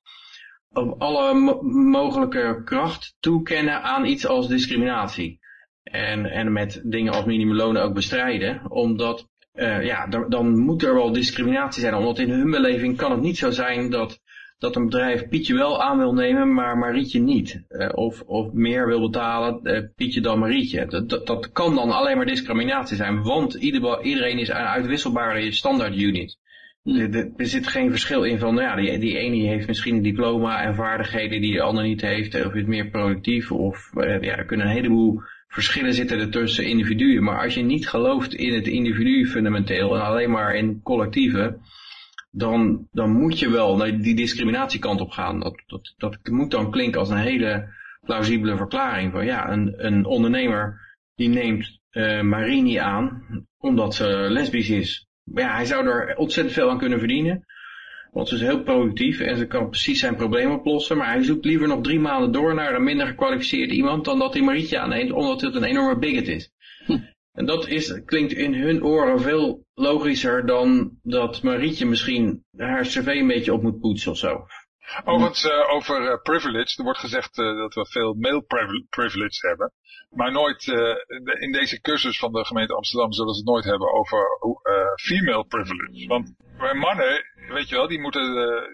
op 0.72 1.02
alle 1.02 1.34
mo- 1.34 1.62
mogelijke 1.90 2.62
kracht 2.64 3.16
toekennen 3.20 3.82
aan 3.82 4.04
iets 4.04 4.26
als 4.26 4.48
discriminatie. 4.48 5.38
En, 5.82 6.26
en 6.26 6.52
met 6.52 6.82
dingen 6.84 7.12
als 7.12 7.24
minimumlonen 7.24 7.82
ook 7.82 7.94
bestrijden, 7.94 8.70
omdat 8.70 9.28
eh, 9.52 9.84
ja, 9.84 10.06
dan 10.06 10.58
moet 10.58 10.82
er 10.82 10.94
wel 10.94 11.12
discriminatie 11.12 11.80
zijn, 11.80 11.94
omdat 11.94 12.18
in 12.18 12.30
hun 12.30 12.50
beleving 12.50 12.96
kan 12.96 13.10
het 13.10 13.20
niet 13.20 13.38
zo 13.38 13.50
zijn 13.50 13.90
dat, 13.90 14.20
dat 14.60 14.76
een 14.76 14.84
bedrijf 14.84 15.28
Pietje 15.28 15.54
wel 15.54 15.82
aan 15.82 15.98
wil 15.98 16.12
nemen, 16.12 16.54
maar 16.54 16.78
Marietje 16.78 17.20
niet. 17.20 17.62
Eh, 17.68 17.88
of, 17.94 18.20
of 18.26 18.52
meer 18.52 18.86
wil 18.86 19.00
betalen, 19.00 19.60
eh, 19.62 19.82
Pietje 19.96 20.20
dan 20.20 20.38
Marietje. 20.38 20.86
Dat, 20.86 21.08
dat, 21.08 21.26
dat 21.26 21.52
kan 21.52 21.74
dan 21.74 21.90
alleen 21.90 22.16
maar 22.16 22.26
discriminatie 22.26 22.96
zijn, 22.96 23.22
want 23.22 23.54
ieder, 23.54 24.02
iedereen 24.02 24.38
is 24.38 24.48
een 24.48 24.54
uitwisselbare 24.54 25.52
standaard 25.52 25.96
unit. 25.96 26.38
Er- 26.84 27.14
Er 27.14 27.30
er 27.36 27.46
zit 27.46 27.66
geen 27.68 27.90
verschil 27.90 28.22
in 28.24 28.38
van, 28.38 28.54
nou 28.54 28.66
ja, 28.66 28.76
die, 28.76 28.98
die 28.98 29.16
ene 29.18 29.48
heeft 29.48 29.66
misschien 29.66 29.96
een 29.96 30.02
diploma 30.02 30.62
en 30.62 30.74
vaardigheden 30.74 31.40
die 31.40 31.52
de 31.52 31.62
ander 31.62 31.84
niet 31.84 32.00
heeft, 32.00 32.44
of 32.46 32.54
is 32.54 32.64
meer 32.64 32.88
productief, 32.90 33.52
of 33.52 33.90
eh, 33.96 34.20
ja, 34.22 34.36
er 34.36 34.44
kunnen 34.44 34.66
een 34.66 34.72
heleboel 34.72 35.20
verschillen 35.48 35.94
zitten 35.94 36.18
er 36.18 36.30
tussen 36.30 36.64
individuen. 36.64 37.22
Maar 37.22 37.42
als 37.42 37.54
je 37.54 37.62
niet 37.62 37.88
gelooft 37.88 38.34
in 38.34 38.54
het 38.54 38.66
individu 38.66 39.26
fundamenteel 39.26 39.94
en 39.94 40.02
alleen 40.02 40.30
maar 40.30 40.54
in 40.54 40.80
collectieven, 40.82 41.60
dan, 42.30 42.88
dan 42.92 43.10
moet 43.10 43.38
je 43.38 43.50
wel 43.50 43.76
naar 43.76 44.00
die 44.00 44.14
discriminatiekant 44.14 45.00
op 45.00 45.10
gaan. 45.10 45.40
Dat, 45.40 45.62
dat, 45.66 45.94
dat 45.96 46.18
moet 46.30 46.50
dan 46.50 46.70
klinken 46.70 47.00
als 47.00 47.10
een 47.10 47.16
hele 47.16 47.68
plausibele 48.00 48.56
verklaring 48.56 49.12
van 49.12 49.24
ja, 49.24 49.50
een, 49.50 49.86
een 49.86 50.04
ondernemer 50.04 50.80
die 51.14 51.28
neemt 51.28 51.78
eh 51.90 52.20
Marini 52.20 52.76
aan 52.76 53.22
omdat 53.58 53.94
ze 53.94 54.26
lesbisch 54.28 54.70
is. 54.70 55.06
Maar 55.24 55.42
ja, 55.42 55.54
hij 55.54 55.64
zou 55.64 55.86
er 55.86 56.16
ontzettend 56.16 56.56
veel 56.56 56.70
aan 56.70 56.78
kunnen 56.78 56.98
verdienen. 56.98 57.44
Want 58.12 58.28
ze 58.28 58.34
is 58.34 58.40
heel 58.40 58.62
productief 58.62 59.20
en 59.20 59.36
ze 59.36 59.46
kan 59.46 59.68
precies 59.68 60.00
zijn 60.00 60.16
probleem 60.16 60.50
oplossen. 60.50 60.96
Maar 60.96 61.12
hij 61.12 61.22
zoekt 61.22 61.44
liever 61.44 61.68
nog 61.68 61.80
drie 61.82 62.00
maanden 62.00 62.32
door 62.32 62.54
naar 62.54 62.74
een 62.74 62.84
minder 62.84 63.06
gekwalificeerd 63.06 63.70
iemand 63.70 64.04
dan 64.04 64.18
dat 64.18 64.34
hij 64.34 64.42
Marietje 64.42 64.78
aanneemt, 64.78 65.12
omdat 65.12 65.40
het 65.40 65.54
een 65.54 65.64
enorme 65.64 65.98
bigot 65.98 66.28
is. 66.28 66.52
En 67.32 67.46
dat 67.46 67.66
is, 67.68 68.02
klinkt 68.04 68.32
in 68.32 68.54
hun 68.54 68.84
oren 68.84 69.20
veel 69.20 69.64
logischer 69.74 70.46
dan 70.46 70.98
dat 71.02 71.42
Marietje 71.42 71.86
misschien 71.86 72.44
haar 72.56 72.82
cv 72.82 73.06
een 73.06 73.26
beetje 73.26 73.52
op 73.52 73.62
moet 73.62 73.80
poetsen 73.80 74.10
of 74.10 74.18
zo. 74.18 74.46
Overigens, 75.04 75.44
eh, 75.44 75.74
over 75.74 76.10
eh, 76.10 76.22
privilege. 76.22 76.74
Er 76.78 76.84
wordt 76.84 76.98
gezegd 76.98 77.38
eh, 77.38 77.56
dat 77.56 77.74
we 77.74 77.86
veel 77.86 78.14
male 78.14 78.42
privi- 78.42 78.86
privilege 78.88 79.46
hebben. 79.46 79.72
Maar 80.10 80.32
nooit, 80.32 80.64
de- 80.64 81.36
in 81.40 81.52
deze 81.52 81.80
cursus 81.80 82.18
van 82.18 82.32
de 82.32 82.44
gemeente 82.44 82.74
Amsterdam 82.74 83.12
zullen 83.12 83.32
ze 83.32 83.38
het 83.40 83.48
nooit 83.48 83.64
hebben 83.64 83.92
over 83.92 84.26
female 85.02 85.44
privilege. 85.44 86.06
Want 86.06 86.34
bij 86.58 86.74
mannen, 86.74 87.24
weet 87.48 87.68
je 87.68 87.74
wel, 87.74 87.88
die 87.88 88.00
moeten 88.00 88.22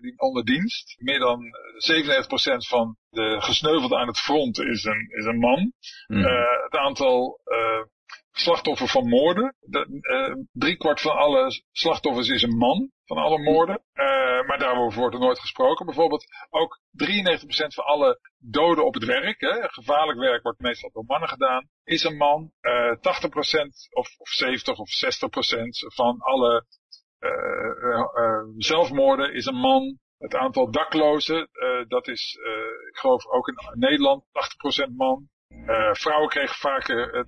die 0.00 0.18
onder 0.20 0.44
dienst. 0.44 0.96
Meer 0.98 1.18
dan 1.18 1.40
97% 1.76 2.66
van 2.68 2.96
de 3.10 3.36
gesneuvelden 3.40 3.98
aan 3.98 4.06
het 4.06 4.18
front 4.18 4.58
is 4.58 4.84
een, 4.84 5.08
is 5.18 5.24
een 5.24 5.38
man. 5.38 5.72
Hmm. 6.06 6.24
Het 6.64 6.76
aantal 6.76 7.40
eh, 8.36 8.42
slachtoffers 8.42 8.90
van 8.90 9.08
moorden. 9.08 9.54
De, 9.60 9.98
eh, 10.00 10.44
driekwart 10.52 11.00
van 11.00 11.16
alle 11.16 11.62
slachtoffers 11.72 12.28
is 12.28 12.42
een 12.42 12.56
man, 12.56 12.90
van 13.04 13.16
alle 13.16 13.38
moorden. 13.38 13.82
Eh, 13.92 14.46
maar 14.46 14.58
daarover 14.58 14.98
wordt 15.00 15.14
er 15.14 15.20
nooit 15.20 15.40
gesproken. 15.40 15.86
Bijvoorbeeld 15.86 16.24
ook 16.50 16.80
93% 16.90 17.74
van 17.74 17.84
alle 17.84 18.20
doden 18.38 18.84
op 18.84 18.94
het 18.94 19.04
werk, 19.04 19.40
hè, 19.40 19.68
gevaarlijk 19.68 20.18
werk 20.18 20.42
wordt 20.42 20.60
meestal 20.60 20.90
door 20.92 21.04
mannen 21.06 21.28
gedaan, 21.28 21.68
is 21.84 22.04
een 22.04 22.16
man. 22.16 22.50
Eh 22.60 22.96
80% 23.00 23.88
of, 23.90 24.14
of 24.18 24.28
70 24.28 24.78
of 24.78 24.88
60% 24.88 25.94
van 25.94 26.20
alle 26.20 26.66
eh, 27.18 27.30
eh, 27.30 28.00
eh, 28.14 28.44
zelfmoorden 28.56 29.34
is 29.34 29.46
een 29.46 29.60
man. 29.60 29.98
Het 30.18 30.34
aantal 30.34 30.70
daklozen, 30.70 31.48
eh, 31.52 31.88
dat 31.88 32.08
is, 32.08 32.38
eh, 32.44 32.88
ik 32.88 32.96
geloof 32.96 33.26
ook 33.26 33.48
in 33.48 33.54
Nederland, 33.72 34.24
80% 34.32 34.96
man. 34.96 35.28
Eh, 35.48 35.92
vrouwen 35.92 36.28
kregen 36.28 36.56
vaker 36.56 37.26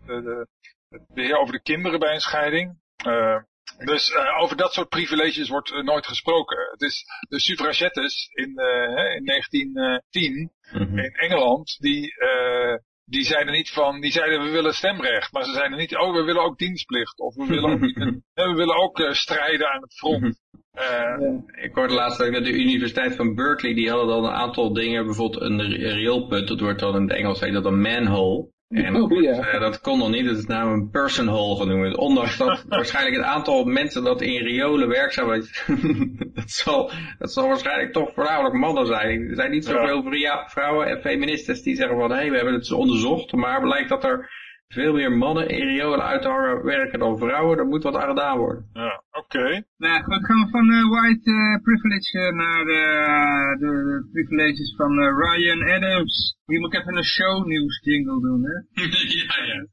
beheer 1.14 1.36
over 1.38 1.52
de 1.52 1.62
kinderen 1.62 1.98
bij 1.98 2.14
een 2.14 2.20
scheiding. 2.20 2.78
Eh, 2.96 3.36
dus 3.84 4.10
eh, 4.12 4.42
over 4.42 4.56
dat 4.56 4.72
soort 4.72 4.88
privileges 4.88 5.48
wordt 5.48 5.72
eh, 5.72 5.82
nooit 5.82 6.06
gesproken. 6.06 6.58
Het 6.70 6.80
is 6.82 7.04
de 7.28 7.40
suffragettes 7.40 8.28
in, 8.34 8.56
eh, 8.58 8.96
hè, 8.96 9.14
in 9.14 9.24
1910 9.24 10.52
Mhm. 10.72 10.98
in 10.98 11.12
Engeland, 11.12 11.76
die, 11.80 12.14
eh, 12.18 12.74
die 13.04 13.24
zeiden 13.24 13.52
niet 13.52 13.70
van, 13.70 14.00
die 14.00 14.10
zeiden 14.10 14.42
we 14.44 14.50
willen 14.50 14.74
stemrecht. 14.74 15.32
Maar 15.32 15.44
ze 15.44 15.52
zeiden 15.52 15.78
niet, 15.78 15.96
oh 15.96 16.14
we 16.14 16.22
willen 16.22 16.42
ook 16.42 16.58
dienstplicht. 16.58 17.18
Of 17.18 17.34
we 17.34 17.46
willen 17.46 17.70
ook, 17.70 17.80
we 18.50 18.54
willen 18.54 18.76
ook 18.76 18.98
eh, 19.00 19.12
strijden 19.12 19.68
aan 19.70 19.82
het 19.82 19.94
front. 19.94 20.40
Eh, 20.70 21.64
Ik 21.64 21.74
hoorde 21.74 21.94
laatst 21.94 22.22
ook 22.22 22.32
dat 22.32 22.44
de 22.44 22.52
Universiteit 22.52 23.16
van 23.16 23.34
Berkeley, 23.34 23.74
die 23.74 23.90
hadden 23.90 24.08
dan 24.08 24.24
een 24.24 24.32
aantal 24.32 24.72
dingen, 24.72 25.04
bijvoorbeeld 25.04 25.42
een 25.42 25.60
ri- 25.60 25.86
rioolput, 25.88 26.48
dat 26.48 26.60
wordt 26.60 26.80
dan 26.80 26.94
in 26.96 27.02
het 27.02 27.12
Engels 27.16 27.40
heet 27.40 27.52
dat 27.52 27.64
een 27.64 27.80
manhole. 27.80 28.48
En 28.68 28.92
dat, 28.92 29.10
Oh, 29.10 29.22
ja. 29.22 29.46
eh, 29.46 29.60
dat 29.60 29.80
kon 29.80 29.98
nog 29.98 30.10
niet, 30.10 30.24
dat 30.26 30.36
is 30.36 30.46
namelijk 30.46 30.82
een 30.82 30.90
personhole 30.90 31.56
genoemd. 31.56 31.96
Ondanks 31.96 32.36
dat 32.36 32.64
waarschijnlijk 32.68 33.16
het 33.16 33.24
aantal 33.24 33.64
mensen 33.64 34.04
dat 34.04 34.20
in 34.22 34.42
riolen 34.44 34.88
werkzaam 34.88 35.32
is, 35.32 35.64
dat 36.34 36.50
zal, 36.50 36.90
dat 37.18 37.32
zal 37.32 37.48
waarschijnlijk 37.48 37.92
toch 37.92 38.12
voornamelijk 38.14 38.54
mannen 38.54 38.86
zijn. 38.86 39.28
Er 39.28 39.34
zijn 39.34 39.50
niet 39.50 39.64
zoveel 39.64 40.02
vria- 40.02 40.48
vrouwen 40.48 40.86
en 40.86 41.00
feministes 41.00 41.62
die 41.62 41.76
zeggen 41.76 41.96
van, 41.98 42.10
hé, 42.10 42.16
hey, 42.16 42.30
we 42.30 42.36
hebben 42.36 42.54
het 42.54 42.72
onderzocht, 42.72 43.32
maar 43.32 43.60
blijkt 43.60 43.88
dat 43.88 44.04
er 44.04 44.30
veel 44.68 44.92
meer 44.92 45.12
mannen 45.12 45.48
in 45.48 45.66
riolen 45.66 46.02
uithangen 46.02 46.64
werken 46.64 46.98
dan 46.98 47.18
vrouwen, 47.18 47.58
er 47.58 47.66
moet 47.66 47.82
wat 47.82 47.96
aan 47.96 48.08
gedaan 48.08 48.38
worden. 48.38 48.70
ja, 48.72 49.02
oké. 49.10 49.62
Nou 49.76 50.02
goed, 50.02 50.24
gaan 50.26 50.44
we 50.44 50.48
van 50.50 50.70
eh, 50.72 50.88
white 50.90 51.30
eh, 51.30 51.62
privilege 51.62 52.18
eh, 52.18 52.34
naar 52.34 52.66
eh, 52.66 53.58
de, 53.62 53.70
de 53.88 54.08
privileges 54.12 54.74
van 54.76 54.98
eh, 55.00 55.08
Ryan 55.22 55.62
Adams. 55.76 56.36
Hier 56.46 56.60
moet 56.60 56.74
ik 56.74 56.80
even 56.80 56.96
een 56.96 57.04
shownieuws 57.04 57.80
jingle 57.82 58.20
doen, 58.20 58.42
hè? 58.44 58.82
ja, 59.20 59.36
ja. 59.50 59.66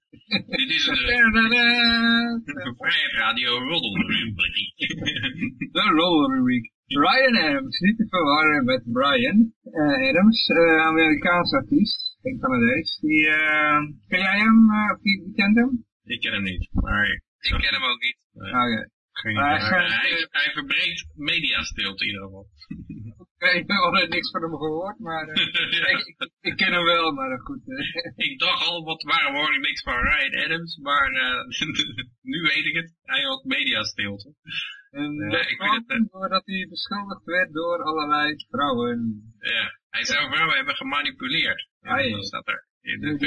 Dit 0.58 0.70
is 0.70 0.88
een 0.88 0.96
vrije 2.78 3.10
radio 3.18 3.50
roddelrubriek. 3.58 4.78
De 5.72 5.92
Roller 5.96 6.44
Week. 6.44 6.74
Ryan 6.88 7.36
Adams, 7.48 7.80
niet 7.80 7.98
te 7.98 8.08
verwarren 8.10 8.66
met 8.66 8.84
Brian 8.94 9.54
Adams, 10.10 10.50
Amerikaans 10.80 11.54
artiest, 11.54 12.15
geen 12.26 12.40
Canadees. 12.40 12.90
Die, 13.00 13.28
eh, 13.28 13.80
ken 14.12 14.20
jij 14.28 14.38
hem? 14.46 14.58
eh, 14.72 14.92
of 14.94 15.00
wie, 15.02 15.18
wie 15.24 15.36
kent 15.36 15.56
hem? 15.62 15.72
Ik 16.04 16.20
ken 16.22 16.34
hem 16.34 16.44
niet, 16.44 16.70
maar 16.72 17.06
ik 17.14 17.22
Ik 17.40 17.62
ken 17.64 17.74
hem 17.78 17.84
ook 17.92 18.02
niet. 18.02 18.18
Oké. 18.34 18.82
geen 19.12 19.34
Maar 19.34 19.60
hij 19.70 19.88
hij, 19.88 20.28
hij 20.40 20.50
verbreekt 20.54 21.06
mediastilte 21.16 22.04
in 22.04 22.10
ieder 22.10 22.24
geval. 22.26 22.48
Ik 23.38 23.52
heb 23.52 23.68
nog 23.68 24.08
niks 24.10 24.32
van 24.32 24.42
hem 24.42 24.56
gehoord, 24.64 25.00
maar 25.00 25.28
eh, 25.28 25.36
Ja. 25.80 25.88
ik, 25.94 26.00
ik, 26.06 26.32
ik 26.42 26.56
ken 26.56 26.74
hem 26.74 26.84
wel, 26.84 27.12
maar 27.14 27.32
eh, 27.32 27.40
goed. 27.40 27.62
Ik 28.28 28.40
dacht 28.40 28.68
al, 28.68 28.84
wat 28.84 29.04
waarom 29.04 29.36
hoor 29.36 29.54
ik 29.56 29.62
niks 29.62 29.82
van 29.84 29.94
Ryan 29.94 30.44
Adams, 30.46 30.78
maar 30.78 31.12
eh, 31.12 31.42
nu 32.32 32.42
weet 32.42 32.66
ik 32.66 32.76
het. 32.76 32.96
Hij 33.02 33.22
had 33.22 33.44
mediastilte. 33.44 34.34
En 34.92 35.16
Nee, 35.16 35.30
dat 35.30 35.42
ik 35.42 35.58
vind 35.62 35.72
het, 35.76 35.86
kwam 35.86 36.08
doordat 36.12 36.46
hij 36.46 36.68
beschuldigd 36.70 37.24
werd 37.24 37.54
door 37.54 37.84
allerlei 37.84 38.46
vrouwen. 38.50 39.00
Ja, 39.40 39.66
hij 39.96 40.06
zou 40.06 40.30
vrouwen 40.32 40.56
hebben 40.56 40.76
gemanipuleerd. 40.76 41.68
Ah. 41.82 42.12
Dat 42.12 42.26
staat 42.26 42.48
er. 42.48 42.62
In 42.82 43.20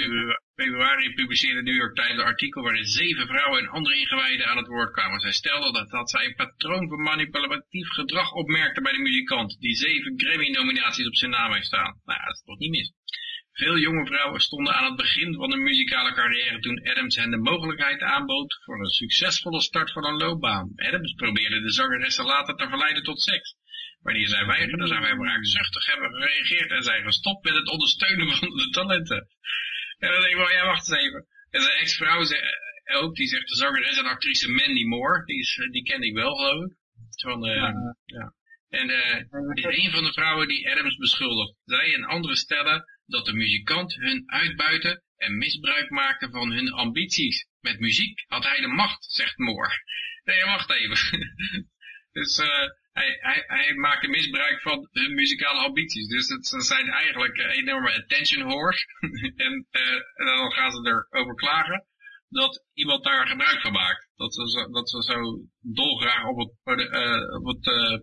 februari 0.55 1.15
publiceerde 1.15 1.63
de 1.63 1.71
New 1.71 1.81
York 1.83 1.95
Times 1.95 2.19
een 2.19 2.33
artikel 2.35 2.63
waarin 2.63 2.85
zeven 2.85 3.27
vrouwen 3.27 3.59
en 3.61 3.69
andere 3.69 3.97
ingewijden 3.97 4.47
aan 4.47 4.57
het 4.57 4.67
woord 4.67 4.93
kwamen. 4.93 5.21
Zij 5.21 5.33
stelden 5.33 5.73
dat, 5.73 5.91
dat 5.91 6.11
zij 6.11 6.25
een 6.25 6.35
patroon 6.35 6.89
van 6.89 7.03
manipulatief 7.03 7.89
gedrag 7.89 8.33
opmerkten 8.33 8.83
bij 8.83 8.93
de 8.93 8.99
muzikant, 8.99 9.57
die 9.61 9.75
zeven 9.75 10.13
Grammy-nominaties 10.17 11.07
op 11.07 11.17
zijn 11.17 11.31
naam 11.31 11.53
heeft 11.53 11.67
staan. 11.67 12.01
Nou, 12.05 12.21
dat 12.25 12.35
is 12.35 12.43
toch 12.45 12.59
niet 12.59 12.71
mis. 12.71 12.93
Veel 13.53 13.79
jonge 13.79 14.07
vrouwen 14.07 14.41
stonden 14.41 14.75
aan 14.75 14.85
het 14.85 14.97
begin 14.97 15.35
van 15.35 15.51
hun 15.51 15.63
muzikale 15.63 16.13
carrière 16.15 16.59
toen 16.59 16.89
Adams 16.91 17.17
hen 17.17 17.31
de 17.31 17.37
mogelijkheid 17.37 18.03
aanbood 18.03 18.59
voor 18.65 18.81
een 18.81 18.97
succesvolle 19.03 19.61
start 19.61 19.93
van 19.93 20.05
een 20.05 20.17
loopbaan. 20.17 20.73
Adams 20.77 21.13
probeerde 21.13 21.61
de 21.61 21.73
zangeressen 21.73 22.25
later 22.25 22.57
te 22.57 22.69
verleiden 22.69 23.03
tot 23.03 23.21
seks. 23.21 23.57
Wanneer 24.03 24.29
zij 24.29 24.47
weigerden, 24.47 24.89
zijn 24.89 25.03
wij 25.03 25.17
wraakzuchtig 25.17 25.87
hebben 25.87 26.11
gereageerd 26.13 26.71
en 26.71 26.83
zijn 26.83 27.05
gestopt 27.05 27.45
met 27.45 27.55
het 27.55 27.71
ondersteunen 27.71 28.31
van 28.37 28.49
de 28.49 28.69
talenten. 28.71 29.29
En 29.99 30.11
dan 30.13 30.21
denk 30.21 30.33
ik 30.33 30.37
wel, 30.37 30.51
ja 30.51 30.65
wacht 30.65 30.89
eens 30.89 31.03
even. 31.03 31.27
En 31.51 31.61
zijn 31.61 31.79
ex-vrouw 31.79 32.23
eh, 32.23 33.03
ook, 33.03 33.15
die 33.15 33.27
zegt 33.27 33.49
de 33.49 33.57
zangeres 33.57 33.99
en 33.99 34.05
actrice 34.05 34.51
Mandy 34.51 34.85
Moore, 34.85 35.25
die, 35.25 35.39
is, 35.39 35.59
eh, 35.59 35.71
die 35.71 35.83
kende 35.83 36.07
ik 36.07 36.15
wel 36.15 36.35
geloof 36.37 36.65
ik. 36.65 36.77
Van, 37.23 37.47
eh, 37.47 37.55
Ja. 37.55 37.97
ja. 38.05 38.33
En 38.69 38.91
eh, 38.91 39.25
is 39.53 39.85
een 39.85 39.91
van 39.91 40.05
de 40.05 40.13
vrouwen 40.13 40.49
die 40.49 40.71
Adams 40.71 40.97
beschuldigt. 40.97 41.55
Zij 41.65 41.95
en 41.95 42.05
anderen 42.05 42.37
stellen 42.37 42.85
dat 43.07 43.27
de 43.27 43.33
muzikant 43.33 43.95
hun 43.95 44.23
uitbuiten 44.27 45.03
en 45.17 45.39
misbruik 45.39 45.91
maakte 45.91 46.31
van 46.31 46.53
hun 46.53 46.73
ambities. 46.73 47.47
Met 47.61 47.79
muziek 47.79 48.25
had 48.27 48.45
hij 48.45 48.61
de 48.61 48.67
macht, 48.67 49.05
zegt 49.05 49.39
Moore. 49.39 49.75
Nee, 50.25 50.45
wacht 50.45 50.71
even. 50.71 50.99
dus 52.19 52.39
eh, 52.39 52.69
hij, 52.99 53.17
hij, 53.21 53.45
hij 53.47 53.75
maakte 53.75 54.09
misbruik 54.09 54.61
van 54.61 54.89
hun 54.93 55.15
muzikale 55.15 55.61
ambities. 55.61 56.07
Dus 56.09 56.29
het, 56.29 56.47
zijn 56.65 56.89
eigenlijk 56.89 57.37
eh, 57.39 57.57
enorme 57.57 57.93
attention 58.03 58.47
whores. 58.47 58.87
en, 59.47 59.67
uh, 59.73 59.93
en 60.15 60.27
dan 60.27 60.53
gaan 60.53 60.71
ze 60.71 61.05
erover 61.11 61.35
klagen 61.35 61.87
dat 62.29 62.65
iemand 62.75 63.05
daar 63.05 63.27
gebruik 63.27 63.61
van 63.61 63.73
maakt. 63.73 64.09
Dat 64.17 64.35
ze, 64.35 64.49
zo- 64.51 64.71
dat 64.71 64.89
zo 64.89 65.19
dolgraag 65.61 66.25
op 66.25 66.39
het, 66.39 66.79
uh, 66.81 67.35
op 67.39 67.47
het 67.47 67.67
uh, 67.67 67.99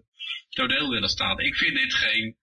toneel 0.50 0.90
willen 0.90 1.10
staan. 1.10 1.40
Ik 1.40 1.56
vind 1.56 1.76
dit 1.76 1.94
geen 1.94 2.38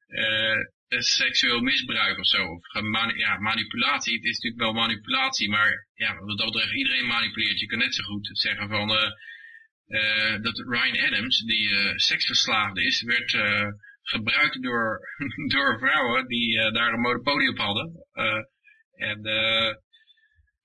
seksueel 0.89 1.61
misbruik 1.61 2.19
of 2.19 2.27
zo. 2.27 2.45
Of 2.47 3.17
ja, 3.17 3.39
manipulatie. 3.39 4.15
Het 4.15 4.25
is 4.25 4.39
natuurlijk 4.39 4.63
wel 4.63 4.73
manipulatie, 4.73 5.49
maar 5.49 5.87
ja, 5.95 6.15
wat 6.15 6.39
dat 6.39 6.53
betreft 6.53 6.75
iedereen 6.75 7.07
manipuleert. 7.07 7.61
Je 7.61 7.67
kan 7.67 7.79
net 7.79 7.95
zo 7.95 8.03
goed 8.03 8.31
zeggen 8.33 8.69
van... 8.69 8.89
dat 10.43 10.59
Ryan 10.59 11.07
Adams, 11.07 11.39
die 11.39 11.69
uh, 11.69 11.93
seksverslaafd 11.97 12.77
is, 12.77 13.03
werd 13.03 13.33
uh, 13.33 13.67
gebruikt 14.03 14.63
door, 14.63 15.01
door 15.55 15.79
vrouwen 15.79 16.27
die 16.27 16.73
daar 16.73 16.93
een 16.93 17.01
monopolie 17.01 17.51
op 17.51 17.59
hadden. 17.59 18.07
En, 18.95 19.25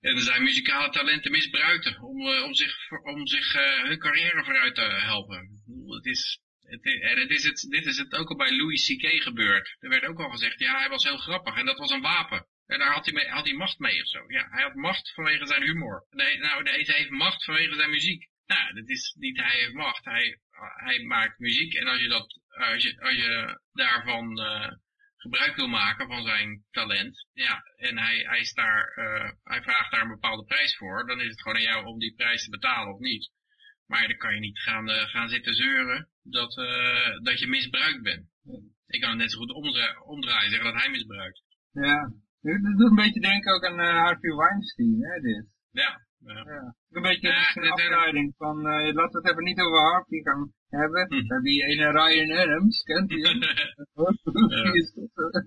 en 0.00 0.18
zijn 0.18 0.42
muzikale 0.42 0.90
talenten 0.90 1.30
misbruikten 1.30 2.02
om, 2.02 2.28
om 2.44 2.54
zich, 2.54 2.76
om 3.02 3.26
zich 3.26 3.52
hun 3.82 3.98
carrière 3.98 4.44
vooruit 4.44 4.74
te 4.74 4.80
helpen. 4.80 5.62
Het 5.86 6.06
is, 6.06 6.40
het 6.60 6.84
is, 6.84 7.00
en 7.00 7.18
het 7.18 7.30
is 7.30 7.44
het, 7.44 7.66
dit 7.70 7.86
is 7.86 7.98
het 7.98 8.14
ook 8.14 8.28
al 8.28 8.36
bij 8.36 8.56
Louis 8.56 8.86
C.K. 8.86 9.22
gebeurd. 9.22 9.76
Er 9.80 9.88
werd 9.88 10.04
ook 10.04 10.20
al 10.20 10.30
gezegd, 10.30 10.58
ja, 10.58 10.78
hij 10.78 10.88
was 10.88 11.04
heel 11.04 11.16
grappig 11.16 11.56
en 11.56 11.66
dat 11.66 11.78
was 11.78 11.90
een 11.90 12.00
wapen. 12.00 12.46
En 12.66 12.78
daar 12.78 12.92
had 12.92 13.04
hij, 13.04 13.14
mee, 13.14 13.28
had 13.28 13.46
hij 13.46 13.56
macht 13.56 13.78
mee 13.78 14.00
of 14.00 14.08
zo. 14.08 14.24
Ja, 14.26 14.48
hij 14.50 14.62
had 14.62 14.74
macht 14.74 15.12
vanwege 15.14 15.46
zijn 15.46 15.62
humor. 15.62 16.06
Nee, 16.10 16.38
nou, 16.38 16.62
hij 16.62 16.84
heeft 16.86 17.10
macht 17.10 17.44
vanwege 17.44 17.74
zijn 17.74 17.90
muziek. 17.90 18.28
Nou, 18.54 18.74
dat 18.74 18.88
is 18.88 19.14
niet 19.18 19.36
hij 19.36 19.58
heeft 19.58 19.74
macht. 19.74 20.04
Hij, 20.04 20.40
hij 20.86 21.04
maakt 21.04 21.38
muziek 21.38 21.74
en 21.74 21.86
als 21.86 22.00
je, 22.00 22.08
dat, 22.08 22.40
als 22.48 22.82
je, 22.82 23.00
als 23.00 23.16
je 23.16 23.60
daarvan 23.72 24.38
uh, 24.38 24.70
gebruik 25.16 25.56
wil 25.56 25.68
maken 25.68 26.06
van 26.06 26.22
zijn 26.22 26.64
talent, 26.70 27.26
ja, 27.32 27.62
en 27.76 27.98
hij, 27.98 28.16
hij, 28.18 28.40
is 28.40 28.52
daar, 28.52 28.96
uh, 28.98 29.30
hij 29.42 29.62
vraagt 29.62 29.90
daar 29.90 30.02
een 30.02 30.16
bepaalde 30.18 30.44
prijs 30.44 30.76
voor, 30.76 31.06
dan 31.06 31.20
is 31.20 31.28
het 31.28 31.42
gewoon 31.42 31.56
aan 31.56 31.70
jou 31.72 31.86
om 31.86 31.98
die 31.98 32.14
prijs 32.14 32.44
te 32.44 32.50
betalen 32.50 32.94
of 32.94 33.00
niet. 33.00 33.30
Maar 33.86 34.08
dan 34.08 34.16
kan 34.16 34.34
je 34.34 34.40
niet 34.40 34.58
gaan, 34.58 34.88
uh, 34.88 35.02
gaan 35.02 35.28
zitten 35.28 35.54
zeuren 35.54 36.08
dat, 36.22 36.54
dat 37.22 37.38
je 37.38 37.46
misbruikt 37.46 38.02
bent. 38.02 38.26
Ik 38.86 39.00
kan 39.00 39.10
het 39.10 39.18
net 39.18 39.30
zo 39.30 39.38
goed 39.38 39.52
omdraaien, 39.52 40.04
omdraaien 40.04 40.50
zeggen 40.50 40.72
dat 40.72 40.82
hij 40.82 40.90
misbruikt. 40.90 41.42
Ja, 41.72 42.12
het 42.40 42.78
doet 42.78 42.90
een 42.90 42.94
beetje 42.94 43.20
denken 43.20 43.52
ook 43.52 43.64
aan 43.64 43.78
Harvey 43.78 44.34
Weinstein, 44.34 45.02
hè, 45.02 45.20
dit. 45.20 45.46
Ja, 45.70 46.07
ja. 46.28 46.42
ja. 46.56 46.74
Een 46.90 47.02
beetje 47.02 47.28
ja, 47.28 47.50
een 47.54 47.70
afleiding 47.70 48.34
van, 48.36 48.56
uh, 48.58 48.94
laten 48.94 49.12
we 49.12 49.18
het 49.18 49.30
even 49.30 49.44
niet 49.44 49.60
over 49.60 49.80
Harvey 49.80 50.20
gaan 50.22 50.52
hebben. 50.68 51.06
Hm. 51.08 51.14
We 51.14 51.16
hebben 51.16 51.42
die 51.42 51.64
ene 51.64 51.90
Ryan 51.90 52.38
Adams, 52.42 52.82
kent 52.82 53.10
u 53.10 53.20
hem? 53.26 53.40
ja. 53.42 54.72
is 54.72 54.92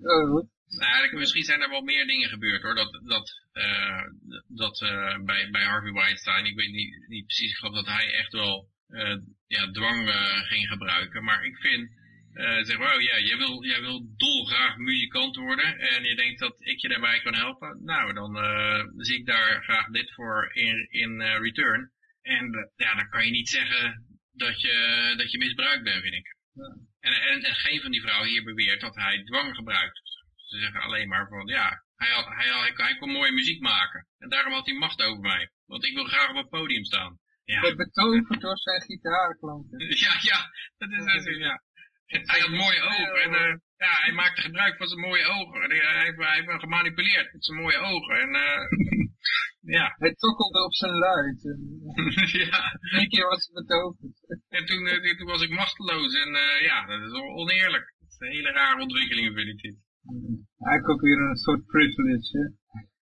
oh. 0.02 0.48
nou, 0.66 1.16
misschien 1.16 1.44
zijn 1.44 1.62
er 1.62 1.70
wel 1.70 1.82
meer 1.82 2.06
dingen 2.06 2.28
gebeurd 2.28 2.62
hoor, 2.62 2.74
dat, 2.74 3.00
dat, 3.04 3.28
uh, 3.52 4.04
dat 4.48 4.80
uh, 4.80 5.24
bij, 5.24 5.50
bij 5.50 5.64
Harvey 5.64 5.92
Weinstein, 5.92 6.46
ik 6.46 6.56
weet 6.56 6.72
niet, 6.72 7.04
niet 7.08 7.26
precies, 7.26 7.50
ik 7.50 7.56
geloof 7.56 7.74
dat 7.74 7.86
hij 7.86 8.14
echt 8.14 8.32
wel 8.32 8.70
ja, 9.46 9.70
dwang 9.70 10.10
ging 10.48 10.68
gebruiken, 10.68 11.24
maar 11.24 11.44
ik 11.44 11.56
vind, 11.56 11.90
uh, 12.34 12.64
zeg, 12.64 12.76
wow, 12.76 13.00
ja, 13.00 13.18
jij 13.18 13.36
wil, 13.36 13.64
jij 13.64 13.80
wil 13.80 14.14
dolgraag 14.16 14.76
muzikant 14.76 15.36
worden 15.36 15.78
en 15.78 16.04
je 16.04 16.16
denkt 16.16 16.40
dat 16.40 16.56
ik 16.58 16.80
je 16.80 16.88
daarbij 16.88 17.20
kan 17.20 17.34
helpen. 17.34 17.84
Nou, 17.84 18.12
dan 18.12 18.36
uh, 18.36 18.84
zie 18.96 19.18
ik 19.18 19.26
daar 19.26 19.62
graag 19.62 19.86
dit 19.86 20.12
voor 20.12 20.50
in, 20.52 20.86
in 20.90 21.20
uh, 21.20 21.38
return. 21.38 21.90
En 22.22 22.72
ja, 22.76 22.94
dan 22.94 23.08
kan 23.08 23.24
je 23.24 23.30
niet 23.30 23.48
zeggen 23.48 24.06
dat 24.32 24.60
je, 24.60 25.14
dat 25.16 25.30
je 25.30 25.38
misbruikt 25.38 25.84
bent, 25.84 26.02
vind 26.02 26.14
ik. 26.14 26.36
Ja. 26.52 26.76
En, 27.00 27.12
en, 27.12 27.42
en, 27.42 27.54
geen 27.54 27.80
van 27.80 27.90
die 27.90 28.00
vrouwen 28.00 28.28
hier 28.28 28.44
beweert 28.44 28.80
dat 28.80 28.94
hij 28.94 29.22
dwang 29.24 29.54
gebruikt. 29.54 30.00
Ze 30.36 30.58
zeggen 30.58 30.80
alleen 30.80 31.08
maar 31.08 31.28
van, 31.28 31.46
ja, 31.46 31.84
hij, 31.96 32.10
had, 32.10 32.26
hij, 32.26 32.46
hij, 32.46 32.72
hij 32.74 32.96
kon 32.96 33.10
mooie 33.10 33.32
muziek 33.32 33.60
maken. 33.60 34.06
En 34.18 34.28
daarom 34.28 34.52
had 34.52 34.66
hij 34.66 34.74
macht 34.74 35.02
over 35.02 35.20
mij. 35.20 35.50
Want 35.66 35.84
ik 35.84 35.94
wil 35.94 36.04
graag 36.04 36.30
op 36.30 36.36
het 36.36 36.48
podium 36.48 36.84
staan. 36.84 37.18
Ja. 37.44 37.74
Betoverd 37.74 38.40
door 38.40 38.58
zijn 38.58 38.80
gitaarklanken. 38.80 39.78
Ja, 40.04 40.18
ja, 40.20 40.50
dat 40.78 40.90
is 40.90 41.04
natuurlijk, 41.04 41.44
ja. 41.44 41.62
Hij 42.12 42.40
had 42.40 42.50
mooie 42.50 42.82
ogen 42.82 43.22
en 43.24 43.32
uh, 43.32 43.56
ja, 43.76 43.92
hij 44.04 44.12
maakte 44.12 44.42
gebruik 44.42 44.76
van 44.76 44.86
zijn 44.86 45.00
mooie 45.00 45.26
ogen. 45.26 45.62
En 45.62 45.70
hij, 45.70 45.78
hij, 45.78 46.14
hij 46.16 46.34
heeft 46.34 46.60
gemanipuleerd 46.60 47.32
met 47.32 47.44
zijn 47.44 47.58
mooie 47.58 47.78
ogen. 47.78 48.14
En 48.20 48.30
uh, 48.34 48.60
ja. 49.76 49.94
Hij 49.98 50.14
tokkelde 50.14 50.64
op 50.64 50.74
zijn 50.74 50.92
luid. 50.92 51.40
ja. 52.50 52.78
Eén 52.98 53.08
keer 53.08 53.26
was 53.28 53.46
hij 53.46 53.62
betoverd. 53.62 54.14
En 54.48 54.66
toen, 54.66 54.82
uh, 54.86 55.16
toen 55.16 55.26
was 55.26 55.42
ik 55.42 55.50
machteloos. 55.50 56.14
En 56.24 56.30
ja, 56.62 56.86
dat 56.86 57.00
is 57.00 57.12
oneerlijk. 57.12 57.94
Dat 57.98 58.08
is 58.08 58.18
een 58.18 58.34
hele 58.36 58.52
rare 58.52 58.80
ontwikkeling, 58.80 59.34
vind 59.34 59.48
ik 59.48 59.60
dit. 59.62 59.76
Eigenlijk 60.58 60.88
ook 60.88 61.00
weer 61.00 61.18
een 61.18 61.36
soort 61.36 61.66
privilege, 61.66 62.38
hè? 62.38 62.46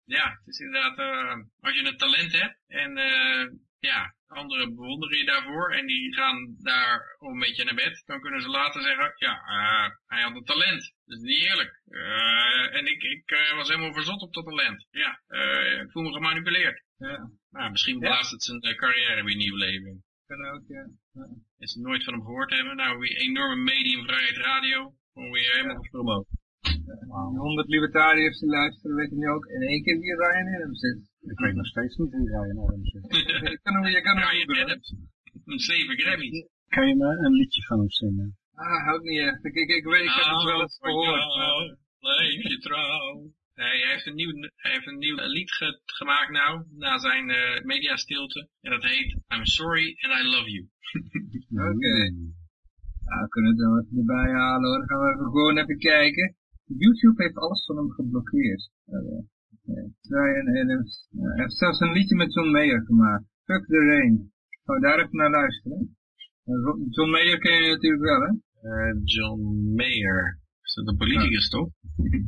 Ja, 0.05 0.28
het 0.31 0.47
is 0.47 0.59
inderdaad, 0.59 0.99
als 1.61 1.74
je 1.74 1.87
een 1.87 1.97
talent 1.97 2.33
hebt 2.33 2.59
en 2.66 2.91
ja, 3.87 4.15
anderen 4.27 4.75
bewonderen 4.75 5.19
je 5.19 5.25
daarvoor 5.25 5.73
en 5.73 5.87
die 5.87 6.15
gaan 6.15 6.57
daar 6.59 7.17
een 7.19 7.39
beetje 7.39 7.65
naar 7.65 7.75
bed. 7.75 8.03
Dan 8.07 8.21
kunnen 8.21 8.41
ze 8.41 8.49
later 8.49 8.83
zeggen, 8.83 9.13
ja, 9.17 9.35
uh, 9.57 9.91
hij 10.07 10.23
had 10.23 10.35
een 10.37 10.45
talent. 10.45 10.95
Dat 11.05 11.19
is 11.19 11.23
niet 11.23 11.45
eerlijk. 11.49 11.73
Uh, 11.89 12.77
en 12.79 12.87
ik, 12.87 13.03
ik 13.03 13.31
uh, 13.31 13.57
was 13.57 13.69
helemaal 13.69 13.93
verzot 13.93 14.23
op 14.23 14.35
dat 14.35 14.45
talent. 14.45 14.87
Ja, 14.91 15.21
ik 15.83 15.91
voel 15.91 16.03
me 16.03 16.13
gemanipuleerd. 16.13 16.83
Ja. 16.99 17.31
Nou, 17.51 17.71
misschien 17.71 17.99
blaast 17.99 18.31
het 18.31 18.43
zijn 18.43 18.77
carrière 18.77 19.25
weer 19.25 19.37
nieuw 19.37 19.57
leven. 19.57 20.05
Kan 20.27 20.47
ook, 20.47 20.65
ja. 20.69 20.87
ja. 21.13 21.27
Als 21.59 21.73
ze 21.73 21.81
nooit 21.81 22.05
van 22.05 22.15
hem 22.15 22.23
gehoord 22.23 22.51
hebben, 22.51 22.77
nou, 22.77 22.99
weer 22.99 23.17
enorme 23.17 23.63
mediumvrijheid 23.63 24.37
radio, 24.37 24.95
gewoon 25.13 25.31
weer 25.31 25.53
helemaal 25.53 25.83
ja. 25.83 25.89
promoot. 25.91 26.27
Wow. 27.07 27.39
100 27.39 27.69
libertariërs 27.69 28.39
die 28.39 28.49
luisteren 28.49 28.97
weten 28.97 29.19
nu 29.19 29.29
ook 29.29 29.47
in 29.47 29.63
één 29.63 29.83
keer 29.83 29.99
wie 29.99 30.15
Ryan 30.15 30.55
Adams 30.55 30.83
is. 30.83 30.99
Ik 31.32 31.39
weet 31.39 31.55
nog 31.55 31.66
steeds 31.66 31.97
niet 31.97 32.11
wie 32.11 32.28
Ryan 32.28 32.59
Adams 32.59 32.93
is. 32.93 33.03
je 33.51 33.59
kan 33.62 33.74
hem, 33.74 33.86
je 33.86 34.03
kan 34.03 34.19
Ryan 34.19 34.62
Adams. 34.62 34.94
Een 35.44 35.59
zeven 35.59 35.98
Grammys. 35.98 36.47
Kan 36.69 36.89
je 36.89 36.97
me 36.97 37.07
een 37.07 37.32
liedje 37.32 37.62
van 37.62 37.78
hem 37.78 37.90
zingen? 37.90 38.36
Ah, 38.55 38.94
ook 38.94 39.03
niet 39.03 39.19
echt. 39.19 39.44
Ik, 39.44 39.55
ik, 39.55 39.69
ik 39.69 39.85
weet, 39.85 40.03
ik 40.03 40.11
heb 40.11 40.35
het 40.35 40.43
wel 40.43 40.61
eens 40.61 40.78
gehoord. 40.81 41.77
Leef 41.98 42.43
je 42.43 42.59
trouw. 42.59 43.35
Nee, 43.55 43.81
hij 43.82 43.93
heeft 43.93 44.07
een 44.07 44.15
nieuw, 44.15 44.32
hij 44.57 44.73
heeft 44.73 44.86
een 44.86 44.98
nieuw 44.98 45.16
lied 45.16 45.53
ge 45.53 45.81
gemaakt 45.85 46.31
nou, 46.31 46.65
na 46.77 46.98
zijn 46.98 47.28
uh, 47.28 47.61
mediastilte. 47.62 48.48
En 48.61 48.70
dat 48.70 48.85
heet 48.85 49.16
I'm 49.35 49.44
Sorry 49.44 49.96
and 50.01 50.21
I 50.21 50.22
Love 50.35 50.51
You. 50.51 50.64
Oké. 51.51 51.77
Okay. 51.77 52.09
Nou, 53.06 53.22
we 53.22 53.29
kunnen 53.29 53.51
het 53.51 53.61
dan 53.61 53.79
even 53.79 53.98
erbij 53.98 54.30
halen 54.32 54.69
hoor. 54.69 54.79
Dan 54.79 54.88
gaan 54.88 55.01
we 55.01 55.13
even 55.13 55.24
gewoon 55.24 55.59
even 55.59 55.79
kijken. 55.79 56.37
YouTube 56.64 57.22
heeft 57.22 57.37
alles 57.37 57.64
van 57.64 57.77
hem 57.77 57.90
geblokkeerd. 57.90 58.71
Adams. 60.61 61.09
Hij 61.11 61.43
heeft 61.43 61.56
zelfs 61.56 61.80
een 61.80 61.93
liedje 61.93 62.16
met 62.16 62.35
John 62.35 62.51
Mayer 62.51 62.85
gemaakt. 62.85 63.24
Fuck 63.45 63.66
the 63.66 63.78
Rain. 63.78 64.32
Oh, 64.64 64.80
daar 64.80 64.98
even 64.98 65.16
naar 65.16 65.30
luisteren. 65.30 65.96
Uh, 66.46 66.74
John 66.90 67.11
Mayer 67.11 67.38
ken 67.38 67.62
je 67.62 67.70
natuurlijk 67.70 68.03
wel, 68.03 68.20
hè? 68.20 68.30
Uh, 68.62 69.01
John 69.04 69.40
Mayer. 69.74 70.40
Is 70.62 70.74
dat 70.74 70.86
een 70.88 70.96
politicus, 70.96 71.48
ja. 71.51 71.59
toch? 71.59 71.70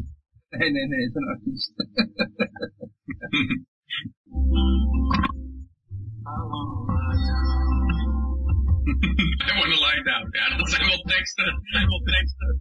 nee, 0.59 0.71
nee, 0.71 0.87
nee, 0.87 1.01
het 1.01 1.09
is 1.09 1.15
een 1.15 1.29
artiest. 1.29 1.73
I 9.49 9.53
wanna 9.59 9.79
lie 9.87 10.03
down. 10.05 10.29
Ja, 10.31 10.57
dat 10.57 10.71
zijn 10.71 10.87
wel 10.89 11.03
teksten. 11.03 11.45
Dat 11.45 11.61
zijn 11.63 11.89
wel 11.89 12.03
teksten. 12.03 12.59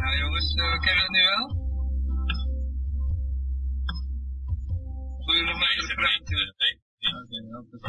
Ja 0.00 0.10
jongens, 0.20 0.54
kennen 0.54 0.80
we 0.82 0.90
het 1.02 1.10
nu 1.10 1.22
wel? 1.32 1.46
Wil 5.24 5.34
je 5.34 5.44
nog 5.44 5.58
maar 5.58 5.72
even 5.78 5.94
praten? 5.94 6.54
Oké, 7.20 7.38
dat 7.50 7.64
is 7.72 7.80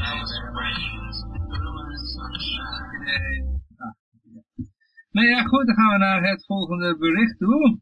Nou 5.11 5.27
ja, 5.27 5.43
goed, 5.43 5.65
dan 5.65 5.75
gaan 5.75 5.91
we 5.91 5.97
naar 5.97 6.23
het 6.29 6.45
volgende 6.45 6.97
bericht 6.97 7.37
toe. 7.37 7.79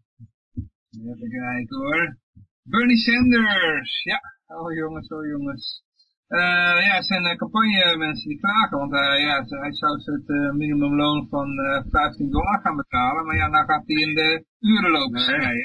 Even 0.91 1.29
kijken 1.29 1.77
hoor. 1.77 2.17
Bernie 2.63 2.97
Sanders. 2.97 4.03
Ja, 4.03 4.19
oh 4.47 4.73
jongens, 4.73 5.07
oh 5.07 5.25
jongens. 5.25 5.83
Uh, 6.29 6.77
ja, 6.87 6.93
het 6.95 7.05
zijn 7.05 7.25
uh, 7.25 7.35
campagne 7.35 7.97
mensen 7.97 8.29
die 8.29 8.39
klagen, 8.39 8.77
want 8.77 8.93
uh, 8.93 8.99
ja, 8.99 9.35
hij 9.65 9.73
zou 9.73 9.91
het 9.93 10.29
uh, 10.29 10.51
minimumloon 10.51 11.27
van 11.29 11.47
15 11.89 12.29
dollar 12.29 12.59
gaan 12.61 12.75
betalen, 12.75 13.25
maar 13.25 13.35
ja, 13.35 13.47
nou 13.47 13.65
gaat 13.65 13.83
hij 13.85 13.95
in 13.95 14.15
de 14.15 14.45
uren 14.59 14.91
lopen. 14.91 15.19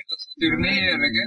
Dat 0.06 0.18
is 0.18 0.34
natuurlijk 0.34 0.70
niet 0.70 0.80
eerlijk, 0.80 1.14
hè? 1.14 1.26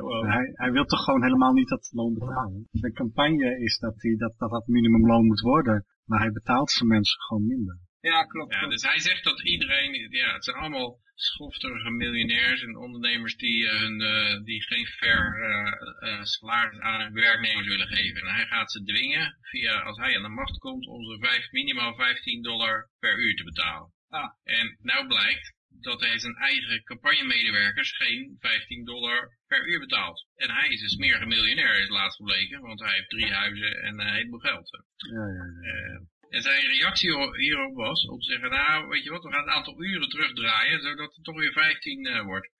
Oh, 0.00 0.28
hij, 0.28 0.50
hij 0.52 0.72
wil 0.72 0.84
toch 0.84 1.04
gewoon 1.04 1.22
helemaal 1.22 1.52
niet 1.52 1.68
dat 1.68 1.88
loon 1.92 2.14
betalen. 2.14 2.68
De 2.70 2.92
campagne 2.92 3.58
is 3.58 3.78
dat 3.78 3.94
hij, 4.02 4.16
dat, 4.16 4.34
dat, 4.36 4.50
dat 4.50 4.66
minimumloon 4.66 5.26
moet 5.26 5.40
worden, 5.40 5.84
maar 6.04 6.20
hij 6.20 6.32
betaalt 6.32 6.70
zijn 6.70 6.88
mensen 6.88 7.20
gewoon 7.20 7.46
minder. 7.46 7.78
Ja, 8.12 8.24
klopt. 8.24 8.54
Ja, 8.54 8.66
dus 8.66 8.82
hij 8.82 9.00
zegt 9.00 9.24
dat 9.24 9.42
iedereen, 9.42 10.10
ja, 10.10 10.32
het 10.32 10.44
zijn 10.44 10.56
allemaal 10.56 10.98
schofterige 11.14 11.90
miljonairs 11.90 12.62
en 12.62 12.76
ondernemers 12.76 13.36
die, 13.36 13.68
eh, 13.68 13.80
hun, 13.80 14.00
eh, 14.00 14.44
die 14.44 14.62
geen 14.62 14.86
fair 14.86 15.22
eh, 15.34 16.08
eh, 16.08 16.22
salaris 16.22 16.78
aan 16.78 17.00
hun 17.00 17.12
werknemers 17.12 17.66
willen 17.66 17.88
geven. 17.88 18.20
En 18.20 18.34
hij 18.34 18.46
gaat 18.46 18.72
ze 18.72 18.84
dwingen, 18.84 19.38
via, 19.40 19.80
als 19.80 19.96
hij 19.96 20.16
aan 20.16 20.22
de 20.22 20.28
macht 20.28 20.58
komt, 20.58 20.86
om 20.86 21.04
ze 21.04 21.18
vijf, 21.20 21.50
minimaal 21.50 21.94
15 21.94 22.42
dollar 22.42 22.90
per 22.98 23.18
uur 23.18 23.36
te 23.36 23.44
betalen. 23.44 23.92
Ah. 24.08 24.30
En 24.44 24.78
nou 24.82 25.06
blijkt 25.06 25.54
dat 25.68 26.00
hij 26.00 26.18
zijn 26.18 26.34
eigen 26.34 26.82
campagnemedewerkers 26.84 27.96
geen 27.96 28.36
15 28.38 28.84
dollar 28.84 29.38
per 29.46 29.66
uur 29.68 29.78
betaalt. 29.78 30.26
En 30.34 30.50
hij 30.50 30.68
is 30.68 30.82
een 30.82 30.88
smerige 30.88 31.26
miljonair, 31.26 31.80
is 31.80 31.88
laatst 31.88 32.16
gebleken, 32.16 32.60
want 32.60 32.80
hij 32.80 32.94
heeft 32.94 33.10
drie 33.10 33.32
huizen 33.32 33.82
en 33.82 34.00
een 34.00 34.12
heleboel 34.12 34.38
geld. 34.38 34.70
Ja, 34.96 35.26
ja, 35.26 35.44
ja. 35.62 36.00
En 36.28 36.42
zijn 36.42 36.66
reactie 36.66 37.36
hierop 37.36 37.74
was 37.74 38.06
om 38.06 38.20
te 38.20 38.30
zeggen, 38.30 38.50
nou, 38.50 38.88
weet 38.88 39.04
je 39.04 39.10
wat, 39.10 39.22
we 39.22 39.32
gaan 39.32 39.44
het 39.44 39.54
aantal 39.54 39.82
uren 39.82 40.08
terugdraaien, 40.08 40.80
zodat 40.80 41.14
het 41.14 41.24
toch 41.24 41.36
weer 41.36 41.52
15 41.52 42.06
eh, 42.06 42.22
wordt. 42.22 42.50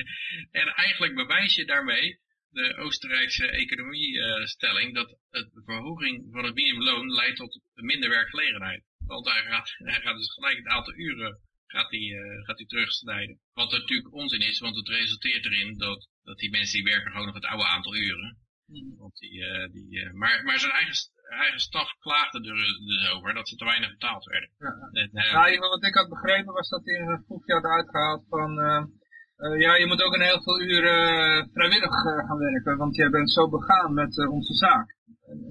en 0.60 0.66
eigenlijk 0.66 1.14
bewijs 1.14 1.54
je 1.54 1.64
daarmee 1.64 2.18
de 2.50 2.76
Oostenrijkse 2.76 3.46
economiestelling 3.46 4.94
dat 4.94 5.08
de 5.30 5.62
verhoging 5.64 6.28
van 6.32 6.44
het 6.44 6.54
minimumloon 6.54 7.12
leidt 7.12 7.36
tot 7.36 7.60
minder 7.74 8.08
werkgelegenheid. 8.08 8.84
Want 9.06 9.28
hij 9.28 9.42
gaat, 9.42 9.74
hij 9.76 10.00
gaat 10.00 10.16
dus 10.16 10.32
gelijk 10.32 10.56
het 10.56 10.66
aantal 10.66 10.94
uren 10.94 11.40
gaat 11.70 11.90
hij, 11.90 12.06
eh, 12.18 12.44
gaat 12.46 12.58
hij 12.58 12.66
terugsnijden. 12.66 13.40
Wat 13.52 13.70
natuurlijk 13.70 14.12
onzin 14.14 14.40
is, 14.40 14.58
want 14.58 14.76
het 14.76 14.88
resulteert 14.88 15.44
erin 15.44 15.78
dat, 15.78 16.08
dat 16.22 16.38
die 16.38 16.50
mensen 16.50 16.82
die 16.82 16.92
werken 16.92 17.10
gewoon 17.10 17.26
nog 17.26 17.34
het 17.34 17.44
oude 17.44 17.66
aantal 17.66 17.96
uren. 17.96 18.38
Want 18.98 19.16
die, 19.18 19.44
eh, 19.44 19.72
die, 19.72 20.00
eh, 20.00 20.12
maar, 20.12 20.40
maar 20.44 20.58
zijn 20.58 20.72
eigen, 20.72 20.94
eigen 21.28 21.60
staf 21.60 21.96
klaagde 21.98 22.38
er 22.38 22.54
dus 22.86 23.10
over 23.14 23.34
dat 23.34 23.48
ze 23.48 23.56
te 23.56 23.64
weinig 23.64 23.90
betaald 23.90 24.24
werden. 24.24 24.50
Ja. 24.58 24.72
En, 24.92 25.10
eh, 25.12 25.58
wat 25.58 25.84
ik 25.84 25.94
had 25.94 26.08
begrepen 26.08 26.52
was 26.52 26.68
dat 26.68 26.84
hij 26.84 26.96
een 26.96 27.24
voetje 27.26 27.54
had 27.54 27.64
uitgehaald 27.64 28.24
van... 28.28 28.50
ja, 29.58 29.74
je 29.76 29.86
moet 29.86 30.02
ook 30.02 30.14
een 30.14 30.30
heel 30.30 30.42
veel 30.42 30.60
uren 30.60 31.50
vrijwillig 31.52 31.94
gaan 32.26 32.38
werken, 32.38 32.76
want 32.76 32.96
jij 32.96 33.10
bent 33.10 33.30
zo 33.30 33.48
begaan 33.48 33.94
met 33.94 34.28
onze 34.28 34.54
zaak. 34.54 34.96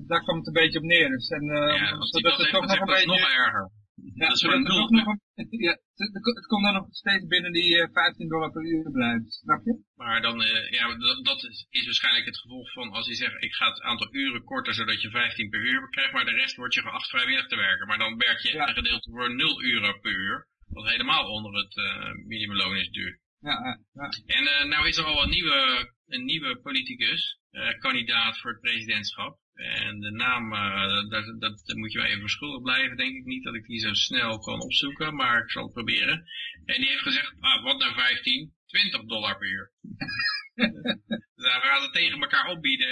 Daar 0.08 0.24
kwam 0.24 0.38
het 0.38 0.48
een 0.48 0.54
beetje 0.54 0.80
op 0.80 0.86
neer. 0.86 1.10
Dus, 1.10 1.30
en, 1.30 1.46
ja, 1.46 2.02
zodat 2.02 2.32
dat 2.32 2.38
het 2.38 2.50
toch 2.50 2.66
nog 2.66 2.80
een 2.80 2.86
beetje... 2.86 3.06
nog 3.06 3.30
erger. 3.30 3.72
Ja, 4.20 4.28
dat 4.28 4.36
is 4.36 4.40
zodat 4.42 4.56
voor 4.56 4.66
een 4.66 4.66
het 4.66 4.74
nul. 4.74 4.82
toch 4.88 4.92
nog 5.00 5.08
een- 5.36 5.62
ja, 5.68 5.74
het, 5.96 6.46
komt 6.52 6.64
dan 6.64 6.74
nog 6.74 6.88
steeds 6.90 7.26
binnen 7.28 7.52
die 7.52 7.82
eh, 7.82 7.90
15 7.94 8.28
dollar 8.28 8.52
per 8.52 8.64
uur 8.74 8.92
blijft, 8.92 9.34
snap 9.34 9.62
je? 9.66 9.74
Maar 9.96 10.22
dan, 10.22 10.44
eh, 10.44 10.70
ja, 10.78 10.84
dat, 10.98 11.26
dat 11.26 11.44
is, 11.44 11.66
is 11.70 11.86
waarschijnlijk 11.86 12.26
het 12.26 12.38
gevolg 12.38 12.72
van 12.72 12.90
als 12.92 13.08
je 13.08 13.16
zegt, 13.16 13.44
ik 13.44 13.54
ga 13.54 13.66
het 13.68 13.82
aantal 13.82 14.08
uren 14.12 14.44
korten 14.44 14.74
zodat 14.74 15.02
je 15.02 15.10
15 15.10 15.50
per 15.50 15.60
uur 15.72 15.90
krijgt, 15.90 16.14
maar 16.14 16.26
de 16.26 16.32
rest 16.42 16.56
wordt 16.56 16.74
je 16.74 16.82
geacht 16.82 17.10
vrijwillig 17.10 17.48
te 17.48 17.56
werken. 17.56 17.88
Maar 17.88 17.98
dan 17.98 18.18
werk 18.18 18.40
je 18.40 18.54
Ja. 18.54 18.68
een 18.68 18.74
gedeelte 18.74 19.10
voor 19.12 19.36
0 19.36 19.64
euro 19.64 20.00
per 20.00 20.12
uur, 20.12 20.48
wat 20.68 20.90
helemaal 20.90 21.26
onder 21.32 21.54
het 21.64 21.78
eh, 21.78 22.12
minimumloon 22.28 22.76
is 22.76 22.90
duur. 22.90 23.20
Ja, 23.40 23.52
ja, 23.52 23.80
ja. 23.94 24.10
En 24.38 24.48
eh, 24.48 24.66
nou 24.70 24.88
is 24.88 24.98
er 24.98 25.04
al 25.04 25.24
een 25.24 25.30
nieuwe, 25.30 25.92
een 26.08 26.26
nieuwe 26.26 26.60
politicus, 26.62 27.40
eh, 27.52 27.78
kandidaat 27.80 28.40
voor 28.40 28.52
het 28.52 28.60
presidentschap. 28.62 29.38
En 29.60 30.00
de 30.00 30.12
naam, 30.12 30.54
eh, 30.54 31.10
dat, 31.10 31.40
dat, 31.40 31.76
moet 31.76 31.92
je 31.92 31.98
wel 31.98 32.08
even 32.08 32.20
verschuldigd 32.20 32.64
blijven, 32.64 32.98
denk 32.98 33.16
ik 33.16 33.26
niet 33.26 33.44
dat 33.44 33.56
ik 33.56 33.66
die 33.66 33.80
zo 33.80 33.94
snel 33.94 34.40
kan 34.40 34.62
opzoeken, 34.62 35.16
maar 35.16 35.44
ik 35.44 35.52
zal 35.52 35.64
het 35.64 35.74
proberen. 35.74 36.26
En 36.66 36.76
die 36.82 36.90
heeft 36.90 37.02
gezegd, 37.02 37.34
ah, 37.40 37.64
wat 37.64 37.80
nou 37.80 37.94
15? 37.94 38.54
20 38.66 39.04
dollar 39.04 39.38
per 39.38 39.48
uur. 39.48 39.72
daar 41.46 41.62
gaan 41.62 41.82
ze 41.82 41.90
tegen 41.92 42.22
elkaar 42.22 42.50
opbieden. 42.50 42.90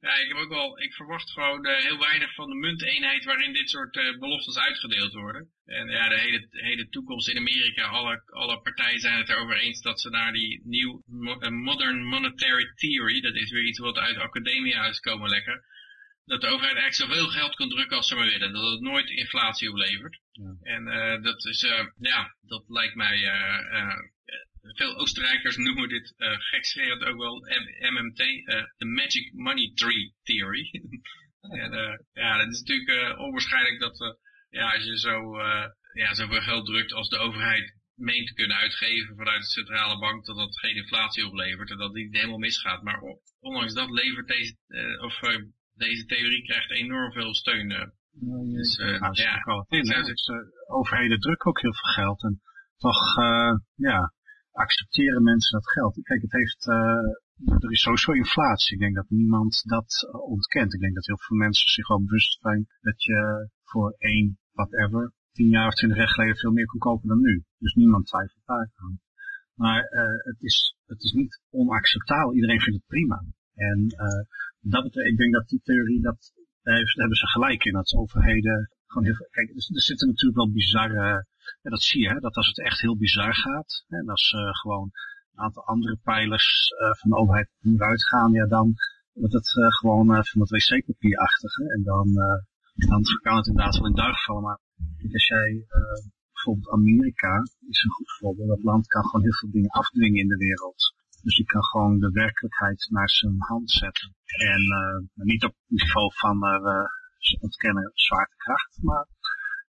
En 0.00 0.22
ik 0.22 0.28
heb 0.28 0.36
ook 0.36 0.48
wel, 0.48 0.80
ik 0.80 0.94
verwacht 0.94 1.30
gewoon 1.30 1.64
eh, 1.64 1.84
heel 1.84 1.98
weinig 1.98 2.34
van 2.34 2.48
de 2.48 2.54
munteenheid 2.54 3.24
waarin 3.24 3.52
dit 3.52 3.70
soort 3.70 3.96
eh, 3.96 4.18
beloftes 4.18 4.58
uitgedeeld 4.58 5.12
worden. 5.12 5.50
En 5.64 5.88
ja, 5.88 6.08
de 6.08 6.18
hele, 6.18 6.46
hele 6.50 6.88
toekomst 6.88 7.28
in 7.28 7.36
Amerika, 7.36 7.82
alle, 7.82 8.22
alle 8.26 8.60
partijen 8.60 9.00
zijn 9.00 9.18
het 9.18 9.28
erover 9.28 9.60
eens 9.60 9.82
dat 9.82 10.00
ze 10.00 10.10
naar 10.10 10.32
die 10.32 10.60
nieuw 10.64 11.02
mo- 11.06 11.50
modern 11.50 12.04
monetary 12.04 12.72
theory, 12.74 13.20
dat 13.20 13.34
is 13.34 13.50
weer 13.50 13.66
iets 13.66 13.78
wat 13.78 13.96
uit 13.96 14.16
academia 14.16 14.84
is 14.84 15.00
komen 15.00 15.28
lekker, 15.28 15.64
dat 16.28 16.40
de 16.40 16.46
overheid 16.46 16.76
eigenlijk 16.76 17.12
zoveel 17.12 17.28
geld 17.28 17.54
kan 17.54 17.68
drukken 17.68 17.96
als 17.96 18.08
ze 18.08 18.14
maar 18.14 18.26
willen. 18.26 18.52
Dat 18.52 18.70
het 18.70 18.80
nooit 18.80 19.10
inflatie 19.10 19.70
oplevert. 19.70 20.20
En 20.62 20.88
eh, 20.88 21.22
dat 21.22 21.44
is, 21.44 21.62
eh, 21.62 21.86
ja, 21.98 22.36
dat 22.40 22.64
lijkt 22.68 22.94
mij, 22.94 23.24
eh, 23.24 23.94
veel 24.60 24.96
Oostenrijkers 24.96 25.56
noemen 25.56 25.88
dit 25.88 26.14
uh, 26.16 26.36
gekscherend 26.38 27.04
ook 27.04 27.18
wel 27.18 27.36
M 27.38 27.94
MMT, 27.94 28.16
de 28.76 28.86
Magic 28.86 29.32
Money 29.32 29.72
Tree 29.74 30.14
Theory. 30.22 30.70
en 31.62 32.04
ja, 32.12 32.38
dat 32.38 32.48
is 32.48 32.60
natuurlijk 32.60 33.18
onwaarschijnlijk 33.18 33.80
dat 33.80 34.18
ja, 34.50 34.72
als 34.72 34.84
je 34.84 34.98
zo, 34.98 35.40
ja, 35.92 36.14
zoveel 36.14 36.40
geld 36.40 36.66
drukt 36.66 36.92
als 36.92 37.08
de 37.08 37.18
overheid 37.18 37.76
meent 37.94 38.26
te 38.26 38.34
kunnen 38.34 38.56
uitgeven 38.56 39.16
vanuit 39.16 39.40
de 39.40 39.46
centrale 39.46 39.98
bank, 39.98 40.24
dat 40.24 40.36
dat 40.36 40.58
geen 40.58 40.76
inflatie 40.76 41.26
oplevert 41.26 41.70
en 41.70 41.78
dat 41.78 41.94
die 41.94 42.08
helemaal 42.10 42.38
misgaat. 42.38 42.82
Maar 42.82 43.00
ondanks 43.40 43.74
dat 43.74 43.90
levert 43.90 44.26
deze, 44.26 44.56
of 45.00 45.20
deze 45.78 46.04
theorie 46.04 46.42
krijgt 46.42 46.70
enorm 46.70 47.12
veel 47.12 47.34
steun. 47.34 47.70
eh. 47.70 47.86
dus 48.54 48.78
eh, 48.78 48.86
Nou, 48.86 48.98
dat 49.00 49.16
is 49.16 49.22
ja, 49.22 49.42
ook 49.44 49.70
in, 49.70 49.88
hè? 49.90 49.96
Ja, 49.96 50.02
Dus, 50.02 50.26
eh, 50.28 50.36
overheden 50.76 51.20
drukken 51.20 51.48
ook 51.50 51.60
heel 51.60 51.74
veel 51.74 51.92
geld. 51.92 52.22
En 52.22 52.40
toch, 52.76 53.18
eh, 53.18 53.54
ja, 53.74 54.12
accepteren 54.52 55.22
mensen 55.22 55.52
dat 55.52 55.70
geld. 55.70 56.02
Kijk, 56.02 56.22
het 56.22 56.32
heeft, 56.32 56.66
eh, 56.68 57.56
er 57.64 57.70
is 57.70 57.80
sowieso 57.80 58.12
inflatie. 58.12 58.74
Ik 58.74 58.80
denk 58.80 58.94
dat 58.94 59.10
niemand 59.10 59.62
dat 59.66 60.08
ontkent. 60.26 60.74
Ik 60.74 60.80
denk 60.80 60.94
dat 60.94 61.06
heel 61.06 61.18
veel 61.18 61.36
mensen 61.36 61.70
zich 61.70 61.88
wel 61.88 62.04
bewust 62.04 62.38
zijn 62.40 62.66
dat 62.80 63.02
je 63.02 63.48
voor 63.64 63.94
één, 63.98 64.38
whatever, 64.52 65.12
tien 65.32 65.48
jaar 65.48 65.66
of 65.66 65.74
twintig 65.74 65.98
jaar 65.98 66.08
geleden 66.08 66.36
veel 66.36 66.52
meer 66.52 66.66
kon 66.66 66.78
kopen 66.80 67.08
dan 67.08 67.20
nu. 67.20 67.44
Dus 67.58 67.74
niemand 67.74 68.06
twijfelt 68.06 68.42
daar 68.44 68.70
aan. 68.74 69.00
Maar 69.54 69.82
eh, 69.84 70.02
het, 70.24 70.42
is, 70.42 70.76
het 70.86 71.02
is 71.02 71.12
niet 71.12 71.40
onacceptabel. 71.50 72.34
Iedereen 72.34 72.60
vindt 72.60 72.78
het 72.78 72.86
prima. 72.88 73.24
En 73.58 73.78
eh, 73.88 74.22
dat 74.60 74.82
betekent, 74.82 75.12
ik 75.12 75.16
denk 75.16 75.32
dat 75.32 75.48
die 75.48 75.60
theorie, 75.62 76.00
dat, 76.00 76.32
daar 76.62 76.76
hebben 76.76 77.16
ze 77.16 77.26
gelijk 77.26 77.64
in. 77.64 77.72
Dat 77.72 77.94
overheden 77.94 78.70
gewoon 78.86 79.06
heel 79.06 79.14
veel, 79.14 79.28
kijk, 79.30 79.48
er, 79.48 79.82
zitten 79.82 80.08
natuurlijk 80.08 80.36
wel 80.36 80.52
bizarre, 80.52 81.26
dat 81.62 81.82
zie 81.82 82.02
je, 82.02 82.08
hè, 82.08 82.20
dat 82.20 82.34
als 82.34 82.46
het 82.46 82.60
echt 82.60 82.80
heel 82.80 82.96
bizar 82.96 83.34
gaat, 83.34 83.84
hè, 83.88 83.98
en 83.98 84.08
als 84.08 84.32
uh, 84.32 84.40
gewoon 84.52 84.90
een 85.32 85.44
aantal 85.44 85.64
andere 85.64 85.98
pijlers 86.02 86.70
uh, 86.82 86.94
van 86.94 87.10
de 87.10 87.16
overheid 87.16 87.50
vooruit 87.60 88.06
gaan, 88.06 88.32
ja, 88.32 88.46
dan 88.46 88.74
wordt 89.12 89.34
het 89.34 89.48
gewoon 89.80 90.06
van 90.06 90.40
het 90.40 90.50
wc-papierachtige. 90.50 91.72
En 91.72 91.82
dan, 91.82 92.14
dan 92.74 93.02
kan 93.22 93.36
het 93.36 93.46
inderdaad 93.46 93.76
wel 93.76 93.86
in 93.86 93.94
duigen 93.94 94.22
vallen. 94.24 94.42
Maar 94.42 94.60
als 95.12 95.26
jij 95.26 95.66
bijvoorbeeld 96.38 96.72
Amerika 96.72 97.42
is 97.68 97.82
een 97.84 97.90
goed 97.90 98.12
voorbeeld. 98.18 98.48
Dat 98.48 98.62
land 98.62 98.86
kan 98.86 99.04
gewoon 99.04 99.22
heel 99.22 99.34
veel 99.34 99.50
dingen 99.50 99.70
afdwingen 99.70 100.20
in 100.20 100.28
de 100.28 100.36
wereld. 100.36 100.94
Dus 101.22 101.36
die 101.36 101.46
kan 101.46 101.64
gewoon 101.64 101.98
de 101.98 102.10
werkelijkheid 102.10 102.86
naar 102.90 103.10
zijn 103.10 103.36
hand 103.38 103.70
zetten. 103.70 104.14
En 104.24 104.60
uh, 104.60 105.24
niet 105.26 105.44
op 105.44 105.50
het 105.50 105.70
niveau 105.70 106.12
van 106.14 106.36
uh, 106.44 107.40
ontkennen 107.40 107.90
zwaartekracht, 107.94 108.78
maar 108.82 109.06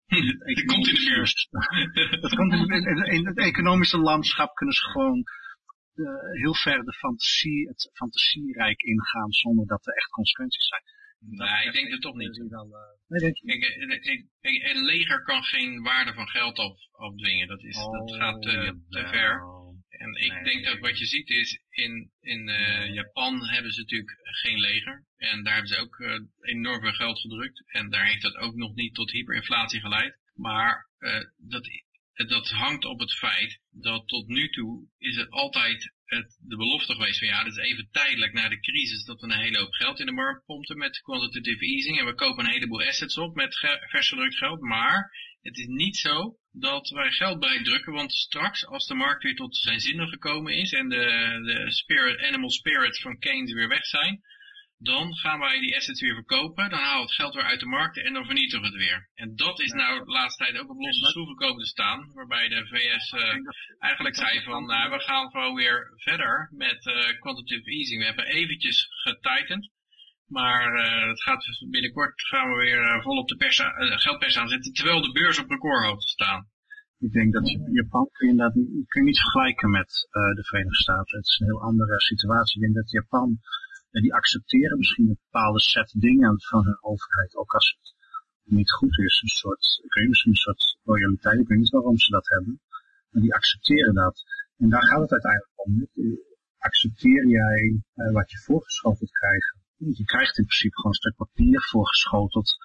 het 0.07 0.65
komt 0.65 0.87
in 0.87 0.93
de 0.93 2.29
komt 2.35 2.53
in, 3.09 3.25
het 3.25 3.37
economische 3.37 3.97
landschap 3.97 4.55
kunnen 4.55 4.75
ze 4.75 4.83
gewoon 4.83 5.23
uh, 5.95 6.07
heel 6.31 6.55
ver 6.55 6.83
de 6.83 6.93
fantasie, 6.93 7.67
het 7.67 7.89
fantasierijk 7.93 8.81
ingaan 8.81 9.31
zonder 9.31 9.67
dat 9.67 9.87
er 9.87 9.93
echt 9.93 10.09
consequenties 10.09 10.67
zijn. 10.67 10.81
Nee, 11.19 11.65
ik 11.65 11.73
denk 11.73 11.91
het 11.91 12.01
toch 12.01 12.15
niet. 12.15 12.45
Dan, 12.49 12.67
uh, 12.67 12.77
nee, 13.07 13.19
denk 13.19 13.37
ik, 13.37 14.03
ik, 14.03 14.25
ik, 14.41 14.63
een 14.63 14.85
leger 14.85 15.23
kan 15.23 15.43
geen 15.43 15.81
waarde 15.81 16.13
van 16.13 16.27
geld 16.27 16.57
af, 16.57 16.77
afdwingen. 16.91 17.47
Dat, 17.47 17.63
is, 17.63 17.77
oh, 17.77 17.91
dat 17.91 18.15
gaat 18.15 18.41
te, 18.41 18.79
te 18.89 19.07
ver. 19.07 19.56
En 19.97 20.15
ik 20.15 20.31
nee, 20.33 20.43
denk 20.43 20.65
dat 20.65 20.79
wat 20.79 20.97
je 20.97 21.05
ziet 21.05 21.29
is, 21.29 21.59
in, 21.69 22.11
in 22.21 22.47
uh, 22.47 22.93
Japan 22.93 23.47
hebben 23.47 23.71
ze 23.71 23.79
natuurlijk 23.79 24.19
geen 24.21 24.59
leger. 24.59 25.05
En 25.17 25.43
daar 25.43 25.53
hebben 25.53 25.71
ze 25.73 25.79
ook 25.79 25.99
uh, 25.99 26.19
enorm 26.41 26.81
veel 26.81 26.93
geld 26.93 27.19
gedrukt. 27.19 27.63
En 27.67 27.89
daar 27.89 28.05
heeft 28.05 28.21
dat 28.21 28.35
ook 28.35 28.55
nog 28.55 28.75
niet 28.75 28.93
tot 28.93 29.11
hyperinflatie 29.11 29.79
geleid. 29.79 30.17
Maar 30.33 30.89
uh, 30.99 31.23
dat, 31.37 31.69
dat 32.13 32.49
hangt 32.49 32.85
op 32.85 32.99
het 32.99 33.13
feit 33.13 33.59
dat 33.71 34.07
tot 34.07 34.27
nu 34.27 34.49
toe 34.49 34.87
is 34.97 35.15
het 35.15 35.29
altijd 35.29 35.93
het, 36.05 36.37
de 36.41 36.55
belofte 36.55 36.93
geweest 36.93 37.19
van 37.19 37.27
ja, 37.27 37.43
dat 37.43 37.57
is 37.57 37.65
even 37.65 37.89
tijdelijk 37.91 38.33
na 38.33 38.49
de 38.49 38.59
crisis 38.59 39.03
dat 39.03 39.21
we 39.21 39.27
een 39.27 39.39
hele 39.39 39.57
hoop 39.57 39.73
geld 39.73 39.99
in 39.99 40.05
de 40.05 40.11
markt 40.11 40.45
pompten 40.45 40.77
met 40.77 41.01
quantitative 41.01 41.65
easing. 41.65 41.99
En 41.99 42.05
we 42.05 42.13
kopen 42.13 42.45
een 42.45 42.51
heleboel 42.51 42.83
assets 42.83 43.17
op 43.17 43.35
met 43.35 43.57
vers 43.89 44.09
gedrukt 44.09 44.37
geld. 44.37 44.61
Maar 44.61 45.11
het 45.47 45.57
is 45.57 45.67
niet 45.67 45.97
zo 45.97 46.37
dat 46.51 46.89
wij 46.89 47.11
geld 47.11 47.39
bijdrukken, 47.39 47.93
want 47.93 48.13
straks 48.13 48.65
als 48.65 48.87
de 48.87 48.93
markt 48.93 49.23
weer 49.23 49.35
tot 49.35 49.57
zijn 49.57 49.79
zinnen 49.79 50.07
gekomen 50.07 50.53
is 50.53 50.71
en 50.71 50.89
de, 50.89 51.05
de 51.43 51.71
spirit, 51.71 52.21
animal 52.21 52.49
spirits 52.49 53.01
van 53.01 53.19
Keynes 53.19 53.53
weer 53.53 53.67
weg 53.67 53.85
zijn, 53.85 54.21
dan 54.77 55.15
gaan 55.15 55.39
wij 55.39 55.59
die 55.59 55.75
assets 55.75 56.01
weer 56.01 56.13
verkopen, 56.13 56.69
dan 56.69 56.79
halen 56.79 56.97
we 56.97 57.01
het 57.01 57.13
geld 57.13 57.33
weer 57.35 57.43
uit 57.43 57.59
de 57.59 57.65
markt 57.65 57.97
en 57.97 58.13
dan 58.13 58.25
vernietigen 58.25 58.61
we 58.61 58.67
het 58.67 58.75
weer. 58.75 59.09
En 59.15 59.35
dat 59.35 59.59
is 59.59 59.71
nou 59.71 60.05
de 60.05 60.11
laatste 60.11 60.43
tijd 60.43 60.57
ook 60.57 60.69
op 60.69 60.79
losse 60.79 61.05
schroeven 61.05 61.35
komen 61.35 61.61
te 61.63 61.69
staan, 61.69 62.11
waarbij 62.13 62.47
de 62.47 62.67
VS 62.67 63.11
uh, 63.11 63.35
eigenlijk 63.79 64.15
zei 64.15 64.43
van, 64.43 64.65
nou, 64.65 64.91
we 64.91 64.99
gaan 64.99 65.29
gewoon 65.29 65.55
weer 65.55 65.93
verder 65.95 66.49
met 66.51 66.85
uh, 66.85 67.19
quantitative 67.19 67.71
easing. 67.71 67.99
We 67.99 68.05
hebben 68.05 68.25
eventjes 68.25 68.87
getigend, 68.89 69.69
Maar 70.27 70.73
uh, 70.73 71.09
het 71.09 71.21
gaat 71.21 71.41
dus 71.41 71.65
binnenkort 71.69 72.21
gaan 72.21 72.49
we 72.49 72.55
weer 72.55 72.81
uh, 72.81 73.03
volop 73.03 73.27
de 73.27 73.35
pers, 73.35 73.59
uh, 73.59 73.67
geldpers 73.77 74.37
aanzetten, 74.37 74.73
terwijl 74.73 75.01
de 75.01 75.11
beurs 75.11 75.39
op 75.39 75.49
recordhoogte 75.49 76.07
staan. 76.07 76.47
Ik 76.99 77.11
denk 77.11 77.33
dat 77.33 77.49
Japan 77.71 78.09
kun 78.11 78.25
je, 78.25 78.31
inderdaad, 78.31 78.53
kun 78.87 79.01
je 79.01 79.07
niet 79.07 79.19
vergelijken 79.19 79.69
met 79.69 80.07
de 80.35 80.43
Verenigde 80.43 80.75
Staten. 80.75 81.17
Het 81.17 81.27
is 81.27 81.39
een 81.39 81.45
heel 81.45 81.61
andere 81.61 81.99
situatie. 82.01 82.55
Ik 82.55 82.61
denk 82.61 82.75
dat 82.75 82.91
Japan, 82.91 83.39
die 83.91 84.13
accepteren 84.13 84.77
misschien 84.77 85.07
een 85.07 85.19
bepaalde 85.29 85.59
set 85.59 85.93
dingen 85.97 86.41
van 86.41 86.63
hun 86.65 86.77
overheid, 86.81 87.35
ook 87.35 87.53
als 87.53 87.77
het 87.79 87.95
niet 88.43 88.71
goed 88.71 88.97
is. 88.97 89.21
Een 89.21 89.27
soort, 89.27 89.81
ik 89.83 89.93
weet 89.93 90.07
misschien 90.07 90.31
een 90.31 90.37
soort 90.37 90.77
loyaliteit, 90.83 91.39
ik 91.39 91.47
weet 91.47 91.57
niet 91.57 91.69
waarom 91.69 91.97
ze 91.97 92.11
dat 92.11 92.29
hebben. 92.29 92.61
Maar 93.09 93.21
die 93.21 93.33
accepteren 93.33 93.93
dat. 93.93 94.23
En 94.57 94.69
daar 94.69 94.83
gaat 94.83 95.01
het 95.01 95.11
uiteindelijk 95.11 95.51
om. 95.55 95.87
Accepteer 96.57 97.27
jij 97.27 97.81
wat 98.11 98.31
je 98.31 98.37
voorgeschoteld 98.37 99.11
krijgt? 99.11 99.55
Je 99.77 100.05
krijgt 100.05 100.37
in 100.37 100.45
principe 100.45 100.75
gewoon 100.75 100.91
een 100.91 100.97
stuk 100.97 101.15
papier 101.15 101.61
voorgeschoteld 101.61 102.55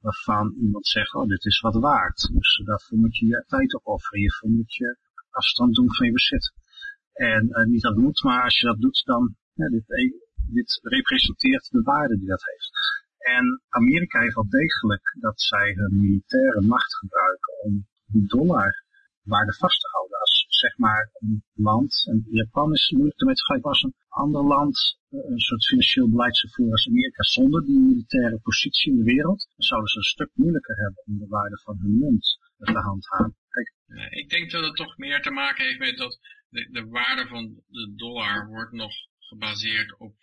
waarvan 0.00 0.54
iemand 0.60 0.86
zegt, 0.86 1.14
oh 1.14 1.28
dit 1.28 1.44
is 1.44 1.60
wat 1.60 1.74
waard. 1.74 2.30
Dus 2.32 2.62
daarvoor 2.64 2.98
moet 2.98 3.16
je 3.16 3.26
je 3.26 3.44
tijd 3.46 3.74
opofferen, 3.74 4.20
hiervoor 4.20 4.50
moet 4.50 4.74
je 4.74 4.96
afstand 5.30 5.74
doen 5.74 5.94
van 5.94 6.06
je 6.06 6.12
bezit. 6.12 6.52
En 7.12 7.46
uh, 7.50 7.64
niet 7.64 7.82
dat 7.82 7.96
moet, 7.96 8.22
maar 8.22 8.42
als 8.42 8.58
je 8.58 8.66
dat 8.66 8.80
doet, 8.80 9.02
dan, 9.04 9.36
ja, 9.52 9.68
dit, 9.68 9.90
eh, 9.90 10.10
dit 10.34 10.78
representeert 10.82 11.70
de 11.70 11.82
waarde 11.82 12.18
die 12.18 12.28
dat 12.28 12.44
heeft. 12.44 12.70
En 13.18 13.62
Amerika 13.68 14.20
heeft 14.20 14.34
wel 14.34 14.48
degelijk 14.48 15.16
dat 15.20 15.40
zij 15.40 15.72
hun 15.72 16.00
militaire 16.00 16.60
macht 16.60 16.94
gebruiken 16.94 17.62
om 17.62 17.86
die 18.06 18.26
dollar 18.26 18.84
waarde 19.22 19.54
vast 19.54 19.80
te 19.80 19.88
houden. 19.92 20.17
Zeg 20.62 20.78
maar 20.78 21.10
een 21.12 21.44
land, 21.54 22.04
en 22.10 22.26
Japan 22.30 22.72
is 22.72 22.90
moeilijk 22.90 23.20
ermee 23.20 23.34
te 23.34 23.44
vergelijken 23.44 23.70
als 23.70 23.82
een 23.82 23.94
ander 24.08 24.44
land, 24.44 24.98
eh, 25.08 25.30
een 25.32 25.38
soort 25.38 25.66
financieel 25.66 26.08
beleidsvoer 26.10 26.70
als 26.70 26.88
Amerika, 26.88 27.22
zonder 27.22 27.64
die 27.64 27.78
militaire 27.78 28.38
positie 28.38 28.92
in 28.92 28.98
de 28.98 29.04
wereld, 29.14 29.48
dan 29.56 29.66
zouden 29.66 29.90
ze 29.90 29.98
een 29.98 30.14
stuk 30.14 30.30
moeilijker 30.34 30.76
hebben 30.76 31.02
om 31.06 31.18
de 31.18 31.26
waarde 31.28 31.58
van 31.64 31.76
hun 31.82 31.98
munt 31.98 32.38
te 32.58 32.72
handhaven. 32.72 33.36
Kijk. 33.48 33.68
Ik 34.10 34.28
denk 34.28 34.50
dat 34.50 34.64
het 34.64 34.76
toch 34.76 34.96
meer 34.96 35.22
te 35.22 35.30
maken 35.30 35.64
heeft 35.64 35.78
met 35.78 35.96
dat 35.96 36.18
de 36.76 36.86
waarde 36.88 37.26
van 37.28 37.62
de 37.66 37.92
dollar 37.94 38.46
wordt 38.46 38.72
nog 38.72 38.92
gebaseerd 39.18 39.98
op 39.98 40.14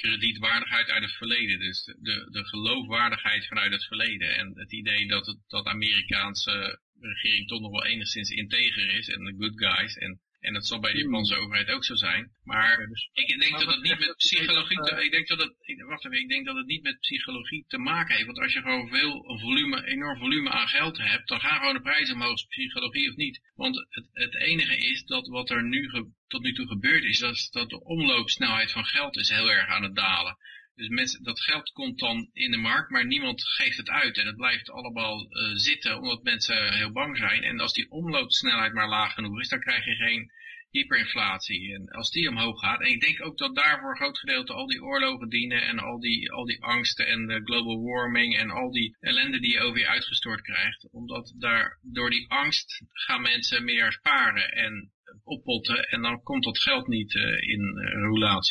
kredietwaardigheid 0.00 0.88
uit 0.88 1.02
het 1.02 1.16
verleden. 1.16 1.58
Dus 1.58 1.84
de, 1.84 2.28
de 2.30 2.44
geloofwaardigheid 2.44 3.46
vanuit 3.46 3.72
het 3.72 3.84
verleden. 3.84 4.36
En 4.36 4.52
het 4.54 4.72
idee 4.72 5.08
dat, 5.08 5.26
het, 5.26 5.38
dat 5.46 5.66
Amerikaanse 5.66 6.80
regering 7.00 7.48
toch 7.48 7.60
nog 7.60 7.70
wel 7.70 7.86
enigszins 7.86 8.30
integer 8.30 8.90
is 8.98 9.08
en 9.08 9.24
de 9.24 9.34
good 9.38 9.58
guys. 9.58 9.96
En, 9.96 10.20
en 10.40 10.52
dat 10.52 10.66
zal 10.66 10.80
bij 10.80 10.92
de 10.92 10.98
Japanse 10.98 11.34
overheid 11.34 11.70
ook 11.70 11.84
zo 11.84 11.94
zijn. 11.94 12.30
Maar 12.44 12.78
ik 13.12 13.40
denk 13.40 13.58
dat 13.58 13.74
het 13.74 13.82
niet 13.82 13.98
met 13.98 14.16
psychologie 14.16 14.82
te, 14.82 15.04
ik 15.04 15.10
denk 15.10 15.28
dat 15.28 15.38
het, 15.38 15.82
wacht 15.86 16.04
even, 16.04 16.18
ik 16.18 16.28
denk 16.28 16.46
dat 16.46 16.56
het 16.56 16.66
niet 16.66 16.82
met 16.82 17.00
psychologie 17.00 17.64
te 17.68 17.78
maken 17.78 18.14
heeft. 18.14 18.26
Want 18.26 18.38
als 18.38 18.52
je 18.52 18.60
gewoon 18.60 18.88
veel 18.88 19.30
een 19.30 19.38
volume, 19.38 19.84
enorm 19.86 20.18
volume 20.18 20.50
aan 20.50 20.68
geld 20.68 20.98
hebt, 20.98 21.28
dan 21.28 21.40
gaan 21.40 21.58
gewoon 21.58 21.74
de 21.74 21.80
prijzen 21.80 22.14
omhoog, 22.14 22.46
psychologie 22.46 23.10
of 23.10 23.16
niet. 23.16 23.40
Want 23.54 23.86
het, 23.88 24.08
het 24.12 24.34
enige 24.34 24.76
is 24.76 25.04
dat 25.04 25.28
wat 25.28 25.50
er 25.50 25.64
nu 25.64 25.90
tot 26.28 26.42
nu 26.42 26.52
toe 26.52 26.66
gebeurd 26.66 27.04
is, 27.04 27.18
dat, 27.18 27.48
dat 27.50 27.70
de 27.70 27.84
omloopsnelheid 27.84 28.72
van 28.72 28.84
geld 28.84 29.16
is 29.16 29.28
heel 29.28 29.50
erg 29.50 29.68
aan 29.68 29.82
het 29.82 29.94
dalen. 29.94 30.36
Dus 30.78 30.88
mensen, 30.88 31.22
dat 31.22 31.40
geld 31.40 31.72
komt 31.72 31.98
dan 31.98 32.30
in 32.32 32.50
de 32.50 32.56
markt, 32.56 32.90
maar 32.90 33.06
niemand 33.06 33.42
geeft 33.42 33.76
het 33.76 33.88
uit. 33.88 34.18
En 34.18 34.26
het 34.26 34.36
blijft 34.36 34.70
allemaal 34.70 35.20
uh, 35.20 35.56
zitten, 35.56 35.98
omdat 35.98 36.22
mensen 36.22 36.72
heel 36.72 36.92
bang 36.92 37.16
zijn. 37.16 37.42
En 37.42 37.60
als 37.60 37.72
die 37.72 37.90
omloopsnelheid 37.90 38.72
maar 38.72 38.88
laag 38.88 39.14
genoeg 39.14 39.40
is, 39.40 39.48
dan 39.48 39.60
krijg 39.60 39.84
je 39.84 39.94
geen 39.94 40.32
hyperinflatie. 40.70 41.74
En 41.74 41.88
als 41.88 42.10
die 42.10 42.28
omhoog 42.28 42.60
gaat, 42.60 42.80
en 42.80 42.90
ik 42.90 43.00
denk 43.00 43.24
ook 43.24 43.38
dat 43.38 43.54
daarvoor 43.54 43.90
een 43.90 43.96
groot 43.96 44.18
gedeelte 44.18 44.52
al 44.52 44.66
die 44.66 44.82
oorlogen 44.82 45.28
dienen 45.28 45.62
en 45.62 45.78
al 45.78 46.00
die, 46.00 46.32
al 46.32 46.44
die 46.44 46.62
angsten 46.62 47.06
en 47.06 47.26
de 47.26 47.40
global 47.44 47.82
warming 47.82 48.36
en 48.36 48.50
al 48.50 48.70
die 48.70 48.96
ellende 49.00 49.40
die 49.40 49.52
je 49.52 49.60
over 49.60 49.78
je 49.78 49.88
uitgestort 49.88 50.40
krijgt. 50.40 50.88
Omdat 50.90 51.34
daar, 51.36 51.78
door 51.82 52.10
die 52.10 52.30
angst 52.30 52.82
gaan 52.92 53.22
mensen 53.22 53.64
meer 53.64 53.92
sparen 53.92 54.52
en 54.52 54.92
oppotten 55.24 55.88
en 55.88 56.02
dan 56.02 56.22
komt 56.22 56.44
dat 56.44 56.58
geld 56.58 56.86
niet 56.86 57.14
uh, 57.14 57.22
in 57.42 57.60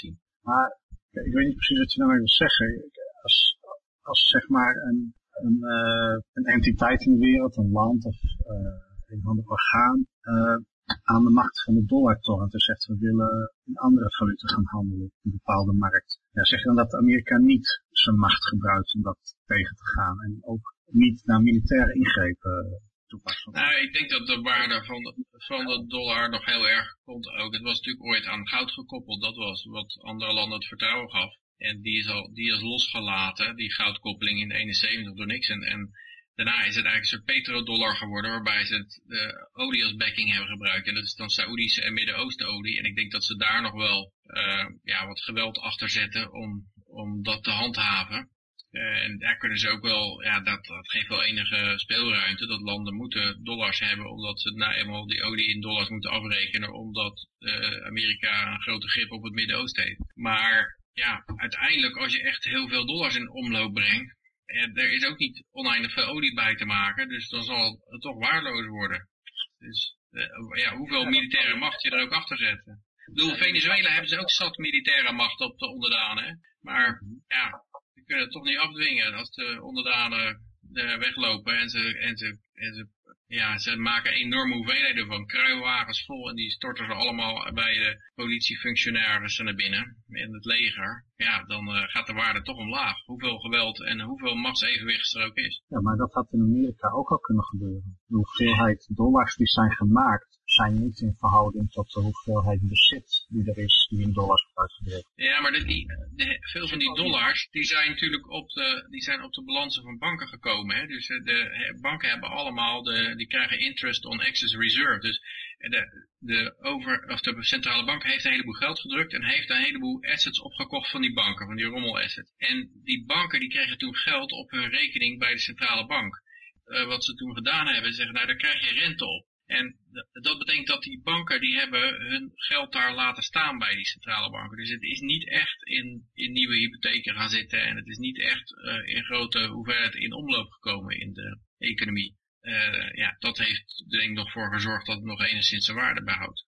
uh. 0.03 0.11
Maar 0.41 0.85
ik 1.25 1.33
weet 1.33 1.45
niet 1.45 1.55
precies 1.55 1.79
wat 1.79 1.93
je 1.93 1.99
nou 1.99 2.17
wil 2.17 2.29
zeggen. 2.29 2.91
Als, 3.21 3.59
als 4.01 4.29
zeg 4.29 4.47
maar 4.47 4.75
een, 4.75 5.13
een, 5.31 5.57
uh, 5.61 6.17
een 6.33 6.45
entiteit 6.45 7.05
in 7.05 7.11
de 7.11 7.25
wereld, 7.25 7.57
een 7.57 7.71
land 7.71 8.05
of 8.05 8.17
uh, 8.23 8.85
een 9.05 9.21
ander 9.23 9.45
orgaan, 9.45 10.05
uh, 10.23 10.57
aan 11.03 11.23
de 11.23 11.29
macht 11.29 11.63
van 11.63 11.73
de 11.73 11.85
dollar 11.85 12.19
torent 12.19 12.53
en 12.53 12.59
zegt 12.59 12.85
we 12.85 12.97
willen 12.97 13.53
een 13.65 13.77
andere 13.77 14.09
valuta 14.09 14.47
gaan 14.47 14.65
handelen 14.65 15.11
een 15.23 15.31
bepaalde 15.31 15.73
markt. 15.73 16.19
Ja, 16.31 16.43
zeg 16.43 16.59
je 16.59 16.65
dan 16.65 16.75
dat 16.75 16.93
Amerika 16.93 17.37
niet 17.37 17.83
zijn 17.89 18.15
macht 18.15 18.47
gebruikt 18.47 18.93
om 18.93 19.01
dat 19.01 19.35
tegen 19.45 19.75
te 19.75 19.85
gaan 19.85 20.21
en 20.21 20.37
ook 20.41 20.75
niet 20.85 21.25
naar 21.25 21.41
militaire 21.41 21.93
ingrepen 21.93 22.81
toepassen? 23.07 23.51
Nou, 23.51 23.81
ik 23.81 23.93
denk 23.93 24.09
dat 24.09 24.27
de 24.27 24.41
waarde 24.41 24.83
van 24.85 25.01
de, 25.01 25.25
van 25.31 25.65
de 25.65 25.85
dollar 25.87 26.29
nog 26.29 26.45
heel 26.45 26.67
erg 26.67 26.87
komt 27.03 27.27
ook. 27.27 27.53
Het 27.53 27.61
was 27.61 27.77
natuurlijk 27.77 28.05
ooit 28.05 28.25
aan 28.25 28.47
goud 28.47 28.71
gekoppeld. 28.71 29.21
Dat 29.21 29.35
was 29.35 29.63
wat 29.63 29.99
andere 30.01 30.33
landen 30.33 30.57
het 30.57 30.67
vertrouwen 30.67 31.09
gaf. 31.09 31.35
En 31.57 31.81
die 31.81 31.97
is 31.97 32.07
al 32.07 32.33
die 32.33 32.53
is 32.53 32.61
losgelaten, 32.61 33.55
die 33.55 33.73
goudkoppeling 33.73 34.39
in 34.39 34.47
de 34.47 34.55
71 34.55 35.13
door 35.13 35.25
niks. 35.25 35.49
En, 35.49 35.61
en 35.61 35.89
daarna 36.35 36.63
is 36.63 36.75
het 36.75 36.85
eigenlijk 36.85 37.05
soort 37.05 37.23
petrodollar 37.23 37.95
geworden, 37.95 38.31
waarbij 38.31 38.65
ze 38.65 38.75
het, 38.75 39.01
de 39.05 39.49
olie 39.53 39.83
als 39.83 39.95
backing 39.95 40.31
hebben 40.31 40.49
gebruikt. 40.49 40.87
En 40.87 40.93
dat 40.93 41.03
is 41.03 41.15
dan 41.15 41.29
Saoedische 41.29 41.81
en 41.81 41.93
Midden-Oosten 41.93 42.47
olie. 42.47 42.77
En 42.77 42.85
ik 42.85 42.95
denk 42.95 43.11
dat 43.11 43.23
ze 43.23 43.35
daar 43.35 43.61
nog 43.61 43.73
wel 43.73 44.13
uh, 44.23 44.65
ja, 44.83 45.07
wat 45.07 45.21
geweld 45.21 45.57
achter 45.57 45.89
zetten 45.89 46.33
om, 46.33 46.71
om 46.85 47.23
dat 47.23 47.43
te 47.43 47.51
handhaven. 47.51 48.29
Uh, 48.71 49.03
en 49.03 49.17
daar 49.19 49.37
kunnen 49.37 49.57
ze 49.57 49.69
ook 49.69 49.81
wel, 49.81 50.23
ja, 50.23 50.39
dat, 50.39 50.65
dat 50.65 50.89
geeft 50.91 51.07
wel 51.07 51.23
enige 51.23 51.73
speelruimte, 51.75 52.47
dat 52.47 52.61
landen 52.61 52.95
moeten 52.95 53.43
dollars 53.43 53.79
hebben, 53.79 54.11
omdat 54.11 54.41
ze 54.41 54.51
nou 54.51 54.73
eenmaal 54.73 55.07
die 55.07 55.23
olie 55.23 55.49
in 55.49 55.61
dollars 55.61 55.89
moeten 55.89 56.11
afrekenen, 56.11 56.73
omdat 56.73 57.27
uh, 57.39 57.85
Amerika 57.85 58.51
een 58.51 58.61
grote 58.61 58.87
grip 58.87 59.11
op 59.11 59.23
het 59.23 59.33
Midden-Oosten 59.33 59.83
heeft. 59.83 60.13
Maar 60.15 60.79
ja, 60.93 61.23
uiteindelijk 61.35 61.95
als 61.95 62.13
je 62.13 62.21
echt 62.21 62.43
heel 62.43 62.67
veel 62.67 62.85
dollars 62.85 63.15
in 63.15 63.29
omloop 63.29 63.73
brengt, 63.73 64.15
en 64.45 64.75
er 64.75 64.91
is 64.91 65.05
ook 65.05 65.17
niet 65.17 65.45
oneindig 65.51 65.93
veel 65.93 66.05
olie 66.05 66.33
bij 66.33 66.55
te 66.55 66.65
maken, 66.65 67.07
dus 67.09 67.29
dan 67.29 67.43
zal 67.43 67.85
het 67.89 68.01
toch 68.01 68.17
waardeloos 68.17 68.67
worden. 68.67 69.09
Dus 69.57 69.97
uh, 70.11 70.25
ja, 70.63 70.75
hoeveel 70.75 71.05
militaire 71.05 71.55
macht 71.55 71.81
je 71.81 71.91
er 71.91 72.01
ook 72.01 72.11
achter 72.11 72.37
zetten. 72.37 72.83
Ik 73.05 73.13
bedoel, 73.13 73.35
Venezuela 73.35 73.89
hebben 73.89 74.09
ze 74.09 74.19
ook 74.19 74.31
zat 74.31 74.57
militaire 74.57 75.11
macht 75.11 75.39
op 75.39 75.59
de 75.59 75.67
onderdanen, 75.67 76.39
maar 76.61 77.01
ja, 77.27 77.63
kunnen 78.07 78.25
het 78.25 78.33
toch 78.33 78.43
niet 78.43 78.57
afdwingen 78.57 79.13
als 79.13 79.31
de 79.31 79.59
onderdanen 79.61 80.41
uh, 80.73 80.97
weglopen 80.97 81.59
en 81.59 81.69
ze, 81.69 81.97
en, 81.97 82.17
ze, 82.17 82.37
en 82.53 82.73
ze, 82.73 82.87
ja, 83.27 83.57
ze 83.57 83.77
maken 83.77 84.11
enorme 84.11 84.55
hoeveelheden 84.55 85.07
van 85.07 85.25
kruiwagens 85.25 86.05
vol 86.05 86.29
en 86.29 86.35
die 86.35 86.51
storten 86.51 86.85
ze 86.85 86.93
allemaal 86.93 87.53
bij 87.53 87.73
de 87.73 88.11
politiefunctionarissen 88.15 89.45
naar 89.45 89.55
binnen 89.55 89.97
in 90.07 90.33
het 90.33 90.45
leger. 90.45 91.05
Ja, 91.15 91.43
dan 91.43 91.67
uh, 91.67 91.83
gaat 91.87 92.07
de 92.07 92.13
waarde 92.13 92.41
toch 92.41 92.57
omlaag. 92.57 93.05
Hoeveel 93.05 93.37
geweld 93.37 93.83
en 93.83 94.01
hoeveel 94.01 94.35
machtsevenwicht 94.35 95.15
er 95.15 95.25
ook 95.25 95.35
is. 95.35 95.63
Ja, 95.67 95.81
maar 95.81 95.97
dat 95.97 96.13
had 96.13 96.31
in 96.31 96.41
Amerika 96.41 96.89
ook 96.89 97.09
al 97.09 97.19
kunnen 97.19 97.43
gebeuren. 97.43 97.99
De 98.07 98.15
hoeveelheid 98.15 98.87
dollars 98.95 99.35
die 99.35 99.47
zijn 99.47 99.71
gemaakt 99.71 100.37
zijn 100.47 100.73
niet 100.83 100.99
in 100.99 101.15
verhouding 101.17 101.71
tot 101.71 101.91
de 101.91 101.99
hoeveelheid 101.99 102.61
bezit 102.61 103.25
die 103.29 103.51
er 103.51 103.57
is, 103.57 103.87
die 103.89 104.01
in 104.01 104.13
dollars 104.13 104.43
wordt 104.43 104.59
uitgedrukt. 104.59 105.11
Ja, 105.15 105.41
maar 105.41 105.51
de, 105.51 105.63
die, 105.65 105.85
de, 106.15 106.37
veel 106.39 106.67
van 106.67 106.79
die 106.79 106.95
dollars, 106.95 107.47
die 107.51 107.63
zijn 107.63 107.89
natuurlijk 107.89 108.29
op 108.29 108.49
de, 108.49 108.87
die 108.89 109.01
zijn 109.01 109.23
op 109.23 109.33
de 109.33 109.43
balansen 109.43 109.83
van 109.83 109.97
banken 109.97 110.27
gekomen. 110.27 110.75
Hè? 110.75 110.87
Dus 110.87 111.07
eh, 111.07 111.23
de 111.23 111.77
banken 111.81 112.09
hebben 112.09 112.29
allemaal, 112.29 112.83
de, 112.83 113.13
die 113.17 113.27
krijgen 113.27 113.59
interest 113.59 114.05
on 114.05 114.21
excess 114.21 114.55
reserve. 114.55 114.99
Dus 114.99 115.21
de, 115.57 116.07
de, 116.19 116.55
over, 116.59 117.09
of 117.09 117.21
de 117.21 117.43
centrale 117.43 117.85
bank 117.85 118.03
heeft 118.03 118.25
een 118.25 118.31
heleboel 118.31 118.53
geld 118.53 118.79
gedrukt 118.79 119.13
en 119.13 119.23
heeft 119.23 119.49
een 119.49 119.63
heleboel 119.63 120.03
assets 120.03 120.41
opgekocht 120.41 120.89
van 120.89 121.01
die 121.01 121.13
banken, 121.13 121.45
van 121.45 121.55
die 121.55 121.65
rommelassets. 121.65 122.33
En 122.37 122.69
die 122.83 123.05
banken 123.05 123.39
die 123.39 123.49
kregen 123.49 123.77
toen 123.77 123.95
geld 123.95 124.31
op 124.31 124.51
hun 124.51 124.69
rekening 124.69 125.19
bij 125.19 125.33
de 125.33 125.39
centrale 125.39 125.85
bank. 125.85 126.21
Uh, 126.65 126.85
wat 126.85 127.05
ze 127.05 127.13
toen 127.13 127.33
gedaan 127.33 127.67
hebben, 127.67 127.93
zeggen, 127.93 128.13
nou 128.13 128.27
daar 128.27 128.35
krijg 128.35 128.69
je 128.69 128.79
rente 128.79 129.05
op. 129.05 129.25
En 129.47 129.75
dat 130.11 130.37
betekent 130.37 130.67
dat 130.67 130.83
die 130.83 131.01
banken 131.03 131.41
die 131.41 131.57
hebben 131.57 132.01
hun 132.01 132.31
geld 132.35 132.73
daar 132.73 132.93
laten 132.93 133.23
staan 133.23 133.57
bij 133.57 133.75
die 133.75 133.85
centrale 133.85 134.31
banken. 134.31 134.57
Dus 134.57 134.69
het 134.69 134.81
is 134.81 134.99
niet 134.99 135.27
echt 135.29 135.63
in, 135.63 136.09
in 136.13 136.31
nieuwe 136.31 136.57
hypotheken 136.57 137.15
gaan 137.15 137.29
zitten 137.29 137.61
en 137.61 137.75
het 137.75 137.87
is 137.87 137.97
niet 137.97 138.19
echt 138.19 138.51
uh, 138.51 138.95
in 138.95 139.03
grote 139.03 139.47
hoeveelheid 139.47 139.95
in 139.95 140.13
omloop 140.13 140.51
gekomen 140.51 140.99
in 140.99 141.13
de 141.13 141.39
economie. 141.57 142.15
Uh, 142.47 142.89
ja, 143.03 143.15
dat 143.19 143.37
heeft 143.37 143.83
denk 143.89 144.09
ik 144.09 144.15
nog 144.15 144.31
voor 144.31 144.53
gezorgd 144.53 144.85
dat 144.85 144.95
het 144.95 145.05
nog 145.05 145.21
enigszins 145.21 145.65
zijn 145.65 145.77
waarde 145.77 146.03
behoudt. 146.03 146.45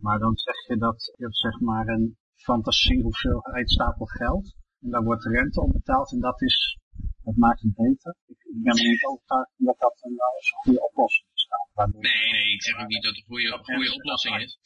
Maar 0.00 0.18
dan 0.18 0.36
zeg 0.36 0.66
je 0.66 0.76
dat 0.76 1.12
je 1.16 1.24
hebt 1.24 1.36
zeg 1.36 1.60
maar 1.60 1.86
een 1.86 2.16
fantasie 2.34 3.02
hoeveelheid 3.02 3.70
stapel 3.70 4.06
geld 4.06 4.56
en 4.80 4.90
daar 4.90 5.02
wordt 5.02 5.24
rente 5.24 5.60
op 5.60 5.72
betaald 5.72 6.12
en 6.12 6.20
dat 6.20 6.42
is, 6.42 6.78
dat 7.22 7.36
maakt 7.36 7.60
het 7.60 7.74
beter. 7.74 8.16
Ik, 8.26 8.40
ik 8.54 8.62
ben 8.62 8.74
niet 8.74 9.04
overtuigd 9.04 9.52
dat 9.56 9.78
dat 9.78 9.98
een, 10.00 10.10
een 10.10 10.62
goede 10.62 10.82
oplossing 10.88 11.28
is. 11.34 11.46
Nee, 11.74 12.32
nee, 12.32 12.52
ik 12.52 12.62
zeg 12.62 12.80
ook 12.80 12.88
niet 12.88 13.02
dat 13.02 13.14
het 13.14 13.20
een 13.20 13.26
goede, 13.26 13.58
goede 13.62 13.94
oplossing 13.94 14.36
is. 14.36 14.58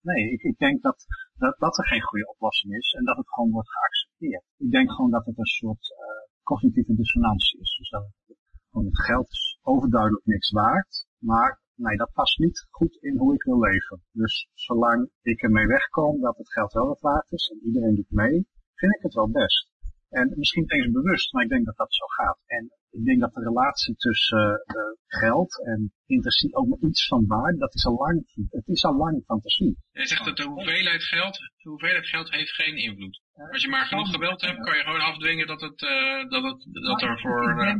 Nee, 0.00 0.30
ik, 0.32 0.42
ik 0.42 0.58
denk 0.58 0.82
dat, 0.82 1.04
dat 1.34 1.58
dat 1.58 1.78
er 1.78 1.86
geen 1.86 2.02
goede 2.02 2.28
oplossing 2.28 2.74
is 2.74 2.92
en 2.92 3.04
dat 3.04 3.16
het 3.16 3.28
gewoon 3.28 3.50
wordt 3.50 3.70
geaccepteerd. 3.70 4.44
Ik 4.56 4.70
denk 4.70 4.92
gewoon 4.92 5.10
dat 5.10 5.26
het 5.26 5.38
een 5.38 5.54
soort 5.60 5.84
uh, 5.90 6.42
cognitieve 6.42 6.94
dissonantie 6.94 7.60
is. 7.60 7.76
Dus 7.78 7.90
dat 7.90 8.04
het, 8.26 8.36
gewoon 8.70 8.86
het 8.86 9.00
geld 9.00 9.30
is 9.30 9.53
overduidelijk 9.64 10.26
niks 10.26 10.50
waard, 10.50 11.06
maar 11.18 11.60
nee, 11.74 11.96
dat 11.96 12.12
past 12.12 12.38
niet 12.38 12.66
goed 12.70 12.96
in 13.00 13.16
hoe 13.16 13.34
ik 13.34 13.42
wil 13.42 13.60
leven. 13.60 14.02
Dus 14.12 14.48
zolang 14.54 15.10
ik 15.22 15.42
ermee 15.42 15.66
wegkom 15.66 16.20
dat 16.20 16.36
het 16.36 16.52
geld 16.52 16.72
wel 16.72 16.86
wat 16.86 17.00
waard 17.00 17.32
is 17.32 17.48
en 17.48 17.66
iedereen 17.66 17.94
doet 17.94 18.10
mee, 18.10 18.46
vind 18.74 18.94
ik 18.94 19.02
het 19.02 19.14
wel 19.14 19.30
best. 19.30 19.72
En 20.10 20.32
misschien 20.36 20.64
eens 20.70 20.90
bewust, 20.90 21.32
maar 21.32 21.42
ik 21.42 21.48
denk 21.48 21.64
dat 21.64 21.76
dat 21.76 21.94
zo 21.94 22.06
gaat. 22.06 22.38
En 22.46 22.70
ik 22.90 23.04
denk 23.04 23.20
dat 23.20 23.34
de 23.34 23.40
relatie 23.40 23.94
tussen 23.96 24.62
uh, 24.66 24.82
geld 25.20 25.64
en 25.64 25.92
fantasie 26.06 26.54
ook 26.54 26.68
maar 26.68 26.78
iets 26.78 27.06
van 27.06 27.26
waarde, 27.26 27.58
dat 27.58 27.74
is 27.74 27.86
al 27.86 27.96
lang, 27.96 28.16
het 28.50 28.66
is 28.66 28.84
al 28.84 28.96
lang 28.96 29.24
fantasie. 29.24 29.76
Je 29.92 30.06
zegt 30.06 30.24
dat 30.24 30.36
de 30.36 30.42
hoeveelheid 30.42 31.02
geld, 31.02 31.34
de 31.38 31.68
hoeveelheid 31.68 32.06
geld 32.06 32.30
heeft 32.30 32.50
geen 32.50 32.76
invloed. 32.76 33.20
Als 33.52 33.62
je 33.62 33.68
maar 33.68 33.86
genoeg 33.86 34.10
geweld 34.10 34.40
hebt, 34.40 34.60
kan 34.60 34.76
je 34.76 34.82
gewoon 34.82 35.00
afdwingen 35.00 35.46
dat 35.46 35.60
het, 35.60 35.82
uh, 35.82 36.28
dat 36.28 36.42
het, 36.42 36.68
dat 36.72 37.02
er 37.02 37.20
voor... 37.20 37.66
Uh... 37.66 37.74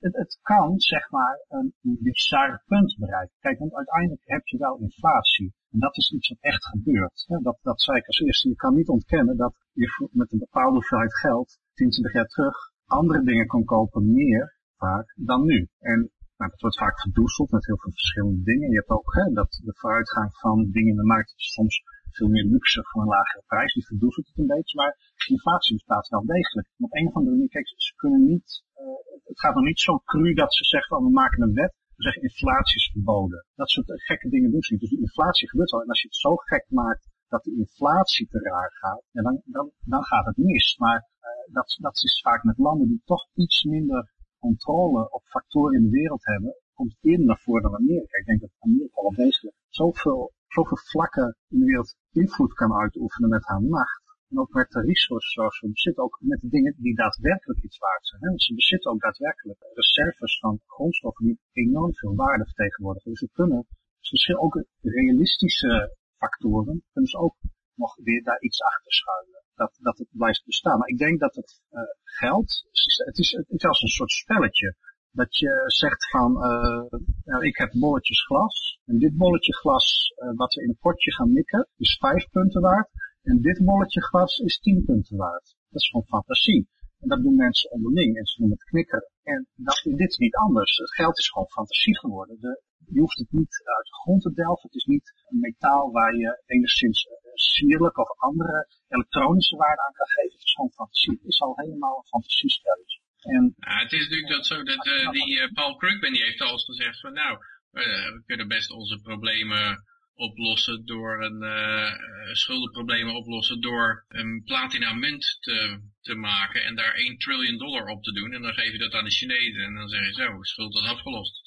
Het, 0.00 0.16
het, 0.16 0.38
kan, 0.42 0.80
zeg 0.80 1.10
maar, 1.10 1.44
een 1.48 1.74
bizar 1.82 2.62
punt 2.66 2.96
bereiken. 2.98 3.36
Kijk, 3.40 3.58
want 3.58 3.74
uiteindelijk 3.74 4.22
heb 4.24 4.46
je 4.46 4.58
wel 4.58 4.78
inflatie. 4.78 5.54
En 5.70 5.78
dat 5.78 5.96
is 5.96 6.12
iets 6.12 6.28
wat 6.28 6.38
echt 6.40 6.66
gebeurt. 6.66 7.24
Dat, 7.42 7.58
dat 7.62 7.80
zei 7.82 7.98
ik 7.98 8.06
als 8.06 8.20
eerste. 8.20 8.48
Je 8.48 8.54
kan 8.54 8.74
niet 8.74 8.88
ontkennen 8.88 9.36
dat 9.36 9.54
je 9.72 10.08
met 10.12 10.32
een 10.32 10.38
bepaalde 10.38 10.74
hoeveelheid 10.74 11.18
geld, 11.18 11.58
10, 11.74 11.90
20 11.90 12.12
jaar 12.12 12.26
terug, 12.26 12.56
andere 12.86 13.22
dingen 13.24 13.46
kon 13.46 13.64
kopen, 13.64 14.12
meer 14.12 14.58
vaak, 14.76 15.14
dan 15.16 15.44
nu. 15.44 15.68
En 15.78 16.10
nou, 16.36 16.50
dat 16.50 16.60
wordt 16.60 16.78
vaak 16.78 17.00
gedoezeld 17.00 17.50
met 17.50 17.66
heel 17.66 17.78
veel 17.78 17.90
verschillende 17.90 18.42
dingen. 18.42 18.70
Je 18.70 18.76
hebt 18.76 18.88
ook 18.88 19.14
hè, 19.14 19.32
dat 19.32 19.60
de 19.64 19.74
vooruitgang 19.74 20.36
van 20.36 20.70
dingen 20.70 20.90
in 20.90 20.96
de 20.96 21.04
markt 21.04 21.32
soms 21.36 21.82
veel 22.16 22.28
meer 22.28 22.46
luxe 22.54 22.80
voor 22.88 23.02
een 23.02 23.14
lagere 23.16 23.42
prijs. 23.46 23.72
Die 23.74 23.86
verdoezelt 23.86 24.26
het 24.26 24.38
een 24.38 24.54
beetje, 24.56 24.76
maar 24.80 24.92
inflatie 25.36 25.74
bestaat 25.74 26.08
wel 26.08 26.24
degelijk. 26.24 26.68
Op 26.78 26.92
een 26.94 27.08
of 27.08 27.14
andere 27.14 27.34
manier, 27.36 27.48
kijk, 27.48 27.68
ze 27.68 27.94
kunnen 27.96 28.22
niet, 28.32 28.48
uh, 28.82 28.84
het 29.30 29.40
gaat 29.40 29.54
nog 29.54 29.64
niet 29.64 29.80
zo 29.80 29.98
cru 29.98 30.34
dat 30.34 30.54
ze 30.54 30.64
zeggen, 30.64 30.96
oh, 30.96 31.04
we 31.04 31.10
maken 31.10 31.42
een 31.42 31.54
wet, 31.54 31.74
we 31.96 32.02
zeggen 32.02 32.22
inflatie 32.22 32.76
is 32.76 32.90
verboden. 32.92 33.46
Dat 33.54 33.70
soort 33.70 34.02
gekke 34.08 34.28
dingen 34.28 34.50
doen 34.50 34.62
ze 34.62 34.72
niet. 34.72 34.80
Dus 34.80 34.90
die 34.90 35.00
inflatie 35.00 35.48
gebeurt 35.48 35.72
al. 35.72 35.82
En 35.82 35.88
als 35.88 36.00
je 36.02 36.08
het 36.08 36.16
zo 36.16 36.36
gek 36.36 36.66
maakt 36.68 37.08
dat 37.28 37.44
de 37.44 37.54
inflatie 37.56 38.28
te 38.28 38.38
raar 38.38 38.72
gaat, 38.72 39.02
dan, 39.12 39.42
dan, 39.44 39.70
dan 39.80 40.04
gaat 40.04 40.24
het 40.24 40.36
mis. 40.36 40.76
Maar 40.78 41.00
uh, 41.20 41.54
dat, 41.54 41.76
dat 41.80 41.96
is 41.96 42.20
vaak 42.22 42.42
met 42.42 42.58
landen 42.58 42.88
die 42.88 43.02
toch 43.04 43.28
iets 43.34 43.64
minder 43.64 44.12
controle 44.38 45.10
op 45.10 45.24
factoren 45.24 45.76
in 45.76 45.82
de 45.82 45.96
wereld 46.00 46.24
hebben, 46.24 46.54
komt 46.74 46.96
eerder 47.00 47.26
naar 47.26 47.42
voren 47.44 47.62
dan 47.62 47.74
Amerika. 47.74 48.18
Ik 48.18 48.26
denk 48.26 48.40
dat 48.40 48.50
Amerika 48.58 49.00
wel 49.02 49.14
degelijk 49.24 49.56
zoveel, 49.68 50.32
zoveel 50.46 50.80
vlakken 50.92 51.36
in 51.48 51.58
de 51.58 51.64
wereld 51.64 51.96
invloed 52.12 52.52
kan 52.54 52.72
uitoefenen 52.74 53.30
met 53.30 53.44
haar 53.44 53.62
macht. 53.62 54.02
En 54.30 54.38
ook 54.38 54.52
met 54.52 54.70
de 54.70 54.80
resources 54.80 55.32
zoals 55.32 55.58
ze 55.58 55.68
bezitten, 55.68 56.02
ook 56.02 56.18
met 56.20 56.40
de 56.40 56.48
dingen 56.48 56.74
die 56.78 56.94
daadwerkelijk 56.94 57.62
iets 57.62 57.78
waard 57.78 58.06
zijn. 58.06 58.22
Hè? 58.22 58.38
Ze 58.38 58.54
bezitten 58.54 58.90
ook 58.90 59.00
daadwerkelijk 59.00 59.58
reserves 59.74 60.38
van 60.38 60.60
grondstoffen 60.66 61.24
die 61.24 61.38
enorm 61.52 61.94
veel 61.94 62.14
waarde 62.14 62.44
vertegenwoordigen. 62.44 63.10
Dus 63.10 63.20
ze 63.20 63.28
kunnen, 63.32 63.66
dus 64.00 64.10
misschien 64.10 64.38
ook 64.38 64.64
realistische 64.80 65.96
factoren, 66.16 66.82
kunnen 66.92 67.10
ze 67.10 67.18
ook 67.18 67.36
nog 67.74 67.96
weer 67.96 68.22
daar 68.22 68.40
iets 68.40 68.62
achter 68.62 68.92
schuilen. 68.92 69.42
Dat, 69.54 69.78
dat 69.80 69.98
het 69.98 70.08
blijft 70.10 70.44
bestaan. 70.44 70.78
Maar 70.78 70.88
ik 70.88 70.98
denk 70.98 71.20
dat 71.20 71.34
het 71.34 71.62
uh, 71.70 71.80
geld, 72.02 72.64
het 73.04 73.18
is, 73.18 73.30
het 73.30 73.50
is 73.50 73.64
als 73.64 73.82
een 73.82 73.88
soort 73.88 74.10
spelletje. 74.10 74.76
Dat 75.20 75.36
je 75.36 75.62
zegt 75.66 76.10
van, 76.10 76.30
uh, 76.32 77.00
nou, 77.24 77.46
ik 77.46 77.56
heb 77.56 77.70
bolletjes 77.72 78.24
glas. 78.24 78.80
En 78.84 78.98
dit 78.98 79.16
bolletje 79.16 79.54
glas, 79.54 80.12
uh, 80.16 80.36
wat 80.36 80.54
we 80.54 80.62
in 80.62 80.68
een 80.68 80.78
potje 80.80 81.12
gaan 81.12 81.32
mikken, 81.32 81.68
is 81.76 81.96
vijf 82.00 82.28
punten 82.30 82.60
waard. 82.60 82.90
En 83.22 83.40
dit 83.40 83.64
bolletje 83.64 84.02
glas 84.02 84.38
is 84.38 84.58
tien 84.58 84.84
punten 84.84 85.16
waard. 85.16 85.56
Dat 85.70 85.82
is 85.82 85.88
gewoon 85.88 86.06
fantasie. 86.06 86.68
En 87.00 87.08
dat 87.08 87.22
doen 87.22 87.36
mensen 87.36 87.70
onderling 87.70 88.16
en 88.16 88.24
ze 88.26 88.40
noemen 88.40 88.56
het 88.58 88.68
knikkeren. 88.68 89.10
En 89.22 89.46
dat, 89.54 89.82
dit 89.82 90.10
is 90.10 90.16
niet 90.16 90.34
anders. 90.34 90.76
Het 90.76 90.94
geld 90.94 91.18
is 91.18 91.30
gewoon 91.30 91.48
fantasie 91.48 91.98
geworden. 91.98 92.40
De, 92.40 92.62
je 92.86 93.00
hoeft 93.00 93.18
het 93.18 93.32
niet 93.32 93.62
uit 93.76 93.86
de 93.86 93.94
grond 93.94 94.22
te 94.22 94.32
delven. 94.32 94.62
Het 94.62 94.74
is 94.74 94.84
niet 94.84 95.12
een 95.28 95.40
metaal 95.40 95.90
waar 95.92 96.16
je 96.16 96.42
enigszins 96.46 97.08
sierlijk 97.34 97.98
of 97.98 98.18
andere 98.18 98.68
elektronische 98.88 99.56
waarde 99.56 99.82
aan 99.82 99.92
kan 99.92 100.06
geven. 100.06 100.32
Het 100.32 100.46
is 100.46 100.54
gewoon 100.54 100.70
fantasie. 100.70 101.12
Het 101.12 101.28
is 101.32 101.40
al 101.40 101.52
helemaal 101.56 101.96
een 101.96 102.08
fantasiespelletje. 102.08 103.02
En, 103.24 103.54
het 103.58 103.92
is 103.92 104.00
natuurlijk 104.00 104.28
dat 104.28 104.46
zo 104.46 104.62
dat 104.62 104.86
uh, 104.86 105.10
die 105.10 105.40
uh, 105.40 105.52
Paul 105.52 105.76
Krugman 105.76 106.12
die 106.12 106.22
heeft 106.22 106.40
al 106.40 106.52
eens 106.52 106.64
gezegd 106.64 107.00
van 107.00 107.12
nou, 107.12 107.32
uh, 107.72 107.82
we 108.12 108.22
kunnen 108.26 108.48
best 108.48 108.70
onze 108.70 108.98
problemen 109.00 109.84
oplossen 110.14 110.84
door 110.84 111.22
een 111.22 112.36
schuldenproblemen 112.36 113.14
oplossen 113.14 113.60
door 113.60 114.04
een 114.08 114.42
platina 114.44 114.92
munt 114.92 115.36
te, 115.40 115.80
te 116.00 116.14
maken 116.14 116.64
en 116.64 116.74
daar 116.74 116.94
1 116.94 117.18
triljoen 117.18 117.58
dollar 117.58 117.86
op 117.86 118.02
te 118.02 118.12
doen 118.12 118.32
en 118.32 118.42
dan 118.42 118.54
geef 118.54 118.72
je 118.72 118.78
dat 118.78 118.94
aan 118.94 119.04
de 119.04 119.10
Chinezen 119.10 119.62
en 119.62 119.74
dan 119.74 119.88
zeg 119.88 120.06
je 120.06 120.12
zo, 120.12 120.42
schuld 120.42 120.74
is 120.74 120.88
afgelost. 120.88 121.40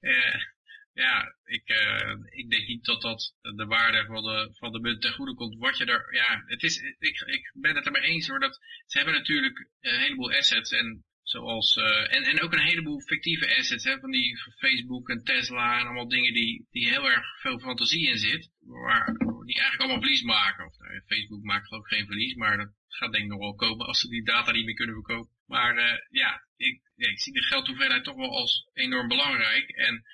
ja, 0.98 1.34
ik, 1.44 1.68
uh, 1.68 2.14
ik 2.30 2.50
denk 2.50 2.66
niet 2.66 2.84
dat 2.84 3.02
dat 3.02 3.34
de 3.40 3.66
waarde 3.66 4.04
van 4.06 4.22
de, 4.22 4.48
van 4.58 4.72
de 4.72 4.80
munt 4.80 5.02
ten 5.02 5.12
goede 5.12 5.34
komt. 5.34 5.58
Wat 5.58 5.78
je 5.78 5.84
er, 5.84 6.14
ja, 6.14 6.42
het 6.46 6.62
is, 6.62 6.76
ik, 6.98 7.20
ik 7.20 7.52
ben 7.54 7.76
het 7.76 7.86
ermee 7.86 8.02
eens 8.02 8.28
hoor, 8.28 8.40
dat 8.40 8.58
ze 8.86 8.96
hebben 8.96 9.14
natuurlijk 9.14 9.68
een 9.80 10.00
heleboel 10.00 10.32
assets 10.32 10.70
en 10.70 11.04
Zoals, 11.28 11.76
uh, 11.76 12.14
en, 12.14 12.22
en 12.22 12.42
ook 12.42 12.52
een 12.52 12.68
heleboel 12.70 13.00
fictieve 13.00 13.56
assets, 13.58 13.84
hè, 13.84 13.98
van 13.98 14.10
die 14.10 14.36
Facebook 14.58 15.08
en 15.08 15.24
Tesla 15.24 15.78
en 15.78 15.84
allemaal 15.84 16.08
dingen 16.08 16.32
die, 16.32 16.66
die 16.70 16.88
heel 16.88 17.10
erg 17.10 17.40
veel 17.40 17.58
fantasie 17.58 18.08
in 18.08 18.18
zit, 18.18 18.50
waar, 18.60 19.06
die 19.44 19.54
eigenlijk 19.54 19.80
allemaal 19.80 20.00
verlies 20.00 20.22
maken. 20.22 20.66
Of, 20.66 20.78
nou, 20.78 21.02
Facebook 21.06 21.42
maakt 21.42 21.66
geloof 21.66 21.84
ik 21.84 21.96
geen 21.96 22.06
verlies, 22.06 22.34
maar 22.34 22.56
dat 22.56 22.72
gaat 22.88 23.12
denk 23.12 23.24
ik 23.24 23.30
nog 23.30 23.38
wel 23.38 23.54
komen 23.54 23.86
als 23.86 24.00
ze 24.00 24.08
die 24.08 24.24
data 24.24 24.52
niet 24.52 24.64
meer 24.64 24.74
kunnen 24.74 24.94
verkopen. 24.94 25.34
Maar 25.46 25.76
uh, 25.76 25.98
ja, 26.10 26.46
ik, 26.56 26.80
ik 26.96 27.20
zie 27.20 27.32
de 27.32 27.42
geldhoeveelheid 27.42 28.04
toch 28.04 28.16
wel 28.16 28.36
als 28.36 28.70
enorm 28.72 29.08
belangrijk. 29.08 29.68
En 29.68 30.04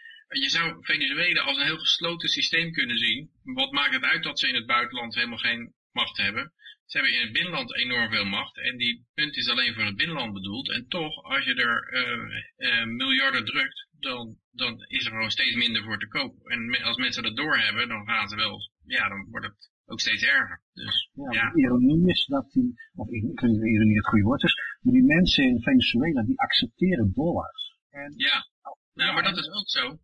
je 0.42 0.50
zou 0.50 0.76
Venezuela 0.80 1.40
als 1.40 1.56
een 1.56 1.64
heel 1.64 1.78
gesloten 1.78 2.28
systeem 2.28 2.72
kunnen 2.72 2.98
zien. 2.98 3.30
Wat 3.42 3.72
maakt 3.72 3.94
het 3.94 4.02
uit 4.02 4.22
dat 4.22 4.38
ze 4.38 4.48
in 4.48 4.54
het 4.54 4.66
buitenland 4.66 5.14
helemaal 5.14 5.38
geen 5.38 5.74
macht 5.92 6.16
hebben? 6.16 6.52
Ze 6.86 6.98
hebben 6.98 7.16
in 7.16 7.24
het 7.24 7.32
binnenland 7.32 7.76
enorm 7.76 8.10
veel 8.10 8.24
macht 8.24 8.56
en 8.58 8.76
die 8.76 9.06
punt 9.14 9.36
is 9.36 9.48
alleen 9.48 9.74
voor 9.74 9.84
het 9.84 9.96
binnenland 9.96 10.32
bedoeld. 10.32 10.70
En 10.70 10.88
toch, 10.88 11.22
als 11.22 11.44
je 11.44 11.54
er 11.54 11.92
uh, 11.92 12.68
uh, 12.68 12.84
miljarden 12.84 13.44
drukt, 13.44 13.88
dan, 13.98 14.36
dan 14.50 14.84
is 14.86 15.04
er 15.04 15.10
gewoon 15.10 15.30
steeds 15.30 15.54
minder 15.54 15.82
voor 15.82 15.98
te 15.98 16.08
koop. 16.08 16.46
En 16.46 16.82
als 16.82 16.96
mensen 16.96 17.22
dat 17.22 17.36
doorhebben, 17.36 17.88
dan 17.88 18.06
gaan 18.06 18.28
ze 18.28 18.36
wel, 18.36 18.70
ja, 18.84 19.08
dan 19.08 19.26
wordt 19.30 19.46
het 19.46 19.70
ook 19.86 20.00
steeds 20.00 20.22
erger. 20.22 20.62
Dus, 20.72 21.10
ja, 21.12 21.32
ja. 21.32 21.50
De 21.50 21.60
ironie 21.60 22.08
is 22.08 22.26
dat 22.26 22.52
die, 22.52 22.74
of 22.94 23.08
ik 23.08 23.40
weet 23.40 23.50
niet 23.50 23.60
of 23.60 23.66
ironie 23.66 23.96
het 23.96 24.06
goede 24.06 24.24
woord 24.24 24.42
is, 24.42 24.54
maar 24.80 24.92
die 24.92 25.02
mensen 25.02 25.44
in 25.44 25.60
Venezuela, 25.60 26.22
die 26.22 26.40
accepteren 26.40 27.12
dollars. 27.14 27.76
En, 27.90 28.14
ja, 28.16 28.46
nou, 28.94 29.14
maar 29.14 29.22
dat 29.22 29.38
is 29.38 29.50
ook 29.50 29.68
zo. 29.68 29.98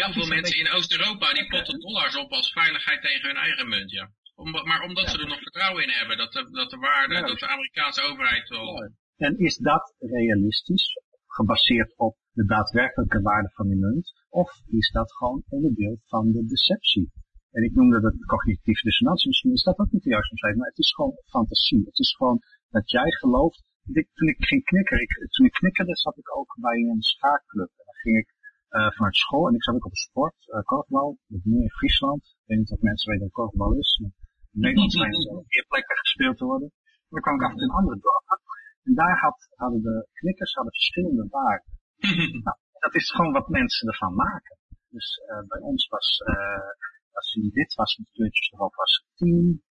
Heel 0.00 0.12
veel 0.12 0.26
mensen 0.36 0.58
in 0.58 0.72
Oost-Europa, 0.76 1.32
die 1.32 1.46
potten 1.46 1.80
dollars 1.80 2.16
op 2.16 2.30
als 2.30 2.52
veiligheid 2.52 3.00
tegen 3.02 3.26
hun 3.28 3.40
eigen 3.46 3.68
munt, 3.68 3.90
ja. 3.90 4.10
Om, 4.34 4.50
maar 4.50 4.82
omdat 4.88 5.08
ze 5.08 5.18
er 5.18 5.28
nog 5.28 5.42
vertrouwen 5.48 5.82
in 5.82 5.90
hebben, 5.98 6.16
dat 6.16 6.32
de, 6.32 6.50
dat 6.50 6.70
de 6.70 6.76
waarde, 6.76 7.14
dat 7.30 7.38
de 7.38 7.48
Amerikaanse 7.48 8.02
overheid 8.02 8.48
wel... 8.48 8.92
En 9.16 9.38
is 9.38 9.56
dat 9.56 9.94
realistisch, 9.98 10.86
gebaseerd 11.26 11.92
op 11.96 12.16
de 12.32 12.44
daadwerkelijke 12.44 13.20
waarde 13.20 13.50
van 13.54 13.68
die 13.68 13.76
munt, 13.76 14.12
of 14.28 14.50
is 14.66 14.90
dat 14.90 15.12
gewoon 15.12 15.42
onderdeel 15.48 15.96
van 16.04 16.32
de 16.32 16.44
deceptie? 16.46 17.12
En 17.50 17.62
ik 17.62 17.74
noemde 17.74 18.00
dat 18.00 18.24
cognitieve 18.26 18.82
dissonantie, 18.82 19.28
misschien 19.28 19.52
is 19.52 19.62
dat 19.62 19.78
ook 19.78 19.90
niet 19.90 20.02
de 20.02 20.10
juiste 20.10 20.30
omschrijving, 20.30 20.62
maar 20.62 20.74
het 20.74 20.84
is 20.84 20.94
gewoon 20.94 21.16
fantasie. 21.24 21.84
Het 21.84 21.98
is 21.98 22.14
gewoon 22.16 22.40
dat 22.70 22.90
jij 22.90 23.10
gelooft, 23.10 23.64
ik, 23.92 24.08
toen 24.14 24.28
ik 24.28 24.44
ging 24.44 24.64
knikken, 24.64 25.00
ik, 25.00 25.26
toen 25.30 25.46
ik 25.46 25.52
knikkerde 25.52 25.96
zat 25.96 26.18
ik 26.18 26.36
ook 26.36 26.56
bij 26.60 26.76
een 26.76 27.02
schaakclub. 27.02 27.68
En 27.68 27.84
dan 27.84 27.94
ging 27.94 28.16
ik 28.16 28.31
vanuit 28.72 29.16
school 29.16 29.48
en 29.48 29.54
ik 29.54 29.62
zat 29.62 29.74
ook 29.74 29.84
op 29.84 29.90
een 29.90 30.06
sport, 30.08 30.34
uh, 30.46 30.60
korfbal, 30.62 31.18
dat 31.26 31.44
nu 31.44 31.62
in 31.62 31.70
Friesland. 31.70 32.22
Ik 32.24 32.46
weet 32.46 32.58
niet 32.58 32.70
of 32.70 32.80
mensen 32.80 33.10
weten 33.10 33.26
wat 33.26 33.34
korfbal 33.34 33.74
is. 33.74 34.00
In 34.00 34.60
Nederland 34.60 34.92
zijn 34.92 35.12
er 35.12 35.44
meer 35.48 35.66
plekken 35.68 35.96
gespeeld 35.96 36.36
te 36.36 36.44
worden. 36.44 36.72
Maar 37.08 37.20
dan 37.20 37.22
kwam 37.22 37.34
ik 37.34 37.42
af 37.46 37.52
en 37.52 37.64
in 37.68 37.76
andere 37.78 37.98
dorpen. 38.00 38.40
En 38.82 38.94
daar 38.94 39.18
had, 39.18 39.38
hadden 39.54 39.82
de 39.82 40.08
knikkers 40.12 40.54
hadden 40.54 40.72
verschillende 40.72 41.26
waarden. 41.30 41.72
nou, 42.44 42.56
dat 42.72 42.94
is 42.94 43.10
gewoon 43.10 43.32
wat 43.32 43.48
mensen 43.48 43.88
ervan 43.88 44.14
maken. 44.14 44.56
Dus 44.88 45.20
uh, 45.30 45.48
bij 45.48 45.60
ons 45.60 45.88
was, 45.88 46.22
uh, 46.26 46.70
als 47.12 47.32
je 47.32 47.50
wit 47.52 47.74
was 47.74 47.96
met 47.96 48.08
kleurtjes 48.12 48.52
erop, 48.52 48.74
was 48.74 49.04
10. 49.14 49.28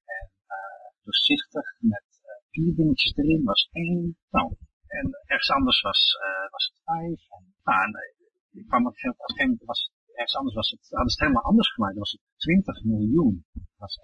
En 0.06 0.30
uh, 0.48 1.04
doorzichtig 1.04 1.76
met 1.80 2.04
vier 2.52 2.76
dingetjes 2.76 3.16
erin 3.16 3.44
was 3.44 3.70
1. 3.72 4.18
Nou, 4.30 4.56
en 4.88 5.20
ergens 5.26 5.52
anders 5.52 5.82
was, 5.82 6.18
was 6.52 6.66
het 6.74 6.82
5. 6.84 7.30
En, 7.30 7.54
nou, 7.64 7.84
en, 7.84 7.92
ik 8.52 8.68
kwam 8.68 8.86
op 8.88 8.94
een 8.94 9.00
gegeven 9.00 9.48
moment 9.48 9.64
was 9.66 9.92
ergens 10.14 10.36
anders 10.36 10.56
was 10.56 10.70
het, 10.70 10.88
hadden 10.90 11.10
ze 11.10 11.18
het 11.18 11.28
helemaal 11.28 11.50
anders 11.52 11.74
gemaakt. 11.74 11.94
Dan 11.94 12.04
was 12.04 12.12
het 12.12 12.22
20 12.38 12.84
miljoen. 12.84 13.46
Was 13.78 14.00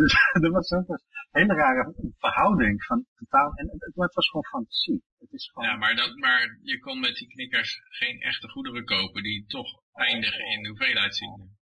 dus 0.00 0.12
dat 0.44 0.52
was 0.52 0.72
ook 0.72 0.88
een 0.88 1.00
hele 1.30 1.54
rare 1.54 1.94
verhouding 2.18 2.84
van 2.84 3.06
totaal, 3.14 3.52
en 3.54 3.68
het, 3.68 3.94
het 3.94 4.14
was 4.14 4.28
gewoon 4.28 4.44
fantasie. 4.44 5.02
Het 5.18 5.32
is 5.32 5.50
gewoon... 5.50 5.68
Ja, 5.68 5.76
maar, 5.76 5.94
dat, 5.96 6.16
maar 6.16 6.58
je 6.62 6.78
kon 6.78 7.00
met 7.00 7.14
die 7.14 7.28
knikkers 7.28 7.80
geen 7.88 8.20
echte 8.20 8.48
goederen 8.48 8.84
kopen 8.84 9.22
die 9.22 9.46
toch 9.46 9.82
eindigen 9.92 10.46
in 10.46 10.66
hoeveelheid 10.66 11.16
zien. 11.16 11.56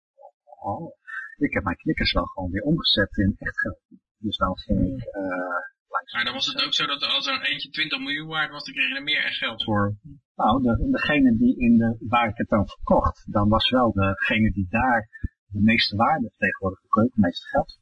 oh, 0.61 0.95
ik 1.37 1.53
heb 1.53 1.63
mijn 1.63 1.75
knikkers 1.75 2.11
wel 2.11 2.25
gewoon 2.25 2.51
weer 2.51 2.63
omgezet 2.63 3.17
in 3.17 3.35
echt 3.37 3.59
geld. 3.59 3.79
Dus 4.17 4.37
dan 4.37 4.57
ging 4.57 4.79
ik 4.79 5.15
uh. 5.15 5.69
Maar 6.13 6.23
dan 6.23 6.33
was 6.33 6.45
het 6.45 6.63
ook 6.63 6.73
zo 6.73 6.85
dat 6.85 7.03
als 7.03 7.27
er 7.27 7.41
eentje 7.41 7.69
20 7.69 7.99
miljoen 7.99 8.27
waard 8.27 8.51
was, 8.51 8.63
dan 8.63 8.73
kreeg 8.73 8.89
je 8.89 8.95
er 8.95 9.03
meer 9.03 9.23
echt 9.23 9.37
geld 9.37 9.63
voor. 9.63 9.95
Nou, 10.35 10.63
de, 10.63 10.89
degene 10.91 11.37
die 11.37 11.59
in 11.59 11.77
de, 11.77 12.05
waar 12.07 12.29
ik 12.29 12.37
het 12.37 12.49
dan 12.49 12.67
verkocht, 12.67 13.31
dan 13.31 13.49
was 13.49 13.69
wel 13.69 13.91
degene 13.91 14.51
die 14.51 14.67
daar 14.69 15.07
de 15.47 15.61
meeste 15.61 15.95
waarde 15.95 16.31
tegenwoordig 16.37 16.79
verkoopt, 16.79 17.15
het 17.15 17.23
meeste 17.23 17.47
geld 17.47 17.79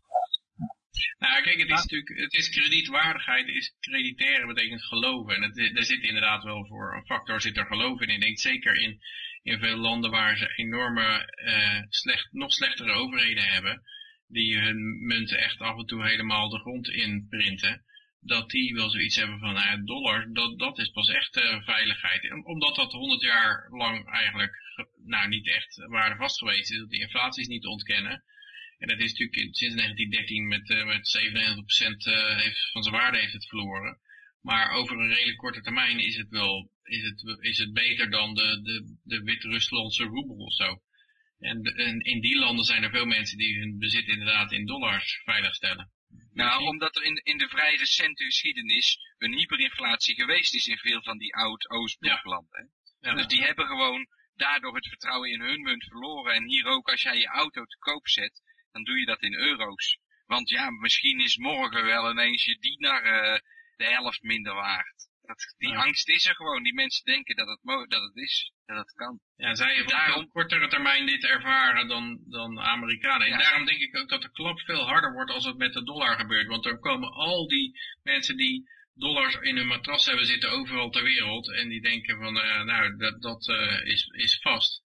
nou 1.18 1.44
kijk, 1.44 1.60
het 1.60 1.70
is 1.70 1.82
natuurlijk, 1.84 2.20
het 2.20 2.34
is 2.34 2.50
kredietwaardigheid, 2.50 3.48
is 3.48 3.76
crediteren 3.80 4.48
betekent 4.48 4.84
geloven. 4.84 5.36
En 5.36 5.42
het, 5.42 5.58
er 5.78 5.84
zit 5.84 6.02
inderdaad 6.02 6.44
wel 6.44 6.66
voor 6.66 6.96
een 6.96 7.06
factor 7.06 7.42
zit 7.42 7.58
er 7.58 7.66
geloof 7.66 8.02
in. 8.02 8.10
Ik 8.10 8.22
denk 8.22 8.40
zeker 8.40 8.82
in, 8.82 9.00
in 9.42 9.60
veel 9.60 9.78
landen 9.78 10.12
waar 10.12 10.38
ze 10.38 10.54
enorme, 10.56 11.34
uh, 11.46 11.82
slecht, 11.90 12.28
nog 12.32 12.52
slechtere 12.52 12.92
overheden 12.92 13.44
hebben, 13.44 13.82
die 14.28 14.58
hun 14.58 15.06
munten 15.06 15.38
echt 15.38 15.60
af 15.60 15.78
en 15.78 15.86
toe 15.86 16.08
helemaal 16.08 16.50
de 16.50 16.60
grond 16.60 16.90
in 16.90 17.28
printen, 17.30 17.84
dat 18.22 18.50
die 18.50 18.74
wel 18.74 18.90
zoiets 18.90 19.16
hebben 19.16 19.40
van, 19.40 19.54
nou, 19.54 19.84
dollar, 19.84 20.34
dat, 20.34 20.60
dat 20.60 20.80
is 20.80 20.90
pas 20.90 21.10
echt 21.10 21.38
uh, 21.38 21.64
veiligheid. 21.64 22.46
Omdat 22.46 22.76
dat 22.76 22.92
100 22.92 23.22
jaar 23.22 23.68
lang 23.70 24.10
eigenlijk, 24.12 24.54
nou, 25.06 25.28
niet 25.28 25.48
echt 25.48 25.76
waardevast 25.76 26.38
geweest 26.38 26.72
is, 26.72 26.78
dat 26.78 26.90
die 26.90 27.02
inflatie 27.02 27.42
is 27.42 27.48
niet 27.48 27.62
te 27.62 27.70
ontkennen. 27.70 28.24
En 28.78 28.88
dat 28.88 29.00
is 29.00 29.12
natuurlijk 29.12 29.56
sinds 29.56 29.76
1913 29.76 30.48
met, 30.48 30.70
uh, 30.70 30.86
met 30.86 31.18
97% 32.04 32.08
uh, 32.08 32.40
heeft, 32.42 32.72
van 32.72 32.84
zijn 32.84 32.96
waarde 32.96 33.18
heeft 33.18 33.34
het 33.34 33.48
verloren. 33.48 34.00
Maar 34.42 34.72
over 34.72 35.00
een 35.00 35.14
redelijk 35.14 35.38
korte 35.38 35.62
termijn 35.62 36.00
is 36.00 36.16
het 36.16 36.30
wel 36.30 36.72
is 36.90 37.04
het, 37.04 37.40
is 37.40 37.58
het 37.58 37.74
beter 37.74 38.10
dan 38.10 38.34
de, 38.34 38.62
de, 38.62 38.98
de 39.04 39.24
Wit-Ruslandse 39.24 40.04
roebel 40.04 40.36
of 40.36 40.54
zo. 40.54 40.82
En, 41.40 41.62
en, 41.62 42.00
in 42.00 42.22
die 42.22 42.40
landen 42.40 42.66
zijn 42.66 42.84
er 42.84 42.90
veel 42.90 43.06
mensen 43.06 43.38
die 43.38 43.60
hun 43.60 43.78
bezit 43.78 44.08
inderdaad 44.08 44.52
in 44.52 44.66
dollars 44.66 45.22
veiligstellen. 45.24 45.92
Nou, 46.34 46.64
omdat 46.64 46.96
er 46.96 47.04
in, 47.04 47.22
in 47.24 47.38
de 47.38 47.48
vrij 47.48 47.76
recente 47.76 48.24
geschiedenis 48.24 49.00
een 49.18 49.34
hyperinflatie 49.34 50.16
geweest 50.16 50.54
is 50.54 50.68
in 50.68 50.78
veel 50.78 51.02
van 51.02 51.18
die 51.18 51.36
oud-Oostbloklanden. 51.36 52.72
Ja. 53.00 53.14
Dus 53.14 53.28
die 53.28 53.44
hebben 53.44 53.66
gewoon 53.66 54.08
daardoor 54.36 54.76
het 54.76 54.88
vertrouwen 54.88 55.32
in 55.32 55.42
hun 55.42 55.62
munt 55.62 55.84
verloren. 55.84 56.34
En 56.34 56.48
hier 56.48 56.66
ook, 56.66 56.90
als 56.90 57.02
jij 57.02 57.18
je 57.18 57.28
auto 57.28 57.66
te 57.66 57.78
koop 57.78 58.08
zet, 58.08 58.42
dan 58.72 58.84
doe 58.84 59.00
je 59.00 59.06
dat 59.06 59.22
in 59.22 59.34
euro's. 59.34 59.98
Want 60.26 60.50
ja, 60.50 60.70
misschien 60.70 61.20
is 61.20 61.38
morgen 61.38 61.86
wel 61.86 62.12
ineens 62.12 62.46
je 62.46 62.60
dienaar 62.60 63.04
uh, 63.06 63.40
de 63.76 63.86
helft 63.86 64.22
minder 64.22 64.54
waard. 64.54 65.09
Dat, 65.30 65.56
die 65.58 65.78
angst 65.78 66.10
is 66.10 66.26
er 66.26 66.36
gewoon. 66.36 66.64
Die 66.64 66.74
mensen 66.74 67.06
denken 67.06 67.36
dat 67.36 67.48
het, 67.48 67.90
dat 67.90 68.02
het 68.02 68.16
is, 68.16 68.52
dat 68.66 68.78
het 68.78 68.94
kan. 68.94 69.20
Ja, 69.36 69.56
zij 69.56 69.76
hebben 69.76 69.94
daarom 69.94 70.24
op 70.24 70.32
kortere 70.32 70.68
termijn 70.68 71.06
dit 71.06 71.26
ervaren 71.26 71.88
dan, 71.88 72.20
dan 72.28 72.60
Amerikanen. 72.60 73.28
En 73.28 73.38
daarom 73.38 73.66
denk 73.66 73.80
ik 73.80 73.98
ook 73.98 74.10
dat 74.10 74.22
de 74.22 74.32
klap 74.32 74.60
veel 74.60 74.88
harder 74.88 75.14
wordt 75.14 75.32
als 75.32 75.46
het 75.46 75.58
met 75.58 75.74
de 75.74 75.84
dollar 75.84 76.16
gebeurt. 76.16 76.48
Want 76.48 76.64
dan 76.64 76.80
komen 76.80 77.12
al 77.12 77.48
die 77.48 77.80
mensen 78.04 78.38
die 78.38 78.70
dollars 78.94 79.36
in 79.36 79.56
hun 79.58 79.68
matras 79.68 80.06
hebben 80.06 80.26
zitten 80.26 80.52
overal 80.52 80.90
ter 80.90 81.04
wereld. 81.04 81.52
En 81.52 81.70
die 81.70 81.82
denken 81.82 82.18
van, 82.18 82.36
uh, 82.36 82.64
nou, 82.64 82.98
dat, 82.98 83.22
dat 83.22 83.48
uh, 83.48 83.86
is, 83.86 84.06
is 84.06 84.40
vast 84.42 84.84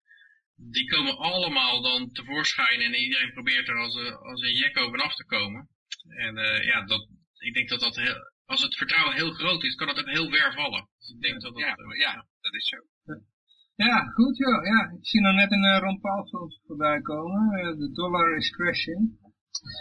die 0.70 0.90
komen 0.90 1.18
allemaal 1.18 1.82
dan 1.82 2.12
tevoorschijn 2.12 2.80
en 2.80 2.94
iedereen 2.94 3.32
probeert 3.32 3.68
er 3.68 3.76
als 3.76 3.94
een, 3.94 4.14
als 4.14 4.42
een 4.42 4.54
jek 4.54 4.78
over 4.78 5.02
af 5.02 5.14
te 5.14 5.24
komen. 5.24 5.68
En 6.08 6.36
uh, 6.36 6.64
ja, 6.64 6.84
dat, 6.84 7.08
ik 7.38 7.54
denk 7.54 7.68
dat 7.68 7.80
dat 7.80 7.96
heel, 7.96 8.31
als 8.46 8.62
het 8.62 8.76
vertrouwen 8.76 9.14
heel 9.14 9.32
groot 9.32 9.62
is, 9.62 9.74
kan 9.74 9.88
het 9.88 9.98
ook 9.98 10.08
heel 10.08 10.30
ver 10.30 10.52
vallen. 10.52 10.88
Dus 10.98 11.08
ik 11.08 11.20
denk 11.20 11.40
dat 11.40 11.52
dat, 11.52 11.62
ja, 11.62 11.78
uh, 11.78 11.98
ja, 11.98 12.26
dat 12.40 12.54
is 12.54 12.68
zo. 12.68 12.76
Ja, 13.74 13.98
goed 13.98 14.36
joh. 14.36 14.64
Ja, 14.64 14.90
ik 14.98 15.06
zie 15.06 15.20
nog 15.20 15.34
net 15.34 15.52
een 15.52 15.64
uh, 15.64 15.78
Ron 15.78 16.00
Paul 16.00 16.28
voorbij 16.66 17.00
komen. 17.00 17.78
De 17.78 17.92
dollar 17.92 18.36
is 18.36 18.50
crashing. 18.50 19.18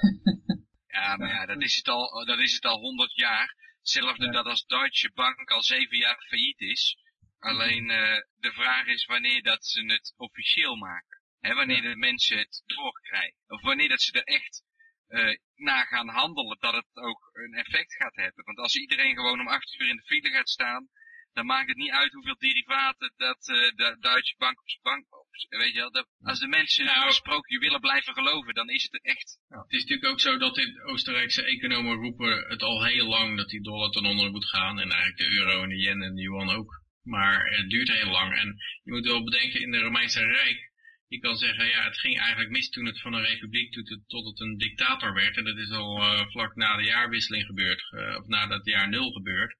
ja, 0.95 1.17
maar 1.17 1.29
ja, 1.29 1.45
dat 1.45 1.61
is 1.61 1.75
het 1.75 1.87
al, 1.87 2.25
dat 2.25 2.39
is 2.39 2.53
het 2.53 2.65
al 2.65 2.79
100 2.79 3.15
jaar. 3.15 3.55
Hetzelfde 3.77 4.25
ja. 4.25 4.31
dat 4.31 4.45
als 4.45 4.65
Deutsche 4.65 5.11
Bank 5.13 5.49
al 5.49 5.63
zeven 5.63 5.97
jaar 5.97 6.25
failliet 6.27 6.59
is. 6.59 6.97
Alleen 7.39 7.89
uh, 7.89 8.17
de 8.39 8.51
vraag 8.51 8.85
is 8.85 9.05
wanneer 9.05 9.43
dat 9.43 9.65
ze 9.65 9.85
het 9.85 10.13
officieel 10.17 10.75
maken. 10.75 11.21
Hè, 11.39 11.53
wanneer 11.53 11.81
de 11.81 11.95
mensen 11.95 12.37
het 12.37 12.63
doorkrijgen. 12.65 13.37
Of 13.47 13.61
wanneer 13.61 13.89
dat 13.89 14.01
ze 14.01 14.11
er 14.11 14.23
echt 14.23 14.63
uh, 15.11 15.37
na 15.55 15.83
gaan 15.83 16.07
handelen 16.07 16.57
dat 16.59 16.73
het 16.73 16.89
ook 16.93 17.29
een 17.33 17.53
effect 17.53 17.95
gaat 17.95 18.15
hebben. 18.15 18.45
Want 18.45 18.57
als 18.57 18.75
iedereen 18.75 19.15
gewoon 19.15 19.39
om 19.39 19.47
acht 19.47 19.79
uur 19.79 19.89
in 19.89 19.95
de 19.95 20.05
file 20.05 20.29
gaat 20.29 20.49
staan, 20.49 20.89
dan 21.33 21.45
maakt 21.45 21.67
het 21.67 21.77
niet 21.77 21.91
uit 21.91 22.11
hoeveel 22.11 22.37
derivaten 22.37 23.13
dat 23.17 23.47
uh, 23.47 23.55
de 23.55 23.97
Duitse 23.99 24.35
bank 24.37 24.59
op 24.59 24.69
zijn 24.69 24.81
bank 24.81 25.05
Weet 25.49 25.73
je 25.73 25.79
wel, 25.79 25.91
dat, 25.91 26.07
als 26.21 26.39
de 26.39 26.47
mensen 26.47 26.85
nou, 26.85 27.05
het 27.05 27.13
sprookje 27.13 27.59
willen 27.59 27.79
blijven 27.79 28.13
geloven, 28.13 28.53
dan 28.53 28.69
is 28.69 28.83
het 28.83 29.03
echt. 29.03 29.39
Ja. 29.49 29.61
Het 29.61 29.71
is 29.71 29.79
natuurlijk 29.79 30.11
ook 30.11 30.19
zo 30.19 30.37
dat 30.37 30.55
de 30.55 30.83
Oostenrijkse 30.85 31.43
economen 31.43 31.95
roepen 31.95 32.47
het 32.47 32.61
al 32.61 32.85
heel 32.85 33.07
lang 33.07 33.37
dat 33.37 33.49
die 33.49 33.61
dollar 33.61 33.91
ten 33.91 34.05
onder 34.05 34.31
moet 34.31 34.45
gaan. 34.45 34.79
En 34.79 34.89
eigenlijk 34.89 35.17
de 35.17 35.37
euro 35.37 35.63
en 35.63 35.69
de 35.69 35.77
yen 35.77 36.01
en 36.01 36.15
de 36.15 36.21
yuan 36.21 36.49
ook. 36.49 36.81
Maar 37.03 37.45
het 37.45 37.69
duurt 37.69 37.91
heel 37.91 38.11
lang. 38.11 38.37
En 38.37 38.55
je 38.83 38.91
moet 38.91 39.05
wel 39.05 39.23
bedenken, 39.23 39.61
in 39.61 39.71
de 39.71 39.79
Romeinse 39.79 40.25
Rijk, 40.25 40.70
je 41.11 41.19
kan 41.19 41.37
zeggen, 41.37 41.65
ja, 41.65 41.83
het 41.83 41.99
ging 41.99 42.19
eigenlijk 42.19 42.49
mis 42.49 42.69
toen 42.69 42.85
het 42.85 43.01
van 43.01 43.13
een 43.13 43.25
republiek 43.25 43.73
tot 44.07 44.25
het, 44.25 44.39
een 44.39 44.57
dictator 44.57 45.13
werd. 45.13 45.37
En 45.37 45.43
dat 45.43 45.57
is 45.57 45.69
al 45.69 45.97
uh, 45.97 46.27
vlak 46.27 46.55
na 46.55 46.77
de 46.77 46.83
jaarwisseling 46.83 47.45
gebeurd, 47.45 47.91
uh, 47.91 48.17
of 48.19 48.27
na 48.27 48.47
dat 48.47 48.65
jaar 48.65 48.89
nul 48.89 49.11
gebeurd. 49.11 49.55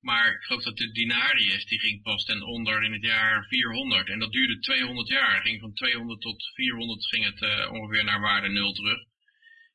Maar 0.00 0.32
ik 0.32 0.42
geloof 0.42 0.62
dat 0.62 0.76
de 0.76 0.92
denarius, 0.92 1.64
die 1.64 1.78
ging 1.80 2.02
pas 2.02 2.24
ten 2.24 2.42
onder 2.42 2.82
in 2.82 2.92
het 2.92 3.02
jaar 3.02 3.46
400. 3.48 4.08
En 4.08 4.18
dat 4.18 4.32
duurde 4.32 4.58
200 4.58 5.08
jaar. 5.08 5.42
ging 5.42 5.60
van 5.60 5.72
200 5.72 6.20
tot 6.20 6.50
400 6.54 7.06
ging 7.06 7.24
het 7.24 7.42
uh, 7.42 7.72
ongeveer 7.72 8.04
naar 8.04 8.20
waarde 8.20 8.48
nul 8.48 8.72
terug. 8.72 8.98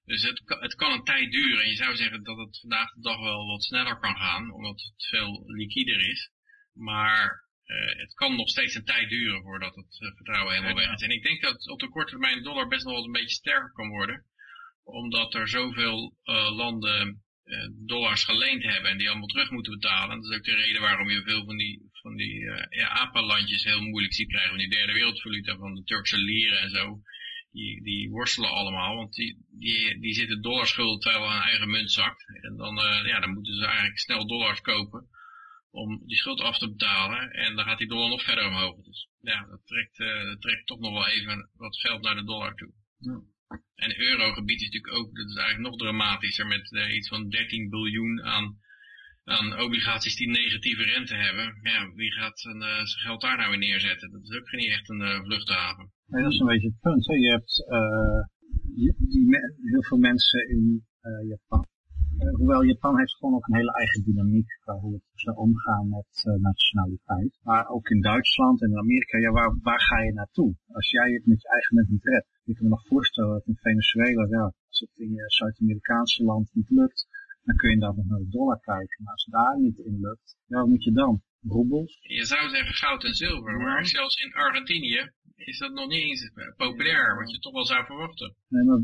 Dus 0.06 0.24
het, 0.24 0.42
het 0.46 0.76
kan 0.76 0.92
een 0.92 1.04
tijd 1.04 1.32
duren. 1.32 1.64
En 1.64 1.70
je 1.70 1.76
zou 1.76 1.96
zeggen 1.96 2.24
dat 2.24 2.38
het 2.38 2.60
vandaag 2.60 2.94
de 2.94 3.02
dag 3.02 3.20
wel 3.20 3.48
wat 3.48 3.64
sneller 3.64 4.00
kan 4.00 4.16
gaan, 4.16 4.52
omdat 4.52 4.82
het 4.82 5.08
veel 5.10 5.44
liquider 5.46 6.10
is. 6.10 6.30
Maar 6.74 7.43
uh, 7.68 7.98
het 7.98 8.14
kan 8.14 8.36
nog 8.36 8.50
steeds 8.50 8.76
een 8.76 8.86
tijd 8.86 9.10
duren 9.10 9.42
voordat 9.42 9.76
het 9.76 10.00
uh, 10.00 10.16
vertrouwen 10.16 10.54
helemaal 10.54 10.76
weg 10.76 10.94
is. 10.94 11.02
En 11.02 11.10
ik 11.10 11.24
denk 11.24 11.42
dat 11.42 11.68
op 11.68 11.80
de 11.80 11.90
korte 11.90 12.12
termijn 12.12 12.38
de 12.38 12.44
dollar 12.44 12.68
best 12.68 12.86
nog 12.86 12.94
wel 12.94 13.06
een 13.06 13.12
beetje 13.12 13.30
sterker 13.30 13.72
kan 13.72 13.90
worden. 13.90 14.24
Omdat 14.84 15.34
er 15.34 15.48
zoveel 15.48 16.18
uh, 16.24 16.56
landen 16.56 17.22
dollars 17.86 18.24
geleend 18.24 18.64
hebben 18.64 18.92
en 18.92 18.98
die 18.98 19.10
allemaal 19.10 19.28
terug 19.28 19.50
moeten 19.50 19.72
betalen. 19.72 20.22
Dat 20.22 20.32
is 20.32 20.38
ook 20.38 20.44
de 20.44 20.56
reden 20.56 20.82
waarom 20.82 21.10
je 21.10 21.24
veel 21.24 21.46
van 21.46 21.58
die, 21.58 21.90
van 21.92 22.16
die 22.16 22.40
ja, 22.70 22.88
APA-landjes 22.88 23.64
heel 23.64 23.82
moeilijk 23.82 24.14
ziet 24.14 24.28
krijgen. 24.28 24.50
Van 24.50 24.60
die 24.60 24.70
derde 24.70 24.94
wereldvaluta 24.94 25.58
van 25.58 25.76
de 25.76 25.84
Turkse 25.84 26.18
lieren 26.18 26.60
en 26.60 26.70
zo. 26.70 27.02
Die, 27.52 27.84
die 27.84 28.10
worstelen 28.10 28.50
allemaal, 28.50 28.96
want 28.96 29.14
die, 29.14 29.46
die, 29.50 30.00
die 30.00 30.14
zitten 30.14 30.42
dollarschulden 30.42 31.00
terwijl 31.00 31.32
hun 31.32 31.42
eigen 31.42 31.70
munt 31.70 31.92
zakt. 31.92 32.26
En 32.42 32.56
dan, 32.58 32.76
ja, 33.06 33.20
dan 33.20 33.34
moeten 33.34 33.56
ze 33.56 33.66
eigenlijk 33.66 34.00
snel 34.00 34.28
dollars 34.28 34.62
kopen 34.62 35.08
om 35.74 36.02
die 36.06 36.18
schuld 36.18 36.42
af 36.42 36.58
te 36.58 36.70
betalen. 36.70 37.32
En 37.32 37.56
dan 37.56 37.66
gaat 37.66 37.78
die 37.78 37.88
dollar 37.88 38.10
nog 38.10 38.24
verder 38.24 38.46
omhoog. 38.46 38.84
Dus 38.84 39.10
ja, 39.22 39.46
dat 39.46 39.62
trekt, 39.66 40.00
uh, 40.00 40.24
dat 40.24 40.42
trekt 40.42 40.66
toch 40.66 40.80
nog 40.80 40.92
wel 40.92 41.08
even 41.08 41.50
wat 41.54 41.78
geld 41.78 42.02
naar 42.02 42.16
de 42.16 42.24
dollar 42.24 42.56
toe. 42.56 42.72
Ja. 42.98 43.22
En 43.76 43.90
het 43.90 43.98
eurogebied 43.98 44.62
is 44.62 44.70
natuurlijk 44.70 44.94
ook, 44.98 45.16
dat 45.16 45.30
is 45.30 45.36
eigenlijk 45.36 45.70
nog 45.70 45.78
dramatischer 45.78 46.48
met 46.48 46.72
uh, 46.72 46.96
iets 46.96 47.08
van 47.08 47.30
13 47.30 47.70
biljoen 47.70 48.24
aan, 48.24 48.58
aan 49.24 49.60
obligaties 49.60 50.16
die 50.16 50.30
negatieve 50.30 50.84
rente 50.84 51.16
hebben. 51.16 51.60
Ja, 51.62 51.92
wie 51.94 52.12
gaat 52.12 52.40
zijn, 52.40 52.62
uh, 52.62 52.84
zijn 52.84 53.06
geld 53.06 53.22
daar 53.22 53.38
nou 53.38 53.50
weer 53.50 53.60
neerzetten? 53.60 54.12
Dat 54.12 54.24
is 54.24 54.38
ook 54.38 54.52
niet 54.52 54.70
echt 54.70 54.90
een 54.90 55.24
vluchthaven. 55.24 55.92
Nee, 56.06 56.24
dat 56.24 56.32
is 56.32 56.40
een 56.40 56.48
beetje 56.48 56.68
het 56.68 56.80
punt. 56.80 57.08
Hè. 57.08 57.14
Je 57.14 57.30
hebt 57.30 57.56
die, 59.10 59.28
heel 59.72 59.84
veel 59.84 59.98
mensen 59.98 60.50
in 60.50 60.86
Japan 61.28 61.68
hoewel 62.32 62.64
Japan 62.64 62.98
heeft 62.98 63.16
gewoon 63.16 63.36
ook 63.36 63.48
een 63.48 63.56
hele 63.56 63.74
eigen 63.74 64.04
dynamiek 64.04 64.50
qua 64.64 64.74
hoe 64.74 65.02
ze 65.14 65.36
omgaan 65.36 65.90
met 65.90 66.24
uh, 66.28 66.36
nationaliteit. 66.50 67.40
Maar 67.44 67.68
ook 67.68 67.88
in 67.90 68.02
Duitsland 68.02 68.62
en 68.62 68.70
in 68.70 68.78
Amerika, 68.78 69.18
ja, 69.18 69.32
waar, 69.32 69.58
waar 69.62 69.82
ga 69.82 70.02
je 70.02 70.14
naartoe? 70.14 70.56
Als 70.68 70.90
jij 70.90 71.12
het 71.12 71.26
met 71.26 71.42
je 71.42 71.50
eigen 71.50 71.76
land 71.76 71.90
niet 71.90 72.04
redt. 72.04 72.28
Je 72.44 72.54
kan 72.54 72.64
me 72.64 72.70
nog 72.70 72.88
voorstellen 72.88 73.34
dat 73.34 73.46
in 73.46 73.56
Venezuela, 73.56 74.28
ja, 74.30 74.44
als 74.68 74.80
het 74.80 74.90
in 74.94 75.12
je 75.14 75.24
Zuid-Amerikaanse 75.28 76.24
land 76.24 76.50
niet 76.54 76.70
lukt, 76.70 77.08
dan 77.44 77.56
kun 77.56 77.70
je 77.70 77.80
daar 77.80 77.96
nog 77.96 78.06
naar 78.06 78.20
de 78.20 78.30
dollar 78.30 78.60
kijken. 78.60 79.04
Maar 79.04 79.14
als 79.14 79.26
het 79.26 79.34
daar 79.34 79.60
niet 79.60 79.78
in 79.78 80.00
lukt, 80.00 80.38
ja, 80.46 80.58
wat 80.60 80.68
moet 80.68 80.84
je 80.84 80.92
dan? 80.92 81.22
Roebels? 81.48 81.98
Je 82.02 82.26
zou 82.26 82.50
zeggen 82.50 82.74
goud 82.74 83.04
en 83.04 83.14
zilver, 83.14 83.58
maar 83.58 83.86
zelfs 83.86 84.16
in 84.24 84.34
Argentinië 84.34 85.12
is 85.36 85.58
dat 85.58 85.74
nog 85.74 85.88
niet 85.88 86.04
eens 86.04 86.32
populair, 86.58 87.16
wat 87.16 87.32
je 87.32 87.40
toch 87.40 87.54
wel 87.54 87.66
zou 87.66 87.86
verwachten. 87.86 88.36
Nee, 88.48 88.64
maar 88.64 88.80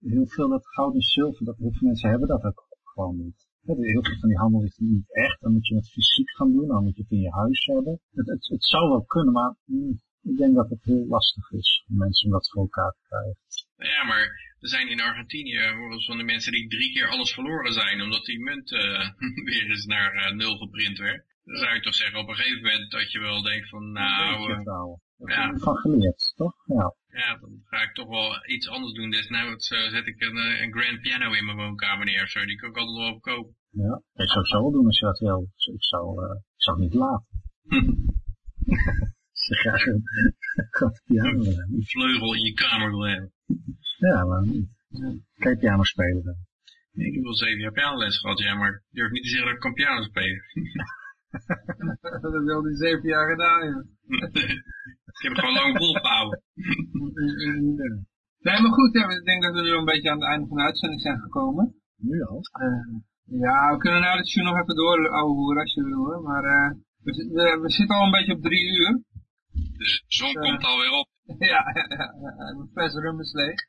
heel 0.00 0.26
veel 0.26 0.48
dat 0.48 0.66
goud 0.66 0.94
en 0.94 1.00
zilver, 1.00 1.44
dat 1.44 1.56
heel 1.56 1.72
veel 1.72 1.88
mensen 1.88 2.10
hebben 2.10 2.28
dat 2.28 2.44
ook 2.44 2.68
gewoon 2.84 3.16
niet. 3.16 3.48
Heel 3.62 4.02
veel 4.02 4.18
van 4.20 4.28
die 4.28 4.38
handel 4.38 4.62
is 4.62 4.76
niet 4.76 5.14
echt, 5.14 5.40
dan 5.40 5.52
moet 5.52 5.66
je 5.66 5.74
het 5.74 5.90
fysiek 5.90 6.30
gaan 6.30 6.52
doen, 6.52 6.66
dan 6.66 6.82
moet 6.84 6.96
je 6.96 7.02
het 7.02 7.10
in 7.10 7.20
je 7.20 7.30
huis 7.30 7.64
hebben. 7.64 8.00
Het, 8.10 8.26
het, 8.26 8.48
het 8.48 8.64
zou 8.64 8.88
wel 8.88 9.04
kunnen, 9.04 9.32
maar 9.32 9.56
mm, 9.64 10.00
ik 10.22 10.36
denk 10.36 10.54
dat 10.54 10.70
het 10.70 10.84
heel 10.84 11.06
lastig 11.06 11.50
is 11.50 11.84
om 11.88 11.96
mensen 11.96 12.26
om 12.26 12.32
dat 12.32 12.50
voor 12.50 12.62
elkaar 12.62 12.92
te 12.92 13.02
krijgen. 13.08 13.36
Ja, 13.76 14.04
maar 14.04 14.24
er 14.60 14.68
zijn 14.68 14.88
in 14.88 15.00
Argentinië 15.00 15.60
van 16.06 16.18
de 16.18 16.24
mensen 16.24 16.52
die 16.52 16.68
drie 16.68 16.92
keer 16.92 17.08
alles 17.08 17.32
verloren 17.32 17.72
zijn, 17.72 18.02
omdat 18.02 18.24
die 18.24 18.40
munt 18.40 18.70
uh, 18.70 18.80
weer 19.48 19.70
eens 19.70 19.86
naar 19.86 20.14
uh, 20.14 20.36
nul 20.36 20.56
geprint 20.56 20.98
werd. 20.98 21.24
Dan 21.44 21.56
zou 21.56 21.74
je 21.74 21.80
toch 21.80 21.94
zeggen 21.94 22.18
op 22.18 22.28
een 22.28 22.34
gegeven 22.34 22.62
moment 22.62 22.90
dat 22.90 23.12
je 23.12 23.18
wel 23.18 23.42
denkt 23.42 23.68
van 23.68 23.92
nou, 23.92 24.50
uh, 24.50 24.64
Daar 24.64 25.00
Ja. 25.24 25.56
van 25.58 25.76
geleerd, 25.76 26.32
toch? 26.36 26.54
Ja. 26.66 26.94
Ja, 27.08 27.38
dan 27.40 27.60
ga 27.64 27.82
ik 27.82 27.94
toch 27.94 28.08
wel 28.08 28.46
iets 28.46 28.68
anders 28.68 28.92
doen. 28.92 29.10
Desnoods 29.10 29.70
eh, 29.70 29.90
zet 29.90 30.06
ik 30.06 30.20
een, 30.20 30.36
eh, 30.36 30.62
een 30.62 30.72
grand 30.72 31.00
piano 31.00 31.32
in 31.32 31.44
mijn 31.44 31.56
woonkamer 31.56 32.04
neer 32.06 32.22
of 32.22 32.28
zo. 32.28 32.44
Die 32.44 32.56
kan 32.56 32.70
ik 32.70 32.76
altijd 32.76 32.96
wel 32.96 33.14
opkopen. 33.14 33.54
ja. 33.70 34.02
Dat 34.12 34.28
zou 34.28 34.40
ik 34.40 34.46
zo 34.46 34.60
wel 34.60 34.70
doen 34.70 34.86
als 34.86 34.98
je 34.98 35.04
dat 35.06 35.18
wil. 35.18 35.48
Dus 35.54 35.66
ik 35.66 35.84
zou, 35.84 36.24
eh, 36.24 36.36
ik 36.36 36.62
zou 36.62 36.80
het 36.80 36.90
niet 36.90 37.00
laten. 37.00 37.26
Je 39.48 39.56
graag 39.56 39.86
een 39.86 40.04
grote 40.70 41.00
piano. 41.04 41.28
Een 41.40 41.84
vleugel 41.84 42.34
in 42.34 42.42
je 42.42 42.52
kamer 42.52 42.90
wil 42.90 43.06
hebben. 43.06 43.32
Ja, 43.98 44.24
maar 44.24 44.46
niet. 44.46 44.68
Kan 45.38 45.50
je 45.52 45.58
piano 45.58 45.82
spelen 45.82 46.24
dan? 46.24 46.36
Ik 46.92 47.14
heb 47.14 47.22
wel 47.22 47.34
zeven 47.34 47.58
jaar 47.60 47.72
pianoles 47.72 48.18
gehad, 48.18 48.38
ja, 48.38 48.54
maar 48.54 48.70
ik 48.70 48.82
durf 48.90 49.10
niet 49.10 49.22
te 49.22 49.28
zeggen 49.28 49.46
dat 49.46 49.56
ik 49.56 49.62
kan 49.62 49.72
piano 49.72 50.02
spelen. 50.02 50.42
dat 52.22 52.32
heb 52.32 52.42
je 52.46 52.52
al 52.54 52.62
die 52.62 52.76
zeven 52.76 53.08
jaar 53.08 53.28
gedaan, 53.30 53.66
ja. 53.66 53.78
ik 55.16 55.22
heb 55.22 55.32
het 55.32 55.38
gewoon 55.38 55.54
lang 55.54 55.76
volgehouden. 55.76 56.42
Nee, 58.46 58.60
maar 58.62 58.72
goed, 58.72 58.92
ja, 58.92 59.08
ik 59.10 59.24
denk 59.24 59.42
dat 59.42 59.54
we 59.54 59.60
nu 59.60 59.70
een 59.70 59.84
beetje 59.84 60.10
aan 60.10 60.20
het 60.20 60.28
einde 60.28 60.46
van 60.46 60.56
de 60.56 60.62
uitzending 60.62 61.00
zijn 61.00 61.20
gekomen. 61.20 61.74
Nu 61.96 62.22
al? 62.22 62.40
Eh, 62.52 63.40
ja, 63.40 63.72
we 63.72 63.78
kunnen 63.78 64.00
na 64.00 64.16
dit 64.16 64.34
uur 64.36 64.44
nog 64.44 64.58
even 64.60 64.74
door 64.76 65.08
ouwe 65.08 65.60
als 65.60 65.74
je 65.74 65.82
wil, 65.84 65.96
hoor. 65.96 66.22
maar 66.22 66.44
eh, 66.44 66.70
we, 67.02 67.12
we, 67.32 67.58
we 67.62 67.70
zitten 67.70 67.96
al 67.96 68.04
een 68.04 68.10
beetje 68.10 68.34
op 68.34 68.42
drie 68.42 68.78
uur. 68.78 69.02
De 69.52 70.02
zon 70.06 70.32
Ja. 70.32 70.40
komt 70.40 70.64
alweer 70.64 70.92
op. 70.92 71.08
ja, 71.52 71.62
ja, 71.74 71.86
ja, 71.88 72.14
ja, 72.20 72.54
mijn 72.56 72.68
fles 72.72 72.94
rum 72.94 73.20
is 73.20 73.32
leeg. 73.32 73.60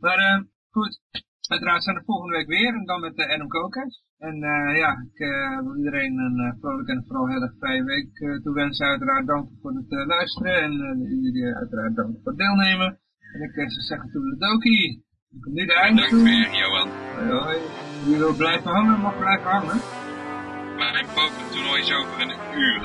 Maar 0.00 0.46
goed, 0.70 1.00
uiteraard 1.48 1.82
zijn 1.82 1.96
we 1.96 2.02
volgende 2.04 2.36
week 2.36 2.46
weer 2.46 2.74
en 2.74 2.84
dan 2.84 3.00
met 3.00 3.16
de 3.16 3.32
Adam 3.34 3.48
Kokes. 3.48 4.02
En 4.28 4.36
eh, 4.42 4.76
ja, 4.82 4.90
ik 5.08 5.18
eh, 5.18 5.58
wil 5.64 5.76
iedereen 5.76 6.18
een 6.18 6.38
uh, 6.46 6.60
vrolijke 6.60 6.92
en 6.92 7.04
vooral 7.06 7.28
heel 7.28 7.42
erg 7.42 7.54
vrije 7.58 7.84
week 7.84 8.18
uh, 8.18 8.42
toewensen. 8.42 8.86
Uiteraard 8.86 9.26
dank 9.26 9.48
voor 9.60 9.72
het 9.72 9.90
uh, 9.92 10.06
luisteren 10.06 10.62
en 10.62 10.72
uh, 10.72 11.22
jullie 11.24 11.54
uiteraard 11.54 11.94
dank 11.96 12.12
voor 12.22 12.32
het 12.32 12.40
deelnemen. 12.40 12.98
En 13.32 13.40
ik 13.42 13.54
uh, 13.56 13.68
zou 13.68 13.82
zeggen 13.90 14.10
toedeledokie. 14.10 15.04
Ik 15.34 15.40
kom 15.40 15.52
nu 15.52 15.66
de 15.66 15.74
einde 15.74 16.02
Bedankt 16.02 16.24
toe. 16.24 16.24
weer, 16.24 16.50
Johan. 16.60 16.88
Hoi, 17.16 17.30
hoi. 17.30 17.58
Wie 18.06 18.16
wil 18.16 18.36
blijven 18.36 18.70
hangen, 18.70 19.00
mag 19.00 19.18
blijven 19.18 19.50
hangen. 19.50 19.78
Mijn 20.76 21.06
pokertoernooi 21.16 21.80
is 21.80 21.92
over 21.98 22.16
een 22.24 22.34
uur. 22.64 22.80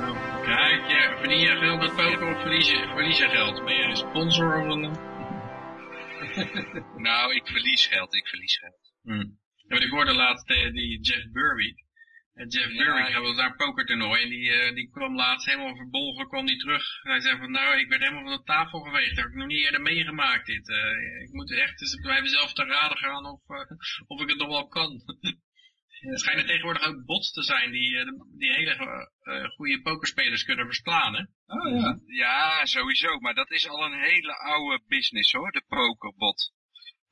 Nou. 0.00 0.12
Kijk, 0.50 0.82
ja, 0.94 1.16
verdien 1.20 1.38
je 1.38 1.56
geld 1.62 1.80
met 1.80 1.94
poker 1.96 2.34
of 2.34 2.40
verlies 2.40 2.70
je, 2.70 2.88
verlies 2.94 3.18
je 3.18 3.28
geld? 3.28 3.64
Ben 3.64 3.74
je 3.74 3.84
een 3.84 3.96
sponsor 3.96 4.50
of 4.60 4.66
een... 4.74 4.84
Nou, 7.08 7.34
ik 7.34 7.46
verlies 7.46 7.86
geld, 7.86 8.14
ik 8.14 8.26
verlies 8.26 8.58
geld. 8.58 8.92
Hmm. 9.02 9.40
Ja, 9.72 9.78
maar 9.78 9.86
ik 9.86 9.92
hoorde 9.92 10.14
laatst 10.14 10.48
eh, 10.50 10.72
die 10.72 11.00
Jeff 11.00 11.30
Berwick. 11.30 11.84
En 12.34 12.48
Jeff 12.48 12.70
Ja, 12.70 12.84
Berwick 12.84 13.06
ja. 13.06 13.12
hij 13.12 13.20
was 13.20 13.36
naar 13.36 13.50
een 13.50 13.56
pokertoernooi 13.56 14.22
en 14.22 14.28
die, 14.28 14.50
eh, 14.50 14.74
die 14.74 14.90
kwam 14.90 15.14
laatst 15.14 15.46
helemaal 15.46 15.76
verbolgen, 15.76 16.28
kwam 16.28 16.46
die 16.46 16.58
terug. 16.58 16.84
Hij 17.02 17.20
zei 17.20 17.38
van 17.38 17.50
nou, 17.50 17.78
ik 17.78 17.88
werd 17.88 18.02
helemaal 18.02 18.22
van 18.22 18.36
de 18.36 18.42
tafel 18.42 18.80
geweegd, 18.80 19.08
dat 19.08 19.24
heb 19.24 19.26
ik 19.26 19.34
nog 19.34 19.46
niet 19.46 19.64
eerder 19.64 19.80
meegemaakt 19.80 20.46
dit. 20.46 20.68
Eh, 20.68 21.22
ik 21.22 21.32
moet 21.32 21.52
echt 21.52 21.80
eens 21.80 22.00
bij 22.00 22.22
mezelf 22.22 22.52
te 22.52 22.64
raden 22.64 22.96
gaan 22.96 23.26
of, 23.26 23.40
eh, 23.46 23.76
of 24.06 24.20
ik 24.20 24.28
het 24.28 24.38
nog 24.38 24.48
wel 24.48 24.68
kan. 24.68 25.02
Er 26.10 26.18
schijnen 26.18 26.46
tegenwoordig 26.46 26.86
ook 26.86 27.04
bots 27.04 27.32
te 27.32 27.42
zijn 27.42 27.70
die, 27.70 28.04
die 28.38 28.52
hele 28.52 28.74
eh, 29.22 29.44
goede 29.44 29.82
pokerspelers 29.82 30.44
kunnen 30.44 30.66
verslaan, 30.66 31.14
hè? 31.14 31.22
Oh 31.46 31.80
ja. 31.80 31.98
Ja, 32.06 32.66
sowieso, 32.66 33.18
maar 33.20 33.34
dat 33.34 33.50
is 33.50 33.68
al 33.68 33.84
een 33.84 34.00
hele 34.00 34.36
oude 34.36 34.82
business 34.86 35.32
hoor, 35.32 35.52
de 35.52 35.64
pokerbot. 35.68 36.52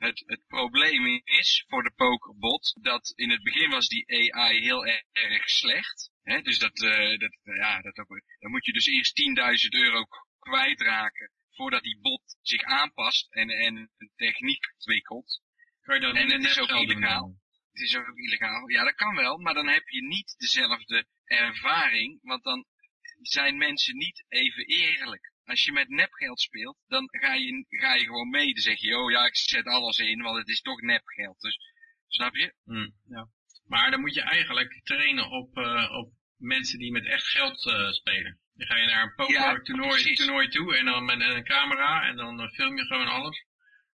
Het, 0.00 0.22
het 0.26 0.46
probleem 0.46 1.20
is 1.24 1.64
voor 1.68 1.82
de 1.82 1.92
pokerbot 1.96 2.76
dat 2.82 3.12
in 3.16 3.30
het 3.30 3.42
begin 3.42 3.70
was 3.70 3.88
die 3.88 4.32
AI 4.34 4.60
heel 4.60 4.86
erg, 4.86 5.02
erg 5.12 5.48
slecht. 5.48 6.10
Hè? 6.22 6.40
Dus 6.42 6.58
dat, 6.58 6.82
eh, 6.82 7.18
dat, 7.18 7.38
ja, 7.42 7.80
dat 7.80 7.98
ook, 7.98 8.22
dan 8.38 8.50
moet 8.50 8.64
je 8.64 8.72
dus 8.72 8.86
eerst 8.86 9.14
10.000 9.14 9.68
euro 9.68 10.06
kwijtraken 10.38 11.30
voordat 11.50 11.82
die 11.82 11.98
bot 12.00 12.38
zich 12.42 12.62
aanpast 12.62 13.32
en, 13.32 13.50
en 13.50 13.76
een 13.76 14.12
techniek 14.16 14.72
ontwikkelt. 14.72 15.40
Kan 15.80 15.94
je 15.94 16.00
dat 16.00 16.16
En 16.16 16.30
het 16.30 16.44
is 16.44 16.58
ook 16.58 16.68
doen 16.68 16.78
illegaal. 16.78 17.34
Het 17.72 17.82
is 17.82 17.96
ook 17.96 18.18
illegaal. 18.18 18.68
Ja, 18.68 18.84
dat 18.84 18.94
kan 18.94 19.14
wel, 19.14 19.38
maar 19.38 19.54
dan 19.54 19.68
heb 19.68 19.88
je 19.88 20.02
niet 20.02 20.34
dezelfde 20.38 21.06
ervaring, 21.24 22.18
want 22.22 22.42
dan 22.42 22.66
zijn 23.20 23.56
mensen 23.56 23.96
niet 23.96 24.24
even 24.28 24.66
eerlijk. 24.66 25.32
Als 25.44 25.64
je 25.64 25.72
met 25.72 25.88
nepgeld 25.88 26.40
speelt, 26.40 26.76
dan 26.88 27.08
ga 27.10 27.34
je, 27.34 27.64
ga 27.68 27.94
je 27.94 28.04
gewoon 28.04 28.30
mee. 28.30 28.54
Dan 28.54 28.62
zeg 28.62 28.80
je, 28.80 28.96
oh 28.96 29.10
ja, 29.10 29.26
ik 29.26 29.36
zet 29.36 29.64
alles 29.66 29.98
in, 29.98 30.22
want 30.22 30.38
het 30.38 30.48
is 30.48 30.60
toch 30.60 30.80
nepgeld. 30.80 31.40
Dus, 31.40 31.58
snap 32.08 32.36
je? 32.36 32.54
Hmm, 32.64 32.94
ja. 33.08 33.28
Maar 33.66 33.90
dan 33.90 34.00
moet 34.00 34.14
je 34.14 34.22
eigenlijk 34.22 34.80
trainen 34.84 35.30
op, 35.30 35.56
eh, 35.56 35.92
op 35.92 36.12
mensen 36.36 36.78
die 36.78 36.92
met 36.92 37.06
echt 37.06 37.26
geld 37.26 37.66
eh, 37.66 37.90
spelen. 37.90 38.38
Dan 38.54 38.66
ga 38.66 38.76
je 38.76 38.86
naar 38.86 39.02
een 39.02 39.26
Ja, 39.26 39.48
pokertoernooi 39.50 39.88
precies. 39.90 40.18
toernooi 40.18 40.48
toe 40.48 40.76
en 40.76 40.84
dan 40.84 41.04
met 41.04 41.20
een 41.20 41.44
camera 41.44 42.02
en 42.08 42.16
dan 42.16 42.40
eh, 42.40 42.50
film 42.50 42.76
je 42.76 42.84
gewoon 42.84 43.08
alles. 43.08 43.44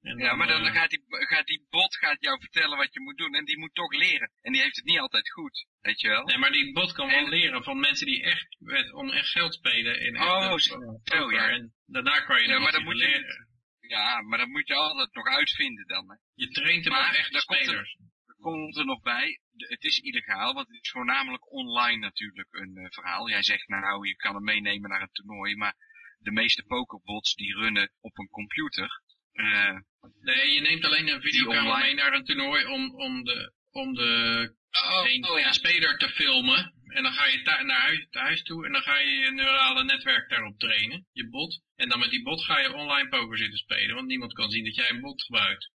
En 0.03 0.19
Ja, 0.19 0.35
maar 0.35 0.47
dan 0.47 0.67
eh, 0.67 0.73
gaat 0.73 0.91
die, 0.91 1.03
gaat 1.09 1.47
die 1.47 1.67
bot 1.71 1.97
gaat 1.97 2.21
jou 2.21 2.41
vertellen 2.41 2.77
wat 2.79 2.93
je 2.93 3.01
moet 3.01 3.17
doen. 3.17 3.35
En 3.35 3.45
die 3.45 3.59
moet 3.59 3.75
toch 3.75 3.93
leren. 3.93 4.31
En 4.41 4.53
die 4.53 4.63
heeft 4.63 4.77
het 4.77 4.85
niet 4.85 4.99
altijd 4.99 5.31
goed, 5.31 5.67
weet 5.81 6.01
je 6.01 6.09
wel? 6.09 6.25
Nee, 6.25 6.39
maar 6.39 6.51
die 6.53 6.73
bot 6.73 6.93
kan 6.93 7.07
wel 7.09 7.17
En- 7.25 7.29
leren 7.29 7.63
van 7.65 7.81
mensen 7.81 8.07
die 8.07 8.23
echt 8.23 8.57
met, 8.59 8.93
om 8.93 9.11
echt 9.11 9.29
geld 9.29 9.55
spelen 9.55 10.01
in 10.01 10.15
echt 10.17 10.27
Oh, 10.27 10.57
zo, 10.57 10.79
poker. 11.05 11.33
ja. 11.33 11.49
En 11.51 11.75
daarna 11.87 12.21
kan 12.21 12.43
je 12.43 12.49
Ja, 12.49 12.59
maar 12.59 12.73
dan 12.73 12.85
moet 12.85 12.95
leren. 12.95 13.21
je- 13.21 13.49
Ja, 13.89 14.21
maar 14.23 14.39
dat 14.39 14.49
moet 14.49 14.69
je 14.69 14.75
altijd 14.75 15.15
nog 15.15 15.27
uitvinden 15.27 15.87
dan. 15.87 16.11
Hè. 16.11 16.17
Je 16.35 16.49
traint 16.49 16.85
hem 16.85 16.93
Maar 16.93 17.09
op 17.09 17.15
echte 17.15 17.33
daar 17.33 17.45
komt 17.45 17.67
er- 17.69 17.97
komt 18.41 18.77
er 18.77 18.85
nog 18.85 19.01
bij, 19.03 19.41
de- 19.51 19.67
het 19.69 19.85
is 19.85 19.99
illegaal, 19.99 20.55
want 20.55 20.67
het 20.69 20.85
is 20.85 20.91
voornamelijk 20.91 21.53
online 21.53 21.99
natuurlijk 21.99 22.49
een 22.51 22.77
eh, 22.77 22.91
verhaal. 22.91 23.29
Jij 23.29 23.43
zegt 23.43 23.69
nou, 23.69 24.09
je 24.09 24.17
kan 24.17 24.35
hem 24.35 24.45
meenemen 24.45 24.91
naar 24.91 25.03
een 25.03 25.13
toernooi, 25.13 25.57
maar 25.57 25.75
de 26.19 26.31
meeste 26.33 26.63
pokerbots 26.65 27.35
die 27.35 27.55
runnen 27.55 27.93
op 28.01 28.19
een 28.19 28.29
computer. 28.29 29.01
Eh, 29.33 29.77
Nee, 30.21 30.55
je 30.55 30.61
neemt 30.61 30.85
alleen 30.85 31.09
een 31.09 31.21
videocamera 31.21 31.79
mee 31.79 31.95
naar 31.95 32.13
een 32.13 32.25
toernooi 32.25 32.65
om, 32.65 32.95
om 32.95 33.25
de, 33.25 33.53
om 33.71 33.95
de 33.95 34.53
oh, 34.71 35.11
een 35.13 35.29
oh 35.29 35.39
ja, 35.39 35.53
speler 35.53 35.99
te 35.99 36.09
filmen. 36.09 36.75
En 36.87 37.03
dan 37.03 37.13
ga 37.13 37.27
je 37.27 37.43
naar 37.43 37.81
huis, 37.81 38.07
naar 38.11 38.25
huis 38.25 38.43
toe 38.43 38.67
en 38.67 38.73
dan 38.73 38.83
ga 38.83 38.99
je 38.99 39.11
je 39.11 39.31
neurale 39.31 39.85
netwerk 39.85 40.29
daarop 40.31 40.59
trainen, 40.59 41.07
je 41.13 41.29
bot. 41.29 41.63
En 41.77 41.89
dan 41.89 41.99
met 41.99 42.11
die 42.11 42.23
bot 42.23 42.45
ga 42.45 42.59
je 42.59 42.75
online 42.75 43.09
poker 43.09 43.39
zitten 43.39 43.59
spelen, 43.59 43.95
want 43.95 44.07
niemand 44.07 44.33
kan 44.33 44.51
zien 44.51 44.65
dat 44.65 44.75
jij 44.75 44.91
een 44.91 45.01
bot 45.01 45.23
gebruikt. 45.23 45.71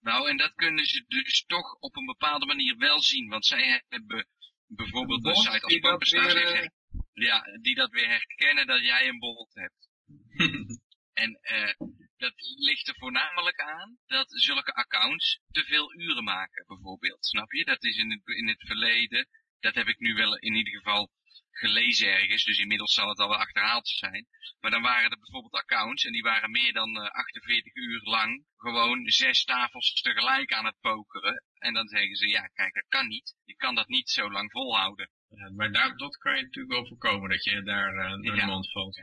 nou 0.00 0.28
en 0.28 0.36
dat 0.36 0.52
kunnen 0.54 0.84
ze 0.84 1.04
dus 1.08 1.44
toch 1.46 1.74
op 1.80 1.96
een 1.96 2.06
bepaalde 2.06 2.46
manier 2.46 2.76
wel 2.76 3.00
zien, 3.00 3.28
want 3.28 3.46
zij 3.46 3.82
hebben 3.88 4.26
bijvoorbeeld 4.66 5.24
een 5.24 5.32
Bot 5.32 5.42
site 5.42 5.60
als 5.60 5.78
PokerStars, 5.78 6.32
weer, 6.32 6.52
eh, 6.52 6.68
ja, 7.12 7.42
die 7.60 7.74
dat 7.74 7.90
weer 7.90 8.08
herkennen 8.08 8.66
dat 8.66 8.80
jij 8.80 9.08
een 9.08 9.18
bot 9.18 9.54
hebt. 9.54 9.88
En 11.12 11.38
eh, 11.42 11.72
dat 12.16 12.34
ligt 12.58 12.88
er 12.88 12.94
voornamelijk 12.98 13.60
aan 13.60 13.98
dat 14.06 14.26
zulke 14.30 14.72
accounts 14.74 15.40
te 15.50 15.64
veel 15.64 15.94
uren 15.94 16.24
maken, 16.24 16.64
bijvoorbeeld. 16.66 17.26
Snap 17.26 17.52
je? 17.52 17.64
Dat 17.64 17.84
is 17.84 17.96
in 17.96 18.10
het, 18.10 18.36
in 18.36 18.48
het 18.48 18.62
verleden, 18.66 19.28
dat 19.60 19.74
heb 19.74 19.86
ik 19.86 19.98
nu 19.98 20.14
wel 20.14 20.36
in 20.36 20.54
ieder 20.54 20.72
geval 20.76 21.10
gelezen 21.50 22.08
ergens, 22.12 22.44
dus 22.44 22.58
inmiddels 22.58 22.94
zal 22.94 23.08
het 23.08 23.18
al 23.18 23.28
wel 23.28 23.38
achterhaald 23.38 23.88
zijn. 23.88 24.26
Maar 24.60 24.70
dan 24.70 24.82
waren 24.82 25.10
er 25.10 25.18
bijvoorbeeld 25.18 25.54
accounts 25.62 26.04
en 26.04 26.12
die 26.12 26.22
waren 26.22 26.50
meer 26.50 26.72
dan 26.72 26.96
eh, 26.96 27.10
48 27.10 27.74
uur 27.74 28.00
lang 28.02 28.44
gewoon 28.56 29.10
zes 29.10 29.44
tafels 29.44 29.92
tegelijk 30.02 30.52
aan 30.52 30.64
het 30.64 30.80
pokeren. 30.80 31.44
En 31.58 31.74
dan 31.74 31.88
zeggen 31.88 32.16
ze, 32.16 32.28
ja 32.28 32.46
kijk, 32.46 32.74
dat 32.74 32.86
kan 32.88 33.06
niet. 33.06 33.34
Je 33.44 33.56
kan 33.56 33.74
dat 33.74 33.88
niet 33.88 34.10
zo 34.10 34.30
lang 34.30 34.50
volhouden. 34.50 35.10
Ja, 35.28 35.50
maar 35.50 35.72
daar, 35.72 35.96
dat 35.96 36.16
kan 36.16 36.36
je 36.36 36.42
natuurlijk 36.42 36.74
wel 36.74 36.86
voorkomen, 36.86 37.30
dat 37.30 37.44
je 37.44 37.62
daar 37.62 37.94
eh, 37.96 38.10
door 38.10 38.34
de 38.34 38.40
Ja. 38.40 38.46
mand 38.46 38.70
valt. 38.72 38.94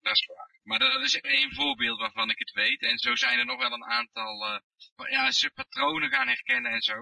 Dat 0.00 0.12
is 0.16 0.26
waar. 0.26 0.53
Maar 0.64 0.78
dat 0.78 1.02
is 1.02 1.20
één 1.20 1.54
voorbeeld 1.54 1.98
waarvan 1.98 2.30
ik 2.30 2.38
het 2.38 2.52
weet. 2.52 2.80
En 2.82 2.98
zo 2.98 3.14
zijn 3.14 3.38
er 3.38 3.44
nog 3.44 3.58
wel 3.58 3.72
een 3.72 3.84
aantal, 3.84 4.44
eh, 4.46 5.10
ja, 5.10 5.30
ze 5.30 5.50
patronen 5.50 6.10
gaan 6.10 6.26
herkennen 6.26 6.72
en 6.72 6.80
zo. 6.80 6.94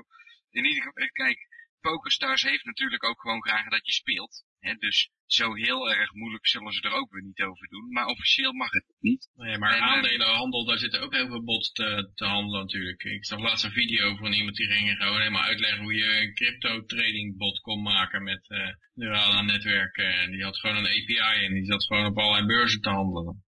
In 0.50 0.64
ieder 0.64 0.82
geval, 0.82 1.02
eh, 1.02 1.12
kijk, 1.12 1.48
PokerStars 1.80 2.42
heeft 2.42 2.64
natuurlijk 2.64 3.04
ook 3.04 3.20
gewoon 3.20 3.42
graag 3.42 3.68
dat 3.68 3.86
je 3.86 3.92
speelt. 3.92 4.44
Hè? 4.58 4.74
Dus 4.74 5.10
zo 5.26 5.54
heel 5.54 5.90
erg 5.92 6.12
moeilijk 6.12 6.46
zullen 6.46 6.72
ze 6.72 6.82
er 6.82 6.92
ook 6.92 7.12
weer 7.12 7.22
niet 7.22 7.42
over 7.42 7.68
doen. 7.68 7.92
Maar 7.92 8.06
officieel 8.06 8.52
mag 8.52 8.70
het 8.70 8.84
niet. 9.00 9.30
Nee, 9.34 9.58
maar 9.58 9.72
En, 9.72 9.78
eh, 9.78 9.92
aandelenhandel, 9.92 10.64
daar 10.64 10.78
zitten 10.78 11.00
ook 11.00 11.12
heel 11.14 11.26
veel 11.26 11.44
bots 11.44 11.72
te, 11.72 12.10
te 12.14 12.24
handelen 12.24 12.60
natuurlijk. 12.60 13.02
Ik 13.02 13.26
zag 13.26 13.40
laatst 13.40 13.64
een 13.64 13.70
video 13.70 14.16
van 14.16 14.32
iemand 14.32 14.56
die 14.56 14.66
ging 14.66 14.96
gewoon 14.96 15.18
helemaal 15.18 15.42
uitleggen 15.42 15.82
hoe 15.82 15.94
je 15.94 16.20
een 16.20 16.34
crypto 16.34 16.84
trading 16.84 17.36
bot 17.36 17.60
kon 17.60 17.82
maken 17.82 18.22
met 18.22 18.48
eh 18.48 18.74
neurale 18.94 19.42
netwerken. 19.42 20.14
En 20.14 20.30
die 20.30 20.42
had 20.42 20.58
gewoon 20.58 20.76
een 20.76 20.86
API 20.86 21.44
en 21.44 21.54
die 21.54 21.64
zat 21.64 21.84
gewoon 21.84 22.06
op 22.06 22.18
allerlei 22.18 22.46
beurzen 22.46 22.80
te 22.80 22.88
handelen. 22.88 23.44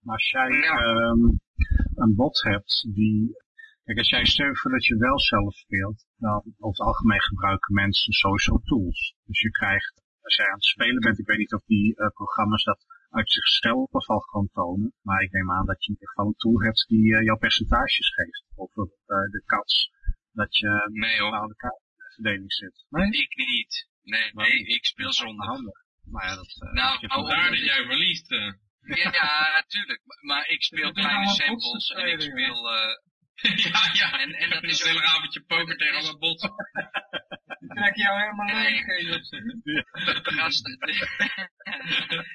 Maar 0.00 0.14
als 0.14 0.30
jij 0.30 0.48
Ja. 0.48 0.78
ehm, 0.78 1.22
een 1.94 2.14
bot 2.14 2.42
hebt 2.42 2.88
die... 2.94 3.46
Kijk, 3.84 3.98
als 3.98 4.08
jij 4.08 4.24
stelt 4.24 4.58
voor 4.58 4.70
dat 4.70 4.84
je 4.86 4.96
wel 4.96 5.20
zelf 5.20 5.54
speelt, 5.54 6.06
dan 6.16 6.42
over 6.58 6.78
het 6.78 6.86
algemeen 6.86 7.22
gebruiken 7.22 7.74
mensen 7.74 8.12
social 8.12 8.60
tools. 8.64 9.14
Dus 9.24 9.40
je 9.40 9.50
krijgt, 9.50 10.02
als 10.20 10.36
jij 10.36 10.46
aan 10.46 10.54
het 10.54 10.64
spelen 10.64 11.00
bent, 11.00 11.18
ik 11.18 11.26
weet 11.26 11.38
niet 11.38 11.52
of 11.52 11.64
die 11.64 11.96
eh, 11.96 12.08
programma's 12.08 12.64
dat 12.64 12.86
uit 13.10 13.30
zichzelf 13.30 13.92
al 13.92 14.20
gewoon 14.20 14.48
tonen, 14.52 14.92
maar 15.02 15.22
ik 15.22 15.32
neem 15.32 15.52
aan 15.52 15.66
dat 15.66 15.84
je 15.84 15.90
in 15.90 15.94
ieder 15.94 16.08
geval 16.08 16.26
een 16.26 16.36
tool 16.36 16.60
hebt 16.60 16.88
die 16.88 17.16
eh, 17.16 17.24
jouw 17.24 17.36
percentages 17.36 18.14
geeft. 18.14 18.44
Over 18.56 18.82
eh, 19.06 19.30
de 19.30 19.42
kans 19.46 19.90
dat 20.32 20.56
je 20.56 20.68
Nee 20.92 21.18
een 21.18 21.30
bepaalde 21.30 21.56
kaartverdeling 21.56 22.52
zit. 22.52 22.86
Nee? 22.88 23.10
ik 23.10 23.36
niet. 23.36 23.88
Nee, 24.02 24.30
nee 24.34 24.66
ik 24.66 24.84
speel 24.84 25.12
zonder. 25.12 25.46
Handig. 25.46 25.84
Maar 26.04 26.26
ja, 26.26 26.34
dat... 26.34 26.56
Uh, 26.62 26.72
nou, 26.72 27.06
nou 27.06 27.22
vandaar 27.22 27.50
dat 27.50 27.58
jij 27.58 27.84
verliest. 27.84 28.28
Ja, 28.96 29.12
ja, 29.12 29.64
tuurlijk. 29.66 30.00
Maar 30.20 30.48
ik 30.48 30.62
speel 30.62 30.92
kleine 30.92 31.28
samples 31.28 31.88
en 31.88 32.06
ik 32.06 32.20
speel... 32.20 32.74
Uh, 32.74 32.96
ja, 33.72 33.90
ja. 33.92 34.20
En, 34.20 34.34
en 34.34 34.50
dat 34.54 34.62
is 34.62 34.80
een 34.80 34.88
hele 34.88 35.02
avondje 35.02 35.40
poker 35.40 35.76
tegen 35.76 35.94
allemaal 35.94 36.18
botsen. 36.18 36.52
Ik 37.58 37.74
trek 37.74 37.96
jou 37.96 38.20
helemaal 38.20 38.62
leeg. 38.62 38.84
De 40.22 40.32
gasten... 40.32 40.78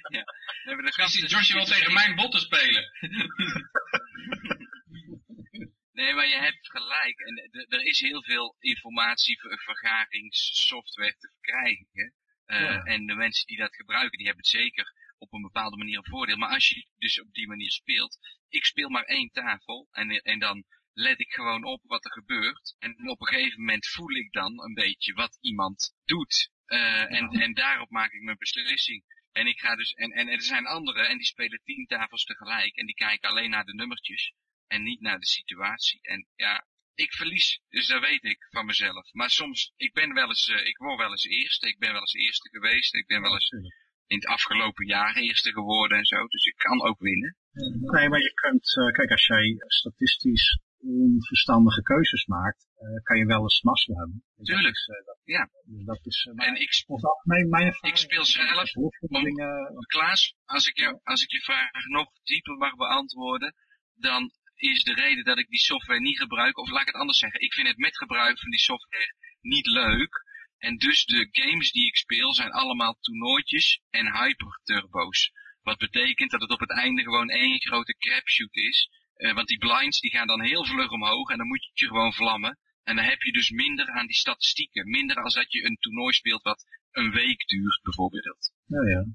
ja. 0.10 0.24
We 0.64 0.64
hebben 0.64 0.86
de 0.86 0.94
gasten... 0.94 1.56
Wil 1.56 1.66
tegen 1.66 1.94
mijn 1.94 2.16
botten 2.16 2.40
spelen. 2.40 2.92
Nee, 5.94 6.14
maar 6.14 6.28
je 6.28 6.40
hebt 6.40 6.70
gelijk. 6.70 7.20
En 7.20 7.50
er 7.68 7.86
is 7.86 8.00
heel 8.00 8.24
veel 8.24 8.56
informatievergaringssoftware 8.60 11.16
te 11.18 11.32
verkrijgen. 11.32 12.14
Uh, 12.46 12.60
ja. 12.60 12.84
En 12.84 13.06
de 13.06 13.16
mensen 13.16 13.48
die 13.48 13.58
dat 13.58 13.76
gebruiken, 13.76 14.18
die 14.18 14.28
hebben 14.28 14.46
het 14.46 14.54
zeker 14.54 14.94
op 15.24 15.34
een 15.34 15.42
bepaalde 15.42 15.78
manier 15.78 15.98
een 15.98 16.14
voordeel. 16.16 16.38
Maar 16.38 16.54
als 16.54 16.70
je 16.70 16.86
dus 16.98 17.22
op 17.22 17.34
die 17.34 17.48
manier 17.48 17.72
speelt, 17.72 18.18
ik 18.50 18.66
speel 18.66 18.90
maar 18.90 19.04
één 19.04 19.30
tafel 19.32 19.88
en, 19.92 20.10
en 20.10 20.40
dan 20.40 20.66
let 20.94 21.20
ik 21.20 21.34
gewoon 21.34 21.64
op 21.64 21.82
wat 21.84 22.06
er 22.06 22.12
gebeurt. 22.12 22.76
En 22.80 23.10
op 23.10 23.22
een 23.22 23.28
gegeven 23.28 23.60
moment 23.60 23.88
voel 23.88 24.16
ik 24.16 24.32
dan 24.32 24.64
een 24.64 24.74
beetje 24.74 25.14
wat 25.14 25.38
iemand 25.42 25.96
doet. 26.06 26.52
Uh, 26.68 27.12
en, 27.18 27.30
en 27.30 27.54
daarop 27.54 27.90
maak 27.90 28.12
ik 28.12 28.22
mijn 28.22 28.38
beslissing. 28.38 29.04
En 29.32 29.48
ik 29.48 29.60
ga 29.60 29.76
dus, 29.76 29.94
en, 29.94 30.12
en 30.12 30.28
er 30.28 30.42
zijn 30.42 30.66
anderen 30.66 31.10
en 31.10 31.18
die 31.18 31.26
spelen 31.26 31.62
tien 31.64 31.86
tafels 31.86 32.24
tegelijk 32.24 32.76
en 32.76 32.86
die 32.86 32.96
kijken 32.96 33.30
alleen 33.30 33.50
naar 33.50 33.66
de 33.66 33.74
nummertjes 33.74 34.34
en 34.68 34.84
niet 34.84 35.02
naar 35.02 35.20
de 35.20 35.26
situatie. 35.26 36.00
En 36.02 36.28
ja, 36.36 36.68
ik 36.96 37.14
verlies, 37.14 37.62
dus 37.70 37.88
dat 37.88 38.02
weet 38.02 38.24
ik 38.24 38.48
van 38.50 38.66
mezelf. 38.66 39.14
Maar 39.14 39.30
soms, 39.30 39.74
ik 39.76 39.94
ben 39.94 40.14
wel 40.14 40.28
eens, 40.28 40.50
uh, 40.50 40.66
ik 40.66 40.78
word 40.78 40.98
wel 40.98 41.12
eens 41.12 41.26
eerste, 41.26 41.68
ik 41.68 41.80
ben 41.80 41.92
wel 41.92 42.02
eens 42.02 42.14
eerste 42.14 42.50
geweest, 42.50 42.94
ik 42.94 43.08
ben 43.08 43.22
wel 43.22 43.34
eens 43.34 43.50
in 44.08 44.18
het 44.18 44.26
afgelopen 44.26 44.86
jaar 44.86 45.16
eerste 45.16 45.52
geworden 45.52 45.98
en 45.98 46.06
zo, 46.06 46.28
dus 46.28 46.46
ik 46.46 46.56
kan 46.58 46.82
ook 46.82 47.00
winnen. 47.00 47.36
Nee, 47.94 48.10
maar 48.10 48.22
je 48.22 48.34
kunt, 48.34 48.76
uh, 48.76 48.92
kijk, 48.92 49.12
als 49.12 49.28
jij 49.28 49.56
statistisch 49.68 50.60
onverstandige 50.78 51.82
keuzes 51.82 52.26
maakt, 52.26 52.68
uh, 52.78 53.04
kan 53.04 53.18
je 53.18 53.26
wel 53.26 53.42
eens 53.42 53.62
mazzel 53.62 53.96
hebben. 53.96 54.24
Dus 54.36 54.48
Tuurlijk, 54.48 54.76
is, 54.76 54.86
dat, 55.06 55.20
ja. 55.24 55.50
Dus 55.66 55.86
dat 55.86 56.06
is, 56.06 56.30
en 56.36 56.56
ik, 56.56 56.84
mijn, 57.24 57.50
mijn 57.50 57.78
ik 57.82 57.98
speel 57.98 58.26
zelf, 58.26 58.76
om, 58.76 58.92
Klaas, 59.88 60.36
als 60.46 60.68
ik, 60.68 60.78
jou, 60.78 61.00
als 61.04 61.24
ik 61.24 61.32
je 61.32 61.42
vraag 61.42 61.86
nog 61.88 62.08
dieper 62.24 62.58
mag 62.58 62.76
beantwoorden, 62.76 63.56
dan 63.96 64.32
is 64.56 64.84
de 64.84 64.94
reden 64.94 65.24
dat 65.24 65.38
ik 65.38 65.48
die 65.48 65.60
software 65.60 66.00
niet 66.00 66.20
gebruik, 66.20 66.58
of 66.58 66.70
laat 66.70 66.82
ik 66.82 66.88
het 66.88 66.96
anders 66.96 67.20
zeggen, 67.20 67.42
ik 67.42 67.54
vind 67.54 67.68
het 67.68 67.78
met 67.78 67.98
gebruik 67.98 68.40
van 68.40 68.50
die 68.50 68.60
software 68.60 69.16
niet 69.42 69.68
leuk. 69.68 70.24
En 70.70 70.78
dus 70.78 71.06
de 71.06 71.28
games 71.32 71.72
die 71.72 71.88
ik 71.88 71.98
speel 71.98 72.34
zijn 72.34 72.52
allemaal 72.52 72.98
toernooitjes 73.00 73.82
en 73.90 74.14
hyperturbo's. 74.18 75.32
Wat 75.62 75.78
betekent 75.78 76.32
dat 76.32 76.42
het 76.42 76.52
op 76.52 76.60
het 76.60 76.72
einde 76.72 77.02
gewoon 77.02 77.30
één 77.30 77.60
grote 77.60 77.96
crapshoot 77.98 78.56
is. 78.56 78.90
Uh, 79.18 79.34
want 79.34 79.48
die 79.48 79.58
blinds 79.58 80.00
die 80.00 80.12
gaan 80.12 80.28
dan 80.28 80.42
heel 80.42 80.66
vlug 80.66 80.90
omhoog 80.92 81.30
en 81.30 81.38
dan 81.38 81.48
moet 81.48 81.70
je 81.74 81.88
gewoon 81.88 82.14
vlammen. 82.14 82.58
En 82.84 82.96
dan 82.96 83.06
heb 83.06 83.22
je 83.22 83.32
dus 83.32 83.50
minder 83.50 83.88
aan 83.88 84.06
die 84.06 84.16
statistieken. 84.16 84.90
Minder 84.90 85.16
als 85.16 85.34
dat 85.34 85.52
je 85.52 85.66
een 85.66 85.78
toernooi 85.80 86.14
speelt 86.14 86.42
wat 86.42 86.66
een 86.92 87.12
week 87.12 87.48
duurt 87.48 87.80
bijvoorbeeld. 87.84 88.52
Ja, 88.66 88.82
ja. 88.90 89.06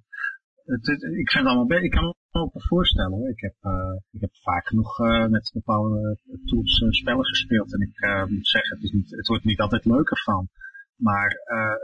Het, 0.64 0.88
ik 1.22 1.30
vind 1.30 1.44
het 1.44 1.46
allemaal 1.46 1.82
Ik 1.82 1.90
kan 1.90 2.04
me 2.04 2.14
ook 2.30 2.52
voorstellen 2.54 3.12
hoor. 3.12 3.28
Ik 3.28 3.40
heb, 3.40 3.54
uh, 3.62 3.96
ik 4.10 4.20
heb 4.20 4.30
vaak 4.36 4.66
genoeg 4.66 4.98
uh, 4.98 5.26
met 5.26 5.50
bepaalde 5.54 6.18
tools 6.44 6.84
spellen 6.88 7.24
gespeeld. 7.24 7.72
En 7.72 7.80
ik 7.80 8.28
moet 8.30 8.48
zeggen, 8.48 8.74
het, 8.74 8.84
is 8.84 8.90
niet, 8.90 9.10
het 9.10 9.26
wordt 9.26 9.44
niet 9.44 9.60
altijd 9.60 9.84
leuker 9.84 10.18
van. 10.18 10.48
Maar 10.98 11.30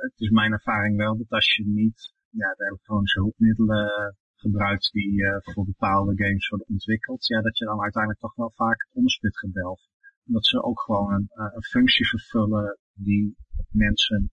het 0.00 0.12
is 0.16 0.30
mijn 0.30 0.52
ervaring 0.52 0.96
wel 0.96 1.16
dat 1.16 1.30
als 1.30 1.54
je 1.54 1.66
niet 1.66 2.14
ja, 2.28 2.54
de 2.54 2.64
elektronische 2.64 3.20
hulpmiddelen 3.20 4.16
gebruikt 4.34 4.92
die 4.92 5.22
voor 5.40 5.64
bepaalde 5.64 6.24
games 6.24 6.48
worden 6.48 6.68
ontwikkeld, 6.68 7.26
ja, 7.26 7.40
dat 7.40 7.58
je 7.58 7.64
dan 7.64 7.80
uiteindelijk 7.82 8.22
toch 8.22 8.34
wel 8.34 8.52
vaak 8.54 8.82
het 8.82 8.94
onderspit 8.94 9.38
gaat. 9.38 9.88
Omdat 10.26 10.46
ze 10.46 10.62
ook 10.62 10.80
gewoon 10.80 11.12
een, 11.12 11.28
een 11.32 11.62
functie 11.62 12.08
vervullen 12.08 12.78
die 12.92 13.36
mensen 13.70 14.30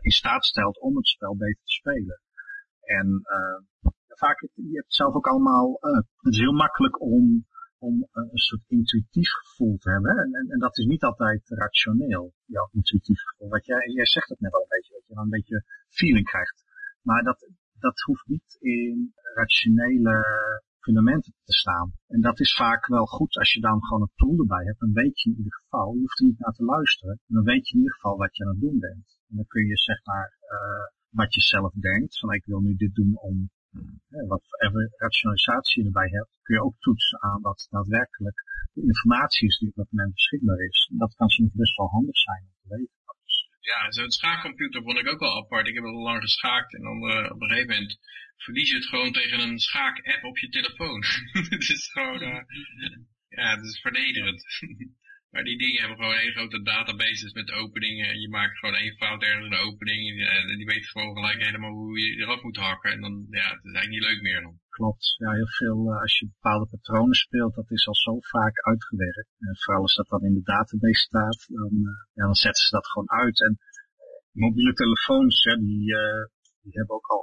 in 0.00 0.10
staat 0.10 0.44
stelt 0.44 0.80
om 0.80 0.96
het 0.96 1.06
spel 1.06 1.36
beter 1.36 1.62
te 1.64 1.72
spelen. 1.72 2.20
En 2.80 3.22
vaak, 4.06 4.48
je 4.54 4.76
hebt 4.76 4.94
zelf 4.94 5.14
ook 5.14 5.26
allemaal, 5.26 5.78
het 6.16 6.32
is 6.32 6.38
heel 6.38 6.52
makkelijk 6.52 7.00
om, 7.00 7.46
om 7.78 7.94
uh, 7.94 8.08
een 8.32 8.38
soort 8.38 8.64
intuïtief 8.66 9.30
gevoel 9.30 9.76
te 9.76 9.90
hebben. 9.90 10.10
En, 10.10 10.34
en, 10.34 10.50
en, 10.50 10.58
dat 10.58 10.78
is 10.78 10.84
niet 10.84 11.02
altijd 11.02 11.48
rationeel, 11.48 12.34
jouw 12.44 12.68
intuïtief 12.72 13.20
gevoel. 13.20 13.48
Wat 13.48 13.66
jij, 13.66 13.88
jij 13.88 14.06
zegt 14.06 14.28
het 14.28 14.40
net 14.40 14.52
al 14.52 14.60
een 14.60 14.74
beetje, 14.76 14.92
dat 14.92 15.06
je 15.06 15.14
dan 15.14 15.24
een 15.24 15.36
beetje 15.38 15.64
feeling 15.88 16.26
krijgt. 16.26 16.64
Maar 17.02 17.22
dat, 17.22 17.50
dat 17.78 18.00
hoeft 18.00 18.26
niet 18.26 18.56
in 18.60 19.12
rationele 19.34 20.24
fundamenten 20.80 21.32
te 21.44 21.52
staan. 21.52 21.92
En 22.06 22.20
dat 22.20 22.40
is 22.40 22.54
vaak 22.54 22.86
wel 22.86 23.06
goed 23.06 23.36
als 23.36 23.52
je 23.52 23.60
dan 23.60 23.84
gewoon 23.84 24.02
een 24.02 24.12
tool 24.14 24.38
erbij 24.38 24.64
hebt. 24.64 24.80
Dan 24.80 24.92
weet 24.92 25.20
je 25.20 25.30
in 25.30 25.36
ieder 25.36 25.52
geval, 25.52 25.94
je 25.94 26.00
hoeft 26.00 26.20
er 26.20 26.26
niet 26.26 26.38
naar 26.38 26.52
te 26.52 26.64
luisteren. 26.64 27.20
Dan 27.26 27.44
weet 27.44 27.68
je 27.68 27.74
in 27.74 27.80
ieder 27.80 27.94
geval 27.94 28.16
wat 28.16 28.36
je 28.36 28.44
aan 28.44 28.50
het 28.50 28.60
doen 28.60 28.78
bent. 28.78 29.18
En 29.28 29.36
dan 29.36 29.46
kun 29.46 29.66
je 29.66 29.76
zeg 29.76 30.04
maar, 30.04 30.38
uh, 30.42 30.86
wat 31.10 31.34
je 31.34 31.40
zelf 31.40 31.72
denkt, 31.72 32.18
van 32.18 32.32
ik 32.32 32.44
wil 32.44 32.60
nu 32.60 32.74
dit 32.76 32.94
doen 32.94 33.18
om 33.18 33.50
wat 34.28 34.44
even 34.64 34.94
rationalisatie 34.96 35.84
erbij 35.84 36.08
hebt, 36.08 36.38
kun 36.42 36.54
je 36.54 36.62
ook 36.62 36.78
toetsen 36.78 37.22
aan 37.22 37.40
wat 37.40 37.66
daadwerkelijk 37.70 38.44
de 38.72 38.82
informatie 38.82 39.48
is 39.48 39.58
die 39.58 39.68
op 39.68 39.74
dat 39.74 39.90
moment 39.90 40.14
beschikbaar 40.14 40.60
is. 40.60 40.90
Dat 40.92 41.14
kan 41.14 41.28
soms 41.28 41.52
best 41.52 41.76
wel 41.76 41.88
handig 41.88 42.18
zijn 42.18 42.42
om 42.42 42.56
te 42.62 42.76
weten. 42.76 42.96
Ja, 43.60 43.92
zo'n 43.92 44.10
schaakcomputer 44.10 44.82
vond 44.82 44.98
ik 44.98 45.08
ook 45.08 45.20
wel 45.20 45.36
apart. 45.36 45.66
Ik 45.66 45.74
heb 45.74 45.84
al 45.84 46.02
lang 46.02 46.22
geschaakt 46.22 46.74
en 46.74 46.82
dan 46.82 47.10
uh, 47.10 47.30
op 47.30 47.40
een 47.40 47.48
gegeven 47.48 47.74
moment 47.74 47.98
verlies 48.36 48.70
je 48.70 48.76
het 48.76 48.86
gewoon 48.86 49.12
tegen 49.12 49.40
een 49.40 49.58
schaak-app 49.58 50.24
op 50.24 50.38
je 50.38 50.48
telefoon. 50.48 51.04
het 51.56 51.68
is 51.68 51.90
gewoon, 51.92 52.22
uh, 52.22 52.42
ja, 53.28 53.56
het 53.56 53.64
is 53.64 53.80
vernederend. 53.80 54.42
Maar 55.32 55.44
die 55.44 55.58
dingen 55.58 55.80
hebben 55.80 55.98
gewoon 55.98 56.14
een 56.14 56.36
grote 56.38 56.62
databases 56.62 57.32
met 57.32 57.52
openingen. 57.52 58.20
Je 58.20 58.28
maakt 58.28 58.58
gewoon 58.58 58.74
één 58.74 58.96
fout 58.96 59.22
ergens 59.22 59.44
in 59.44 59.50
de 59.50 59.66
opening. 59.68 60.02
En 60.26 60.56
die 60.56 60.66
weet 60.66 60.86
gewoon 60.86 61.14
gelijk 61.14 61.44
helemaal 61.44 61.70
hoe 61.70 61.98
je 62.00 62.16
eraf 62.22 62.42
moet 62.42 62.56
hakken. 62.56 62.92
En 62.92 63.00
dan, 63.00 63.26
ja, 63.30 63.48
het 63.54 63.64
is 63.64 63.74
eigenlijk 63.74 63.94
niet 63.94 64.08
leuk 64.08 64.22
meer 64.22 64.40
dan. 64.42 64.58
Klopt. 64.68 65.14
Ja, 65.18 65.30
heel 65.32 65.52
veel, 65.60 65.78
uh, 65.92 66.00
als 66.00 66.18
je 66.18 66.34
bepaalde 66.36 66.66
patronen 66.66 67.14
speelt, 67.14 67.54
dat 67.54 67.70
is 67.70 67.86
al 67.86 67.94
zo 67.94 68.20
vaak 68.20 68.56
uitgewerkt. 68.60 69.30
En 69.38 69.56
vooral 69.56 69.82
als 69.82 69.96
dat 69.96 70.08
dan 70.08 70.24
in 70.24 70.34
de 70.34 70.42
database 70.42 71.02
staat, 71.10 71.46
dan, 71.48 71.72
uh, 71.72 71.90
ja, 72.12 72.24
dan 72.24 72.34
zetten 72.34 72.62
ze 72.64 72.70
dat 72.70 72.86
gewoon 72.86 73.10
uit. 73.10 73.42
En 73.42 73.58
mobiele 74.32 74.72
telefoons, 74.72 75.42
ja, 75.42 75.56
die, 75.56 75.84
uh, 76.02 76.24
die 76.62 76.72
hebben 76.78 76.96
ook 76.96 77.06
al 77.06 77.22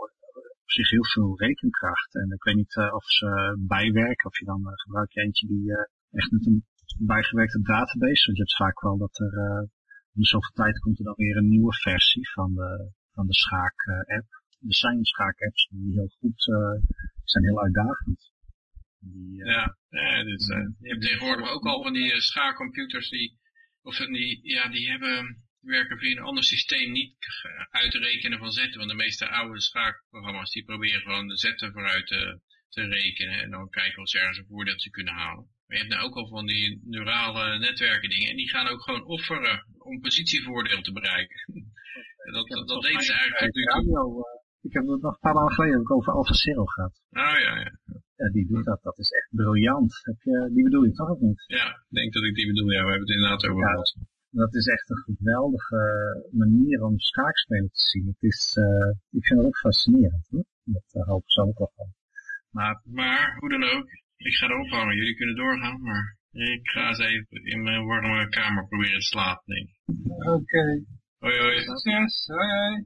op 0.64 0.72
zich 0.72 0.90
heel 0.90 1.06
veel 1.06 1.40
rekenkracht. 1.40 2.16
En 2.16 2.32
ik 2.32 2.43
weet 2.43 2.56
niet 2.56 2.75
of 2.75 3.06
ze 3.06 3.58
bijwerken, 3.67 4.30
of 4.30 4.40
je 4.40 4.45
dan 4.45 4.61
gebruik 4.84 5.11
je 5.11 5.22
eentje 5.22 5.48
die 5.48 5.72
echt 6.11 6.32
met 6.32 6.45
een 6.45 6.66
bijgewerkte 6.98 7.61
database. 7.61 8.25
Want 8.25 8.38
je 8.38 8.43
hebt 8.43 8.56
vaak 8.56 8.82
wel 8.82 8.98
dat 8.98 9.19
er 9.19 9.33
uh, 9.33 9.67
in 10.14 10.24
zoveel 10.24 10.53
tijd 10.53 10.80
komt 10.80 10.98
er 10.99 11.06
dan 11.06 11.15
weer 11.17 11.38
een 11.38 11.49
nieuwe 11.49 11.74
versie 11.74 12.30
van 12.30 12.53
de, 12.53 12.91
van 13.11 13.27
de 13.27 13.33
schaak-app. 13.33 14.27
er 14.67 14.75
zijn 14.75 15.06
schaak-apps 15.06 15.67
die 15.69 15.93
heel 15.93 16.11
goed 16.19 16.48
uh, 16.48 16.56
zijn, 17.24 17.43
heel 17.43 17.61
uitdagend. 17.61 18.32
Die, 18.99 19.40
uh, 19.40 19.45
ja, 19.45 19.77
ja 19.90 20.24
dus, 20.24 20.48
je 20.80 20.90
hebt 20.90 21.01
tegenwoordig 21.01 21.49
ook 21.49 21.65
al 21.65 21.83
van 21.83 21.93
die 21.93 22.22
schaakcomputers 22.22 23.09
die, 23.09 23.40
of 23.82 23.98
die, 23.98 24.40
ja, 24.41 24.69
die 24.69 24.90
hebben 24.90 25.43
werken 25.59 25.98
via 25.98 26.11
een 26.11 26.24
ander 26.24 26.43
systeem 26.43 26.91
niet 26.91 27.15
uitrekenen 27.69 28.40
van 28.40 28.51
zetten. 28.51 28.77
Want 28.77 28.90
de 28.90 28.95
meeste 28.95 29.30
oude 29.30 29.61
schaakprogramma's 29.61 30.51
die 30.51 30.65
proberen 30.65 31.01
gewoon 31.01 31.27
de 31.27 31.38
zetten 31.38 31.72
vooruit 31.72 32.07
te, 32.07 32.40
te 32.69 32.82
rekenen. 32.82 33.41
En 33.41 33.49
dan 33.49 33.69
kijken 33.69 34.01
of 34.01 34.09
ze 34.09 34.19
ergens 34.19 34.38
een 34.38 34.45
voordeeltje 34.45 34.90
kunnen 34.90 35.14
halen. 35.14 35.55
Maar 35.66 35.77
je 35.77 35.84
hebt 35.84 35.94
nou 35.94 36.06
ook 36.06 36.16
al 36.16 36.27
van 36.27 36.45
die 36.45 36.82
neurale 36.84 37.60
netwerken 37.60 38.10
dingen. 38.10 38.30
En 38.30 38.35
die 38.35 38.50
gaan 38.50 38.68
ook 38.68 38.84
gewoon 38.84 39.06
offeren 39.06 39.66
om 39.77 40.00
positievoordeel 40.00 40.82
te 40.82 40.92
bereiken. 40.92 41.40
dat, 42.35 42.48
dat, 42.48 42.68
dat 42.68 42.82
deden 42.82 43.02
ze 43.02 43.14
eigenlijk 43.14 43.56
nu 43.56 43.64
toe. 43.64 44.44
Ik 44.61 44.74
heb 44.74 44.88
het 44.88 45.02
nog 45.02 45.14
een 45.14 45.19
paar 45.19 45.34
maanden 45.34 45.53
geleden 45.53 45.80
ook 45.80 45.92
over 45.92 46.14
AlphaZero 46.14 46.66
gehad. 46.66 47.02
Oh 47.10 47.38
ja, 47.45 47.53
ja. 47.64 47.72
Ja, 48.16 48.30
die 48.32 48.48
doet 48.48 48.66
dat. 48.66 48.84
Dat 48.84 48.98
is 48.98 49.10
echt 49.10 49.30
briljant. 49.30 50.00
Heb 50.02 50.22
je, 50.22 50.50
die 50.53 50.64
bedoel 50.64 50.84
je 50.84 50.92
toch 50.92 51.10
of 51.10 51.19
niet? 51.19 51.44
Ja, 51.48 51.68
ik 51.90 51.95
denk 52.00 52.14
dat 52.14 52.24
ik 52.24 52.35
die 52.35 52.48
bedoel. 52.48 52.72
Ja, 52.72 52.84
we 52.84 52.90
hebben 52.90 53.08
het 53.08 53.16
inderdaad 53.16 53.45
over 53.45 53.64
gehad. 53.64 53.95
dat 54.30 54.53
is 54.56 54.68
echt 54.68 54.90
een 54.90 55.03
geweldige 55.18 55.82
manier 56.32 56.84
om 56.84 57.00
schaakspelen 57.00 57.69
te 57.72 57.82
zien. 57.92 58.06
Het 58.08 58.24
is, 58.32 58.56
uh, 58.60 58.90
ik 59.11 59.26
vind 59.26 59.40
het 59.40 59.48
ook 59.48 59.58
fascinerend. 59.58 60.27
Hoor. 60.30 60.45
Dat 60.64 60.94
uh, 60.94 61.02
ik 61.02 61.10
ook 61.10 61.58
wel 61.58 61.72
van. 61.76 61.94
Maar, 62.50 62.82
maar, 62.84 63.35
hoe 63.40 63.50
dan 63.50 63.64
ook, 63.64 63.88
ik 64.28 64.36
ga 64.38 64.45
erop 64.48 64.70
hangen. 64.70 64.95
Jullie 64.95 65.16
kunnen 65.16 65.36
doorgaan, 65.36 65.82
maar 65.82 66.18
ik 66.32 66.68
ga 66.74 66.88
eens 66.88 67.00
even 67.00 67.45
in 67.54 67.62
mijn 67.64 67.86
warme 67.86 68.30
kamer 68.30 68.68
proberen 68.68 69.00
te 69.00 69.06
slapen, 69.06 69.45
denk 69.54 69.68
ik. 69.70 69.78
Oké. 70.18 70.32
Okay. 70.32 70.76
Hoi, 71.20 71.40
hoi. 71.40 71.62
Succes. 71.62 72.26
Hoi, 72.28 72.50
hoi. 72.60 72.86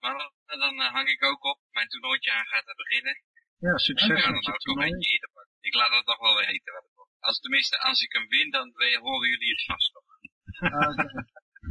Maar 0.00 0.16
dan 0.64 0.74
uh, 0.74 0.92
hang 0.92 1.08
ik 1.08 1.24
ook 1.24 1.44
op. 1.44 1.58
Mijn 1.70 1.88
toernooitje 1.88 2.32
aan 2.32 2.46
gaat 2.46 2.76
beginnen. 2.76 3.16
Ja, 3.58 3.76
succes 3.76 4.10
okay. 4.10 4.32
met 4.32 4.44
je 4.44 4.52
toernooi. 4.52 4.90
Ik 5.60 5.74
laat 5.74 5.96
het 5.96 6.06
nog 6.06 6.18
wel 6.18 6.36
weten. 6.36 6.72
Wat 6.72 6.82
het 6.82 7.00
als, 7.20 7.40
tenminste, 7.40 7.78
als 7.78 8.02
ik 8.02 8.12
hem 8.12 8.28
win, 8.28 8.50
dan 8.50 8.72
horen 9.00 9.28
jullie 9.28 9.50
het 9.50 9.64
vast 9.64 9.92
nog. 9.94 10.04
Okay. 10.72 11.24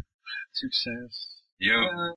succes. 0.61 1.43
Yo. 1.57 2.15